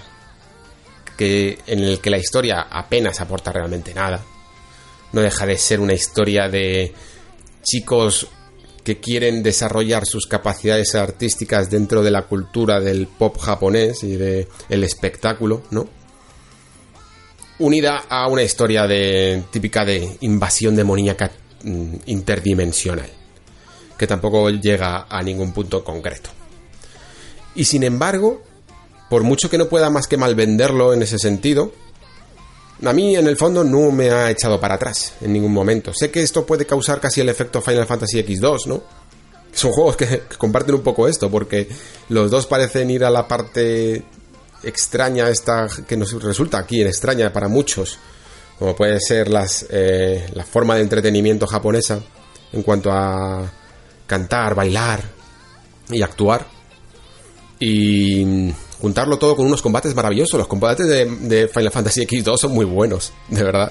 que 1.18 1.60
en 1.68 1.80
el 1.80 2.00
que 2.00 2.10
la 2.10 2.18
historia 2.18 2.68
apenas 2.70 3.20
aporta 3.22 3.52
realmente 3.52 3.94
nada. 3.94 4.24
No 5.12 5.22
deja 5.22 5.46
de 5.46 5.58
ser 5.58 5.80
una 5.80 5.94
historia 5.94 6.50
de 6.50 6.94
chicos 7.62 8.28
que 8.84 9.00
quieren 9.00 9.44
desarrollar 9.44 10.06
sus 10.06 10.26
capacidades 10.28 10.96
artísticas 10.96 11.70
dentro 11.70 12.04
de 12.04 12.12
la 12.12 12.24
cultura 12.24 12.80
del 12.80 13.08
pop 13.08 13.38
japonés 13.40 14.04
y 14.04 14.16
de 14.18 14.48
el 14.70 14.84
espectáculo, 14.84 15.64
¿no? 15.72 15.88
Unida 17.60 18.04
a 18.10 18.28
una 18.28 18.44
historia 18.44 18.88
de 18.88 19.44
típica 19.52 19.86
de 19.86 20.18
invasión 20.22 20.76
demoníaca 20.76 21.32
interdimensional, 22.06 23.10
que 23.98 24.08
tampoco 24.08 24.50
llega 24.50 25.08
a 25.10 25.22
ningún 25.22 25.54
punto 25.54 25.84
concreto. 25.84 26.30
Y 27.56 27.66
sin 27.66 27.84
embargo, 27.84 28.42
por 29.10 29.24
mucho 29.24 29.50
que 29.50 29.58
no 29.58 29.70
pueda 29.70 29.90
más 29.90 30.08
que 30.08 30.18
mal 30.18 30.36
venderlo 30.36 30.94
en 30.94 31.04
ese 31.04 31.20
sentido, 31.20 31.72
a 32.84 32.94
mí 32.94 33.16
en 33.16 33.28
el 33.28 33.38
fondo 33.38 33.64
no 33.64 33.92
me 33.92 34.10
ha 34.10 34.30
echado 34.30 34.60
para 34.60 34.76
atrás 34.76 35.14
en 35.22 35.34
ningún 35.34 35.54
momento. 35.54 35.94
Sé 35.94 36.12
que 36.12 36.22
esto 36.22 36.46
puede 36.46 36.66
causar 36.66 37.00
casi 37.00 37.22
el 37.22 37.30
efecto 37.30 37.62
Final 37.62 37.86
Fantasy 37.86 38.20
X2, 38.24 38.66
¿no? 38.66 38.84
Son 39.54 39.72
juegos 39.74 39.96
que, 39.96 40.08
que 40.08 40.38
comparten 40.38 40.76
un 40.76 40.82
poco 40.82 41.08
esto, 41.08 41.30
porque 41.30 41.68
los 42.10 42.32
dos 42.32 42.48
parecen 42.48 42.90
ir 42.90 43.06
a 43.06 43.10
la 43.10 43.28
parte 43.28 44.04
extraña 44.64 45.30
esta 45.30 45.68
que 45.88 45.98
nos 45.98 46.12
resulta 46.24 46.58
aquí 46.58 46.82
extraña 46.82 47.32
para 47.32 47.48
muchos, 47.48 48.00
como 48.64 48.78
puede 48.78 48.98
ser 49.02 49.28
las, 49.28 49.66
eh, 49.72 50.26
la 50.36 50.46
forma 50.46 50.76
de 50.76 50.84
entretenimiento 50.84 51.46
japonesa 51.46 52.02
en 52.54 52.64
cuanto 52.64 52.94
a 52.94 53.52
cantar, 54.08 54.56
bailar 54.56 55.04
y 55.90 56.02
actuar. 56.02 56.48
Y 57.60 58.54
juntarlo 58.80 59.20
todo 59.20 59.36
con 59.36 59.48
unos 59.48 59.62
combates 59.62 59.94
maravillosos. 59.94 60.38
Los 60.38 60.48
combates 60.48 60.88
de, 60.88 61.04
de 61.04 61.50
Final 61.50 61.72
Fantasy 61.72 62.06
X2 62.08 62.38
son 62.38 62.54
muy 62.54 62.64
buenos, 62.64 63.12
de 63.28 63.44
verdad. 63.44 63.70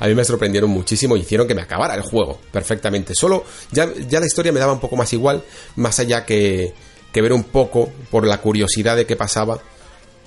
A 0.00 0.06
mí 0.06 0.14
me 0.14 0.24
sorprendieron 0.24 0.70
muchísimo 0.70 1.14
y 1.14 1.20
hicieron 1.20 1.46
que 1.46 1.54
me 1.54 1.60
acabara 1.60 1.94
el 1.94 2.00
juego 2.00 2.38
perfectamente. 2.50 3.14
Solo 3.14 3.44
ya, 3.70 3.92
ya 4.08 4.18
la 4.18 4.24
historia 4.24 4.50
me 4.50 4.60
daba 4.60 4.72
un 4.72 4.80
poco 4.80 4.96
más 4.96 5.12
igual, 5.12 5.44
más 5.76 5.98
allá 5.98 6.24
que, 6.24 6.72
que 7.12 7.20
ver 7.20 7.34
un 7.34 7.44
poco 7.44 7.90
por 8.10 8.26
la 8.26 8.40
curiosidad 8.40 8.96
de 8.96 9.04
qué 9.04 9.14
pasaba 9.14 9.60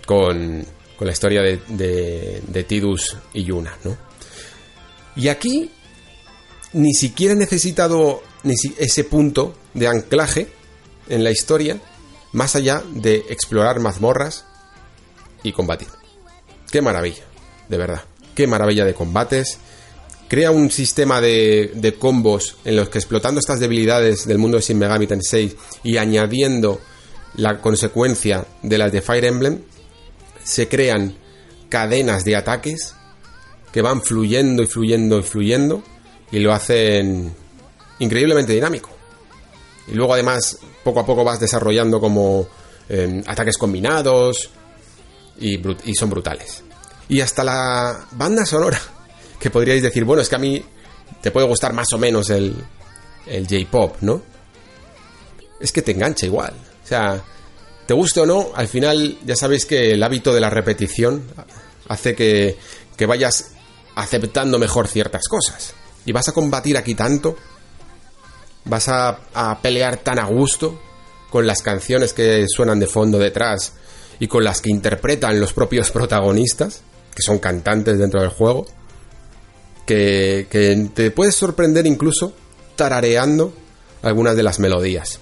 con, 0.06 0.64
con 0.98 1.08
la 1.08 1.14
historia 1.14 1.42
de, 1.42 1.60
de, 1.68 2.42
de 2.48 2.64
Tidus 2.64 3.18
y 3.34 3.44
Yuna, 3.44 3.78
¿no? 3.84 3.98
Y 5.16 5.30
aquí 5.30 5.72
ni 6.74 6.94
siquiera 6.94 7.34
he 7.34 7.38
necesitado 7.38 8.22
ese 8.78 9.04
punto 9.06 9.56
de 9.74 9.88
anclaje 9.88 10.50
en 11.08 11.24
la 11.24 11.32
historia, 11.32 11.80
más 12.34 12.56
allá 12.56 12.84
de 12.94 13.26
explorar 13.30 13.80
mazmorras 13.80 14.46
y 15.42 15.54
combatir. 15.54 15.88
Qué 16.70 16.82
maravilla, 16.82 17.24
de 17.70 17.78
verdad. 17.78 18.04
Qué 18.36 18.48
maravilla 18.48 18.84
de 18.84 18.94
combates. 18.94 19.58
Crea 20.28 20.52
un 20.52 20.70
sistema 20.70 21.22
de, 21.22 21.72
de 21.76 21.94
combos 21.94 22.58
en 22.66 22.76
los 22.76 22.90
que 22.90 22.98
explotando 22.98 23.40
estas 23.40 23.60
debilidades 23.60 24.28
del 24.28 24.38
mundo 24.38 24.58
de 24.58 24.64
Shin 24.64 24.78
Megami 24.78 25.08
Tensei 25.08 25.56
y 25.84 25.98
añadiendo 25.98 26.82
la 27.36 27.62
consecuencia 27.62 28.46
de 28.64 28.78
las 28.78 28.92
de 28.92 29.02
Fire 29.02 29.26
Emblem, 29.26 29.62
se 30.46 30.70
crean 30.70 31.16
cadenas 31.68 32.24
de 32.24 32.36
ataques 32.38 32.96
que 33.74 33.82
van 33.82 34.02
fluyendo 34.02 34.64
y 34.64 34.68
fluyendo 34.68 35.20
y 35.20 35.24
fluyendo 35.24 35.84
y 36.32 36.40
lo 36.40 36.54
hacen 36.54 37.36
increíblemente 38.00 38.54
dinámico. 38.54 38.90
Y 39.88 39.94
luego 39.94 40.14
además 40.14 40.58
poco 40.84 41.02
a 41.02 41.06
poco 41.06 41.24
vas 41.24 41.40
desarrollando 41.40 42.00
como 42.00 42.48
eh, 42.88 43.22
ataques 43.26 43.58
combinados 43.58 44.50
y, 45.40 45.60
y 45.90 45.96
son 45.96 46.10
brutales. 46.10 46.64
Y 47.10 47.20
hasta 47.22 47.44
la 47.44 48.06
banda 48.12 48.46
sonora, 48.46 48.80
que 49.40 49.50
podríais 49.50 49.82
decir, 49.84 50.06
bueno, 50.06 50.22
es 50.22 50.30
que 50.30 50.36
a 50.36 50.40
mí 50.40 50.64
te 51.22 51.32
puede 51.32 51.48
gustar 51.48 51.74
más 51.74 51.92
o 51.94 51.98
menos 51.98 52.30
el, 52.30 52.56
el 53.26 53.48
J-Pop, 53.48 53.98
¿no? 54.02 54.22
Es 55.60 55.72
que 55.72 55.82
te 55.82 55.92
engancha 55.92 56.26
igual. 56.26 56.54
O 56.84 56.88
sea, 56.88 57.22
te 57.86 57.94
guste 57.94 58.22
o 58.22 58.26
no, 58.26 58.50
al 58.56 58.68
final 58.68 59.18
ya 59.26 59.36
sabéis 59.36 59.66
que 59.66 59.92
el 59.92 60.04
hábito 60.04 60.34
de 60.34 60.42
la 60.42 60.50
repetición 60.50 61.24
hace 61.88 62.16
que, 62.16 62.58
que 62.98 63.06
vayas 63.06 63.52
aceptando 63.96 64.58
mejor 64.60 64.88
ciertas 64.88 65.28
cosas. 65.28 65.74
Y 66.06 66.12
vas 66.12 66.28
a 66.28 66.34
combatir 66.34 66.78
aquí 66.78 66.96
tanto, 66.96 67.36
vas 68.66 68.90
a, 68.90 69.20
a 69.34 69.62
pelear 69.62 69.98
tan 69.98 70.20
a 70.20 70.26
gusto 70.26 70.80
con 71.30 71.46
las 71.46 71.62
canciones 71.62 72.14
que 72.14 72.46
suenan 72.48 72.80
de 72.80 72.88
fondo 72.88 73.18
detrás 73.18 73.74
y 74.20 74.28
con 74.28 74.44
las 74.44 74.62
que 74.62 74.70
interpretan 74.70 75.40
los 75.40 75.54
propios 75.54 75.92
protagonistas, 75.92 76.82
que 77.14 77.22
son 77.22 77.40
cantantes 77.40 77.98
dentro 78.00 78.22
del 78.22 78.30
juego, 78.30 78.66
que, 79.86 80.48
que 80.50 80.90
te 80.94 81.12
puedes 81.12 81.36
sorprender 81.36 81.86
incluso 81.86 82.34
tarareando 82.76 83.54
algunas 84.02 84.36
de 84.36 84.44
las 84.44 84.60
melodías. 84.60 85.20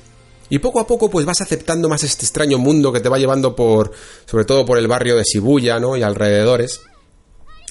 Y 0.49 0.59
poco 0.59 0.79
a 0.79 0.85
poco 0.87 1.09
pues 1.09 1.25
vas 1.25 1.41
aceptando 1.41 1.89
más 1.89 2.03
este 2.03 2.25
extraño 2.25 2.57
mundo 2.57 2.91
que 2.91 2.99
te 2.99 3.09
va 3.09 3.17
llevando 3.17 3.55
por, 3.55 3.91
sobre 4.25 4.45
todo 4.45 4.65
por 4.65 4.77
el 4.77 4.87
barrio 4.87 5.15
de 5.15 5.23
Shibuya, 5.23 5.79
¿no? 5.79 5.95
Y 5.97 6.03
alrededores, 6.03 6.81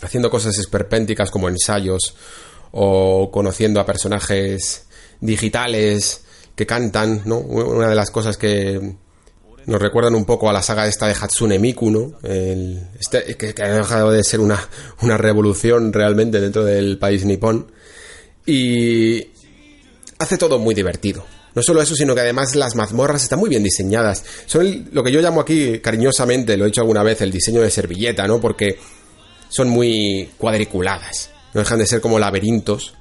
haciendo 0.02 0.30
cosas 0.30 0.58
esperpénticas 0.58 1.30
como 1.30 1.48
ensayos 1.48 2.14
o 2.72 3.30
conociendo 3.30 3.80
a 3.80 3.86
personajes 3.86 4.86
digitales 5.20 6.22
que 6.56 6.66
cantan, 6.66 7.22
¿no? 7.24 7.38
Una 7.38 7.88
de 7.88 7.94
las 7.94 8.10
cosas 8.10 8.36
que 8.36 8.96
nos 9.64 9.80
recuerdan 9.80 10.16
un 10.16 10.24
poco 10.24 10.50
a 10.50 10.52
la 10.52 10.60
saga 10.62 10.88
esta 10.88 11.06
de 11.06 11.14
Hatsune 11.14 11.58
Miku, 11.60 11.90
¿no? 11.90 12.18
El- 12.24 12.88
este- 12.98 13.36
que, 13.36 13.54
que 13.54 13.62
ha 13.62 13.76
dejado 13.76 14.10
de 14.10 14.24
ser 14.24 14.40
una, 14.40 14.58
una 15.02 15.16
revolución 15.16 15.92
realmente 15.92 16.40
dentro 16.40 16.64
del 16.64 16.98
país 16.98 17.24
nipón. 17.24 17.70
Y 18.44 19.28
hace 20.18 20.36
todo 20.36 20.58
muy 20.58 20.74
divertido. 20.74 21.24
No 21.54 21.62
solo 21.62 21.82
eso, 21.82 21.94
sino 21.94 22.14
que 22.14 22.20
además 22.22 22.54
las 22.54 22.74
mazmorras 22.74 23.22
están 23.22 23.38
muy 23.38 23.50
bien 23.50 23.62
diseñadas. 23.62 24.24
Son 24.46 24.88
lo 24.92 25.02
que 25.02 25.12
yo 25.12 25.20
llamo 25.20 25.40
aquí 25.40 25.80
cariñosamente, 25.80 26.56
lo 26.56 26.64
he 26.64 26.68
dicho 26.68 26.80
alguna 26.80 27.02
vez, 27.02 27.20
el 27.20 27.30
diseño 27.30 27.60
de 27.60 27.70
servilleta, 27.70 28.26
¿no? 28.26 28.40
Porque 28.40 28.78
son 29.48 29.68
muy 29.68 30.30
cuadriculadas. 30.38 31.30
No 31.52 31.60
dejan 31.60 31.78
de 31.78 31.86
ser 31.86 32.00
como 32.00 32.18
laberintos, 32.18 32.94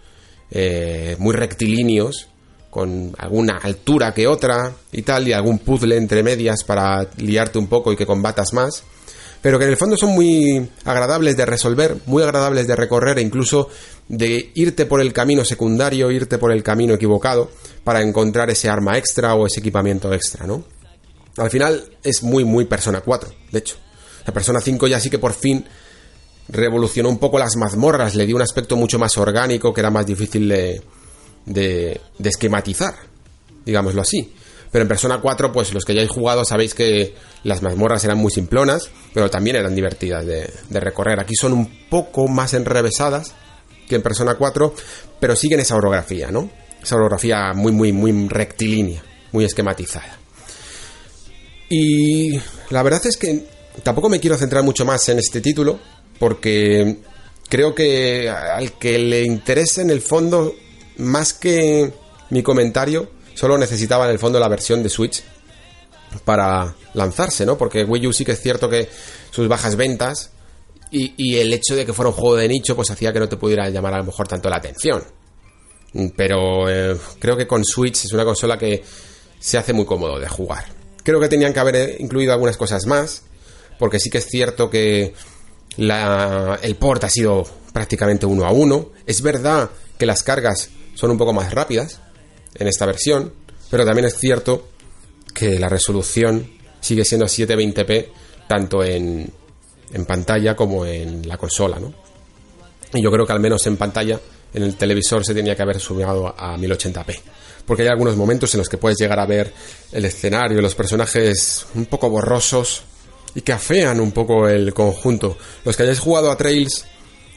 eh, 0.52 1.16
muy 1.18 1.34
rectilíneos, 1.34 2.28
con 2.70 3.14
alguna 3.18 3.58
altura 3.58 4.14
que 4.14 4.28
otra 4.28 4.74
y 4.92 5.02
tal, 5.04 5.28
y 5.28 5.34
algún 5.34 5.60
puzzle 5.60 5.96
entre 5.96 6.24
medias 6.24 6.64
para 6.64 7.08
liarte 7.18 7.58
un 7.58 7.68
poco 7.68 7.92
y 7.94 7.96
que 7.96 8.06
combatas 8.06 8.54
más. 8.54 8.84
Pero 9.42 9.58
que 9.58 9.66
en 9.66 9.72
el 9.72 9.78
fondo 9.78 9.98
son 9.98 10.12
muy 10.12 10.70
agradables 10.86 11.36
de 11.36 11.46
resolver, 11.46 11.98
muy 12.06 12.22
agradables 12.22 12.68
de 12.68 12.76
recorrer 12.76 13.18
e 13.18 13.22
incluso 13.22 13.70
de 14.08 14.52
irte 14.54 14.86
por 14.86 15.02
el 15.02 15.14
camino 15.14 15.44
secundario, 15.44 16.12
irte 16.12 16.38
por 16.38 16.52
el 16.52 16.62
camino 16.62 16.94
equivocado 16.94 17.50
para 17.84 18.02
encontrar 18.02 18.50
ese 18.50 18.70
arma 18.70 18.98
extra 18.98 19.34
o 19.34 19.48
ese 19.48 19.60
equipamiento 19.60 20.14
extra, 20.14 20.46
¿no? 20.46 20.64
Al 21.38 21.50
final 21.50 21.84
es 22.04 22.22
muy, 22.24 22.44
muy 22.44 22.66
Persona 22.66 23.02
4, 23.02 23.30
de 23.52 23.60
hecho. 23.60 23.78
La 24.26 24.34
Persona 24.34 24.62
5 24.62 24.88
ya 24.88 25.00
sí 25.00 25.10
que 25.10 25.18
por 25.18 25.34
fin 25.34 25.66
revolucionó 26.50 27.10
un 27.10 27.18
poco 27.18 27.40
las 27.40 27.56
mazmorras, 27.56 28.16
le 28.16 28.26
dio 28.26 28.36
un 28.36 28.42
aspecto 28.42 28.76
mucho 28.76 29.00
más 29.00 29.18
orgánico 29.18 29.74
que 29.74 29.82
era 29.82 29.90
más 29.90 30.06
difícil 30.06 30.50
de, 30.50 30.82
de, 31.46 32.02
de 32.18 32.30
esquematizar, 32.30 32.94
digámoslo 33.66 34.02
así. 34.02 34.34
Pero 34.72 34.84
en 34.84 34.88
Persona 34.88 35.20
4, 35.20 35.52
pues 35.52 35.74
los 35.74 35.84
que 35.84 35.94
ya 35.94 36.02
hayáis 36.02 36.16
jugado 36.16 36.46
sabéis 36.46 36.74
que 36.74 37.14
las 37.44 37.62
mazmorras 37.62 38.04
eran 38.06 38.18
muy 38.18 38.32
simplonas, 38.32 38.90
pero 39.14 39.30
también 39.30 39.58
eran 39.58 39.76
divertidas 39.76 40.26
de, 40.26 40.50
de 40.70 40.80
recorrer. 40.80 41.20
Aquí 41.20 41.36
son 41.36 41.54
un 41.54 41.88
poco 41.90 42.28
más 42.28 42.54
enrevesadas 42.54 43.34
que 43.88 43.96
en 43.96 44.02
Persona 44.02 44.36
4, 44.36 44.74
pero 45.20 45.36
siguen 45.36 45.60
esa 45.60 45.76
orografía, 45.76 46.32
¿no? 46.32 46.50
Esa 46.82 46.96
orografía 46.96 47.52
muy, 47.54 47.74
muy, 47.74 47.92
muy 47.92 48.28
rectilínea, 48.30 49.04
muy 49.34 49.44
esquematizada. 49.44 50.18
Y 51.70 52.40
la 52.70 52.84
verdad 52.84 53.06
es 53.06 53.18
que 53.18 53.46
tampoco 53.84 54.10
me 54.10 54.20
quiero 54.20 54.38
centrar 54.38 54.64
mucho 54.64 54.86
más 54.86 55.08
en 55.10 55.20
este 55.20 55.42
título, 55.42 55.80
porque 56.20 56.98
creo 57.50 57.76
que 57.76 58.30
al 58.30 58.74
que 58.74 58.98
le 58.98 59.24
interese 59.24 59.82
en 59.82 59.90
el 59.90 60.02
fondo, 60.02 60.54
más 60.98 61.34
que 61.34 61.94
mi 62.30 62.44
comentario, 62.44 63.10
solo 63.42 63.58
necesitaba 63.58 64.06
en 64.06 64.12
el 64.12 64.20
fondo 64.20 64.40
la 64.40 64.48
versión 64.48 64.84
de 64.84 64.90
Switch 64.90 65.24
para 66.24 66.76
lanzarse, 66.94 67.44
¿no? 67.44 67.58
Porque 67.58 67.84
Wii 67.84 68.06
U 68.06 68.14
sí 68.14 68.24
que 68.24 68.34
es 68.34 68.40
cierto 68.40 68.70
que 68.70 68.88
sus 69.32 69.48
bajas 69.48 69.76
ventas 69.76 70.30
y, 70.92 71.38
el 71.38 71.52
hecho 71.52 71.76
de 71.76 71.84
que 71.84 71.92
fuera 71.92 72.10
un 72.10 72.16
juego 72.16 72.36
de 72.36 72.48
nicho, 72.48 72.76
pues 72.76 72.92
hacía 72.92 73.12
que 73.12 73.20
no 73.20 73.28
te 73.28 73.38
pudiera 73.38 73.68
llamar 73.72 73.96
a 73.96 73.98
lo 73.98 74.04
mejor 74.04 74.28
tanto 74.28 74.48
la 74.48 74.58
atención. 74.58 75.04
Pero 76.16 76.70
eh, 76.70 76.96
creo 77.18 77.36
que 77.36 77.48
con 77.48 77.66
Switch 77.66 78.06
es 78.06 78.14
una 78.14 78.26
consola 78.26 78.60
que 78.60 78.84
se 79.40 79.58
hace 79.58 79.74
muy 79.74 79.86
cómodo 79.86 80.20
de 80.20 80.28
jugar. 80.28 80.66
Creo 81.02 81.20
que 81.20 81.28
tenían 81.28 81.52
que 81.52 81.62
haber 81.62 82.00
incluido 82.00 82.34
algunas 82.34 82.58
cosas 82.58 82.86
más, 82.86 83.24
porque 83.80 84.00
sí 84.00 84.12
que 84.12 84.20
es 84.20 84.28
cierto 84.28 84.70
que 84.70 85.16
el 85.78 86.76
port 86.76 87.04
ha 87.06 87.10
sido 87.10 87.44
prácticamente 87.74 88.28
uno 88.28 88.46
a 88.46 88.52
uno. 88.52 88.92
Es 89.08 89.24
verdad 89.24 89.72
que 89.98 90.06
las 90.06 90.22
cargas 90.22 90.70
son 90.94 91.10
un 91.10 91.18
poco 91.18 91.34
más 91.34 91.52
rápidas 91.52 92.02
en 92.56 92.68
esta 92.68 92.86
versión, 92.86 93.34
pero 93.70 93.86
también 93.86 94.06
es 94.06 94.18
cierto 94.18 94.68
que 95.34 95.60
la 95.60 95.70
resolución 95.70 96.50
sigue 96.80 97.06
siendo 97.06 97.26
720p 97.26 98.08
tanto 98.48 98.84
en, 98.84 99.32
en 99.94 100.06
pantalla 100.06 100.56
como 100.56 100.86
en 100.86 101.28
la 101.28 101.38
consola, 101.38 101.80
¿no? 101.80 101.94
Y 102.94 103.02
yo 103.02 103.12
creo 103.12 103.26
que 103.26 103.34
al 103.34 103.40
menos 103.40 103.66
en 103.68 103.78
pantalla, 103.78 104.20
en 104.54 104.64
el 104.64 104.76
televisor 104.76 105.26
se 105.26 105.34
tenía 105.34 105.56
que 105.56 105.62
haber 105.62 105.80
subido 105.80 106.36
a 106.38 106.58
1080p. 106.58 107.20
Porque 107.66 107.84
hay 107.84 107.90
algunos 107.90 108.18
momentos 108.18 108.54
en 108.54 108.60
los 108.60 108.68
que 108.68 108.78
puedes 108.78 108.98
llegar 108.98 109.20
a 109.20 109.26
ver 109.26 109.54
el 109.92 110.04
escenario 110.04 110.62
los 110.62 110.76
personajes 110.76 111.66
un 111.76 111.86
poco 111.86 112.10
borrosos 112.10 112.84
y 113.34 113.42
que 113.42 113.54
afean 113.54 114.00
un 114.00 114.12
poco 114.12 114.48
el 114.50 114.74
conjunto. 114.74 115.38
Los 115.64 115.78
que 115.78 115.84
hayáis 115.84 116.00
jugado 116.00 116.32
a 116.32 116.38
Trails, 116.38 116.86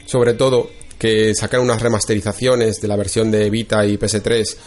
sobre 0.05 0.33
todo, 0.33 0.69
que 0.99 1.33
sacaron 1.35 1.65
unas 1.65 1.81
remasterizaciones 1.81 2.81
de 2.81 2.87
la 2.87 2.95
versión 2.95 3.31
de 3.31 3.49
Vita 3.49 3.85
y 3.85 3.97
PS3 3.97 4.57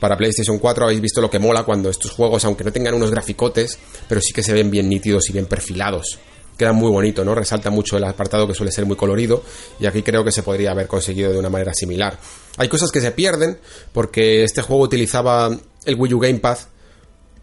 para 0.00 0.16
PlayStation 0.16 0.58
4, 0.58 0.84
habéis 0.84 1.00
visto 1.00 1.20
lo 1.20 1.30
que 1.30 1.38
mola 1.38 1.64
cuando 1.64 1.90
estos 1.90 2.10
juegos, 2.10 2.44
aunque 2.44 2.64
no 2.64 2.72
tengan 2.72 2.94
unos 2.94 3.10
graficotes, 3.10 3.78
pero 4.08 4.20
sí 4.20 4.32
que 4.32 4.42
se 4.42 4.52
ven 4.52 4.70
bien 4.70 4.88
nítidos 4.88 5.28
y 5.28 5.32
bien 5.32 5.46
perfilados. 5.46 6.18
Queda 6.56 6.72
muy 6.72 6.90
bonito, 6.90 7.24
¿no? 7.24 7.34
Resalta 7.34 7.70
mucho 7.70 7.98
el 7.98 8.04
apartado 8.04 8.46
que 8.46 8.54
suele 8.54 8.72
ser 8.72 8.86
muy 8.86 8.96
colorido 8.96 9.42
y 9.78 9.86
aquí 9.86 10.02
creo 10.02 10.24
que 10.24 10.32
se 10.32 10.42
podría 10.42 10.70
haber 10.70 10.86
conseguido 10.86 11.32
de 11.32 11.38
una 11.38 11.50
manera 11.50 11.74
similar. 11.74 12.18
Hay 12.56 12.68
cosas 12.68 12.90
que 12.90 13.02
se 13.02 13.10
pierden 13.10 13.58
porque 13.92 14.42
este 14.42 14.62
juego 14.62 14.82
utilizaba 14.82 15.50
el 15.84 15.94
Wii 15.94 16.14
U 16.14 16.18
Gamepad 16.18 16.58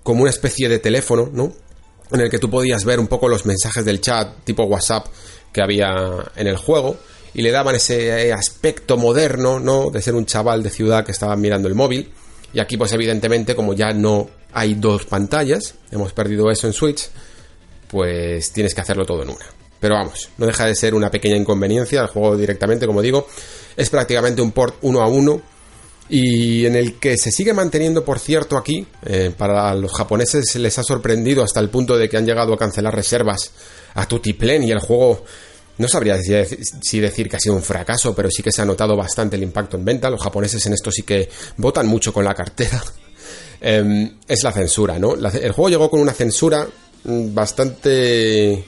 como 0.02 0.22
una 0.22 0.32
especie 0.32 0.68
de 0.68 0.80
teléfono, 0.80 1.30
¿no? 1.32 1.54
En 2.12 2.22
el 2.22 2.30
que 2.30 2.40
tú 2.40 2.50
podías 2.50 2.86
ver 2.86 3.00
un 3.00 3.08
poco 3.08 3.28
los 3.28 3.46
mensajes 3.46 3.86
del 3.86 4.02
chat 4.02 4.44
tipo 4.44 4.64
WhatsApp 4.64 5.06
que 5.52 5.62
había 5.62 6.32
en 6.36 6.48
el 6.48 6.58
juego 6.58 6.98
y 7.36 7.42
le 7.42 7.52
daban 7.52 7.76
ese 7.76 8.34
aspecto 8.34 8.98
moderno, 8.98 9.60
¿no? 9.60 9.92
De 9.92 10.02
ser 10.02 10.16
un 10.16 10.26
chaval 10.26 10.64
de 10.64 10.70
ciudad 10.70 11.06
que 11.06 11.12
estaba 11.12 11.36
mirando 11.36 11.68
el 11.68 11.76
móvil. 11.76 12.12
Y 12.54 12.60
aquí, 12.60 12.78
pues 12.78 12.94
evidentemente, 12.94 13.56
como 13.56 13.74
ya 13.74 13.92
no 13.94 14.30
hay 14.54 14.76
dos 14.76 15.06
pantallas, 15.06 15.76
hemos 15.92 16.14
perdido 16.14 16.52
eso 16.52 16.68
en 16.68 16.74
Switch, 16.74 17.10
pues 17.88 18.52
tienes 18.52 18.76
que 18.76 18.82
hacerlo 18.82 19.06
todo 19.06 19.24
en 19.24 19.30
una. 19.30 19.46
Pero 19.80 19.96
vamos, 19.96 20.30
no 20.38 20.46
deja 20.46 20.66
de 20.66 20.76
ser 20.76 20.94
una 20.96 21.12
pequeña 21.12 21.36
inconveniencia. 21.36 22.02
El 22.02 22.08
juego 22.08 22.38
directamente, 22.38 22.86
como 22.86 23.02
digo, 23.02 23.28
es 23.76 23.90
prácticamente 23.90 24.42
un 24.42 24.52
port 24.52 24.76
uno 24.82 25.02
a 25.02 25.08
uno. 25.08 25.42
Y 26.10 26.66
en 26.66 26.76
el 26.76 27.00
que 27.00 27.18
se 27.18 27.32
sigue 27.32 27.54
manteniendo, 27.54 28.06
por 28.06 28.20
cierto, 28.20 28.58
aquí, 28.58 28.86
eh, 29.06 29.34
para 29.36 29.74
los 29.74 29.92
japoneses 29.92 30.56
les 30.56 30.78
ha 30.78 30.84
sorprendido 30.84 31.44
hasta 31.44 31.60
el 31.60 31.70
punto 31.70 31.98
de 31.98 32.08
que 32.08 32.18
han 32.18 32.26
llegado 32.26 32.54
a 32.54 32.58
cancelar 32.58 32.96
reservas 32.96 33.52
a 33.96 34.08
Tutiplen 34.08 34.64
y 34.64 34.72
el 34.72 34.80
juego 34.80 35.24
no 35.78 35.88
sabría 35.88 36.20
si 36.22 37.00
decir 37.00 37.30
que 37.30 37.36
ha 37.36 37.40
sido 37.40 37.56
un 37.56 37.64
fracaso, 37.64 38.14
pero 38.14 38.30
sí 38.30 38.44
que 38.44 38.52
se 38.52 38.62
ha 38.62 38.66
notado 38.66 38.96
bastante 38.96 39.36
el 39.36 39.44
impacto 39.44 39.78
en 39.78 39.86
venta. 39.86 40.10
Los 40.10 40.22
japoneses 40.22 40.64
en 40.66 40.74
esto 40.74 40.92
sí 40.92 41.04
que 41.04 41.30
votan 41.58 41.88
mucho 41.88 42.14
con 42.14 42.26
la 42.26 42.34
cartera. 42.34 42.84
Em, 43.66 44.18
es 44.28 44.44
la 44.44 44.52
censura, 44.52 45.00
¿no? 45.00 45.14
el 45.14 45.52
juego 45.54 45.70
llegó 45.70 45.90
con 45.90 46.02
una 46.02 46.12
censura 46.12 46.68
mm, 47.06 47.34
bastante, 47.34 48.62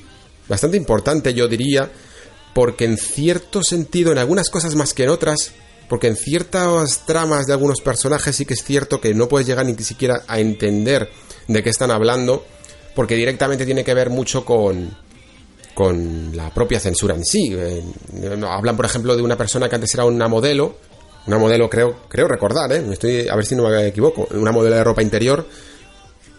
bastante 0.48 0.78
importante, 0.78 1.34
yo 1.34 1.50
diría, 1.50 1.92
porque 2.54 2.86
en 2.86 2.98
cierto 2.98 3.62
sentido, 3.62 4.14
en 4.14 4.20
algunas 4.20 4.50
cosas 4.50 4.74
más 4.76 4.94
que 4.94 5.04
en 5.04 5.10
otras, 5.10 5.52
porque 5.90 6.08
en 6.08 6.16
ciertas 6.16 7.06
tramas 7.06 7.46
de 7.46 7.52
algunos 7.52 7.82
personajes 7.82 8.38
sí 8.38 8.46
que 8.46 8.54
es 8.54 8.64
cierto 8.64 9.02
que 9.02 9.14
no 9.14 9.28
puedes 9.28 9.46
llegar 9.46 9.66
ni 9.66 9.76
siquiera 9.84 10.24
a 10.30 10.40
entender 10.40 11.10
de 11.50 11.62
qué 11.62 11.72
están 11.72 11.92
hablando, 11.92 12.46
porque 12.96 13.16
directamente 13.16 13.66
tiene 13.66 13.84
que 13.84 13.94
ver 13.94 14.10
mucho 14.10 14.46
con, 14.46 14.96
con 15.76 16.36
la 16.36 16.52
propia 16.52 16.80
censura 16.80 17.14
en 17.14 17.24
sí. 17.24 17.54
Eh, 17.54 17.84
hablan, 18.48 18.76
por 18.76 18.86
ejemplo, 18.86 19.16
de 19.16 19.22
una 19.22 19.38
persona 19.38 19.70
que 19.70 19.76
antes 19.76 19.94
era 19.94 20.06
una 20.06 20.28
modelo, 20.28 20.78
una 21.28 21.38
modelo 21.38 21.70
creo, 21.70 22.08
creo 22.08 22.28
recordar, 22.28 22.72
¿eh? 22.72 22.84
Estoy, 22.92 23.28
a 23.28 23.36
ver 23.36 23.46
si 23.46 23.56
no 23.56 23.68
me 23.68 23.88
equivoco, 23.88 24.28
una 24.32 24.52
modelo 24.52 24.76
de 24.78 24.84
ropa 24.84 25.04
interior. 25.04 25.46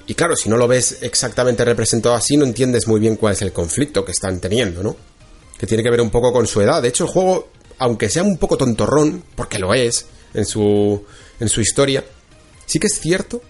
Y 0.06 0.14
claro, 0.14 0.34
si 0.36 0.48
no 0.48 0.56
lo 0.56 0.66
ves 0.66 0.98
exactamente 1.02 1.64
representado 1.64 2.14
así, 2.14 2.36
no 2.36 2.46
entiendes 2.46 2.88
muy 2.88 2.98
bien 2.98 3.16
cuál 3.16 3.34
es 3.34 3.42
el 3.42 3.52
conflicto 3.52 4.04
que 4.04 4.12
están 4.12 4.40
teniendo, 4.40 4.82
¿no? 4.82 4.96
Que 5.58 5.66
tiene 5.66 5.82
que 5.82 5.90
ver 5.90 6.00
un 6.00 6.10
poco 6.10 6.32
con 6.32 6.46
su 6.46 6.62
edad. 6.62 6.80
De 6.80 6.88
hecho, 6.88 7.04
el 7.04 7.10
juego, 7.10 7.48
aunque 7.78 8.08
sea 8.08 8.22
un 8.22 8.38
poco 8.38 8.56
tontorrón, 8.56 9.22
porque 9.34 9.58
lo 9.58 9.74
es 9.74 10.06
en 10.32 10.46
su, 10.46 11.04
en 11.40 11.48
su 11.48 11.60
historia, 11.60 12.02
sí 12.64 12.78
que 12.78 12.86
es 12.86 12.98
cierto 12.98 13.42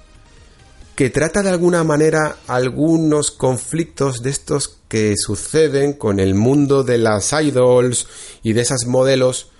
que 0.96 1.10
trata 1.10 1.42
de 1.42 1.50
alguna 1.50 1.84
manera 1.84 2.38
algunos 2.48 3.30
conflictos 3.30 4.22
de 4.22 4.30
estos 4.30 4.78
que 4.88 5.14
suceden 5.18 5.92
con 5.92 6.18
el 6.20 6.34
mundo 6.34 6.84
de 6.84 6.96
las 6.96 7.34
idols 7.34 8.08
y 8.42 8.54
de 8.54 8.62
esas 8.62 8.86
modelos 8.86 9.50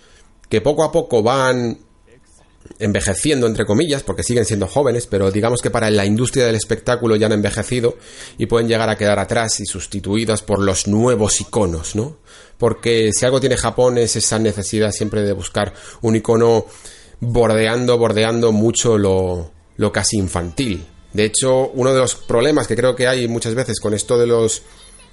que 0.49 0.63
poco 0.63 0.83
a 0.83 0.91
poco 0.91 1.23
van 1.23 1.79
envejeciendo 2.79 3.47
entre 3.47 3.67
comillas 3.67 4.03
porque 4.03 4.23
siguen 4.23 4.47
siendo 4.47 4.67
jóvenes 4.67 5.07
pero 5.07 5.31
digamos 5.31 5.61
que 5.61 5.71
para 5.71 5.91
la 5.91 6.07
industria 6.07 6.47
del 6.47 6.57
espectáculo 6.57 7.17
ya 7.17 7.27
han 7.27 7.33
envejecido 7.33 7.99
y 8.39 8.47
pueden 8.47 8.67
llegar 8.67 8.89
a 8.89 8.97
quedar 8.97 9.19
atrás 9.19 9.61
y 9.61 9.67
sustituidas 9.67 10.41
por 10.41 10.59
los 10.59 10.89
nuevos 10.89 11.39
iconos 11.43 11.95
no 11.97 12.17
porque 12.57 13.13
si 13.13 13.27
algo 13.27 13.41
tiene 13.41 13.59
Japón 13.59 13.99
es 13.99 14.17
esa 14.17 14.39
necesidad 14.39 14.91
siempre 14.91 15.21
de 15.21 15.35
buscar 15.35 15.75
un 16.01 16.17
icono 16.17 16.65
bordeando 17.21 17.99
bordeando 17.99 18.53
mucho 18.53 18.97
lo, 18.97 19.53
lo 19.77 19.93
casi 19.93 20.17
infantil 20.17 20.87
de 21.17 21.25
hecho, 21.25 21.71
uno 21.71 21.95
de 21.95 22.01
los 22.01 22.15
problemas 22.15 22.67
que 22.67 22.77
creo 22.77 22.95
que 22.95 23.09
hay 23.09 23.27
muchas 23.27 23.55
veces 23.55 23.81
con 23.81 23.95
esto 23.95 24.19
de 24.19 24.27
los 24.27 24.63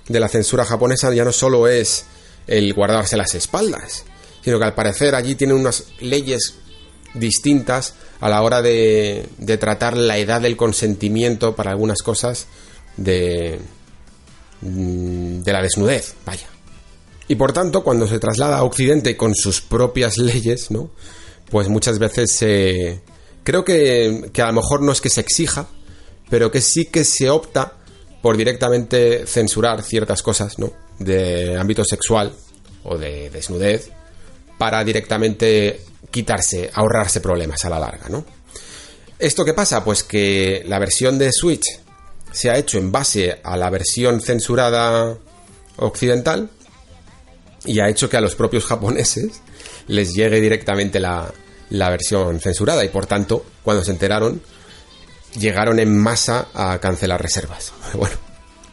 de 0.10 0.20
la 0.20 0.28
censura 0.28 0.66
japonesa 0.66 1.14
ya 1.14 1.24
no 1.24 1.32
solo 1.32 1.66
es 1.70 2.04
el 2.46 2.74
guardarse 2.74 3.16
las 3.16 3.36
espaldas, 3.36 4.04
sino 4.44 4.60
que 4.60 4.66
al 4.66 4.76
parecer 4.76 5.16
allí 5.16 5.36
tienen 5.36 5.56
unas 5.56 5.86
leyes 6.02 6.56
distintas 7.14 7.94
a 8.20 8.28
la 8.28 8.42
hora 8.42 8.62
de, 8.62 9.30
de 9.38 9.58
tratar 9.58 9.96
la 9.96 10.18
edad 10.18 10.42
del 10.42 10.58
consentimiento 10.58 11.56
para 11.56 11.72
algunas 11.72 12.00
cosas 12.00 12.48
de, 12.98 13.60
de 14.60 15.54
la 15.54 15.62
desnudez, 15.62 16.16
vaya. 16.26 16.48
Y 17.30 17.36
por 17.36 17.54
tanto, 17.54 17.82
cuando 17.82 18.08
se 18.08 18.20
traslada 18.20 18.58
a 18.58 18.64
Occidente 18.64 19.16
con 19.16 19.36
sus 19.36 19.62
propias 19.62 20.18
leyes, 20.18 20.70
¿no? 20.70 20.90
Pues 21.50 21.70
muchas 21.70 21.98
veces 21.98 22.34
se... 22.34 23.00
creo 23.46 23.64
que, 23.64 24.30
que 24.34 24.42
a 24.42 24.48
lo 24.48 24.54
mejor 24.54 24.82
no 24.82 24.92
es 24.92 25.00
que 25.00 25.10
se 25.10 25.22
exija, 25.22 25.70
pero 26.30 26.52
que 26.52 26.62
sí 26.62 26.86
que 26.86 27.04
se 27.04 27.30
opta 27.30 27.74
por 28.22 28.38
directamente 28.38 29.28
censurar 29.28 29.84
ciertas 29.84 30.22
cosas, 30.22 30.58
¿no? 30.60 30.72
De 31.00 31.58
ámbito 31.58 31.84
sexual 31.84 32.34
o 32.84 32.98
de 32.98 33.30
desnudez 33.30 33.92
para 34.58 34.84
directamente 34.84 35.82
quitarse, 36.10 36.70
ahorrarse 36.74 37.20
problemas 37.22 37.66
a 37.66 37.70
la 37.70 37.80
larga, 37.80 38.08
¿no? 38.10 38.26
¿Esto 39.20 39.46
qué 39.46 39.54
pasa? 39.54 39.84
Pues 39.84 40.04
que 40.04 40.64
la 40.68 40.80
versión 40.80 41.18
de 41.18 41.32
Switch 41.32 41.66
se 42.32 42.50
ha 42.50 42.58
hecho 42.58 42.78
en 42.78 42.92
base 42.92 43.40
a 43.44 43.56
la 43.58 43.70
versión 43.70 44.22
censurada 44.22 45.18
occidental 45.78 46.50
y 47.66 47.80
ha 47.80 47.90
hecho 47.90 48.10
que 48.10 48.18
a 48.18 48.22
los 48.22 48.36
propios 48.36 48.66
japoneses 48.66 49.42
les 49.88 50.14
llegue 50.14 50.42
directamente 50.42 51.00
la, 51.00 51.32
la 51.70 51.90
versión 51.90 52.40
censurada 52.40 52.84
y 52.86 52.90
por 52.90 53.06
tanto, 53.06 53.46
cuando 53.64 53.84
se 53.84 53.92
enteraron, 53.92 54.42
llegaron 55.38 55.80
en 55.80 55.98
masa 55.98 56.48
a 56.54 56.80
cancelar 56.80 57.22
reservas. 57.22 57.74
Bueno, 57.94 58.16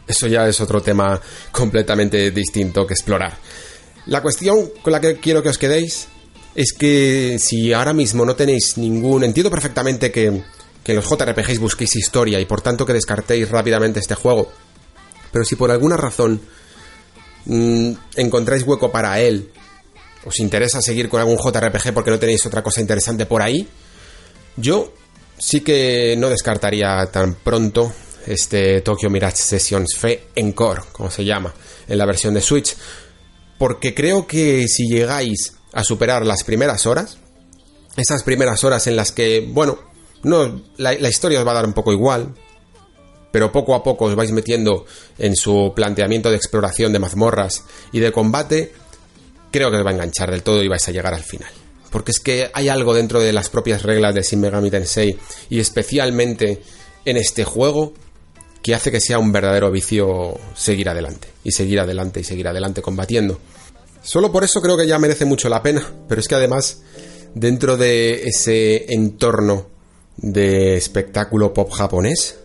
eso 0.07 0.27
ya 0.27 0.47
es 0.47 0.59
otro 0.59 0.81
tema 0.81 1.19
completamente 1.51 2.31
distinto 2.31 2.85
que 2.85 2.93
explorar. 2.93 3.37
La 4.07 4.21
cuestión 4.21 4.71
con 4.81 4.91
la 4.93 4.99
que 4.99 5.17
quiero 5.17 5.43
que 5.43 5.49
os 5.49 5.57
quedéis 5.57 6.07
es 6.55 6.73
que 6.73 7.37
si 7.39 7.71
ahora 7.71 7.93
mismo 7.93 8.25
no 8.25 8.35
tenéis 8.35 8.77
ningún... 8.77 9.23
Entiendo 9.23 9.51
perfectamente 9.51 10.11
que, 10.11 10.41
que 10.83 10.91
en 10.91 10.95
los 10.95 11.07
JRPGs 11.07 11.59
busquéis 11.59 11.95
historia 11.95 12.39
y 12.39 12.45
por 12.45 12.61
tanto 12.61 12.85
que 12.85 12.93
descartéis 12.93 13.49
rápidamente 13.49 13.99
este 13.99 14.15
juego. 14.15 14.51
Pero 15.31 15.45
si 15.45 15.55
por 15.55 15.71
alguna 15.71 15.97
razón 15.97 16.41
mmm, 17.45 17.91
encontráis 18.15 18.63
hueco 18.63 18.91
para 18.91 19.19
él, 19.21 19.51
os 20.25 20.39
interesa 20.39 20.81
seguir 20.81 21.09
con 21.09 21.19
algún 21.19 21.37
JRPG 21.37 21.93
porque 21.93 22.11
no 22.11 22.19
tenéis 22.19 22.45
otra 22.45 22.63
cosa 22.63 22.81
interesante 22.81 23.25
por 23.25 23.41
ahí, 23.41 23.67
yo 24.57 24.93
sí 25.41 25.61
que 25.61 26.15
no 26.17 26.29
descartaría 26.29 27.03
tan 27.11 27.33
pronto 27.33 27.91
este 28.27 28.81
Tokyo 28.81 29.09
Mirage 29.09 29.37
Sessions 29.37 29.97
Fe 29.97 30.27
Encore, 30.35 30.83
como 30.91 31.09
se 31.09 31.25
llama, 31.25 31.53
en 31.87 31.97
la 31.97 32.05
versión 32.05 32.35
de 32.35 32.41
Switch, 32.41 32.75
porque 33.57 33.95
creo 33.95 34.27
que 34.27 34.67
si 34.67 34.87
llegáis 34.87 35.55
a 35.73 35.83
superar 35.83 36.25
las 36.25 36.43
primeras 36.43 36.85
horas, 36.85 37.17
esas 37.97 38.21
primeras 38.21 38.63
horas 38.63 38.85
en 38.85 38.95
las 38.95 39.11
que, 39.11 39.47
bueno, 39.51 39.79
no, 40.21 40.61
la, 40.77 40.93
la 40.93 41.09
historia 41.09 41.39
os 41.39 41.47
va 41.47 41.51
a 41.51 41.55
dar 41.55 41.65
un 41.65 41.73
poco 41.73 41.91
igual, 41.91 42.35
pero 43.31 43.51
poco 43.51 43.73
a 43.73 43.83
poco 43.83 44.05
os 44.05 44.15
vais 44.15 44.31
metiendo 44.31 44.85
en 45.17 45.35
su 45.35 45.73
planteamiento 45.75 46.29
de 46.29 46.35
exploración 46.35 46.93
de 46.93 46.99
mazmorras 46.99 47.63
y 47.91 47.99
de 47.99 48.11
combate, 48.11 48.73
creo 49.51 49.71
que 49.71 49.77
os 49.77 49.85
va 49.85 49.89
a 49.89 49.93
enganchar 49.93 50.29
del 50.29 50.43
todo 50.43 50.61
y 50.61 50.67
vais 50.67 50.87
a 50.87 50.91
llegar 50.91 51.15
al 51.15 51.23
final 51.23 51.60
porque 51.91 52.11
es 52.11 52.19
que 52.19 52.49
hay 52.53 52.69
algo 52.69 52.93
dentro 52.93 53.19
de 53.19 53.33
las 53.33 53.49
propias 53.49 53.83
reglas 53.83 54.15
de 54.15 54.23
Shin 54.23 54.39
Megami 54.39 54.71
Tensei 54.71 55.17
y 55.49 55.59
especialmente 55.59 56.61
en 57.05 57.17
este 57.17 57.43
juego 57.43 57.93
que 58.63 58.73
hace 58.73 58.91
que 58.91 59.01
sea 59.01 59.19
un 59.19 59.31
verdadero 59.31 59.69
vicio 59.71 60.39
seguir 60.55 60.89
adelante 60.89 61.27
y 61.43 61.51
seguir 61.51 61.79
adelante 61.79 62.21
y 62.21 62.23
seguir 62.23 62.47
adelante 62.47 62.81
combatiendo. 62.81 63.39
Solo 64.01 64.31
por 64.31 64.43
eso 64.43 64.61
creo 64.61 64.77
que 64.77 64.87
ya 64.87 64.97
merece 64.97 65.25
mucho 65.25 65.49
la 65.49 65.61
pena, 65.61 65.85
pero 66.07 66.21
es 66.21 66.27
que 66.27 66.35
además 66.35 66.81
dentro 67.35 67.77
de 67.77 68.23
ese 68.23 68.93
entorno 68.93 69.67
de 70.17 70.75
espectáculo 70.75 71.53
pop 71.53 71.71
japonés, 71.71 72.39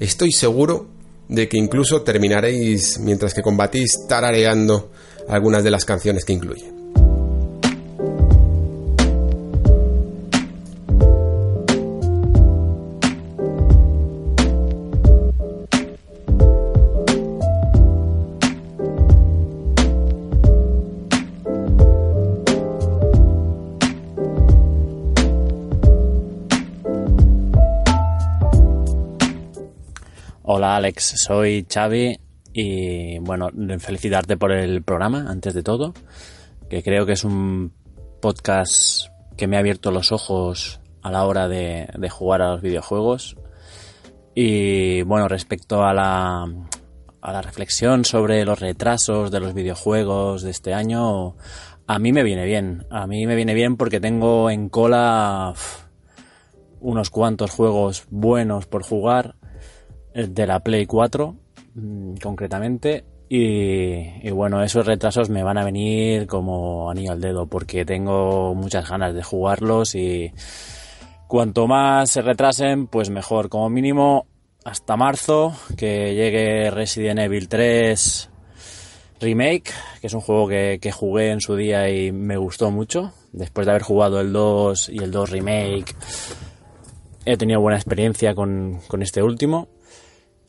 estoy 0.00 0.32
seguro 0.32 0.88
de 1.28 1.48
que 1.48 1.58
incluso 1.58 2.02
terminaréis 2.02 2.98
mientras 2.98 3.34
que 3.34 3.42
combatís 3.42 4.06
tarareando 4.08 4.90
algunas 5.28 5.64
de 5.64 5.70
las 5.70 5.84
canciones 5.84 6.24
que 6.24 6.32
incluye. 6.32 6.75
Alex, 30.74 31.14
soy 31.18 31.66
Xavi 31.72 32.18
y 32.52 33.18
bueno, 33.18 33.50
felicitarte 33.78 34.36
por 34.36 34.50
el 34.52 34.82
programa 34.82 35.26
antes 35.28 35.54
de 35.54 35.62
todo, 35.62 35.94
que 36.68 36.82
creo 36.82 37.06
que 37.06 37.12
es 37.12 37.24
un 37.24 37.72
podcast 38.20 39.08
que 39.36 39.46
me 39.46 39.56
ha 39.56 39.60
abierto 39.60 39.90
los 39.90 40.10
ojos 40.10 40.80
a 41.02 41.10
la 41.12 41.24
hora 41.26 41.46
de, 41.48 41.88
de 41.96 42.10
jugar 42.10 42.42
a 42.42 42.52
los 42.52 42.62
videojuegos. 42.62 43.36
Y 44.34 45.02
bueno, 45.02 45.28
respecto 45.28 45.84
a 45.84 45.94
la, 45.94 46.42
a 47.20 47.32
la 47.32 47.42
reflexión 47.42 48.04
sobre 48.04 48.44
los 48.44 48.58
retrasos 48.58 49.30
de 49.30 49.40
los 49.40 49.54
videojuegos 49.54 50.42
de 50.42 50.50
este 50.50 50.74
año, 50.74 51.36
a 51.86 51.98
mí 51.98 52.12
me 52.12 52.22
viene 52.22 52.44
bien. 52.44 52.86
A 52.90 53.06
mí 53.06 53.26
me 53.26 53.36
viene 53.36 53.54
bien 53.54 53.76
porque 53.76 54.00
tengo 54.00 54.50
en 54.50 54.68
cola 54.68 55.54
unos 56.80 57.10
cuantos 57.10 57.50
juegos 57.50 58.06
buenos 58.10 58.66
por 58.66 58.82
jugar 58.82 59.36
de 60.16 60.46
la 60.46 60.60
Play 60.60 60.86
4 60.86 61.34
mm, 61.74 62.14
concretamente 62.22 63.04
y, 63.28 64.30
bueno 64.30 64.62
esos 64.62 64.86
retrasos 64.86 65.28
me 65.30 65.42
van 65.42 65.58
a 65.58 65.64
venir 65.64 66.26
como 66.26 66.90
anillo 66.90 67.12
al 67.12 67.20
dedo 67.20 67.46
porque 67.46 67.84
tengo 67.84 68.54
muchas 68.54 68.88
ganas 68.88 69.14
de 69.14 69.22
jugarlos 69.22 69.94
y 69.94 70.32
cuanto 71.26 71.66
más 71.66 72.10
se 72.10 72.22
retrasen 72.22 72.86
pues 72.86 73.10
mejor 73.10 73.48
como 73.48 73.68
mínimo 73.68 74.26
hasta 74.64 74.96
marzo 74.96 75.54
que 75.76 76.14
llegue 76.14 76.70
Resident 76.70 77.20
Evil 77.20 77.48
3 77.48 78.30
Remake, 79.20 79.72
que 80.00 80.06
es 80.06 80.12
un 80.12 80.20
juego 80.20 80.46
que, 80.48 80.78
que, 80.80 80.92
jugué 80.92 81.30
en 81.30 81.40
su 81.40 81.56
día 81.56 81.88
y 81.88 82.12
me 82.12 82.36
gustó 82.36 82.70
mucho. 82.70 83.12
Después 83.32 83.66
de 83.66 83.70
haber 83.70 83.82
jugado 83.82 84.20
el 84.20 84.30
2 84.30 84.90
y 84.90 84.98
el 84.98 85.10
2 85.10 85.30
Remake, 85.30 85.94
he 87.24 87.36
tenido 87.38 87.60
buena 87.60 87.78
experiencia 87.78 88.34
con, 88.34 88.80
con 88.88 89.02
este 89.02 89.22
último. 89.22 89.68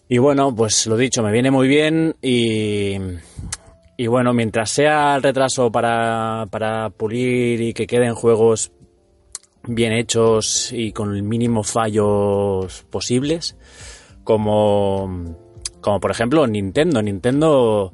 Y 0.10 0.20
bueno, 0.20 0.56
pues 0.56 0.88
lo 0.88 0.96
dicho, 0.96 1.22
me 1.22 1.34
viene 1.34 1.52
muy 1.52 1.68
bien 1.68 2.16
y, 2.22 2.96
y 3.98 4.08
bueno, 4.08 4.34
mientras 4.34 4.72
sea 4.72 5.18
el 5.18 5.24
retraso 5.24 5.70
para, 5.70 6.46
para 6.50 6.90
pulir 6.92 7.60
y 7.60 7.74
que 7.74 7.88
queden 7.88 8.16
juegos 8.16 8.72
bien 9.68 9.92
hechos 9.92 10.72
y 10.72 10.94
con 10.94 11.14
el 11.14 11.24
mínimo 11.24 11.62
fallos 11.62 12.86
posibles, 12.90 13.58
como, 14.24 15.36
como 15.82 16.00
por 16.00 16.12
ejemplo 16.12 16.48
Nintendo. 16.48 17.02
Nintendo 17.02 17.92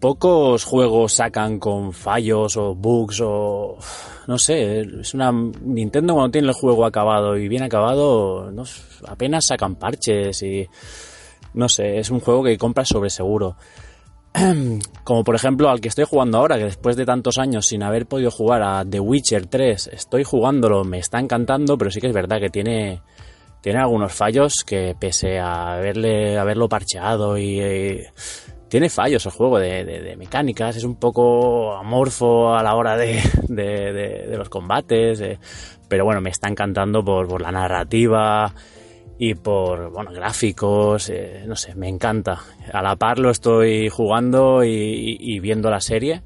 pocos 0.00 0.64
juegos 0.64 1.14
sacan 1.14 1.60
con 1.60 1.92
fallos 1.92 2.56
o 2.56 2.74
bugs 2.74 3.20
o 3.22 3.78
no 4.26 4.38
sé, 4.38 4.80
es 4.80 5.14
una 5.14 5.30
Nintendo 5.30 6.14
cuando 6.14 6.32
tiene 6.32 6.48
el 6.48 6.54
juego 6.54 6.84
acabado 6.84 7.36
y 7.36 7.46
bien 7.46 7.62
acabado, 7.62 8.52
apenas 9.06 9.46
sacan 9.46 9.76
parches 9.76 10.42
y 10.42 10.66
no 11.54 11.68
sé, 11.68 11.98
es 11.98 12.10
un 12.10 12.20
juego 12.20 12.44
que 12.44 12.58
compras 12.58 12.88
sobre 12.88 13.10
seguro. 13.10 13.56
Como 15.04 15.24
por 15.24 15.34
ejemplo 15.34 15.68
al 15.68 15.80
que 15.80 15.88
estoy 15.88 16.04
jugando 16.04 16.38
ahora, 16.38 16.56
que 16.56 16.64
después 16.64 16.96
de 16.96 17.04
tantos 17.04 17.38
años 17.38 17.66
sin 17.66 17.82
haber 17.82 18.06
podido 18.06 18.30
jugar 18.30 18.62
a 18.62 18.84
The 18.84 19.00
Witcher 19.00 19.46
3, 19.46 19.90
estoy 19.92 20.24
jugándolo, 20.24 20.84
me 20.84 20.98
está 20.98 21.18
encantando, 21.18 21.76
pero 21.76 21.90
sí 21.90 22.00
que 22.00 22.08
es 22.08 22.14
verdad 22.14 22.40
que 22.40 22.50
tiene 22.50 23.02
tiene 23.60 23.78
algunos 23.78 24.12
fallos 24.12 24.64
que 24.66 24.96
pese 24.98 25.38
a 25.38 25.74
haberle 25.74 26.36
haberlo 26.36 26.68
parcheado 26.68 27.38
y, 27.38 27.60
y 27.60 28.00
tiene 28.68 28.88
fallos 28.88 29.24
el 29.26 29.32
juego 29.32 29.58
de, 29.58 30.16
mecánicas, 30.18 30.76
es 30.76 30.84
un 30.84 30.96
poco 30.96 31.74
amorfo 31.74 32.54
a 32.54 32.62
la 32.62 32.74
hora 32.74 32.96
de, 32.96 33.20
de 33.48 34.36
los 34.36 34.48
combates, 34.48 35.20
eh, 35.20 35.38
pero 35.88 36.04
bueno, 36.06 36.20
me 36.22 36.30
está 36.30 36.48
encantando 36.48 37.04
por, 37.04 37.28
por, 37.28 37.42
la 37.42 37.52
narrativa 37.52 38.52
y 39.18 39.34
por, 39.34 39.90
bueno, 39.90 40.12
gráficos, 40.12 41.08
eh, 41.08 41.44
no 41.46 41.56
sé, 41.56 41.74
me 41.74 41.88
encanta. 41.88 42.40
A 42.72 42.82
la 42.82 42.96
par 42.96 43.18
lo 43.18 43.30
estoy 43.30 43.88
jugando 43.88 44.64
y, 44.64 45.38
viendo 45.40 45.70
la 45.70 45.80
serie, 45.80 46.22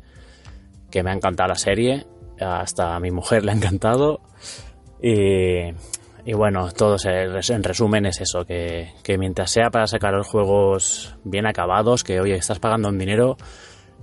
que 0.91 1.03
me 1.03 1.11
ha 1.11 1.15
encantado 1.15 1.49
la 1.49 1.57
serie, 1.57 2.07
hasta 2.41 2.95
a 2.95 3.01
mi 3.01 3.11
mujer 3.11 3.45
le 3.45 3.53
ha 3.53 3.55
encantado. 3.55 4.21
Y, 5.03 5.73
y 6.25 6.33
bueno, 6.35 6.71
todo 6.73 6.97
en 7.05 7.63
resumen 7.63 8.07
es 8.07 8.21
eso, 8.21 8.45
que, 8.45 8.93
que, 9.03 9.19
mientras 9.19 9.51
sea 9.51 9.71
para 9.71 9.87
sacar 9.87 10.15
los 10.15 10.27
juegos 10.27 11.17
bien 11.25 11.47
acabados, 11.47 12.03
que 12.03 12.21
oye, 12.21 12.37
estás 12.37 12.59
pagando 12.59 12.89
un 12.89 12.99
dinero 12.99 13.37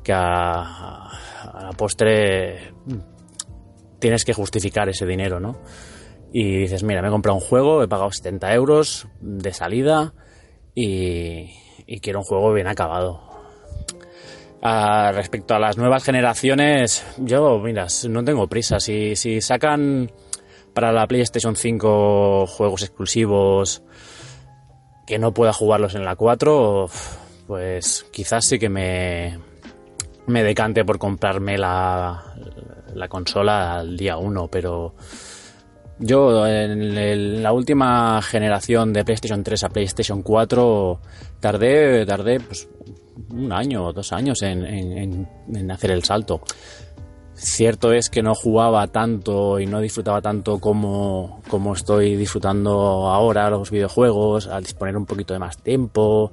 que 0.04 0.14
a, 0.14 1.08
a 1.08 1.64
la 1.64 1.72
postre 1.72 2.74
tienes 4.00 4.26
que 4.26 4.34
justificar 4.34 4.90
ese 4.90 5.06
dinero, 5.06 5.40
¿no? 5.40 5.58
Y 6.36 6.58
dices, 6.58 6.82
mira, 6.84 7.02
me 7.04 7.10
he 7.10 7.12
comprado 7.12 7.38
un 7.38 7.44
juego, 7.44 7.84
he 7.84 7.88
pagado 7.88 8.12
70 8.12 8.54
euros 8.56 9.08
de 9.22 9.54
salida 9.54 10.14
y, 10.74 11.52
y 11.86 12.00
quiero 12.00 12.20
un 12.20 12.26
juego 12.26 12.52
bien 12.52 12.68
acabado. 12.68 13.22
Respecto 14.62 15.54
a 15.54 15.60
las 15.60 15.78
nuevas 15.78 16.04
generaciones, 16.04 17.06
yo, 17.18 17.60
mira, 17.60 17.86
no 18.10 18.24
tengo 18.24 18.48
prisa. 18.48 18.80
Si, 18.80 19.16
si 19.16 19.42
sacan 19.42 20.10
para 20.74 20.92
la 20.92 21.06
PlayStation 21.06 21.56
5 21.56 22.48
juegos 22.48 22.82
exclusivos 22.82 23.84
que 25.06 25.20
no 25.20 25.34
pueda 25.34 25.54
jugarlos 25.54 25.96
en 25.96 26.06
la 26.06 26.16
4, 26.16 26.90
pues 27.46 28.06
quizás 28.12 28.46
sí 28.46 28.58
que 28.58 28.70
me, 28.70 29.38
me 30.28 30.44
decante 30.44 30.86
por 30.86 30.98
comprarme 30.98 31.58
la, 31.58 32.24
la 32.94 33.08
consola 33.10 33.80
al 33.80 33.98
día 33.98 34.18
1, 34.18 34.48
pero 34.48 34.96
yo 36.00 36.48
en 36.48 37.44
la 37.44 37.54
última 37.54 38.22
generación 38.22 38.94
de 38.94 39.04
PlayStation 39.06 39.44
3 39.44 39.64
a 39.64 39.70
PlayStation 39.70 40.22
4 40.22 41.00
tardé, 41.40 42.06
tardé 42.06 42.40
pues, 42.40 42.68
un 43.30 43.52
año 43.52 43.86
o 43.86 43.94
dos 43.94 44.12
años 44.12 44.42
en, 44.42 44.66
en, 44.66 45.28
en 45.54 45.72
hacer 45.72 45.92
el 45.92 46.04
salto. 46.04 46.42
Cierto 47.36 47.92
es 47.92 48.10
que 48.10 48.22
no 48.22 48.36
jugaba 48.36 48.88
tanto 48.88 49.60
y 49.60 49.66
no 49.66 49.82
disfrutaba 49.82 50.22
tanto 50.22 50.60
como, 50.60 51.42
como 51.50 51.74
estoy 51.74 52.16
disfrutando 52.16 53.08
ahora 53.10 53.50
los 53.50 53.72
videojuegos, 53.72 54.48
al 54.48 54.64
disponer 54.64 54.96
un 54.96 55.06
poquito 55.06 55.34
de 55.34 55.40
más 55.40 55.58
tiempo 55.58 56.32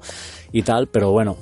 y 0.53 0.63
tal, 0.63 0.89
pero 0.89 1.11
bueno, 1.11 1.37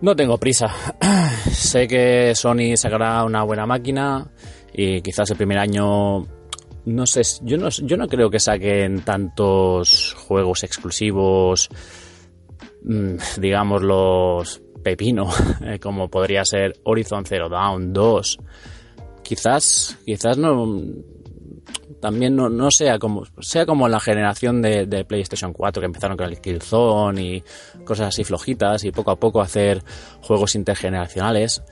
no 0.00 0.14
tengo 0.14 0.38
prisa. 0.38 0.68
sé 1.50 1.88
que 1.88 2.34
Sony 2.34 2.76
sacará 2.76 3.24
una 3.24 3.42
buena 3.42 3.66
máquina 3.66 4.30
y 4.72 5.02
quizás 5.02 5.30
el 5.30 5.36
primer 5.36 5.58
año 5.58 6.26
no 6.86 7.04
sé, 7.04 7.22
yo 7.42 7.58
no, 7.58 7.68
yo 7.68 7.96
no 7.96 8.06
creo 8.06 8.30
que 8.30 8.38
saquen 8.38 9.02
tantos 9.02 10.14
juegos 10.14 10.62
exclusivos, 10.62 11.68
mm, 12.84 13.16
digamos 13.38 13.82
los 13.82 14.62
pepino, 14.84 15.28
eh, 15.62 15.80
como 15.80 16.08
podría 16.08 16.44
ser 16.44 16.78
Horizon 16.84 17.24
Zero 17.26 17.48
Dawn 17.48 17.92
2. 17.92 18.38
Quizás, 19.24 19.98
quizás 20.06 20.38
no, 20.38 20.80
también 22.00 22.36
no, 22.36 22.48
no, 22.48 22.70
sea 22.70 23.00
como 23.00 23.24
sea 23.40 23.66
como 23.66 23.88
la 23.88 23.98
generación 23.98 24.62
de, 24.62 24.86
de, 24.86 25.04
PlayStation 25.04 25.52
4 25.52 25.80
que 25.80 25.86
empezaron 25.86 26.16
con 26.16 26.28
el 26.28 26.40
Killzone 26.40 27.20
y 27.20 27.44
cosas 27.84 28.08
así 28.08 28.22
flojitas 28.22 28.84
y 28.84 28.92
poco 28.92 29.10
a 29.10 29.16
poco 29.16 29.40
hacer 29.40 29.82
juegos 30.20 30.54
intergeneracionales. 30.54 31.64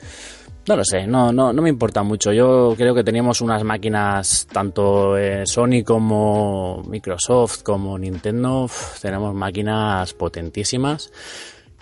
No 0.67 0.77
lo 0.77 0.85
sé, 0.85 1.07
no, 1.07 1.31
no, 1.31 1.53
no 1.53 1.61
me 1.61 1.69
importa 1.69 2.03
mucho. 2.03 2.33
Yo 2.33 2.75
creo 2.77 2.95
que 2.95 3.05
teníamos 3.05 3.43
unas 3.43 3.63
máquinas, 3.65 4.47
tanto 4.51 5.17
eh, 5.19 5.47
Sony 5.47 5.85
como 5.85 6.83
Microsoft 6.89 7.63
como 7.63 7.99
Nintendo, 7.99 8.69
tenemos 9.03 9.35
máquinas 9.35 10.15
potentísimas 10.15 11.13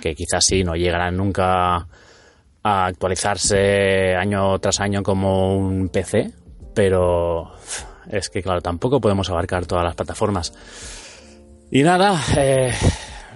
que 0.02 0.14
quizás 0.16 0.44
sí 0.44 0.64
no 0.64 0.74
llegarán 0.74 1.16
nunca 1.16 1.86
a 2.64 2.86
actualizarse 2.86 4.14
año 4.16 4.58
tras 4.58 4.80
año 4.80 5.02
como 5.02 5.56
un 5.56 5.88
PC, 5.88 6.32
pero 6.74 7.52
es 8.10 8.28
que 8.28 8.42
claro, 8.42 8.60
tampoco 8.60 9.00
podemos 9.00 9.30
abarcar 9.30 9.64
todas 9.64 9.84
las 9.84 9.94
plataformas. 9.94 10.52
Y 11.70 11.84
nada, 11.84 12.20
eh, 12.36 12.72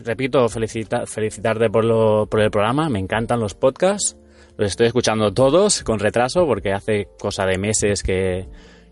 repito, 0.05 0.49
felicita, 0.49 1.07
felicitarte 1.07 1.70
por, 1.70 1.84
lo, 1.84 2.26
por 2.26 2.41
el 2.41 2.50
programa, 2.50 2.89
me 2.89 2.99
encantan 2.99 3.41
los 3.41 3.55
podcasts, 3.55 4.16
los 4.57 4.70
estoy 4.70 4.86
escuchando 4.86 5.33
todos 5.35 5.83
con 5.83 5.99
retraso 5.99 6.47
porque 6.47 6.73
hace 6.73 7.09
cosa 7.18 7.44
de 7.44 7.59
meses 7.59 8.02
que, 8.02 8.49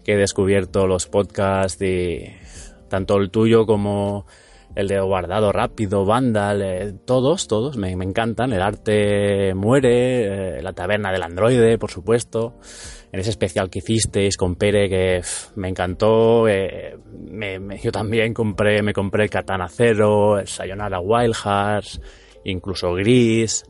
he 0.07 0.17
descubierto 0.17 0.87
los 0.87 1.07
podcasts 1.07 1.81
y 1.81 2.27
tanto 2.89 3.17
el 3.17 3.31
tuyo 3.31 3.65
como 3.65 4.27
el 4.75 4.89
de 4.89 5.01
Guardado 5.01 5.51
Rápido, 5.53 6.05
Vandal, 6.05 6.61
eh, 6.61 6.93
todos, 7.07 7.49
todos 7.49 7.79
me, 7.79 7.93
encantan. 7.93 8.53
El 8.53 8.61
arte 8.61 9.55
muere, 9.55 10.59
eh, 10.59 10.63
la 10.63 10.75
taberna 10.75 11.11
del 11.11 11.23
androide, 11.23 11.79
por 11.79 11.91
supuesto. 11.91 12.55
En 13.13 13.21
ese 13.21 13.31
especial 13.31 13.71
que 13.71 13.79
hicisteis 13.79 14.37
con 14.37 14.57
Pere, 14.57 14.89
que 14.91 15.23
me 15.55 15.69
encantó. 15.69 16.49
Eh, 16.49 16.99
yo 17.83 17.93
también 17.93 18.35
compré, 18.35 18.83
me 18.83 18.93
compré 18.93 19.25
el 19.25 19.31
Katana 19.31 19.69
Zero, 19.69 20.39
el 20.39 20.49
Sayonara 20.49 21.01
Wild 21.01 21.37
Hearts, 21.37 22.01
incluso 22.45 22.93
Gris. 22.95 23.65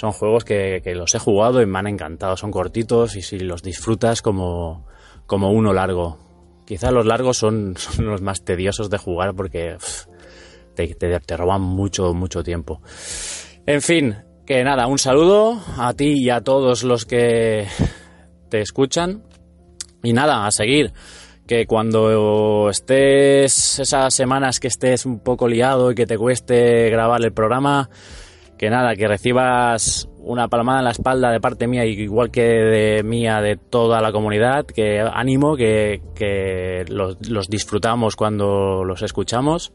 Son 0.00 0.12
juegos 0.12 0.46
que, 0.46 0.80
los 0.96 1.14
he 1.14 1.18
jugado 1.18 1.60
y 1.60 1.66
me 1.66 1.78
han 1.78 1.86
encantado. 1.86 2.34
Son 2.34 2.50
cortitos 2.50 3.16
y 3.16 3.20
si 3.20 3.38
los 3.38 3.62
disfrutas 3.62 4.22
como, 4.22 4.86
como 5.26 5.52
uno 5.52 5.74
largo. 5.74 6.16
Quizá 6.64 6.90
los 6.90 7.04
largos 7.04 7.36
son, 7.36 7.74
los 7.98 8.22
más 8.22 8.42
tediosos 8.42 8.88
de 8.88 8.96
jugar 8.96 9.34
porque 9.34 9.76
te, 10.74 10.86
te, 10.94 11.36
roban 11.36 11.60
mucho, 11.60 12.14
mucho 12.14 12.42
tiempo. 12.42 12.80
En 13.66 13.82
fin, 13.82 14.16
que 14.46 14.64
nada, 14.64 14.86
un 14.86 14.98
saludo 14.98 15.60
a 15.76 15.92
ti 15.92 16.14
y 16.14 16.30
a 16.30 16.40
todos 16.40 16.82
los 16.82 17.04
que 17.04 17.66
te 18.48 18.62
escuchan. 18.62 19.22
Y 20.02 20.14
nada, 20.14 20.46
a 20.46 20.50
seguir. 20.50 20.94
que 21.46 21.66
cuando 21.66 22.70
estés 22.70 23.80
esas 23.80 24.14
semanas 24.14 24.60
que 24.60 24.68
estés 24.68 25.04
un 25.04 25.20
poco 25.20 25.46
liado 25.46 25.90
y 25.90 25.94
que 25.94 26.06
te 26.06 26.16
cueste 26.16 26.88
grabar 26.88 27.22
el 27.22 27.34
programa, 27.34 27.90
que 28.60 28.68
nada, 28.68 28.94
que 28.94 29.08
recibas 29.08 30.06
una 30.18 30.48
palmada 30.48 30.80
en 30.80 30.84
la 30.84 30.90
espalda 30.90 31.30
de 31.30 31.40
parte 31.40 31.66
mía, 31.66 31.86
igual 31.86 32.30
que 32.30 32.42
de 32.42 33.02
mía, 33.02 33.40
de 33.40 33.56
toda 33.56 34.02
la 34.02 34.12
comunidad, 34.12 34.66
que 34.66 35.00
ánimo, 35.00 35.56
que, 35.56 36.02
que 36.14 36.84
los, 36.88 37.16
los 37.26 37.48
disfrutamos 37.48 38.16
cuando 38.16 38.84
los 38.84 39.00
escuchamos. 39.00 39.72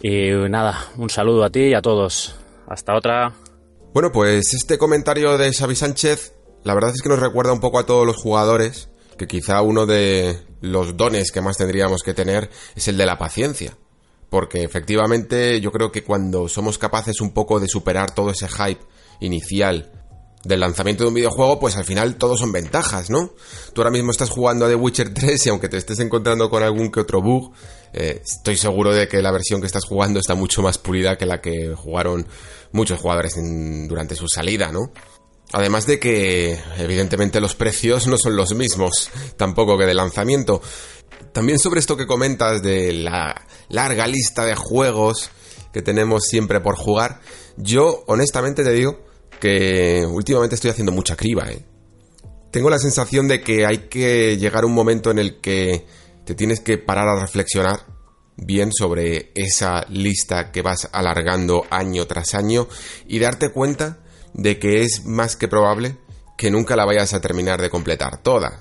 Y 0.00 0.30
nada, 0.48 0.78
un 0.96 1.10
saludo 1.10 1.44
a 1.44 1.50
ti 1.50 1.60
y 1.60 1.74
a 1.74 1.82
todos. 1.82 2.36
Hasta 2.68 2.96
otra. 2.96 3.34
Bueno, 3.92 4.10
pues 4.12 4.54
este 4.54 4.78
comentario 4.78 5.36
de 5.36 5.52
Xavi 5.52 5.76
Sánchez, 5.76 6.32
la 6.64 6.72
verdad 6.72 6.92
es 6.94 7.02
que 7.02 7.10
nos 7.10 7.20
recuerda 7.20 7.52
un 7.52 7.60
poco 7.60 7.80
a 7.80 7.84
todos 7.84 8.06
los 8.06 8.16
jugadores, 8.16 8.88
que 9.18 9.26
quizá 9.26 9.60
uno 9.60 9.84
de 9.84 10.38
los 10.62 10.96
dones 10.96 11.30
que 11.32 11.42
más 11.42 11.58
tendríamos 11.58 12.02
que 12.02 12.14
tener 12.14 12.48
es 12.74 12.88
el 12.88 12.96
de 12.96 13.04
la 13.04 13.18
paciencia. 13.18 13.76
Porque 14.30 14.62
efectivamente 14.62 15.60
yo 15.60 15.70
creo 15.72 15.90
que 15.92 16.04
cuando 16.04 16.48
somos 16.48 16.78
capaces 16.78 17.20
un 17.20 17.32
poco 17.32 17.60
de 17.60 17.68
superar 17.68 18.14
todo 18.14 18.30
ese 18.30 18.48
hype 18.48 18.80
inicial 19.20 19.90
del 20.44 20.60
lanzamiento 20.60 21.02
de 21.04 21.08
un 21.08 21.14
videojuego, 21.14 21.60
pues 21.60 21.76
al 21.76 21.84
final 21.84 22.16
todo 22.16 22.34
son 22.36 22.50
ventajas, 22.52 23.10
¿no? 23.10 23.34
Tú 23.74 23.82
ahora 23.82 23.90
mismo 23.90 24.10
estás 24.10 24.30
jugando 24.30 24.64
a 24.64 24.68
The 24.68 24.74
Witcher 24.76 25.12
3 25.14 25.46
y 25.46 25.48
aunque 25.50 25.68
te 25.68 25.76
estés 25.76 25.98
encontrando 26.00 26.48
con 26.48 26.62
algún 26.62 26.90
que 26.90 27.00
otro 27.00 27.20
bug, 27.20 27.52
eh, 27.92 28.22
estoy 28.24 28.56
seguro 28.56 28.94
de 28.94 29.06
que 29.08 29.20
la 29.20 29.32
versión 29.32 29.60
que 29.60 29.66
estás 29.66 29.84
jugando 29.84 30.18
está 30.20 30.34
mucho 30.34 30.62
más 30.62 30.78
pulida 30.78 31.18
que 31.18 31.26
la 31.26 31.40
que 31.42 31.74
jugaron 31.76 32.26
muchos 32.72 33.00
jugadores 33.00 33.36
en- 33.36 33.86
durante 33.88 34.14
su 34.14 34.28
salida, 34.28 34.72
¿no? 34.72 34.92
Además 35.52 35.84
de 35.86 35.98
que, 35.98 36.56
evidentemente, 36.78 37.40
los 37.40 37.56
precios 37.56 38.06
no 38.06 38.16
son 38.16 38.36
los 38.36 38.54
mismos, 38.54 39.10
tampoco 39.36 39.76
que 39.76 39.84
de 39.84 39.94
lanzamiento. 39.94 40.62
También 41.32 41.58
sobre 41.58 41.80
esto 41.80 41.96
que 41.96 42.06
comentas 42.06 42.62
de 42.62 42.92
la 42.92 43.46
larga 43.68 44.06
lista 44.06 44.44
de 44.44 44.54
juegos 44.54 45.30
que 45.72 45.82
tenemos 45.82 46.24
siempre 46.24 46.60
por 46.60 46.76
jugar, 46.76 47.20
yo 47.56 48.04
honestamente 48.06 48.64
te 48.64 48.72
digo 48.72 49.04
que 49.40 50.04
últimamente 50.06 50.54
estoy 50.54 50.70
haciendo 50.70 50.92
mucha 50.92 51.16
criba, 51.16 51.50
¿eh? 51.50 51.64
Tengo 52.50 52.68
la 52.68 52.78
sensación 52.78 53.28
de 53.28 53.42
que 53.42 53.64
hay 53.64 53.88
que 53.88 54.36
llegar 54.36 54.64
a 54.64 54.66
un 54.66 54.74
momento 54.74 55.12
en 55.12 55.20
el 55.20 55.40
que 55.40 55.86
te 56.24 56.34
tienes 56.34 56.60
que 56.60 56.78
parar 56.78 57.06
a 57.08 57.20
reflexionar 57.20 57.86
bien 58.36 58.72
sobre 58.72 59.30
esa 59.34 59.84
lista 59.88 60.50
que 60.50 60.62
vas 60.62 60.88
alargando 60.92 61.64
año 61.70 62.06
tras 62.06 62.34
año 62.34 62.66
y 63.06 63.20
darte 63.20 63.50
cuenta 63.52 63.98
de 64.34 64.58
que 64.58 64.82
es 64.82 65.04
más 65.04 65.36
que 65.36 65.46
probable 65.46 65.96
que 66.36 66.50
nunca 66.50 66.74
la 66.74 66.86
vayas 66.86 67.14
a 67.14 67.20
terminar 67.20 67.60
de 67.60 67.70
completar 67.70 68.22
toda. 68.22 68.60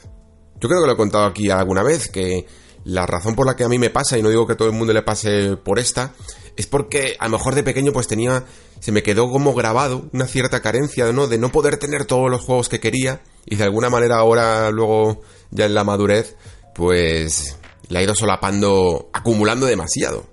Yo 0.59 0.67
creo 0.67 0.81
que 0.81 0.87
lo 0.87 0.93
he 0.93 0.97
contado 0.97 1.25
aquí 1.25 1.49
alguna 1.49 1.83
vez, 1.83 2.09
que 2.09 2.45
la 2.83 3.05
razón 3.05 3.35
por 3.35 3.45
la 3.45 3.55
que 3.55 3.63
a 3.63 3.69
mí 3.69 3.79
me 3.79 3.89
pasa, 3.89 4.17
y 4.17 4.23
no 4.23 4.29
digo 4.29 4.47
que 4.47 4.53
a 4.53 4.57
todo 4.57 4.69
el 4.69 4.75
mundo 4.75 4.93
le 4.93 5.01
pase 5.01 5.57
por 5.57 5.79
esta, 5.79 6.13
es 6.55 6.67
porque 6.67 7.15
a 7.19 7.25
lo 7.27 7.37
mejor 7.37 7.55
de 7.55 7.63
pequeño 7.63 7.93
pues 7.93 8.07
tenía, 8.07 8.45
se 8.79 8.91
me 8.91 9.03
quedó 9.03 9.29
como 9.29 9.53
grabado 9.53 10.09
una 10.11 10.27
cierta 10.27 10.61
carencia, 10.61 11.11
¿no? 11.11 11.27
De 11.27 11.37
no 11.37 11.51
poder 11.51 11.77
tener 11.77 12.05
todos 12.05 12.29
los 12.29 12.41
juegos 12.41 12.69
que 12.69 12.79
quería, 12.79 13.21
y 13.45 13.55
de 13.55 13.63
alguna 13.63 13.89
manera 13.89 14.17
ahora, 14.17 14.69
luego, 14.71 15.21
ya 15.51 15.65
en 15.65 15.73
la 15.73 15.83
madurez, 15.83 16.35
pues 16.75 17.57
la 17.89 17.99
he 17.99 18.03
ido 18.03 18.15
solapando, 18.15 19.09
acumulando 19.13 19.65
demasiado. 19.65 20.25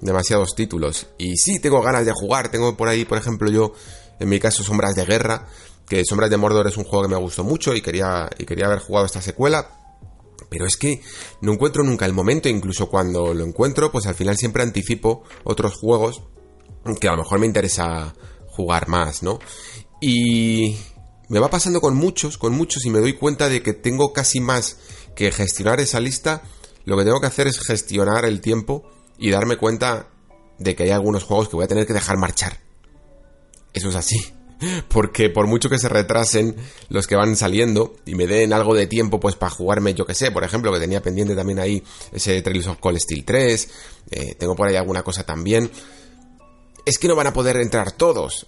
Demasiados 0.00 0.54
títulos. 0.54 1.08
Y 1.18 1.36
sí, 1.36 1.58
tengo 1.58 1.82
ganas 1.82 2.06
de 2.06 2.12
jugar. 2.12 2.50
Tengo 2.50 2.76
por 2.76 2.88
ahí, 2.88 3.04
por 3.04 3.18
ejemplo, 3.18 3.50
yo, 3.50 3.74
en 4.18 4.28
mi 4.28 4.38
caso, 4.38 4.62
Sombras 4.62 4.94
de 4.94 5.04
Guerra. 5.04 5.46
Que 5.90 6.04
Sombras 6.04 6.30
de 6.30 6.36
Mordor 6.36 6.68
es 6.68 6.76
un 6.76 6.84
juego 6.84 7.02
que 7.02 7.10
me 7.10 7.20
gustó 7.20 7.42
mucho 7.42 7.74
y 7.74 7.82
quería, 7.82 8.30
y 8.38 8.46
quería 8.46 8.66
haber 8.66 8.78
jugado 8.78 9.06
esta 9.06 9.20
secuela. 9.20 9.72
Pero 10.48 10.64
es 10.64 10.76
que 10.76 11.02
no 11.40 11.52
encuentro 11.52 11.82
nunca 11.82 12.06
el 12.06 12.12
momento, 12.12 12.48
incluso 12.48 12.88
cuando 12.88 13.34
lo 13.34 13.44
encuentro, 13.44 13.90
pues 13.90 14.06
al 14.06 14.14
final 14.14 14.36
siempre 14.36 14.62
anticipo 14.62 15.24
otros 15.42 15.74
juegos 15.74 16.22
que 17.00 17.08
a 17.08 17.12
lo 17.12 17.18
mejor 17.18 17.40
me 17.40 17.46
interesa 17.46 18.14
jugar 18.46 18.86
más, 18.86 19.24
¿no? 19.24 19.40
Y 20.00 20.76
me 21.28 21.40
va 21.40 21.50
pasando 21.50 21.80
con 21.80 21.96
muchos, 21.96 22.38
con 22.38 22.52
muchos, 22.52 22.86
y 22.86 22.90
me 22.90 23.00
doy 23.00 23.14
cuenta 23.14 23.48
de 23.48 23.60
que 23.60 23.72
tengo 23.72 24.12
casi 24.12 24.40
más 24.40 24.76
que 25.16 25.32
gestionar 25.32 25.80
esa 25.80 25.98
lista. 25.98 26.42
Lo 26.84 26.96
que 26.96 27.04
tengo 27.04 27.20
que 27.20 27.26
hacer 27.26 27.48
es 27.48 27.58
gestionar 27.58 28.24
el 28.24 28.40
tiempo 28.40 28.88
y 29.18 29.30
darme 29.30 29.56
cuenta 29.56 30.08
de 30.60 30.76
que 30.76 30.84
hay 30.84 30.90
algunos 30.90 31.24
juegos 31.24 31.48
que 31.48 31.56
voy 31.56 31.64
a 31.64 31.68
tener 31.68 31.84
que 31.84 31.94
dejar 31.94 32.16
marchar. 32.16 32.60
Eso 33.72 33.88
es 33.88 33.96
así. 33.96 34.39
Porque 34.88 35.30
por 35.30 35.46
mucho 35.46 35.68
que 35.68 35.78
se 35.78 35.88
retrasen 35.88 36.56
los 36.88 37.06
que 37.06 37.16
van 37.16 37.36
saliendo 37.36 37.96
y 38.04 38.14
me 38.14 38.26
den 38.26 38.52
algo 38.52 38.74
de 38.74 38.86
tiempo 38.86 39.20
pues 39.20 39.36
para 39.36 39.50
jugarme, 39.50 39.94
yo 39.94 40.04
que 40.04 40.14
sé, 40.14 40.30
por 40.30 40.44
ejemplo, 40.44 40.72
que 40.72 40.80
tenía 40.80 41.02
pendiente 41.02 41.34
también 41.34 41.58
ahí 41.58 41.82
ese 42.12 42.40
Trails 42.42 42.66
of 42.66 42.78
Cold 42.78 42.98
Steel 42.98 43.24
3, 43.24 43.70
eh, 44.10 44.34
tengo 44.38 44.54
por 44.54 44.68
ahí 44.68 44.76
alguna 44.76 45.02
cosa 45.02 45.24
también, 45.24 45.70
es 46.84 46.98
que 46.98 47.08
no 47.08 47.16
van 47.16 47.28
a 47.28 47.32
poder 47.32 47.56
entrar 47.56 47.92
todos. 47.92 48.46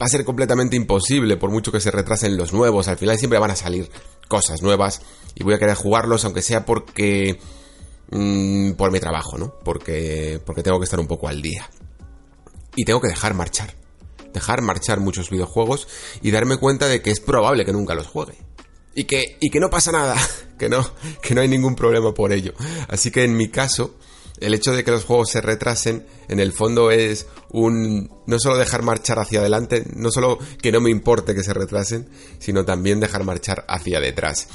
Va 0.00 0.04
a 0.04 0.10
ser 0.10 0.24
completamente 0.24 0.76
imposible 0.76 1.38
por 1.38 1.50
mucho 1.50 1.72
que 1.72 1.80
se 1.80 1.90
retrasen 1.90 2.36
los 2.36 2.52
nuevos, 2.52 2.88
al 2.88 2.98
final 2.98 3.18
siempre 3.18 3.38
van 3.38 3.50
a 3.50 3.56
salir 3.56 3.90
cosas 4.28 4.62
nuevas 4.62 5.00
y 5.34 5.42
voy 5.42 5.54
a 5.54 5.58
querer 5.58 5.74
jugarlos 5.74 6.24
aunque 6.24 6.42
sea 6.42 6.64
porque... 6.66 7.38
mm, 8.10 8.72
por 8.72 8.90
mi 8.90 9.00
trabajo, 9.00 9.38
¿no? 9.38 9.54
Porque, 9.64 10.40
porque 10.44 10.62
tengo 10.62 10.78
que 10.78 10.84
estar 10.84 11.00
un 11.00 11.06
poco 11.06 11.26
al 11.26 11.40
día. 11.40 11.70
Y 12.76 12.84
tengo 12.84 13.00
que 13.00 13.08
dejar 13.08 13.32
marchar 13.32 13.74
dejar 14.32 14.62
marchar 14.62 15.00
muchos 15.00 15.30
videojuegos 15.30 15.88
y 16.22 16.30
darme 16.30 16.56
cuenta 16.56 16.88
de 16.88 17.02
que 17.02 17.10
es 17.10 17.20
probable 17.20 17.64
que 17.64 17.72
nunca 17.72 17.94
los 17.94 18.06
juegue. 18.06 18.34
Y 18.94 19.04
que, 19.04 19.36
y 19.40 19.50
que 19.50 19.60
no 19.60 19.70
pasa 19.70 19.92
nada, 19.92 20.16
que 20.58 20.68
no, 20.68 20.88
que 21.22 21.34
no 21.34 21.40
hay 21.40 21.48
ningún 21.48 21.74
problema 21.74 22.12
por 22.12 22.32
ello. 22.32 22.54
Así 22.88 23.10
que 23.10 23.24
en 23.24 23.36
mi 23.36 23.48
caso, 23.48 23.94
el 24.40 24.54
hecho 24.54 24.72
de 24.72 24.84
que 24.84 24.90
los 24.90 25.04
juegos 25.04 25.30
se 25.30 25.40
retrasen, 25.40 26.06
en 26.28 26.40
el 26.40 26.52
fondo 26.52 26.90
es 26.90 27.26
un, 27.50 28.10
no 28.26 28.38
solo 28.38 28.56
dejar 28.56 28.82
marchar 28.82 29.18
hacia 29.18 29.40
adelante, 29.40 29.84
no 29.94 30.10
solo 30.10 30.38
que 30.60 30.72
no 30.72 30.80
me 30.80 30.90
importe 30.90 31.34
que 31.34 31.42
se 31.42 31.54
retrasen, 31.54 32.08
sino 32.38 32.64
también 32.64 33.00
dejar 33.00 33.24
marchar 33.24 33.64
hacia 33.68 34.00
detrás. 34.00 34.48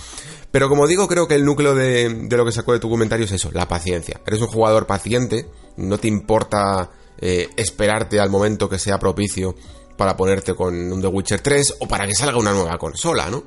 Pero 0.51 0.69
como 0.69 0.87
digo, 0.87 1.07
creo 1.07 1.27
que 1.27 1.35
el 1.35 1.45
núcleo 1.45 1.73
de, 1.73 2.09
de 2.09 2.37
lo 2.37 2.45
que 2.45 2.51
sacó 2.51 2.73
de 2.73 2.79
tu 2.79 2.89
comentario 2.89 3.25
es 3.25 3.31
eso, 3.31 3.49
la 3.51 3.67
paciencia. 3.67 4.21
Eres 4.25 4.41
un 4.41 4.47
jugador 4.47 4.85
paciente, 4.85 5.47
no 5.77 5.97
te 5.97 6.07
importa 6.07 6.91
eh, 7.25 7.49
esperarte 7.55 8.19
al 8.19 8.29
momento 8.29 8.67
que 8.67 8.77
sea 8.77 8.99
propicio 8.99 9.55
para 9.95 10.17
ponerte 10.17 10.53
con 10.53 10.75
un 10.91 11.01
The 11.01 11.07
Witcher 11.07 11.39
3 11.39 11.75
o 11.79 11.87
para 11.87 12.05
que 12.05 12.13
salga 12.13 12.37
una 12.37 12.51
nueva 12.51 12.77
consola, 12.77 13.29
¿no? 13.29 13.41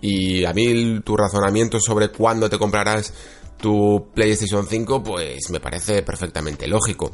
Y 0.00 0.44
a 0.44 0.52
mí 0.52 0.98
tu 1.04 1.16
razonamiento 1.16 1.78
sobre 1.78 2.08
cuándo 2.08 2.50
te 2.50 2.58
comprarás 2.58 3.14
tu 3.56 4.08
PlayStation 4.12 4.66
5, 4.66 5.04
pues 5.04 5.48
me 5.50 5.60
parece 5.60 6.02
perfectamente 6.02 6.66
lógico. 6.66 7.12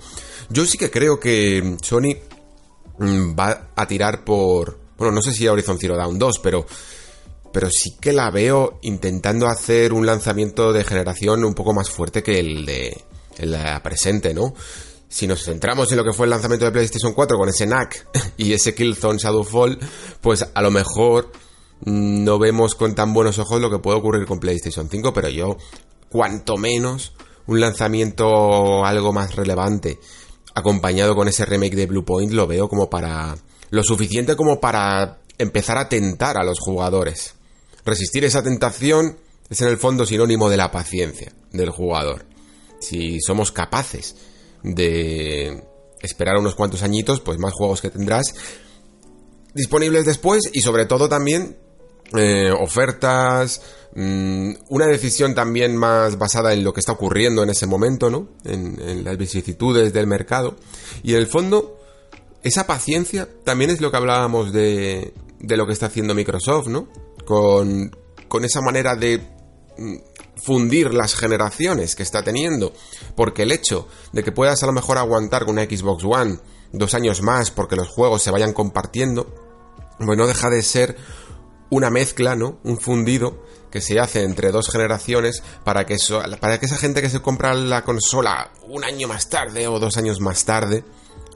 Yo 0.48 0.64
sí 0.64 0.78
que 0.78 0.90
creo 0.90 1.20
que 1.20 1.76
Sony 1.82 2.16
mm, 2.98 3.38
va 3.38 3.68
a 3.76 3.86
tirar 3.86 4.24
por... 4.24 4.78
Bueno, 4.96 5.12
no 5.12 5.20
sé 5.20 5.32
si 5.32 5.46
Horizon 5.48 5.78
Zero 5.78 5.98
Dawn 5.98 6.18
2, 6.18 6.38
pero 6.38 6.64
pero 7.52 7.68
sí 7.68 7.96
que 8.00 8.14
la 8.14 8.30
veo 8.30 8.78
intentando 8.80 9.48
hacer 9.48 9.92
un 9.92 10.06
lanzamiento 10.06 10.72
de 10.72 10.82
generación 10.82 11.44
un 11.44 11.52
poco 11.52 11.74
más 11.74 11.90
fuerte 11.90 12.22
que 12.22 12.38
el 12.38 12.64
de 12.64 13.04
la 13.40 13.82
presente, 13.82 14.32
¿no? 14.32 14.54
Si 15.10 15.26
nos 15.26 15.42
centramos 15.42 15.90
en 15.90 15.98
lo 15.98 16.05
que 16.05 16.12
fue 16.12 16.26
el 16.26 16.30
lanzamiento 16.30 16.64
de 16.66 16.70
PlayStation 16.70 17.12
4 17.12 17.36
con 17.36 17.48
ese 17.48 17.66
NAC 17.66 18.06
y 18.36 18.52
ese 18.52 18.76
Killzone 18.76 19.18
Shadowfall, 19.18 19.76
pues 20.20 20.47
a 20.55 20.62
lo 20.62 20.70
mejor 20.70 21.32
mm, 21.84 22.22
no 22.22 22.39
vemos 22.39 22.76
con 22.76 22.94
tan 22.94 23.12
buenos 23.12 23.40
ojos 23.40 23.60
lo 23.60 23.70
que 23.70 23.80
puede 23.80 23.98
ocurrir 23.98 24.24
con 24.24 24.39
PlayStation 24.39 24.89
5, 24.89 25.12
pero 25.12 25.28
yo, 25.28 25.56
cuanto 26.08 26.56
menos 26.56 27.12
un 27.48 27.58
lanzamiento 27.60 28.84
algo 28.84 29.12
más 29.12 29.34
relevante, 29.34 29.98
acompañado 30.55 31.16
con 31.16 31.26
ese 31.26 31.44
remake 31.44 31.74
de 31.74 31.86
Blue 31.86 32.05
Point, 32.05 32.32
lo 32.32 32.47
veo 32.47 32.68
como 32.68 32.89
para... 32.89 33.36
lo 33.70 33.82
suficiente 33.82 34.36
como 34.36 34.60
para 34.60 35.18
empezar 35.39 35.76
a 35.76 35.89
tentar 35.89 36.39
a 36.39 36.44
los 36.44 36.60
jugadores. 36.60 37.34
Resistir 37.84 38.24
esa 38.24 38.44
tentación 38.44 39.18
es 39.48 39.60
en 39.60 39.68
el 39.68 39.76
fondo 39.76 40.06
sinónimo 40.06 40.48
de 40.48 40.56
la 40.56 40.70
paciencia 40.70 41.32
del 41.50 41.70
jugador. 41.70 42.26
Si 42.78 43.20
somos 43.20 43.50
capaces 43.50 44.14
de 44.62 45.64
esperar 46.00 46.36
unos 46.39 46.55
cuantos 46.55 46.82
añitos, 46.82 47.20
pues 47.20 47.39
más 47.39 47.52
juegos 47.52 47.80
que 47.80 47.90
tendrás 47.90 48.34
disponibles 49.55 50.06
después 50.06 50.42
y 50.52 50.60
sobre 50.60 50.86
todo 50.86 51.08
también 51.08 51.56
eh, 52.16 52.50
ofertas, 52.50 53.62
mm, 53.94 54.52
una 54.68 54.86
decisión 54.86 55.34
también 55.34 55.76
más 55.76 56.18
basada 56.18 56.52
en 56.52 56.64
lo 56.64 56.72
que 56.72 56.80
está 56.80 56.92
ocurriendo 56.92 57.42
en 57.42 57.50
ese 57.50 57.66
momento, 57.66 58.10
¿no? 58.10 58.28
En, 58.44 58.80
en 58.80 59.05
las 59.05 59.16
vicisitudes 59.16 59.92
del 59.92 60.06
mercado. 60.06 60.56
Y 61.02 61.12
en 61.12 61.18
el 61.18 61.26
fondo, 61.26 61.78
esa 62.42 62.66
paciencia 62.66 63.28
también 63.44 63.70
es 63.70 63.80
lo 63.80 63.90
que 63.90 63.97
hablábamos 63.97 64.52
de, 64.52 65.12
de 65.39 65.56
lo 65.56 65.66
que 65.66 65.72
está 65.72 65.86
haciendo 65.86 66.14
Microsoft, 66.14 66.68
¿no? 66.68 66.89
Con, 67.24 67.97
con 68.28 68.44
esa 68.44 68.60
manera 68.60 68.97
de 68.97 69.20
mm, 69.78 69.97
fundir 70.42 70.94
las 70.94 71.14
generaciones 71.14 71.96
que 71.96 72.02
está 72.02 72.22
teniendo. 72.22 72.72
Porque 73.16 73.42
el 73.42 73.52
hecho 73.52 73.88
de 74.12 74.22
que 74.22 74.32
puedas 74.32 74.62
a 74.62 74.66
lo 74.66 74.72
mejor 74.72 74.98
aguantar 74.98 75.44
con 75.44 75.54
una 75.58 75.64
Xbox 75.64 76.04
One 76.04 76.38
dos 76.72 76.94
años 76.94 77.22
más 77.22 77.50
porque 77.50 77.76
los 77.76 77.88
juegos 77.88 78.22
se 78.22 78.30
vayan 78.30 78.52
compartiendo, 78.52 79.34
pues 79.98 80.16
no 80.16 80.26
deja 80.26 80.50
de 80.50 80.62
ser 80.62 80.96
una 81.68 81.90
mezcla, 81.90 82.36
¿no? 82.36 82.58
Un 82.64 82.78
fundido 82.78 83.44
que 83.70 83.80
se 83.80 84.00
hace 84.00 84.24
entre 84.24 84.50
dos 84.50 84.68
generaciones 84.68 85.42
para 85.64 85.86
que, 85.86 85.94
eso, 85.94 86.20
para 86.40 86.58
que 86.58 86.66
esa 86.66 86.76
gente 86.76 87.00
que 87.00 87.10
se 87.10 87.22
compra 87.22 87.54
la 87.54 87.82
consola 87.82 88.52
un 88.64 88.84
año 88.84 89.06
más 89.06 89.28
tarde 89.28 89.68
o 89.68 89.78
dos 89.78 89.96
años 89.96 90.20
más 90.20 90.44
tarde, 90.44 90.84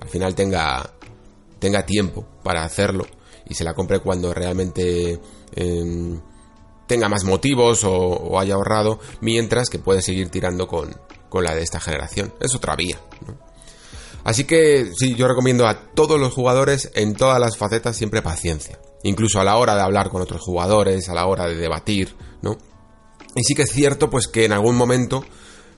al 0.01 0.09
final 0.09 0.35
tenga, 0.35 0.95
tenga 1.61 1.87
tiempo 1.87 2.27
para 2.43 2.65
hacerlo 2.65 3.07
y 3.47 3.55
se 3.55 3.65
la 3.65 3.75
compre 3.75 4.01
cuando 4.01 4.35
realmente 4.35 5.21
em, 5.55 6.21
tenga 6.87 7.09
más 7.09 7.25
motivos 7.25 7.83
o, 7.85 8.39
haya 8.39 8.55
ahorrado, 8.55 9.01
mientras 9.21 9.71
que 9.71 9.79
puede 9.79 10.03
seguir 10.03 10.29
tirando 10.29 10.67
con, 10.67 10.95
con 11.29 11.45
la 11.45 11.55
de 11.55 11.63
esta 11.63 11.81
generación. 11.81 12.35
Es 12.41 12.55
otra 12.55 12.77
vía. 12.77 12.99
¿no? 13.27 13.39
Así 14.25 14.45
que 14.45 14.91
sí, 14.97 15.15
yo 15.15 15.29
recomiendo 15.29 15.67
a 15.67 15.93
todos 15.95 16.19
los 16.19 16.33
jugadores 16.33 16.91
en 16.95 17.15
todas 17.15 17.39
las 17.39 17.59
facetas 17.59 17.97
siempre 17.97 18.23
paciencia. 18.23 18.79
Incluso 19.03 19.39
a 19.39 19.45
la 19.45 19.57
hora 19.59 19.75
de 19.75 19.83
hablar 19.83 20.09
con 20.09 20.23
otros 20.23 20.41
jugadores, 20.41 21.11
a 21.11 21.15
la 21.15 21.27
hora 21.27 21.47
de 21.47 21.57
debatir, 21.57 22.17
¿no? 22.41 22.57
Y 23.37 23.45
sí 23.45 23.55
que 23.55 23.63
es 23.63 23.71
cierto, 23.71 24.09
pues 24.09 24.27
que 24.27 24.47
en 24.47 24.53
algún 24.53 24.77
momento 24.77 25.25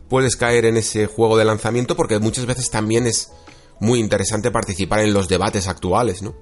puedes 0.09 0.36
caer 0.36 0.65
en 0.65 0.76
ese 0.76 1.07
juego 1.07 1.36
de 1.36 1.44
lanzamiento 1.44 1.97
porque 1.97 2.20
muchas 2.20 2.47
veces 2.47 2.70
también 2.70 3.09
es 3.09 3.33
muy 3.81 3.99
interesante 3.99 4.52
participar 4.52 5.01
en 5.01 5.12
los 5.12 5.28
debates 5.28 5.67
actuales, 5.67 6.23
¿no? 6.23 6.36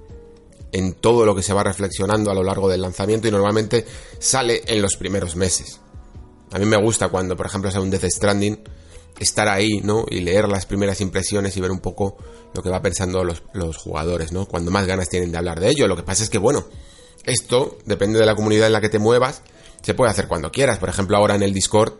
En 0.75 0.93
todo 0.93 1.25
lo 1.25 1.33
que 1.33 1.41
se 1.41 1.53
va 1.53 1.63
reflexionando 1.63 2.29
a 2.31 2.33
lo 2.33 2.43
largo 2.43 2.67
del 2.67 2.81
lanzamiento 2.81 3.29
y 3.29 3.31
normalmente 3.31 3.85
sale 4.19 4.61
en 4.67 4.81
los 4.81 4.97
primeros 4.97 5.37
meses. 5.37 5.79
A 6.51 6.59
mí 6.59 6.65
me 6.65 6.75
gusta 6.75 7.07
cuando, 7.07 7.37
por 7.37 7.45
ejemplo, 7.45 7.71
sale 7.71 7.85
un 7.85 7.91
Death 7.91 8.03
Stranding, 8.09 8.59
estar 9.17 9.47
ahí, 9.47 9.79
¿no? 9.83 10.05
Y 10.09 10.19
leer 10.19 10.49
las 10.49 10.65
primeras 10.65 10.99
impresiones 10.99 11.55
y 11.55 11.61
ver 11.61 11.71
un 11.71 11.79
poco 11.79 12.17
lo 12.53 12.61
que 12.61 12.69
va 12.69 12.81
pensando 12.81 13.23
los, 13.23 13.43
los, 13.53 13.77
jugadores, 13.77 14.33
¿no? 14.33 14.47
Cuando 14.47 14.69
más 14.69 14.85
ganas 14.85 15.07
tienen 15.07 15.31
de 15.31 15.37
hablar 15.37 15.61
de 15.61 15.69
ello. 15.69 15.87
Lo 15.87 15.95
que 15.95 16.03
pasa 16.03 16.23
es 16.23 16.29
que, 16.29 16.39
bueno, 16.39 16.65
esto 17.23 17.77
depende 17.85 18.19
de 18.19 18.25
la 18.25 18.35
comunidad 18.35 18.67
en 18.67 18.73
la 18.73 18.81
que 18.81 18.89
te 18.89 18.99
muevas, 18.99 19.43
se 19.81 19.93
puede 19.93 20.11
hacer 20.11 20.27
cuando 20.27 20.51
quieras. 20.51 20.77
Por 20.77 20.89
ejemplo, 20.89 21.15
ahora 21.15 21.35
en 21.35 21.43
el 21.43 21.53
Discord 21.53 21.93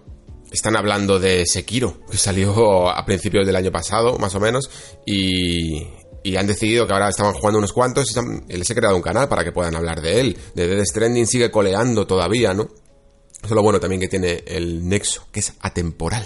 están 0.51 0.75
hablando 0.75 1.19
de 1.19 1.45
Sekiro, 1.45 1.99
que 2.09 2.17
salió 2.17 2.89
a 2.89 3.05
principios 3.05 3.45
del 3.45 3.55
año 3.55 3.71
pasado, 3.71 4.17
más 4.17 4.35
o 4.35 4.39
menos, 4.39 4.69
y, 5.05 5.87
y 6.25 6.37
han 6.37 6.47
decidido 6.47 6.87
que 6.87 6.93
ahora 6.93 7.09
estaban 7.09 7.35
jugando 7.35 7.59
unos 7.59 7.71
cuantos 7.71 8.07
y 8.49 8.57
les 8.57 8.67
he 8.67 8.73
creado 8.73 8.95
un 8.95 9.03
canal 9.03 9.29
para 9.29 9.43
que 9.43 9.51
puedan 9.51 9.75
hablar 9.75 10.01
de 10.01 10.19
él. 10.19 10.37
De 10.55 10.67
Death 10.67 10.87
Stranding 10.87 11.27
sigue 11.27 11.51
coleando 11.51 12.07
todavía, 12.07 12.51
¿no? 12.51 12.63
Eso 12.63 13.43
es 13.43 13.51
lo 13.51 13.61
bueno 13.61 13.79
también 13.79 14.01
que 14.01 14.07
tiene 14.07 14.43
el 14.47 14.89
Nexo, 14.89 15.27
que 15.31 15.41
es 15.41 15.53
atemporal. 15.59 16.25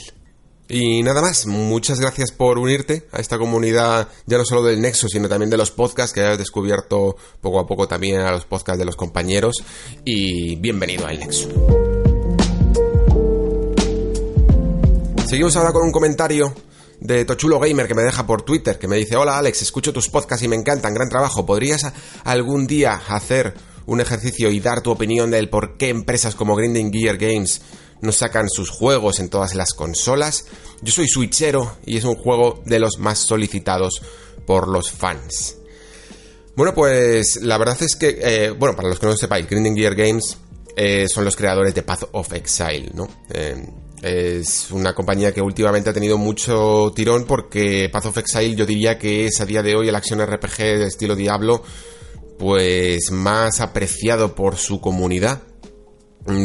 Y 0.70 1.04
nada 1.04 1.22
más, 1.22 1.48
muchas 1.48 2.00
gracias 2.00 2.32
por 2.32 2.60
unirte 2.60 3.08
a 3.12 3.20
esta 3.20 3.38
comunidad, 3.38 4.08
ya 4.26 4.38
no 4.38 4.46
solo 4.46 4.64
del 4.64 4.80
Nexo, 4.80 5.10
sino 5.10 5.28
también 5.28 5.50
de 5.50 5.58
los 5.58 5.72
podcasts 5.72 6.14
que 6.14 6.22
has 6.22 6.38
descubierto 6.38 7.18
poco 7.42 7.60
a 7.60 7.68
poco 7.68 7.86
también 7.86 8.22
a 8.22 8.32
los 8.32 8.46
podcasts 8.46 8.80
de 8.80 8.86
los 8.86 8.96
compañeros. 8.96 9.58
Y 10.06 10.56
bienvenido 10.56 11.08
al 11.08 11.20
Nexo. 11.20 11.50
Seguimos 15.28 15.58
ahora 15.58 15.74
con 15.74 15.84
un 15.84 15.92
comentario 15.92 16.56
de 17.00 17.26
Tochulo 17.26 17.60
Gamer 17.60 17.88
que 17.88 17.96
me 17.96 18.04
deja 18.04 18.28
por 18.28 18.42
Twitter, 18.42 18.78
que 18.78 18.88
me 18.88 18.98
dice, 18.98 19.16
hola 19.16 19.38
Alex, 19.38 19.62
escucho 19.62 19.94
tus 19.94 20.10
podcasts 20.10 20.44
y 20.44 20.48
me 20.48 20.56
encantan, 20.56 20.94
gran 20.94 21.10
trabajo, 21.10 21.46
¿podrías 21.46 21.92
algún 22.24 22.68
día 22.68 23.02
hacer 23.08 23.54
un 23.86 24.02
ejercicio 24.02 24.52
y 24.52 24.60
dar 24.60 24.82
tu 24.82 24.92
opinión 24.92 25.32
del 25.32 25.50
por 25.50 25.78
qué 25.78 25.90
empresas 25.90 26.36
como 26.36 26.56
Grinding 26.56 26.92
Gear 26.92 27.18
Games 27.18 27.62
no 28.02 28.12
sacan 28.12 28.50
sus 28.50 28.70
juegos 28.70 29.20
en 29.20 29.30
todas 29.30 29.56
las 29.56 29.74
consolas? 29.74 30.46
Yo 30.82 30.92
soy 30.92 31.08
switchero 31.08 31.78
y 31.86 31.98
es 31.98 32.04
un 32.04 32.16
juego 32.16 32.62
de 32.66 32.80
los 32.80 33.00
más 33.00 33.20
solicitados 33.20 34.02
por 34.46 34.68
los 34.68 34.92
fans. 34.92 35.56
Bueno, 36.56 36.74
pues 36.74 37.40
la 37.42 37.58
verdad 37.58 37.78
es 37.82 37.96
que, 37.96 38.20
eh, 38.22 38.50
bueno, 38.52 38.76
para 38.76 38.90
los 38.90 39.00
que 39.00 39.06
no 39.06 39.14
lo 39.14 39.18
sepáis, 39.18 39.48
Grinding 39.48 39.78
Gear 39.78 39.96
Games 39.96 40.38
eh, 40.76 41.08
son 41.08 41.24
los 41.24 41.36
creadores 41.36 41.74
de 41.74 41.84
Path 41.84 42.10
of 42.12 42.34
Exile, 42.34 42.92
¿no? 42.94 43.08
Eh, 43.30 43.56
es 44.02 44.72
una 44.72 44.94
compañía 44.94 45.34
que 45.34 45.42
últimamente 45.42 45.90
ha 45.90 45.94
tenido 45.94 46.18
mucho 46.18 46.92
tirón 46.96 47.26
porque 47.26 47.90
Path 47.92 48.08
of 48.08 48.18
Exile 48.18 48.56
yo 48.56 48.66
diría 48.66 48.98
que 48.98 49.26
es 49.26 49.42
a 49.42 49.46
día 49.46 49.62
de 49.62 49.76
hoy 49.76 49.90
el 49.90 49.96
acción 49.96 50.26
RPG 50.26 50.58
de 50.58 50.88
estilo 50.88 51.16
Diablo 51.16 51.64
pues 52.38 53.12
más 53.12 53.60
apreciado 53.60 54.34
por 54.34 54.56
su 54.56 54.80
comunidad. 54.80 55.44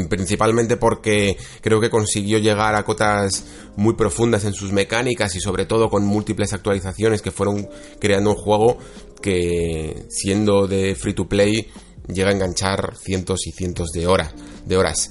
Principalmente 0.08 0.76
porque 0.76 1.36
creo 1.60 1.80
que 1.80 1.90
consiguió 1.90 2.38
llegar 2.38 2.74
a 2.74 2.84
cotas 2.84 3.44
muy 3.76 3.94
profundas 3.94 4.44
en 4.44 4.54
sus 4.54 4.72
mecánicas 4.72 5.34
y 5.36 5.40
sobre 5.40 5.66
todo 5.66 5.90
con 5.90 6.04
múltiples 6.04 6.52
actualizaciones 6.52 7.22
que 7.22 7.30
fueron 7.30 7.68
creando 8.00 8.30
un 8.30 8.36
juego 8.36 8.78
que 9.20 10.04
siendo 10.08 10.66
de 10.66 10.94
free 10.94 11.14
to 11.14 11.28
play 11.28 11.68
llega 12.08 12.30
a 12.30 12.32
enganchar 12.32 12.96
cientos 12.96 13.46
y 13.46 13.52
cientos 13.52 13.90
de 13.90 14.06
horas 14.06 14.32
de 14.64 14.76
horas 14.76 15.10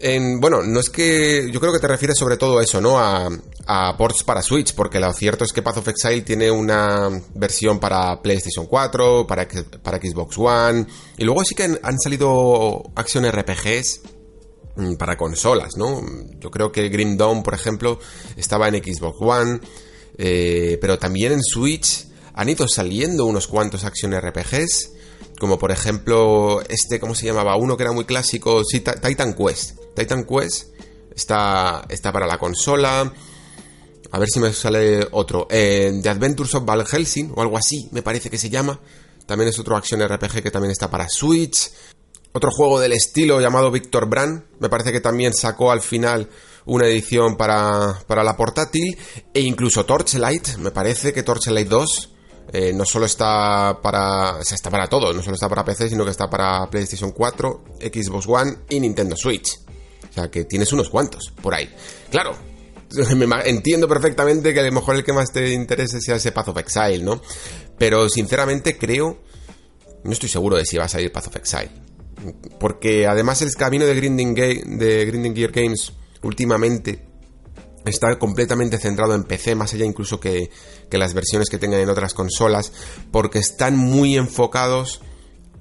en, 0.00 0.40
bueno, 0.40 0.62
no 0.62 0.80
es 0.80 0.88
que. 0.88 1.50
Yo 1.52 1.60
creo 1.60 1.72
que 1.72 1.78
te 1.78 1.86
refieres 1.86 2.16
sobre 2.16 2.36
todo 2.36 2.58
a 2.58 2.62
eso, 2.62 2.80
¿no? 2.80 2.98
A, 2.98 3.28
ports 3.96 4.24
para 4.24 4.42
Switch, 4.42 4.74
porque 4.74 4.98
lo 4.98 5.12
cierto 5.12 5.44
es 5.44 5.52
que 5.52 5.62
Path 5.62 5.76
of 5.76 5.88
Exile 5.88 6.22
tiene 6.22 6.50
una 6.50 7.08
versión 7.34 7.78
para 7.78 8.20
PlayStation 8.20 8.66
4, 8.66 9.26
para, 9.26 9.46
para 9.82 9.98
Xbox 9.98 10.36
One, 10.38 10.86
y 11.18 11.24
luego 11.24 11.44
sí 11.44 11.54
que 11.54 11.64
han, 11.64 11.78
han 11.82 11.98
salido 12.00 12.82
acción 12.96 13.30
RPGs 13.30 14.00
mm, 14.74 14.94
para 14.94 15.16
consolas, 15.16 15.76
¿no? 15.76 16.00
Yo 16.40 16.50
creo 16.50 16.72
que 16.72 16.88
Grim 16.88 17.16
Dawn, 17.16 17.44
por 17.44 17.54
ejemplo, 17.54 18.00
estaba 18.36 18.66
en 18.66 18.82
Xbox 18.82 19.18
One, 19.20 19.60
eh, 20.18 20.78
pero 20.80 20.98
también 20.98 21.32
en 21.32 21.42
Switch 21.44 22.06
han 22.34 22.48
ido 22.48 22.66
saliendo 22.66 23.26
unos 23.26 23.46
cuantos 23.46 23.84
acción 23.84 24.18
RPGs 24.18 24.90
como 25.40 25.58
por 25.58 25.72
ejemplo 25.72 26.60
este, 26.68 27.00
¿cómo 27.00 27.16
se 27.16 27.26
llamaba? 27.26 27.56
Uno 27.56 27.76
que 27.76 27.82
era 27.82 27.92
muy 27.92 28.04
clásico, 28.04 28.62
sí, 28.62 28.80
Titan 28.80 29.34
Quest. 29.34 29.78
Titan 29.96 30.24
Quest 30.24 30.68
está, 31.16 31.84
está 31.88 32.12
para 32.12 32.26
la 32.26 32.38
consola. 32.38 33.12
A 34.12 34.18
ver 34.18 34.28
si 34.28 34.38
me 34.38 34.52
sale 34.52 35.08
otro. 35.12 35.48
Eh, 35.50 35.98
The 36.02 36.10
Adventures 36.10 36.54
of 36.54 36.64
Val 36.64 36.86
Helsing 36.86 37.32
o 37.34 37.40
algo 37.40 37.56
así, 37.56 37.88
me 37.90 38.02
parece 38.02 38.28
que 38.28 38.38
se 38.38 38.50
llama. 38.50 38.78
También 39.26 39.48
es 39.48 39.58
otro 39.58 39.76
acción 39.76 40.06
RPG 40.06 40.42
que 40.42 40.50
también 40.50 40.72
está 40.72 40.90
para 40.90 41.08
Switch. 41.08 41.70
Otro 42.32 42.50
juego 42.52 42.78
del 42.78 42.92
estilo 42.92 43.40
llamado 43.40 43.70
Victor 43.70 44.08
Brand. 44.08 44.44
Me 44.58 44.68
parece 44.68 44.92
que 44.92 45.00
también 45.00 45.32
sacó 45.32 45.72
al 45.72 45.80
final 45.80 46.28
una 46.66 46.86
edición 46.86 47.36
para, 47.36 47.98
para 48.06 48.22
la 48.22 48.36
portátil. 48.36 48.98
E 49.32 49.40
incluso 49.40 49.86
Torchlight. 49.86 50.56
Me 50.58 50.70
parece 50.70 51.12
que 51.12 51.22
Torchlight 51.22 51.68
2 51.68 52.09
eh, 52.52 52.72
no 52.72 52.84
solo 52.84 53.06
está 53.06 53.78
para. 53.80 54.36
O 54.36 54.44
sea, 54.44 54.56
está 54.56 54.70
para 54.70 54.88
todo, 54.88 55.12
no 55.12 55.22
solo 55.22 55.34
está 55.34 55.48
para 55.48 55.64
PC, 55.64 55.88
sino 55.88 56.04
que 56.04 56.10
está 56.10 56.28
para 56.28 56.68
PlayStation 56.68 57.12
4, 57.12 57.64
Xbox 57.80 58.26
One 58.26 58.56
y 58.68 58.80
Nintendo 58.80 59.16
Switch. 59.16 59.58
O 60.08 60.12
sea, 60.12 60.30
que 60.30 60.44
tienes 60.44 60.72
unos 60.72 60.90
cuantos 60.90 61.32
por 61.40 61.54
ahí. 61.54 61.72
Claro, 62.10 62.36
entiendo 63.44 63.86
perfectamente 63.86 64.52
que 64.52 64.60
a 64.60 64.64
lo 64.64 64.72
mejor 64.72 64.96
el 64.96 65.04
que 65.04 65.12
más 65.12 65.32
te 65.32 65.52
interese 65.52 66.00
sea 66.00 66.16
ese 66.16 66.32
Path 66.32 66.48
of 66.48 66.58
Exile, 66.58 67.04
¿no? 67.04 67.20
Pero 67.78 68.08
sinceramente 68.08 68.76
creo. 68.76 69.18
No 70.02 70.12
estoy 70.12 70.30
seguro 70.30 70.56
de 70.56 70.64
si 70.64 70.78
va 70.78 70.86
a 70.86 70.88
salir 70.88 71.12
Path 71.12 71.28
of 71.28 71.36
Exile. 71.36 71.70
Porque 72.58 73.06
además 73.06 73.42
el 73.42 73.54
camino 73.54 73.84
de 73.86 73.94
Grinding, 73.94 74.34
de 74.34 75.04
Grinding 75.06 75.36
Gear 75.36 75.52
Games 75.52 75.92
últimamente 76.22 77.09
está 77.84 78.18
completamente 78.18 78.78
centrado 78.78 79.14
en 79.14 79.24
PC, 79.24 79.54
más 79.54 79.72
allá 79.72 79.84
incluso 79.84 80.20
que, 80.20 80.50
que, 80.90 80.98
las 80.98 81.14
versiones 81.14 81.48
que 81.48 81.58
tengan 81.58 81.80
en 81.80 81.88
otras 81.88 82.14
consolas, 82.14 82.72
porque 83.10 83.38
están 83.38 83.76
muy 83.76 84.16
enfocados 84.16 85.00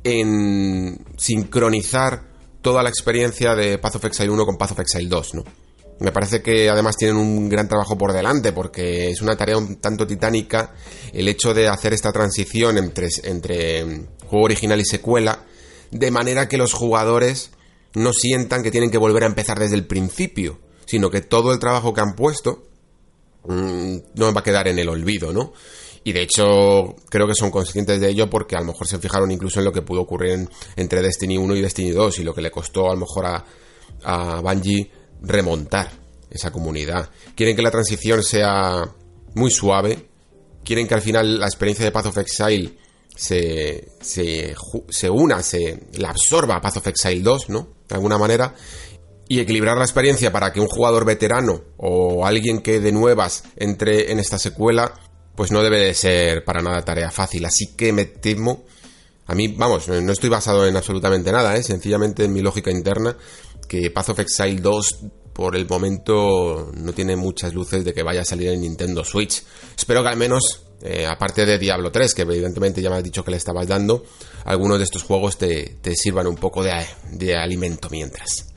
en 0.03 1.05
sincronizar 1.17 2.29
toda 2.61 2.83
la 2.83 2.89
experiencia 2.89 3.55
de 3.55 3.77
Path 3.77 3.95
of 3.95 4.05
Exile 4.05 4.29
1 4.29 4.45
con 4.45 4.57
Path 4.57 4.71
of 4.71 4.79
Exile 4.79 5.07
2, 5.09 5.35
¿no? 5.35 5.43
Me 5.99 6.13
parece 6.13 6.41
que 6.41 6.69
además 6.69 6.95
tienen 6.95 7.17
un 7.17 7.49
gran 7.49 7.67
trabajo 7.67 7.97
por 7.97 8.13
delante 8.13 8.53
porque 8.53 9.09
es 9.09 9.21
una 9.21 9.35
tarea 9.35 9.57
un 9.57 9.81
tanto 9.81 10.07
titánica 10.07 10.73
el 11.11 11.27
hecho 11.27 11.53
de 11.53 11.67
hacer 11.67 11.93
esta 11.93 12.13
transición 12.13 12.77
entre, 12.77 13.09
entre 13.23 14.07
juego 14.25 14.45
original 14.45 14.79
y 14.79 14.85
secuela, 14.85 15.45
de 15.91 16.09
manera 16.09 16.47
que 16.47 16.57
los 16.57 16.73
jugadores 16.73 17.51
no 17.95 18.13
sientan 18.13 18.63
que 18.63 18.71
tienen 18.71 18.91
que 18.91 18.97
volver 18.97 19.23
a 19.23 19.27
empezar 19.27 19.59
desde 19.59 19.75
el 19.75 19.87
principio, 19.87 20.59
sino 20.89 21.11
que 21.11 21.21
todo 21.21 21.53
el 21.53 21.59
trabajo 21.59 21.93
que 21.93 22.01
han 22.01 22.15
puesto 22.15 22.63
mmm, 23.45 23.97
no 24.15 24.33
va 24.33 24.39
a 24.39 24.43
quedar 24.43 24.67
en 24.67 24.79
el 24.79 24.89
olvido, 24.89 25.31
¿no? 25.31 25.53
Y 26.03 26.13
de 26.13 26.23
hecho, 26.23 26.95
creo 27.09 27.27
que 27.27 27.35
son 27.35 27.51
conscientes 27.51 28.01
de 28.01 28.09
ello 28.09 28.27
porque 28.27 28.55
a 28.55 28.59
lo 28.61 28.65
mejor 28.65 28.87
se 28.87 28.97
fijaron 28.97 29.29
incluso 29.29 29.59
en 29.59 29.65
lo 29.65 29.71
que 29.71 29.83
pudo 29.83 30.01
ocurrir 30.01 30.31
en, 30.31 30.49
entre 30.77 31.03
Destiny 31.03 31.37
1 31.37 31.55
y 31.57 31.61
Destiny 31.61 31.91
2 31.91 32.17
y 32.19 32.23
lo 32.23 32.33
que 32.33 32.41
le 32.41 32.49
costó 32.49 32.89
a 32.89 32.95
lo 32.95 33.01
mejor 33.01 33.27
a, 33.27 33.45
a 34.03 34.41
Bungie 34.41 34.91
remontar 35.21 35.91
esa 36.31 36.51
comunidad. 36.51 37.11
Quieren 37.35 37.55
que 37.55 37.61
la 37.61 37.69
transición 37.69 38.23
sea 38.23 38.83
muy 39.35 39.51
suave, 39.51 40.09
quieren 40.63 40.87
que 40.87 40.95
al 40.95 41.01
final 41.01 41.39
la 41.39 41.45
experiencia 41.45 41.85
de 41.85 41.91
Path 41.91 42.07
of 42.07 42.17
Exile 42.17 42.79
se, 43.15 43.91
se, 44.01 44.55
se 44.89 45.09
una, 45.11 45.43
se 45.43 45.83
la 45.97 46.09
absorba 46.09 46.55
a 46.55 46.61
Path 46.61 46.77
of 46.77 46.87
Exile 46.87 47.21
2, 47.21 47.49
¿no? 47.49 47.67
De 47.87 47.93
alguna 47.93 48.17
manera, 48.17 48.55
y 49.29 49.39
equilibrar 49.39 49.77
la 49.77 49.83
experiencia 49.83 50.31
para 50.31 50.51
que 50.51 50.59
un 50.59 50.67
jugador 50.67 51.05
veterano 51.05 51.61
o 51.77 52.25
alguien 52.25 52.61
que 52.61 52.79
de 52.79 52.91
nuevas 52.91 53.43
entre 53.55 54.11
en 54.11 54.19
esta 54.19 54.39
secuela, 54.39 54.91
pues 55.35 55.51
no 55.51 55.61
debe 55.61 55.79
de 55.79 55.93
ser 55.93 56.43
para 56.43 56.63
nada 56.63 56.81
tarea 56.81 57.11
fácil. 57.11 57.45
Así 57.45 57.75
que 57.77 57.93
me 57.93 58.05
temo, 58.05 58.65
a 59.27 59.35
mí, 59.35 59.49
vamos, 59.49 59.87
no 59.87 60.11
estoy 60.11 60.29
basado 60.29 60.65
en 60.65 60.75
absolutamente 60.75 61.31
nada, 61.31 61.55
¿eh? 61.55 61.61
sencillamente 61.61 62.25
en 62.25 62.33
mi 62.33 62.41
lógica 62.41 62.71
interna, 62.71 63.15
que 63.67 63.91
Path 63.91 64.09
of 64.09 64.19
Exile 64.19 64.61
2 64.61 64.99
por 65.31 65.55
el 65.55 65.69
momento 65.69 66.71
no 66.75 66.91
tiene 66.93 67.15
muchas 67.15 67.53
luces 67.53 67.85
de 67.85 67.93
que 67.93 68.01
vaya 68.01 68.21
a 68.21 68.25
salir 68.25 68.49
en 68.49 68.61
Nintendo 68.61 69.05
Switch. 69.05 69.43
Espero 69.77 70.01
que 70.01 70.09
al 70.09 70.17
menos, 70.17 70.63
eh, 70.81 71.05
aparte 71.05 71.45
de 71.45 71.59
Diablo 71.59 71.91
3, 71.91 72.15
que 72.15 72.23
evidentemente 72.23 72.81
ya 72.81 72.89
me 72.89 72.95
has 72.95 73.03
dicho 73.03 73.23
que 73.23 73.29
le 73.29 73.37
estabas 73.37 73.67
dando, 73.67 74.03
algunos 74.45 74.79
de 74.79 74.85
estos 74.85 75.03
juegos 75.03 75.37
te, 75.37 75.77
te 75.81 75.95
sirvan 75.95 76.25
un 76.25 76.35
poco 76.35 76.63
de, 76.63 76.73
de 77.11 77.37
alimento 77.37 77.89
mientras. 77.91 78.48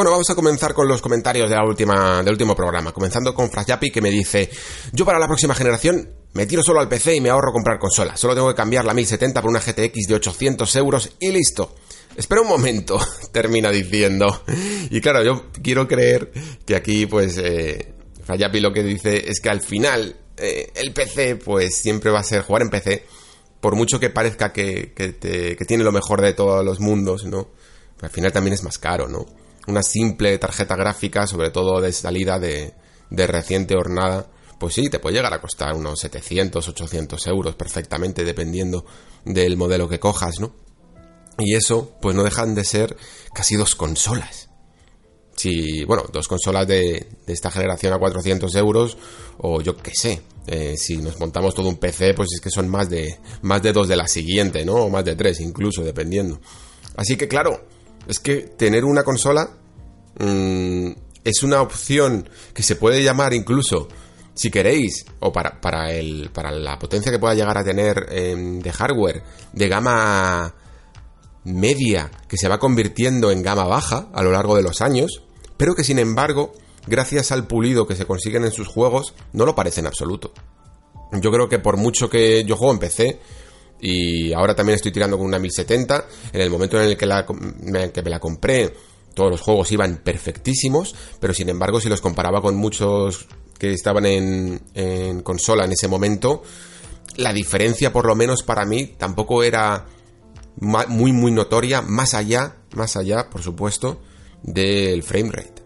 Bueno, 0.00 0.12
vamos 0.12 0.30
a 0.30 0.34
comenzar 0.34 0.72
con 0.72 0.88
los 0.88 1.02
comentarios 1.02 1.50
de 1.50 1.56
la 1.56 1.62
última, 1.62 2.22
del 2.22 2.32
último 2.32 2.56
programa, 2.56 2.90
comenzando 2.90 3.34
con 3.34 3.50
Frasyapi 3.50 3.90
que 3.90 4.00
me 4.00 4.08
dice, 4.08 4.48
yo 4.92 5.04
para 5.04 5.18
la 5.18 5.26
próxima 5.26 5.54
generación 5.54 6.08
me 6.32 6.46
tiro 6.46 6.62
solo 6.62 6.80
al 6.80 6.88
PC 6.88 7.16
y 7.16 7.20
me 7.20 7.28
ahorro 7.28 7.52
comprar 7.52 7.78
consola, 7.78 8.16
solo 8.16 8.32
tengo 8.32 8.48
que 8.48 8.54
cambiar 8.54 8.86
la 8.86 8.94
1070 8.94 9.42
por 9.42 9.50
una 9.50 9.60
GTX 9.60 10.06
de 10.08 10.14
800 10.14 10.76
euros 10.76 11.10
y 11.20 11.30
listo. 11.30 11.74
Espera 12.16 12.40
un 12.40 12.48
momento, 12.48 12.98
termina 13.30 13.70
diciendo. 13.70 14.42
Y 14.88 15.02
claro, 15.02 15.22
yo 15.22 15.50
quiero 15.62 15.86
creer 15.86 16.32
que 16.64 16.76
aquí, 16.76 17.04
pues, 17.04 17.36
eh, 17.36 17.92
Frayapi 18.24 18.58
lo 18.60 18.72
que 18.72 18.82
dice 18.82 19.30
es 19.30 19.38
que 19.42 19.50
al 19.50 19.60
final 19.60 20.16
eh, 20.38 20.72
el 20.76 20.94
PC, 20.94 21.36
pues, 21.36 21.76
siempre 21.76 22.10
va 22.10 22.20
a 22.20 22.24
ser 22.24 22.40
jugar 22.40 22.62
en 22.62 22.70
PC, 22.70 23.04
por 23.60 23.76
mucho 23.76 24.00
que 24.00 24.08
parezca 24.08 24.50
que, 24.50 24.94
tiene 25.68 25.84
lo 25.84 25.92
mejor 25.92 26.22
de 26.22 26.32
todos 26.32 26.64
los 26.64 26.80
mundos, 26.80 27.26
¿no? 27.26 27.50
Al 28.00 28.08
final 28.08 28.32
también 28.32 28.54
es 28.54 28.62
más 28.62 28.78
caro, 28.78 29.06
¿no? 29.06 29.26
Una 29.70 29.82
simple 29.84 30.36
tarjeta 30.38 30.74
gráfica, 30.74 31.26
sobre 31.28 31.50
todo 31.50 31.80
de 31.80 31.92
salida 31.92 32.40
de, 32.40 32.74
de 33.08 33.26
reciente 33.26 33.76
hornada, 33.76 34.26
pues 34.58 34.74
sí, 34.74 34.90
te 34.90 34.98
puede 34.98 35.16
llegar 35.16 35.32
a 35.32 35.40
costar 35.40 35.74
unos 35.74 36.00
700, 36.00 36.68
800 36.68 37.26
euros 37.28 37.54
perfectamente, 37.54 38.24
dependiendo 38.24 38.84
del 39.24 39.56
modelo 39.56 39.88
que 39.88 40.00
cojas, 40.00 40.40
¿no? 40.40 40.52
Y 41.38 41.54
eso, 41.54 41.96
pues 42.02 42.14
no 42.14 42.24
dejan 42.24 42.54
de 42.54 42.64
ser 42.64 42.96
casi 43.32 43.56
dos 43.56 43.74
consolas. 43.76 44.50
Si, 45.36 45.84
bueno, 45.84 46.04
dos 46.12 46.28
consolas 46.28 46.66
de, 46.66 47.06
de 47.26 47.32
esta 47.32 47.50
generación 47.50 47.94
a 47.94 47.98
400 47.98 48.54
euros, 48.56 48.98
o 49.38 49.62
yo 49.62 49.76
qué 49.76 49.92
sé, 49.94 50.20
eh, 50.46 50.74
si 50.76 50.96
nos 50.98 51.18
montamos 51.20 51.54
todo 51.54 51.68
un 51.68 51.76
PC, 51.76 52.12
pues 52.12 52.28
es 52.34 52.40
que 52.40 52.50
son 52.50 52.68
más 52.68 52.90
de, 52.90 53.18
más 53.42 53.62
de 53.62 53.72
dos 53.72 53.88
de 53.88 53.96
la 53.96 54.08
siguiente, 54.08 54.64
¿no? 54.64 54.74
O 54.74 54.90
más 54.90 55.04
de 55.04 55.14
tres, 55.14 55.40
incluso, 55.40 55.82
dependiendo. 55.82 56.40
Así 56.96 57.16
que, 57.16 57.28
claro, 57.28 57.66
es 58.06 58.18
que 58.18 58.40
tener 58.40 58.84
una 58.84 59.04
consola 59.04 59.59
mm, 60.20 60.90
es 61.24 61.42
una 61.42 61.60
opción 61.60 62.28
que 62.54 62.62
se 62.62 62.76
puede 62.76 63.02
llamar 63.02 63.34
incluso, 63.34 63.88
si 64.34 64.50
queréis, 64.50 65.04
o 65.20 65.32
para, 65.32 65.60
para, 65.60 65.92
el, 65.92 66.30
para 66.32 66.50
la 66.50 66.78
potencia 66.78 67.12
que 67.12 67.18
pueda 67.18 67.34
llegar 67.34 67.58
a 67.58 67.64
tener 67.64 68.06
em, 68.10 68.60
de 68.60 68.72
hardware, 68.72 69.22
de 69.52 69.68
gama 69.68 70.54
media 71.44 72.10
que 72.28 72.36
se 72.36 72.48
va 72.48 72.58
convirtiendo 72.58 73.30
en 73.30 73.42
gama 73.42 73.64
baja 73.64 74.08
a 74.12 74.22
lo 74.22 74.30
largo 74.30 74.56
de 74.56 74.62
los 74.62 74.80
años, 74.80 75.22
pero 75.56 75.74
que 75.74 75.84
sin 75.84 75.98
embargo, 75.98 76.52
gracias 76.86 77.32
al 77.32 77.46
pulido 77.46 77.86
que 77.86 77.96
se 77.96 78.06
consiguen 78.06 78.44
en 78.44 78.52
sus 78.52 78.68
juegos, 78.68 79.14
no 79.32 79.46
lo 79.46 79.54
parece 79.54 79.80
en 79.80 79.86
absoluto. 79.86 80.32
Yo 81.12 81.30
creo 81.30 81.48
que 81.48 81.58
por 81.58 81.76
mucho 81.76 82.08
que 82.08 82.44
yo 82.44 82.56
juego 82.56 82.72
en 82.72 82.78
PC 82.78 83.20
y 83.80 84.32
ahora 84.32 84.54
también 84.54 84.76
estoy 84.76 84.92
tirando 84.92 85.16
con 85.16 85.26
una 85.26 85.38
1070, 85.38 86.06
en 86.32 86.40
el 86.40 86.50
momento 86.50 86.80
en 86.80 86.88
el 86.88 86.96
que, 86.96 87.06
la, 87.06 87.26
que 87.26 88.02
me 88.02 88.10
la 88.10 88.20
compré, 88.20 88.72
todos 89.14 89.30
los 89.30 89.40
juegos 89.40 89.72
iban 89.72 90.00
perfectísimos, 90.02 90.94
pero 91.20 91.34
sin 91.34 91.48
embargo, 91.48 91.80
si 91.80 91.88
los 91.88 92.00
comparaba 92.00 92.40
con 92.40 92.56
muchos 92.56 93.26
que 93.58 93.72
estaban 93.72 94.06
en, 94.06 95.20
consola 95.22 95.64
en 95.64 95.72
ese 95.72 95.88
momento, 95.88 96.42
la 97.16 97.32
diferencia, 97.32 97.92
por 97.92 98.06
lo 98.06 98.14
menos 98.14 98.42
para 98.42 98.64
mí, 98.64 98.94
tampoco 98.98 99.42
era 99.42 99.86
muy 100.58 101.12
muy 101.12 101.32
notoria, 101.32 101.82
más 101.82 102.14
allá, 102.14 102.56
más 102.74 102.96
allá, 102.96 103.28
por 103.30 103.42
supuesto, 103.42 104.00
del 104.42 105.02
frame 105.02 105.30
rate. 105.32 105.62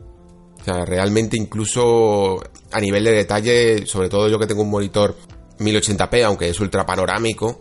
O 0.60 0.64
sea, 0.64 0.84
realmente 0.84 1.36
incluso 1.36 2.42
a 2.72 2.80
nivel 2.80 3.04
de 3.04 3.12
detalle, 3.12 3.86
sobre 3.86 4.08
todo 4.08 4.28
yo 4.28 4.38
que 4.38 4.46
tengo 4.46 4.62
un 4.62 4.70
monitor 4.70 5.16
1080p, 5.58 6.24
aunque 6.24 6.48
es 6.48 6.58
ultra 6.58 6.86
panorámico, 6.86 7.60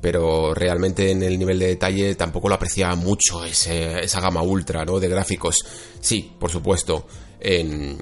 pero 0.00 0.54
realmente 0.54 1.10
en 1.10 1.22
el 1.22 1.38
nivel 1.38 1.58
de 1.58 1.66
detalle 1.68 2.14
tampoco 2.14 2.48
lo 2.48 2.54
apreciaba 2.54 2.94
mucho 2.94 3.44
esa 3.44 4.20
gama 4.20 4.42
ultra, 4.42 4.84
¿no? 4.84 5.00
De 5.00 5.08
gráficos. 5.08 5.64
Sí, 6.00 6.32
por 6.38 6.50
supuesto, 6.50 7.06
en, 7.40 7.98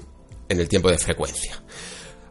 en 0.49 0.59
el 0.59 0.67
tiempo 0.67 0.89
de 0.89 0.97
frecuencia. 0.97 1.61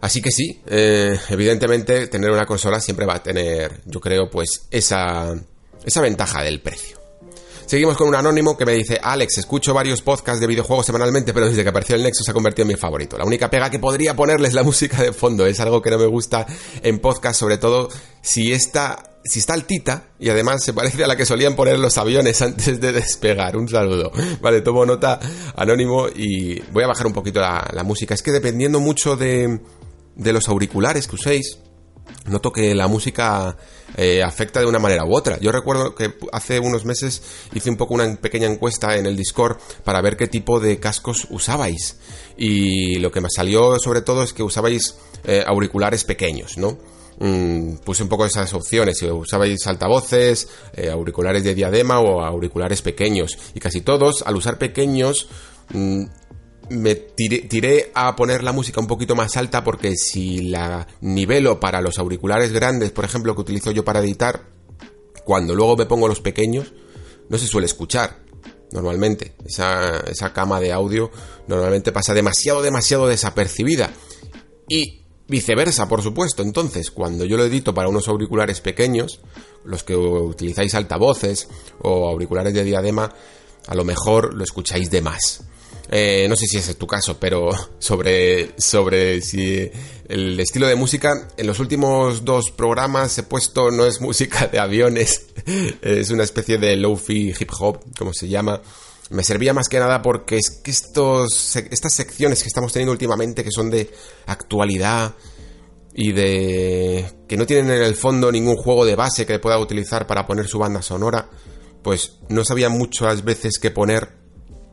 Así 0.00 0.20
que 0.20 0.30
sí, 0.30 0.62
eh, 0.66 1.18
evidentemente 1.30 2.06
tener 2.06 2.30
una 2.30 2.46
consola 2.46 2.80
siempre 2.80 3.06
va 3.06 3.16
a 3.16 3.22
tener, 3.22 3.80
yo 3.86 4.00
creo, 4.00 4.30
pues 4.30 4.66
esa, 4.70 5.34
esa 5.84 6.00
ventaja 6.00 6.42
del 6.42 6.60
precio. 6.60 7.00
Seguimos 7.66 7.96
con 7.96 8.06
un 8.06 8.14
anónimo 8.14 8.56
que 8.56 8.64
me 8.64 8.74
dice, 8.74 9.00
Alex, 9.02 9.38
escucho 9.38 9.74
varios 9.74 10.00
podcasts 10.00 10.40
de 10.40 10.46
videojuegos 10.46 10.86
semanalmente, 10.86 11.34
pero 11.34 11.48
desde 11.48 11.64
que 11.64 11.68
apareció 11.70 11.96
el 11.96 12.04
Nexus 12.04 12.24
se 12.24 12.30
ha 12.30 12.34
convertido 12.34 12.62
en 12.62 12.68
mi 12.68 12.76
favorito. 12.76 13.18
La 13.18 13.24
única 13.24 13.50
pega 13.50 13.68
que 13.70 13.80
podría 13.80 14.14
ponerles 14.14 14.54
la 14.54 14.62
música 14.64 15.02
de 15.02 15.12
fondo 15.12 15.44
es 15.46 15.58
algo 15.58 15.82
que 15.82 15.90
no 15.90 15.98
me 15.98 16.06
gusta 16.06 16.46
en 16.80 17.00
podcast, 17.00 17.40
sobre 17.40 17.58
todo 17.58 17.88
si 18.22 18.52
está, 18.52 19.18
si 19.24 19.40
está 19.40 19.54
altita 19.54 20.10
y 20.20 20.28
además 20.28 20.62
se 20.62 20.74
parece 20.74 21.02
a 21.02 21.08
la 21.08 21.16
que 21.16 21.26
solían 21.26 21.56
poner 21.56 21.80
los 21.80 21.98
aviones 21.98 22.40
antes 22.42 22.80
de 22.80 22.92
despegar. 22.92 23.56
Un 23.56 23.68
saludo. 23.68 24.12
Vale, 24.40 24.60
tomo 24.60 24.86
nota 24.86 25.18
anónimo 25.56 26.06
y 26.06 26.60
voy 26.70 26.84
a 26.84 26.86
bajar 26.86 27.08
un 27.08 27.14
poquito 27.14 27.40
la, 27.40 27.68
la 27.72 27.82
música. 27.82 28.14
Es 28.14 28.22
que 28.22 28.30
dependiendo 28.30 28.78
mucho 28.78 29.16
de, 29.16 29.58
de 30.14 30.32
los 30.32 30.48
auriculares 30.48 31.08
que 31.08 31.16
uséis, 31.16 31.58
noto 32.26 32.52
que 32.52 32.74
la 32.74 32.88
música 32.88 33.56
eh, 33.96 34.22
afecta 34.22 34.60
de 34.60 34.66
una 34.66 34.78
manera 34.78 35.04
u 35.04 35.14
otra. 35.14 35.38
Yo 35.38 35.52
recuerdo 35.52 35.94
que 35.94 36.14
hace 36.32 36.58
unos 36.60 36.84
meses 36.84 37.22
hice 37.54 37.70
un 37.70 37.76
poco 37.76 37.94
una 37.94 38.16
pequeña 38.16 38.46
encuesta 38.46 38.96
en 38.96 39.06
el 39.06 39.16
Discord 39.16 39.58
para 39.84 40.00
ver 40.00 40.16
qué 40.16 40.26
tipo 40.26 40.60
de 40.60 40.78
cascos 40.78 41.26
usabais. 41.30 41.96
Y 42.36 42.96
lo 42.96 43.10
que 43.10 43.20
me 43.20 43.30
salió 43.30 43.78
sobre 43.78 44.02
todo 44.02 44.22
es 44.22 44.32
que 44.32 44.42
usabais 44.42 44.96
eh, 45.24 45.42
auriculares 45.46 46.04
pequeños, 46.04 46.58
¿no? 46.58 46.78
Mm, 47.18 47.76
puse 47.76 48.02
un 48.02 48.10
poco 48.10 48.26
esas 48.26 48.52
opciones, 48.52 48.98
si 48.98 49.06
usabais 49.06 49.66
altavoces, 49.66 50.48
eh, 50.74 50.90
auriculares 50.90 51.44
de 51.44 51.54
diadema 51.54 52.00
o 52.00 52.22
auriculares 52.22 52.82
pequeños. 52.82 53.38
Y 53.54 53.60
casi 53.60 53.80
todos, 53.80 54.22
al 54.26 54.36
usar 54.36 54.58
pequeños, 54.58 55.28
mm, 55.72 56.04
me 56.70 56.94
tiré, 56.94 57.90
a 57.94 58.14
poner 58.16 58.42
la 58.42 58.52
música 58.52 58.80
un 58.80 58.86
poquito 58.86 59.14
más 59.14 59.36
alta 59.36 59.62
porque 59.64 59.96
si 59.96 60.48
la 60.48 60.86
nivelo 61.00 61.60
para 61.60 61.80
los 61.80 61.98
auriculares 61.98 62.52
grandes, 62.52 62.90
por 62.90 63.04
ejemplo, 63.04 63.34
que 63.34 63.40
utilizo 63.40 63.70
yo 63.70 63.84
para 63.84 64.00
editar, 64.00 64.48
cuando 65.24 65.54
luego 65.54 65.76
me 65.76 65.86
pongo 65.86 66.08
los 66.08 66.20
pequeños, 66.20 66.72
no 67.28 67.38
se 67.38 67.46
suele 67.46 67.66
escuchar. 67.66 68.24
Normalmente, 68.72 69.34
esa, 69.44 70.00
esa 70.00 70.32
cama 70.32 70.60
de 70.60 70.72
audio 70.72 71.10
normalmente 71.46 71.92
pasa 71.92 72.14
demasiado, 72.14 72.62
demasiado 72.62 73.06
desapercibida. 73.06 73.90
Y 74.68 75.04
viceversa, 75.28 75.88
por 75.88 76.02
supuesto. 76.02 76.42
Entonces, 76.42 76.90
cuando 76.90 77.24
yo 77.24 77.36
lo 77.36 77.44
edito 77.44 77.74
para 77.74 77.88
unos 77.88 78.08
auriculares 78.08 78.60
pequeños, 78.60 79.20
los 79.64 79.82
que 79.82 79.96
utilizáis 79.96 80.74
altavoces 80.74 81.48
o 81.80 82.08
auriculares 82.08 82.54
de 82.54 82.64
diadema, 82.64 83.12
a 83.66 83.74
lo 83.74 83.84
mejor 83.84 84.34
lo 84.34 84.44
escucháis 84.44 84.90
de 84.90 85.02
más. 85.02 85.44
Eh, 85.90 86.26
no 86.28 86.36
sé 86.36 86.46
si 86.46 86.56
ese 86.56 86.72
es 86.72 86.76
tu 86.76 86.86
caso, 86.86 87.18
pero 87.18 87.50
sobre, 87.78 88.60
sobre 88.60 89.20
si 89.20 89.70
el 90.08 90.38
estilo 90.38 90.66
de 90.66 90.76
música, 90.76 91.28
en 91.36 91.46
los 91.46 91.58
últimos 91.58 92.24
dos 92.24 92.50
programas 92.50 93.16
he 93.18 93.22
puesto 93.22 93.70
no 93.70 93.86
es 93.86 94.00
música 94.00 94.46
de 94.46 94.58
aviones, 94.58 95.26
es 95.82 96.10
una 96.10 96.24
especie 96.24 96.58
de 96.58 96.76
low-fi 96.76 97.34
hip 97.38 97.50
hop, 97.58 97.80
como 97.98 98.12
se 98.12 98.28
llama. 98.28 98.60
Me 99.08 99.22
servía 99.22 99.54
más 99.54 99.68
que 99.68 99.78
nada 99.78 100.02
porque 100.02 100.36
es 100.36 100.50
que 100.50 100.72
estos, 100.72 101.54
estas 101.54 101.94
secciones 101.94 102.42
que 102.42 102.48
estamos 102.48 102.72
teniendo 102.72 102.90
últimamente, 102.90 103.44
que 103.44 103.52
son 103.52 103.70
de 103.70 103.88
actualidad 104.26 105.14
y 105.94 106.10
de 106.12 107.06
que 107.28 107.36
no 107.36 107.46
tienen 107.46 107.70
en 107.70 107.82
el 107.82 107.94
fondo 107.94 108.32
ningún 108.32 108.56
juego 108.56 108.84
de 108.84 108.96
base 108.96 109.24
que 109.24 109.38
pueda 109.38 109.58
utilizar 109.58 110.08
para 110.08 110.26
poner 110.26 110.48
su 110.48 110.58
banda 110.58 110.82
sonora, 110.82 111.30
pues 111.82 112.18
no 112.28 112.44
sabía 112.44 112.68
muchas 112.68 113.24
veces 113.24 113.60
qué 113.60 113.70
poner 113.70 114.25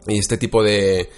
y 0.07 0.17
este 0.17 0.37
tipo 0.37 0.63
de, 0.63 1.09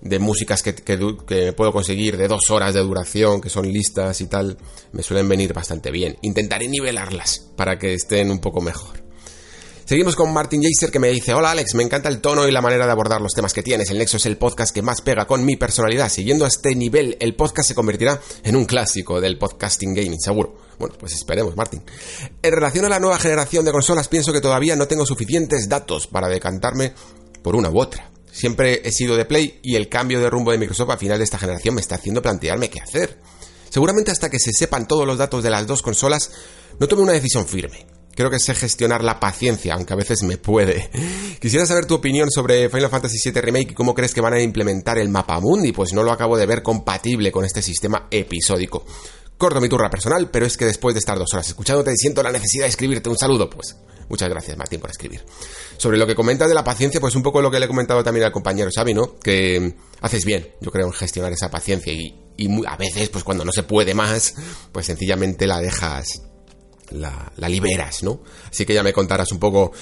de 0.00 0.18
músicas 0.18 0.62
que, 0.62 0.74
que, 0.74 1.52
puedo 1.52 1.72
conseguir 1.72 2.16
de 2.16 2.28
dos 2.28 2.50
horas 2.50 2.74
de 2.74 2.80
duración, 2.80 3.40
que 3.40 3.50
son 3.50 3.70
listas 3.72 4.20
y 4.20 4.26
tal, 4.26 4.56
me 4.92 5.02
suelen 5.02 5.28
venir 5.28 5.52
bastante 5.52 5.90
bien. 5.90 6.16
Intentaré 6.22 6.68
nivelarlas 6.68 7.50
para 7.56 7.78
que 7.78 7.94
estén 7.94 8.30
un 8.30 8.40
poco 8.40 8.60
mejor. 8.60 9.00
Seguimos 9.90 10.14
con 10.14 10.32
Martin 10.32 10.62
Jaser 10.62 10.92
que 10.92 11.00
me 11.00 11.08
dice, 11.08 11.34
hola 11.34 11.50
Alex, 11.50 11.74
me 11.74 11.82
encanta 11.82 12.08
el 12.08 12.20
tono 12.20 12.46
y 12.46 12.52
la 12.52 12.60
manera 12.60 12.86
de 12.86 12.92
abordar 12.92 13.20
los 13.20 13.32
temas 13.32 13.52
que 13.52 13.64
tienes. 13.64 13.90
El 13.90 13.98
Nexo 13.98 14.18
es 14.18 14.26
el 14.26 14.36
podcast 14.36 14.72
que 14.72 14.82
más 14.82 15.00
pega 15.00 15.26
con 15.26 15.44
mi 15.44 15.56
personalidad. 15.56 16.08
Siguiendo 16.08 16.44
a 16.44 16.48
este 16.48 16.76
nivel, 16.76 17.16
el 17.18 17.34
podcast 17.34 17.66
se 17.66 17.74
convertirá 17.74 18.20
en 18.44 18.54
un 18.54 18.66
clásico 18.66 19.20
del 19.20 19.36
podcasting 19.36 19.92
gaming, 19.92 20.20
seguro. 20.20 20.56
Bueno, 20.78 20.94
pues 20.96 21.14
esperemos, 21.14 21.56
Martin. 21.56 21.82
En 22.40 22.52
relación 22.52 22.84
a 22.84 22.88
la 22.88 23.00
nueva 23.00 23.18
generación 23.18 23.64
de 23.64 23.72
consolas, 23.72 24.06
pienso 24.06 24.32
que 24.32 24.40
todavía 24.40 24.76
no 24.76 24.86
tengo 24.86 25.04
suficientes 25.04 25.68
datos 25.68 26.06
para 26.06 26.28
decantarme 26.28 26.94
por 27.42 27.56
una 27.56 27.68
u 27.68 27.80
otra. 27.80 28.12
Siempre 28.32 28.82
he 28.84 28.92
sido 28.92 29.16
de 29.16 29.24
Play 29.24 29.60
y 29.62 29.76
el 29.76 29.88
cambio 29.88 30.20
de 30.20 30.30
rumbo 30.30 30.52
de 30.52 30.58
Microsoft 30.58 30.90
a 30.90 30.96
final 30.96 31.18
de 31.18 31.24
esta 31.24 31.38
generación 31.38 31.74
me 31.74 31.80
está 31.80 31.96
haciendo 31.96 32.22
plantearme 32.22 32.70
qué 32.70 32.80
hacer. 32.80 33.18
Seguramente 33.68 34.10
hasta 34.10 34.30
que 34.30 34.38
se 34.38 34.52
sepan 34.52 34.88
todos 34.88 35.06
los 35.06 35.18
datos 35.18 35.42
de 35.42 35.50
las 35.50 35.66
dos 35.66 35.82
consolas, 35.82 36.30
no 36.78 36.88
tome 36.88 37.02
una 37.02 37.12
decisión 37.12 37.46
firme. 37.46 37.86
Creo 38.14 38.30
que 38.30 38.40
sé 38.40 38.54
gestionar 38.54 39.04
la 39.04 39.20
paciencia, 39.20 39.74
aunque 39.74 39.92
a 39.92 39.96
veces 39.96 40.22
me 40.22 40.36
puede. 40.36 40.90
Quisiera 41.40 41.64
saber 41.66 41.86
tu 41.86 41.94
opinión 41.94 42.30
sobre 42.30 42.68
Final 42.68 42.90
Fantasy 42.90 43.18
VII 43.30 43.40
Remake 43.40 43.70
y 43.70 43.74
cómo 43.74 43.94
crees 43.94 44.12
que 44.12 44.20
van 44.20 44.34
a 44.34 44.42
implementar 44.42 44.98
el 44.98 45.08
mapa 45.08 45.38
mundi, 45.40 45.72
pues 45.72 45.92
no 45.92 46.02
lo 46.02 46.12
acabo 46.12 46.36
de 46.36 46.46
ver 46.46 46.62
compatible 46.62 47.30
con 47.30 47.44
este 47.44 47.62
sistema 47.62 48.08
episódico. 48.10 48.84
Corto 49.40 49.58
mi 49.58 49.70
turra 49.70 49.88
personal, 49.88 50.28
pero 50.30 50.44
es 50.44 50.58
que 50.58 50.66
después 50.66 50.94
de 50.94 50.98
estar 50.98 51.18
dos 51.18 51.32
horas 51.32 51.48
escuchándote 51.48 51.96
siento 51.96 52.22
la 52.22 52.30
necesidad 52.30 52.64
de 52.64 52.68
escribirte 52.68 53.08
un 53.08 53.16
saludo, 53.16 53.48
pues. 53.48 53.74
Muchas 54.10 54.28
gracias, 54.28 54.54
Martín, 54.58 54.80
por 54.80 54.90
escribir. 54.90 55.24
Sobre 55.78 55.96
lo 55.96 56.06
que 56.06 56.14
comentas 56.14 56.46
de 56.46 56.54
la 56.54 56.62
paciencia, 56.62 57.00
pues 57.00 57.16
un 57.16 57.22
poco 57.22 57.40
lo 57.40 57.50
que 57.50 57.58
le 57.58 57.64
he 57.64 57.68
comentado 57.68 58.04
también 58.04 58.26
al 58.26 58.32
compañero 58.32 58.68
Xavi, 58.70 58.92
¿no? 58.92 59.18
Que 59.18 59.76
haces 60.02 60.26
bien, 60.26 60.46
yo 60.60 60.70
creo, 60.70 60.88
en 60.88 60.92
gestionar 60.92 61.32
esa 61.32 61.50
paciencia 61.50 61.90
y, 61.90 62.14
a 62.66 62.76
veces, 62.76 63.08
pues 63.08 63.24
cuando 63.24 63.42
no 63.46 63.50
se 63.50 63.62
puede 63.62 63.94
más, 63.94 64.34
pues 64.72 64.84
sencillamente 64.84 65.46
la 65.46 65.58
dejas 65.58 66.20
la, 66.90 67.32
liberas, 67.48 68.02
¿no? 68.02 68.22
Así 68.50 68.66
que 68.66 68.74
ya 68.74 68.82
me 68.82 68.92
contarás 68.92 69.32
un 69.32 69.38
poco 69.38 69.72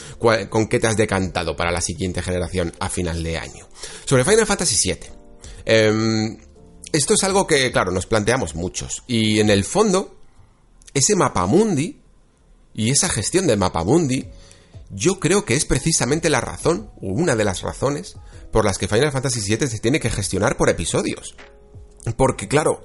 con 0.48 0.68
qué 0.68 0.78
te 0.78 0.86
has 0.86 0.96
decantado 0.96 1.56
para 1.56 1.72
la 1.72 1.80
siguiente 1.80 2.22
generación 2.22 2.72
a 2.78 2.88
final 2.88 3.24
de 3.24 3.38
año. 3.38 3.66
Sobre 4.04 4.24
Final 4.24 4.46
Fantasy 4.46 4.76
VII. 4.88 5.18
Em, 5.64 6.38
esto 6.92 7.14
es 7.14 7.24
algo 7.24 7.46
que, 7.46 7.70
claro, 7.72 7.92
nos 7.92 8.06
planteamos 8.06 8.54
muchos. 8.54 9.02
Y 9.06 9.40
en 9.40 9.50
el 9.50 9.64
fondo, 9.64 10.16
ese 10.94 11.16
mapamundi 11.16 12.00
y 12.74 12.90
esa 12.90 13.08
gestión 13.08 13.46
del 13.46 13.58
mapamundi, 13.58 14.28
yo 14.90 15.20
creo 15.20 15.44
que 15.44 15.54
es 15.54 15.64
precisamente 15.64 16.30
la 16.30 16.40
razón, 16.40 16.90
o 17.00 17.08
una 17.08 17.36
de 17.36 17.44
las 17.44 17.62
razones, 17.62 18.16
por 18.52 18.64
las 18.64 18.78
que 18.78 18.88
Final 18.88 19.12
Fantasy 19.12 19.40
VII 19.40 19.68
se 19.68 19.78
tiene 19.78 20.00
que 20.00 20.10
gestionar 20.10 20.56
por 20.56 20.68
episodios. 20.68 21.34
Porque 22.16 22.48
claro, 22.48 22.82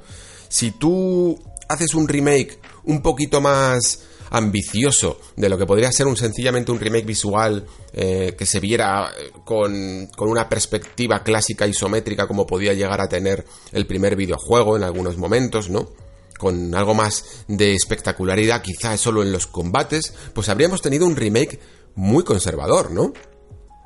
si 0.49 0.72
tú 0.72 1.41
haces 1.69 1.93
un 1.93 2.07
remake 2.07 2.59
un 2.83 3.01
poquito 3.01 3.41
más 3.41 4.01
ambicioso 4.34 5.20
de 5.36 5.48
lo 5.48 5.58
que 5.58 5.66
podría 5.66 5.92
ser 5.92 6.08
un 6.08 6.18
sencillamente 6.18 6.72
un 6.72 6.80
remake 6.80 7.06
visual 7.06 7.66
eh, 7.94 8.36
que 8.38 8.45
se 8.45 8.60
viera 8.60 9.12
eh, 9.18 9.32
con, 9.45 10.08
con 10.16 10.30
una 10.30 10.50
perspectiva 10.50 11.24
clásica 11.24 11.66
isométrica 11.66 12.28
como 12.28 12.45
podía 12.45 12.74
llegar 12.74 13.00
a 13.00 13.08
tener 13.08 13.45
el 13.72 13.88
primer 13.88 14.16
videojuego 14.16 14.76
en 14.76 14.84
algunos 14.84 15.18
momentos, 15.18 15.70
¿no? 15.70 15.90
Con 16.38 16.76
algo 16.76 16.94
más 16.94 17.45
de 17.48 17.74
espectacularidad, 17.74 18.62
quizás 18.62 19.00
solo 19.00 19.22
en 19.22 19.32
los 19.32 19.48
combates, 19.48 20.14
pues 20.34 20.50
habríamos 20.50 20.82
tenido 20.82 21.06
un 21.06 21.16
remake 21.16 21.60
muy 21.95 22.24
conservador, 22.24 22.92
¿no? 22.92 23.14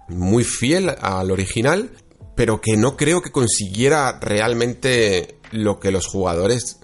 muy 0.07 0.43
fiel 0.43 0.89
al 1.01 1.31
original, 1.31 1.91
pero 2.35 2.61
que 2.61 2.77
no 2.77 2.95
creo 2.95 3.21
que 3.21 3.31
consiguiera 3.31 4.19
realmente 4.19 5.39
lo 5.51 5.79
que 5.79 5.91
los 5.91 6.07
jugadores 6.07 6.79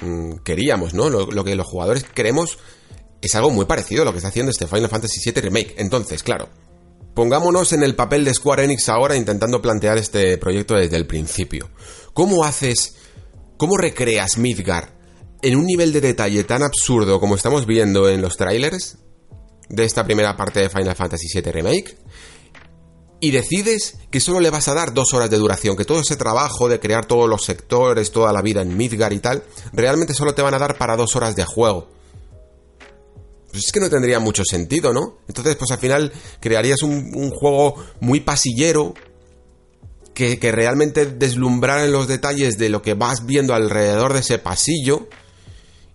mm, 0.00 0.36
queríamos, 0.44 0.94
¿no? 0.94 1.10
Lo, 1.10 1.26
lo 1.26 1.44
que 1.44 1.54
los 1.54 1.66
jugadores 1.66 2.04
queremos 2.04 2.58
es 3.22 3.34
algo 3.34 3.50
muy 3.50 3.64
parecido 3.64 4.02
a 4.02 4.04
lo 4.04 4.12
que 4.12 4.18
está 4.18 4.28
haciendo 4.28 4.50
este 4.50 4.66
Final 4.66 4.88
Fantasy 4.88 5.20
VII 5.24 5.42
Remake. 5.42 5.74
Entonces, 5.78 6.22
claro, 6.22 6.48
pongámonos 7.14 7.72
en 7.72 7.82
el 7.82 7.94
papel 7.94 8.24
de 8.24 8.34
Square 8.34 8.64
Enix 8.64 8.88
ahora 8.88 9.16
intentando 9.16 9.60
plantear 9.62 9.98
este 9.98 10.38
proyecto 10.38 10.74
desde 10.74 10.96
el 10.96 11.06
principio. 11.06 11.70
¿Cómo 12.12 12.44
haces, 12.44 12.94
cómo 13.56 13.76
recreas 13.76 14.38
Midgar 14.38 14.96
en 15.42 15.56
un 15.56 15.66
nivel 15.66 15.92
de 15.92 16.00
detalle 16.00 16.44
tan 16.44 16.62
absurdo 16.62 17.20
como 17.20 17.34
estamos 17.34 17.66
viendo 17.66 18.08
en 18.08 18.22
los 18.22 18.36
trailers 18.36 18.98
de 19.68 19.84
esta 19.84 20.04
primera 20.04 20.36
parte 20.36 20.60
de 20.60 20.70
Final 20.70 20.96
Fantasy 20.96 21.26
VII 21.32 21.52
Remake? 21.52 21.96
y 23.20 23.30
decides 23.30 23.96
que 24.10 24.20
solo 24.20 24.40
le 24.40 24.50
vas 24.50 24.68
a 24.68 24.74
dar 24.74 24.92
dos 24.92 25.14
horas 25.14 25.30
de 25.30 25.38
duración, 25.38 25.76
que 25.76 25.84
todo 25.84 26.00
ese 26.00 26.16
trabajo 26.16 26.68
de 26.68 26.80
crear 26.80 27.06
todos 27.06 27.28
los 27.28 27.44
sectores, 27.44 28.12
toda 28.12 28.32
la 28.32 28.42
vida 28.42 28.62
en 28.62 28.76
Midgar 28.76 29.12
y 29.12 29.20
tal, 29.20 29.42
realmente 29.72 30.14
solo 30.14 30.34
te 30.34 30.42
van 30.42 30.54
a 30.54 30.58
dar 30.58 30.76
para 30.76 30.96
dos 30.96 31.16
horas 31.16 31.34
de 31.34 31.44
juego. 31.44 31.88
Pues 33.56 33.66
es 33.66 33.72
que 33.72 33.80
no 33.80 33.90
tendría 33.90 34.20
mucho 34.20 34.42
sentido, 34.44 34.92
¿no? 34.92 35.18
Entonces, 35.28 35.56
pues 35.56 35.70
al 35.70 35.78
final 35.78 36.12
crearías 36.40 36.82
un, 36.82 37.30
juego 37.30 37.74
muy 38.00 38.20
pasillero, 38.20 38.94
que, 40.14 40.38
que 40.38 40.52
realmente 40.52 41.06
deslumbrara 41.06 41.84
en 41.84 41.92
los 41.92 42.08
detalles 42.08 42.56
de 42.56 42.70
lo 42.70 42.80
que 42.80 42.94
vas 42.94 43.26
viendo 43.26 43.54
alrededor 43.54 44.14
de 44.14 44.20
ese 44.20 44.38
pasillo, 44.38 45.08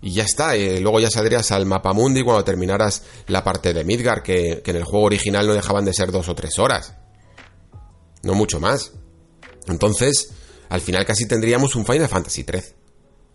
y 0.00 0.12
ya 0.12 0.24
está, 0.24 0.56
eh, 0.56 0.80
luego 0.80 1.00
ya 1.00 1.10
saldrías 1.10 1.52
al 1.52 1.66
mapa 1.66 1.92
mundi 1.92 2.22
cuando 2.22 2.44
terminaras 2.44 3.02
la 3.26 3.44
parte 3.44 3.72
de 3.72 3.84
Midgar, 3.84 4.22
que, 4.22 4.60
que 4.64 4.70
en 4.72 4.76
el 4.76 4.84
juego 4.84 5.06
original 5.06 5.46
no 5.46 5.54
dejaban 5.54 5.84
de 5.84 5.94
ser 5.94 6.10
dos 6.10 6.28
o 6.28 6.34
tres 6.34 6.58
horas 6.58 6.94
no 8.22 8.34
mucho 8.34 8.60
más. 8.60 8.92
Entonces, 9.66 10.32
al 10.68 10.80
final 10.80 11.04
casi 11.04 11.26
tendríamos 11.26 11.76
un 11.76 11.84
Final 11.84 12.08
Fantasy 12.08 12.44
III. 12.50 12.62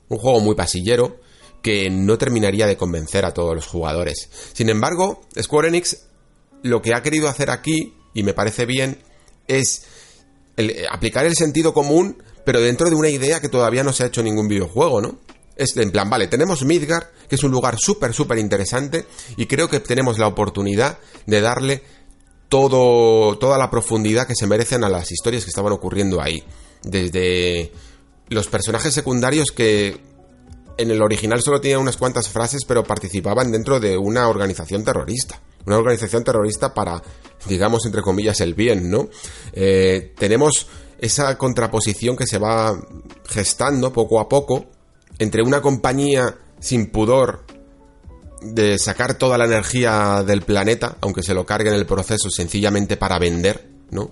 Un 0.09 0.17
juego 0.17 0.39
muy 0.39 0.56
pasillero 0.56 1.19
que 1.68 1.90
no 1.90 2.18
terminaría 2.18 2.66
de 2.66 2.78
convencer 2.78 3.26
a 3.26 3.34
todos 3.34 3.54
los 3.54 3.68
jugadores. 3.68 4.30
Sin 4.54 4.70
embargo, 4.70 5.28
Square 5.38 5.68
Enix 5.68 5.98
lo 6.64 6.82
que 6.82 6.94
ha 6.94 7.04
querido 7.04 7.28
hacer 7.28 7.50
aquí, 7.50 7.94
y 8.14 8.24
me 8.24 8.34
parece 8.34 8.66
bien, 8.66 9.04
es 9.50 9.84
eh, 10.56 10.86
aplicar 10.90 11.26
el 11.26 11.36
sentido 11.36 11.74
común, 11.74 12.24
pero 12.46 12.62
dentro 12.62 12.90
de 12.90 12.96
una 12.96 13.10
idea 13.10 13.42
que 13.42 13.50
todavía 13.50 13.84
no 13.84 13.92
se 13.92 14.04
ha 14.04 14.08
hecho 14.08 14.22
en 14.22 14.28
ningún 14.28 14.48
videojuego, 14.48 15.02
¿no? 15.02 15.20
Es 15.58 15.76
en 15.76 15.92
plan, 15.92 16.10
vale, 16.10 16.30
tenemos 16.30 16.64
Midgar, 16.64 17.12
que 17.28 17.36
es 17.36 17.44
un 17.44 17.52
lugar 17.52 17.78
súper, 17.78 18.14
súper 18.14 18.38
interesante, 18.38 19.06
y 19.36 19.46
creo 19.46 19.68
que 19.68 19.82
tenemos 19.82 20.18
la 20.20 20.28
oportunidad 20.28 21.00
de 21.26 21.42
darle 21.42 21.84
todo, 22.48 23.38
toda 23.40 23.58
la 23.58 23.70
profundidad 23.70 24.26
que 24.26 24.36
se 24.36 24.48
merecen 24.48 24.86
a 24.86 24.90
las 24.90 25.12
historias 25.12 25.44
que 25.44 25.50
estaban 25.50 25.74
ocurriendo 25.74 26.22
ahí. 26.22 26.46
Desde 26.84 27.74
los 28.30 28.48
personajes 28.48 28.94
secundarios 28.94 29.52
que 29.52 30.07
en 30.77 30.91
el 30.91 31.01
original 31.01 31.41
solo 31.41 31.59
tenían 31.59 31.81
unas 31.81 31.97
cuantas 31.97 32.30
frases, 32.30 32.61
pero 32.67 32.83
participaban 32.83 33.51
dentro 33.51 33.80
de 33.80 33.97
una 33.97 34.27
organización 34.27 34.83
terrorista. 34.83 35.41
Una 35.65 35.77
organización 35.77 36.23
terrorista 36.23 36.73
para, 36.73 37.01
digamos, 37.47 37.85
entre 37.85 38.01
comillas, 38.01 38.39
el 38.41 38.53
bien, 38.53 38.89
¿no? 38.89 39.09
Eh, 39.53 40.14
tenemos 40.17 40.67
esa 40.99 41.38
contraposición 41.38 42.15
que 42.15 42.25
se 42.25 42.38
va 42.38 42.80
gestando 43.27 43.91
poco 43.91 44.19
a 44.19 44.30
poco 44.30 44.65
entre 45.19 45.41
una 45.41 45.61
compañía 45.61 46.35
sin 46.59 46.89
pudor 46.89 47.43
de 48.41 48.77
sacar 48.77 49.15
toda 49.15 49.38
la 49.38 49.45
energía 49.45 50.23
del 50.23 50.41
planeta, 50.41 50.97
aunque 51.01 51.23
se 51.23 51.33
lo 51.33 51.45
cargue 51.45 51.69
en 51.69 51.75
el 51.75 51.85
proceso 51.85 52.30
sencillamente 52.30 52.97
para 52.97 53.19
vender, 53.19 53.67
¿no? 53.89 54.11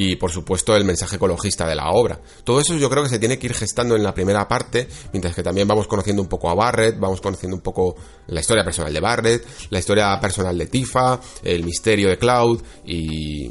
Y 0.00 0.14
por 0.14 0.30
supuesto 0.30 0.76
el 0.76 0.84
mensaje 0.84 1.16
ecologista 1.16 1.66
de 1.66 1.74
la 1.74 1.90
obra. 1.90 2.20
Todo 2.44 2.60
eso 2.60 2.76
yo 2.76 2.88
creo 2.88 3.02
que 3.02 3.08
se 3.08 3.18
tiene 3.18 3.36
que 3.36 3.48
ir 3.48 3.54
gestando 3.54 3.96
en 3.96 4.04
la 4.04 4.14
primera 4.14 4.46
parte, 4.46 4.86
mientras 5.12 5.34
que 5.34 5.42
también 5.42 5.66
vamos 5.66 5.88
conociendo 5.88 6.22
un 6.22 6.28
poco 6.28 6.48
a 6.48 6.54
Barrett, 6.54 7.00
vamos 7.00 7.20
conociendo 7.20 7.56
un 7.56 7.62
poco 7.62 7.96
la 8.28 8.38
historia 8.38 8.62
personal 8.62 8.92
de 8.92 9.00
Barrett, 9.00 9.44
la 9.70 9.80
historia 9.80 10.16
personal 10.20 10.56
de 10.56 10.66
Tifa, 10.66 11.20
el 11.42 11.64
misterio 11.64 12.10
de 12.10 12.16
Cloud 12.16 12.62
y, 12.86 13.50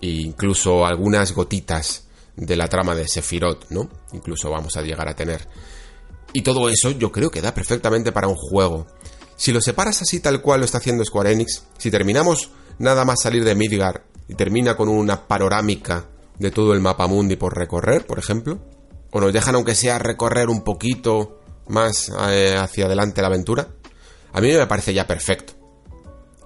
y 0.00 0.26
incluso 0.26 0.84
algunas 0.84 1.32
gotitas 1.32 2.08
de 2.34 2.56
la 2.56 2.66
trama 2.66 2.96
de 2.96 3.06
Sephiroth, 3.06 3.70
¿no? 3.70 3.88
Incluso 4.12 4.50
vamos 4.50 4.76
a 4.76 4.82
llegar 4.82 5.08
a 5.08 5.14
tener. 5.14 5.46
Y 6.32 6.42
todo 6.42 6.68
eso 6.68 6.90
yo 6.90 7.12
creo 7.12 7.30
que 7.30 7.40
da 7.40 7.54
perfectamente 7.54 8.10
para 8.10 8.26
un 8.26 8.34
juego. 8.34 8.88
Si 9.36 9.52
lo 9.52 9.60
separas 9.60 10.02
así 10.02 10.18
tal 10.18 10.42
cual 10.42 10.58
lo 10.58 10.66
está 10.66 10.78
haciendo 10.78 11.04
Square 11.04 11.30
Enix, 11.30 11.62
si 11.78 11.92
terminamos 11.92 12.50
nada 12.80 13.04
más 13.04 13.20
salir 13.22 13.44
de 13.44 13.54
Midgar 13.54 14.15
y 14.28 14.34
termina 14.34 14.76
con 14.76 14.88
una 14.88 15.26
panorámica 15.26 16.06
de 16.38 16.50
todo 16.50 16.72
el 16.72 16.80
mapa 16.80 17.06
mundi 17.06 17.36
por 17.36 17.56
recorrer, 17.56 18.06
por 18.06 18.18
ejemplo, 18.18 18.58
o 19.10 19.20
nos 19.20 19.32
dejan 19.32 19.54
aunque 19.54 19.74
sea 19.74 19.98
recorrer 19.98 20.48
un 20.48 20.62
poquito 20.62 21.40
más 21.68 22.12
eh, 22.30 22.56
hacia 22.58 22.86
adelante 22.86 23.20
la 23.20 23.28
aventura, 23.28 23.68
a 24.32 24.40
mí 24.40 24.52
me 24.52 24.66
parece 24.66 24.92
ya 24.92 25.06
perfecto. 25.06 25.54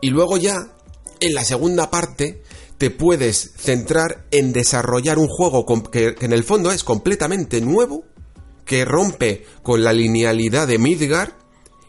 Y 0.00 0.10
luego 0.10 0.36
ya, 0.36 0.55
en 1.20 1.34
la 1.34 1.44
segunda 1.44 1.91
parte, 1.91 2.42
te 2.78 2.91
puedes 2.91 3.52
centrar 3.57 4.26
en 4.31 4.52
desarrollar 4.52 5.18
un 5.18 5.28
juego 5.28 5.67
que, 5.91 6.15
que 6.15 6.25
en 6.25 6.33
el 6.33 6.44
fondo 6.44 6.73
es 6.73 6.84
completamente 6.84 7.60
nuevo, 7.60 8.05
que 8.65 8.84
rompe 8.84 9.44
con 9.62 9.83
la 9.83 9.92
linealidad 9.92 10.68
de 10.68 10.78
Midgar 10.78 11.36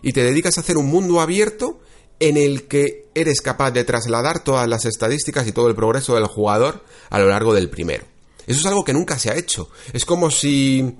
y 0.02 0.14
te 0.14 0.24
dedicas 0.24 0.58
a 0.58 0.62
hacer 0.62 0.78
un 0.78 0.88
mundo 0.88 1.22
abierto 1.22 1.80
en 2.22 2.38
el 2.38 2.68
que 2.68 3.10
eres 3.16 3.42
capaz 3.42 3.72
de 3.72 3.84
trasladar 3.84 4.44
todas 4.44 4.68
las 4.68 4.86
estadísticas 4.86 5.48
y 5.48 5.52
todo 5.52 5.68
el 5.68 5.76
progreso 5.76 6.16
del 6.16 6.28
jugador 6.28 6.86
a 7.10 7.20
lo 7.20 7.28
largo 7.28 7.54
del 7.54 7.70
primero. 7.70 8.06
Eso 8.48 8.60
es 8.60 8.66
algo 8.66 8.84
que 8.84 8.94
nunca 8.94 9.20
se 9.20 9.30
ha 9.30 9.36
hecho. 9.36 9.70
Es 9.92 10.06
como 10.06 10.32
si 10.32 10.96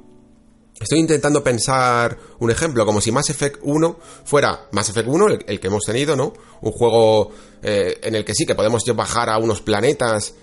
Estoy 0.82 0.98
intentando 0.98 1.44
pensar 1.44 2.18
un 2.40 2.50
ejemplo, 2.50 2.88
como 2.88 3.02
si 3.02 3.12
Mass 3.12 3.30
Effect 3.30 3.60
1 3.62 4.00
fuera 4.26 4.68
Mass 4.72 4.90
Effect 4.90 5.08
1, 5.08 5.28
el, 5.46 5.60
que 5.60 5.68
hemos 5.68 5.84
tenido, 5.86 6.16
¿no? 6.16 6.34
Un 6.62 6.72
juego 6.72 7.32
eh, 7.62 8.00
en 8.02 8.16
el 8.16 8.26
que 8.26 8.34
sí, 8.34 8.48
que 8.48 8.56
podemos 8.56 8.84
bajar 8.96 9.30
a 9.30 9.38
unos 9.38 9.62
planetas 9.62 10.34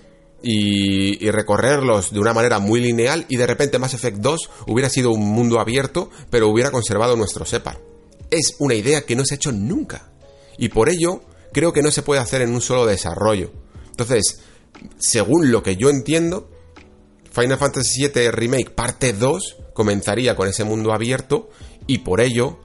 y, 0.41 1.25
y 1.25 1.29
recorrerlos 1.29 2.13
de 2.13 2.21
una 2.21 2.33
manera 2.33 2.59
muy 2.59 2.79
lineal 2.79 3.25
y 3.27 3.35
de 3.35 3.47
repente 3.47 3.79
Mass 3.79 3.95
Effect 3.95 4.19
2 4.19 4.49
hubiera 4.67 4.89
sido 4.89 5.11
un 5.11 5.27
mundo 5.27 5.59
abierto, 5.59 6.09
pero 6.29 6.47
hubiera 6.47 6.71
conservado 6.71 7.17
nuestro 7.17 7.43
Separ. 7.43 7.77
Es 8.31 8.55
una 8.59 8.75
idea 8.75 9.01
que 9.01 9.17
no 9.17 9.25
se 9.25 9.33
ha 9.33 9.35
hecho 9.35 9.51
nunca. 9.51 10.09
Y 10.59 10.69
por 10.69 10.89
ello, 10.89 11.21
creo 11.51 11.73
que 11.73 11.81
no 11.81 11.89
se 11.89 12.03
puede 12.03 12.21
hacer 12.21 12.41
en 12.41 12.53
un 12.53 12.61
solo 12.61 12.85
desarrollo. 12.85 13.51
Entonces, 13.89 14.41
según 14.99 15.51
lo 15.51 15.63
que 15.63 15.75
yo 15.75 15.89
entiendo, 15.89 16.49
Final 17.31 17.57
Fantasy 17.57 18.07
VII 18.07 18.31
Remake 18.31 18.71
parte 18.71 19.13
2 19.13 19.57
comenzaría 19.73 20.35
con 20.35 20.47
ese 20.47 20.63
mundo 20.63 20.93
abierto 20.93 21.49
y 21.87 21.99
por 21.99 22.21
ello 22.21 22.59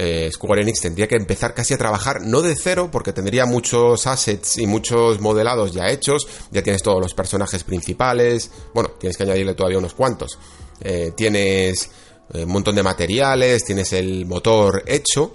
eh, 0.00 0.30
Square 0.32 0.62
Enix 0.62 0.80
tendría 0.80 1.08
que 1.08 1.16
empezar 1.16 1.54
casi 1.54 1.74
a 1.74 1.78
trabajar 1.78 2.20
no 2.22 2.40
de 2.40 2.54
cero, 2.54 2.88
porque 2.92 3.12
tendría 3.12 3.46
muchos 3.46 4.06
assets 4.06 4.58
y 4.58 4.66
muchos 4.68 5.20
modelados 5.20 5.72
ya 5.72 5.90
hechos, 5.90 6.28
ya 6.52 6.62
tienes 6.62 6.84
todos 6.84 7.02
los 7.02 7.14
personajes 7.14 7.64
principales, 7.64 8.52
bueno, 8.72 8.90
tienes 9.00 9.16
que 9.16 9.24
añadirle 9.24 9.54
todavía 9.54 9.78
unos 9.78 9.94
cuantos. 9.94 10.38
Eh, 10.80 11.12
tienes 11.16 11.90
eh, 12.32 12.44
un 12.44 12.52
montón 12.52 12.76
de 12.76 12.84
materiales, 12.84 13.64
tienes 13.64 13.92
el 13.92 14.24
motor 14.24 14.84
hecho, 14.86 15.34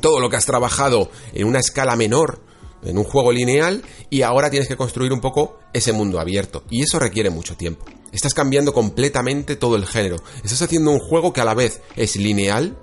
todo 0.00 0.20
lo 0.20 0.30
que 0.30 0.36
has 0.36 0.46
trabajado 0.46 1.10
en 1.32 1.46
una 1.46 1.60
escala 1.60 1.96
menor 1.96 2.40
en 2.84 2.98
un 2.98 3.04
juego 3.04 3.32
lineal 3.32 3.82
y 4.10 4.22
ahora 4.22 4.50
tienes 4.50 4.68
que 4.68 4.76
construir 4.76 5.12
un 5.12 5.20
poco 5.20 5.58
ese 5.72 5.92
mundo 5.92 6.20
abierto. 6.20 6.64
Y 6.70 6.82
eso 6.82 6.98
requiere 6.98 7.30
mucho 7.30 7.56
tiempo. 7.56 7.84
Estás 8.12 8.34
cambiando 8.34 8.72
completamente 8.72 9.56
todo 9.56 9.76
el 9.76 9.86
género. 9.86 10.16
Estás 10.42 10.62
haciendo 10.62 10.90
un 10.90 11.00
juego 11.00 11.32
que 11.32 11.40
a 11.40 11.44
la 11.44 11.54
vez 11.54 11.80
es 11.96 12.16
lineal. 12.16 12.78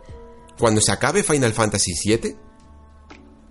Cuando 0.60 0.82
se 0.82 0.92
acabe 0.92 1.24
Final 1.24 1.54
Fantasy 1.54 1.94
VII, 2.04 2.36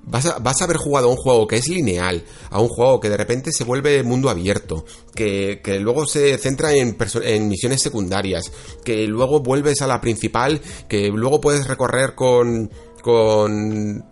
vas 0.04 0.26
a, 0.60 0.64
haber 0.64 0.76
jugado 0.76 1.08
a 1.08 1.10
un 1.10 1.16
juego 1.16 1.46
que 1.46 1.56
es 1.56 1.68
lineal, 1.68 2.24
a 2.50 2.60
un 2.60 2.68
juego 2.68 3.00
que 3.00 3.08
de 3.08 3.16
repente 3.16 3.52
se 3.52 3.64
vuelve 3.64 4.02
mundo 4.02 4.30
abierto, 4.30 4.84
que, 5.14 5.60
que 5.62 5.78
luego 5.80 6.06
se 6.06 6.36
centra 6.38 6.72
en, 6.74 6.96
en 7.24 7.48
misiones 7.48 7.82
secundarias, 7.82 8.52
que 8.84 9.06
luego 9.06 9.40
vuelves 9.40 9.82
a 9.82 9.86
la 9.86 10.00
principal, 10.00 10.60
que 10.88 11.08
luego 11.08 11.40
puedes 11.40 11.66
recorrer 11.66 12.14
con, 12.14 12.70
con 13.00 14.04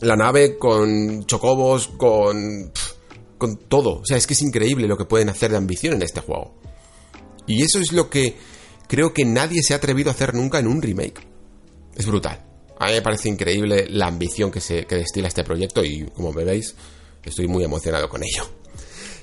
la 0.00 0.16
nave, 0.16 0.58
con 0.58 1.24
chocobos, 1.26 1.88
con, 1.88 2.72
con 3.38 3.56
todo. 3.68 4.00
O 4.00 4.04
sea, 4.04 4.16
es 4.16 4.26
que 4.26 4.34
es 4.34 4.42
increíble 4.42 4.86
lo 4.86 4.96
que 4.96 5.04
pueden 5.04 5.28
hacer 5.28 5.50
de 5.50 5.56
ambición 5.56 5.94
en 5.94 6.02
este 6.02 6.20
juego. 6.20 6.54
Y 7.46 7.62
eso 7.62 7.78
es 7.80 7.92
lo 7.92 8.10
que 8.10 8.36
creo 8.88 9.12
que 9.12 9.24
nadie 9.24 9.62
se 9.62 9.74
ha 9.74 9.76
atrevido 9.76 10.10
a 10.10 10.14
hacer 10.14 10.34
nunca 10.34 10.58
en 10.58 10.66
un 10.66 10.82
remake. 10.82 11.26
Es 11.96 12.06
brutal. 12.06 12.44
A 12.78 12.86
mí 12.86 12.92
me 12.92 13.02
parece 13.02 13.28
increíble 13.28 13.86
la 13.88 14.06
ambición 14.06 14.50
que, 14.50 14.60
se, 14.60 14.84
que 14.84 14.96
destila 14.96 15.28
este 15.28 15.44
proyecto 15.44 15.82
y 15.82 16.06
como 16.14 16.32
veis, 16.32 16.74
estoy 17.24 17.48
muy 17.48 17.64
emocionado 17.64 18.08
con 18.08 18.22
ello. 18.22 18.44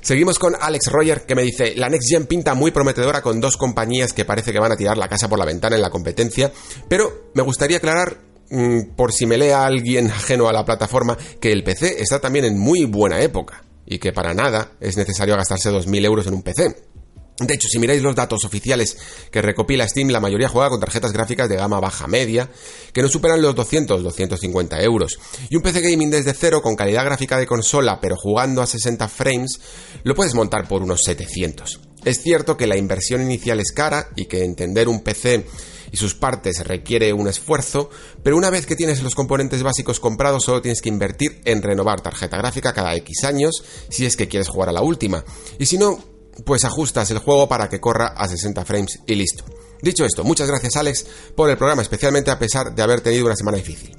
Seguimos 0.02 0.38
con 0.38 0.54
Alex 0.60 0.88
Roger 0.92 1.26
que 1.26 1.36
me 1.36 1.44
dice, 1.44 1.76
la 1.76 1.88
Next 1.88 2.10
Gen 2.10 2.26
pinta 2.26 2.56
muy 2.56 2.72
prometedora 2.72 3.22
con 3.22 3.40
dos 3.40 3.56
compañías 3.56 4.12
que 4.12 4.26
parece 4.26 4.52
que 4.52 4.60
van 4.60 4.72
a 4.72 4.76
tirar 4.76 4.98
la 4.98 5.08
casa 5.08 5.30
por 5.30 5.40
la 5.40 5.46
ventana 5.46 5.78
en 5.78 5.82
la 5.82 5.90
competencia, 5.90 6.52
pero 6.90 7.30
me 7.34 7.42
gustaría 7.42 7.78
aclarar, 7.78 8.18
por 8.96 9.12
si 9.12 9.26
me 9.26 9.38
lea 9.38 9.66
alguien 9.66 10.12
ajeno 10.12 10.48
a 10.48 10.54
la 10.54 10.66
plataforma, 10.66 11.18
que 11.40 11.52
el 11.52 11.64
PC 11.64 12.02
está 12.02 12.20
también 12.20 12.46
en 12.46 12.58
muy 12.58 12.86
buena 12.86 13.22
época 13.22 13.64
y 13.86 14.00
que 14.00 14.14
para 14.14 14.34
nada 14.34 14.72
es 14.80 14.98
necesario 14.98 15.36
gastarse 15.36 15.72
2.000 15.72 16.06
euros 16.06 16.28
en 16.28 16.34
un 16.36 16.44
PC. 16.44 16.76
De 17.40 17.56
hecho, 17.56 17.68
si 17.68 17.80
miráis 17.80 18.04
los 18.04 18.16
datos 18.16 18.46
oficiales 18.46 18.96
que 19.32 19.42
recopila 19.42 19.88
Steam, 19.88 20.10
la 20.10 20.20
mayoría 20.20 20.50
juega 20.50 20.70
con 20.70 20.80
tarjetas 20.80 21.12
gráficas 21.12 21.50
de 21.50 21.56
gama 21.56 21.80
baja-media, 21.80 22.50
que 22.94 23.02
no 23.02 23.10
superan 23.10 23.42
los 23.42 23.56
200-250 23.56 24.84
euros. 24.84 25.20
Y 25.50 25.56
un 25.56 25.64
PC 25.64 25.82
gaming 25.82 26.12
desde 26.12 26.34
cero, 26.34 26.62
con 26.62 26.76
calidad 26.76 27.06
gráfica 27.06 27.40
de 27.40 27.48
consola, 27.48 28.00
pero 28.00 28.16
jugando 28.18 28.62
a 28.62 28.68
60 28.68 29.08
frames, 29.10 29.60
lo 30.04 30.14
puedes 30.14 30.36
montar 30.36 30.68
por 30.68 30.84
unos 30.84 31.02
700. 31.04 31.80
Es 32.06 32.22
cierto 32.22 32.58
que 32.58 32.68
la 32.68 32.78
inversión 32.78 33.22
inicial 33.22 33.60
es 33.60 33.72
cara 33.72 34.10
y 34.16 34.26
que 34.26 34.44
entender 34.44 34.90
un 34.90 35.02
PC 35.02 35.46
y 35.92 35.98
sus 35.98 36.16
partes 36.16 36.66
requiere 36.66 37.14
un 37.14 37.28
esfuerzo, 37.28 37.90
pero 38.24 38.36
una 38.36 38.50
vez 38.50 38.66
que 38.66 38.76
tienes 38.76 39.04
los 39.04 39.16
componentes 39.16 39.64
básicos 39.64 40.00
comprados 40.00 40.44
solo 40.44 40.62
tienes 40.62 40.82
que 40.82 40.90
invertir 40.90 41.42
en 41.46 41.62
renovar 41.62 42.02
tarjeta 42.02 42.38
gráfica 42.38 42.74
cada 42.74 42.96
X 42.96 43.24
años 43.24 43.64
si 43.90 44.06
es 44.06 44.18
que 44.18 44.28
quieres 44.28 44.50
jugar 44.50 44.70
a 44.70 44.74
la 44.74 44.82
última. 44.82 45.24
Y 45.60 45.66
si 45.66 45.78
no, 45.78 45.98
pues 46.46 46.66
ajustas 46.66 47.12
el 47.12 47.20
juego 47.20 47.48
para 47.48 47.70
que 47.70 47.80
corra 47.80 48.08
a 48.08 48.28
60 48.28 48.66
frames 48.66 49.00
y 49.06 49.16
listo. 49.16 49.46
Dicho 49.84 50.06
esto, 50.06 50.24
muchas 50.24 50.48
gracias 50.48 50.78
Alex 50.78 51.06
por 51.36 51.50
el 51.50 51.58
programa, 51.58 51.82
especialmente 51.82 52.32
a 52.32 52.40
pesar 52.40 52.74
de 52.74 52.82
haber 52.82 53.02
tenido 53.02 53.26
una 53.26 53.36
semana 53.36 53.58
difícil. 53.58 53.94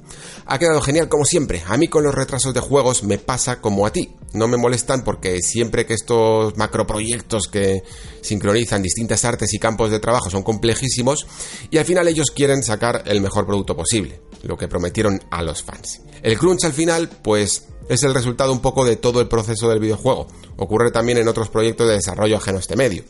Ha 0.47 0.57
quedado 0.57 0.81
genial 0.81 1.07
como 1.09 1.25
siempre. 1.25 1.61
A 1.67 1.77
mí 1.77 1.87
con 1.87 2.03
los 2.03 2.15
retrasos 2.15 2.55
de 2.55 2.59
juegos 2.59 3.03
me 3.03 3.19
pasa 3.19 3.61
como 3.61 3.85
a 3.85 3.91
ti. 3.91 4.15
No 4.33 4.47
me 4.47 4.57
molestan 4.57 5.03
porque 5.03 5.41
siempre 5.43 5.85
que 5.85 5.93
estos 5.93 6.57
macroproyectos 6.57 7.47
que 7.47 7.83
sincronizan 8.21 8.81
distintas 8.81 9.25
artes 9.25 9.53
y 9.53 9.59
campos 9.59 9.91
de 9.91 9.99
trabajo 9.99 10.31
son 10.31 10.41
complejísimos 10.41 11.27
y 11.69 11.77
al 11.77 11.85
final 11.85 12.07
ellos 12.07 12.31
quieren 12.31 12.63
sacar 12.63 13.03
el 13.05 13.21
mejor 13.21 13.45
producto 13.45 13.77
posible, 13.77 14.21
lo 14.41 14.57
que 14.57 14.67
prometieron 14.67 15.21
a 15.29 15.43
los 15.43 15.61
fans. 15.61 16.01
El 16.23 16.39
crunch 16.39 16.65
al 16.65 16.73
final, 16.73 17.09
pues 17.21 17.67
es 17.89 18.01
el 18.01 18.15
resultado 18.15 18.51
un 18.51 18.59
poco 18.59 18.85
de 18.85 18.95
todo 18.95 19.21
el 19.21 19.27
proceso 19.27 19.69
del 19.69 19.79
videojuego. 19.79 20.25
Ocurre 20.57 20.89
también 20.89 21.19
en 21.19 21.27
otros 21.27 21.49
proyectos 21.49 21.87
de 21.87 21.93
desarrollo 21.93 22.37
ajeno 22.37 22.57
a 22.57 22.61
este 22.61 22.75
medio. 22.75 23.03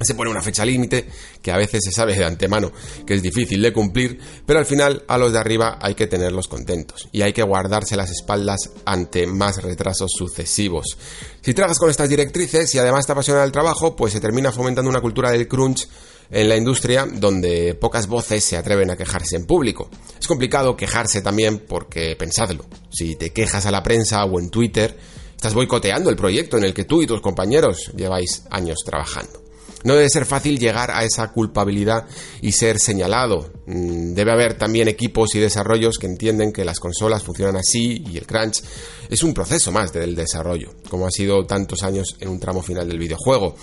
Se 0.00 0.14
pone 0.14 0.30
una 0.30 0.42
fecha 0.42 0.64
límite 0.64 1.06
que 1.40 1.52
a 1.52 1.56
veces 1.56 1.80
se 1.84 1.92
sabe 1.92 2.16
de 2.16 2.24
antemano 2.24 2.72
que 3.06 3.14
es 3.14 3.22
difícil 3.22 3.62
de 3.62 3.72
cumplir, 3.72 4.18
pero 4.44 4.58
al 4.58 4.66
final 4.66 5.04
a 5.06 5.18
los 5.18 5.32
de 5.32 5.38
arriba 5.38 5.78
hay 5.80 5.94
que 5.94 6.08
tenerlos 6.08 6.48
contentos 6.48 7.08
y 7.12 7.22
hay 7.22 7.32
que 7.32 7.44
guardarse 7.44 7.96
las 7.96 8.10
espaldas 8.10 8.70
ante 8.84 9.26
más 9.26 9.62
retrasos 9.62 10.10
sucesivos. 10.16 10.98
Si 11.42 11.54
trabajas 11.54 11.78
con 11.78 11.90
estas 11.90 12.08
directrices 12.08 12.74
y 12.74 12.78
además 12.78 13.06
te 13.06 13.12
apasiona 13.12 13.44
el 13.44 13.52
trabajo, 13.52 13.94
pues 13.94 14.12
se 14.12 14.20
termina 14.20 14.50
fomentando 14.50 14.90
una 14.90 15.00
cultura 15.00 15.30
del 15.30 15.46
crunch 15.46 15.86
en 16.30 16.48
la 16.48 16.56
industria 16.56 17.06
donde 17.06 17.74
pocas 17.74 18.08
voces 18.08 18.42
se 18.42 18.56
atreven 18.56 18.90
a 18.90 18.96
quejarse 18.96 19.36
en 19.36 19.46
público. 19.46 19.90
Es 20.18 20.26
complicado 20.26 20.76
quejarse 20.76 21.22
también 21.22 21.60
porque, 21.60 22.16
pensadlo, 22.16 22.66
si 22.90 23.14
te 23.14 23.30
quejas 23.30 23.66
a 23.66 23.70
la 23.70 23.82
prensa 23.82 24.24
o 24.24 24.40
en 24.40 24.50
Twitter, 24.50 24.98
estás 25.36 25.54
boicoteando 25.54 26.10
el 26.10 26.16
proyecto 26.16 26.56
en 26.56 26.64
el 26.64 26.74
que 26.74 26.84
tú 26.84 27.02
y 27.02 27.06
tus 27.06 27.20
compañeros 27.20 27.92
lleváis 27.94 28.44
años 28.50 28.78
trabajando. 28.84 29.43
No 29.84 29.94
debe 29.94 30.08
ser 30.08 30.24
fácil 30.26 30.58
llegar 30.58 30.90
a 30.90 31.04
esa 31.04 31.30
culpabilidad 31.30 32.06
y 32.40 32.52
ser 32.52 32.78
señalado. 32.78 33.52
Mm, 33.66 34.14
Debe 34.14 34.32
haber 34.32 34.58
también 34.58 34.88
equipos 34.88 35.34
y 35.34 35.38
desarrollos 35.38 35.98
que 35.98 36.06
entienden 36.06 36.52
que 36.52 36.64
las 36.64 36.80
consolas 36.80 37.22
funcionan 37.22 37.56
así 37.56 38.02
y 38.10 38.16
el 38.16 38.26
crunch 38.26 38.62
es 39.10 39.22
un 39.22 39.34
proceso 39.34 39.70
más 39.72 39.92
del 39.92 40.14
desarrollo, 40.14 40.72
como 40.88 41.06
ha 41.06 41.10
sido 41.10 41.44
tantos 41.46 41.82
años 41.82 42.16
en 42.20 42.28
un 42.28 42.40
tramo 42.40 42.62
final 42.62 42.88
del 42.88 42.98
videojuego. 42.98 43.54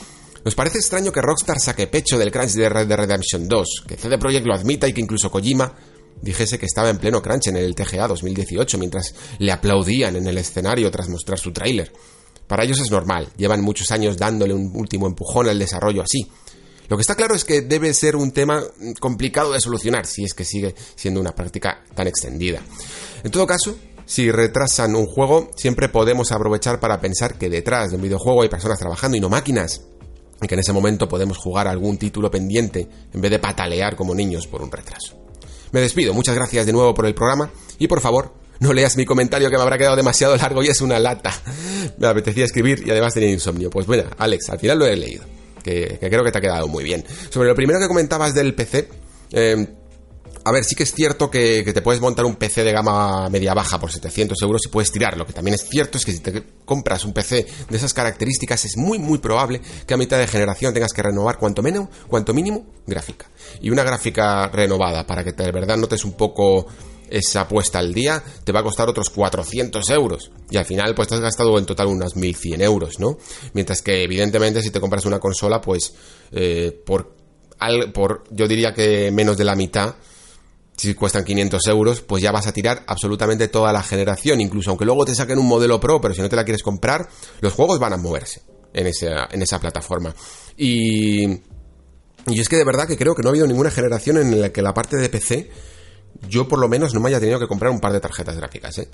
Nos 0.43 0.55
parece 0.55 0.77
extraño 0.77 1.11
que 1.11 1.21
Rockstar 1.21 1.59
saque 1.59 1.87
pecho 1.87 2.17
del 2.17 2.31
crunch 2.31 2.53
de 2.53 2.69
Red 2.69 2.87
Dead 2.87 2.97
Redemption 2.97 3.47
2, 3.47 3.83
que 3.87 3.97
CD 3.97 4.17
Projekt 4.17 4.45
lo 4.45 4.55
admita 4.55 4.87
y 4.87 4.93
que 4.93 5.01
incluso 5.01 5.29
Kojima 5.31 5.73
dijese 6.21 6.59
que 6.59 6.65
estaba 6.67 6.89
en 6.89 6.97
pleno 6.97 7.21
crunch 7.21 7.47
en 7.47 7.57
el 7.57 7.73
TGA 7.75 8.07
2018 8.07 8.77
mientras 8.77 9.13
le 9.39 9.51
aplaudían 9.51 10.15
en 10.15 10.27
el 10.27 10.37
escenario 10.37 10.91
tras 10.91 11.09
mostrar 11.09 11.39
su 11.39 11.51
tráiler. 11.51 11.91
Para 12.51 12.65
ellos 12.65 12.81
es 12.81 12.91
normal, 12.91 13.29
llevan 13.37 13.61
muchos 13.61 13.91
años 13.91 14.17
dándole 14.17 14.53
un 14.53 14.75
último 14.75 15.07
empujón 15.07 15.47
al 15.47 15.57
desarrollo 15.57 16.01
así. 16.01 16.29
Lo 16.89 16.97
que 16.97 17.01
está 17.01 17.15
claro 17.15 17.33
es 17.33 17.45
que 17.45 17.61
debe 17.61 17.93
ser 17.93 18.17
un 18.17 18.31
tema 18.31 18.61
complicado 18.99 19.53
de 19.53 19.61
solucionar 19.61 20.05
si 20.05 20.25
es 20.25 20.33
que 20.33 20.43
sigue 20.43 20.75
siendo 20.95 21.21
una 21.21 21.33
práctica 21.33 21.81
tan 21.95 22.07
extendida. 22.07 22.59
En 23.23 23.31
todo 23.31 23.47
caso, 23.47 23.77
si 24.05 24.29
retrasan 24.29 24.97
un 24.97 25.05
juego, 25.05 25.49
siempre 25.55 25.87
podemos 25.87 26.33
aprovechar 26.33 26.81
para 26.81 26.99
pensar 26.99 27.37
que 27.37 27.49
detrás 27.49 27.91
de 27.91 27.95
un 27.95 28.01
videojuego 28.01 28.41
hay 28.41 28.49
personas 28.49 28.79
trabajando 28.79 29.15
y 29.15 29.21
no 29.21 29.29
máquinas, 29.29 29.83
y 30.41 30.45
que 30.45 30.55
en 30.55 30.59
ese 30.59 30.73
momento 30.73 31.07
podemos 31.07 31.37
jugar 31.37 31.69
algún 31.69 31.97
título 31.97 32.29
pendiente 32.29 32.85
en 33.13 33.21
vez 33.21 33.31
de 33.31 33.39
patalear 33.39 33.95
como 33.95 34.13
niños 34.13 34.47
por 34.47 34.61
un 34.61 34.73
retraso. 34.73 35.15
Me 35.71 35.79
despido, 35.79 36.13
muchas 36.13 36.35
gracias 36.35 36.65
de 36.65 36.73
nuevo 36.73 36.93
por 36.93 37.05
el 37.05 37.15
programa 37.15 37.49
y 37.79 37.87
por 37.87 38.01
favor, 38.01 38.40
no 38.61 38.73
leas 38.73 38.95
mi 38.95 39.05
comentario 39.05 39.49
que 39.49 39.57
me 39.57 39.63
habrá 39.63 39.77
quedado 39.77 39.95
demasiado 39.95 40.37
largo 40.37 40.63
y 40.63 40.67
es 40.67 40.81
una 40.81 40.99
lata. 40.99 41.33
Me 41.97 42.07
apetecía 42.07 42.45
escribir 42.45 42.83
y 42.85 42.91
además 42.91 43.13
tenía 43.13 43.31
insomnio. 43.31 43.71
Pues 43.71 43.87
bueno, 43.87 44.03
Alex, 44.19 44.51
al 44.51 44.59
final 44.59 44.77
lo 44.77 44.85
he 44.85 44.95
leído, 44.95 45.23
que, 45.63 45.97
creo 45.99 46.23
que 46.23 46.31
te 46.31 46.37
ha 46.37 46.41
quedado 46.41 46.67
muy 46.67 46.83
bien. 46.83 47.03
Sobre 47.31 47.49
lo 47.49 47.55
primero 47.55 47.79
que 47.79 47.87
comentabas 47.87 48.35
del 48.35 48.53
PC, 48.53 48.87
eh, 49.31 49.67
a 50.43 50.51
ver, 50.51 50.63
sí 50.63 50.75
que 50.75 50.83
es 50.83 50.93
cierto 50.93 51.31
que, 51.31 51.63
que, 51.65 51.73
te 51.73 51.81
puedes 51.81 52.01
montar 52.01 52.23
un 52.25 52.35
PC 52.35 52.63
de 52.63 52.71
gama 52.71 53.29
media-baja 53.29 53.79
por 53.79 53.91
700 53.91 54.39
euros 54.43 54.61
y 54.65 54.69
puedes 54.69 54.91
tirar. 54.91 55.17
Lo 55.17 55.25
que 55.25 55.33
también 55.33 55.55
es 55.55 55.67
cierto 55.67 55.97
es 55.97 56.05
que 56.05 56.11
si 56.11 56.19
te 56.19 56.43
compras 56.63 57.03
un 57.03 57.13
PC 57.13 57.47
de 57.67 57.77
esas 57.77 57.95
características 57.95 58.63
es 58.65 58.77
muy, 58.77 58.99
muy 58.99 59.17
probable 59.17 59.59
que 59.87 59.95
a 59.95 59.97
mitad 59.97 60.19
de 60.19 60.27
generación 60.27 60.71
tengas 60.71 60.93
que 60.93 61.01
renovar 61.01 61.39
cuanto, 61.39 61.63
menos, 61.63 61.89
cuanto 62.07 62.31
mínimo 62.35 62.67
gráfica. 62.85 63.25
Y 63.59 63.71
una 63.71 63.83
gráfica 63.83 64.49
renovada 64.49 65.07
para 65.07 65.23
que 65.23 65.33
te, 65.33 65.45
de 65.45 65.51
verdad 65.51 65.77
notes 65.77 66.05
un 66.05 66.13
poco 66.13 66.67
esa 67.11 67.41
apuesta 67.41 67.79
al 67.79 67.93
día 67.93 68.23
te 68.43 68.51
va 68.51 68.61
a 68.61 68.63
costar 68.63 68.89
otros 68.89 69.09
400 69.09 69.89
euros. 69.89 70.31
Y 70.49 70.57
al 70.57 70.65
final, 70.65 70.95
pues 70.95 71.07
te 71.07 71.15
has 71.15 71.21
gastado 71.21 71.57
en 71.59 71.65
total 71.65 71.87
unas 71.87 72.15
1100 72.15 72.61
euros, 72.61 72.99
¿no? 72.99 73.17
Mientras 73.53 73.81
que, 73.81 74.03
evidentemente, 74.03 74.61
si 74.61 74.71
te 74.71 74.79
compras 74.79 75.05
una 75.05 75.19
consola, 75.19 75.61
pues 75.61 75.93
eh, 76.31 76.81
por, 76.85 77.15
por, 77.93 78.23
yo 78.31 78.47
diría 78.47 78.73
que 78.73 79.11
menos 79.11 79.37
de 79.37 79.43
la 79.43 79.55
mitad, 79.55 79.95
si 80.77 80.95
cuestan 80.95 81.23
500 81.23 81.67
euros, 81.67 82.01
pues 82.01 82.23
ya 82.23 82.31
vas 82.31 82.47
a 82.47 82.53
tirar 82.53 82.83
absolutamente 82.87 83.49
toda 83.49 83.71
la 83.71 83.83
generación. 83.83 84.41
Incluso 84.41 84.71
aunque 84.71 84.85
luego 84.85 85.05
te 85.05 85.13
saquen 85.13 85.37
un 85.37 85.47
modelo 85.47 85.79
Pro, 85.79 86.01
pero 86.01 86.13
si 86.13 86.21
no 86.21 86.29
te 86.29 86.35
la 86.35 86.45
quieres 86.45 86.63
comprar, 86.63 87.07
los 87.41 87.53
juegos 87.53 87.77
van 87.77 87.93
a 87.93 87.97
moverse 87.97 88.41
en 88.73 88.87
esa, 88.87 89.27
en 89.31 89.41
esa 89.41 89.59
plataforma. 89.59 90.15
Y, 90.57 91.29
y 92.27 92.39
es 92.39 92.49
que 92.49 92.57
de 92.57 92.63
verdad 92.63 92.87
que 92.87 92.97
creo 92.97 93.13
que 93.13 93.21
no 93.21 93.29
ha 93.29 93.31
habido 93.31 93.47
ninguna 93.47 93.69
generación 93.69 94.17
en 94.17 94.41
la 94.41 94.51
que 94.51 94.61
la 94.61 94.73
parte 94.73 94.97
de 94.97 95.09
PC 95.09 95.51
yo 96.27 96.47
por 96.47 96.59
lo 96.59 96.67
menos 96.67 96.93
no 96.93 96.99
me 96.99 97.09
haya 97.09 97.19
tenido 97.19 97.39
que 97.39 97.47
comprar 97.47 97.71
un 97.71 97.79
par 97.79 97.93
de 97.93 97.99
tarjetas 97.99 98.35
gráficas, 98.35 98.77
¿eh? 98.77 98.89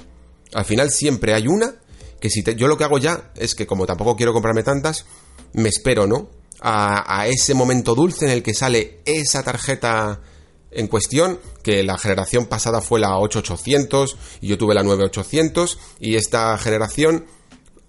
Al 0.54 0.66
final 0.66 0.90
siempre 0.92 1.34
hay 1.34 1.48
una 1.48 1.76
que 2.20 2.30
si 2.30 2.42
te, 2.42 2.56
yo 2.56 2.68
lo 2.68 2.78
que 2.78 2.84
hago 2.84 2.98
ya 2.98 3.32
es 3.36 3.54
que 3.54 3.68
como 3.68 3.86
tampoco 3.86 4.16
quiero 4.16 4.34
comprarme 4.34 4.64
tantas, 4.64 5.06
me 5.54 5.70
espero, 5.70 6.08
¿no? 6.08 6.30
A, 6.60 7.20
a, 7.20 7.28
ese 7.28 7.54
momento 7.54 7.94
dulce 7.94 8.26
en 8.26 8.32
el 8.32 8.44
que 8.44 8.54
sale 8.54 9.02
esa 9.06 9.44
tarjeta 9.44 10.22
en 10.72 10.88
cuestión, 10.88 11.40
que 11.64 11.84
la 11.84 11.98
generación 11.98 12.46
pasada 12.46 12.82
fue 12.82 13.00
la 13.00 13.18
8800 13.18 14.18
y 14.42 14.48
yo 14.48 14.58
tuve 14.58 14.74
la 14.74 14.84
9800 14.84 15.78
y 16.00 16.16
esta 16.16 16.58
generación 16.58 17.26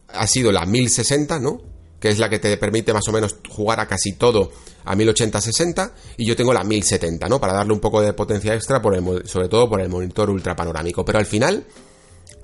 ha 0.09 0.27
sido 0.27 0.53
la 0.53 0.67
1060, 0.67 1.39
¿no? 1.39 1.63
Que 2.01 2.11
es 2.11 2.19
la 2.19 2.29
que 2.29 2.39
te 2.39 2.57
permite 2.57 2.93
más 2.93 3.07
o 3.09 3.13
menos 3.13 3.37
jugar 3.49 3.81
a 3.81 3.89
casi 3.89 4.13
todo 4.13 4.53
a 4.85 4.95
1080-60 4.95 5.93
y 6.17 6.27
yo 6.27 6.37
tengo 6.37 6.53
la 6.53 6.65
1070, 6.65 7.29
¿no? 7.29 7.41
Para 7.41 7.53
darle 7.53 7.73
un 7.73 7.81
poco 7.81 8.01
de 8.01 8.13
potencia 8.13 8.55
extra, 8.55 8.81
sobre 9.25 9.49
todo 9.49 9.69
por 9.69 9.81
el 9.81 9.89
monitor 9.89 10.31
ultra 10.31 10.55
panorámico. 10.55 11.05
Pero 11.05 11.19
al 11.19 11.27
final, 11.27 11.67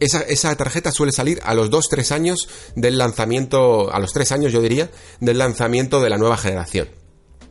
esa, 0.01 0.21
esa 0.23 0.55
tarjeta 0.57 0.93
suele 0.93 1.13
salir 1.13 1.41
a 1.45 1.55
los 1.55 1.71
2-3 1.71 2.11
años 2.13 2.49
del 2.75 2.99
lanzamiento, 2.99 3.93
a 3.93 3.99
los 4.01 4.13
3 4.13 4.33
años 4.33 4.53
yo 4.53 4.61
diría, 4.61 4.91
del 5.21 5.39
lanzamiento 5.39 6.01
de 6.01 6.11
la 6.11 6.19
nueva 6.19 6.37
generación. 6.37 6.89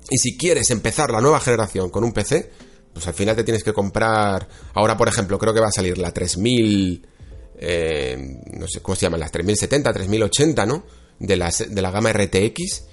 Y 0.10 0.18
si 0.18 0.38
quieres 0.38 0.70
empezar 0.70 1.10
la 1.10 1.22
nueva 1.22 1.40
generación 1.40 1.90
con 1.90 2.04
un 2.04 2.12
PC, 2.12 2.52
pues 2.94 3.08
al 3.08 3.14
final 3.14 3.36
te 3.36 3.44
tienes 3.44 3.64
que 3.64 3.74
comprar. 3.74 4.48
Ahora, 4.74 4.96
por 4.98 5.08
ejemplo, 5.08 5.40
creo 5.40 5.54
que 5.54 5.60
va 5.60 5.70
a 5.70 5.72
salir 5.72 5.98
la 5.98 6.12
3000. 6.12 7.08
eh, 7.58 8.42
no 8.52 8.68
sé 8.68 8.82
cómo 8.82 8.96
se 8.96 9.04
llaman, 9.04 9.22
las 9.22 9.32
3070, 9.32 9.94
3080, 9.94 10.66
¿no? 10.66 10.84
De, 11.24 11.36
de 11.70 11.82
la 11.82 11.92
gama 11.92 12.12
RTX. 12.12 12.84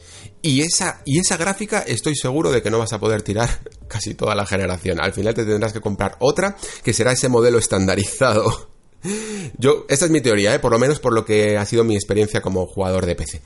Y 0.42 0.62
esa, 0.62 1.02
y 1.04 1.18
esa 1.18 1.36
gráfica 1.36 1.80
estoy 1.80 2.16
seguro 2.16 2.50
de 2.50 2.62
que 2.62 2.70
no 2.70 2.78
vas 2.78 2.92
a 2.92 3.00
poder 3.00 3.22
tirar 3.22 3.48
casi 3.88 4.14
toda 4.14 4.34
la 4.34 4.46
generación. 4.46 5.00
Al 5.00 5.12
final 5.12 5.34
te 5.34 5.44
tendrás 5.44 5.72
que 5.72 5.80
comprar 5.80 6.16
otra 6.20 6.56
que 6.82 6.92
será 6.92 7.12
ese 7.12 7.28
modelo 7.28 7.58
estandarizado. 7.58 8.70
Yo, 9.58 9.86
esta 9.88 10.04
es 10.06 10.10
mi 10.10 10.20
teoría, 10.20 10.54
¿eh? 10.54 10.58
por 10.58 10.72
lo 10.72 10.78
menos 10.78 11.00
por 11.00 11.12
lo 11.12 11.24
que 11.24 11.56
ha 11.58 11.66
sido 11.66 11.84
mi 11.84 11.94
experiencia 11.94 12.40
como 12.40 12.66
jugador 12.66 13.06
de 13.06 13.16
PC. 13.16 13.42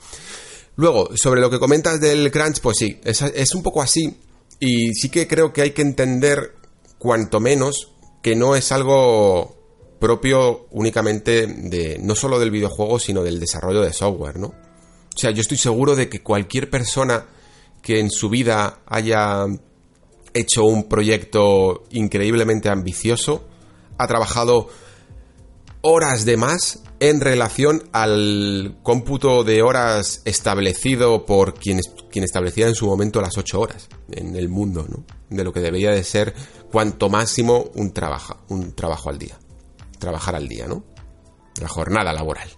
Luego, 0.77 1.09
sobre 1.15 1.41
lo 1.41 1.49
que 1.49 1.59
comentas 1.59 2.01
del 2.01 2.29
crunch, 2.31 2.59
pues 2.59 2.77
sí, 2.77 2.99
es, 3.03 3.21
es 3.21 3.55
un 3.55 3.63
poco 3.63 3.81
así. 3.81 4.17
Y 4.59 4.93
sí 4.93 5.09
que 5.09 5.27
creo 5.27 5.53
que 5.53 5.61
hay 5.61 5.71
que 5.71 5.81
entender, 5.81 6.55
cuanto 6.97 7.39
menos, 7.39 7.93
que 8.21 8.35
no 8.35 8.55
es 8.55 8.71
algo 8.71 9.55
propio 9.99 10.67
únicamente 10.71 11.47
de, 11.47 11.97
no 12.01 12.15
solo 12.15 12.39
del 12.39 12.51
videojuego, 12.51 12.99
sino 12.99 13.23
del 13.23 13.39
desarrollo 13.39 13.81
de 13.81 13.93
software, 13.93 14.37
¿no? 14.37 14.53
O 15.15 15.17
sea, 15.17 15.31
yo 15.31 15.41
estoy 15.41 15.57
seguro 15.57 15.95
de 15.95 16.09
que 16.09 16.21
cualquier 16.21 16.69
persona 16.69 17.25
que 17.81 17.99
en 17.99 18.09
su 18.09 18.29
vida 18.29 18.79
haya 18.85 19.45
hecho 20.33 20.65
un 20.65 20.89
proyecto 20.89 21.83
increíblemente 21.91 22.67
ambicioso, 22.69 23.47
ha 23.97 24.07
trabajado 24.07 24.67
horas 25.81 26.25
de 26.25 26.35
más 26.35 26.81
en 26.99 27.21
relación 27.21 27.83
al 27.93 28.77
cómputo 28.83 29.43
de 29.43 29.61
horas 29.61 30.21
establecido 30.25 31.25
por 31.25 31.53
quien, 31.53 31.79
quien 32.11 32.25
establecía 32.25 32.67
en 32.67 32.75
su 32.75 32.87
momento 32.87 33.21
las 33.21 33.37
8 33.37 33.59
horas 33.59 33.87
en 34.11 34.35
el 34.35 34.49
mundo, 34.49 34.85
¿no? 34.89 35.05
De 35.29 35.43
lo 35.43 35.53
que 35.53 35.59
debería 35.59 35.91
de 35.91 36.03
ser 36.03 36.33
cuanto 36.71 37.09
máximo 37.09 37.69
un 37.75 37.93
trabajo, 37.93 38.37
un 38.49 38.73
trabajo 38.73 39.09
al 39.09 39.17
día. 39.17 39.37
Trabajar 39.99 40.35
al 40.35 40.47
día, 40.47 40.67
¿no? 40.67 40.83
La 41.61 41.69
jornada 41.69 42.11
laboral. 42.11 42.49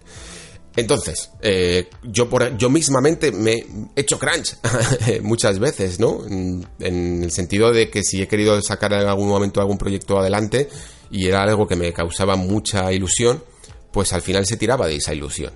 Entonces, 0.78 1.32
eh, 1.42 1.90
yo, 2.04 2.30
por, 2.30 2.56
yo 2.56 2.70
mismamente 2.70 3.32
me 3.32 3.66
he 3.96 4.02
hecho 4.02 4.20
crunch 4.20 4.58
muchas 5.24 5.58
veces, 5.58 6.00
¿no? 6.00 6.24
En, 6.28 6.68
el 6.80 7.32
sentido 7.32 7.74
de 7.74 7.90
que 7.90 8.04
si 8.04 8.22
he 8.22 8.28
querido 8.28 8.62
sacar 8.62 8.94
en 8.94 9.08
algún 9.08 9.28
momento 9.28 9.60
algún 9.60 9.80
proyecto 9.80 10.20
adelante 10.20 10.70
y 11.10 11.26
era 11.26 11.42
algo 11.42 11.68
que 11.68 11.76
me 11.76 11.92
causaba 11.94 12.36
mucha 12.36 12.94
ilusión, 12.94 13.44
pues 13.92 14.14
al 14.14 14.22
final 14.22 14.46
se 14.46 14.56
tiraba 14.56 14.86
de 14.86 14.98
esa 14.98 15.16
ilusión. 15.16 15.52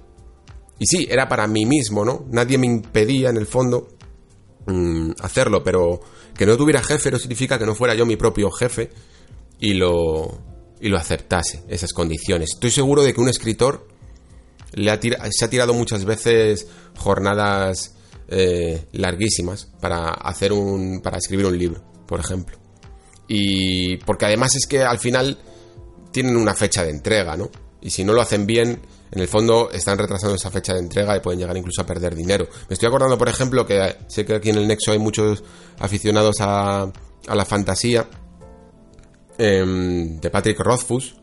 Y 0.79 0.87
sí, 0.87 1.07
era 1.07 1.29
para 1.29 1.45
mí 1.45 1.67
mismo, 1.67 2.03
¿no? 2.03 2.25
Nadie 2.31 2.57
me 2.57 2.65
impedía, 2.65 3.29
en 3.29 3.37
el 3.37 3.45
fondo, 3.45 3.89
mm, 4.65 5.11
hacerlo, 5.19 5.63
pero 5.63 6.01
que 6.35 6.47
no 6.47 6.57
tuviera 6.57 6.81
jefe 6.81 7.11
no 7.11 7.19
significa 7.19 7.59
que 7.59 7.67
no 7.67 7.75
fuera 7.75 7.93
yo 7.93 8.07
mi 8.07 8.15
propio 8.15 8.49
jefe 8.49 8.89
y 9.59 9.75
lo, 9.75 10.39
y 10.79 10.89
lo 10.89 10.97
aceptase, 10.97 11.63
esas 11.67 11.93
condiciones. 11.93 12.53
Estoy 12.53 12.71
seguro 12.71 13.03
de 13.03 13.13
que 13.13 13.21
un 13.21 13.29
escritor 13.29 13.90
le 14.73 14.91
ha 14.91 14.99
se 15.31 15.45
ha 15.45 15.49
tirado 15.49 15.73
muchas 15.73 16.05
veces 16.05 16.67
jornadas 16.97 17.95
eh, 18.27 18.85
larguísimas 18.93 19.67
para 19.79 20.09
hacer 20.09 20.53
un 20.53 21.01
para 21.01 21.17
escribir 21.17 21.45
un 21.45 21.57
libro, 21.57 21.83
por 22.07 22.19
ejemplo. 22.19 22.57
Y 23.27 23.97
porque 23.97 24.25
además 24.25 24.55
es 24.55 24.65
que 24.67 24.81
al 24.83 24.99
final 24.99 25.37
tienen 26.11 26.35
una 26.35 26.53
fecha 26.53 26.83
de 26.83 26.91
entrega, 26.91 27.37
¿no? 27.37 27.49
Y 27.81 27.89
si 27.89 28.03
no 28.03 28.13
lo 28.13 28.21
hacen 28.21 28.45
bien, 28.45 28.81
en 29.11 29.19
el 29.19 29.27
fondo 29.27 29.69
están 29.71 29.97
retrasando 29.97 30.35
esa 30.35 30.51
fecha 30.51 30.73
de 30.73 30.79
entrega 30.79 31.15
y 31.17 31.19
pueden 31.19 31.39
llegar 31.39 31.57
incluso 31.57 31.81
a 31.81 31.85
perder 31.85 32.15
dinero. 32.15 32.47
Me 32.69 32.73
estoy 32.73 32.87
acordando, 32.87 33.17
por 33.17 33.27
ejemplo, 33.27 33.65
que 33.65 33.97
sé 34.07 34.25
que 34.25 34.35
aquí 34.35 34.49
en 34.49 34.57
el 34.57 34.67
Nexo 34.67 34.91
hay 34.91 34.99
muchos 34.99 35.43
aficionados 35.79 36.37
a, 36.39 36.83
a 36.83 37.35
la 37.35 37.45
fantasía 37.45 38.07
em, 39.37 40.19
de 40.19 40.29
Patrick 40.29 40.59
Rothfuss, 40.59 41.15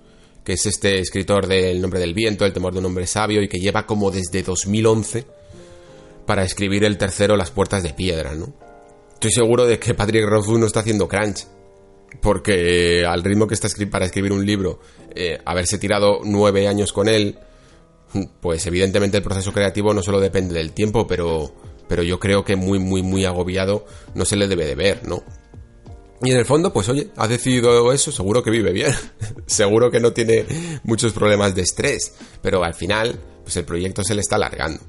que 0.49 0.55
es 0.55 0.65
este 0.65 0.99
escritor 0.99 1.47
del 1.47 1.78
Nombre 1.78 2.01
del 2.01 2.15
Viento, 2.15 2.47
El 2.47 2.55
temor 2.55 2.73
de 2.73 2.78
un 2.78 2.86
hombre 2.86 3.07
sabio, 3.07 3.43
y 3.43 3.49
que 3.49 3.59
lleva 3.59 3.85
como 3.85 4.10
desde 4.10 4.43
2011 4.43 5.27
para 6.25 6.43
escribir 6.43 6.85
el 6.85 6.97
tercero 6.97 7.36
Las 7.36 7.51
puertas 7.51 7.83
de 7.83 7.93
piedra, 7.93 8.35
¿no? 8.35 8.55
Estoy 9.12 9.31
seguro 9.31 9.67
de 9.67 9.78
que 9.78 9.93
Patrick 9.93 10.25
Rothfuss 10.25 10.59
no 10.59 10.65
está 10.65 10.81
haciendo 10.81 11.07
crunch, 11.07 11.47
porque 12.23 13.05
al 13.07 13.23
ritmo 13.25 13.47
que 13.47 13.52
está 13.52 13.68
para 13.91 14.07
escribir 14.07 14.33
un 14.33 14.47
libro, 14.47 14.81
eh, 15.15 15.39
haberse 15.44 15.77
tirado 15.77 16.20
nueve 16.25 16.67
años 16.67 16.94
con 16.94 17.10
él, 17.10 17.39
pues 18.41 18.67
evidentemente 18.67 19.18
el 19.18 19.23
proceso 19.23 19.52
creativo 19.52 19.93
no 19.93 20.02
solo 20.02 20.18
depende 20.18 20.55
del 20.55 20.73
tiempo, 20.73 21.07
pero, 21.07 21.52
pero 21.89 22.02
yo 22.02 22.18
creo 22.18 22.43
que 22.43 22.57
muy, 22.57 22.78
muy, 22.78 23.02
muy 23.02 23.27
agobiado 23.27 23.85
no 24.15 24.25
se 24.25 24.36
le 24.36 24.49
debe 24.49 24.65
de 24.65 24.77
ver, 24.77 25.07
¿no? 25.07 25.23
Y 26.23 26.33
en 26.33 26.39
el 26.39 26.47
fondo, 26.47 26.73
pues 26.73 26.89
oye, 26.89 27.11
ha 27.17 27.29
decidido 27.29 27.93
eso, 27.93 28.11
seguro 28.11 28.43
que 28.43 28.51
vive 28.51 28.73
bien, 28.73 28.93
seguro 29.47 29.91
que 29.91 30.01
no 30.01 30.13
tiene 30.13 30.45
muchos 30.83 31.13
problemas 31.13 31.55
de 31.55 31.63
estrés, 31.63 32.13
pero 32.43 32.65
al 32.65 32.75
final, 32.75 33.19
pues 33.45 33.57
el 33.57 33.65
proyecto 33.65 34.03
se 34.03 34.15
le 34.15 34.21
está 34.21 34.37
alargando. 34.37 34.81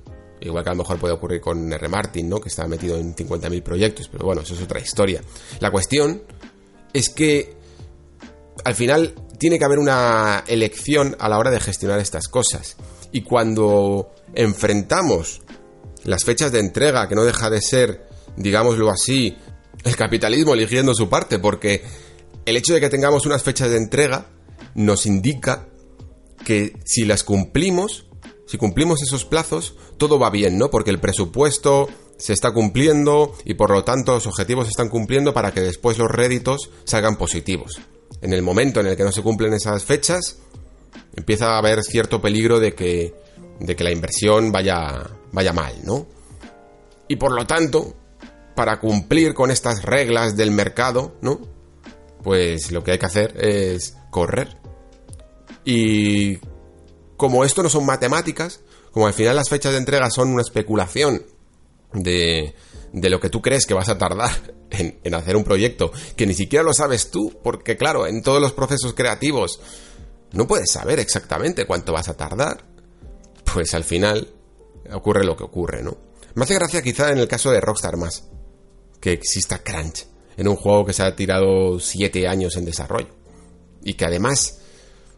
Igual 0.42 0.64
que 0.64 0.70
a 0.70 0.74
lo 0.74 0.80
mejor 0.80 0.98
puede 0.98 1.14
ocurrir 1.14 1.42
con 1.42 1.72
R. 1.72 1.88
Martin, 1.90 2.30
¿no? 2.30 2.40
Que 2.40 2.50
está 2.50 2.66
metido 2.66 2.98
en 2.98 3.14
50.000 3.14 3.62
proyectos, 3.62 4.08
pero 4.10 4.26
bueno, 4.26 4.42
eso 4.42 4.54
es 4.54 4.62
otra 4.62 4.80
historia. 4.80 5.22
La 5.60 5.70
cuestión 5.70 6.24
es 6.94 7.10
que 7.10 7.56
al 8.64 8.74
final 8.74 9.14
tiene 9.38 9.60
que 9.60 9.66
haber 9.66 9.80
una 9.80 10.44
elección 10.48 11.16
a 11.20 11.30
la 11.30 11.38
hora 11.38 11.52
de 11.52 11.60
gestionar 11.60 12.00
estas 12.00 12.28
cosas. 12.28 12.78
Y 13.12 13.22
cuando 13.22 14.12
enfrentamos 14.34 15.42
las 16.04 16.24
fechas 16.24 16.52
de 16.52 16.60
entrega, 16.60 17.08
que 17.08 17.16
no 17.16 17.26
deja 17.26 17.50
de 17.50 17.62
ser, 17.62 18.08
digámoslo 18.38 18.90
así, 18.90 19.38
el 19.84 19.96
capitalismo 19.96 20.54
eligiendo 20.54 20.94
su 20.94 21.10
parte, 21.10 21.40
porque 21.40 21.84
el 22.46 22.58
hecho 22.58 22.74
de 22.74 22.80
que 22.80 22.90
tengamos 22.90 23.26
unas 23.26 23.44
fechas 23.44 23.70
de 23.70 23.78
entrega 23.78 24.28
nos 24.76 25.06
indica 25.06 25.68
que 26.46 26.74
si 26.86 27.06
las 27.06 27.24
cumplimos, 27.24 28.06
si 28.48 28.58
cumplimos 28.58 29.02
esos 29.02 29.26
plazos, 29.26 29.76
todo 29.98 30.20
va 30.20 30.30
bien, 30.30 30.58
¿no? 30.58 30.70
Porque 30.70 30.90
el 30.90 31.00
presupuesto 31.00 31.90
se 32.18 32.34
está 32.34 32.52
cumpliendo 32.52 33.34
y 33.46 33.54
por 33.54 33.72
lo 33.72 33.84
tanto 33.84 34.14
los 34.14 34.28
objetivos 34.28 34.66
se 34.66 34.72
están 34.72 34.90
cumpliendo 34.90 35.34
para 35.34 35.54
que 35.54 35.62
después 35.62 35.98
los 35.98 36.12
réditos 36.12 36.70
salgan 36.84 37.16
positivos. 37.18 37.80
En 38.22 38.34
el 38.34 38.42
momento 38.42 38.82
en 38.82 38.88
el 38.88 38.98
que 38.98 39.04
no 39.04 39.12
se 39.12 39.22
cumplen 39.22 39.54
esas 39.54 39.86
fechas, 39.86 40.38
empieza 41.16 41.54
a 41.54 41.58
haber 41.58 41.84
cierto 41.84 42.22
peligro 42.22 42.60
de 42.60 42.74
que, 42.74 43.14
de 43.60 43.76
que 43.76 43.84
la 43.84 43.92
inversión 43.92 44.52
vaya, 44.52 45.10
vaya 45.32 45.54
mal, 45.54 45.74
¿no? 45.84 46.08
Y 47.08 47.16
por 47.16 47.32
lo 47.32 47.48
tanto, 47.48 47.96
para 48.60 48.82
cumplir 48.82 49.34
con 49.34 49.52
estas 49.52 49.84
reglas 49.84 50.36
del 50.36 50.52
mercado, 50.52 51.16
¿no? 51.22 51.40
Pues 52.22 52.74
lo 52.74 52.84
que 52.84 52.92
hay 52.92 53.00
que 53.00 53.06
hacer 53.06 53.34
es 53.38 53.96
correr. 54.10 54.58
Y 55.64 56.40
como 57.16 57.46
esto 57.46 57.64
no 57.64 57.70
son 57.70 57.86
matemáticas, 57.86 58.60
como 58.92 59.08
al 59.08 59.14
final 59.14 59.38
las 59.38 59.48
fechas 59.48 59.72
de 59.72 59.78
entrega 59.78 60.10
son 60.10 60.28
una 60.34 60.42
especulación 60.42 61.26
de, 61.94 62.54
de 62.92 63.10
lo 63.10 63.22
que 63.22 63.30
tú 63.30 63.42
crees 63.42 63.66
que 63.66 63.74
vas 63.74 63.88
a 63.88 63.98
tardar 63.98 64.30
en, 64.72 65.00
en 65.06 65.14
hacer 65.14 65.38
un 65.38 65.46
proyecto, 65.46 65.94
que 66.18 66.28
ni 66.28 66.34
siquiera 66.34 66.62
lo 66.62 66.74
sabes 66.74 67.12
tú, 67.12 67.40
porque 67.42 67.78
claro, 67.78 68.08
en 68.08 68.22
todos 68.22 68.42
los 68.42 68.52
procesos 68.52 68.94
creativos 68.94 69.62
no 70.34 70.48
puedes 70.48 70.70
saber 70.70 71.00
exactamente 71.00 71.66
cuánto 71.66 71.94
vas 71.94 72.10
a 72.10 72.18
tardar, 72.18 72.66
pues 73.54 73.74
al 73.74 73.86
final 73.86 74.34
ocurre 74.92 75.24
lo 75.24 75.38
que 75.38 75.46
ocurre, 75.46 75.82
¿no? 75.82 75.98
Me 76.36 76.44
hace 76.44 76.56
gracia 76.56 76.82
quizá 76.82 77.10
en 77.14 77.20
el 77.20 77.30
caso 77.30 77.52
de 77.52 77.62
Rockstar 77.62 77.96
más, 77.96 78.26
que 79.00 79.14
exista 79.14 79.64
crunch 79.64 80.06
en 80.38 80.48
un 80.48 80.56
juego 80.56 80.86
que 80.86 80.94
se 80.94 81.04
ha 81.04 81.16
tirado 81.16 81.80
7 81.80 82.28
años 82.28 82.56
en 82.56 82.66
desarrollo. 82.66 83.10
Y 83.84 83.96
que 83.96 84.06
además, 84.06 84.60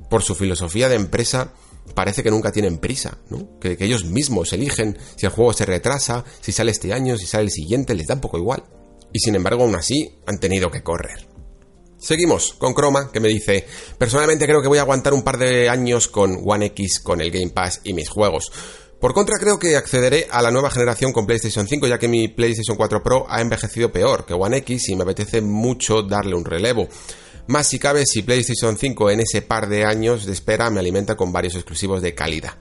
por 0.09 0.23
su 0.23 0.35
filosofía 0.35 0.89
de 0.89 0.95
empresa, 0.95 1.53
parece 1.93 2.23
que 2.23 2.31
nunca 2.31 2.51
tienen 2.51 2.79
prisa, 2.79 3.19
¿no? 3.29 3.59
Que, 3.59 3.77
ellos 3.79 4.05
mismos 4.05 4.53
eligen 4.53 4.97
si 5.15 5.25
el 5.25 5.31
juego 5.31 5.53
se 5.53 5.65
retrasa, 5.65 6.25
si 6.41 6.51
sale 6.51 6.71
este 6.71 6.93
año, 6.93 7.17
si 7.17 7.25
sale 7.27 7.45
el 7.45 7.51
siguiente, 7.51 7.93
les 7.93 8.07
da 8.07 8.15
un 8.15 8.21
poco 8.21 8.37
igual. 8.37 8.63
Y 9.13 9.19
sin 9.19 9.35
embargo, 9.35 9.63
aún 9.63 9.75
así, 9.75 10.19
han 10.25 10.39
tenido 10.39 10.71
que 10.71 10.83
correr. 10.83 11.27
Seguimos 11.99 12.53
con 12.53 12.73
Chroma, 12.73 13.11
que 13.11 13.19
me 13.19 13.27
dice, 13.27 13.67
personalmente 13.99 14.47
creo 14.47 14.61
que 14.61 14.67
voy 14.67 14.79
a 14.79 14.81
aguantar 14.81 15.13
un 15.13 15.21
par 15.21 15.37
de 15.37 15.69
años 15.69 16.07
con 16.07 16.41
One 16.43 16.67
X, 16.67 16.99
con 16.99 17.21
el 17.21 17.29
Game 17.29 17.51
Pass 17.51 17.81
y 17.83 17.93
mis 17.93 18.09
juegos. 18.09 18.51
Por 19.01 19.15
contra, 19.15 19.39
creo 19.39 19.57
que 19.57 19.75
accederé 19.75 20.27
a 20.29 20.43
la 20.43 20.51
nueva 20.51 20.69
generación 20.69 21.11
con 21.11 21.25
PlayStation 21.25 21.67
5, 21.67 21.87
ya 21.87 21.97
que 21.97 22.07
mi 22.07 22.27
PlayStation 22.27 22.77
4 22.77 23.01
Pro 23.01 23.25
ha 23.27 23.41
envejecido 23.41 23.91
peor 23.91 24.27
que 24.27 24.35
One 24.35 24.57
X 24.57 24.89
y 24.89 24.95
me 24.95 25.01
apetece 25.01 25.41
mucho 25.41 26.03
darle 26.03 26.35
un 26.35 26.45
relevo. 26.45 26.87
Más 27.47 27.65
si 27.65 27.79
cabe 27.79 28.05
si 28.05 28.21
PlayStation 28.21 28.77
5 28.77 29.09
en 29.09 29.21
ese 29.21 29.41
par 29.41 29.67
de 29.67 29.85
años 29.85 30.27
de 30.27 30.33
espera 30.33 30.69
me 30.69 30.79
alimenta 30.79 31.17
con 31.17 31.33
varios 31.33 31.55
exclusivos 31.55 32.03
de 32.03 32.13
calidad. 32.13 32.53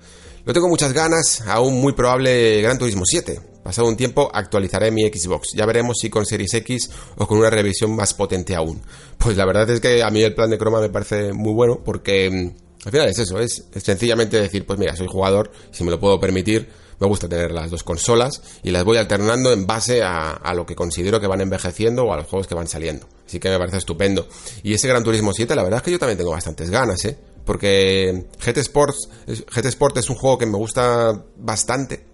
No 0.47 0.55
tengo 0.55 0.67
muchas 0.67 0.94
ganas, 0.94 1.43
aún 1.43 1.78
muy 1.78 1.93
probable 1.93 2.62
Gran 2.62 2.78
Turismo 2.78 3.02
7. 3.05 3.39
Pasado 3.62 3.86
un 3.86 3.99
tiempo 3.99 4.31
actualizaré 4.33 4.91
mi 4.91 5.07
Xbox. 5.07 5.51
Ya 5.55 5.67
veremos 5.67 5.99
si 6.01 6.09
con 6.09 6.25
Series 6.25 6.55
X 6.55 6.91
o 7.17 7.27
con 7.27 7.36
una 7.36 7.51
revisión 7.51 7.94
más 7.94 8.15
potente 8.15 8.55
aún. 8.55 8.81
Pues 9.19 9.36
la 9.36 9.44
verdad 9.44 9.69
es 9.69 9.81
que 9.81 10.02
a 10.02 10.09
mí 10.09 10.23
el 10.23 10.35
plan 10.35 10.49
de 10.49 10.57
croma 10.57 10.81
me 10.81 10.89
parece 10.89 11.35
muy 11.35 11.52
bueno 11.52 11.83
porque 11.85 12.31
mm, 12.31 12.69
al 12.84 12.92
final 12.92 13.09
es 13.09 13.18
eso, 13.18 13.39
es, 13.39 13.65
sencillamente 13.76 14.41
decir, 14.41 14.67
pues 14.67 14.78
mira, 14.78 14.97
soy 14.97 15.07
jugador, 15.07 15.50
si 15.70 15.84
me 15.84 15.91
lo 15.91 16.00
puedo 16.00 16.18
permitir, 16.18 16.68
me 16.99 17.07
gusta 17.07 17.28
tener 17.28 17.50
las 17.52 17.70
dos 17.70 17.83
consolas 17.83 18.42
y 18.62 18.70
las 18.70 18.84
voy 18.84 18.99
alternando 18.99 19.52
en 19.52 19.67
base 19.67 20.02
a, 20.02 20.33
a 20.33 20.55
lo 20.55 20.67
que 20.67 20.75
considero 20.75 21.20
que 21.20 21.26
van 21.26 21.41
envejeciendo 21.41 22.05
o 22.05 22.12
a 22.12 22.17
los 22.17 22.26
juegos 22.26 22.47
que 22.47 22.55
van 22.55 22.68
saliendo. 22.68 23.07
Así 23.26 23.39
que 23.39 23.49
me 23.49 23.59
parece 23.59 23.78
estupendo. 23.78 24.28
Y 24.62 24.75
ese 24.75 24.89
Gran 24.89 25.05
Turismo 25.05 25.33
7, 25.33 25.55
la 25.55 25.62
verdad 25.62 25.78
es 25.78 25.84
que 25.84 25.91
yo 25.92 25.99
también 25.99 26.18
tengo 26.18 26.33
bastantes 26.33 26.68
ganas, 26.68 27.05
¿eh? 27.05 27.17
Porque 27.44 28.26
GT 28.39 28.59
Sports, 28.59 29.09
GT 29.26 29.67
Sport 29.67 29.97
es 29.97 30.10
un 30.10 30.17
juego 30.17 30.36
que 30.36 30.47
me 30.47 30.57
gusta 30.57 31.25
bastante. 31.36 32.05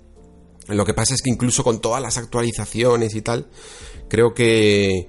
Lo 0.69 0.85
que 0.85 0.95
pasa 0.95 1.15
es 1.15 1.23
que 1.23 1.31
incluso 1.31 1.65
con 1.65 1.81
todas 1.81 2.03
las 2.03 2.17
actualizaciones 2.17 3.15
y 3.15 3.23
tal, 3.23 3.47
creo 4.09 4.35
que 4.35 5.09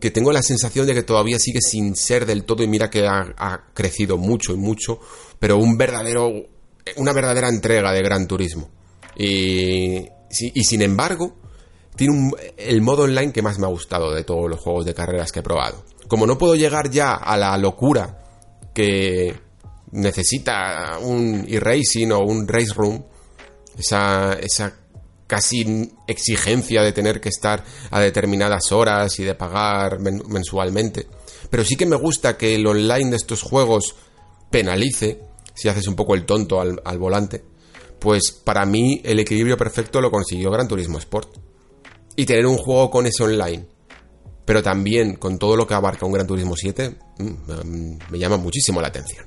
que 0.00 0.10
tengo 0.10 0.32
la 0.32 0.42
sensación 0.42 0.86
de 0.86 0.94
que 0.94 1.02
todavía 1.02 1.38
sigue 1.38 1.60
sin 1.60 1.96
ser 1.96 2.26
del 2.26 2.44
todo 2.44 2.62
y 2.62 2.68
mira 2.68 2.90
que 2.90 3.06
ha, 3.06 3.64
crecido 3.74 4.16
mucho 4.16 4.52
y 4.52 4.56
mucho, 4.56 5.00
pero 5.38 5.56
un 5.58 5.76
verdadero 5.76 6.32
una 6.96 7.12
verdadera 7.12 7.48
entrega 7.48 7.92
de 7.92 8.02
Gran 8.02 8.26
Turismo. 8.26 8.70
Y, 9.16 10.06
y 10.30 10.64
sin 10.64 10.80
embargo, 10.82 11.36
tiene 11.96 12.14
un- 12.14 12.36
el 12.56 12.80
modo 12.80 13.02
online 13.02 13.32
que 13.32 13.42
más 13.42 13.58
me 13.58 13.66
ha 13.66 13.70
gustado 13.70 14.14
de 14.14 14.24
todos 14.24 14.48
los 14.48 14.58
juegos 14.60 14.86
de 14.86 14.94
carreras 14.94 15.30
que 15.32 15.40
he 15.40 15.42
probado. 15.42 15.84
Como 16.06 16.26
no 16.26 16.38
puedo 16.38 16.54
llegar 16.54 16.90
ya 16.90 17.12
a 17.14 17.36
la 17.36 17.56
locura 17.58 18.18
que 18.72 19.34
necesita 19.90 20.98
un 21.00 21.44
e-racing 21.48 22.10
o 22.12 22.20
un 22.20 22.46
race 22.48 22.72
room, 22.74 23.04
esa, 23.78 24.32
esa 24.34 24.74
casi 25.28 25.92
exigencia 26.08 26.82
de 26.82 26.92
tener 26.92 27.20
que 27.20 27.28
estar 27.28 27.62
a 27.92 28.00
determinadas 28.00 28.72
horas 28.72 29.16
y 29.20 29.24
de 29.24 29.36
pagar 29.36 30.00
men- 30.00 30.22
mensualmente. 30.28 31.06
Pero 31.50 31.64
sí 31.64 31.76
que 31.76 31.86
me 31.86 31.94
gusta 31.96 32.36
que 32.36 32.56
el 32.56 32.66
online 32.66 33.10
de 33.10 33.16
estos 33.16 33.42
juegos 33.42 33.94
penalice 34.50 35.20
si 35.54 35.68
haces 35.68 35.86
un 35.86 35.94
poco 35.94 36.14
el 36.16 36.24
tonto 36.24 36.60
al, 36.60 36.80
al 36.84 36.98
volante. 36.98 37.44
Pues 37.98 38.30
para 38.32 38.64
mí 38.64 39.00
el 39.04 39.18
equilibrio 39.20 39.56
perfecto 39.56 40.00
lo 40.00 40.10
consiguió 40.10 40.50
Gran 40.50 40.68
Turismo 40.68 40.98
Sport. 40.98 41.36
Y 42.16 42.26
tener 42.26 42.46
un 42.46 42.56
juego 42.58 42.90
con 42.90 43.06
ese 43.06 43.22
online, 43.22 43.66
pero 44.44 44.62
también 44.62 45.16
con 45.16 45.38
todo 45.38 45.56
lo 45.56 45.66
que 45.66 45.74
abarca 45.74 46.06
un 46.06 46.12
Gran 46.12 46.26
Turismo 46.26 46.54
7, 46.56 46.96
mm, 47.18 47.24
mm, 47.24 47.98
me 48.10 48.18
llama 48.18 48.36
muchísimo 48.38 48.80
la 48.80 48.88
atención. 48.88 49.26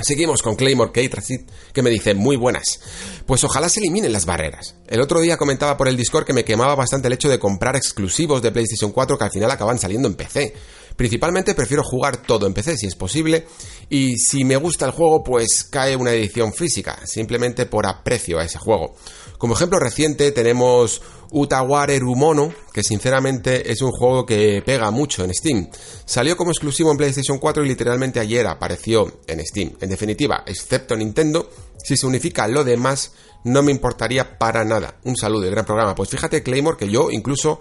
Seguimos 0.00 0.42
con 0.42 0.56
Claymore 0.56 0.92
Kate 0.92 1.46
que 1.72 1.82
me 1.82 1.90
dice 1.90 2.14
muy 2.14 2.36
buenas. 2.36 2.80
Pues 3.26 3.44
ojalá 3.44 3.68
se 3.68 3.80
eliminen 3.80 4.12
las 4.12 4.26
barreras. 4.26 4.74
El 4.86 5.00
otro 5.00 5.20
día 5.20 5.36
comentaba 5.36 5.76
por 5.76 5.88
el 5.88 5.96
Discord 5.96 6.24
que 6.24 6.32
me 6.32 6.44
quemaba 6.44 6.74
bastante 6.74 7.08
el 7.08 7.14
hecho 7.14 7.28
de 7.28 7.38
comprar 7.38 7.76
exclusivos 7.76 8.42
de 8.42 8.52
PlayStation 8.52 8.92
4 8.92 9.18
que 9.18 9.24
al 9.24 9.30
final 9.30 9.50
acaban 9.50 9.78
saliendo 9.78 10.08
en 10.08 10.14
PC. 10.14 10.54
Principalmente 10.96 11.54
prefiero 11.54 11.82
jugar 11.82 12.16
todo 12.16 12.46
en 12.46 12.54
PC 12.54 12.76
si 12.76 12.86
es 12.86 12.96
posible, 12.96 13.46
y 13.90 14.16
si 14.16 14.44
me 14.44 14.56
gusta 14.56 14.86
el 14.86 14.92
juego, 14.92 15.22
pues 15.22 15.64
cae 15.64 15.94
una 15.94 16.12
edición 16.12 16.52
física, 16.52 16.98
simplemente 17.04 17.66
por 17.66 17.86
aprecio 17.86 18.38
a 18.38 18.44
ese 18.44 18.58
juego. 18.58 18.94
Como 19.38 19.54
ejemplo 19.54 19.78
reciente 19.78 20.32
tenemos 20.32 21.02
Utaware 21.30 21.98
Rumono, 21.98 22.52
que 22.72 22.82
sinceramente 22.82 23.70
es 23.70 23.82
un 23.82 23.90
juego 23.90 24.24
que 24.24 24.62
pega 24.64 24.90
mucho 24.90 25.24
en 25.24 25.34
Steam. 25.34 25.68
Salió 26.06 26.36
como 26.36 26.50
exclusivo 26.50 26.90
en 26.90 26.96
PlayStation 26.96 27.38
4 27.38 27.64
y 27.64 27.68
literalmente 27.68 28.20
ayer 28.20 28.46
apareció 28.46 29.20
en 29.26 29.44
Steam. 29.44 29.72
En 29.80 29.90
definitiva, 29.90 30.44
excepto 30.46 30.96
Nintendo, 30.96 31.50
si 31.76 31.96
se 31.96 32.06
unifica 32.06 32.48
lo 32.48 32.64
demás, 32.64 33.12
no 33.44 33.62
me 33.62 33.72
importaría 33.72 34.38
para 34.38 34.64
nada. 34.64 34.96
Un 35.04 35.16
saludo 35.16 35.46
y 35.46 35.50
gran 35.50 35.66
programa. 35.66 35.94
Pues 35.94 36.08
fíjate, 36.08 36.42
Claymore, 36.42 36.78
que 36.78 36.88
yo 36.88 37.10
incluso 37.10 37.60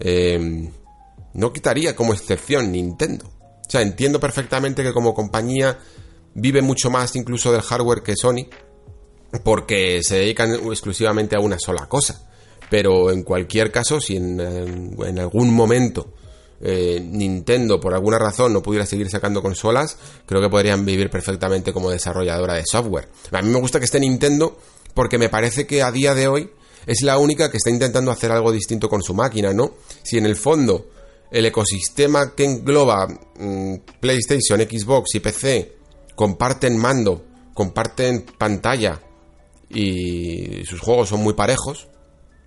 eh, 0.00 0.70
no 1.36 1.52
quitaría 1.52 1.94
como 1.94 2.12
excepción 2.12 2.72
Nintendo. 2.72 3.26
O 3.26 3.70
sea, 3.70 3.82
entiendo 3.82 4.18
perfectamente 4.18 4.82
que 4.82 4.92
como 4.92 5.14
compañía 5.14 5.78
vive 6.34 6.62
mucho 6.62 6.90
más 6.90 7.14
incluso 7.16 7.52
del 7.52 7.62
hardware 7.62 8.02
que 8.02 8.16
Sony, 8.16 8.46
porque 9.44 10.00
se 10.02 10.16
dedican 10.16 10.54
exclusivamente 10.54 11.36
a 11.36 11.40
una 11.40 11.58
sola 11.58 11.86
cosa. 11.86 12.22
Pero 12.70 13.10
en 13.10 13.22
cualquier 13.22 13.70
caso, 13.70 14.00
si 14.00 14.16
en, 14.16 14.40
en 14.40 15.18
algún 15.18 15.54
momento 15.54 16.14
eh, 16.60 17.00
Nintendo 17.04 17.78
por 17.78 17.92
alguna 17.92 18.18
razón 18.18 18.52
no 18.52 18.62
pudiera 18.62 18.86
seguir 18.86 19.10
sacando 19.10 19.42
consolas, 19.42 19.98
creo 20.24 20.40
que 20.40 20.48
podrían 20.48 20.84
vivir 20.84 21.10
perfectamente 21.10 21.72
como 21.72 21.90
desarrolladora 21.90 22.54
de 22.54 22.64
software. 22.64 23.08
A 23.30 23.42
mí 23.42 23.50
me 23.50 23.60
gusta 23.60 23.78
que 23.78 23.84
esté 23.84 24.00
Nintendo 24.00 24.58
porque 24.94 25.18
me 25.18 25.28
parece 25.28 25.66
que 25.66 25.82
a 25.82 25.92
día 25.92 26.14
de 26.14 26.28
hoy 26.28 26.50
es 26.86 27.02
la 27.02 27.18
única 27.18 27.50
que 27.50 27.58
está 27.58 27.70
intentando 27.70 28.10
hacer 28.10 28.32
algo 28.32 28.52
distinto 28.52 28.88
con 28.88 29.02
su 29.02 29.12
máquina, 29.12 29.52
¿no? 29.52 29.74
Si 30.02 30.16
en 30.16 30.24
el 30.24 30.36
fondo 30.36 30.86
el 31.30 31.46
ecosistema 31.46 32.34
que 32.34 32.44
engloba 32.44 33.06
mm, 33.06 33.74
PlayStation, 34.00 34.60
Xbox 34.60 35.14
y 35.14 35.20
PC 35.20 35.76
comparten 36.14 36.76
mando, 36.78 37.24
comparten 37.54 38.24
pantalla 38.38 39.00
y 39.68 40.64
sus 40.64 40.80
juegos 40.80 41.08
son 41.08 41.22
muy 41.22 41.34
parejos, 41.34 41.88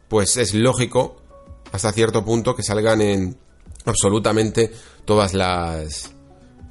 pues 0.08 0.38
es 0.38 0.54
lógico 0.54 1.18
hasta 1.72 1.92
cierto 1.92 2.24
punto 2.26 2.56
que 2.56 2.64
salgan 2.64 3.02
en 3.02 3.38
absolutamente 3.86 4.72
todas 5.06 5.34
las 5.34 6.12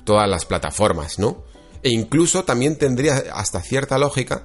todas 0.04 0.28
las 0.28 0.46
plataformas, 0.46 1.18
¿no? 1.18 1.44
E 1.82 1.90
incluso 1.90 2.44
también 2.44 2.76
tendría 2.76 3.24
hasta 3.34 3.60
cierta 3.60 3.98
lógica 3.98 4.44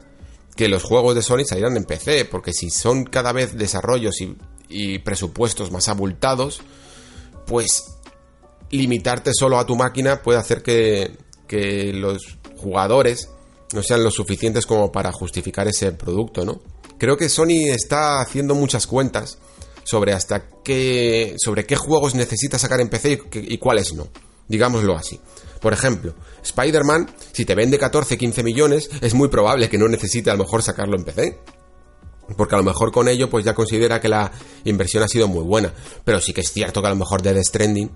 que 0.55 0.67
los 0.67 0.83
juegos 0.83 1.15
de 1.15 1.21
Sony 1.21 1.45
salieran 1.45 1.77
en 1.77 1.85
PC, 1.85 2.25
porque 2.25 2.53
si 2.53 2.69
son 2.69 3.05
cada 3.05 3.31
vez 3.31 3.57
desarrollos 3.57 4.21
y, 4.21 4.37
y 4.69 4.99
presupuestos 4.99 5.71
más 5.71 5.87
abultados, 5.87 6.61
pues 7.45 7.97
limitarte 8.69 9.31
solo 9.33 9.59
a 9.59 9.65
tu 9.65 9.75
máquina 9.75 10.21
puede 10.21 10.39
hacer 10.39 10.63
que, 10.63 11.17
que 11.47 11.93
los 11.93 12.37
jugadores 12.57 13.29
no 13.73 13.83
sean 13.83 14.03
lo 14.03 14.11
suficientes 14.11 14.65
como 14.65 14.91
para 14.91 15.11
justificar 15.11 15.67
ese 15.67 15.91
producto, 15.91 16.45
¿no? 16.45 16.61
Creo 16.97 17.17
que 17.17 17.29
Sony 17.29 17.69
está 17.69 18.21
haciendo 18.21 18.55
muchas 18.55 18.87
cuentas 18.87 19.37
sobre 19.83 20.13
hasta 20.13 20.47
qué 20.63 21.35
sobre 21.37 21.65
qué 21.65 21.75
juegos 21.75 22.15
necesita 22.15 22.57
sacar 22.57 22.79
en 22.79 22.89
PC 22.89 23.21
y, 23.33 23.53
y 23.55 23.57
cuáles 23.57 23.93
no. 23.93 24.07
Digámoslo 24.47 24.95
así. 24.95 25.19
Por 25.59 25.73
ejemplo, 25.73 26.13
Spider-Man, 26.43 27.09
si 27.31 27.45
te 27.45 27.55
vende 27.55 27.79
14, 27.79 28.17
15 28.17 28.43
millones, 28.43 28.89
es 29.01 29.13
muy 29.13 29.29
probable 29.29 29.69
que 29.69 29.77
no 29.77 29.87
necesite 29.87 30.29
a 30.29 30.35
lo 30.35 30.43
mejor 30.43 30.61
sacarlo 30.61 30.97
en 30.97 31.05
PC. 31.05 31.39
Porque 32.37 32.55
a 32.55 32.57
lo 32.57 32.63
mejor 32.63 32.91
con 32.91 33.07
ello 33.07 33.29
pues 33.29 33.43
ya 33.45 33.53
considera 33.53 33.99
que 33.99 34.09
la 34.09 34.31
inversión 34.63 35.03
ha 35.03 35.07
sido 35.07 35.27
muy 35.27 35.43
buena. 35.43 35.73
Pero 36.03 36.19
sí 36.19 36.33
que 36.33 36.41
es 36.41 36.51
cierto 36.51 36.81
que 36.81 36.87
a 36.87 36.91
lo 36.91 36.95
mejor 36.95 37.21
Dead 37.21 37.41
Stranding 37.41 37.89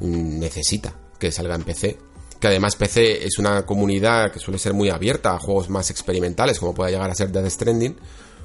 mm, 0.00 0.38
necesita 0.38 0.94
que 1.18 1.32
salga 1.32 1.54
en 1.54 1.64
PC. 1.64 1.98
Que 2.40 2.46
además 2.46 2.76
PC 2.76 3.24
es 3.24 3.38
una 3.38 3.66
comunidad 3.66 4.30
que 4.30 4.38
suele 4.38 4.58
ser 4.58 4.72
muy 4.72 4.90
abierta 4.90 5.34
a 5.34 5.38
juegos 5.38 5.68
más 5.68 5.90
experimentales, 5.90 6.60
como 6.60 6.74
puede 6.74 6.92
llegar 6.92 7.10
a 7.10 7.14
ser 7.14 7.30
Dead 7.30 7.48
Stranding. 7.48 7.96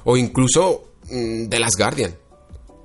O 0.04 0.16
incluso 0.16 0.94
mm, 1.10 1.48
The 1.48 1.58
Last 1.58 1.78
Guardian. 1.78 2.16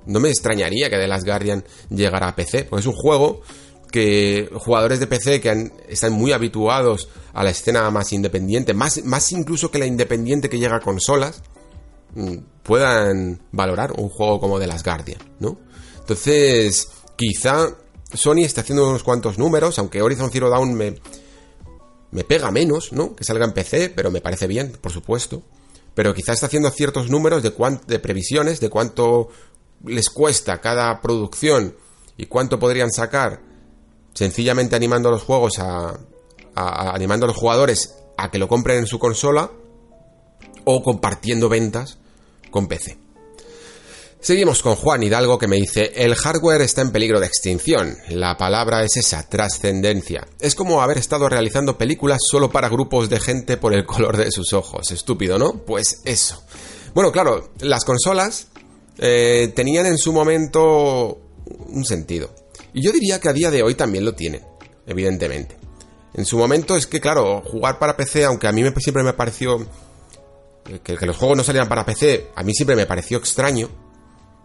No 0.06 0.20
me 0.20 0.30
extrañaría 0.30 0.88
que 0.88 0.96
The 0.96 1.08
Last 1.08 1.26
Guardian 1.26 1.64
llegara 1.90 2.28
a 2.28 2.36
PC, 2.36 2.64
porque 2.64 2.80
es 2.80 2.86
un 2.86 2.94
juego 2.94 3.42
que 3.90 4.48
jugadores 4.54 5.00
de 5.00 5.06
PC 5.06 5.40
que 5.40 5.70
están 5.88 6.12
muy 6.12 6.32
habituados 6.32 7.08
a 7.32 7.42
la 7.44 7.50
escena 7.50 7.90
más 7.90 8.12
independiente, 8.12 8.72
más, 8.72 9.04
más 9.04 9.32
incluso 9.32 9.70
que 9.70 9.78
la 9.78 9.86
independiente 9.86 10.48
que 10.48 10.58
llega 10.58 10.76
a 10.76 10.80
consolas, 10.80 11.42
puedan 12.62 13.40
valorar 13.52 13.92
un 13.92 14.08
juego 14.08 14.40
como 14.40 14.58
The 14.58 14.66
Last 14.66 14.84
Guardian, 14.84 15.20
¿no? 15.38 15.58
Entonces, 15.98 16.88
quizá 17.16 17.68
Sony 18.12 18.44
está 18.44 18.62
haciendo 18.62 18.88
unos 18.88 19.02
cuantos 19.02 19.38
números, 19.38 19.78
aunque 19.78 20.02
Horizon 20.02 20.30
Zero 20.30 20.50
Dawn 20.50 20.74
me, 20.74 20.96
me 22.10 22.24
pega 22.24 22.50
menos, 22.50 22.92
¿no? 22.92 23.14
Que 23.14 23.24
salga 23.24 23.44
en 23.44 23.52
PC, 23.52 23.90
pero 23.94 24.10
me 24.10 24.20
parece 24.20 24.46
bien, 24.46 24.72
por 24.80 24.92
supuesto. 24.92 25.42
Pero 25.94 26.14
quizá 26.14 26.32
está 26.32 26.46
haciendo 26.46 26.70
ciertos 26.70 27.10
números 27.10 27.42
de, 27.42 27.50
cuán- 27.52 27.80
de 27.86 27.98
previsiones, 27.98 28.60
de 28.60 28.70
cuánto 28.70 29.28
les 29.84 30.10
cuesta 30.10 30.60
cada 30.60 31.00
producción 31.00 31.74
y 32.16 32.26
cuánto 32.26 32.58
podrían 32.58 32.90
sacar 32.90 33.40
sencillamente 34.14 34.76
animando 34.76 35.08
a 35.08 35.12
los 35.12 35.22
juegos 35.22 35.58
a, 35.58 35.88
a- 35.90 35.96
a- 36.54 36.94
animando 36.94 37.26
a 37.26 37.28
los 37.28 37.36
jugadores 37.36 37.94
a 38.16 38.30
que 38.30 38.38
lo 38.38 38.48
compren 38.48 38.78
en 38.78 38.86
su 38.86 38.98
consola 38.98 39.50
o 40.64 40.82
compartiendo 40.82 41.48
ventas 41.48 41.98
con 42.50 42.66
PC. 42.66 42.98
Seguimos 44.22 44.62
con 44.62 44.76
Juan 44.76 45.02
Hidalgo 45.02 45.38
que 45.38 45.48
me 45.48 45.56
dice, 45.56 45.92
el 45.94 46.14
hardware 46.14 46.60
está 46.60 46.82
en 46.82 46.92
peligro 46.92 47.20
de 47.20 47.26
extinción. 47.26 47.96
La 48.10 48.36
palabra 48.36 48.84
es 48.84 48.98
esa, 48.98 49.26
trascendencia. 49.26 50.28
Es 50.38 50.54
como 50.54 50.82
haber 50.82 50.98
estado 50.98 51.26
realizando 51.26 51.78
películas 51.78 52.20
solo 52.30 52.50
para 52.50 52.68
grupos 52.68 53.08
de 53.08 53.18
gente 53.18 53.56
por 53.56 53.72
el 53.72 53.86
color 53.86 54.18
de 54.18 54.30
sus 54.30 54.52
ojos. 54.52 54.90
Estúpido, 54.90 55.38
¿no? 55.38 55.64
Pues 55.64 56.02
eso. 56.04 56.42
Bueno, 56.92 57.12
claro, 57.12 57.52
las 57.60 57.86
consolas 57.86 58.48
eh, 58.98 59.52
tenían 59.56 59.86
en 59.86 59.96
su 59.96 60.12
momento 60.12 61.18
un 61.68 61.84
sentido. 61.86 62.34
Y 62.74 62.82
yo 62.82 62.92
diría 62.92 63.20
que 63.20 63.30
a 63.30 63.32
día 63.32 63.50
de 63.50 63.62
hoy 63.62 63.74
también 63.74 64.04
lo 64.04 64.14
tienen, 64.14 64.42
evidentemente. 64.86 65.56
En 66.12 66.26
su 66.26 66.36
momento 66.36 66.76
es 66.76 66.86
que, 66.86 67.00
claro, 67.00 67.40
jugar 67.40 67.78
para 67.78 67.96
PC, 67.96 68.26
aunque 68.26 68.48
a 68.48 68.52
mí 68.52 68.62
siempre 68.80 69.02
me 69.02 69.14
pareció 69.14 69.66
que, 70.82 71.06
los 71.06 71.16
juegos 71.16 71.36
no 71.36 71.44
salieran 71.44 71.68
para 71.68 71.84
PC, 71.84 72.30
a 72.34 72.42
mí 72.42 72.54
siempre 72.54 72.76
me 72.76 72.86
pareció 72.86 73.18
extraño 73.18 73.68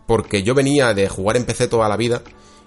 porque 0.07 0.43
yo 0.43 0.53
venía 0.53 0.93
de 0.93 1.09
jugar 1.09 1.37
en 1.37 1.45
PC 1.45 1.67
toda 1.67 1.89
la 1.89 1.97
vida 1.97 2.21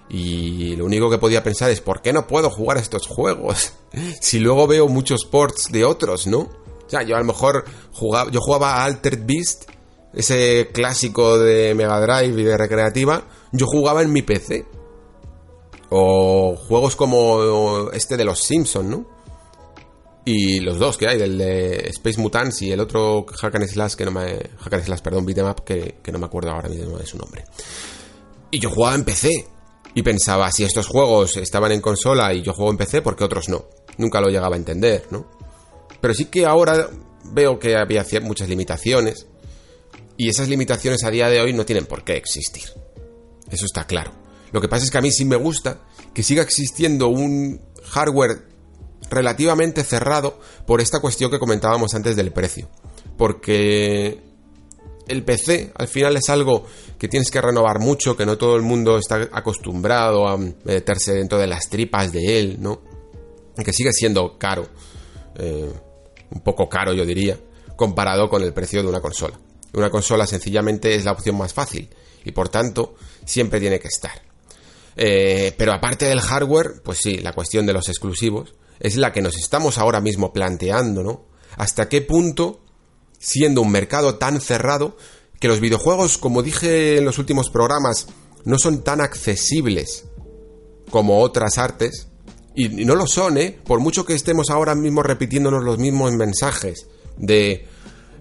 y 0.09 0.75
lo 0.75 0.85
único 0.85 1.09
que 1.09 1.17
podía 1.17 1.43
pensar 1.43 1.69
es 1.69 1.81
¿por 1.81 2.01
qué 2.01 2.11
no 2.11 2.27
puedo 2.27 2.49
jugar 2.49 2.77
estos 2.77 3.07
juegos? 3.07 3.73
si 4.21 4.39
luego 4.39 4.67
veo 4.67 4.87
muchos 4.87 5.25
ports 5.25 5.71
de 5.71 5.85
otros, 5.85 6.27
¿no? 6.27 6.39
O 6.39 6.89
sea, 6.89 7.03
yo 7.03 7.15
a 7.15 7.19
lo 7.19 7.25
mejor 7.25 7.65
jugaba, 7.93 8.31
yo 8.31 8.39
jugaba 8.41 8.77
a 8.77 8.85
Altered 8.85 9.23
Beast, 9.23 9.69
ese 10.13 10.69
clásico 10.73 11.37
de 11.37 11.75
Mega 11.75 12.01
Drive 12.01 12.41
y 12.41 12.43
de 12.43 12.57
recreativa, 12.57 13.25
yo 13.51 13.67
jugaba 13.67 14.01
en 14.01 14.11
mi 14.11 14.23
PC. 14.23 14.65
O 15.91 16.55
juegos 16.55 16.95
como 16.95 17.89
este 17.93 18.17
de 18.17 18.25
los 18.25 18.39
Simpsons, 18.39 18.89
¿no? 18.89 19.05
Y 20.31 20.59
los 20.59 20.77
dos 20.77 20.95
que 20.95 21.07
hay, 21.07 21.19
el 21.19 21.39
de 21.39 21.89
Space 21.89 22.21
Mutants 22.21 22.61
y 22.61 22.71
el 22.71 22.79
otro 22.79 23.25
Hack 23.25 23.55
and 23.55 23.65
Slash, 23.65 23.95
que 23.95 24.05
no 24.05 24.11
me. 24.11 24.37
Hack 24.59 24.73
and 24.73 24.83
Slash, 24.83 24.99
perdón, 25.01 25.25
beat'em 25.25 25.51
que, 25.65 25.95
que 26.03 26.11
no 26.11 26.19
me 26.19 26.27
acuerdo 26.27 26.51
ahora 26.51 26.69
mismo 26.69 26.99
de 26.99 27.05
su 27.07 27.17
nombre. 27.17 27.45
Y 28.51 28.59
yo 28.59 28.69
jugaba 28.69 28.93
en 28.93 29.05
PC. 29.05 29.47
Y 29.95 30.03
pensaba, 30.03 30.51
si 30.51 30.63
estos 30.63 30.85
juegos 30.85 31.35
estaban 31.37 31.71
en 31.71 31.81
consola 31.81 32.31
y 32.31 32.43
yo 32.43 32.53
juego 32.53 32.69
en 32.69 32.77
PC, 32.77 33.01
¿por 33.01 33.15
qué 33.15 33.23
otros 33.23 33.49
no? 33.49 33.69
Nunca 33.97 34.21
lo 34.21 34.29
llegaba 34.29 34.55
a 34.55 34.59
entender, 34.59 35.07
¿no? 35.09 35.25
Pero 35.99 36.13
sí 36.13 36.25
que 36.25 36.45
ahora 36.45 36.91
veo 37.31 37.57
que 37.57 37.75
había 37.75 38.05
muchas 38.21 38.49
limitaciones. 38.49 39.25
Y 40.15 40.29
esas 40.29 40.47
limitaciones 40.47 41.03
a 41.05 41.09
día 41.09 41.27
de 41.27 41.41
hoy 41.41 41.53
no 41.53 41.65
tienen 41.65 41.87
por 41.87 42.03
qué 42.03 42.17
existir. 42.17 42.69
Eso 43.49 43.65
está 43.65 43.87
claro. 43.87 44.11
Lo 44.51 44.61
que 44.61 44.67
pasa 44.67 44.85
es 44.85 44.91
que 44.91 44.97
a 44.99 45.01
mí 45.01 45.11
sí 45.11 45.25
me 45.25 45.37
gusta 45.37 45.81
que 46.13 46.21
siga 46.21 46.43
existiendo 46.43 47.07
un 47.07 47.59
hardware 47.83 48.48
relativamente 49.09 49.83
cerrado 49.83 50.39
por 50.65 50.81
esta 50.81 50.99
cuestión 50.99 51.31
que 51.31 51.39
comentábamos 51.39 51.93
antes 51.93 52.15
del 52.15 52.31
precio. 52.31 52.69
Porque 53.17 54.21
el 55.07 55.23
PC 55.23 55.71
al 55.75 55.87
final 55.87 56.15
es 56.17 56.29
algo 56.29 56.65
que 56.97 57.07
tienes 57.07 57.31
que 57.31 57.41
renovar 57.41 57.79
mucho, 57.79 58.15
que 58.15 58.25
no 58.25 58.37
todo 58.37 58.55
el 58.55 58.61
mundo 58.61 58.97
está 58.97 59.27
acostumbrado 59.31 60.27
a 60.27 60.37
meterse 60.37 61.13
dentro 61.13 61.37
de 61.37 61.47
las 61.47 61.69
tripas 61.69 62.11
de 62.11 62.39
él, 62.39 62.57
¿no? 62.59 62.81
Que 63.55 63.73
sigue 63.73 63.91
siendo 63.91 64.37
caro, 64.37 64.67
eh, 65.35 65.71
un 66.29 66.41
poco 66.41 66.69
caro 66.69 66.93
yo 66.93 67.05
diría, 67.05 67.37
comparado 67.75 68.29
con 68.29 68.43
el 68.43 68.53
precio 68.53 68.81
de 68.81 68.87
una 68.87 69.01
consola. 69.01 69.39
Una 69.73 69.89
consola 69.89 70.25
sencillamente 70.25 70.95
es 70.95 71.05
la 71.05 71.11
opción 71.11 71.37
más 71.37 71.53
fácil 71.53 71.89
y 72.23 72.31
por 72.31 72.49
tanto 72.49 72.95
siempre 73.25 73.59
tiene 73.59 73.79
que 73.79 73.87
estar. 73.87 74.21
Eh, 74.95 75.53
pero 75.57 75.73
aparte 75.73 76.05
del 76.05 76.19
hardware, 76.19 76.81
pues 76.83 76.99
sí, 76.99 77.17
la 77.17 77.33
cuestión 77.33 77.65
de 77.65 77.73
los 77.73 77.87
exclusivos, 77.87 78.53
es 78.79 78.95
la 78.95 79.11
que 79.11 79.21
nos 79.21 79.37
estamos 79.37 79.77
ahora 79.77 80.01
mismo 80.01 80.33
planteando, 80.33 81.03
¿no? 81.03 81.25
¿Hasta 81.57 81.89
qué 81.89 82.01
punto, 82.01 82.61
siendo 83.17 83.61
un 83.61 83.71
mercado 83.71 84.15
tan 84.15 84.41
cerrado, 84.41 84.95
que 85.39 85.47
los 85.47 85.59
videojuegos, 85.59 86.17
como 86.17 86.43
dije 86.43 86.97
en 86.97 87.05
los 87.05 87.17
últimos 87.17 87.49
programas, 87.49 88.07
no 88.45 88.57
son 88.57 88.83
tan 88.83 89.01
accesibles 89.01 90.05
como 90.89 91.19
otras 91.19 91.57
artes? 91.57 92.07
Y 92.55 92.67
no 92.85 92.95
lo 92.95 93.07
son, 93.07 93.37
¿eh? 93.37 93.57
Por 93.63 93.79
mucho 93.79 94.05
que 94.05 94.13
estemos 94.13 94.49
ahora 94.49 94.75
mismo 94.75 95.03
repitiéndonos 95.03 95.63
los 95.63 95.77
mismos 95.77 96.11
mensajes 96.13 96.87
de 97.17 97.67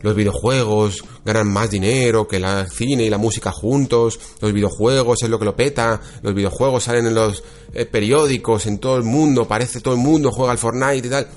los 0.00 0.14
videojuegos 0.14 1.04
ganan 1.24 1.48
más 1.52 1.70
dinero 1.70 2.28
que 2.28 2.36
el 2.36 2.44
cine 2.70 3.04
y 3.04 3.10
la 3.10 3.18
música 3.18 3.50
juntos, 3.50 4.18
los 4.40 4.52
videojuegos 4.52 5.22
es 5.22 5.28
lo 5.28 5.38
que 5.38 5.44
lo 5.44 5.56
peta, 5.56 6.00
los 6.22 6.34
videojuegos 6.34 6.84
salen 6.84 7.06
en 7.06 7.14
los 7.14 7.42
eh, 7.74 7.84
periódicos 7.84 8.66
en 8.66 8.78
todo 8.78 8.96
el 8.96 9.04
mundo, 9.04 9.48
parece 9.48 9.80
todo 9.80 9.94
el 9.94 10.00
mundo 10.00 10.30
juega 10.30 10.52
al 10.52 10.58
Fortnite 10.58 11.06
y 11.06 11.10
tal. 11.10 11.28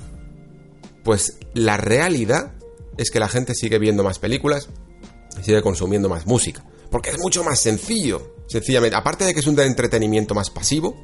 Pues 1.02 1.38
la 1.54 1.76
realidad 1.76 2.52
es 2.96 3.10
que 3.10 3.18
la 3.18 3.28
gente 3.28 3.54
sigue 3.54 3.78
viendo 3.78 4.04
más 4.04 4.18
películas 4.18 4.68
sigue 5.40 5.62
consumiendo 5.62 6.08
más 6.08 6.26
música, 6.26 6.64
porque 6.90 7.10
es 7.10 7.18
mucho 7.18 7.42
más 7.44 7.60
sencillo, 7.60 8.34
sencillamente, 8.46 8.96
aparte 8.96 9.24
de 9.24 9.34
que 9.34 9.40
es 9.40 9.46
un 9.46 9.58
entretenimiento 9.58 10.34
más 10.34 10.50
pasivo, 10.50 10.96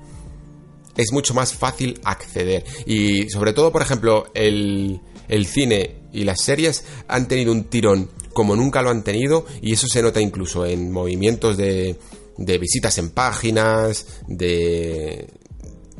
es 0.96 1.12
mucho 1.12 1.32
más 1.32 1.54
fácil 1.54 2.00
acceder. 2.04 2.64
Y 2.84 3.30
sobre 3.30 3.52
todo, 3.52 3.72
por 3.72 3.82
ejemplo, 3.82 4.26
el, 4.34 5.00
el 5.28 5.46
cine 5.46 5.96
y 6.12 6.24
las 6.24 6.42
series 6.42 6.84
han 7.06 7.28
tenido 7.28 7.52
un 7.52 7.64
tirón 7.64 8.10
como 8.32 8.56
nunca 8.56 8.82
lo 8.82 8.90
han 8.90 9.02
tenido 9.02 9.46
y 9.60 9.72
eso 9.72 9.88
se 9.88 10.02
nota 10.02 10.20
incluso 10.20 10.64
en 10.64 10.92
movimientos 10.92 11.56
de, 11.56 11.96
de 12.36 12.58
visitas 12.58 12.96
en 12.98 13.10
páginas, 13.10 14.06
de, 14.26 15.28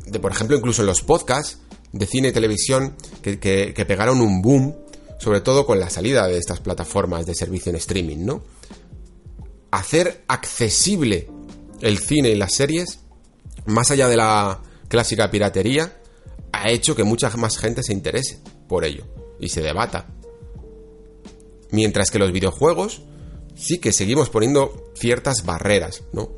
de, 0.05 0.19
por 0.19 0.31
ejemplo, 0.31 0.55
incluso 0.55 0.81
en 0.81 0.87
los 0.87 1.01
podcasts 1.01 1.59
de 1.91 2.05
cine 2.05 2.29
y 2.29 2.31
televisión 2.31 2.95
que, 3.21 3.39
que, 3.39 3.73
que 3.73 3.85
pegaron 3.85 4.21
un 4.21 4.41
boom, 4.41 4.75
sobre 5.19 5.41
todo 5.41 5.65
con 5.65 5.79
la 5.79 5.89
salida 5.89 6.27
de 6.27 6.37
estas 6.37 6.61
plataformas 6.61 7.25
de 7.25 7.35
servicio 7.35 7.71
en 7.71 7.75
streaming, 7.75 8.25
¿no? 8.25 8.41
Hacer 9.71 10.23
accesible 10.27 11.27
el 11.81 11.99
cine 11.99 12.29
y 12.29 12.35
las 12.35 12.53
series, 12.53 12.99
más 13.65 13.91
allá 13.91 14.07
de 14.07 14.15
la 14.15 14.61
clásica 14.87 15.29
piratería, 15.29 15.99
ha 16.53 16.71
hecho 16.71 16.95
que 16.95 17.03
mucha 17.03 17.29
más 17.31 17.57
gente 17.57 17.83
se 17.83 17.93
interese 17.93 18.39
por 18.67 18.85
ello 18.85 19.18
y 19.39 19.49
se 19.49 19.61
debata. 19.61 20.07
Mientras 21.71 22.11
que 22.11 22.19
los 22.19 22.31
videojuegos 22.31 23.03
sí 23.55 23.79
que 23.79 23.91
seguimos 23.91 24.29
poniendo 24.29 24.91
ciertas 24.95 25.45
barreras, 25.45 26.03
¿no? 26.13 26.31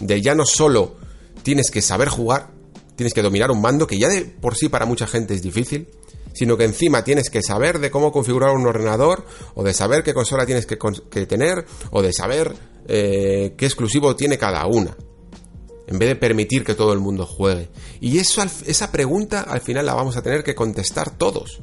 De 0.00 0.20
ya 0.20 0.34
no 0.34 0.44
solo 0.46 0.96
tienes 1.42 1.70
que 1.70 1.82
saber 1.82 2.08
jugar, 2.08 2.50
tienes 2.96 3.14
que 3.14 3.22
dominar 3.22 3.50
un 3.50 3.60
mando, 3.60 3.86
que 3.86 3.98
ya 3.98 4.08
de 4.08 4.22
por 4.22 4.56
sí 4.56 4.68
para 4.68 4.86
mucha 4.86 5.06
gente 5.06 5.34
es 5.34 5.42
difícil, 5.42 5.88
sino 6.32 6.56
que 6.56 6.64
encima 6.64 7.04
tienes 7.04 7.30
que 7.30 7.42
saber 7.42 7.78
de 7.78 7.90
cómo 7.90 8.10
configurar 8.10 8.54
un 8.54 8.66
ordenador, 8.66 9.26
o 9.54 9.62
de 9.62 9.74
saber 9.74 10.02
qué 10.02 10.14
consola 10.14 10.46
tienes 10.46 10.66
que, 10.66 10.76
tener, 11.26 11.66
o 11.90 12.02
de 12.02 12.12
saber 12.12 12.54
eh, 12.88 13.54
qué 13.56 13.66
exclusivo 13.66 14.16
tiene 14.16 14.38
cada 14.38 14.66
una. 14.66 14.96
En 15.86 15.98
vez 15.98 16.08
de 16.08 16.16
permitir 16.16 16.64
que 16.64 16.74
todo 16.74 16.92
el 16.92 17.00
mundo 17.00 17.26
juegue. 17.26 17.68
Y 18.00 18.18
eso, 18.18 18.42
esa 18.66 18.90
pregunta 18.90 19.42
al 19.42 19.60
final 19.60 19.84
la 19.84 19.94
vamos 19.94 20.16
a 20.16 20.22
tener 20.22 20.42
que 20.42 20.54
contestar 20.54 21.18
todos. 21.18 21.60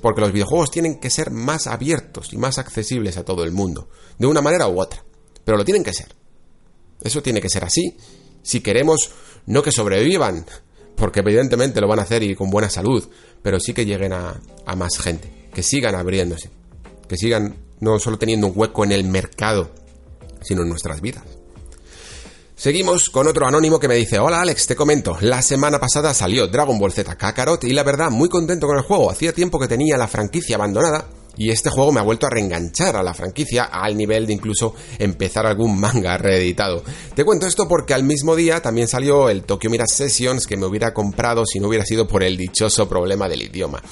Porque 0.00 0.20
los 0.20 0.32
videojuegos 0.32 0.70
tienen 0.70 0.98
que 0.98 1.10
ser 1.10 1.30
más 1.30 1.66
abiertos 1.66 2.32
y 2.32 2.38
más 2.38 2.58
accesibles 2.58 3.16
a 3.16 3.24
todo 3.24 3.44
el 3.44 3.52
mundo, 3.52 3.88
de 4.18 4.26
una 4.26 4.42
manera 4.42 4.68
u 4.68 4.80
otra. 4.80 5.04
Pero 5.44 5.56
lo 5.56 5.64
tienen 5.64 5.84
que 5.84 5.92
ser. 5.92 6.14
Eso 7.02 7.22
tiene 7.22 7.40
que 7.40 7.48
ser 7.48 7.64
así. 7.64 7.96
Si 8.42 8.60
queremos 8.60 9.10
no 9.46 9.62
que 9.62 9.72
sobrevivan, 9.72 10.46
porque 10.96 11.20
evidentemente 11.20 11.80
lo 11.80 11.88
van 11.88 12.00
a 12.00 12.02
hacer 12.02 12.22
y 12.22 12.34
con 12.34 12.50
buena 12.50 12.70
salud, 12.70 13.08
pero 13.42 13.60
sí 13.60 13.72
que 13.72 13.86
lleguen 13.86 14.12
a, 14.12 14.40
a 14.64 14.76
más 14.76 14.98
gente, 14.98 15.48
que 15.52 15.62
sigan 15.62 15.94
abriéndose, 15.94 16.50
que 17.08 17.16
sigan 17.16 17.56
no 17.80 17.98
solo 17.98 18.18
teniendo 18.18 18.46
un 18.46 18.54
hueco 18.56 18.84
en 18.84 18.92
el 18.92 19.04
mercado, 19.04 19.70
sino 20.42 20.62
en 20.62 20.68
nuestras 20.68 21.00
vidas. 21.00 21.24
Seguimos 22.58 23.10
con 23.10 23.26
otro 23.26 23.46
anónimo 23.46 23.78
que 23.78 23.86
me 23.86 23.96
dice, 23.96 24.18
hola 24.18 24.40
Alex, 24.40 24.66
te 24.66 24.74
comento, 24.74 25.18
la 25.20 25.42
semana 25.42 25.78
pasada 25.78 26.14
salió 26.14 26.46
Dragon 26.46 26.78
Ball 26.78 26.90
Z 26.90 27.14
Kakarot 27.14 27.62
y 27.64 27.74
la 27.74 27.82
verdad 27.82 28.10
muy 28.10 28.30
contento 28.30 28.66
con 28.66 28.78
el 28.78 28.82
juego, 28.82 29.10
hacía 29.10 29.34
tiempo 29.34 29.58
que 29.58 29.68
tenía 29.68 29.98
la 29.98 30.08
franquicia 30.08 30.56
abandonada 30.56 31.06
y 31.36 31.50
este 31.50 31.68
juego 31.68 31.92
me 31.92 32.00
ha 32.00 32.02
vuelto 32.02 32.26
a 32.26 32.30
reenganchar 32.30 32.96
a 32.96 33.02
la 33.02 33.12
franquicia 33.12 33.64
al 33.64 33.94
nivel 33.94 34.26
de 34.26 34.32
incluso 34.32 34.74
empezar 34.98 35.44
algún 35.44 35.78
manga 35.78 36.16
reeditado. 36.16 36.82
Te 37.14 37.26
cuento 37.26 37.46
esto 37.46 37.68
porque 37.68 37.92
al 37.92 38.04
mismo 38.04 38.34
día 38.34 38.62
también 38.62 38.88
salió 38.88 39.28
el 39.28 39.42
Tokyo 39.42 39.68
Mirage 39.68 39.94
Sessions 39.94 40.46
que 40.46 40.56
me 40.56 40.64
hubiera 40.64 40.94
comprado 40.94 41.44
si 41.44 41.60
no 41.60 41.68
hubiera 41.68 41.84
sido 41.84 42.08
por 42.08 42.22
el 42.22 42.38
dichoso 42.38 42.88
problema 42.88 43.28
del 43.28 43.42
idioma. 43.42 43.82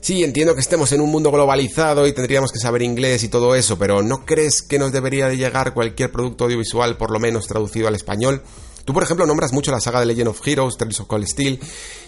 Sí, 0.00 0.24
entiendo 0.24 0.54
que 0.54 0.62
estemos 0.62 0.90
en 0.92 1.02
un 1.02 1.10
mundo 1.10 1.30
globalizado 1.30 2.06
y 2.06 2.14
tendríamos 2.14 2.50
que 2.52 2.58
saber 2.58 2.80
inglés 2.80 3.22
y 3.22 3.28
todo 3.28 3.54
eso, 3.54 3.78
pero 3.78 4.02
¿no 4.02 4.24
crees 4.24 4.62
que 4.62 4.78
nos 4.78 4.92
debería 4.92 5.28
de 5.28 5.36
llegar 5.36 5.74
cualquier 5.74 6.10
producto 6.10 6.44
audiovisual 6.44 6.96
por 6.96 7.10
lo 7.10 7.20
menos 7.20 7.46
traducido 7.46 7.86
al 7.86 7.94
español? 7.94 8.42
Tú, 8.86 8.94
por 8.94 9.02
ejemplo, 9.02 9.26
nombras 9.26 9.52
mucho 9.52 9.70
la 9.70 9.78
saga 9.78 10.00
de 10.00 10.06
Legend 10.06 10.28
of 10.28 10.40
Heroes, 10.46 10.78
Trails 10.78 11.00
of 11.00 11.06
Cold 11.06 11.26
Steel, 11.26 11.60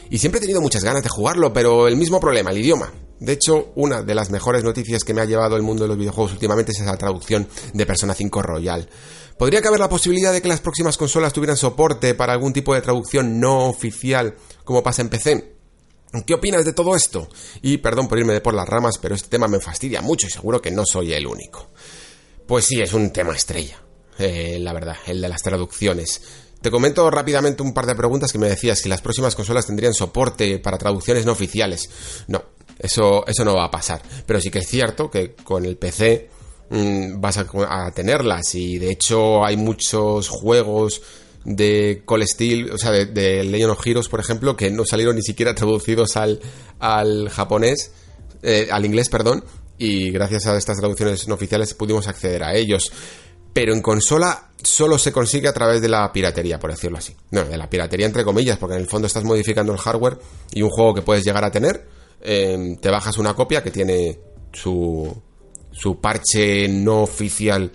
y 0.09 0.19
siempre 0.19 0.39
he 0.39 0.41
tenido 0.41 0.63
muchas 0.63 0.83
ganas 0.83 1.03
de 1.03 1.11
jugarlo, 1.11 1.53
pero 1.53 1.87
el 1.87 1.97
mismo 1.97 2.19
problema, 2.19 2.51
el 2.51 2.59
idioma. 2.59 2.91
De 3.21 3.35
hecho, 3.35 3.73
una 3.77 4.03
de 4.03 4.15
las 4.15 4.31
mejores 4.31 4.65
noticias 4.65 5.05
que 5.05 5.13
me 5.13 5.21
ha 5.21 5.27
llevado 5.27 5.57
el 5.57 5.63
mundo 5.63 5.85
de 5.85 5.89
los 5.89 5.99
videojuegos 5.99 6.33
últimamente 6.33 6.73
es 6.73 6.81
esa 6.81 6.97
traducción 6.97 7.47
de 7.75 7.87
Persona 7.87 8.15
5 8.15 8.43
Royal. 8.43 8.89
¿Podría 9.39 9.61
caber 9.61 9.81
la 9.81 9.91
posibilidad 9.91 10.33
de 10.33 10.41
que 10.41 10.49
las 10.49 10.61
próximas 10.61 10.97
consolas 10.97 11.33
tuvieran 11.35 11.59
soporte 11.59 12.15
para 12.15 12.33
algún 12.33 12.55
tipo 12.55 12.75
de 12.75 12.81
traducción 12.81 13.39
no 13.39 13.69
oficial 13.69 14.35
como 14.65 14.83
pasa 14.83 15.03
en 15.03 15.09
PC? 15.11 15.62
¿Qué 16.27 16.35
opinas 16.35 16.65
de 16.65 16.73
todo 16.75 16.95
esto? 16.95 17.29
Y 17.63 17.79
perdón 17.79 18.07
por 18.09 18.19
irme 18.19 18.35
de 18.35 18.41
por 18.43 18.55
las 18.55 18.69
ramas, 18.69 18.99
pero 18.99 19.15
este 19.15 19.29
tema 19.29 19.49
me 19.49 19.61
fastidia 19.61 20.03
mucho 20.03 20.27
y 20.27 20.31
seguro 20.31 20.61
que 20.61 20.71
no 20.71 20.85
soy 20.85 21.13
el 21.15 21.27
único. 21.27 21.71
Pues 22.47 22.67
sí, 22.67 22.81
es 22.81 22.93
un 22.93 23.11
tema 23.13 23.35
estrella. 23.35 23.79
eh, 24.19 24.59
la 24.61 24.73
verdad, 24.75 24.97
el 25.07 25.21
de 25.23 25.29
las 25.29 25.43
traducciones. 25.43 26.21
Te 26.61 26.71
comento 26.71 27.11
rápidamente 27.11 27.63
un 27.63 27.73
par 27.75 27.87
de 27.87 27.95
preguntas 27.95 28.31
que 28.31 28.39
me 28.39 28.49
decías 28.49 28.79
si 28.79 28.89
las 28.89 29.01
próximas 29.01 29.35
consolas 29.35 29.67
tendrían 29.67 29.95
soporte 29.95 30.59
para 30.59 30.79
traducciones 30.79 31.25
no 31.25 31.33
oficiales. 31.33 31.89
No, 32.29 32.43
eso, 32.79 33.27
eso 33.27 33.45
no 33.45 33.55
va 33.57 33.65
a 33.65 33.71
pasar. 33.71 34.03
Pero 34.27 34.41
sí 34.41 34.51
que 34.51 34.61
es 34.61 34.69
cierto 34.69 35.11
que 35.11 35.35
con 35.35 35.65
el 35.65 35.77
PC 35.79 36.29
mm, 36.71 37.21
vas 37.21 37.39
a, 37.39 37.47
a 37.69 37.91
tenerlas 37.93 38.55
y 38.55 38.79
de 38.79 38.91
hecho 38.93 39.45
hay 39.45 39.57
muchos 39.57 40.29
juegos 40.29 41.01
de 41.45 42.03
Call 42.07 42.27
Steel, 42.27 42.71
o 42.71 42.79
sea, 42.79 42.91
de, 42.91 43.07
de 43.07 43.45
Legend 43.45 43.73
of 43.73 43.87
Heroes, 43.87 44.09
por 44.09 44.21
ejemplo, 44.21 44.57
que 44.57 44.71
no 44.71 44.85
salieron 44.85 45.17
ni 45.17 45.23
siquiera 45.23 45.55
traducidos 45.55 46.17
al, 46.17 46.41
al 46.79 47.29
japonés, 47.31 47.93
eh, 48.43 48.69
al 48.71 48.85
inglés, 48.85 49.09
perdón, 49.09 49.45
y 49.79 50.11
gracias 50.11 50.47
a 50.47 50.57
estas 50.57 50.79
traducciones 50.79 51.27
no 51.29 51.35
oficiales 51.35 51.75
pudimos 51.75 52.07
acceder 52.09 52.45
a 52.45 52.55
ellos. 52.55 52.93
Pero 53.53 53.75
en 53.75 53.83
consola 53.83 54.51
solo 54.63 54.97
se 54.99 55.13
consigue 55.13 55.49
a 55.49 55.53
través 55.53 55.83
de 55.83 55.89
la 55.89 56.11
piratería, 56.13 56.59
por 56.59 56.71
decirlo 56.71 56.99
así. 56.99 57.15
No, 57.31 57.45
de 57.45 57.57
la 57.57 57.69
piratería 57.69 58.07
entre 58.07 58.25
comillas, 58.25 58.59
porque 58.59 58.77
en 58.77 58.83
el 58.83 58.89
fondo 58.89 59.07
estás 59.07 59.25
modificando 59.25 59.73
el 59.73 59.79
hardware 59.79 60.19
y 60.53 60.63
un 60.63 60.71
juego 60.71 60.95
que 60.95 61.03
puedes 61.03 61.25
llegar 61.25 61.45
a 61.45 61.51
tener, 61.51 61.87
eh, 62.23 62.77
te 62.81 62.91
bajas 62.91 63.19
una 63.19 63.35
copia 63.35 63.63
que 63.63 63.71
tiene 63.71 64.19
su, 64.53 65.23
su 65.73 66.01
parche 66.01 66.69
no 66.69 67.03
oficial 67.03 67.73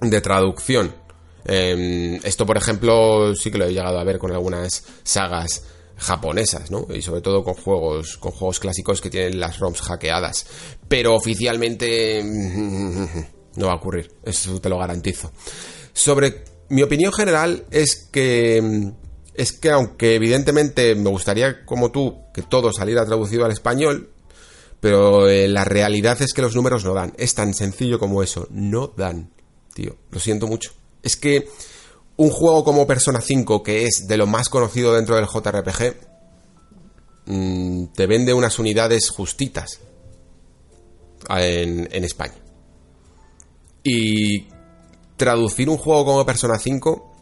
de 0.00 0.20
traducción. 0.20 0.94
Eh, 1.46 2.20
esto, 2.24 2.44
por 2.44 2.56
ejemplo, 2.56 3.34
sí 3.34 3.50
que 3.50 3.58
lo 3.58 3.66
he 3.66 3.72
llegado 3.72 3.98
a 3.98 4.04
ver 4.04 4.18
con 4.18 4.32
algunas 4.32 4.84
sagas 5.02 5.62
japonesas, 5.96 6.70
¿no? 6.70 6.86
Y 6.94 7.02
sobre 7.02 7.22
todo 7.22 7.42
con 7.42 7.54
juegos, 7.54 8.16
con 8.18 8.32
juegos 8.32 8.60
clásicos 8.60 9.00
que 9.00 9.10
tienen 9.10 9.40
las 9.40 9.58
ROMs 9.58 9.80
hackeadas. 9.80 10.46
Pero 10.88 11.14
oficialmente 11.14 12.22
no 13.56 13.66
va 13.66 13.72
a 13.72 13.76
ocurrir, 13.76 14.12
eso 14.22 14.60
te 14.60 14.68
lo 14.68 14.78
garantizo. 14.78 15.32
Sobre 15.92 16.44
mi 16.68 16.82
opinión 16.82 17.12
general 17.12 17.64
es 17.70 18.08
que 18.10 18.92
es 19.34 19.52
que 19.52 19.70
aunque 19.70 20.14
evidentemente 20.14 20.94
me 20.94 21.10
gustaría 21.10 21.64
como 21.64 21.90
tú 21.90 22.22
que 22.32 22.42
todo 22.42 22.72
saliera 22.72 23.04
traducido 23.04 23.44
al 23.44 23.52
español, 23.52 24.10
pero 24.80 25.28
eh, 25.28 25.48
la 25.48 25.64
realidad 25.64 26.20
es 26.22 26.32
que 26.32 26.42
los 26.42 26.54
números 26.54 26.84
no 26.84 26.94
dan. 26.94 27.12
Es 27.18 27.34
tan 27.34 27.54
sencillo 27.54 27.98
como 27.98 28.22
eso, 28.22 28.46
no 28.50 28.92
dan. 28.96 29.30
Tío, 29.74 29.96
lo 30.10 30.20
siento 30.20 30.46
mucho. 30.46 30.72
Es 31.02 31.16
que 31.16 31.48
un 32.16 32.30
juego 32.30 32.64
como 32.64 32.86
Persona 32.86 33.20
5, 33.20 33.62
que 33.62 33.86
es 33.86 34.06
de 34.08 34.16
lo 34.16 34.26
más 34.26 34.48
conocido 34.48 34.94
dentro 34.94 35.16
del 35.16 35.26
JRPG, 35.26 35.96
mm, 37.26 37.84
te 37.94 38.06
vende 38.06 38.34
unas 38.34 38.58
unidades 38.58 39.10
justitas 39.10 39.80
en, 41.28 41.88
en 41.92 42.04
España. 42.04 42.36
Y 43.82 44.48
traducir 45.16 45.68
un 45.68 45.76
juego 45.76 46.04
como 46.04 46.26
Persona 46.26 46.58
5, 46.58 47.12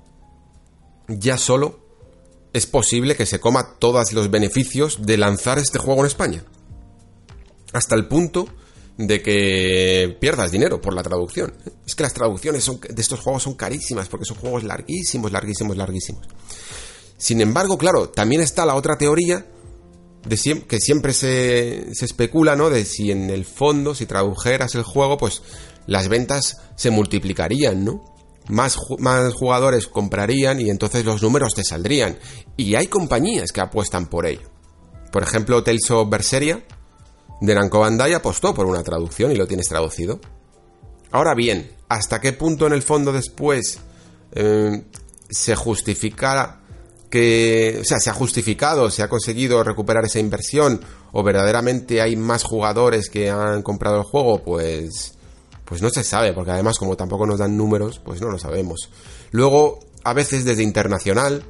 ya 1.09 1.39
solo 1.39 1.81
es 2.53 2.67
posible 2.67 3.17
que 3.17 3.27
se 3.27 3.41
coma 3.41 3.77
todos 3.79 4.13
los 4.13 4.31
beneficios 4.31 5.05
de 5.05 5.19
lanzar 5.19 5.59
este 5.59 5.79
juego 5.79 6.01
en 6.01 6.07
España. 6.07 6.45
Hasta 7.73 7.97
el 7.97 8.07
punto 8.07 8.47
de 8.97 9.23
que 9.23 10.17
pierdas 10.21 10.53
dinero 10.53 10.81
por 10.81 10.95
la 10.95 11.03
traducción. 11.03 11.53
Es 11.87 11.95
que 11.95 12.03
las 12.03 12.15
traducciones 12.15 12.63
son, 12.63 12.81
de 12.81 13.01
estos 13.03 13.21
juegos 13.21 13.43
son 13.43 13.55
carísimas 13.55 14.09
porque 14.09 14.25
son 14.25 14.37
juegos 14.37 14.65
larguísimos, 14.65 15.33
larguísimos, 15.33 15.77
larguísimos. 15.77 16.27
Sin 17.17 17.41
embargo, 17.41 17.79
claro, 17.79 18.09
también 18.11 18.41
está 18.41 18.67
la 18.67 18.75
otra 18.75 18.97
teoría 18.97 19.47
de 20.27 20.65
que 20.67 20.81
siempre 20.81 21.13
se, 21.13 21.91
especula, 21.91 22.57
¿no? 22.57 22.71
De 22.71 22.85
si 22.85 23.11
en 23.11 23.31
el 23.31 23.45
fondo, 23.45 23.95
si 23.95 24.07
tradujeras 24.07 24.75
el 24.75 24.83
juego, 24.83 25.19
pues 25.19 25.43
las 25.87 26.09
ventas 26.09 26.59
se 26.77 26.91
multiplicarían, 26.91 27.85
¿no? 27.85 28.05
Más, 28.49 28.77
más 28.99 29.33
jugadores 29.33 29.87
comprarían 29.87 30.61
y 30.61 30.71
entonces 30.71 31.05
los 31.05 31.23
números 31.23 31.55
te 31.55 31.65
saldrían. 31.65 32.19
Y 32.57 32.75
hay 32.75 32.87
compañías 32.87 33.53
que 33.53 33.61
apuestan 33.61 34.07
por 34.07 34.27
ello. 34.27 34.51
Por 35.11 35.23
ejemplo, 35.23 35.63
Tales 35.63 35.91
of 35.91 36.09
Berseria 36.09 36.65
de 37.41 37.55
Namco 37.55 37.81
Bandai 37.81 38.13
apostó 38.15 38.55
por 38.55 38.67
una 38.67 38.83
traducción 38.83 39.33
y 39.33 39.37
lo 39.37 39.47
tienes 39.47 39.69
traducido. 39.69 40.21
Ahora 41.11 41.35
bien, 41.35 41.71
¿hasta 41.89 42.21
qué 42.21 42.33
punto 42.33 42.67
en 42.67 42.73
el 42.73 42.83
fondo 42.83 43.13
después 43.13 43.79
eh, 44.33 44.85
se 45.31 45.55
justifica 45.55 46.61
que, 47.09 47.79
o 47.81 47.85
sea, 47.85 48.01
se 48.01 48.11
ha 48.11 48.15
justificado, 48.15 48.91
se 48.91 49.03
ha 49.03 49.09
conseguido 49.09 49.63
recuperar 49.63 50.05
esa 50.05 50.19
inversión 50.19 50.81
o 51.13 51.23
verdaderamente 51.23 52.01
hay 52.01 52.17
más 52.17 52.43
jugadores 52.43 53.09
que 53.09 53.31
han 53.31 53.63
comprado 53.63 53.99
el 53.99 54.03
juego? 54.03 54.43
Pues, 54.43 55.15
pues 55.65 55.81
no 55.81 55.91
se 55.91 56.03
sabe, 56.03 56.33
porque 56.33 56.51
además 56.51 56.79
como 56.79 56.97
tampoco 56.97 57.27
nos 57.27 57.39
dan 57.39 57.57
números, 57.57 58.01
pues 58.05 58.21
no 58.21 58.31
lo 58.31 58.39
sabemos. 58.39 58.91
Luego, 59.31 59.79
a 60.03 60.13
veces 60.13 60.45
desde 60.45 60.65
internacional, 60.65 61.45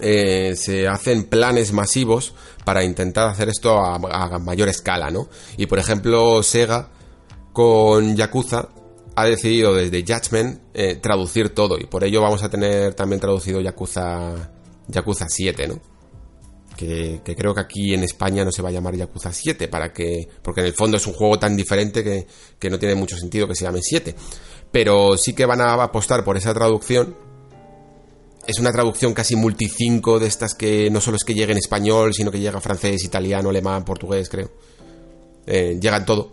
eh, 0.00 0.54
se 0.56 0.88
hacen 0.88 1.24
planes 1.24 1.72
masivos 1.72 2.34
para 2.64 2.84
intentar 2.84 3.28
hacer 3.28 3.48
esto 3.48 3.78
a, 3.78 3.98
mayor 4.38 4.68
escala, 4.68 5.10
¿no? 5.10 5.28
Y 5.56 5.66
por 5.66 5.78
ejemplo, 5.78 6.42
Sega 6.42 6.90
con 7.52 8.16
Yakuza 8.16 8.68
ha 9.16 9.24
decidido 9.24 9.74
desde 9.74 10.02
Judgment 10.02 10.60
eh, 10.72 10.96
traducir 10.96 11.50
todo 11.50 11.78
y 11.78 11.86
por 11.86 12.04
ello 12.04 12.22
vamos 12.22 12.42
a 12.42 12.48
tener 12.48 12.94
también 12.94 13.20
traducido 13.20 13.60
Yakuza 13.60 14.50
Yakuza 14.88 15.26
7, 15.28 15.68
¿no? 15.68 15.80
Que, 16.76 17.20
que 17.22 17.36
creo 17.36 17.54
que 17.54 17.60
aquí 17.60 17.92
en 17.92 18.04
España 18.04 18.44
no 18.44 18.52
se 18.52 18.62
va 18.62 18.70
a 18.70 18.72
llamar 18.72 18.94
Yakuza 18.94 19.32
7 19.32 19.68
para 19.68 19.92
que 19.92 20.28
porque 20.42 20.60
en 20.60 20.68
el 20.68 20.72
fondo 20.72 20.96
es 20.96 21.06
un 21.06 21.12
juego 21.12 21.38
tan 21.38 21.54
diferente 21.54 22.02
que, 22.02 22.26
que 22.58 22.70
no 22.70 22.78
tiene 22.78 22.94
mucho 22.94 23.18
sentido 23.18 23.46
que 23.46 23.54
se 23.54 23.64
llame 23.64 23.80
7 23.82 24.14
pero 24.70 25.16
sí 25.18 25.34
que 25.34 25.44
van 25.44 25.60
a 25.60 25.74
apostar 25.74 26.24
por 26.24 26.38
esa 26.38 26.54
traducción 26.54 27.14
es 28.50 28.58
una 28.58 28.72
traducción 28.72 29.14
casi 29.14 29.36
multi 29.36 29.68
5 29.68 30.18
de 30.18 30.26
estas 30.26 30.54
que 30.54 30.90
no 30.90 31.00
solo 31.00 31.16
es 31.16 31.24
que 31.24 31.34
llegue 31.34 31.52
en 31.52 31.58
español, 31.58 32.12
sino 32.12 32.30
que 32.30 32.40
llega 32.40 32.60
francés, 32.60 33.04
italiano, 33.04 33.50
alemán, 33.50 33.84
portugués, 33.84 34.28
creo. 34.28 34.50
Eh, 35.46 35.78
llega 35.80 35.96
en 35.96 36.04
todo. 36.04 36.32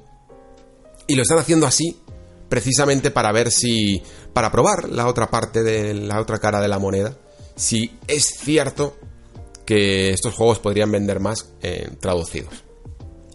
Y 1.06 1.16
lo 1.16 1.22
están 1.22 1.38
haciendo 1.38 1.68
así 1.68 2.02
precisamente 2.50 3.12
para 3.12 3.32
ver 3.32 3.52
si... 3.52 4.02
para 4.34 4.52
probar 4.52 4.90
la 4.90 5.08
otra 5.08 5.30
parte 5.30 5.64
de 5.64 5.94
la 5.94 6.20
otra 6.20 6.40
cara 6.40 6.60
de 6.60 6.68
la 6.68 6.80
moneda. 6.80 7.16
Si 7.56 7.98
es 8.08 8.26
cierto 8.40 8.98
que 9.66 10.10
estos 10.10 10.34
juegos 10.34 10.60
podrían 10.60 10.92
vender 10.92 11.20
más 11.20 11.50
eh, 11.62 11.90
traducidos. 12.00 12.64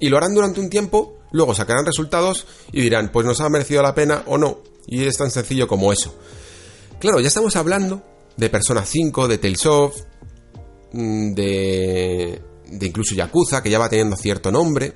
Y 0.00 0.08
lo 0.08 0.16
harán 0.16 0.34
durante 0.34 0.60
un 0.60 0.70
tiempo, 0.70 1.18
luego 1.30 1.54
sacarán 1.54 1.86
resultados 1.86 2.46
y 2.72 2.80
dirán, 2.80 3.12
pues 3.12 3.26
nos 3.26 3.40
ha 3.40 3.48
merecido 3.48 3.82
la 3.82 3.94
pena 3.94 4.24
o 4.26 4.38
no. 4.38 4.58
Y 4.86 5.04
es 5.04 5.16
tan 5.16 5.30
sencillo 5.30 5.68
como 5.68 5.92
eso. 5.92 6.14
Claro, 6.98 7.20
ya 7.20 7.28
estamos 7.28 7.54
hablando 7.54 8.02
de 8.36 8.48
Persona 8.50 8.84
5, 8.84 9.28
de 9.28 9.38
Tales 9.38 9.66
of, 9.66 9.96
mm, 10.92 11.32
de, 11.34 12.42
de 12.68 12.86
incluso 12.86 13.14
Yakuza, 13.14 13.62
que 13.62 13.70
ya 13.70 13.78
va 13.78 13.88
teniendo 13.88 14.16
cierto 14.16 14.50
nombre. 14.50 14.94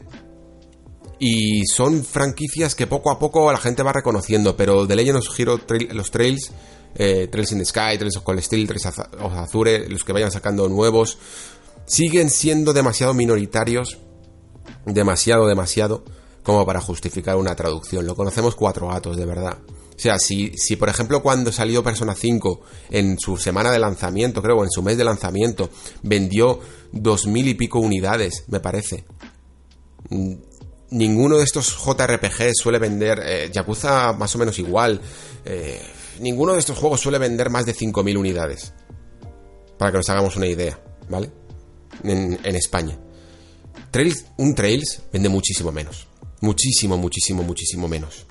Y 1.19 1.65
son 1.67 2.05
franquicias 2.05 2.75
que 2.75 2.87
poco 2.87 3.11
a 3.11 3.19
poco 3.19 3.51
la 3.51 3.59
gente 3.59 3.83
va 3.83 3.93
reconociendo, 3.93 4.57
pero 4.57 4.87
The 4.87 4.97
Legend 4.97 5.19
of 5.19 5.41
Hero, 5.41 5.59
trail- 5.59 5.89
los 5.95 6.11
Trails, 6.11 6.53
eh, 6.95 7.29
Trails 7.31 7.53
in 7.53 7.59
the 7.59 7.65
Sky, 7.65 7.97
Trails 7.97 8.17
of 8.19 8.23
Cold 8.23 8.41
Steel, 8.41 8.67
Trails 8.67 8.87
of 9.21 9.33
Azure, 9.35 9.89
los 9.89 10.05
que 10.05 10.13
vayan 10.13 10.31
sacando 10.31 10.69
nuevos, 10.69 11.17
siguen 11.87 12.29
siendo 12.29 12.75
demasiado 12.75 13.15
minoritarios, 13.15 13.97
demasiado, 14.85 15.47
demasiado, 15.47 16.05
como 16.43 16.67
para 16.67 16.81
justificar 16.83 17.37
una 17.37 17.57
traducción. 17.57 18.05
Lo 18.07 18.15
conocemos 18.15 18.55
cuatro 18.55 18.89
gatos, 18.89 19.17
de 19.17 19.25
verdad. 19.25 19.57
O 19.97 19.99
sea, 19.99 20.19
si, 20.19 20.53
si 20.57 20.77
por 20.77 20.89
ejemplo 20.89 21.23
cuando 21.23 21.51
salió 21.51 21.83
Persona 21.83 22.15
5 22.15 22.61
en 22.91 23.19
su 23.19 23.39
semana 23.39 23.71
de 23.71 23.79
lanzamiento, 23.79 24.43
creo, 24.43 24.63
en 24.63 24.71
su 24.71 24.83
mes 24.83 24.99
de 24.99 25.05
lanzamiento, 25.05 25.71
vendió 26.03 26.61
dos 26.93 27.27
mil 27.27 27.49
y 27.49 27.55
pico 27.55 27.79
unidades, 27.79 28.45
me 28.49 28.61
parece. 28.61 29.05
Mm, 30.11 30.35
Ninguno 30.91 31.39
de 31.39 31.45
estos 31.45 31.77
JRPG 31.85 32.55
suele 32.55 32.79
vender, 32.79 33.21
eh, 33.25 33.51
Yakuza 33.53 34.13
más 34.13 34.33
o 34.37 34.39
menos 34.39 34.57
igual, 34.61 35.01
eh, 35.45 35.81
ninguno 36.21 36.53
de 36.53 36.61
estos 36.61 36.79
juegos 36.79 37.01
suele 37.01 37.19
vender 37.19 37.51
más 37.51 37.67
de 37.67 37.75
5.000 37.75 38.17
unidades. 38.17 38.73
Para 39.79 39.91
que 39.91 39.97
nos 39.99 40.09
hagamos 40.09 40.37
una 40.37 40.47
idea, 40.47 40.81
¿vale? 41.09 41.33
En, 42.05 42.39
en 42.43 42.55
España. 42.55 42.97
Trails, 43.91 44.27
un 44.37 44.55
Trails 44.55 45.03
vende 45.13 45.29
muchísimo 45.29 45.73
menos. 45.73 46.07
Muchísimo, 46.41 46.97
muchísimo, 46.97 47.43
muchísimo 47.43 47.89
menos. 47.89 48.27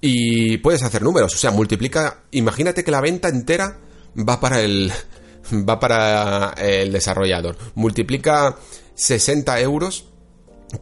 Y 0.00 0.58
puedes 0.58 0.82
hacer 0.82 1.02
números, 1.02 1.34
o 1.34 1.38
sea, 1.38 1.50
multiplica. 1.50 2.24
Imagínate 2.30 2.84
que 2.84 2.90
la 2.90 3.00
venta 3.00 3.28
entera 3.28 3.78
va 4.16 4.40
para 4.40 4.60
el. 4.60 4.92
va 5.68 5.80
para 5.80 6.54
el 6.58 6.92
desarrollador. 6.92 7.56
Multiplica 7.74 8.56
60 8.94 9.60
euros 9.60 10.06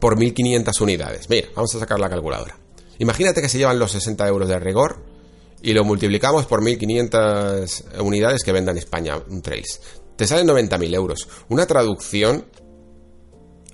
por 0.01 0.19
1500 0.19 0.81
unidades. 0.81 1.31
Mira, 1.31 1.49
vamos 1.55 1.75
a 1.75 1.79
sacar 1.79 1.99
la 2.01 2.11
calculadora. 2.11 2.59
Imagínate 2.99 3.41
que 3.41 3.49
se 3.49 3.59
llevan 3.59 3.79
los 3.79 3.93
60 3.93 4.27
euros 4.27 4.49
de 4.49 4.59
rigor 4.59 5.03
y 5.63 5.73
lo 5.73 5.85
multiplicamos 5.85 6.47
por 6.47 6.63
1500 6.63 7.85
unidades 8.01 8.43
que 8.43 8.53
venda 8.53 8.73
en 8.73 8.79
España 8.79 9.19
un 9.29 9.43
Trails. 9.43 9.81
Te 10.17 10.27
salen 10.27 10.47
90.000 10.47 10.95
euros. 10.95 11.29
Una 11.49 11.67
traducción. 11.67 12.45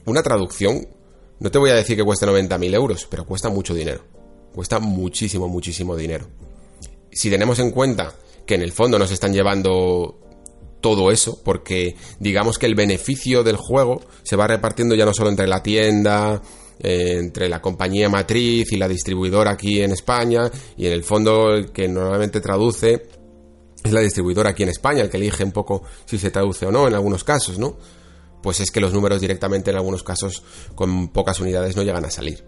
Una 0.05 0.23
traducción. 0.23 0.89
No 1.39 1.51
te 1.51 1.59
voy 1.59 1.71
a 1.71 1.75
decir 1.75 1.97
que 1.97 2.05
cueste 2.05 2.27
90.000 2.27 2.75
euros, 2.75 3.07
pero 3.09 3.25
cuesta 3.25 3.49
mucho 3.49 3.75
dinero. 3.75 4.22
Cuesta 4.55 4.79
muchísimo, 4.79 5.49
muchísimo 5.49 5.97
dinero. 5.97 6.27
si 7.11 7.29
tenemos 7.29 7.59
en 7.59 7.71
cuenta 7.71 8.15
que 8.47 8.55
en 8.55 8.63
el 8.63 8.73
fondo 8.73 8.99
nos 8.99 9.11
están 9.11 9.33
llevando 9.33 10.19
todo 10.81 11.11
eso, 11.11 11.41
porque 11.45 11.95
digamos 12.19 12.59
que 12.59 12.67
el 12.67 12.75
beneficio 12.75 13.43
del 13.43 13.57
juego 13.57 14.03
se 14.23 14.37
va 14.37 14.47
repartiendo 14.47 14.95
ya 14.95 15.05
no 15.05 15.15
solo 15.15 15.31
entre 15.31 15.47
la 15.47 15.63
tienda, 15.63 16.43
eh, 16.81 17.19
entre 17.19 17.49
la 17.49 17.63
compañía 17.63 18.09
matriz 18.09 18.73
y 18.73 18.77
la 18.77 18.89
distribuidora 18.89 19.53
aquí 19.53 19.81
en 19.81 19.93
España, 19.93 20.51
y 20.77 20.87
en 20.87 20.93
el 20.93 21.05
fondo 21.05 21.55
el 21.55 21.71
que 21.71 21.87
normalmente 21.89 22.41
traduce 22.41 23.07
es 23.85 23.93
la 23.93 24.01
distribuidora 24.01 24.51
aquí 24.51 24.65
en 24.65 24.71
España, 24.71 25.03
el 25.03 25.11
que 25.11 25.19
elige 25.19 25.45
un 25.45 25.53
poco 25.53 25.83
si 26.05 26.19
se 26.19 26.31
traduce 26.31 26.67
o 26.67 26.73
no 26.73 26.89
en 26.89 26.95
algunos 26.95 27.25
casos, 27.25 27.59
¿no? 27.59 27.77
Pues 28.43 28.61
es 28.61 28.71
que 28.71 28.81
los 28.81 28.93
números 28.93 29.21
directamente 29.21 29.71
en 29.71 29.77
algunos 29.77 30.03
casos 30.03 30.43
con 30.75 31.09
pocas 31.09 31.41
unidades 31.41 31.77
no 31.77 31.83
llegan 31.83 32.05
a 32.05 32.11
salir. 32.11 32.45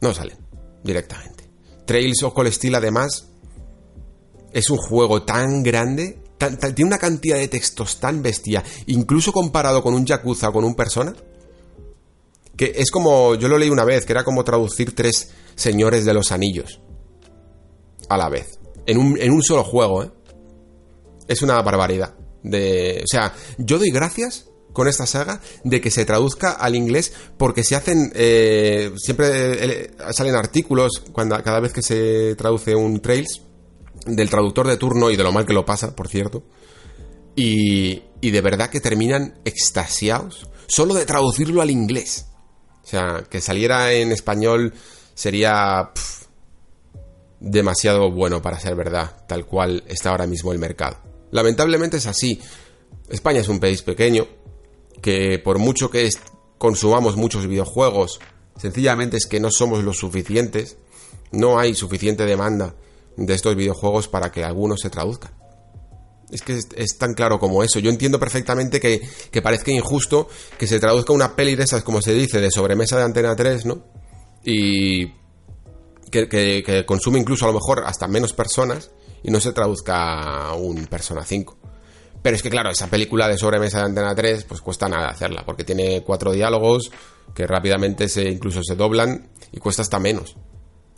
No 0.00 0.14
salen 0.14 0.50
directamente. 0.82 1.44
Trails 1.84 2.22
of 2.22 2.34
Cold 2.34 2.52
Steel 2.52 2.74
además 2.74 3.28
es 4.52 4.70
un 4.70 4.78
juego 4.78 5.22
tan 5.22 5.62
grande, 5.62 6.18
tiene 6.38 6.88
una 6.88 6.98
cantidad 6.98 7.36
de 7.36 7.48
textos 7.48 8.00
tan 8.00 8.22
bestia, 8.22 8.62
incluso 8.86 9.32
comparado 9.32 9.82
con 9.82 9.94
un 9.94 10.04
Yakuza 10.04 10.48
o 10.48 10.52
con 10.52 10.64
un 10.64 10.74
Persona, 10.74 11.14
que 12.56 12.72
es 12.76 12.90
como, 12.90 13.34
yo 13.36 13.48
lo 13.48 13.58
leí 13.58 13.70
una 13.70 13.84
vez, 13.84 14.04
que 14.04 14.12
era 14.12 14.24
como 14.24 14.44
traducir 14.44 14.94
tres 14.94 15.30
señores 15.54 16.04
de 16.04 16.14
los 16.14 16.32
anillos 16.32 16.80
a 18.08 18.16
la 18.16 18.28
vez, 18.28 18.58
en 18.86 18.98
un, 18.98 19.18
en 19.20 19.30
un 19.32 19.42
solo 19.42 19.64
juego, 19.64 20.02
¿eh? 20.04 20.10
Es 21.28 21.42
una 21.42 21.62
barbaridad. 21.62 22.14
De, 22.42 23.02
o 23.04 23.06
sea, 23.06 23.32
yo 23.58 23.78
doy 23.78 23.90
gracias 23.90 24.49
con 24.72 24.88
esta 24.88 25.06
saga 25.06 25.40
de 25.64 25.80
que 25.80 25.90
se 25.90 26.04
traduzca 26.04 26.52
al 26.52 26.76
inglés 26.76 27.12
porque 27.36 27.64
se 27.64 27.76
hacen 27.76 28.12
eh, 28.14 28.92
siempre 28.96 29.28
eh, 29.28 29.90
salen 30.12 30.34
artículos 30.34 31.02
cuando 31.12 31.40
cada 31.42 31.60
vez 31.60 31.72
que 31.72 31.82
se 31.82 32.34
traduce 32.36 32.74
un 32.74 33.00
Trails 33.00 33.42
del 34.06 34.30
traductor 34.30 34.66
de 34.66 34.76
turno 34.76 35.10
y 35.10 35.16
de 35.16 35.22
lo 35.22 35.32
mal 35.32 35.46
que 35.46 35.52
lo 35.52 35.64
pasa, 35.64 35.94
por 35.94 36.08
cierto. 36.08 36.42
Y, 37.36 38.02
y 38.20 38.30
de 38.30 38.40
verdad 38.40 38.70
que 38.70 38.80
terminan 38.80 39.38
extasiados 39.44 40.48
solo 40.66 40.94
de 40.94 41.06
traducirlo 41.06 41.62
al 41.62 41.70
inglés. 41.70 42.26
O 42.82 42.86
sea, 42.86 43.24
que 43.28 43.40
saliera 43.40 43.92
en 43.92 44.10
español 44.12 44.74
sería 45.14 45.90
demasiado 47.40 48.10
bueno 48.10 48.42
para 48.42 48.58
ser 48.58 48.74
verdad, 48.74 49.24
tal 49.26 49.46
cual 49.46 49.84
está 49.86 50.10
ahora 50.10 50.26
mismo 50.26 50.52
el 50.52 50.58
mercado. 50.58 50.98
Lamentablemente 51.30 51.98
es 51.98 52.06
así. 52.06 52.40
España 53.08 53.40
es 53.40 53.48
un 53.48 53.60
país 53.60 53.82
pequeño 53.82 54.26
que 55.02 55.38
por 55.38 55.58
mucho 55.58 55.90
que 55.90 56.08
consumamos 56.58 57.16
muchos 57.16 57.46
videojuegos, 57.46 58.20
sencillamente 58.56 59.16
es 59.16 59.26
que 59.26 59.40
no 59.40 59.50
somos 59.50 59.82
los 59.84 59.98
suficientes, 59.98 60.76
no 61.32 61.58
hay 61.58 61.74
suficiente 61.74 62.26
demanda 62.26 62.74
de 63.16 63.34
estos 63.34 63.56
videojuegos 63.56 64.08
para 64.08 64.30
que 64.32 64.44
algunos 64.44 64.80
se 64.80 64.90
traduzcan. 64.90 65.32
Es 66.30 66.42
que 66.42 66.58
es, 66.76 66.96
tan 66.98 67.14
claro 67.14 67.40
como 67.40 67.64
eso. 67.64 67.80
Yo 67.80 67.90
entiendo 67.90 68.20
perfectamente 68.20 68.78
que, 68.78 69.00
que 69.32 69.42
parezca 69.42 69.72
injusto 69.72 70.28
que 70.58 70.68
se 70.68 70.78
traduzca 70.78 71.12
una 71.12 71.34
peli 71.34 71.56
de 71.56 71.64
esas, 71.64 71.82
como 71.82 72.00
se 72.02 72.14
dice, 72.14 72.40
de 72.40 72.50
sobremesa 72.52 72.96
de 72.98 73.02
Antena 73.02 73.34
3, 73.34 73.66
¿no? 73.66 73.84
Y 74.44 75.08
que, 76.10 76.28
que- 76.28 76.62
que 76.64 76.86
consume 76.86 77.18
incluso 77.18 77.44
a 77.46 77.48
lo 77.48 77.54
mejor 77.54 77.82
hasta 77.84 78.06
menos 78.06 78.32
personas 78.32 78.90
y 79.24 79.30
no 79.30 79.40
se 79.40 79.52
traduzca 79.52 80.46
a 80.50 80.54
un 80.54 80.86
Persona 80.86 81.24
5. 81.24 81.56
Pero 82.22 82.36
es 82.36 82.42
que 82.42 82.50
claro, 82.50 82.70
esa 82.70 82.88
película 82.88 83.28
de 83.28 83.38
sobremesa 83.38 83.78
de 83.78 83.84
Antena 83.86 84.14
3 84.14 84.44
pues 84.44 84.60
cuesta 84.60 84.88
nada 84.88 85.08
hacerla, 85.08 85.44
porque 85.46 85.64
tiene 85.64 86.02
cuatro 86.02 86.32
diálogos 86.32 86.90
que 87.34 87.46
rápidamente 87.46 88.08
se 88.08 88.28
incluso 88.28 88.62
se 88.62 88.74
doblan 88.76 89.30
y 89.52 89.58
cuesta 89.58 89.82
hasta 89.82 89.98
menos 89.98 90.36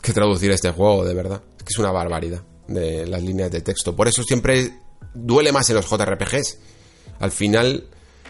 que 0.00 0.12
traducir 0.12 0.50
este 0.50 0.70
juego, 0.70 1.04
de 1.04 1.14
verdad. 1.14 1.42
Es 1.56 1.62
que 1.62 1.70
es 1.70 1.78
una 1.78 1.92
barbaridad 1.92 2.42
de 2.66 3.06
las 3.06 3.22
líneas 3.22 3.50
de 3.52 3.60
texto. 3.60 3.94
Por 3.94 4.08
eso 4.08 4.22
siempre 4.24 4.72
duele 5.14 5.52
más 5.52 5.68
en 5.70 5.76
los 5.76 5.88
JRPGs. 5.88 6.58
Al 7.20 7.30
final 7.30 7.84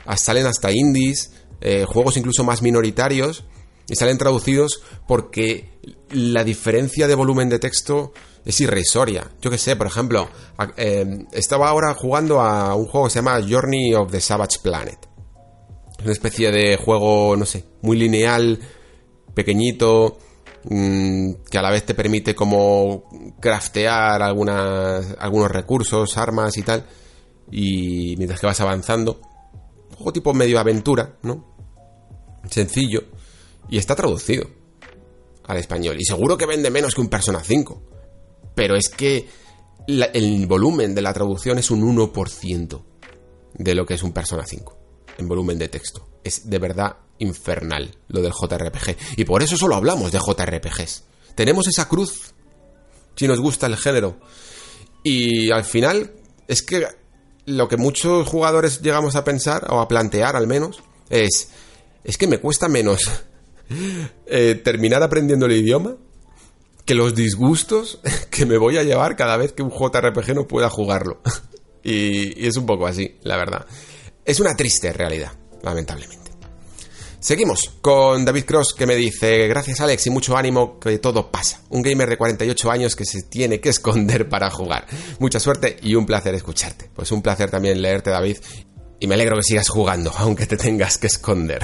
as- 0.05 0.21
salen 0.21 0.45
hasta 0.47 0.71
indies, 0.71 1.33
eh, 1.63 1.87
juegos 1.89 2.19
incluso 2.19 2.45
más 2.45 2.61
minoritarios, 2.61 3.45
y 3.89 3.97
salen 3.97 4.19
traducidos 4.19 4.83
porque 5.09 5.71
la 6.11 6.45
diferencia 6.45 7.09
de 7.09 7.15
volumen 7.15 7.49
de 7.49 7.59
texto 7.59 8.13
es 8.45 8.61
irrisoria. 8.61 9.31
Yo 9.41 9.51
que 9.51 9.59
sé, 9.59 9.77
por 9.77 9.87
ejemplo, 9.87 10.29
eh, 10.77 11.27
estaba 11.33 11.69
ahora 11.69 11.95
jugando 11.95 12.41
a 12.41 12.75
un 12.75 12.87
juego 12.87 13.07
que 13.07 13.13
se 13.13 13.19
llama 13.19 13.41
Journey 13.49 13.95
of 13.95 14.11
the 14.11 14.21
Savage 14.21 14.59
Planet. 14.63 14.99
Es 15.99 16.05
una 16.05 16.13
especie 16.13 16.51
de 16.51 16.77
juego, 16.77 17.37
no 17.37 17.47
sé, 17.47 17.65
muy 17.83 17.97
lineal, 17.97 18.59
pequeñito, 19.35 20.19
mm, 20.65 21.33
que 21.49 21.59
a 21.59 21.63
la 21.63 21.71
vez 21.71 21.87
te 21.87 21.95
permite 21.95 22.35
como 22.35 23.05
craftear 23.41 24.23
algunas, 24.23 25.15
algunos 25.19 25.51
recursos, 25.51 26.17
armas 26.19 26.57
y 26.57 26.63
tal, 26.63 26.87
y 27.51 28.17
mientras 28.17 28.41
que 28.41 28.47
vas 28.47 28.61
avanzando, 28.61 29.21
un 29.91 29.97
juego 29.97 30.13
tipo 30.13 30.35
medio 30.35 30.59
aventura, 30.59 31.17
¿no? 31.23 31.55
Sencillo, 32.51 33.05
y 33.69 33.79
está 33.79 33.95
traducido 33.95 34.49
al 35.45 35.59
español, 35.59 35.97
y 36.01 36.05
seguro 36.05 36.37
que 36.37 36.47
vende 36.47 36.71
menos 36.71 36.95
que 36.95 37.01
un 37.01 37.09
Persona 37.09 37.41
5, 37.45 37.92
pero 38.55 38.77
es 38.77 38.89
que 38.89 39.29
el 39.87 40.47
volumen 40.47 40.95
de 40.95 41.03
la 41.03 41.13
traducción 41.13 41.59
es 41.59 41.71
un 41.71 41.83
1% 41.83 42.83
de 43.55 43.75
lo 43.75 43.87
que 43.87 43.95
es 43.95 44.03
un 44.03 44.13
Persona 44.13 44.45
5 44.47 44.79
en 45.19 45.29
volumen 45.29 45.59
de 45.59 45.69
texto. 45.69 46.09
Es 46.25 46.49
de 46.49 46.59
verdad 46.59 46.97
infernal 47.19 47.97
lo 48.09 48.23
del 48.23 48.33
JRPG. 48.33 49.19
Y 49.19 49.25
por 49.25 49.43
eso 49.43 49.57
solo 49.57 49.77
hablamos 49.77 50.13
de 50.13 50.19
JRPGs. 50.19 51.05
Tenemos 51.35 51.67
esa 51.67 51.89
cruz 51.89 52.35
si 53.17 53.27
nos 53.27 53.41
gusta 53.41 53.67
el 53.67 53.77
género. 53.77 54.19
Y 55.03 55.51
al 55.51 55.65
final 55.65 56.13
es 56.49 56.63
que 56.63 56.87
lo 57.47 57.69
que 57.69 57.77
muchos 57.77 58.29
jugadores 58.29 58.81
llegamos 58.83 59.17
a 59.17 59.25
pensar, 59.25 59.67
o 59.71 59.81
a 59.81 59.89
plantear 59.89 60.37
al 60.37 60.47
menos, 60.47 60.83
es, 61.11 61.51
es 62.05 62.17
que 62.17 62.27
me 62.27 62.39
cuesta 62.39 62.69
menos 62.69 63.01
eh, 64.27 64.61
terminar 64.63 65.03
aprendiendo 65.03 65.47
el 65.47 65.53
idioma 65.53 65.97
que 66.85 66.95
los 66.95 67.15
disgustos 67.15 68.01
que 68.31 68.47
me 68.47 68.59
voy 68.59 68.79
a 68.79 68.83
llevar 68.83 69.17
cada 69.17 69.37
vez 69.37 69.53
que 69.53 69.63
un 69.63 69.71
JRPG 69.71 70.35
no 70.35 70.47
pueda 70.47 70.71
jugarlo. 70.71 71.21
y, 71.83 72.47
es 72.47 72.57
un 72.57 72.67
poco 72.67 72.87
así, 72.87 73.17
la 73.23 73.37
verdad. 73.37 73.67
Es 74.25 74.41
una 74.41 74.55
triste 74.55 74.93
realidad, 74.93 75.33
lamentablemente. 75.63 76.23
Seguimos 77.23 77.71
con 77.81 78.25
David 78.25 78.45
Cross 78.45 78.75
que 78.75 78.85
me 78.85 78.97
dice, 78.97 79.47
gracias 79.47 79.81
Alex 79.81 80.09
y 80.09 80.11
mucho 80.11 80.37
ánimo 80.37 80.81
que 80.81 80.99
todo 80.99 81.31
pasa. 81.31 81.61
Un 81.69 81.81
gamer 81.81 82.09
de 82.09 82.17
48 82.17 82.69
años 82.69 82.97
que 82.97 83.05
se 83.05 83.23
tiene 83.23 83.61
que 83.61 83.69
esconder 83.69 84.29
para 84.29 84.51
jugar. 84.51 84.87
Mucha 85.21 85.39
suerte 85.39 85.77
y 85.83 85.95
un 85.95 86.05
placer 86.05 86.35
escucharte. 86.35 86.91
Pues 86.93 87.13
un 87.13 87.23
placer 87.23 87.49
también 87.49 87.81
leerte 87.81 88.11
David 88.11 88.39
y 88.99 89.07
me 89.07 89.15
alegro 89.15 89.37
que 89.37 89.45
sigas 89.45 89.69
jugando 89.69 90.13
aunque 90.17 90.47
te 90.47 90.57
tengas 90.57 90.99
que 90.99 91.07
esconder. 91.07 91.63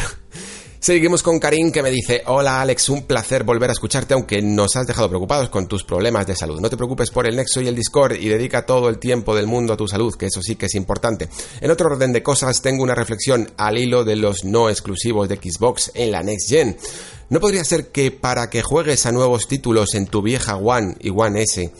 Seguimos 0.80 1.24
con 1.24 1.40
Karim 1.40 1.72
que 1.72 1.82
me 1.82 1.90
dice, 1.90 2.22
hola 2.26 2.60
Alex, 2.60 2.88
un 2.90 3.02
placer 3.02 3.42
volver 3.42 3.68
a 3.68 3.72
escucharte 3.72 4.14
aunque 4.14 4.40
nos 4.40 4.76
has 4.76 4.86
dejado 4.86 5.08
preocupados 5.08 5.48
con 5.48 5.66
tus 5.66 5.82
problemas 5.82 6.24
de 6.24 6.36
salud. 6.36 6.60
No 6.60 6.70
te 6.70 6.76
preocupes 6.76 7.10
por 7.10 7.26
el 7.26 7.34
Nexo 7.34 7.60
y 7.60 7.66
el 7.66 7.74
Discord 7.74 8.14
y 8.14 8.28
dedica 8.28 8.64
todo 8.64 8.88
el 8.88 8.98
tiempo 8.98 9.34
del 9.34 9.48
mundo 9.48 9.72
a 9.72 9.76
tu 9.76 9.88
salud, 9.88 10.14
que 10.14 10.26
eso 10.26 10.40
sí 10.40 10.54
que 10.54 10.66
es 10.66 10.76
importante. 10.76 11.28
En 11.60 11.72
otro 11.72 11.88
orden 11.88 12.12
de 12.12 12.22
cosas, 12.22 12.62
tengo 12.62 12.84
una 12.84 12.94
reflexión 12.94 13.50
al 13.56 13.76
hilo 13.76 14.04
de 14.04 14.14
los 14.14 14.44
no 14.44 14.70
exclusivos 14.70 15.28
de 15.28 15.36
Xbox 15.36 15.90
en 15.94 16.12
la 16.12 16.22
Next 16.22 16.48
Gen. 16.48 16.76
¿No 17.28 17.40
podría 17.40 17.64
ser 17.64 17.88
que 17.88 18.12
para 18.12 18.48
que 18.48 18.62
juegues 18.62 19.04
a 19.04 19.12
nuevos 19.12 19.48
títulos 19.48 19.94
en 19.94 20.06
tu 20.06 20.22
vieja 20.22 20.56
One 20.56 20.94
y 21.00 21.10
One 21.10 21.42
S, 21.42 21.72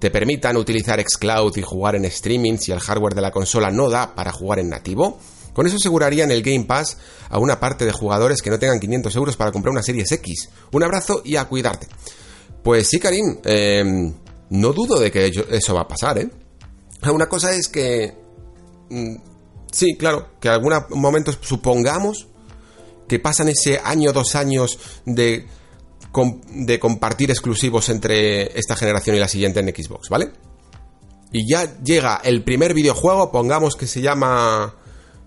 te 0.00 0.10
permitan 0.10 0.56
utilizar 0.56 1.00
xCloud 1.00 1.56
y 1.56 1.62
jugar 1.62 1.94
en 1.94 2.04
streaming 2.06 2.58
si 2.58 2.72
el 2.72 2.80
hardware 2.80 3.14
de 3.14 3.22
la 3.22 3.30
consola 3.30 3.70
no 3.70 3.88
da 3.88 4.16
para 4.16 4.32
jugar 4.32 4.58
en 4.58 4.70
nativo? 4.70 5.20
Con 5.52 5.66
eso 5.66 5.76
asegurarían 5.76 6.30
el 6.30 6.42
Game 6.42 6.64
Pass 6.64 6.98
a 7.28 7.38
una 7.38 7.58
parte 7.60 7.84
de 7.84 7.92
jugadores 7.92 8.42
que 8.42 8.50
no 8.50 8.58
tengan 8.58 8.80
500 8.80 9.16
euros 9.16 9.36
para 9.36 9.52
comprar 9.52 9.72
una 9.72 9.82
Series 9.82 10.10
X. 10.12 10.48
Un 10.72 10.82
abrazo 10.82 11.22
y 11.24 11.36
a 11.36 11.46
cuidarte. 11.46 11.86
Pues 12.62 12.88
sí, 12.88 12.98
Karim, 12.98 13.38
eh, 13.44 14.12
no 14.50 14.72
dudo 14.72 14.98
de 14.98 15.10
que 15.10 15.32
eso 15.50 15.74
va 15.74 15.82
a 15.82 15.88
pasar, 15.88 16.18
¿eh? 16.18 16.30
Una 17.12 17.28
cosa 17.28 17.52
es 17.52 17.68
que... 17.68 18.14
mm, 18.90 19.16
sí, 19.72 19.96
claro, 19.96 20.28
que 20.40 20.48
en 20.48 20.54
algunos 20.54 20.90
momentos 20.90 21.38
supongamos 21.40 22.28
que 23.08 23.18
pasan 23.18 23.48
ese 23.48 23.80
año, 23.82 24.12
dos 24.12 24.34
años 24.36 24.78
de, 25.04 25.46
de 26.52 26.78
compartir 26.78 27.30
exclusivos 27.30 27.88
entre 27.88 28.56
esta 28.58 28.76
generación 28.76 29.16
y 29.16 29.18
la 29.18 29.28
siguiente 29.28 29.60
en 29.60 29.68
Xbox, 29.74 30.08
¿vale? 30.08 30.30
Y 31.32 31.48
ya 31.48 31.78
llega 31.82 32.20
el 32.22 32.44
primer 32.44 32.74
videojuego, 32.74 33.30
pongamos 33.32 33.76
que 33.76 33.86
se 33.86 34.00
llama 34.00 34.74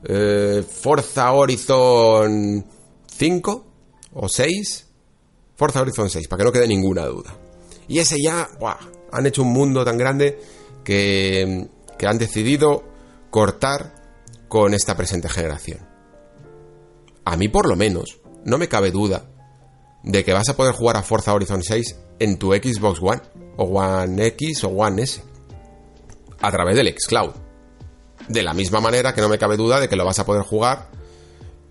eh, 0.06 0.64
Forza 0.67 1.32
Horizon 1.32 2.65
5 3.07 3.65
o 4.14 4.30
6. 4.30 4.88
Forza 5.56 5.82
Horizon 5.82 6.09
6, 6.09 6.27
para 6.27 6.40
que 6.40 6.45
no 6.45 6.51
quede 6.51 6.67
ninguna 6.67 7.06
duda. 7.06 7.35
Y 7.88 7.99
ese 7.99 8.17
ya, 8.22 8.49
¡buah! 8.59 8.77
han 9.11 9.27
hecho 9.27 9.43
un 9.43 9.53
mundo 9.53 9.85
tan 9.85 9.98
grande 9.98 10.40
que, 10.83 11.67
que 11.98 12.07
han 12.07 12.17
decidido 12.17 12.83
cortar 13.30 13.93
con 14.48 14.73
esta 14.73 14.98
presente 14.98 15.30
generación. 15.30 15.88
A 17.25 17.38
mí 17.38 17.48
por 17.48 17.69
lo 17.69 17.75
menos, 17.75 18.19
no 18.43 18.57
me 18.57 18.67
cabe 18.67 18.91
duda 18.91 19.30
de 20.03 20.23
que 20.23 20.33
vas 20.33 20.49
a 20.49 20.57
poder 20.57 20.73
jugar 20.73 20.98
a 20.98 21.03
Forza 21.03 21.33
Horizon 21.33 21.64
6 21.64 21.95
en 22.19 22.38
tu 22.38 22.53
Xbox 22.53 22.99
One, 23.01 23.22
o 23.57 23.64
One 23.65 24.25
X 24.27 24.64
o 24.64 24.69
One 24.69 25.03
S. 25.03 25.23
a 26.40 26.51
través 26.51 26.75
del 26.75 26.93
xCloud. 26.93 27.43
De 28.27 28.42
la 28.42 28.53
misma 28.53 28.80
manera 28.80 29.14
que 29.14 29.22
no 29.22 29.30
me 29.30 29.38
cabe 29.38 29.58
duda 29.58 29.80
de 29.80 29.90
que 29.90 29.95
lo 29.95 30.06
vas 30.06 30.19
a 30.19 30.26
poder 30.26 30.43
jugar 30.43 30.90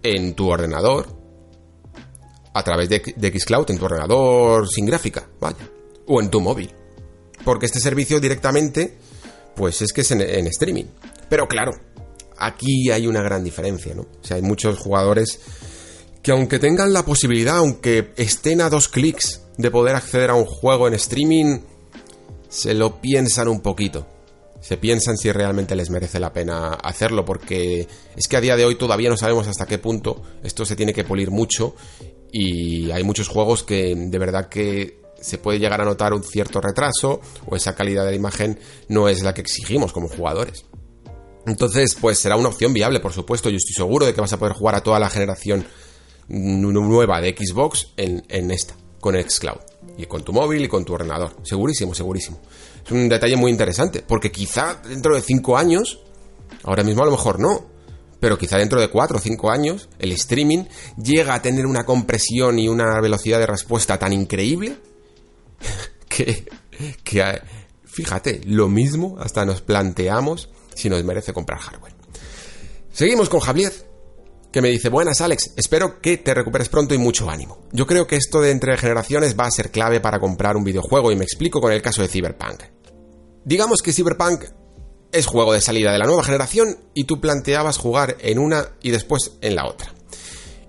en 0.03 0.35
tu 0.35 0.49
ordenador, 0.49 1.07
a 2.55 2.63
través 2.63 2.89
de, 2.89 3.01
xCloud, 3.39 3.71
en 3.71 3.79
tu 3.79 3.85
ordenador 3.85 4.69
sin 4.69 4.85
gráfica, 4.85 5.29
vaya, 5.41 5.69
o 6.07 6.21
en 6.21 6.31
tu 6.31 6.41
móvil. 6.41 6.71
Porque 7.45 7.67
este 7.67 7.81
servicio 7.81 8.21
directamente, 8.21 8.99
pues 9.57 9.81
es 9.83 9.93
que 9.93 10.03
es 10.03 10.11
en, 10.11 10.21
en 10.21 10.47
streaming. 10.49 10.85
Pero 11.29 11.49
claro, 11.49 11.73
aquí 12.39 12.91
hay 12.91 13.07
una 13.07 13.23
gran 13.23 13.43
diferencia, 13.43 13.95
¿no? 13.95 14.03
O 14.03 14.25
sea, 14.25 14.37
hay 14.37 14.43
muchos 14.43 14.79
jugadores 14.79 15.41
que 16.23 16.31
aunque 16.31 16.59
tengan 16.59 16.93
la 16.93 17.05
posibilidad, 17.05 17.57
aunque 17.57 18.13
estén 18.17 18.61
a 18.61 18.71
dos 18.71 18.89
clics 18.89 19.43
de 19.59 19.71
poder 19.71 19.97
acceder 19.97 20.31
a 20.31 20.35
un 20.35 20.45
juego 20.45 20.87
en 20.87 20.95
streaming, 20.95 21.61
se 22.49 22.75
lo 22.75 23.01
piensan 23.01 23.49
un 23.49 23.61
poquito. 23.61 24.07
Se 24.63 24.79
piensan 24.79 25.19
si 25.19 25.31
realmente 25.31 25.77
les 25.77 25.91
merece 25.91 26.19
la 26.19 26.33
pena 26.33 26.73
hacerlo, 26.73 27.27
porque 27.27 27.87
es 28.17 28.29
que 28.29 28.37
a 28.39 28.41
día 28.41 28.57
de 28.57 28.65
hoy 28.65 28.77
todavía 28.77 29.11
no 29.11 29.19
sabemos 29.19 29.47
hasta 29.49 29.67
qué 29.67 29.77
punto 29.77 30.23
esto 30.43 30.65
se 30.65 30.77
tiene 30.77 30.95
que 30.95 31.05
pulir 31.05 31.31
mucho 31.31 31.75
y 32.33 32.91
hay 32.93 33.05
muchos 33.05 33.29
juegos 33.29 33.65
que 33.65 33.95
de 33.95 34.19
verdad 34.19 34.49
que 34.49 35.03
se 35.21 35.39
puede 35.39 35.59
llegar 35.59 35.81
a 35.81 35.85
notar 35.85 36.15
un 36.15 36.25
cierto 36.25 36.61
retraso 36.61 37.21
o 37.47 37.57
esa 37.57 37.75
calidad 37.75 38.05
de 38.05 38.13
la 38.13 38.17
imagen 38.17 38.59
no 38.89 39.09
es 39.09 39.23
la 39.23 39.35
que 39.35 39.43
exigimos 39.43 39.93
como 39.93 40.09
jugadores. 40.09 40.65
Entonces, 41.47 41.97
pues 42.01 42.19
será 42.19 42.37
una 42.37 42.49
opción 42.49 42.73
viable, 42.73 43.01
por 43.01 43.13
supuesto. 43.13 43.51
Yo 43.51 43.57
estoy 43.57 43.75
seguro 43.75 44.07
de 44.07 44.15
que 44.15 44.21
vas 44.21 44.33
a 44.33 44.39
poder 44.39 44.55
jugar 44.55 44.77
a 44.77 44.83
toda 44.83 44.99
la 44.99 45.11
generación 45.11 45.67
nueva 46.29 47.21
de 47.21 47.37
Xbox 47.37 47.89
en, 47.97 48.51
esta, 48.51 48.75
con 49.01 49.21
Xcloud. 49.21 49.61
Y 49.99 50.07
con 50.07 50.23
tu 50.23 50.33
móvil 50.33 50.65
y 50.65 50.69
con 50.69 50.85
tu 50.85 50.95
ordenador. 50.95 51.37
Segurísimo, 51.43 51.95
segurísimo. 51.95 52.41
Es 52.85 52.93
un 52.93 53.09
detalle 53.09 53.37
muy 53.37 53.51
interesante, 53.51 54.03
porque 54.07 54.33
quizá 54.33 54.81
dentro 54.87 55.15
de 55.15 55.23
5 55.23 55.57
años, 55.57 56.01
ahora 56.65 56.83
mismo 56.83 57.03
a 57.03 57.07
lo 57.07 57.13
mejor 57.13 57.39
no, 57.39 57.67
pero 58.21 58.39
quizá 58.39 58.59
dentro 58.59 58.81
de 58.81 58.89
4 58.89 59.17
o 59.17 59.21
5 59.21 59.51
años, 59.51 59.89
el 59.99 60.13
streaming 60.13 60.65
llega 60.97 61.35
a 61.35 61.43
tener 61.43 61.67
una 61.67 61.85
compresión 61.85 62.59
y 62.59 62.69
una 62.69 63.01
velocidad 63.01 63.39
de 63.39 63.47
respuesta 63.47 63.99
tan 63.99 64.13
increíble 64.13 64.77
que, 66.09 66.45
que 67.03 67.43
fíjate, 67.85 68.41
lo 68.45 68.69
mismo 68.69 69.17
hasta 69.21 69.45
nos 69.45 69.61
planteamos 69.61 70.49
si 70.75 70.89
nos 70.89 71.03
merece 71.05 71.33
comprar 71.33 71.61
hardware. 71.61 71.95
Seguimos 72.93 73.29
con 73.29 73.41
Javier, 73.41 73.73
que 74.53 74.61
me 74.61 74.69
dice, 74.69 74.91
buenas 74.91 75.23
Alex, 75.23 75.55
espero 75.57 76.01
que 76.01 76.19
te 76.19 76.35
recuperes 76.35 76.69
pronto 76.69 76.95
y 76.95 76.99
mucho 76.99 77.31
ánimo. 77.31 77.67
Yo 77.73 77.87
creo 77.87 78.07
que 78.07 78.17
esto 78.17 78.41
de 78.41 78.51
entre 78.51 78.77
generaciones 78.77 79.35
va 79.39 79.47
a 79.47 79.51
ser 79.51 79.71
clave 79.71 80.01
para 80.01 80.21
comprar 80.21 80.57
un 80.57 80.65
videojuego 80.65 81.11
y 81.11 81.17
me 81.17 81.25
explico 81.25 81.61
con 81.61 81.73
el 81.73 81.81
caso 81.81 82.03
de 82.03 82.09
Cyberpunk. 82.09 82.63
Digamos 83.45 83.81
que 83.81 83.93
Cyberpunk 83.93 84.45
es 85.11 85.27
juego 85.27 85.55
de 85.55 85.63
salida 85.63 85.91
de 85.91 85.99
la 85.99 86.07
nueva 86.07 86.23
generación 86.23 86.77
y 86.95 87.05
tú 87.05 87.21
planteabas 87.21 87.79
jugar 87.79 88.17
en 88.21 88.39
una 88.39 88.69
y 88.83 88.91
después 88.91 89.33
en 89.41 89.57
la 89.57 89.67
otra. 89.67 89.95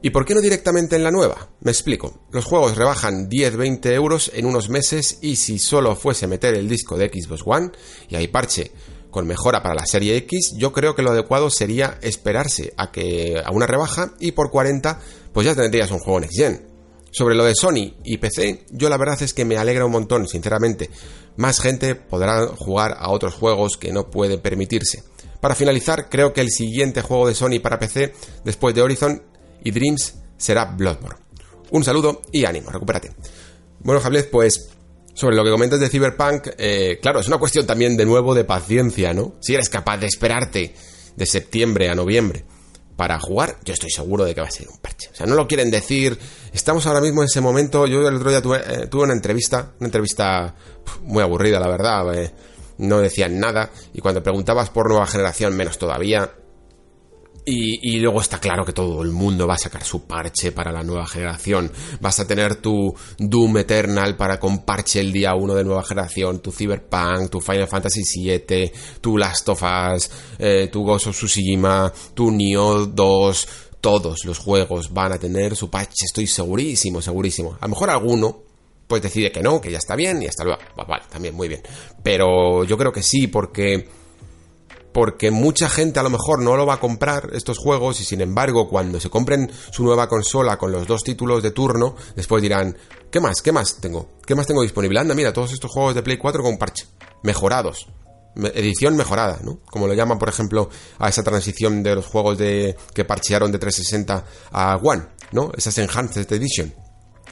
¿Y 0.01 0.09
por 0.09 0.25
qué 0.25 0.33
no 0.33 0.41
directamente 0.41 0.95
en 0.95 1.03
la 1.03 1.11
nueva? 1.11 1.49
Me 1.61 1.71
explico. 1.71 2.25
Los 2.31 2.43
juegos 2.45 2.75
rebajan 2.75 3.29
10-20 3.29 3.85
euros 3.93 4.31
en 4.33 4.45
unos 4.45 4.69
meses 4.69 5.19
y 5.21 5.37
si 5.37 5.59
solo 5.59 5.95
fuese 5.95 6.27
meter 6.27 6.55
el 6.55 6.67
disco 6.67 6.97
de 6.97 7.07
Xbox 7.07 7.41
One 7.45 7.71
y 8.09 8.15
hay 8.15 8.27
parche 8.27 8.71
con 9.13 9.27
mejora 9.27 9.61
para 9.61 9.75
la 9.75 9.85
serie 9.85 10.17
X, 10.17 10.55
yo 10.57 10.73
creo 10.73 10.95
que 10.95 11.03
lo 11.03 11.11
adecuado 11.11 11.51
sería 11.51 11.99
esperarse 12.01 12.73
a 12.77 12.91
que 12.91 13.41
a 13.45 13.51
una 13.51 13.67
rebaja 13.67 14.11
y 14.19 14.31
por 14.31 14.49
40 14.49 14.99
pues 15.31 15.45
ya 15.45 15.55
tendrías 15.55 15.91
un 15.91 15.99
juego 15.99 16.19
Next 16.19 16.35
Gen. 16.35 16.67
Sobre 17.11 17.35
lo 17.35 17.45
de 17.45 17.53
Sony 17.53 17.93
y 18.03 18.17
PC, 18.17 18.65
yo 18.71 18.89
la 18.89 18.97
verdad 18.97 19.21
es 19.21 19.35
que 19.35 19.45
me 19.45 19.55
alegra 19.57 19.85
un 19.85 19.91
montón, 19.91 20.27
sinceramente. 20.27 20.89
Más 21.37 21.59
gente 21.59 21.93
podrá 21.93 22.47
jugar 22.47 22.97
a 22.97 23.11
otros 23.11 23.35
juegos 23.35 23.77
que 23.77 23.93
no 23.93 24.09
puede 24.09 24.39
permitirse. 24.39 25.03
Para 25.39 25.53
finalizar, 25.53 26.09
creo 26.09 26.33
que 26.33 26.41
el 26.41 26.49
siguiente 26.49 27.03
juego 27.03 27.27
de 27.27 27.35
Sony 27.35 27.59
para 27.61 27.77
PC, 27.77 28.15
después 28.43 28.73
de 28.73 28.81
Horizon 28.81 29.21
y 29.63 29.69
Dreams, 29.69 30.15
será 30.37 30.65
Bloodborne. 30.65 31.19
Un 31.69 31.83
saludo 31.83 32.23
y 32.31 32.45
ánimo, 32.45 32.71
recupérate. 32.71 33.11
Bueno, 33.79 34.01
Javier, 34.01 34.27
pues 34.31 34.69
sobre 35.13 35.35
lo 35.35 35.43
que 35.43 35.51
comentas 35.51 35.79
de 35.79 35.89
Cyberpunk, 35.89 36.47
eh, 36.57 36.99
claro, 37.01 37.19
es 37.19 37.27
una 37.27 37.37
cuestión 37.37 37.65
también 37.65 37.95
de 37.95 38.05
nuevo 38.05 38.33
de 38.33 38.43
paciencia, 38.43 39.13
¿no? 39.13 39.35
Si 39.41 39.53
eres 39.53 39.69
capaz 39.69 39.97
de 39.97 40.07
esperarte 40.07 40.73
de 41.15 41.25
septiembre 41.25 41.89
a 41.89 41.95
noviembre 41.95 42.45
para 42.95 43.19
jugar, 43.19 43.57
yo 43.63 43.73
estoy 43.73 43.89
seguro 43.89 44.25
de 44.25 44.33
que 44.35 44.41
va 44.41 44.47
a 44.47 44.51
ser 44.51 44.67
un 44.67 44.77
parche. 44.77 45.09
O 45.11 45.15
sea, 45.15 45.25
no 45.25 45.35
lo 45.35 45.47
quieren 45.47 45.71
decir. 45.71 46.17
Estamos 46.51 46.85
ahora 46.85 47.01
mismo 47.01 47.21
en 47.21 47.25
ese 47.25 47.41
momento. 47.41 47.87
Yo 47.87 48.07
el 48.07 48.15
otro 48.15 48.29
día 48.29 48.41
tuve, 48.41 48.61
eh, 48.65 48.89
una 48.93 49.13
entrevista, 49.13 49.73
una 49.79 49.87
entrevista 49.87 50.55
muy 51.01 51.23
aburrida, 51.23 51.59
la 51.59 51.67
verdad. 51.67 52.15
eh, 52.15 52.31
no 52.77 52.99
decían 52.99 53.39
nada. 53.39 53.69
Y 53.93 54.01
cuando 54.01 54.23
preguntabas 54.23 54.69
por 54.69 54.89
nueva 54.89 55.07
generación, 55.07 55.55
menos 55.55 55.77
todavía. 55.77 56.31
Y, 57.45 57.99
luego 57.99 58.21
está 58.21 58.39
claro 58.39 58.63
que 58.63 58.71
todo 58.71 59.01
el 59.01 59.11
mundo 59.11 59.45
va 59.45 59.55
a 59.55 59.57
sacar 59.57 59.83
su 59.83 60.07
parche 60.07 60.53
para 60.53 60.71
la 60.71 60.81
nueva 60.81 61.05
generación. 61.05 61.69
Vas 61.99 62.19
a 62.21 62.27
tener 62.27 62.55
tu 62.55 62.95
Doom 63.17 63.57
Eternal 63.57 64.15
para 64.15 64.39
con 64.39 64.63
parche 64.63 65.01
el 65.01 65.11
día 65.11 65.35
1 65.35 65.53
de 65.55 65.63
nueva 65.65 65.83
generación, 65.83 66.39
tu 66.39 66.53
Cyberpunk, 66.53 67.29
tu 67.29 67.41
Final 67.41 67.67
Fantasy 67.67 68.01
VII, 68.15 68.71
tu 69.01 69.17
Last 69.17 69.49
of 69.49 69.61
Us, 69.61 70.09
eh, 70.39 70.69
tu 70.71 70.85
Ghost 70.85 71.07
of 71.07 71.17
Tsushima, 71.17 71.91
tu 72.13 72.31
Nioh 72.31 72.85
2. 72.85 73.47
Todos 73.81 74.23
los 74.23 74.37
juegos 74.37 74.93
van 74.93 75.11
a 75.11 75.17
tener 75.17 75.57
su 75.57 75.69
parche, 75.69 76.05
estoy 76.05 76.27
segurísimo, 76.27 77.01
segurísimo. 77.01 77.57
A 77.59 77.65
lo 77.65 77.71
mejor 77.71 77.89
alguno, 77.89 78.39
pues 78.87 79.01
decide 79.01 79.33
que 79.33 79.41
no, 79.41 79.59
que 79.59 79.69
ya 79.69 79.79
está 79.79 79.97
bien 79.97 80.23
y 80.23 80.27
hasta 80.27 80.45
luego. 80.45 80.61
Vale, 80.87 81.03
también 81.11 81.35
muy 81.35 81.49
bien. 81.49 81.61
Pero 82.01 82.63
yo 82.63 82.77
creo 82.77 82.93
que 82.93 83.03
sí, 83.03 83.27
porque 83.27 83.89
porque 84.93 85.31
mucha 85.31 85.67
gente 85.67 85.99
a 85.99 86.03
lo 86.03 86.09
mejor 86.09 86.41
no 86.41 86.55
lo 86.55 86.65
va 86.65 86.75
a 86.75 86.79
comprar 86.79 87.31
estos 87.33 87.57
juegos 87.57 87.99
y 87.99 88.05
sin 88.05 88.21
embargo 88.21 88.69
cuando 88.69 88.99
se 88.99 89.09
compren 89.09 89.51
su 89.71 89.83
nueva 89.83 90.07
consola 90.07 90.57
con 90.57 90.71
los 90.71 90.87
dos 90.87 91.03
títulos 91.03 91.41
de 91.41 91.51
turno, 91.51 91.95
después 92.15 92.41
dirán, 92.41 92.77
¿qué 93.11 93.19
más? 93.19 93.41
¿Qué 93.41 93.51
más 93.51 93.77
tengo? 93.81 94.11
¿Qué 94.25 94.35
más 94.35 94.47
tengo 94.47 94.61
disponible? 94.61 94.99
Anda, 94.99 95.15
mira, 95.15 95.33
todos 95.33 95.51
estos 95.51 95.71
juegos 95.71 95.95
de 95.95 96.03
Play 96.03 96.17
4 96.17 96.43
con 96.43 96.57
parche, 96.57 96.85
mejorados. 97.23 97.87
Edición 98.35 98.95
mejorada, 98.95 99.39
¿no? 99.43 99.59
Como 99.69 99.87
lo 99.87 99.93
llaman, 99.93 100.17
por 100.17 100.29
ejemplo, 100.29 100.69
a 100.97 101.09
esa 101.09 101.21
transición 101.23 101.83
de 101.83 101.95
los 101.95 102.05
juegos 102.05 102.37
de 102.37 102.75
que 102.93 103.05
parchearon 103.05 103.51
de 103.51 103.59
360 103.59 104.25
a 104.51 104.77
One, 104.77 105.03
¿no? 105.31 105.51
Esas 105.55 105.77
Enhanced 105.77 106.31
Edition. 106.31 106.73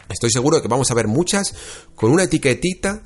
Estoy 0.10 0.30
seguro 0.30 0.58
de 0.58 0.62
que 0.62 0.68
vamos 0.68 0.92
a 0.92 0.94
ver 0.94 1.08
muchas 1.08 1.54
con 1.96 2.12
una 2.12 2.24
etiquetita 2.24 3.02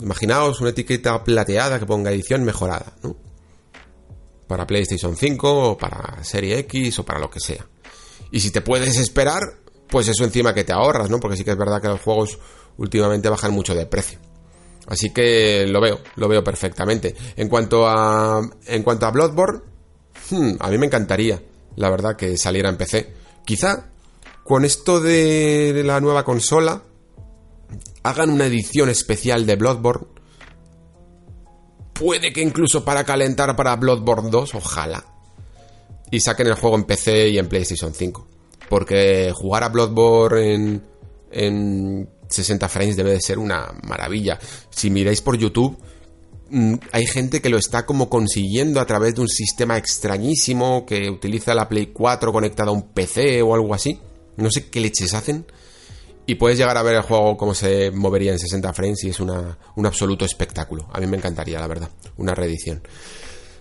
Imaginaos 0.00 0.60
una 0.60 0.70
etiqueta 0.70 1.22
plateada 1.22 1.78
que 1.78 1.86
ponga 1.86 2.10
edición 2.10 2.44
mejorada, 2.44 2.94
¿no? 3.02 3.16
Para 4.46 4.66
PlayStation 4.66 5.16
5 5.16 5.70
o 5.70 5.78
para 5.78 6.24
Serie 6.24 6.58
X 6.60 6.98
o 6.98 7.04
para 7.04 7.20
lo 7.20 7.30
que 7.30 7.40
sea. 7.40 7.66
Y 8.32 8.40
si 8.40 8.50
te 8.50 8.62
puedes 8.62 8.98
esperar, 8.98 9.58
pues 9.88 10.08
eso 10.08 10.24
encima 10.24 10.54
que 10.54 10.64
te 10.64 10.72
ahorras, 10.72 11.10
¿no? 11.10 11.20
Porque 11.20 11.36
sí 11.36 11.44
que 11.44 11.50
es 11.50 11.58
verdad 11.58 11.80
que 11.80 11.88
los 11.88 12.00
juegos 12.00 12.38
últimamente 12.78 13.28
bajan 13.28 13.52
mucho 13.52 13.74
de 13.74 13.86
precio. 13.86 14.18
Así 14.86 15.10
que 15.10 15.66
lo 15.68 15.80
veo, 15.80 16.00
lo 16.16 16.28
veo 16.28 16.42
perfectamente. 16.42 17.14
En 17.36 17.48
cuanto 17.48 17.86
a 17.86 18.40
en 18.66 18.82
cuanto 18.82 19.06
a 19.06 19.10
Bloodborne, 19.10 19.60
hmm, 20.30 20.52
a 20.58 20.70
mí 20.70 20.78
me 20.78 20.86
encantaría, 20.86 21.42
la 21.76 21.90
verdad, 21.90 22.16
que 22.16 22.36
saliera 22.36 22.68
en 22.68 22.76
PC. 22.76 23.12
Quizá 23.44 23.90
con 24.44 24.64
esto 24.64 25.00
de 25.00 25.82
la 25.84 26.00
nueva 26.00 26.24
consola 26.24 26.82
hagan 28.02 28.30
una 28.30 28.46
edición 28.46 28.88
especial 28.88 29.46
de 29.46 29.56
Bloodborne. 29.56 30.06
Puede 31.92 32.32
que 32.32 32.40
incluso 32.40 32.84
para 32.84 33.04
calentar 33.04 33.54
para 33.56 33.76
Bloodborne 33.76 34.30
2, 34.30 34.54
ojalá. 34.54 35.04
Y 36.10 36.20
saquen 36.20 36.46
el 36.46 36.54
juego 36.54 36.76
en 36.76 36.84
PC 36.84 37.28
y 37.28 37.38
en 37.38 37.48
PlayStation 37.48 37.92
5. 37.92 38.26
Porque 38.68 39.32
jugar 39.34 39.64
a 39.64 39.68
Bloodborne 39.68 40.54
en, 40.54 40.84
en 41.30 42.08
60 42.28 42.68
frames 42.68 42.96
debe 42.96 43.12
de 43.12 43.20
ser 43.20 43.38
una 43.38 43.72
maravilla. 43.82 44.38
Si 44.70 44.90
miráis 44.90 45.20
por 45.20 45.36
YouTube, 45.36 45.78
mm, 46.48 46.74
hay 46.92 47.06
gente 47.06 47.42
que 47.42 47.50
lo 47.50 47.58
está 47.58 47.84
como 47.84 48.08
consiguiendo 48.08 48.80
a 48.80 48.86
través 48.86 49.14
de 49.14 49.20
un 49.20 49.28
sistema 49.28 49.76
extrañísimo 49.76 50.86
que 50.86 51.10
utiliza 51.10 51.54
la 51.54 51.68
Play 51.68 51.88
4 51.88 52.32
conectada 52.32 52.70
a 52.70 52.74
un 52.74 52.92
PC 52.92 53.42
o 53.42 53.54
algo 53.54 53.74
así. 53.74 54.00
No 54.36 54.50
sé 54.50 54.70
qué 54.70 54.80
leches 54.80 55.12
hacen 55.12 55.44
y 56.30 56.36
puedes 56.36 56.56
llegar 56.56 56.76
a 56.76 56.82
ver 56.82 56.94
el 56.94 57.02
juego 57.02 57.36
como 57.36 57.54
se 57.54 57.90
movería 57.90 58.30
en 58.32 58.38
60 58.38 58.72
frames 58.72 59.02
y 59.02 59.10
es 59.10 59.18
una, 59.18 59.58
un 59.74 59.86
absoluto 59.86 60.24
espectáculo. 60.24 60.88
A 60.92 61.00
mí 61.00 61.06
me 61.06 61.16
encantaría, 61.16 61.58
la 61.58 61.66
verdad, 61.66 61.90
una 62.18 62.34
reedición. 62.34 62.82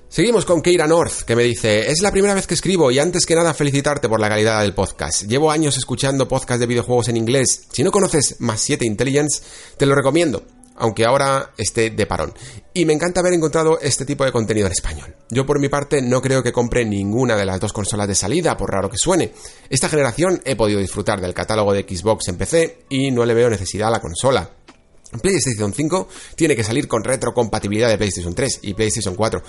Seguimos 0.08 0.46
con 0.46 0.62
Keira 0.62 0.88
North, 0.88 1.22
que 1.22 1.36
me 1.36 1.44
dice, 1.44 1.92
es 1.92 2.02
la 2.02 2.12
primera 2.12 2.34
vez 2.34 2.46
que 2.46 2.54
escribo 2.54 2.92
y 2.92 3.00
antes 3.00 3.26
que 3.26 3.36
nada 3.36 3.54
felicitarte 3.54 4.08
por 4.08 4.20
la 4.20 4.30
calidad 4.30 4.62
del 4.62 4.74
podcast. 4.74 5.24
Llevo 5.24 5.52
años 5.52 5.78
escuchando 5.78 6.28
podcasts 6.28 6.60
de 6.60 6.68
videojuegos 6.68 7.08
en 7.10 7.18
inglés. 7.18 7.64
Si 7.72 7.84
no 7.84 7.92
conoces 7.92 8.36
Más 8.40 8.62
7 8.62 8.86
Intelligence, 8.86 9.42
te 9.78 9.86
lo 9.86 9.96
recomiendo 9.96 10.44
aunque 10.80 11.06
ahora 11.06 11.52
esté 11.58 11.92
de 11.92 12.06
parón. 12.06 12.34
Y 12.74 12.86
me 12.86 12.94
encanta 12.94 13.20
haber 13.20 13.34
encontrado 13.34 13.80
este 13.80 14.06
tipo 14.06 14.26
de 14.26 14.32
contenido 14.32 14.66
en 14.68 14.72
español. 14.72 15.16
Yo 15.30 15.46
por 15.46 15.60
mi 15.60 15.70
parte 15.70 16.02
no 16.02 16.22
creo 16.22 16.42
que 16.42 16.52
compre 16.52 16.86
ninguna 16.86 17.36
de 17.36 17.46
las 17.46 17.60
dos 17.60 17.74
consolas 17.74 18.08
de 18.08 18.16
salida, 18.16 18.58
por 18.58 18.72
raro 18.72 18.90
que 18.90 18.98
suene. 18.98 19.34
Esta 19.70 19.90
generación 19.90 20.42
he 20.46 20.56
podido 20.56 20.80
disfrutar 20.80 21.22
del 21.22 21.34
catálogo 21.34 21.74
de 21.74 21.84
Xbox 21.84 22.28
en 22.30 22.38
PC 22.38 22.86
y 22.90 23.12
no 23.12 23.26
le 23.26 23.34
veo 23.34 23.50
necesidad 23.50 23.90
a 23.90 23.92
la 23.92 24.02
consola. 24.02 24.50
PlayStation 25.22 25.74
5 25.74 26.08
tiene 26.36 26.56
que 26.56 26.64
salir 26.64 26.88
con 26.88 27.04
retrocompatibilidad 27.04 27.90
de 27.90 27.98
PlayStation 27.98 28.34
3 28.34 28.60
y 28.64 28.74
PlayStation 28.74 29.16
4. 29.16 29.42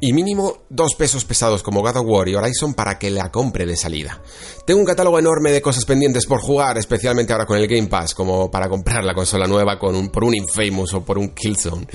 Y 0.00 0.12
mínimo 0.12 0.64
dos 0.68 0.96
pesos 0.96 1.24
pesados 1.24 1.62
como 1.62 1.80
God 1.80 1.96
of 1.96 2.06
War 2.06 2.28
y 2.28 2.34
Horizon 2.34 2.74
para 2.74 2.98
que 2.98 3.10
la 3.10 3.30
compre 3.30 3.64
de 3.64 3.76
salida. 3.76 4.20
Tengo 4.66 4.80
un 4.80 4.86
catálogo 4.86 5.18
enorme 5.18 5.52
de 5.52 5.62
cosas 5.62 5.84
pendientes 5.84 6.26
por 6.26 6.40
jugar, 6.40 6.76
especialmente 6.76 7.32
ahora 7.32 7.46
con 7.46 7.56
el 7.56 7.68
Game 7.68 7.86
Pass, 7.86 8.14
como 8.14 8.50
para 8.50 8.68
comprar 8.68 9.04
la 9.04 9.14
consola 9.14 9.46
nueva 9.46 9.78
con 9.78 10.08
por 10.10 10.24
un 10.24 10.34
Infamous 10.34 10.94
o 10.94 11.04
por 11.04 11.16
un 11.16 11.30
Killzone. 11.30 11.86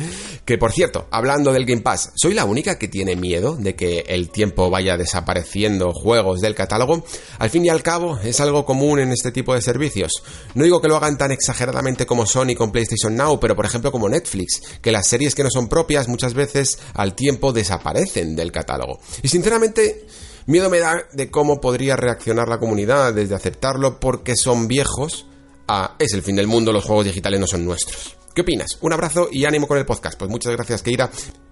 Que 0.45 0.58
por 0.58 0.72
cierto, 0.72 1.08
hablando 1.11 1.52
del 1.52 1.66
Game 1.66 1.82
Pass, 1.82 2.11
¿soy 2.16 2.34
la 2.34 2.45
única 2.45 2.80
que 2.80 2.88
tiene 2.88 3.16
miedo 3.16 3.56
de 3.58 3.76
que 3.76 4.06
el 4.08 4.30
tiempo 4.30 4.69
vaya 4.69 4.98
desapareciendo 4.98 5.92
juegos 5.92 6.42
del 6.42 6.56
catálogo? 6.56 7.03
Al 7.38 7.50
fin 7.50 7.66
y 7.66 7.69
al 7.69 7.84
cabo, 7.84 8.18
es 8.24 8.40
algo 8.40 8.66
común 8.66 9.00
en 9.00 9.11
este 9.11 9.32
tipo 9.32 9.53
de 9.53 9.61
servicios. 9.61 10.14
No 10.56 10.64
digo 10.64 10.82
que 10.82 10.88
lo 10.88 10.95
hagan 10.95 11.18
tan 11.18 11.32
exageradamente 11.32 12.06
como 12.06 12.26
Sony 12.26 12.56
con 12.58 12.72
PlayStation 12.72 13.16
Now, 13.16 13.40
pero 13.40 13.56
por 13.56 13.66
ejemplo 13.66 13.92
como 13.92 14.10
Netflix, 14.10 14.61
que 14.82 14.92
las 14.92 15.08
series 15.08 15.36
que 15.36 15.44
no 15.44 15.52
son 15.52 15.68
propias 15.68 16.08
muchas 16.08 16.34
veces 16.34 16.80
al 16.94 17.14
tiempo 17.14 17.52
desaparecen 17.52 17.89
del 17.93 18.51
catálogo. 18.51 19.00
Y 19.22 19.27
sinceramente, 19.27 20.06
miedo 20.45 20.69
me 20.69 20.80
da 20.80 21.03
de 21.11 21.30
cómo 21.30 21.59
podría 21.59 21.95
reaccionar 21.95 22.48
la 22.48 22.59
comunidad 22.59 23.14
desde 23.14 23.35
aceptarlo 23.35 24.00
porque 24.00 24.35
son 24.35 24.68
viejos 24.68 25.26
a 25.68 25.95
es 26.00 26.14
el 26.14 26.24
fin 26.24 26.35
del 26.35 26.48
mundo, 26.48 26.72
los 26.72 26.84
juegos 26.84 27.06
digitales 27.06 27.40
no 27.40 27.48
son 27.48 27.66
nuestros. 27.66 28.16
¿Qué 28.34 28.42
opinas? 28.42 28.77
Un 28.82 28.93
abrazo 28.93 29.27
y 29.32 29.45
ánimo 29.45 29.68
con 29.68 29.77
el 29.77 29.85
podcast. 29.85 30.18
Pues 30.18 30.32
muchas 30.32 30.53
gracias, 30.53 30.82
Keira. 30.82 31.09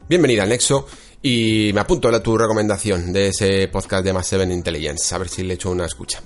Bienvenida 0.08 0.44
al 0.44 0.50
Nexo 0.50 0.88
y 1.22 1.72
me 1.74 1.82
apunto 1.82 2.08
a 2.08 2.24
tu 2.24 2.38
recomendación 2.38 3.12
de 3.12 3.28
ese 3.28 3.68
podcast 3.68 4.06
de 4.06 4.14
Mass 4.14 4.28
7 4.28 4.46
Intelligence, 4.46 5.14
a 5.14 5.18
ver 5.18 5.30
si 5.30 5.44
le 5.44 5.56
echo 5.56 5.70
una 5.70 5.86
escucha. 5.86 6.22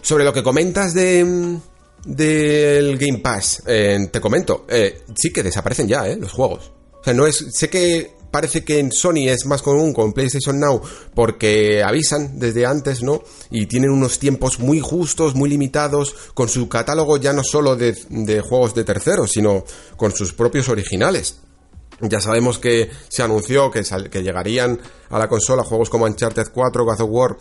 Sobre 0.00 0.24
lo 0.24 0.32
que 0.32 0.42
comentas 0.42 0.94
de 0.94 1.58
del 2.06 2.96
Game 2.98 3.18
Pass, 3.18 3.64
eh, 3.66 4.08
te 4.12 4.20
comento, 4.20 4.64
eh, 4.68 5.02
sí 5.14 5.32
que 5.32 5.42
desaparecen 5.42 5.88
ya, 5.88 6.06
eh, 6.06 6.16
los 6.16 6.32
juegos. 6.32 6.70
O 7.00 7.04
sea, 7.04 7.12
no 7.12 7.26
es, 7.26 7.44
sé 7.52 7.68
que 7.68 8.15
parece 8.36 8.64
que 8.66 8.78
en 8.78 8.92
Sony 8.92 9.30
es 9.30 9.46
más 9.46 9.62
común 9.62 9.94
con 9.94 10.12
PlayStation 10.12 10.60
Now 10.60 10.82
porque 11.14 11.82
avisan 11.82 12.38
desde 12.38 12.66
antes, 12.66 13.02
¿no? 13.02 13.22
Y 13.50 13.64
tienen 13.64 13.88
unos 13.88 14.18
tiempos 14.18 14.58
muy 14.58 14.78
justos, 14.78 15.34
muy 15.34 15.48
limitados, 15.48 16.14
con 16.34 16.50
su 16.50 16.68
catálogo 16.68 17.16
ya 17.16 17.32
no 17.32 17.42
solo 17.42 17.76
de, 17.76 17.94
juegos 18.46 18.74
de 18.74 18.84
terceros, 18.84 19.30
sino 19.32 19.64
con 19.96 20.12
sus 20.12 20.34
propios 20.34 20.68
originales. 20.68 21.38
Ya 22.02 22.20
sabemos 22.20 22.58
que 22.58 22.90
se 23.08 23.22
anunció 23.22 23.70
que, 23.70 23.82
que 24.10 24.22
llegarían 24.22 24.78
a 25.08 25.18
la 25.18 25.28
consola 25.28 25.64
juegos 25.64 25.88
como 25.88 26.04
Uncharted 26.04 26.48
4, 26.52 26.84
God 26.84 27.00
of 27.00 27.10
War 27.10 27.36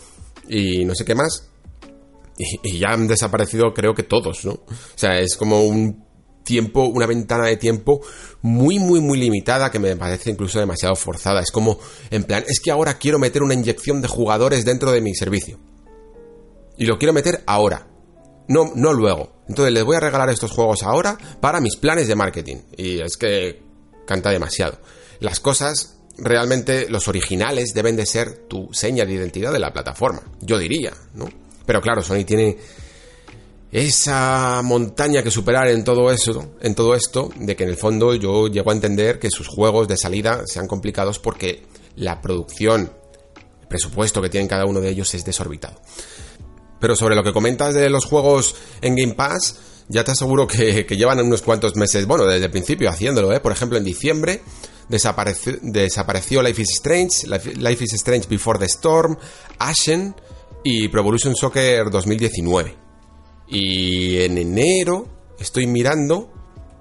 y 0.47 0.85
no 0.85 0.95
sé 0.95 1.03
qué 1.03 1.13
más. 1.13 1.49
Y, 2.37 2.79
ya 2.79 2.93
han 2.93 3.05
desaparecido 3.05 3.73
creo 3.73 3.93
que 3.93 4.03
todos, 4.03 4.45
¿no? 4.45 4.53
O 4.53 4.95
sea, 4.95 5.19
es 5.19 5.35
como 5.35 5.65
un 5.65 6.05
tiempo, 6.45 6.85
una 6.85 7.05
ventana 7.05 7.47
de 7.47 7.57
tiempo 7.57 7.99
muy, 8.41 8.79
muy, 8.79 9.01
muy 9.01 9.17
limitada 9.17 9.69
que 9.69 9.79
me 9.79 9.97
parece 9.97 10.29
incluso 10.29 10.59
demasiado 10.59 10.95
forzada. 10.95 11.41
Es 11.41 11.51
como, 11.51 11.77
en 12.11 12.23
plan, 12.23 12.45
es 12.47 12.61
que 12.61 12.71
ahora 12.71 12.97
quiero 12.97 13.19
meter 13.19 13.43
una 13.43 13.55
inyección 13.55 14.01
de 14.01 14.07
jugadores 14.07 14.63
dentro 14.63 14.91
de 14.91 15.01
mi 15.01 15.13
servicio. 15.13 15.59
Y 16.77 16.85
lo 16.85 16.97
quiero 16.97 17.11
meter 17.11 17.43
ahora. 17.45 17.87
No, 18.47 18.71
no 18.75 18.93
luego. 18.93 19.41
Entonces 19.49 19.73
les 19.73 19.83
voy 19.83 19.97
a 19.97 19.99
regalar 19.99 20.29
estos 20.29 20.51
juegos 20.51 20.83
ahora 20.83 21.17
para 21.41 21.59
mis 21.59 21.75
planes 21.75 22.07
de 22.07 22.15
marketing. 22.15 22.57
Y 22.77 23.01
es 23.01 23.17
que 23.17 23.61
canta 24.05 24.29
demasiado. 24.29 24.79
Las 25.19 25.39
cosas, 25.39 25.97
realmente, 26.17 26.87
los 26.89 27.07
originales 27.07 27.73
deben 27.73 27.95
de 27.95 28.05
ser 28.05 28.47
tu 28.47 28.69
seña 28.71 29.05
de 29.05 29.13
identidad 29.13 29.51
de 29.51 29.59
la 29.59 29.73
plataforma. 29.73 30.21
Yo 30.41 30.57
diría, 30.57 30.93
¿no? 31.13 31.27
Pero 31.65 31.81
claro, 31.81 32.03
Sony 32.03 32.23
tiene 32.25 32.57
esa 33.75 34.61
montaña 34.63 35.21
que 35.21 35.29
superar 35.29 35.67
en 35.67 35.83
todo 35.83 36.09
eso, 36.09 36.53
en 36.61 36.75
todo 36.75 36.95
esto, 36.95 37.29
de 37.35 37.57
que 37.57 37.63
en 37.65 37.69
el 37.71 37.75
fondo 37.75 38.15
yo 38.15 38.47
llego 38.47 38.71
a 38.71 38.73
entender 38.73 39.19
que 39.19 39.29
sus 39.29 39.49
juegos 39.49 39.89
de 39.89 39.97
salida 39.97 40.43
sean 40.45 40.65
complicados 40.65 41.19
porque 41.19 41.65
la 41.97 42.21
producción, 42.21 42.93
el 43.61 43.67
presupuesto 43.67 44.21
que 44.21 44.29
tienen 44.29 44.47
cada 44.47 44.65
uno 44.65 44.79
de 44.79 44.91
ellos 44.91 45.13
es 45.13 45.25
desorbitado. 45.25 45.81
Pero 46.79 46.95
sobre 46.95 47.15
lo 47.15 47.23
que 47.23 47.33
comentas 47.33 47.73
de 47.73 47.89
los 47.89 48.05
juegos 48.05 48.55
en 48.79 48.95
Game 48.95 49.13
Pass, 49.13 49.57
ya 49.89 50.05
te 50.05 50.11
aseguro 50.11 50.47
que, 50.47 50.85
llevan 50.91 51.19
unos 51.19 51.41
cuantos 51.41 51.75
meses, 51.75 52.05
bueno, 52.05 52.25
desde 52.25 52.45
el 52.45 52.51
principio 52.51 52.89
haciéndolo, 52.89 53.33
¿eh? 53.33 53.41
Por 53.41 53.51
ejemplo, 53.51 53.77
en 53.77 53.83
diciembre 53.83 54.41
desapareció, 54.87 56.41
Life 56.41 56.61
is 56.61 56.69
Strange, 56.75 57.27
Life 57.27 57.83
is 57.83 57.93
Strange 57.95 58.29
Before 58.29 58.57
the 58.57 58.67
Storm, 58.67 59.17
Ashen 59.59 60.15
y 60.63 60.87
Pro 60.87 61.01
Evolution 61.01 61.35
Soccer 61.35 61.89
2019. 61.89 62.84
Y 63.47 64.17
en 64.21 64.37
enero 64.37 65.07
estoy 65.39 65.67
mirando, 65.67 66.31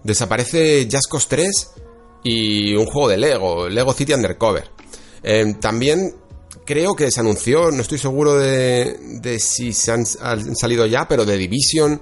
desaparece 0.02 0.88
Just 0.90 1.10
Cause 1.10 1.26
3 1.28 1.70
y 2.24 2.74
un 2.74 2.86
juego 2.86 3.08
de 3.08 3.18
Lego, 3.18 3.68
Lego 3.68 3.92
City 3.92 4.14
Undercover. 4.14 4.70
Em, 5.22 5.54
también 5.60 6.14
creo 6.64 6.94
que 6.94 7.10
se 7.10 7.20
anunció, 7.20 7.70
no 7.70 7.82
estoy 7.82 7.98
seguro 7.98 8.34
de, 8.34 9.38
si 9.38 9.72
se 9.72 9.92
han, 9.92 10.04
han, 10.20 10.56
salido 10.56 10.86
ya, 10.86 11.06
pero 11.06 11.24
de 11.24 11.36
Division 11.36 12.00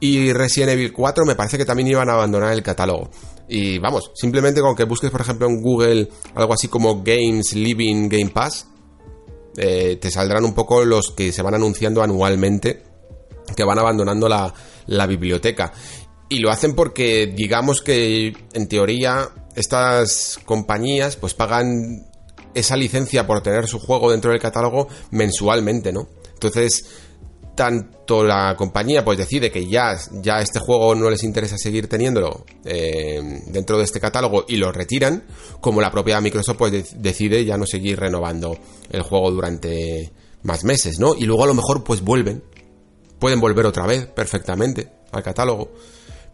y 0.00 0.32
Resident 0.32 0.72
Evil 0.72 0.92
4 0.92 1.24
me 1.24 1.34
parece 1.34 1.58
que 1.58 1.64
también 1.64 1.88
iban 1.88 2.08
a 2.08 2.14
abandonar 2.14 2.52
el 2.52 2.62
catálogo. 2.62 3.10
Y 3.48 3.78
vamos, 3.78 4.12
simplemente 4.14 4.60
con 4.60 4.76
que 4.76 4.84
busques, 4.84 5.10
por 5.10 5.20
ejemplo, 5.20 5.48
en 5.48 5.60
Google 5.60 6.08
algo 6.34 6.52
así 6.52 6.68
como 6.68 7.02
Games 7.02 7.54
Living 7.54 8.08
Game 8.08 8.30
Pass, 8.30 8.66
eh, 9.56 9.98
te 10.00 10.10
saldrán 10.10 10.44
un 10.44 10.54
poco 10.54 10.84
los 10.84 11.10
que 11.10 11.32
se 11.32 11.42
van 11.42 11.54
anunciando 11.54 12.02
anualmente 12.02 12.87
que 13.54 13.64
van 13.64 13.78
abandonando 13.78 14.28
la, 14.28 15.06
biblioteca. 15.06 15.72
Y 16.28 16.40
lo 16.40 16.50
hacen 16.50 16.74
porque 16.74 17.26
digamos 17.26 17.80
que 17.80 18.34
en 18.52 18.68
teoría 18.68 19.28
estas 19.54 20.38
compañías 20.44 21.16
pues 21.16 21.34
pagan 21.34 22.06
esa 22.54 22.76
licencia 22.76 23.26
por 23.26 23.42
tener 23.42 23.66
su 23.66 23.78
juego 23.78 24.10
dentro 24.10 24.30
del 24.30 24.40
catálogo 24.40 24.88
mensualmente, 25.10 25.92
¿no? 25.92 26.08
Entonces, 26.34 26.84
tanto 27.58 28.22
la 28.22 28.54
compañía 28.56 29.04
pues 29.04 29.18
decide 29.18 29.50
que 29.50 29.66
ya, 29.66 29.98
ya 30.22 30.40
este 30.40 30.60
juego 30.60 30.94
no 30.94 31.10
les 31.10 31.24
interesa 31.24 31.58
seguir 31.58 31.88
teniéndolo 31.88 32.44
eh, 32.64 33.20
dentro 33.46 33.76
de 33.76 33.82
este 33.82 33.98
catálogo 33.98 34.44
y 34.46 34.56
lo 34.56 34.70
retiran, 34.70 35.24
como 35.60 35.80
la 35.80 35.90
propia 35.90 36.20
Microsoft 36.20 36.56
pues 36.56 37.02
decide 37.02 37.44
ya 37.44 37.56
no 37.56 37.66
seguir 37.66 37.98
renovando 37.98 38.56
el 38.90 39.02
juego 39.02 39.32
durante 39.32 40.12
más 40.44 40.62
meses, 40.62 41.00
¿no? 41.00 41.16
Y 41.16 41.24
luego 41.24 41.42
a 41.42 41.48
lo 41.48 41.54
mejor 41.54 41.82
pues 41.82 42.00
vuelven 42.00 42.44
Pueden 43.18 43.40
volver 43.40 43.66
otra 43.66 43.86
vez 43.86 44.06
perfectamente 44.06 44.88
al 45.12 45.22
catálogo, 45.22 45.72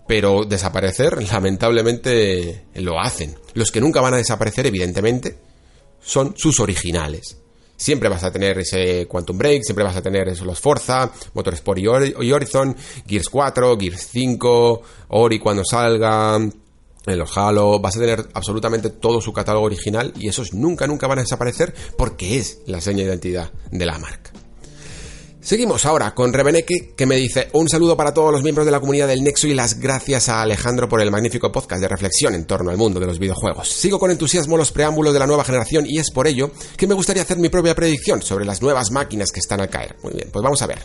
pero 0.07 0.45
desaparecer, 0.45 1.23
lamentablemente, 1.33 2.67
lo 2.75 3.01
hacen. 3.01 3.35
Los 3.55 3.71
que 3.71 3.81
nunca 3.81 4.01
van 4.01 4.15
a 4.15 4.19
desaparecer, 4.19 4.67
evidentemente, 4.67 5.39
son 6.01 6.35
sus 6.37 6.61
originales. 6.61 7.39
Siempre 7.77 8.09
vas 8.09 8.23
a 8.23 8.31
tener 8.31 8.59
ese 8.59 9.07
Quantum 9.07 9.37
Break, 9.37 9.65
siempre 9.65 9.85
vas 9.85 9.97
a 9.97 10.03
tener 10.03 10.29
esos 10.29 10.47
los 10.47 10.61
Forza, 10.61 11.11
Motorsport 11.35 11.81
y, 11.81 11.87
Horizon, 11.89 12.77
Gears 13.07 13.29
4, 13.29 13.77
Gears 13.77 14.09
5, 14.13 14.83
Ori 15.09 15.39
cuando 15.41 15.65
salga, 15.65 16.39
en 17.07 17.19
los 17.19 17.37
Halo, 17.37 17.81
vas 17.81 17.97
a 17.97 18.01
tener 18.01 18.29
absolutamente 18.33 18.91
todo 18.91 19.21
su 19.21 19.33
catálogo 19.33 19.67
original 19.67 20.13
y 20.19 20.29
esos 20.29 20.55
nunca, 20.55 20.87
nunca 20.87 21.07
van 21.07 21.19
a 21.19 21.23
desaparecer 21.23 21.75
porque 21.97 22.39
es 22.39 22.61
la 22.67 22.81
seña 22.81 22.99
de 22.99 23.11
identidad 23.11 23.51
de 23.71 23.87
la 23.87 23.99
marca. 23.99 24.34
Seguimos 25.45 25.85
ahora 25.85 26.15
con 26.15 26.33
Rebeneque, 26.33 26.95
que 26.97 27.05
me 27.05 27.17
dice 27.17 27.51
un 27.53 27.69
saludo 27.69 27.99
para 27.99 28.15
todos 28.15 28.33
los 28.33 28.43
miembros 28.43 28.65
de 28.65 28.73
la 28.73 28.81
comunidad 28.81 29.09
del 29.09 29.23
Nexo 29.23 29.47
y 29.47 29.53
las 29.53 29.79
gracias 29.79 30.31
a 30.31 30.41
Alejandro 30.41 30.89
por 30.89 31.03
el 31.03 31.11
magnífico 31.11 31.53
podcast 31.53 31.83
de 31.83 31.89
reflexión 31.89 32.35
en 32.35 32.47
torno 32.47 32.71
al 32.71 32.79
mundo 32.79 32.99
de 32.99 33.05
los 33.05 33.19
videojuegos. 33.19 33.69
Sigo 33.69 33.99
con 33.99 34.11
entusiasmo 34.11 34.57
los 34.57 34.73
preámbulos 34.73 35.13
de 35.13 35.19
la 35.19 35.27
nueva 35.27 35.45
generación 35.45 35.85
y 35.87 35.99
es 35.99 36.11
por 36.11 36.27
ello 36.27 36.51
que 36.79 36.87
me 36.87 36.95
gustaría 36.95 37.25
hacer 37.25 37.37
mi 37.37 37.51
propia 37.51 37.75
predicción 37.75 38.23
sobre 38.23 38.47
las 38.47 38.63
nuevas 38.63 38.91
máquinas 38.91 39.31
que 39.33 39.41
están 39.41 39.61
a 39.61 39.67
caer. 39.67 39.97
Muy 40.03 40.15
bien, 40.15 40.31
pues 40.33 40.43
vamos 40.43 40.63
a 40.63 40.67
ver. 40.67 40.79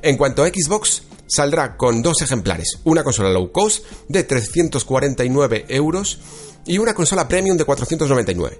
En 0.00 0.16
cuanto 0.16 0.42
a 0.42 0.48
Xbox, 0.48 1.02
saldrá 1.26 1.76
con 1.76 2.00
dos 2.00 2.22
ejemplares, 2.22 2.78
una 2.84 3.04
consola 3.04 3.28
low 3.28 3.52
cost 3.52 3.84
de 4.08 4.24
349 4.24 5.66
euros 5.68 6.18
y 6.64 6.78
una 6.78 6.94
consola 6.94 7.28
premium 7.28 7.58
de 7.58 7.66
499. 7.66 8.58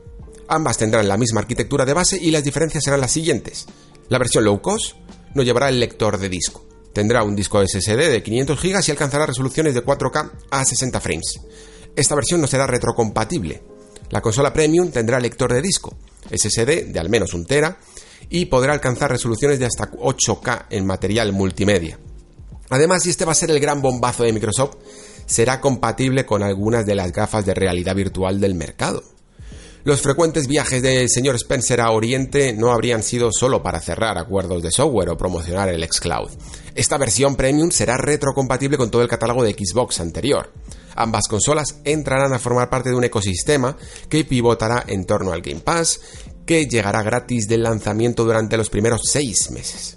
Ambas 0.48 0.76
tendrán 0.76 1.08
la 1.08 1.16
misma 1.16 1.40
arquitectura 1.40 1.86
de 1.86 1.94
base 1.94 2.18
y 2.20 2.32
las 2.32 2.44
diferencias 2.44 2.84
serán 2.84 3.00
las 3.00 3.12
siguientes. 3.12 3.64
La 4.10 4.18
versión 4.18 4.44
low 4.44 4.60
cost 4.60 4.94
no 5.34 5.42
llevará 5.42 5.68
el 5.68 5.80
lector 5.80 6.18
de 6.18 6.28
disco. 6.28 6.66
Tendrá 6.92 7.22
un 7.22 7.36
disco 7.36 7.62
SSD 7.64 8.10
de 8.10 8.22
500 8.22 8.60
GB 8.60 8.80
y 8.86 8.90
alcanzará 8.90 9.26
resoluciones 9.26 9.74
de 9.74 9.84
4K 9.84 10.30
a 10.50 10.64
60 10.64 11.00
frames. 11.00 11.40
Esta 11.94 12.14
versión 12.14 12.40
no 12.40 12.46
será 12.46 12.66
retrocompatible. 12.66 13.62
La 14.10 14.20
consola 14.20 14.52
Premium 14.52 14.90
tendrá 14.90 15.20
lector 15.20 15.52
de 15.52 15.62
disco, 15.62 15.96
SSD 16.30 16.92
de 16.92 16.98
al 16.98 17.10
menos 17.10 17.34
un 17.34 17.44
tera 17.44 17.78
y 18.30 18.46
podrá 18.46 18.72
alcanzar 18.72 19.10
resoluciones 19.10 19.58
de 19.58 19.66
hasta 19.66 19.90
8K 19.90 20.66
en 20.70 20.86
material 20.86 21.32
multimedia. 21.32 21.98
Además, 22.70 23.06
y 23.06 23.10
este 23.10 23.24
va 23.24 23.32
a 23.32 23.36
ser 23.36 23.50
el 23.50 23.60
gran 23.60 23.80
bombazo 23.80 24.24
de 24.24 24.32
Microsoft, 24.32 24.76
será 25.26 25.60
compatible 25.60 26.26
con 26.26 26.42
algunas 26.42 26.84
de 26.86 26.94
las 26.94 27.12
gafas 27.12 27.46
de 27.46 27.54
realidad 27.54 27.94
virtual 27.94 28.40
del 28.40 28.54
mercado. 28.54 29.02
Los 29.84 30.02
frecuentes 30.02 30.46
viajes 30.46 30.82
del 30.82 31.08
señor 31.08 31.36
Spencer 31.36 31.80
a 31.80 31.90
Oriente 31.92 32.52
no 32.52 32.72
habrían 32.72 33.02
sido 33.02 33.30
solo 33.32 33.62
para 33.62 33.80
cerrar 33.80 34.18
acuerdos 34.18 34.62
de 34.62 34.70
software 34.70 35.08
o 35.10 35.16
promocionar 35.16 35.68
el 35.68 35.82
xCloud. 35.88 36.30
Esta 36.74 36.98
versión 36.98 37.36
premium 37.36 37.70
será 37.70 37.96
retrocompatible 37.96 38.76
con 38.76 38.90
todo 38.90 39.02
el 39.02 39.08
catálogo 39.08 39.42
de 39.44 39.52
Xbox 39.54 40.00
anterior. 40.00 40.52
Ambas 40.94 41.28
consolas 41.28 41.76
entrarán 41.84 42.32
a 42.34 42.38
formar 42.38 42.68
parte 42.68 42.90
de 42.90 42.96
un 42.96 43.04
ecosistema 43.04 43.76
que 44.08 44.24
pivotará 44.24 44.84
en 44.88 45.06
torno 45.06 45.32
al 45.32 45.42
Game 45.42 45.60
Pass, 45.60 46.00
que 46.44 46.66
llegará 46.66 47.02
gratis 47.02 47.46
del 47.48 47.62
lanzamiento 47.62 48.24
durante 48.24 48.56
los 48.56 48.68
primeros 48.70 49.02
seis 49.04 49.50
meses. 49.52 49.96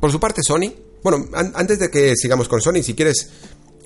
Por 0.00 0.10
su 0.10 0.18
parte, 0.18 0.42
Sony, 0.42 0.72
bueno, 1.02 1.26
an- 1.34 1.52
antes 1.54 1.78
de 1.78 1.90
que 1.90 2.16
sigamos 2.16 2.48
con 2.48 2.60
Sony, 2.60 2.82
si 2.82 2.94
quieres, 2.94 3.30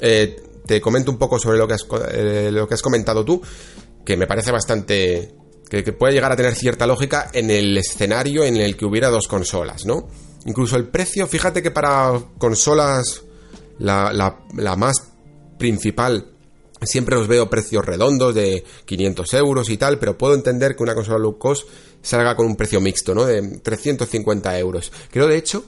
eh, 0.01 0.37
te 0.67 0.81
comento 0.81 1.11
un 1.11 1.19
poco 1.19 1.39
sobre 1.39 1.59
lo 1.59 1.69
que 1.69 1.75
has, 1.75 1.87
eh, 2.13 2.49
lo 2.51 2.67
que 2.67 2.75
has 2.75 2.83
comentado 2.83 3.25
tú, 3.25 3.43
que 4.05 4.17
me 4.17 4.27
parece 4.27 4.51
bastante. 4.51 5.35
Que, 5.69 5.83
puede 5.93 6.13
llegar 6.13 6.31
a 6.31 6.37
tener 6.37 6.55
cierta 6.55 6.87
lógica 6.87 7.31
en 7.33 7.51
el 7.51 7.77
escenario 7.77 8.45
en 8.45 8.57
el 8.57 8.77
que 8.77 8.85
hubiera 8.85 9.09
dos 9.11 9.27
consolas, 9.27 9.85
¿no? 9.87 10.09
Incluso 10.47 10.77
el 10.77 10.87
precio, 10.89 11.27
fíjate 11.27 11.63
que 11.63 11.71
para 11.71 12.21
consolas, 12.39 13.23
la, 13.79 14.13
la- 14.13 14.39
la 14.57 14.77
más 14.77 14.95
principal, 15.59 16.27
siempre 16.83 17.17
os 17.17 17.27
veo 17.27 17.49
precios 17.51 17.85
redondos 17.85 18.35
de 18.35 18.63
500 18.85 19.35
euros 19.35 19.69
y 19.71 19.79
tal, 19.79 19.99
pero 19.99 20.17
puedo 20.19 20.35
entender 20.35 20.77
que 20.77 20.83
una 20.83 20.95
consola 20.95 21.19
low 21.19 21.39
cost 21.39 21.67
salga 22.03 22.37
con 22.37 22.47
un 22.47 22.57
precio 22.57 22.81
mixto, 22.81 23.15
¿no? 23.15 23.25
De 23.25 23.41
350 23.59 24.59
euros. 24.59 24.93
Creo, 25.11 25.27
de 25.27 25.39
hecho, 25.39 25.65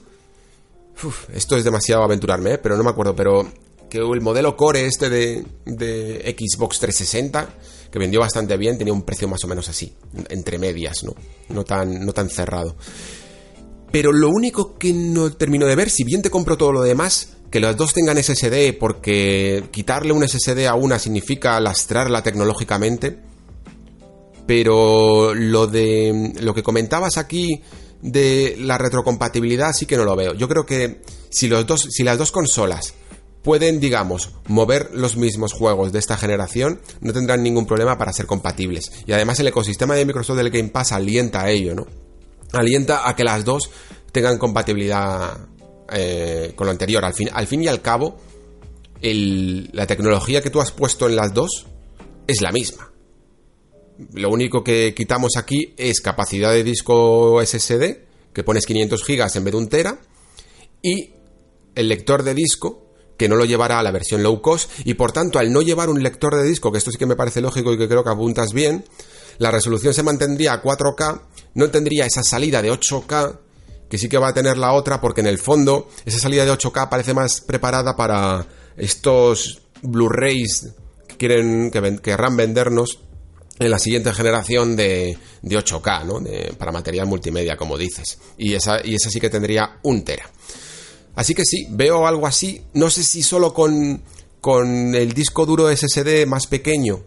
Uf, 1.03 1.29
esto 1.33 1.57
es 1.57 1.63
demasiado 1.63 2.03
aventurarme, 2.03 2.53
¿eh? 2.53 2.57
pero 2.57 2.75
no 2.77 2.83
me 2.83 2.89
acuerdo, 2.89 3.15
pero 3.15 3.47
que 3.89 3.97
el 3.99 4.21
modelo 4.21 4.55
Core 4.57 4.85
este 4.85 5.09
de, 5.09 5.45
de 5.65 6.35
Xbox 6.37 6.79
360, 6.79 7.49
que 7.97 8.03
vendió 8.03 8.19
bastante 8.19 8.55
bien, 8.57 8.77
tenía 8.77 8.93
un 8.93 9.01
precio 9.01 9.27
más 9.27 9.43
o 9.43 9.47
menos 9.47 9.67
así, 9.69 9.93
entre 10.29 10.59
medias, 10.59 11.03
¿no? 11.03 11.15
No 11.49 11.63
tan, 11.63 12.05
no 12.05 12.13
tan 12.13 12.29
cerrado. 12.29 12.75
Pero 13.91 14.11
lo 14.11 14.29
único 14.29 14.77
que 14.77 14.93
no 14.93 15.31
termino 15.33 15.65
de 15.65 15.75
ver, 15.75 15.89
si 15.89 16.03
bien 16.03 16.21
te 16.21 16.29
compro 16.29 16.57
todo 16.57 16.71
lo 16.71 16.83
demás, 16.83 17.37
que 17.49 17.59
las 17.59 17.75
dos 17.75 17.93
tengan 17.93 18.21
SSD, 18.21 18.77
porque 18.77 19.63
quitarle 19.71 20.11
un 20.11 20.27
SSD 20.27 20.67
a 20.67 20.75
una 20.75 20.99
significa 20.99 21.59
lastrarla 21.59 22.21
tecnológicamente, 22.21 23.19
pero 24.45 25.33
lo 25.33 25.67
de 25.67 26.33
lo 26.39 26.53
que 26.53 26.63
comentabas 26.63 27.17
aquí 27.17 27.63
de 28.01 28.55
la 28.59 28.77
retrocompatibilidad 28.77 29.73
sí 29.73 29.85
que 29.85 29.97
no 29.97 30.05
lo 30.05 30.15
veo. 30.15 30.33
Yo 30.35 30.47
creo 30.47 30.65
que 30.65 31.01
si 31.29 31.47
los 31.47 31.65
dos 31.65 31.87
si 31.89 32.03
las 32.03 32.17
dos 32.17 32.31
consolas 32.31 32.93
pueden, 33.47 33.79
digamos, 33.79 34.31
mover 34.47 34.89
los 34.91 35.15
mismos 35.15 35.53
juegos 35.53 35.93
de 35.93 35.99
esta 35.99 36.17
generación, 36.17 36.81
no 36.99 37.13
tendrán 37.13 37.43
ningún 37.43 37.65
problema 37.65 37.97
para 37.97 38.11
ser 38.11 38.25
compatibles. 38.25 38.91
Y 39.05 39.13
además 39.13 39.39
el 39.39 39.47
ecosistema 39.47 39.95
de 39.95 40.05
Microsoft 40.05 40.35
del 40.35 40.49
Game 40.49 40.67
Pass 40.67 40.91
alienta 40.91 41.43
a 41.43 41.49
ello, 41.49 41.73
¿no? 41.73 41.87
Alienta 42.51 43.07
a 43.07 43.15
que 43.15 43.23
las 43.23 43.45
dos 43.45 43.69
tengan 44.11 44.37
compatibilidad 44.37 45.47
eh, 45.93 46.51
con 46.57 46.67
lo 46.67 46.71
anterior. 46.71 47.05
Al 47.05 47.13
fin, 47.13 47.29
al 47.31 47.47
fin 47.47 47.63
y 47.63 47.69
al 47.69 47.81
cabo, 47.81 48.17
la 49.01 49.87
tecnología 49.87 50.41
que 50.41 50.49
tú 50.49 50.59
has 50.59 50.73
puesto 50.73 51.07
en 51.07 51.15
las 51.15 51.33
dos 51.33 51.67
es 52.27 52.41
la 52.41 52.51
misma. 52.51 52.91
Lo 54.11 54.29
único 54.29 54.61
que 54.61 54.93
quitamos 54.93 55.37
aquí 55.37 55.73
es 55.77 56.01
capacidad 56.01 56.51
de 56.51 56.65
disco 56.65 57.41
SSD, 57.41 57.95
que 58.33 58.43
pones 58.43 58.65
500 58.65 59.05
gigas 59.05 59.37
en 59.37 59.45
vez 59.45 59.53
de 59.53 59.57
un 59.57 59.69
tera, 59.69 60.01
y 60.81 61.13
el 61.75 61.87
lector 61.87 62.23
de 62.23 62.33
disco, 62.33 62.86
que 63.17 63.27
no 63.27 63.35
lo 63.35 63.45
llevará 63.45 63.79
a 63.79 63.83
la 63.83 63.91
versión 63.91 64.23
low 64.23 64.41
cost, 64.41 64.69
y 64.85 64.93
por 64.93 65.11
tanto, 65.11 65.39
al 65.39 65.51
no 65.51 65.61
llevar 65.61 65.89
un 65.89 66.01
lector 66.01 66.35
de 66.35 66.43
disco, 66.43 66.71
que 66.71 66.77
esto 66.77 66.91
sí 66.91 66.97
que 66.97 67.05
me 67.05 67.15
parece 67.15 67.41
lógico 67.41 67.73
y 67.73 67.77
que 67.77 67.87
creo 67.87 68.03
que 68.03 68.09
apuntas 68.09 68.53
bien, 68.53 68.85
la 69.39 69.51
resolución 69.51 69.93
se 69.93 70.03
mantendría 70.03 70.53
a 70.53 70.63
4K, 70.63 71.21
no 71.55 71.69
tendría 71.69 72.05
esa 72.05 72.23
salida 72.23 72.61
de 72.61 72.71
8K, 72.71 73.39
que 73.89 73.97
sí 73.97 74.09
que 74.09 74.17
va 74.17 74.29
a 74.29 74.33
tener 74.33 74.57
la 74.57 74.73
otra, 74.73 74.99
porque 74.99 75.21
en 75.21 75.27
el 75.27 75.39
fondo, 75.39 75.89
esa 76.05 76.19
salida 76.19 76.45
de 76.45 76.51
8K 76.51 76.89
parece 76.89 77.13
más 77.13 77.41
preparada 77.41 77.95
para 77.95 78.45
estos 78.75 79.61
Blu-rays 79.81 80.73
que 81.07 81.17
quieren, 81.17 81.71
que 81.71 81.99
querrán 82.01 82.35
vendernos 82.35 82.99
en 83.59 83.71
la 83.71 83.79
siguiente 83.79 84.13
generación 84.13 84.75
de, 84.75 85.17
de 85.41 85.57
8K, 85.57 86.05
¿no? 86.05 86.57
Para 86.57 86.71
material 86.71 87.07
multimedia, 87.07 87.55
como 87.55 87.77
dices. 87.77 88.19
Y 88.37 88.53
esa, 88.53 88.85
y 88.85 88.95
esa 88.95 89.09
sí 89.09 89.19
que 89.19 89.29
tendría 89.29 89.79
un 89.83 90.03
tera. 90.03 90.29
Así 91.17 91.33
que 91.33 91.45
sí, 91.45 91.67
veo 91.71 92.05
algo 92.05 92.27
así. 92.27 92.61
No 92.73 92.91
sé 92.91 93.03
si 93.03 93.23
solo 93.23 93.51
con, 93.51 94.03
con 94.39 94.93
el 94.93 95.13
disco 95.13 95.47
duro 95.47 95.75
SSD 95.75 96.27
más 96.27 96.45
pequeño 96.45 96.99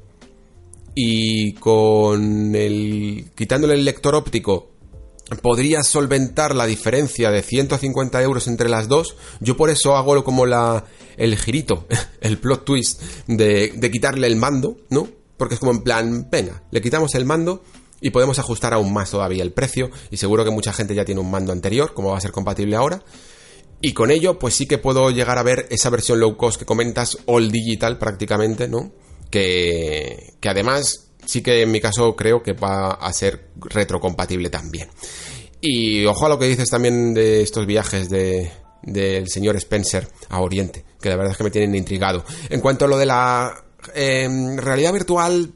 y 0.96 1.54
con 1.54 2.56
el. 2.56 3.30
quitándole 3.36 3.74
el 3.74 3.84
lector 3.84 4.16
óptico. 4.16 4.68
Podría 5.42 5.84
solventar 5.84 6.56
la 6.56 6.66
diferencia 6.66 7.30
de 7.30 7.42
150 7.42 8.20
euros 8.20 8.48
entre 8.48 8.68
las 8.68 8.88
dos. 8.88 9.14
Yo 9.38 9.56
por 9.56 9.70
eso 9.70 9.96
hago 9.96 10.24
como 10.24 10.44
la, 10.44 10.86
el 11.16 11.36
girito, 11.36 11.86
el 12.20 12.38
plot 12.38 12.64
twist 12.64 13.00
de, 13.28 13.72
de 13.76 13.90
quitarle 13.92 14.26
el 14.26 14.34
mando, 14.34 14.76
¿no? 14.90 15.08
Porque 15.36 15.54
es 15.54 15.60
como 15.60 15.70
en 15.70 15.84
plan, 15.84 16.28
venga, 16.28 16.64
le 16.72 16.82
quitamos 16.82 17.14
el 17.14 17.26
mando 17.26 17.62
y 18.00 18.10
podemos 18.10 18.40
ajustar 18.40 18.74
aún 18.74 18.92
más 18.92 19.12
todavía 19.12 19.44
el 19.44 19.52
precio. 19.52 19.90
Y 20.10 20.16
seguro 20.16 20.44
que 20.44 20.50
mucha 20.50 20.72
gente 20.72 20.96
ya 20.96 21.04
tiene 21.04 21.20
un 21.20 21.30
mando 21.30 21.52
anterior, 21.52 21.94
como 21.94 22.10
va 22.10 22.18
a 22.18 22.20
ser 22.20 22.32
compatible 22.32 22.74
ahora. 22.74 23.04
Y 23.80 23.92
con 23.92 24.10
ello, 24.10 24.38
pues 24.38 24.54
sí 24.54 24.66
que 24.66 24.78
puedo 24.78 25.10
llegar 25.10 25.38
a 25.38 25.42
ver 25.42 25.66
esa 25.70 25.90
versión 25.90 26.20
low 26.20 26.36
cost 26.36 26.58
que 26.58 26.66
comentas, 26.66 27.18
all 27.26 27.50
digital 27.50 27.98
prácticamente, 27.98 28.68
¿no? 28.68 28.92
Que, 29.30 30.34
que 30.40 30.48
además 30.48 31.08
sí 31.24 31.42
que 31.42 31.62
en 31.62 31.70
mi 31.70 31.80
caso 31.80 32.16
creo 32.16 32.42
que 32.42 32.52
va 32.52 32.90
a 32.90 33.12
ser 33.12 33.48
retrocompatible 33.56 34.50
también. 34.50 34.88
Y 35.60 36.04
ojo 36.06 36.26
a 36.26 36.28
lo 36.28 36.38
que 36.38 36.48
dices 36.48 36.68
también 36.70 37.14
de 37.14 37.42
estos 37.42 37.66
viajes 37.66 38.08
de 38.10 38.50
del 38.82 39.28
señor 39.28 39.56
Spencer 39.56 40.08
a 40.28 40.40
Oriente, 40.40 40.84
que 41.00 41.08
la 41.08 41.16
verdad 41.16 41.32
es 41.32 41.38
que 41.38 41.44
me 41.44 41.50
tienen 41.50 41.74
intrigado. 41.74 42.24
En 42.48 42.60
cuanto 42.60 42.84
a 42.84 42.88
lo 42.88 42.96
de 42.96 43.06
la 43.06 43.64
em, 43.94 44.56
realidad 44.56 44.92
virtual, 44.92 45.52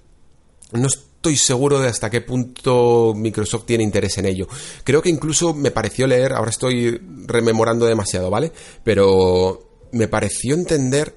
no 0.73 0.89
estoy 1.25 1.37
seguro 1.39 1.81
de 1.81 1.89
hasta 1.89 2.11
qué 2.11 2.21
punto 2.21 3.15
Microsoft 3.17 3.65
tiene 3.65 3.83
interés 3.83 4.19
en 4.19 4.27
ello. 4.27 4.47
Creo 4.85 5.01
que 5.01 5.09
incluso 5.09 5.55
me 5.55 5.71
pareció 5.71 6.07
leer, 6.07 6.35
ahora 6.35 6.51
estoy 6.51 7.01
rememorando 7.27 7.87
demasiado, 7.87 8.29
¿vale? 8.29 8.53
Pero 8.83 9.87
me 9.93 10.07
pareció 10.07 10.55
entender 10.55 11.15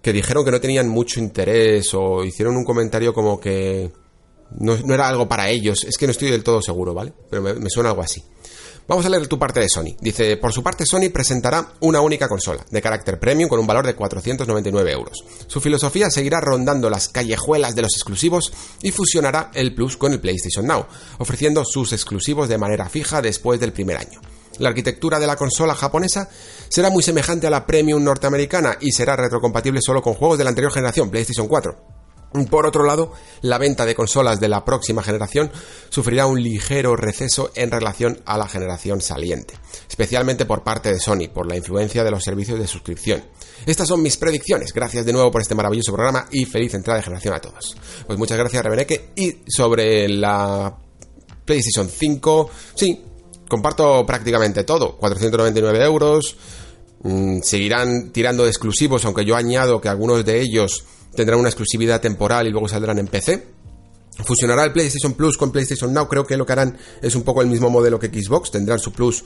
que 0.00 0.14
dijeron 0.14 0.42
que 0.42 0.50
no 0.52 0.60
tenían 0.60 0.88
mucho 0.88 1.20
interés 1.20 1.92
o 1.92 2.24
hicieron 2.24 2.56
un 2.56 2.64
comentario 2.64 3.12
como 3.12 3.38
que 3.38 3.90
no, 4.58 4.72
era 4.94 5.06
algo 5.06 5.28
para 5.28 5.50
ellos. 5.50 5.84
Es 5.84 5.98
que 5.98 6.06
no 6.06 6.12
estoy 6.12 6.30
del 6.30 6.42
todo 6.42 6.62
seguro, 6.62 6.94
¿vale? 6.94 7.12
Pero 7.28 7.42
me 7.42 7.68
suena 7.68 7.90
algo 7.90 8.00
así. 8.00 8.24
Vamos 8.90 9.06
a 9.06 9.08
leer 9.08 9.28
tu 9.28 9.38
parte 9.38 9.60
de 9.60 9.68
Sony. 9.68 9.94
Dice, 10.00 10.36
por 10.36 10.52
su 10.52 10.64
parte 10.64 10.84
Sony 10.84 11.10
presentará 11.12 11.74
una 11.78 12.00
única 12.00 12.28
consola, 12.28 12.66
de 12.68 12.82
carácter 12.82 13.20
premium 13.20 13.48
con 13.48 13.60
un 13.60 13.66
valor 13.68 13.86
de 13.86 13.94
499 13.94 14.90
euros. 14.90 15.24
Su 15.46 15.60
filosofía 15.60 16.10
seguirá 16.10 16.40
rondando 16.40 16.90
las 16.90 17.08
callejuelas 17.08 17.76
de 17.76 17.82
los 17.82 17.94
exclusivos 17.94 18.52
y 18.82 18.90
fusionará 18.90 19.52
el 19.54 19.76
Plus 19.76 19.96
con 19.96 20.12
el 20.12 20.18
PlayStation 20.18 20.66
Now, 20.66 20.86
ofreciendo 21.18 21.64
sus 21.64 21.92
exclusivos 21.92 22.48
de 22.48 22.58
manera 22.58 22.88
fija 22.88 23.22
después 23.22 23.60
del 23.60 23.72
primer 23.72 23.96
año. 23.96 24.20
La 24.58 24.70
arquitectura 24.70 25.20
de 25.20 25.28
la 25.28 25.36
consola 25.36 25.76
japonesa 25.76 26.28
será 26.68 26.90
muy 26.90 27.04
semejante 27.04 27.46
a 27.46 27.50
la 27.50 27.66
premium 27.66 28.02
norteamericana 28.02 28.76
y 28.80 28.90
será 28.90 29.14
retrocompatible 29.14 29.78
solo 29.80 30.02
con 30.02 30.14
juegos 30.14 30.36
de 30.36 30.42
la 30.42 30.50
anterior 30.50 30.72
generación, 30.72 31.10
PlayStation 31.10 31.46
4. 31.46 31.99
Por 32.48 32.64
otro 32.64 32.84
lado, 32.84 33.12
la 33.42 33.58
venta 33.58 33.84
de 33.84 33.96
consolas 33.96 34.38
de 34.38 34.48
la 34.48 34.64
próxima 34.64 35.02
generación 35.02 35.50
sufrirá 35.88 36.26
un 36.26 36.40
ligero 36.40 36.94
receso 36.94 37.50
en 37.56 37.72
relación 37.72 38.20
a 38.24 38.38
la 38.38 38.46
generación 38.46 39.00
saliente, 39.00 39.54
especialmente 39.88 40.46
por 40.46 40.62
parte 40.62 40.92
de 40.92 41.00
Sony, 41.00 41.28
por 41.32 41.46
la 41.46 41.56
influencia 41.56 42.04
de 42.04 42.10
los 42.12 42.22
servicios 42.22 42.60
de 42.60 42.68
suscripción. 42.68 43.24
Estas 43.66 43.88
son 43.88 44.00
mis 44.00 44.16
predicciones. 44.16 44.72
Gracias 44.72 45.04
de 45.04 45.12
nuevo 45.12 45.30
por 45.32 45.42
este 45.42 45.56
maravilloso 45.56 45.92
programa 45.92 46.26
y 46.30 46.44
feliz 46.44 46.72
entrada 46.74 46.98
de 46.98 47.04
generación 47.04 47.34
a 47.34 47.40
todos. 47.40 47.76
Pues 48.06 48.18
muchas 48.18 48.38
gracias, 48.38 48.62
Rebeneque. 48.62 49.10
Y 49.16 49.38
sobre 49.48 50.08
la 50.08 50.78
PlayStation 51.44 51.88
5, 51.88 52.50
sí, 52.74 53.02
comparto 53.48 54.06
prácticamente 54.06 54.62
todo. 54.62 54.96
499 54.98 55.84
euros. 55.84 56.36
Mm, 57.02 57.40
seguirán 57.42 58.12
tirando 58.12 58.44
de 58.44 58.50
exclusivos, 58.50 59.04
aunque 59.04 59.24
yo 59.24 59.34
añado 59.34 59.80
que 59.80 59.88
algunos 59.88 60.24
de 60.24 60.40
ellos 60.40 60.84
tendrán 61.14 61.40
una 61.40 61.48
exclusividad 61.48 62.00
temporal 62.00 62.46
y 62.46 62.50
luego 62.50 62.68
saldrán 62.68 62.98
en 62.98 63.06
PC. 63.06 63.46
Fusionará 64.24 64.64
el 64.64 64.72
PlayStation 64.72 65.14
Plus 65.14 65.36
con 65.36 65.50
PlayStation 65.50 65.92
Now. 65.92 66.08
Creo 66.08 66.26
que 66.26 66.36
lo 66.36 66.44
que 66.44 66.52
harán 66.52 66.78
es 67.00 67.14
un 67.14 67.22
poco 67.22 67.42
el 67.42 67.48
mismo 67.48 67.70
modelo 67.70 67.98
que 67.98 68.08
Xbox. 68.08 68.50
Tendrán 68.50 68.78
su 68.78 68.92
Plus 68.92 69.24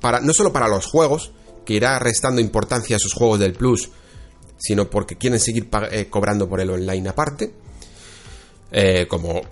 para, 0.00 0.20
no 0.20 0.32
solo 0.32 0.52
para 0.52 0.68
los 0.68 0.86
juegos, 0.86 1.32
que 1.64 1.74
irá 1.74 1.98
restando 1.98 2.40
importancia 2.40 2.96
a 2.96 2.98
sus 2.98 3.12
juegos 3.12 3.38
del 3.38 3.52
Plus, 3.52 3.90
sino 4.58 4.88
porque 4.88 5.16
quieren 5.16 5.40
seguir 5.40 5.68
eh, 5.90 6.08
cobrando 6.10 6.48
por 6.48 6.60
el 6.60 6.70
online 6.70 7.08
aparte, 7.08 7.52
eh, 8.72 9.06
como 9.08 9.42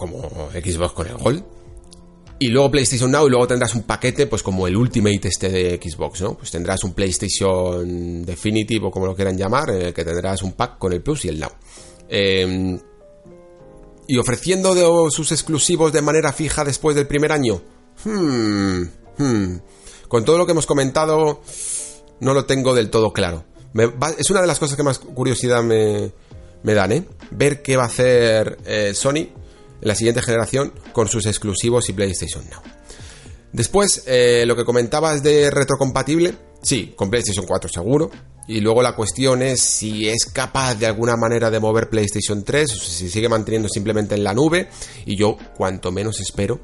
Xbox 0.53 0.93
con 0.93 1.07
el 1.07 1.17
Gold. 1.17 1.58
Y 2.41 2.49
luego 2.49 2.71
PlayStation 2.71 3.11
Now 3.11 3.27
y 3.27 3.31
luego 3.31 3.49
tendrás 3.49 3.75
un 3.75 3.83
paquete, 3.83 4.29
pues 4.29 4.45
como 4.45 4.67
el 4.69 4.77
Ultimate 4.77 5.27
este 5.27 5.49
de 5.49 5.81
Xbox, 5.83 6.21
¿no? 6.21 6.35
Pues 6.37 6.51
tendrás 6.53 6.85
un 6.85 6.93
PlayStation 6.95 8.25
Definitive 8.25 8.87
o 8.87 8.91
como 8.93 9.07
lo 9.07 9.17
quieran 9.17 9.37
llamar, 9.37 9.71
en 9.71 9.83
el 9.83 9.95
que 9.95 10.05
tendrás 10.05 10.43
un 10.43 10.53
pack 10.53 10.79
con 10.79 10.93
el 10.93 11.03
Plus 11.03 11.25
y 11.25 11.29
el 11.29 11.41
Now. 11.41 11.51
Eh, 12.09 12.79
y 14.07 14.17
ofreciendo 14.17 14.75
de- 14.75 15.11
sus 15.11 15.33
exclusivos 15.33 15.93
de 15.93 16.01
manera 16.01 16.33
fija 16.33 16.65
después 16.65 16.95
del 16.97 17.07
primer 17.09 17.33
año. 17.33 17.61
Hmm, 18.05 18.83
hmm. 19.19 19.57
Con 20.07 20.25
todo 20.25 20.39
lo 20.39 20.47
que 20.47 20.53
hemos 20.53 20.67
comentado, 20.67 21.43
no 22.21 22.35
lo 22.35 22.45
tengo 22.47 22.75
del 22.75 22.89
todo 22.89 23.13
claro. 23.13 23.45
Es 24.17 24.31
una 24.31 24.41
de 24.41 24.47
las 24.47 24.59
cosas 24.59 24.77
que 24.77 24.83
más 24.83 24.99
curiosidad 25.01 25.63
me, 25.63 26.13
me 26.63 26.75
dan, 26.75 26.93
¿eh? 26.93 27.05
Ver 27.33 27.63
qué 27.63 27.77
va 27.77 27.83
a 27.83 27.87
hacer 27.87 28.59
eh, 28.65 28.93
Sony 28.95 29.29
la 29.81 29.95
siguiente 29.95 30.23
generación 30.23 30.73
con 30.93 31.09
sus 31.09 31.27
exclusivos 31.27 31.89
y 31.89 31.93
PlayStation 31.93 32.45
Now. 32.51 32.61
Después, 33.53 34.05
eh, 34.07 34.45
lo 34.47 34.57
que 34.57 34.65
comentabas 34.65 35.23
de 35.23 35.51
retrocompatible, 35.51 36.35
sí, 36.63 36.93
con 36.97 37.11
PlayStation 37.11 37.47
4 37.47 37.69
seguro. 37.69 38.11
Y 38.47 38.61
luego 38.61 38.83
la 38.83 38.97
cuestión 38.97 39.43
es 39.43 39.61
si 39.61 40.09
es 40.09 40.25
capaz 40.25 40.75
de 40.75 40.87
alguna 40.87 41.17
manera 41.17 41.51
de 41.51 41.61
mover 41.61 41.91
PlayStation 41.91 42.45
3 42.45 42.73
o 42.73 42.77
si 42.77 43.11
sigue 43.11 43.29
manteniendo 43.29 43.69
simplemente 43.69 44.15
en 44.15 44.25
la 44.25 44.33
nube. 44.33 44.69
Y 45.05 45.17
yo, 45.17 45.37
cuanto 45.57 45.93
menos 45.93 46.21
espero 46.21 46.61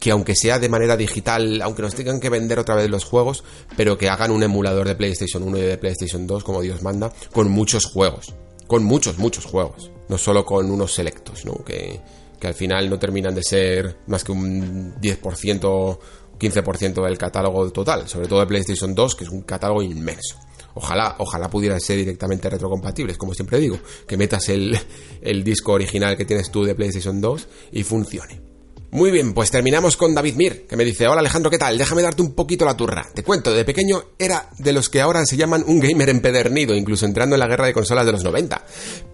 que 0.00 0.10
aunque 0.10 0.34
sea 0.34 0.58
de 0.58 0.68
manera 0.68 0.96
digital, 0.96 1.60
aunque 1.62 1.82
nos 1.82 1.94
tengan 1.94 2.20
que 2.20 2.28
vender 2.28 2.58
otra 2.58 2.74
vez 2.74 2.90
los 2.90 3.04
juegos, 3.04 3.44
pero 3.76 3.96
que 3.96 4.08
hagan 4.08 4.30
un 4.30 4.42
emulador 4.42 4.86
de 4.86 4.94
PlayStation 4.94 5.42
1 5.42 5.58
y 5.58 5.62
de 5.62 5.78
PlayStation 5.78 6.26
2, 6.26 6.44
como 6.44 6.60
Dios 6.60 6.82
manda, 6.82 7.12
con 7.32 7.50
muchos 7.50 7.86
juegos. 7.86 8.34
Con 8.66 8.84
muchos, 8.84 9.18
muchos 9.18 9.44
juegos. 9.44 9.90
No 10.08 10.18
solo 10.18 10.44
con 10.44 10.70
unos 10.70 10.92
selectos, 10.92 11.44
¿no? 11.44 11.64
Que, 11.64 12.00
que 12.40 12.46
al 12.46 12.54
final 12.54 12.88
no 12.90 12.98
terminan 12.98 13.34
de 13.34 13.42
ser 13.42 13.98
más 14.06 14.24
que 14.24 14.32
un 14.32 14.94
10%, 15.00 15.98
15% 16.38 17.04
del 17.04 17.18
catálogo 17.18 17.70
total, 17.70 18.08
sobre 18.08 18.28
todo 18.28 18.40
de 18.40 18.46
PlayStation 18.46 18.94
2, 18.94 19.14
que 19.14 19.24
es 19.24 19.30
un 19.30 19.42
catálogo 19.42 19.82
inmenso. 19.82 20.36
Ojalá, 20.74 21.16
ojalá 21.18 21.48
pudiera 21.48 21.80
ser 21.80 21.96
directamente 21.96 22.50
retrocompatibles, 22.50 23.16
como 23.16 23.32
siempre 23.32 23.58
digo, 23.58 23.78
que 24.06 24.18
metas 24.18 24.48
el, 24.50 24.78
el 25.22 25.42
disco 25.42 25.72
original 25.72 26.16
que 26.16 26.26
tienes 26.26 26.50
tú 26.50 26.64
de 26.64 26.74
PlayStation 26.74 27.20
2 27.20 27.48
y 27.72 27.82
funcione. 27.82 28.46
Muy 28.90 29.10
bien, 29.10 29.34
pues 29.34 29.50
terminamos 29.50 29.96
con 29.96 30.14
David 30.14 30.36
Mir, 30.36 30.66
que 30.66 30.76
me 30.76 30.84
dice, 30.84 31.08
hola 31.08 31.20
Alejandro, 31.20 31.50
¿qué 31.50 31.58
tal? 31.58 31.76
Déjame 31.76 32.02
darte 32.02 32.22
un 32.22 32.34
poquito 32.34 32.64
la 32.64 32.76
turra. 32.76 33.06
Te 33.14 33.22
cuento, 33.22 33.52
de 33.52 33.64
pequeño 33.64 34.04
era 34.18 34.48
de 34.58 34.72
los 34.72 34.88
que 34.88 35.00
ahora 35.00 35.24
se 35.26 35.36
llaman 35.36 35.64
un 35.66 35.80
gamer 35.80 36.08
empedernido, 36.08 36.74
incluso 36.74 37.04
entrando 37.04 37.36
en 37.36 37.40
la 37.40 37.48
guerra 37.48 37.66
de 37.66 37.72
consolas 37.72 38.06
de 38.06 38.12
los 38.12 38.22
90. 38.22 38.64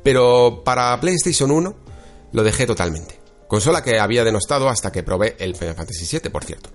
Pero 0.02 0.62
para 0.65 1.01
PlayStation 1.01 1.51
1 1.51 1.76
lo 2.33 2.43
dejé 2.43 2.67
totalmente. 2.67 3.20
Consola 3.47 3.83
que 3.83 3.99
había 3.99 4.25
denostado 4.25 4.69
hasta 4.69 4.91
que 4.91 5.02
probé 5.02 5.36
el 5.39 5.55
Final 5.55 5.75
Fantasy 5.75 6.19
VII, 6.19 6.31
por 6.31 6.44
cierto. 6.44 6.70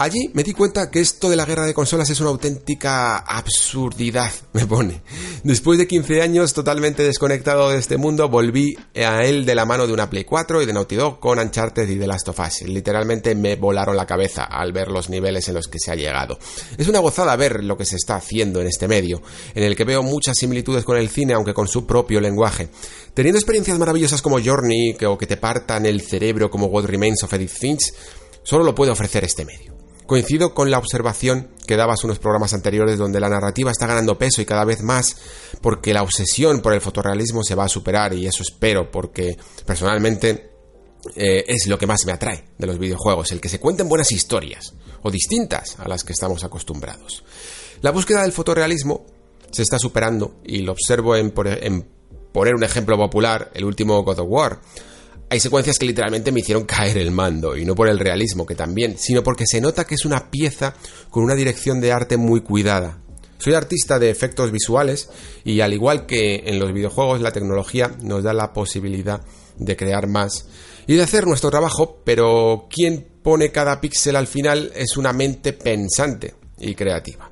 Allí 0.00 0.30
me 0.32 0.44
di 0.44 0.52
cuenta 0.52 0.92
que 0.92 1.00
esto 1.00 1.28
de 1.28 1.34
la 1.34 1.44
guerra 1.44 1.66
de 1.66 1.74
consolas 1.74 2.08
es 2.08 2.20
una 2.20 2.30
auténtica 2.30 3.18
absurdidad, 3.18 4.30
me 4.52 4.64
pone. 4.64 5.02
Después 5.42 5.76
de 5.76 5.88
15 5.88 6.22
años 6.22 6.54
totalmente 6.54 7.02
desconectado 7.02 7.70
de 7.70 7.78
este 7.78 7.96
mundo, 7.96 8.28
volví 8.28 8.78
a 8.94 9.24
él 9.24 9.44
de 9.44 9.56
la 9.56 9.64
mano 9.64 9.88
de 9.88 9.92
una 9.92 10.08
Play 10.08 10.22
4 10.22 10.62
y 10.62 10.66
de 10.66 10.72
Naughty 10.72 10.94
Dog 10.94 11.18
con 11.18 11.40
Uncharted 11.40 11.88
y 11.88 11.98
The 11.98 12.06
Last 12.06 12.28
of 12.28 12.38
Us. 12.38 12.62
Literalmente 12.62 13.34
me 13.34 13.56
volaron 13.56 13.96
la 13.96 14.06
cabeza 14.06 14.44
al 14.44 14.72
ver 14.72 14.86
los 14.86 15.10
niveles 15.10 15.48
en 15.48 15.54
los 15.54 15.66
que 15.66 15.80
se 15.80 15.90
ha 15.90 15.96
llegado. 15.96 16.38
Es 16.76 16.86
una 16.86 17.00
gozada 17.00 17.34
ver 17.34 17.64
lo 17.64 17.76
que 17.76 17.84
se 17.84 17.96
está 17.96 18.14
haciendo 18.14 18.60
en 18.60 18.68
este 18.68 18.86
medio, 18.86 19.20
en 19.56 19.64
el 19.64 19.74
que 19.74 19.82
veo 19.82 20.04
muchas 20.04 20.38
similitudes 20.38 20.84
con 20.84 20.96
el 20.96 21.08
cine, 21.08 21.32
aunque 21.32 21.54
con 21.54 21.66
su 21.66 21.88
propio 21.88 22.20
lenguaje. 22.20 22.68
Teniendo 23.14 23.40
experiencias 23.40 23.76
maravillosas 23.80 24.22
como 24.22 24.38
Journey, 24.40 24.96
o 25.08 25.18
que 25.18 25.26
te 25.26 25.38
partan 25.38 25.86
el 25.86 26.02
cerebro 26.02 26.52
como 26.52 26.66
What 26.66 26.84
Remains 26.84 27.24
of 27.24 27.32
Edith 27.32 27.50
Finch, 27.50 27.92
solo 28.44 28.62
lo 28.62 28.76
puede 28.76 28.92
ofrecer 28.92 29.24
este 29.24 29.44
medio. 29.44 29.77
Coincido 30.08 30.54
con 30.54 30.70
la 30.70 30.78
observación 30.78 31.50
que 31.66 31.76
dabas 31.76 32.02
unos 32.02 32.18
programas 32.18 32.54
anteriores 32.54 32.96
donde 32.96 33.20
la 33.20 33.28
narrativa 33.28 33.70
está 33.70 33.86
ganando 33.86 34.16
peso 34.16 34.40
y 34.40 34.46
cada 34.46 34.64
vez 34.64 34.80
más 34.80 35.14
porque 35.60 35.92
la 35.92 36.02
obsesión 36.02 36.62
por 36.62 36.72
el 36.72 36.80
fotorrealismo 36.80 37.44
se 37.44 37.54
va 37.54 37.66
a 37.66 37.68
superar 37.68 38.14
y 38.14 38.26
eso 38.26 38.42
espero 38.42 38.90
porque 38.90 39.36
personalmente 39.66 40.50
eh, 41.14 41.44
es 41.46 41.66
lo 41.66 41.76
que 41.76 41.86
más 41.86 42.06
me 42.06 42.12
atrae 42.12 42.42
de 42.56 42.66
los 42.66 42.78
videojuegos, 42.78 43.32
el 43.32 43.40
que 43.42 43.50
se 43.50 43.60
cuenten 43.60 43.86
buenas 43.86 44.10
historias 44.10 44.72
o 45.02 45.10
distintas 45.10 45.78
a 45.78 45.86
las 45.86 46.04
que 46.04 46.14
estamos 46.14 46.42
acostumbrados. 46.42 47.22
La 47.82 47.90
búsqueda 47.90 48.22
del 48.22 48.32
fotorrealismo 48.32 49.04
se 49.50 49.60
está 49.60 49.78
superando 49.78 50.36
y 50.42 50.62
lo 50.62 50.72
observo 50.72 51.16
en, 51.16 51.34
en 51.60 51.86
poner 52.32 52.54
un 52.54 52.64
ejemplo 52.64 52.96
popular, 52.96 53.50
el 53.52 53.66
último 53.66 54.02
God 54.04 54.20
of 54.20 54.26
War. 54.30 54.60
Hay 55.30 55.40
secuencias 55.40 55.78
que 55.78 55.84
literalmente 55.84 56.32
me 56.32 56.40
hicieron 56.40 56.64
caer 56.64 56.96
el 56.96 57.10
mando, 57.10 57.54
y 57.54 57.66
no 57.66 57.74
por 57.74 57.88
el 57.88 57.98
realismo, 57.98 58.46
que 58.46 58.54
también, 58.54 58.96
sino 58.98 59.22
porque 59.22 59.46
se 59.46 59.60
nota 59.60 59.84
que 59.84 59.94
es 59.94 60.06
una 60.06 60.30
pieza 60.30 60.74
con 61.10 61.22
una 61.22 61.34
dirección 61.34 61.80
de 61.80 61.92
arte 61.92 62.16
muy 62.16 62.40
cuidada. 62.40 62.98
Soy 63.36 63.52
artista 63.52 63.98
de 63.98 64.10
efectos 64.10 64.50
visuales 64.50 65.10
y 65.44 65.60
al 65.60 65.72
igual 65.72 66.06
que 66.06 66.44
en 66.46 66.58
los 66.58 66.72
videojuegos 66.72 67.20
la 67.20 67.30
tecnología 67.30 67.94
nos 68.02 68.24
da 68.24 68.32
la 68.32 68.52
posibilidad 68.52 69.20
de 69.56 69.76
crear 69.76 70.08
más 70.08 70.46
y 70.86 70.94
de 70.94 71.02
hacer 71.02 71.26
nuestro 71.26 71.50
trabajo, 71.50 72.00
pero 72.04 72.66
quien 72.70 73.06
pone 73.22 73.52
cada 73.52 73.80
píxel 73.80 74.16
al 74.16 74.26
final 74.26 74.72
es 74.74 74.96
una 74.96 75.12
mente 75.12 75.52
pensante 75.52 76.34
y 76.58 76.74
creativa. 76.74 77.27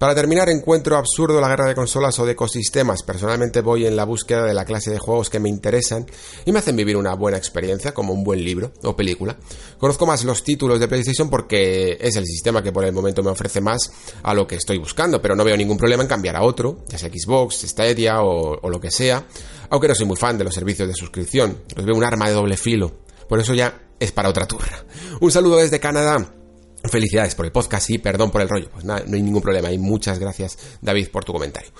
Para 0.00 0.14
terminar, 0.14 0.48
encuentro 0.48 0.96
absurdo 0.96 1.42
la 1.42 1.48
guerra 1.48 1.66
de 1.66 1.74
consolas 1.74 2.18
o 2.18 2.24
de 2.24 2.32
ecosistemas. 2.32 3.02
Personalmente 3.02 3.60
voy 3.60 3.84
en 3.84 3.96
la 3.96 4.04
búsqueda 4.04 4.46
de 4.46 4.54
la 4.54 4.64
clase 4.64 4.90
de 4.90 4.98
juegos 4.98 5.28
que 5.28 5.40
me 5.40 5.50
interesan 5.50 6.06
y 6.46 6.52
me 6.52 6.58
hacen 6.58 6.74
vivir 6.74 6.96
una 6.96 7.12
buena 7.12 7.36
experiencia, 7.36 7.92
como 7.92 8.14
un 8.14 8.24
buen 8.24 8.42
libro 8.42 8.72
o 8.82 8.96
película. 8.96 9.36
Conozco 9.76 10.06
más 10.06 10.24
los 10.24 10.42
títulos 10.42 10.80
de 10.80 10.88
PlayStation 10.88 11.28
porque 11.28 11.98
es 12.00 12.16
el 12.16 12.24
sistema 12.24 12.62
que 12.62 12.72
por 12.72 12.86
el 12.86 12.94
momento 12.94 13.22
me 13.22 13.28
ofrece 13.28 13.60
más 13.60 13.92
a 14.22 14.32
lo 14.32 14.46
que 14.46 14.54
estoy 14.54 14.78
buscando, 14.78 15.20
pero 15.20 15.36
no 15.36 15.44
veo 15.44 15.58
ningún 15.58 15.76
problema 15.76 16.02
en 16.02 16.08
cambiar 16.08 16.36
a 16.36 16.44
otro, 16.44 16.82
ya 16.88 16.96
sea 16.96 17.10
Xbox, 17.10 17.56
Stadia 17.56 18.22
o, 18.22 18.58
o 18.58 18.70
lo 18.70 18.80
que 18.80 18.90
sea, 18.90 19.26
aunque 19.68 19.88
no 19.88 19.94
soy 19.94 20.06
muy 20.06 20.16
fan 20.16 20.38
de 20.38 20.44
los 20.44 20.54
servicios 20.54 20.88
de 20.88 20.94
suscripción. 20.94 21.58
Los 21.76 21.84
veo 21.84 21.94
un 21.94 22.04
arma 22.04 22.26
de 22.26 22.32
doble 22.32 22.56
filo. 22.56 22.90
Por 23.28 23.38
eso 23.38 23.52
ya 23.52 23.90
es 24.00 24.12
para 24.12 24.30
otra 24.30 24.48
turra. 24.48 24.82
Un 25.20 25.30
saludo 25.30 25.58
desde 25.58 25.78
Canadá. 25.78 26.39
Felicidades 26.84 27.34
por 27.34 27.44
el 27.44 27.52
podcast 27.52 27.90
y 27.90 27.98
perdón 27.98 28.30
por 28.30 28.40
el 28.40 28.48
rollo. 28.48 28.70
Pues 28.70 28.84
nada, 28.84 29.04
no 29.06 29.14
hay 29.14 29.22
ningún 29.22 29.42
problema. 29.42 29.70
Y 29.70 29.78
muchas 29.78 30.18
gracias, 30.18 30.58
David, 30.80 31.08
por 31.10 31.24
tu 31.24 31.32
comentario. 31.32 31.70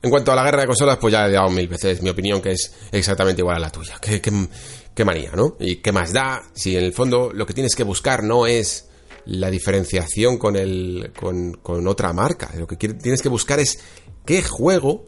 En 0.00 0.10
cuanto 0.10 0.30
a 0.32 0.36
la 0.36 0.44
guerra 0.44 0.60
de 0.60 0.66
consolas, 0.66 0.98
pues 0.98 1.12
ya 1.12 1.26
he 1.26 1.32
dado 1.32 1.50
mil 1.50 1.66
veces 1.66 2.02
mi 2.02 2.10
opinión, 2.10 2.40
que 2.40 2.52
es 2.52 2.72
exactamente 2.92 3.42
igual 3.42 3.56
a 3.56 3.60
la 3.60 3.70
tuya. 3.70 3.98
Qué, 4.00 4.20
qué, 4.20 5.04
manía, 5.04 5.32
¿no? 5.34 5.56
Y 5.58 5.76
qué 5.76 5.92
más 5.92 6.12
da 6.12 6.42
si 6.54 6.76
en 6.76 6.84
el 6.84 6.92
fondo 6.92 7.32
lo 7.32 7.46
que 7.46 7.54
tienes 7.54 7.74
que 7.74 7.82
buscar 7.82 8.22
no 8.22 8.46
es 8.46 8.88
la 9.26 9.50
diferenciación 9.50 10.38
con, 10.38 10.56
el, 10.56 11.12
con, 11.18 11.54
con 11.54 11.86
otra 11.88 12.12
marca. 12.12 12.50
Lo 12.56 12.66
que 12.66 12.76
tienes 12.76 13.22
que 13.22 13.28
buscar 13.28 13.58
es 13.58 13.80
qué 14.24 14.42
juego 14.42 15.04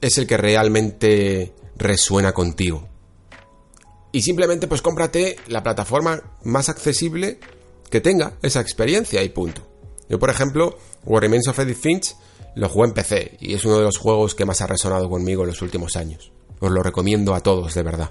es 0.00 0.18
el 0.18 0.26
que 0.26 0.36
realmente 0.36 1.54
resuena 1.76 2.32
contigo. 2.32 2.88
Y 4.12 4.22
simplemente 4.22 4.66
pues 4.66 4.82
cómprate 4.82 5.36
la 5.48 5.62
plataforma 5.62 6.38
más 6.44 6.68
accesible 6.68 7.38
que 7.90 8.00
tenga 8.00 8.34
esa 8.42 8.60
experiencia 8.60 9.22
y 9.22 9.28
punto. 9.28 9.62
Yo, 10.08 10.18
por 10.18 10.30
ejemplo, 10.30 10.76
What 11.04 11.20
Remains 11.20 11.48
of 11.48 11.58
Edith 11.58 11.78
Finch 11.78 12.14
lo 12.56 12.68
jugué 12.68 12.88
en 12.88 12.94
PC 12.94 13.36
y 13.40 13.54
es 13.54 13.64
uno 13.64 13.78
de 13.78 13.84
los 13.84 13.98
juegos 13.98 14.34
que 14.34 14.44
más 14.44 14.60
ha 14.60 14.66
resonado 14.66 15.08
conmigo 15.08 15.42
en 15.42 15.48
los 15.48 15.62
últimos 15.62 15.96
años. 15.96 16.30
Os 16.60 16.70
lo 16.70 16.82
recomiendo 16.82 17.34
a 17.34 17.40
todos, 17.40 17.74
de 17.74 17.82
verdad. 17.82 18.10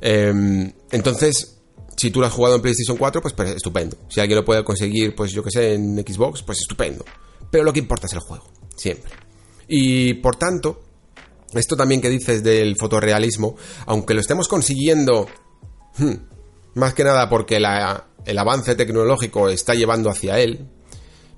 Em, 0.00 0.72
entonces, 0.90 1.58
si 1.96 2.10
tú 2.10 2.20
lo 2.20 2.26
has 2.26 2.32
jugado 2.32 2.56
en 2.56 2.62
PlayStation 2.62 2.96
4, 2.96 3.22
pues, 3.22 3.34
pues, 3.34 3.50
estupendo. 3.50 3.96
Si 4.08 4.20
alguien 4.20 4.36
lo 4.38 4.44
puede 4.44 4.64
conseguir, 4.64 5.14
pues 5.14 5.32
yo 5.32 5.42
que 5.42 5.50
sé, 5.50 5.74
en 5.74 5.96
Xbox, 5.98 6.42
pues 6.42 6.58
estupendo. 6.60 7.04
Pero 7.50 7.64
lo 7.64 7.72
que 7.72 7.80
importa 7.80 8.06
es 8.06 8.12
el 8.14 8.20
juego, 8.20 8.44
siempre. 8.76 9.12
Y 9.68 10.14
por 10.14 10.36
tanto, 10.36 10.82
esto 11.54 11.76
también 11.76 12.00
que 12.00 12.08
dices 12.08 12.42
del 12.42 12.76
fotorrealismo, 12.76 13.56
aunque 13.86 14.14
lo 14.14 14.20
estemos 14.20 14.48
consiguiendo, 14.48 15.28
hmm, 15.98 16.12
más 16.74 16.94
que 16.94 17.04
nada 17.04 17.28
porque 17.28 17.60
la- 17.60 18.08
el 18.24 18.38
avance 18.38 18.74
tecnológico 18.74 19.48
está 19.48 19.74
llevando 19.74 20.10
hacia 20.10 20.38
él, 20.38 20.66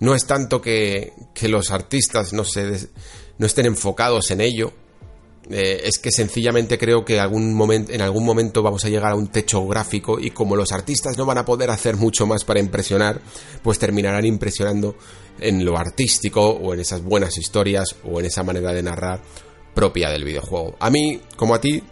no 0.00 0.14
es 0.14 0.26
tanto 0.26 0.60
que, 0.60 1.12
que 1.34 1.48
los 1.48 1.70
artistas 1.70 2.32
no, 2.32 2.44
se 2.44 2.88
no 3.38 3.46
estén 3.46 3.66
enfocados 3.66 4.30
en 4.30 4.40
ello, 4.40 4.72
eh, 5.50 5.82
es 5.84 5.98
que 5.98 6.10
sencillamente 6.10 6.78
creo 6.78 7.04
que 7.04 7.20
algún 7.20 7.86
en 7.90 8.00
algún 8.00 8.24
momento 8.24 8.62
vamos 8.62 8.84
a 8.84 8.88
llegar 8.88 9.12
a 9.12 9.14
un 9.14 9.28
techo 9.28 9.66
gráfico 9.66 10.18
y 10.18 10.30
como 10.30 10.56
los 10.56 10.72
artistas 10.72 11.18
no 11.18 11.26
van 11.26 11.38
a 11.38 11.44
poder 11.44 11.70
hacer 11.70 11.96
mucho 11.96 12.26
más 12.26 12.44
para 12.44 12.60
impresionar, 12.60 13.20
pues 13.62 13.78
terminarán 13.78 14.24
impresionando 14.24 14.96
en 15.40 15.64
lo 15.64 15.76
artístico 15.76 16.48
o 16.48 16.72
en 16.72 16.80
esas 16.80 17.02
buenas 17.02 17.36
historias 17.36 17.94
o 18.04 18.20
en 18.20 18.26
esa 18.26 18.42
manera 18.42 18.72
de 18.72 18.82
narrar 18.82 19.20
propia 19.74 20.08
del 20.10 20.24
videojuego. 20.24 20.76
A 20.80 20.88
mí, 20.88 21.20
como 21.36 21.54
a 21.54 21.60
ti, 21.60 21.82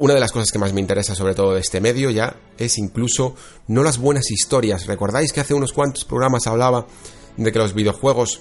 una 0.00 0.14
de 0.14 0.20
las 0.20 0.32
cosas 0.32 0.50
que 0.50 0.58
más 0.58 0.72
me 0.72 0.80
interesa 0.80 1.14
sobre 1.14 1.34
todo 1.34 1.52
de 1.52 1.60
este 1.60 1.78
medio 1.80 2.10
ya 2.10 2.34
es 2.56 2.78
incluso 2.78 3.34
no 3.68 3.82
las 3.82 3.98
buenas 3.98 4.30
historias. 4.30 4.86
¿Recordáis 4.86 5.30
que 5.30 5.40
hace 5.40 5.52
unos 5.52 5.74
cuantos 5.74 6.06
programas 6.06 6.46
hablaba 6.46 6.86
de 7.36 7.52
que 7.52 7.58
los 7.58 7.74
videojuegos, 7.74 8.40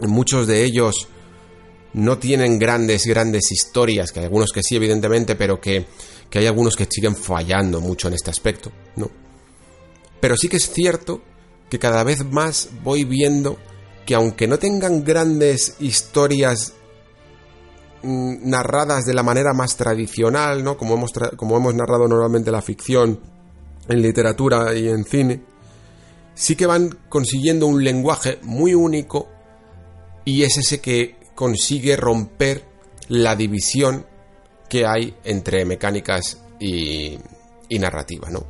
muchos 0.00 0.46
de 0.46 0.62
ellos 0.62 1.08
no 1.94 2.18
tienen 2.18 2.58
grandes, 2.58 3.06
grandes 3.06 3.50
historias, 3.50 4.12
que 4.12 4.20
hay 4.20 4.26
algunos 4.26 4.52
que 4.52 4.62
sí, 4.62 4.76
evidentemente, 4.76 5.36
pero 5.36 5.58
que, 5.58 5.86
que 6.28 6.40
hay 6.40 6.46
algunos 6.46 6.76
que 6.76 6.86
siguen 6.90 7.16
fallando 7.16 7.80
mucho 7.80 8.08
en 8.08 8.14
este 8.14 8.30
aspecto, 8.30 8.70
¿no? 8.96 9.10
Pero 10.20 10.36
sí 10.36 10.48
que 10.48 10.58
es 10.58 10.70
cierto 10.70 11.22
que 11.70 11.78
cada 11.78 12.04
vez 12.04 12.26
más 12.26 12.68
voy 12.82 13.04
viendo 13.04 13.56
que 14.04 14.14
aunque 14.14 14.46
no 14.46 14.58
tengan 14.58 15.02
grandes 15.02 15.76
historias 15.80 16.74
narradas 18.04 19.04
de 19.04 19.14
la 19.14 19.22
manera 19.22 19.52
más 19.54 19.76
tradicional, 19.76 20.62
¿no? 20.62 20.76
Como 20.76 20.94
hemos, 20.94 21.12
como 21.36 21.56
hemos 21.56 21.74
narrado 21.74 22.06
normalmente 22.08 22.50
la 22.50 22.62
ficción 22.62 23.20
en 23.88 24.02
literatura 24.02 24.74
y 24.74 24.88
en 24.88 25.04
cine, 25.04 25.42
sí 26.34 26.56
que 26.56 26.66
van 26.66 26.98
consiguiendo 27.08 27.66
un 27.66 27.82
lenguaje 27.82 28.38
muy 28.42 28.74
único 28.74 29.28
y 30.24 30.42
es 30.42 30.56
ese 30.56 30.80
que 30.80 31.16
consigue 31.34 31.96
romper 31.96 32.64
la 33.08 33.36
división 33.36 34.06
que 34.68 34.86
hay 34.86 35.14
entre 35.24 35.64
mecánicas 35.64 36.40
y, 36.58 37.18
y 37.68 37.78
narrativa, 37.78 38.30
¿no? 38.30 38.46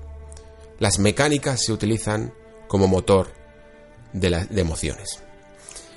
Las 0.79 0.99
mecánicas 0.99 1.65
se 1.65 1.73
utilizan 1.73 2.33
como 2.69 2.87
motor 2.89 3.33
de, 4.13 4.31
la- 4.31 4.45
de 4.45 4.61
emociones. 4.61 5.21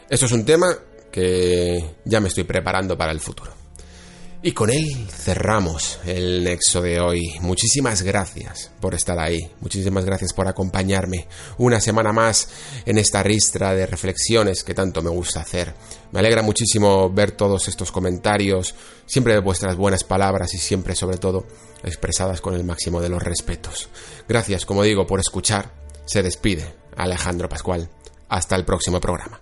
Esto 0.09 0.25
es 0.25 0.31
un 0.31 0.45
tema 0.45 0.67
que 1.17 1.95
ya 2.05 2.19
me 2.19 2.27
estoy 2.27 2.43
preparando 2.43 2.95
para 2.95 3.11
el 3.11 3.19
futuro. 3.19 3.51
Y 4.43 4.51
con 4.51 4.69
él 4.69 4.85
cerramos 5.09 5.97
el 6.05 6.43
nexo 6.43 6.79
de 6.79 6.99
hoy. 6.99 7.23
Muchísimas 7.41 8.03
gracias 8.03 8.69
por 8.79 8.93
estar 8.93 9.17
ahí. 9.17 9.49
Muchísimas 9.59 10.05
gracias 10.05 10.31
por 10.31 10.47
acompañarme 10.47 11.27
una 11.57 11.81
semana 11.81 12.13
más 12.13 12.49
en 12.85 12.99
esta 12.99 13.23
ristra 13.23 13.73
de 13.73 13.87
reflexiones 13.87 14.63
que 14.63 14.75
tanto 14.75 15.01
me 15.01 15.09
gusta 15.09 15.41
hacer. 15.41 15.73
Me 16.11 16.19
alegra 16.19 16.43
muchísimo 16.43 17.09
ver 17.09 17.31
todos 17.31 17.67
estos 17.67 17.91
comentarios, 17.91 18.75
siempre 19.07 19.39
vuestras 19.39 19.75
buenas 19.75 20.03
palabras 20.03 20.53
y 20.53 20.59
siempre 20.59 20.93
sobre 20.93 21.17
todo 21.17 21.47
expresadas 21.83 22.41
con 22.41 22.53
el 22.53 22.63
máximo 22.63 23.01
de 23.01 23.09
los 23.09 23.23
respetos. 23.23 23.89
Gracias, 24.29 24.67
como 24.67 24.83
digo, 24.83 25.07
por 25.07 25.19
escuchar. 25.19 25.73
Se 26.05 26.21
despide 26.21 26.75
Alejandro 26.95 27.49
Pascual. 27.49 27.89
Hasta 28.29 28.55
el 28.55 28.65
próximo 28.65 29.01
programa. 29.01 29.41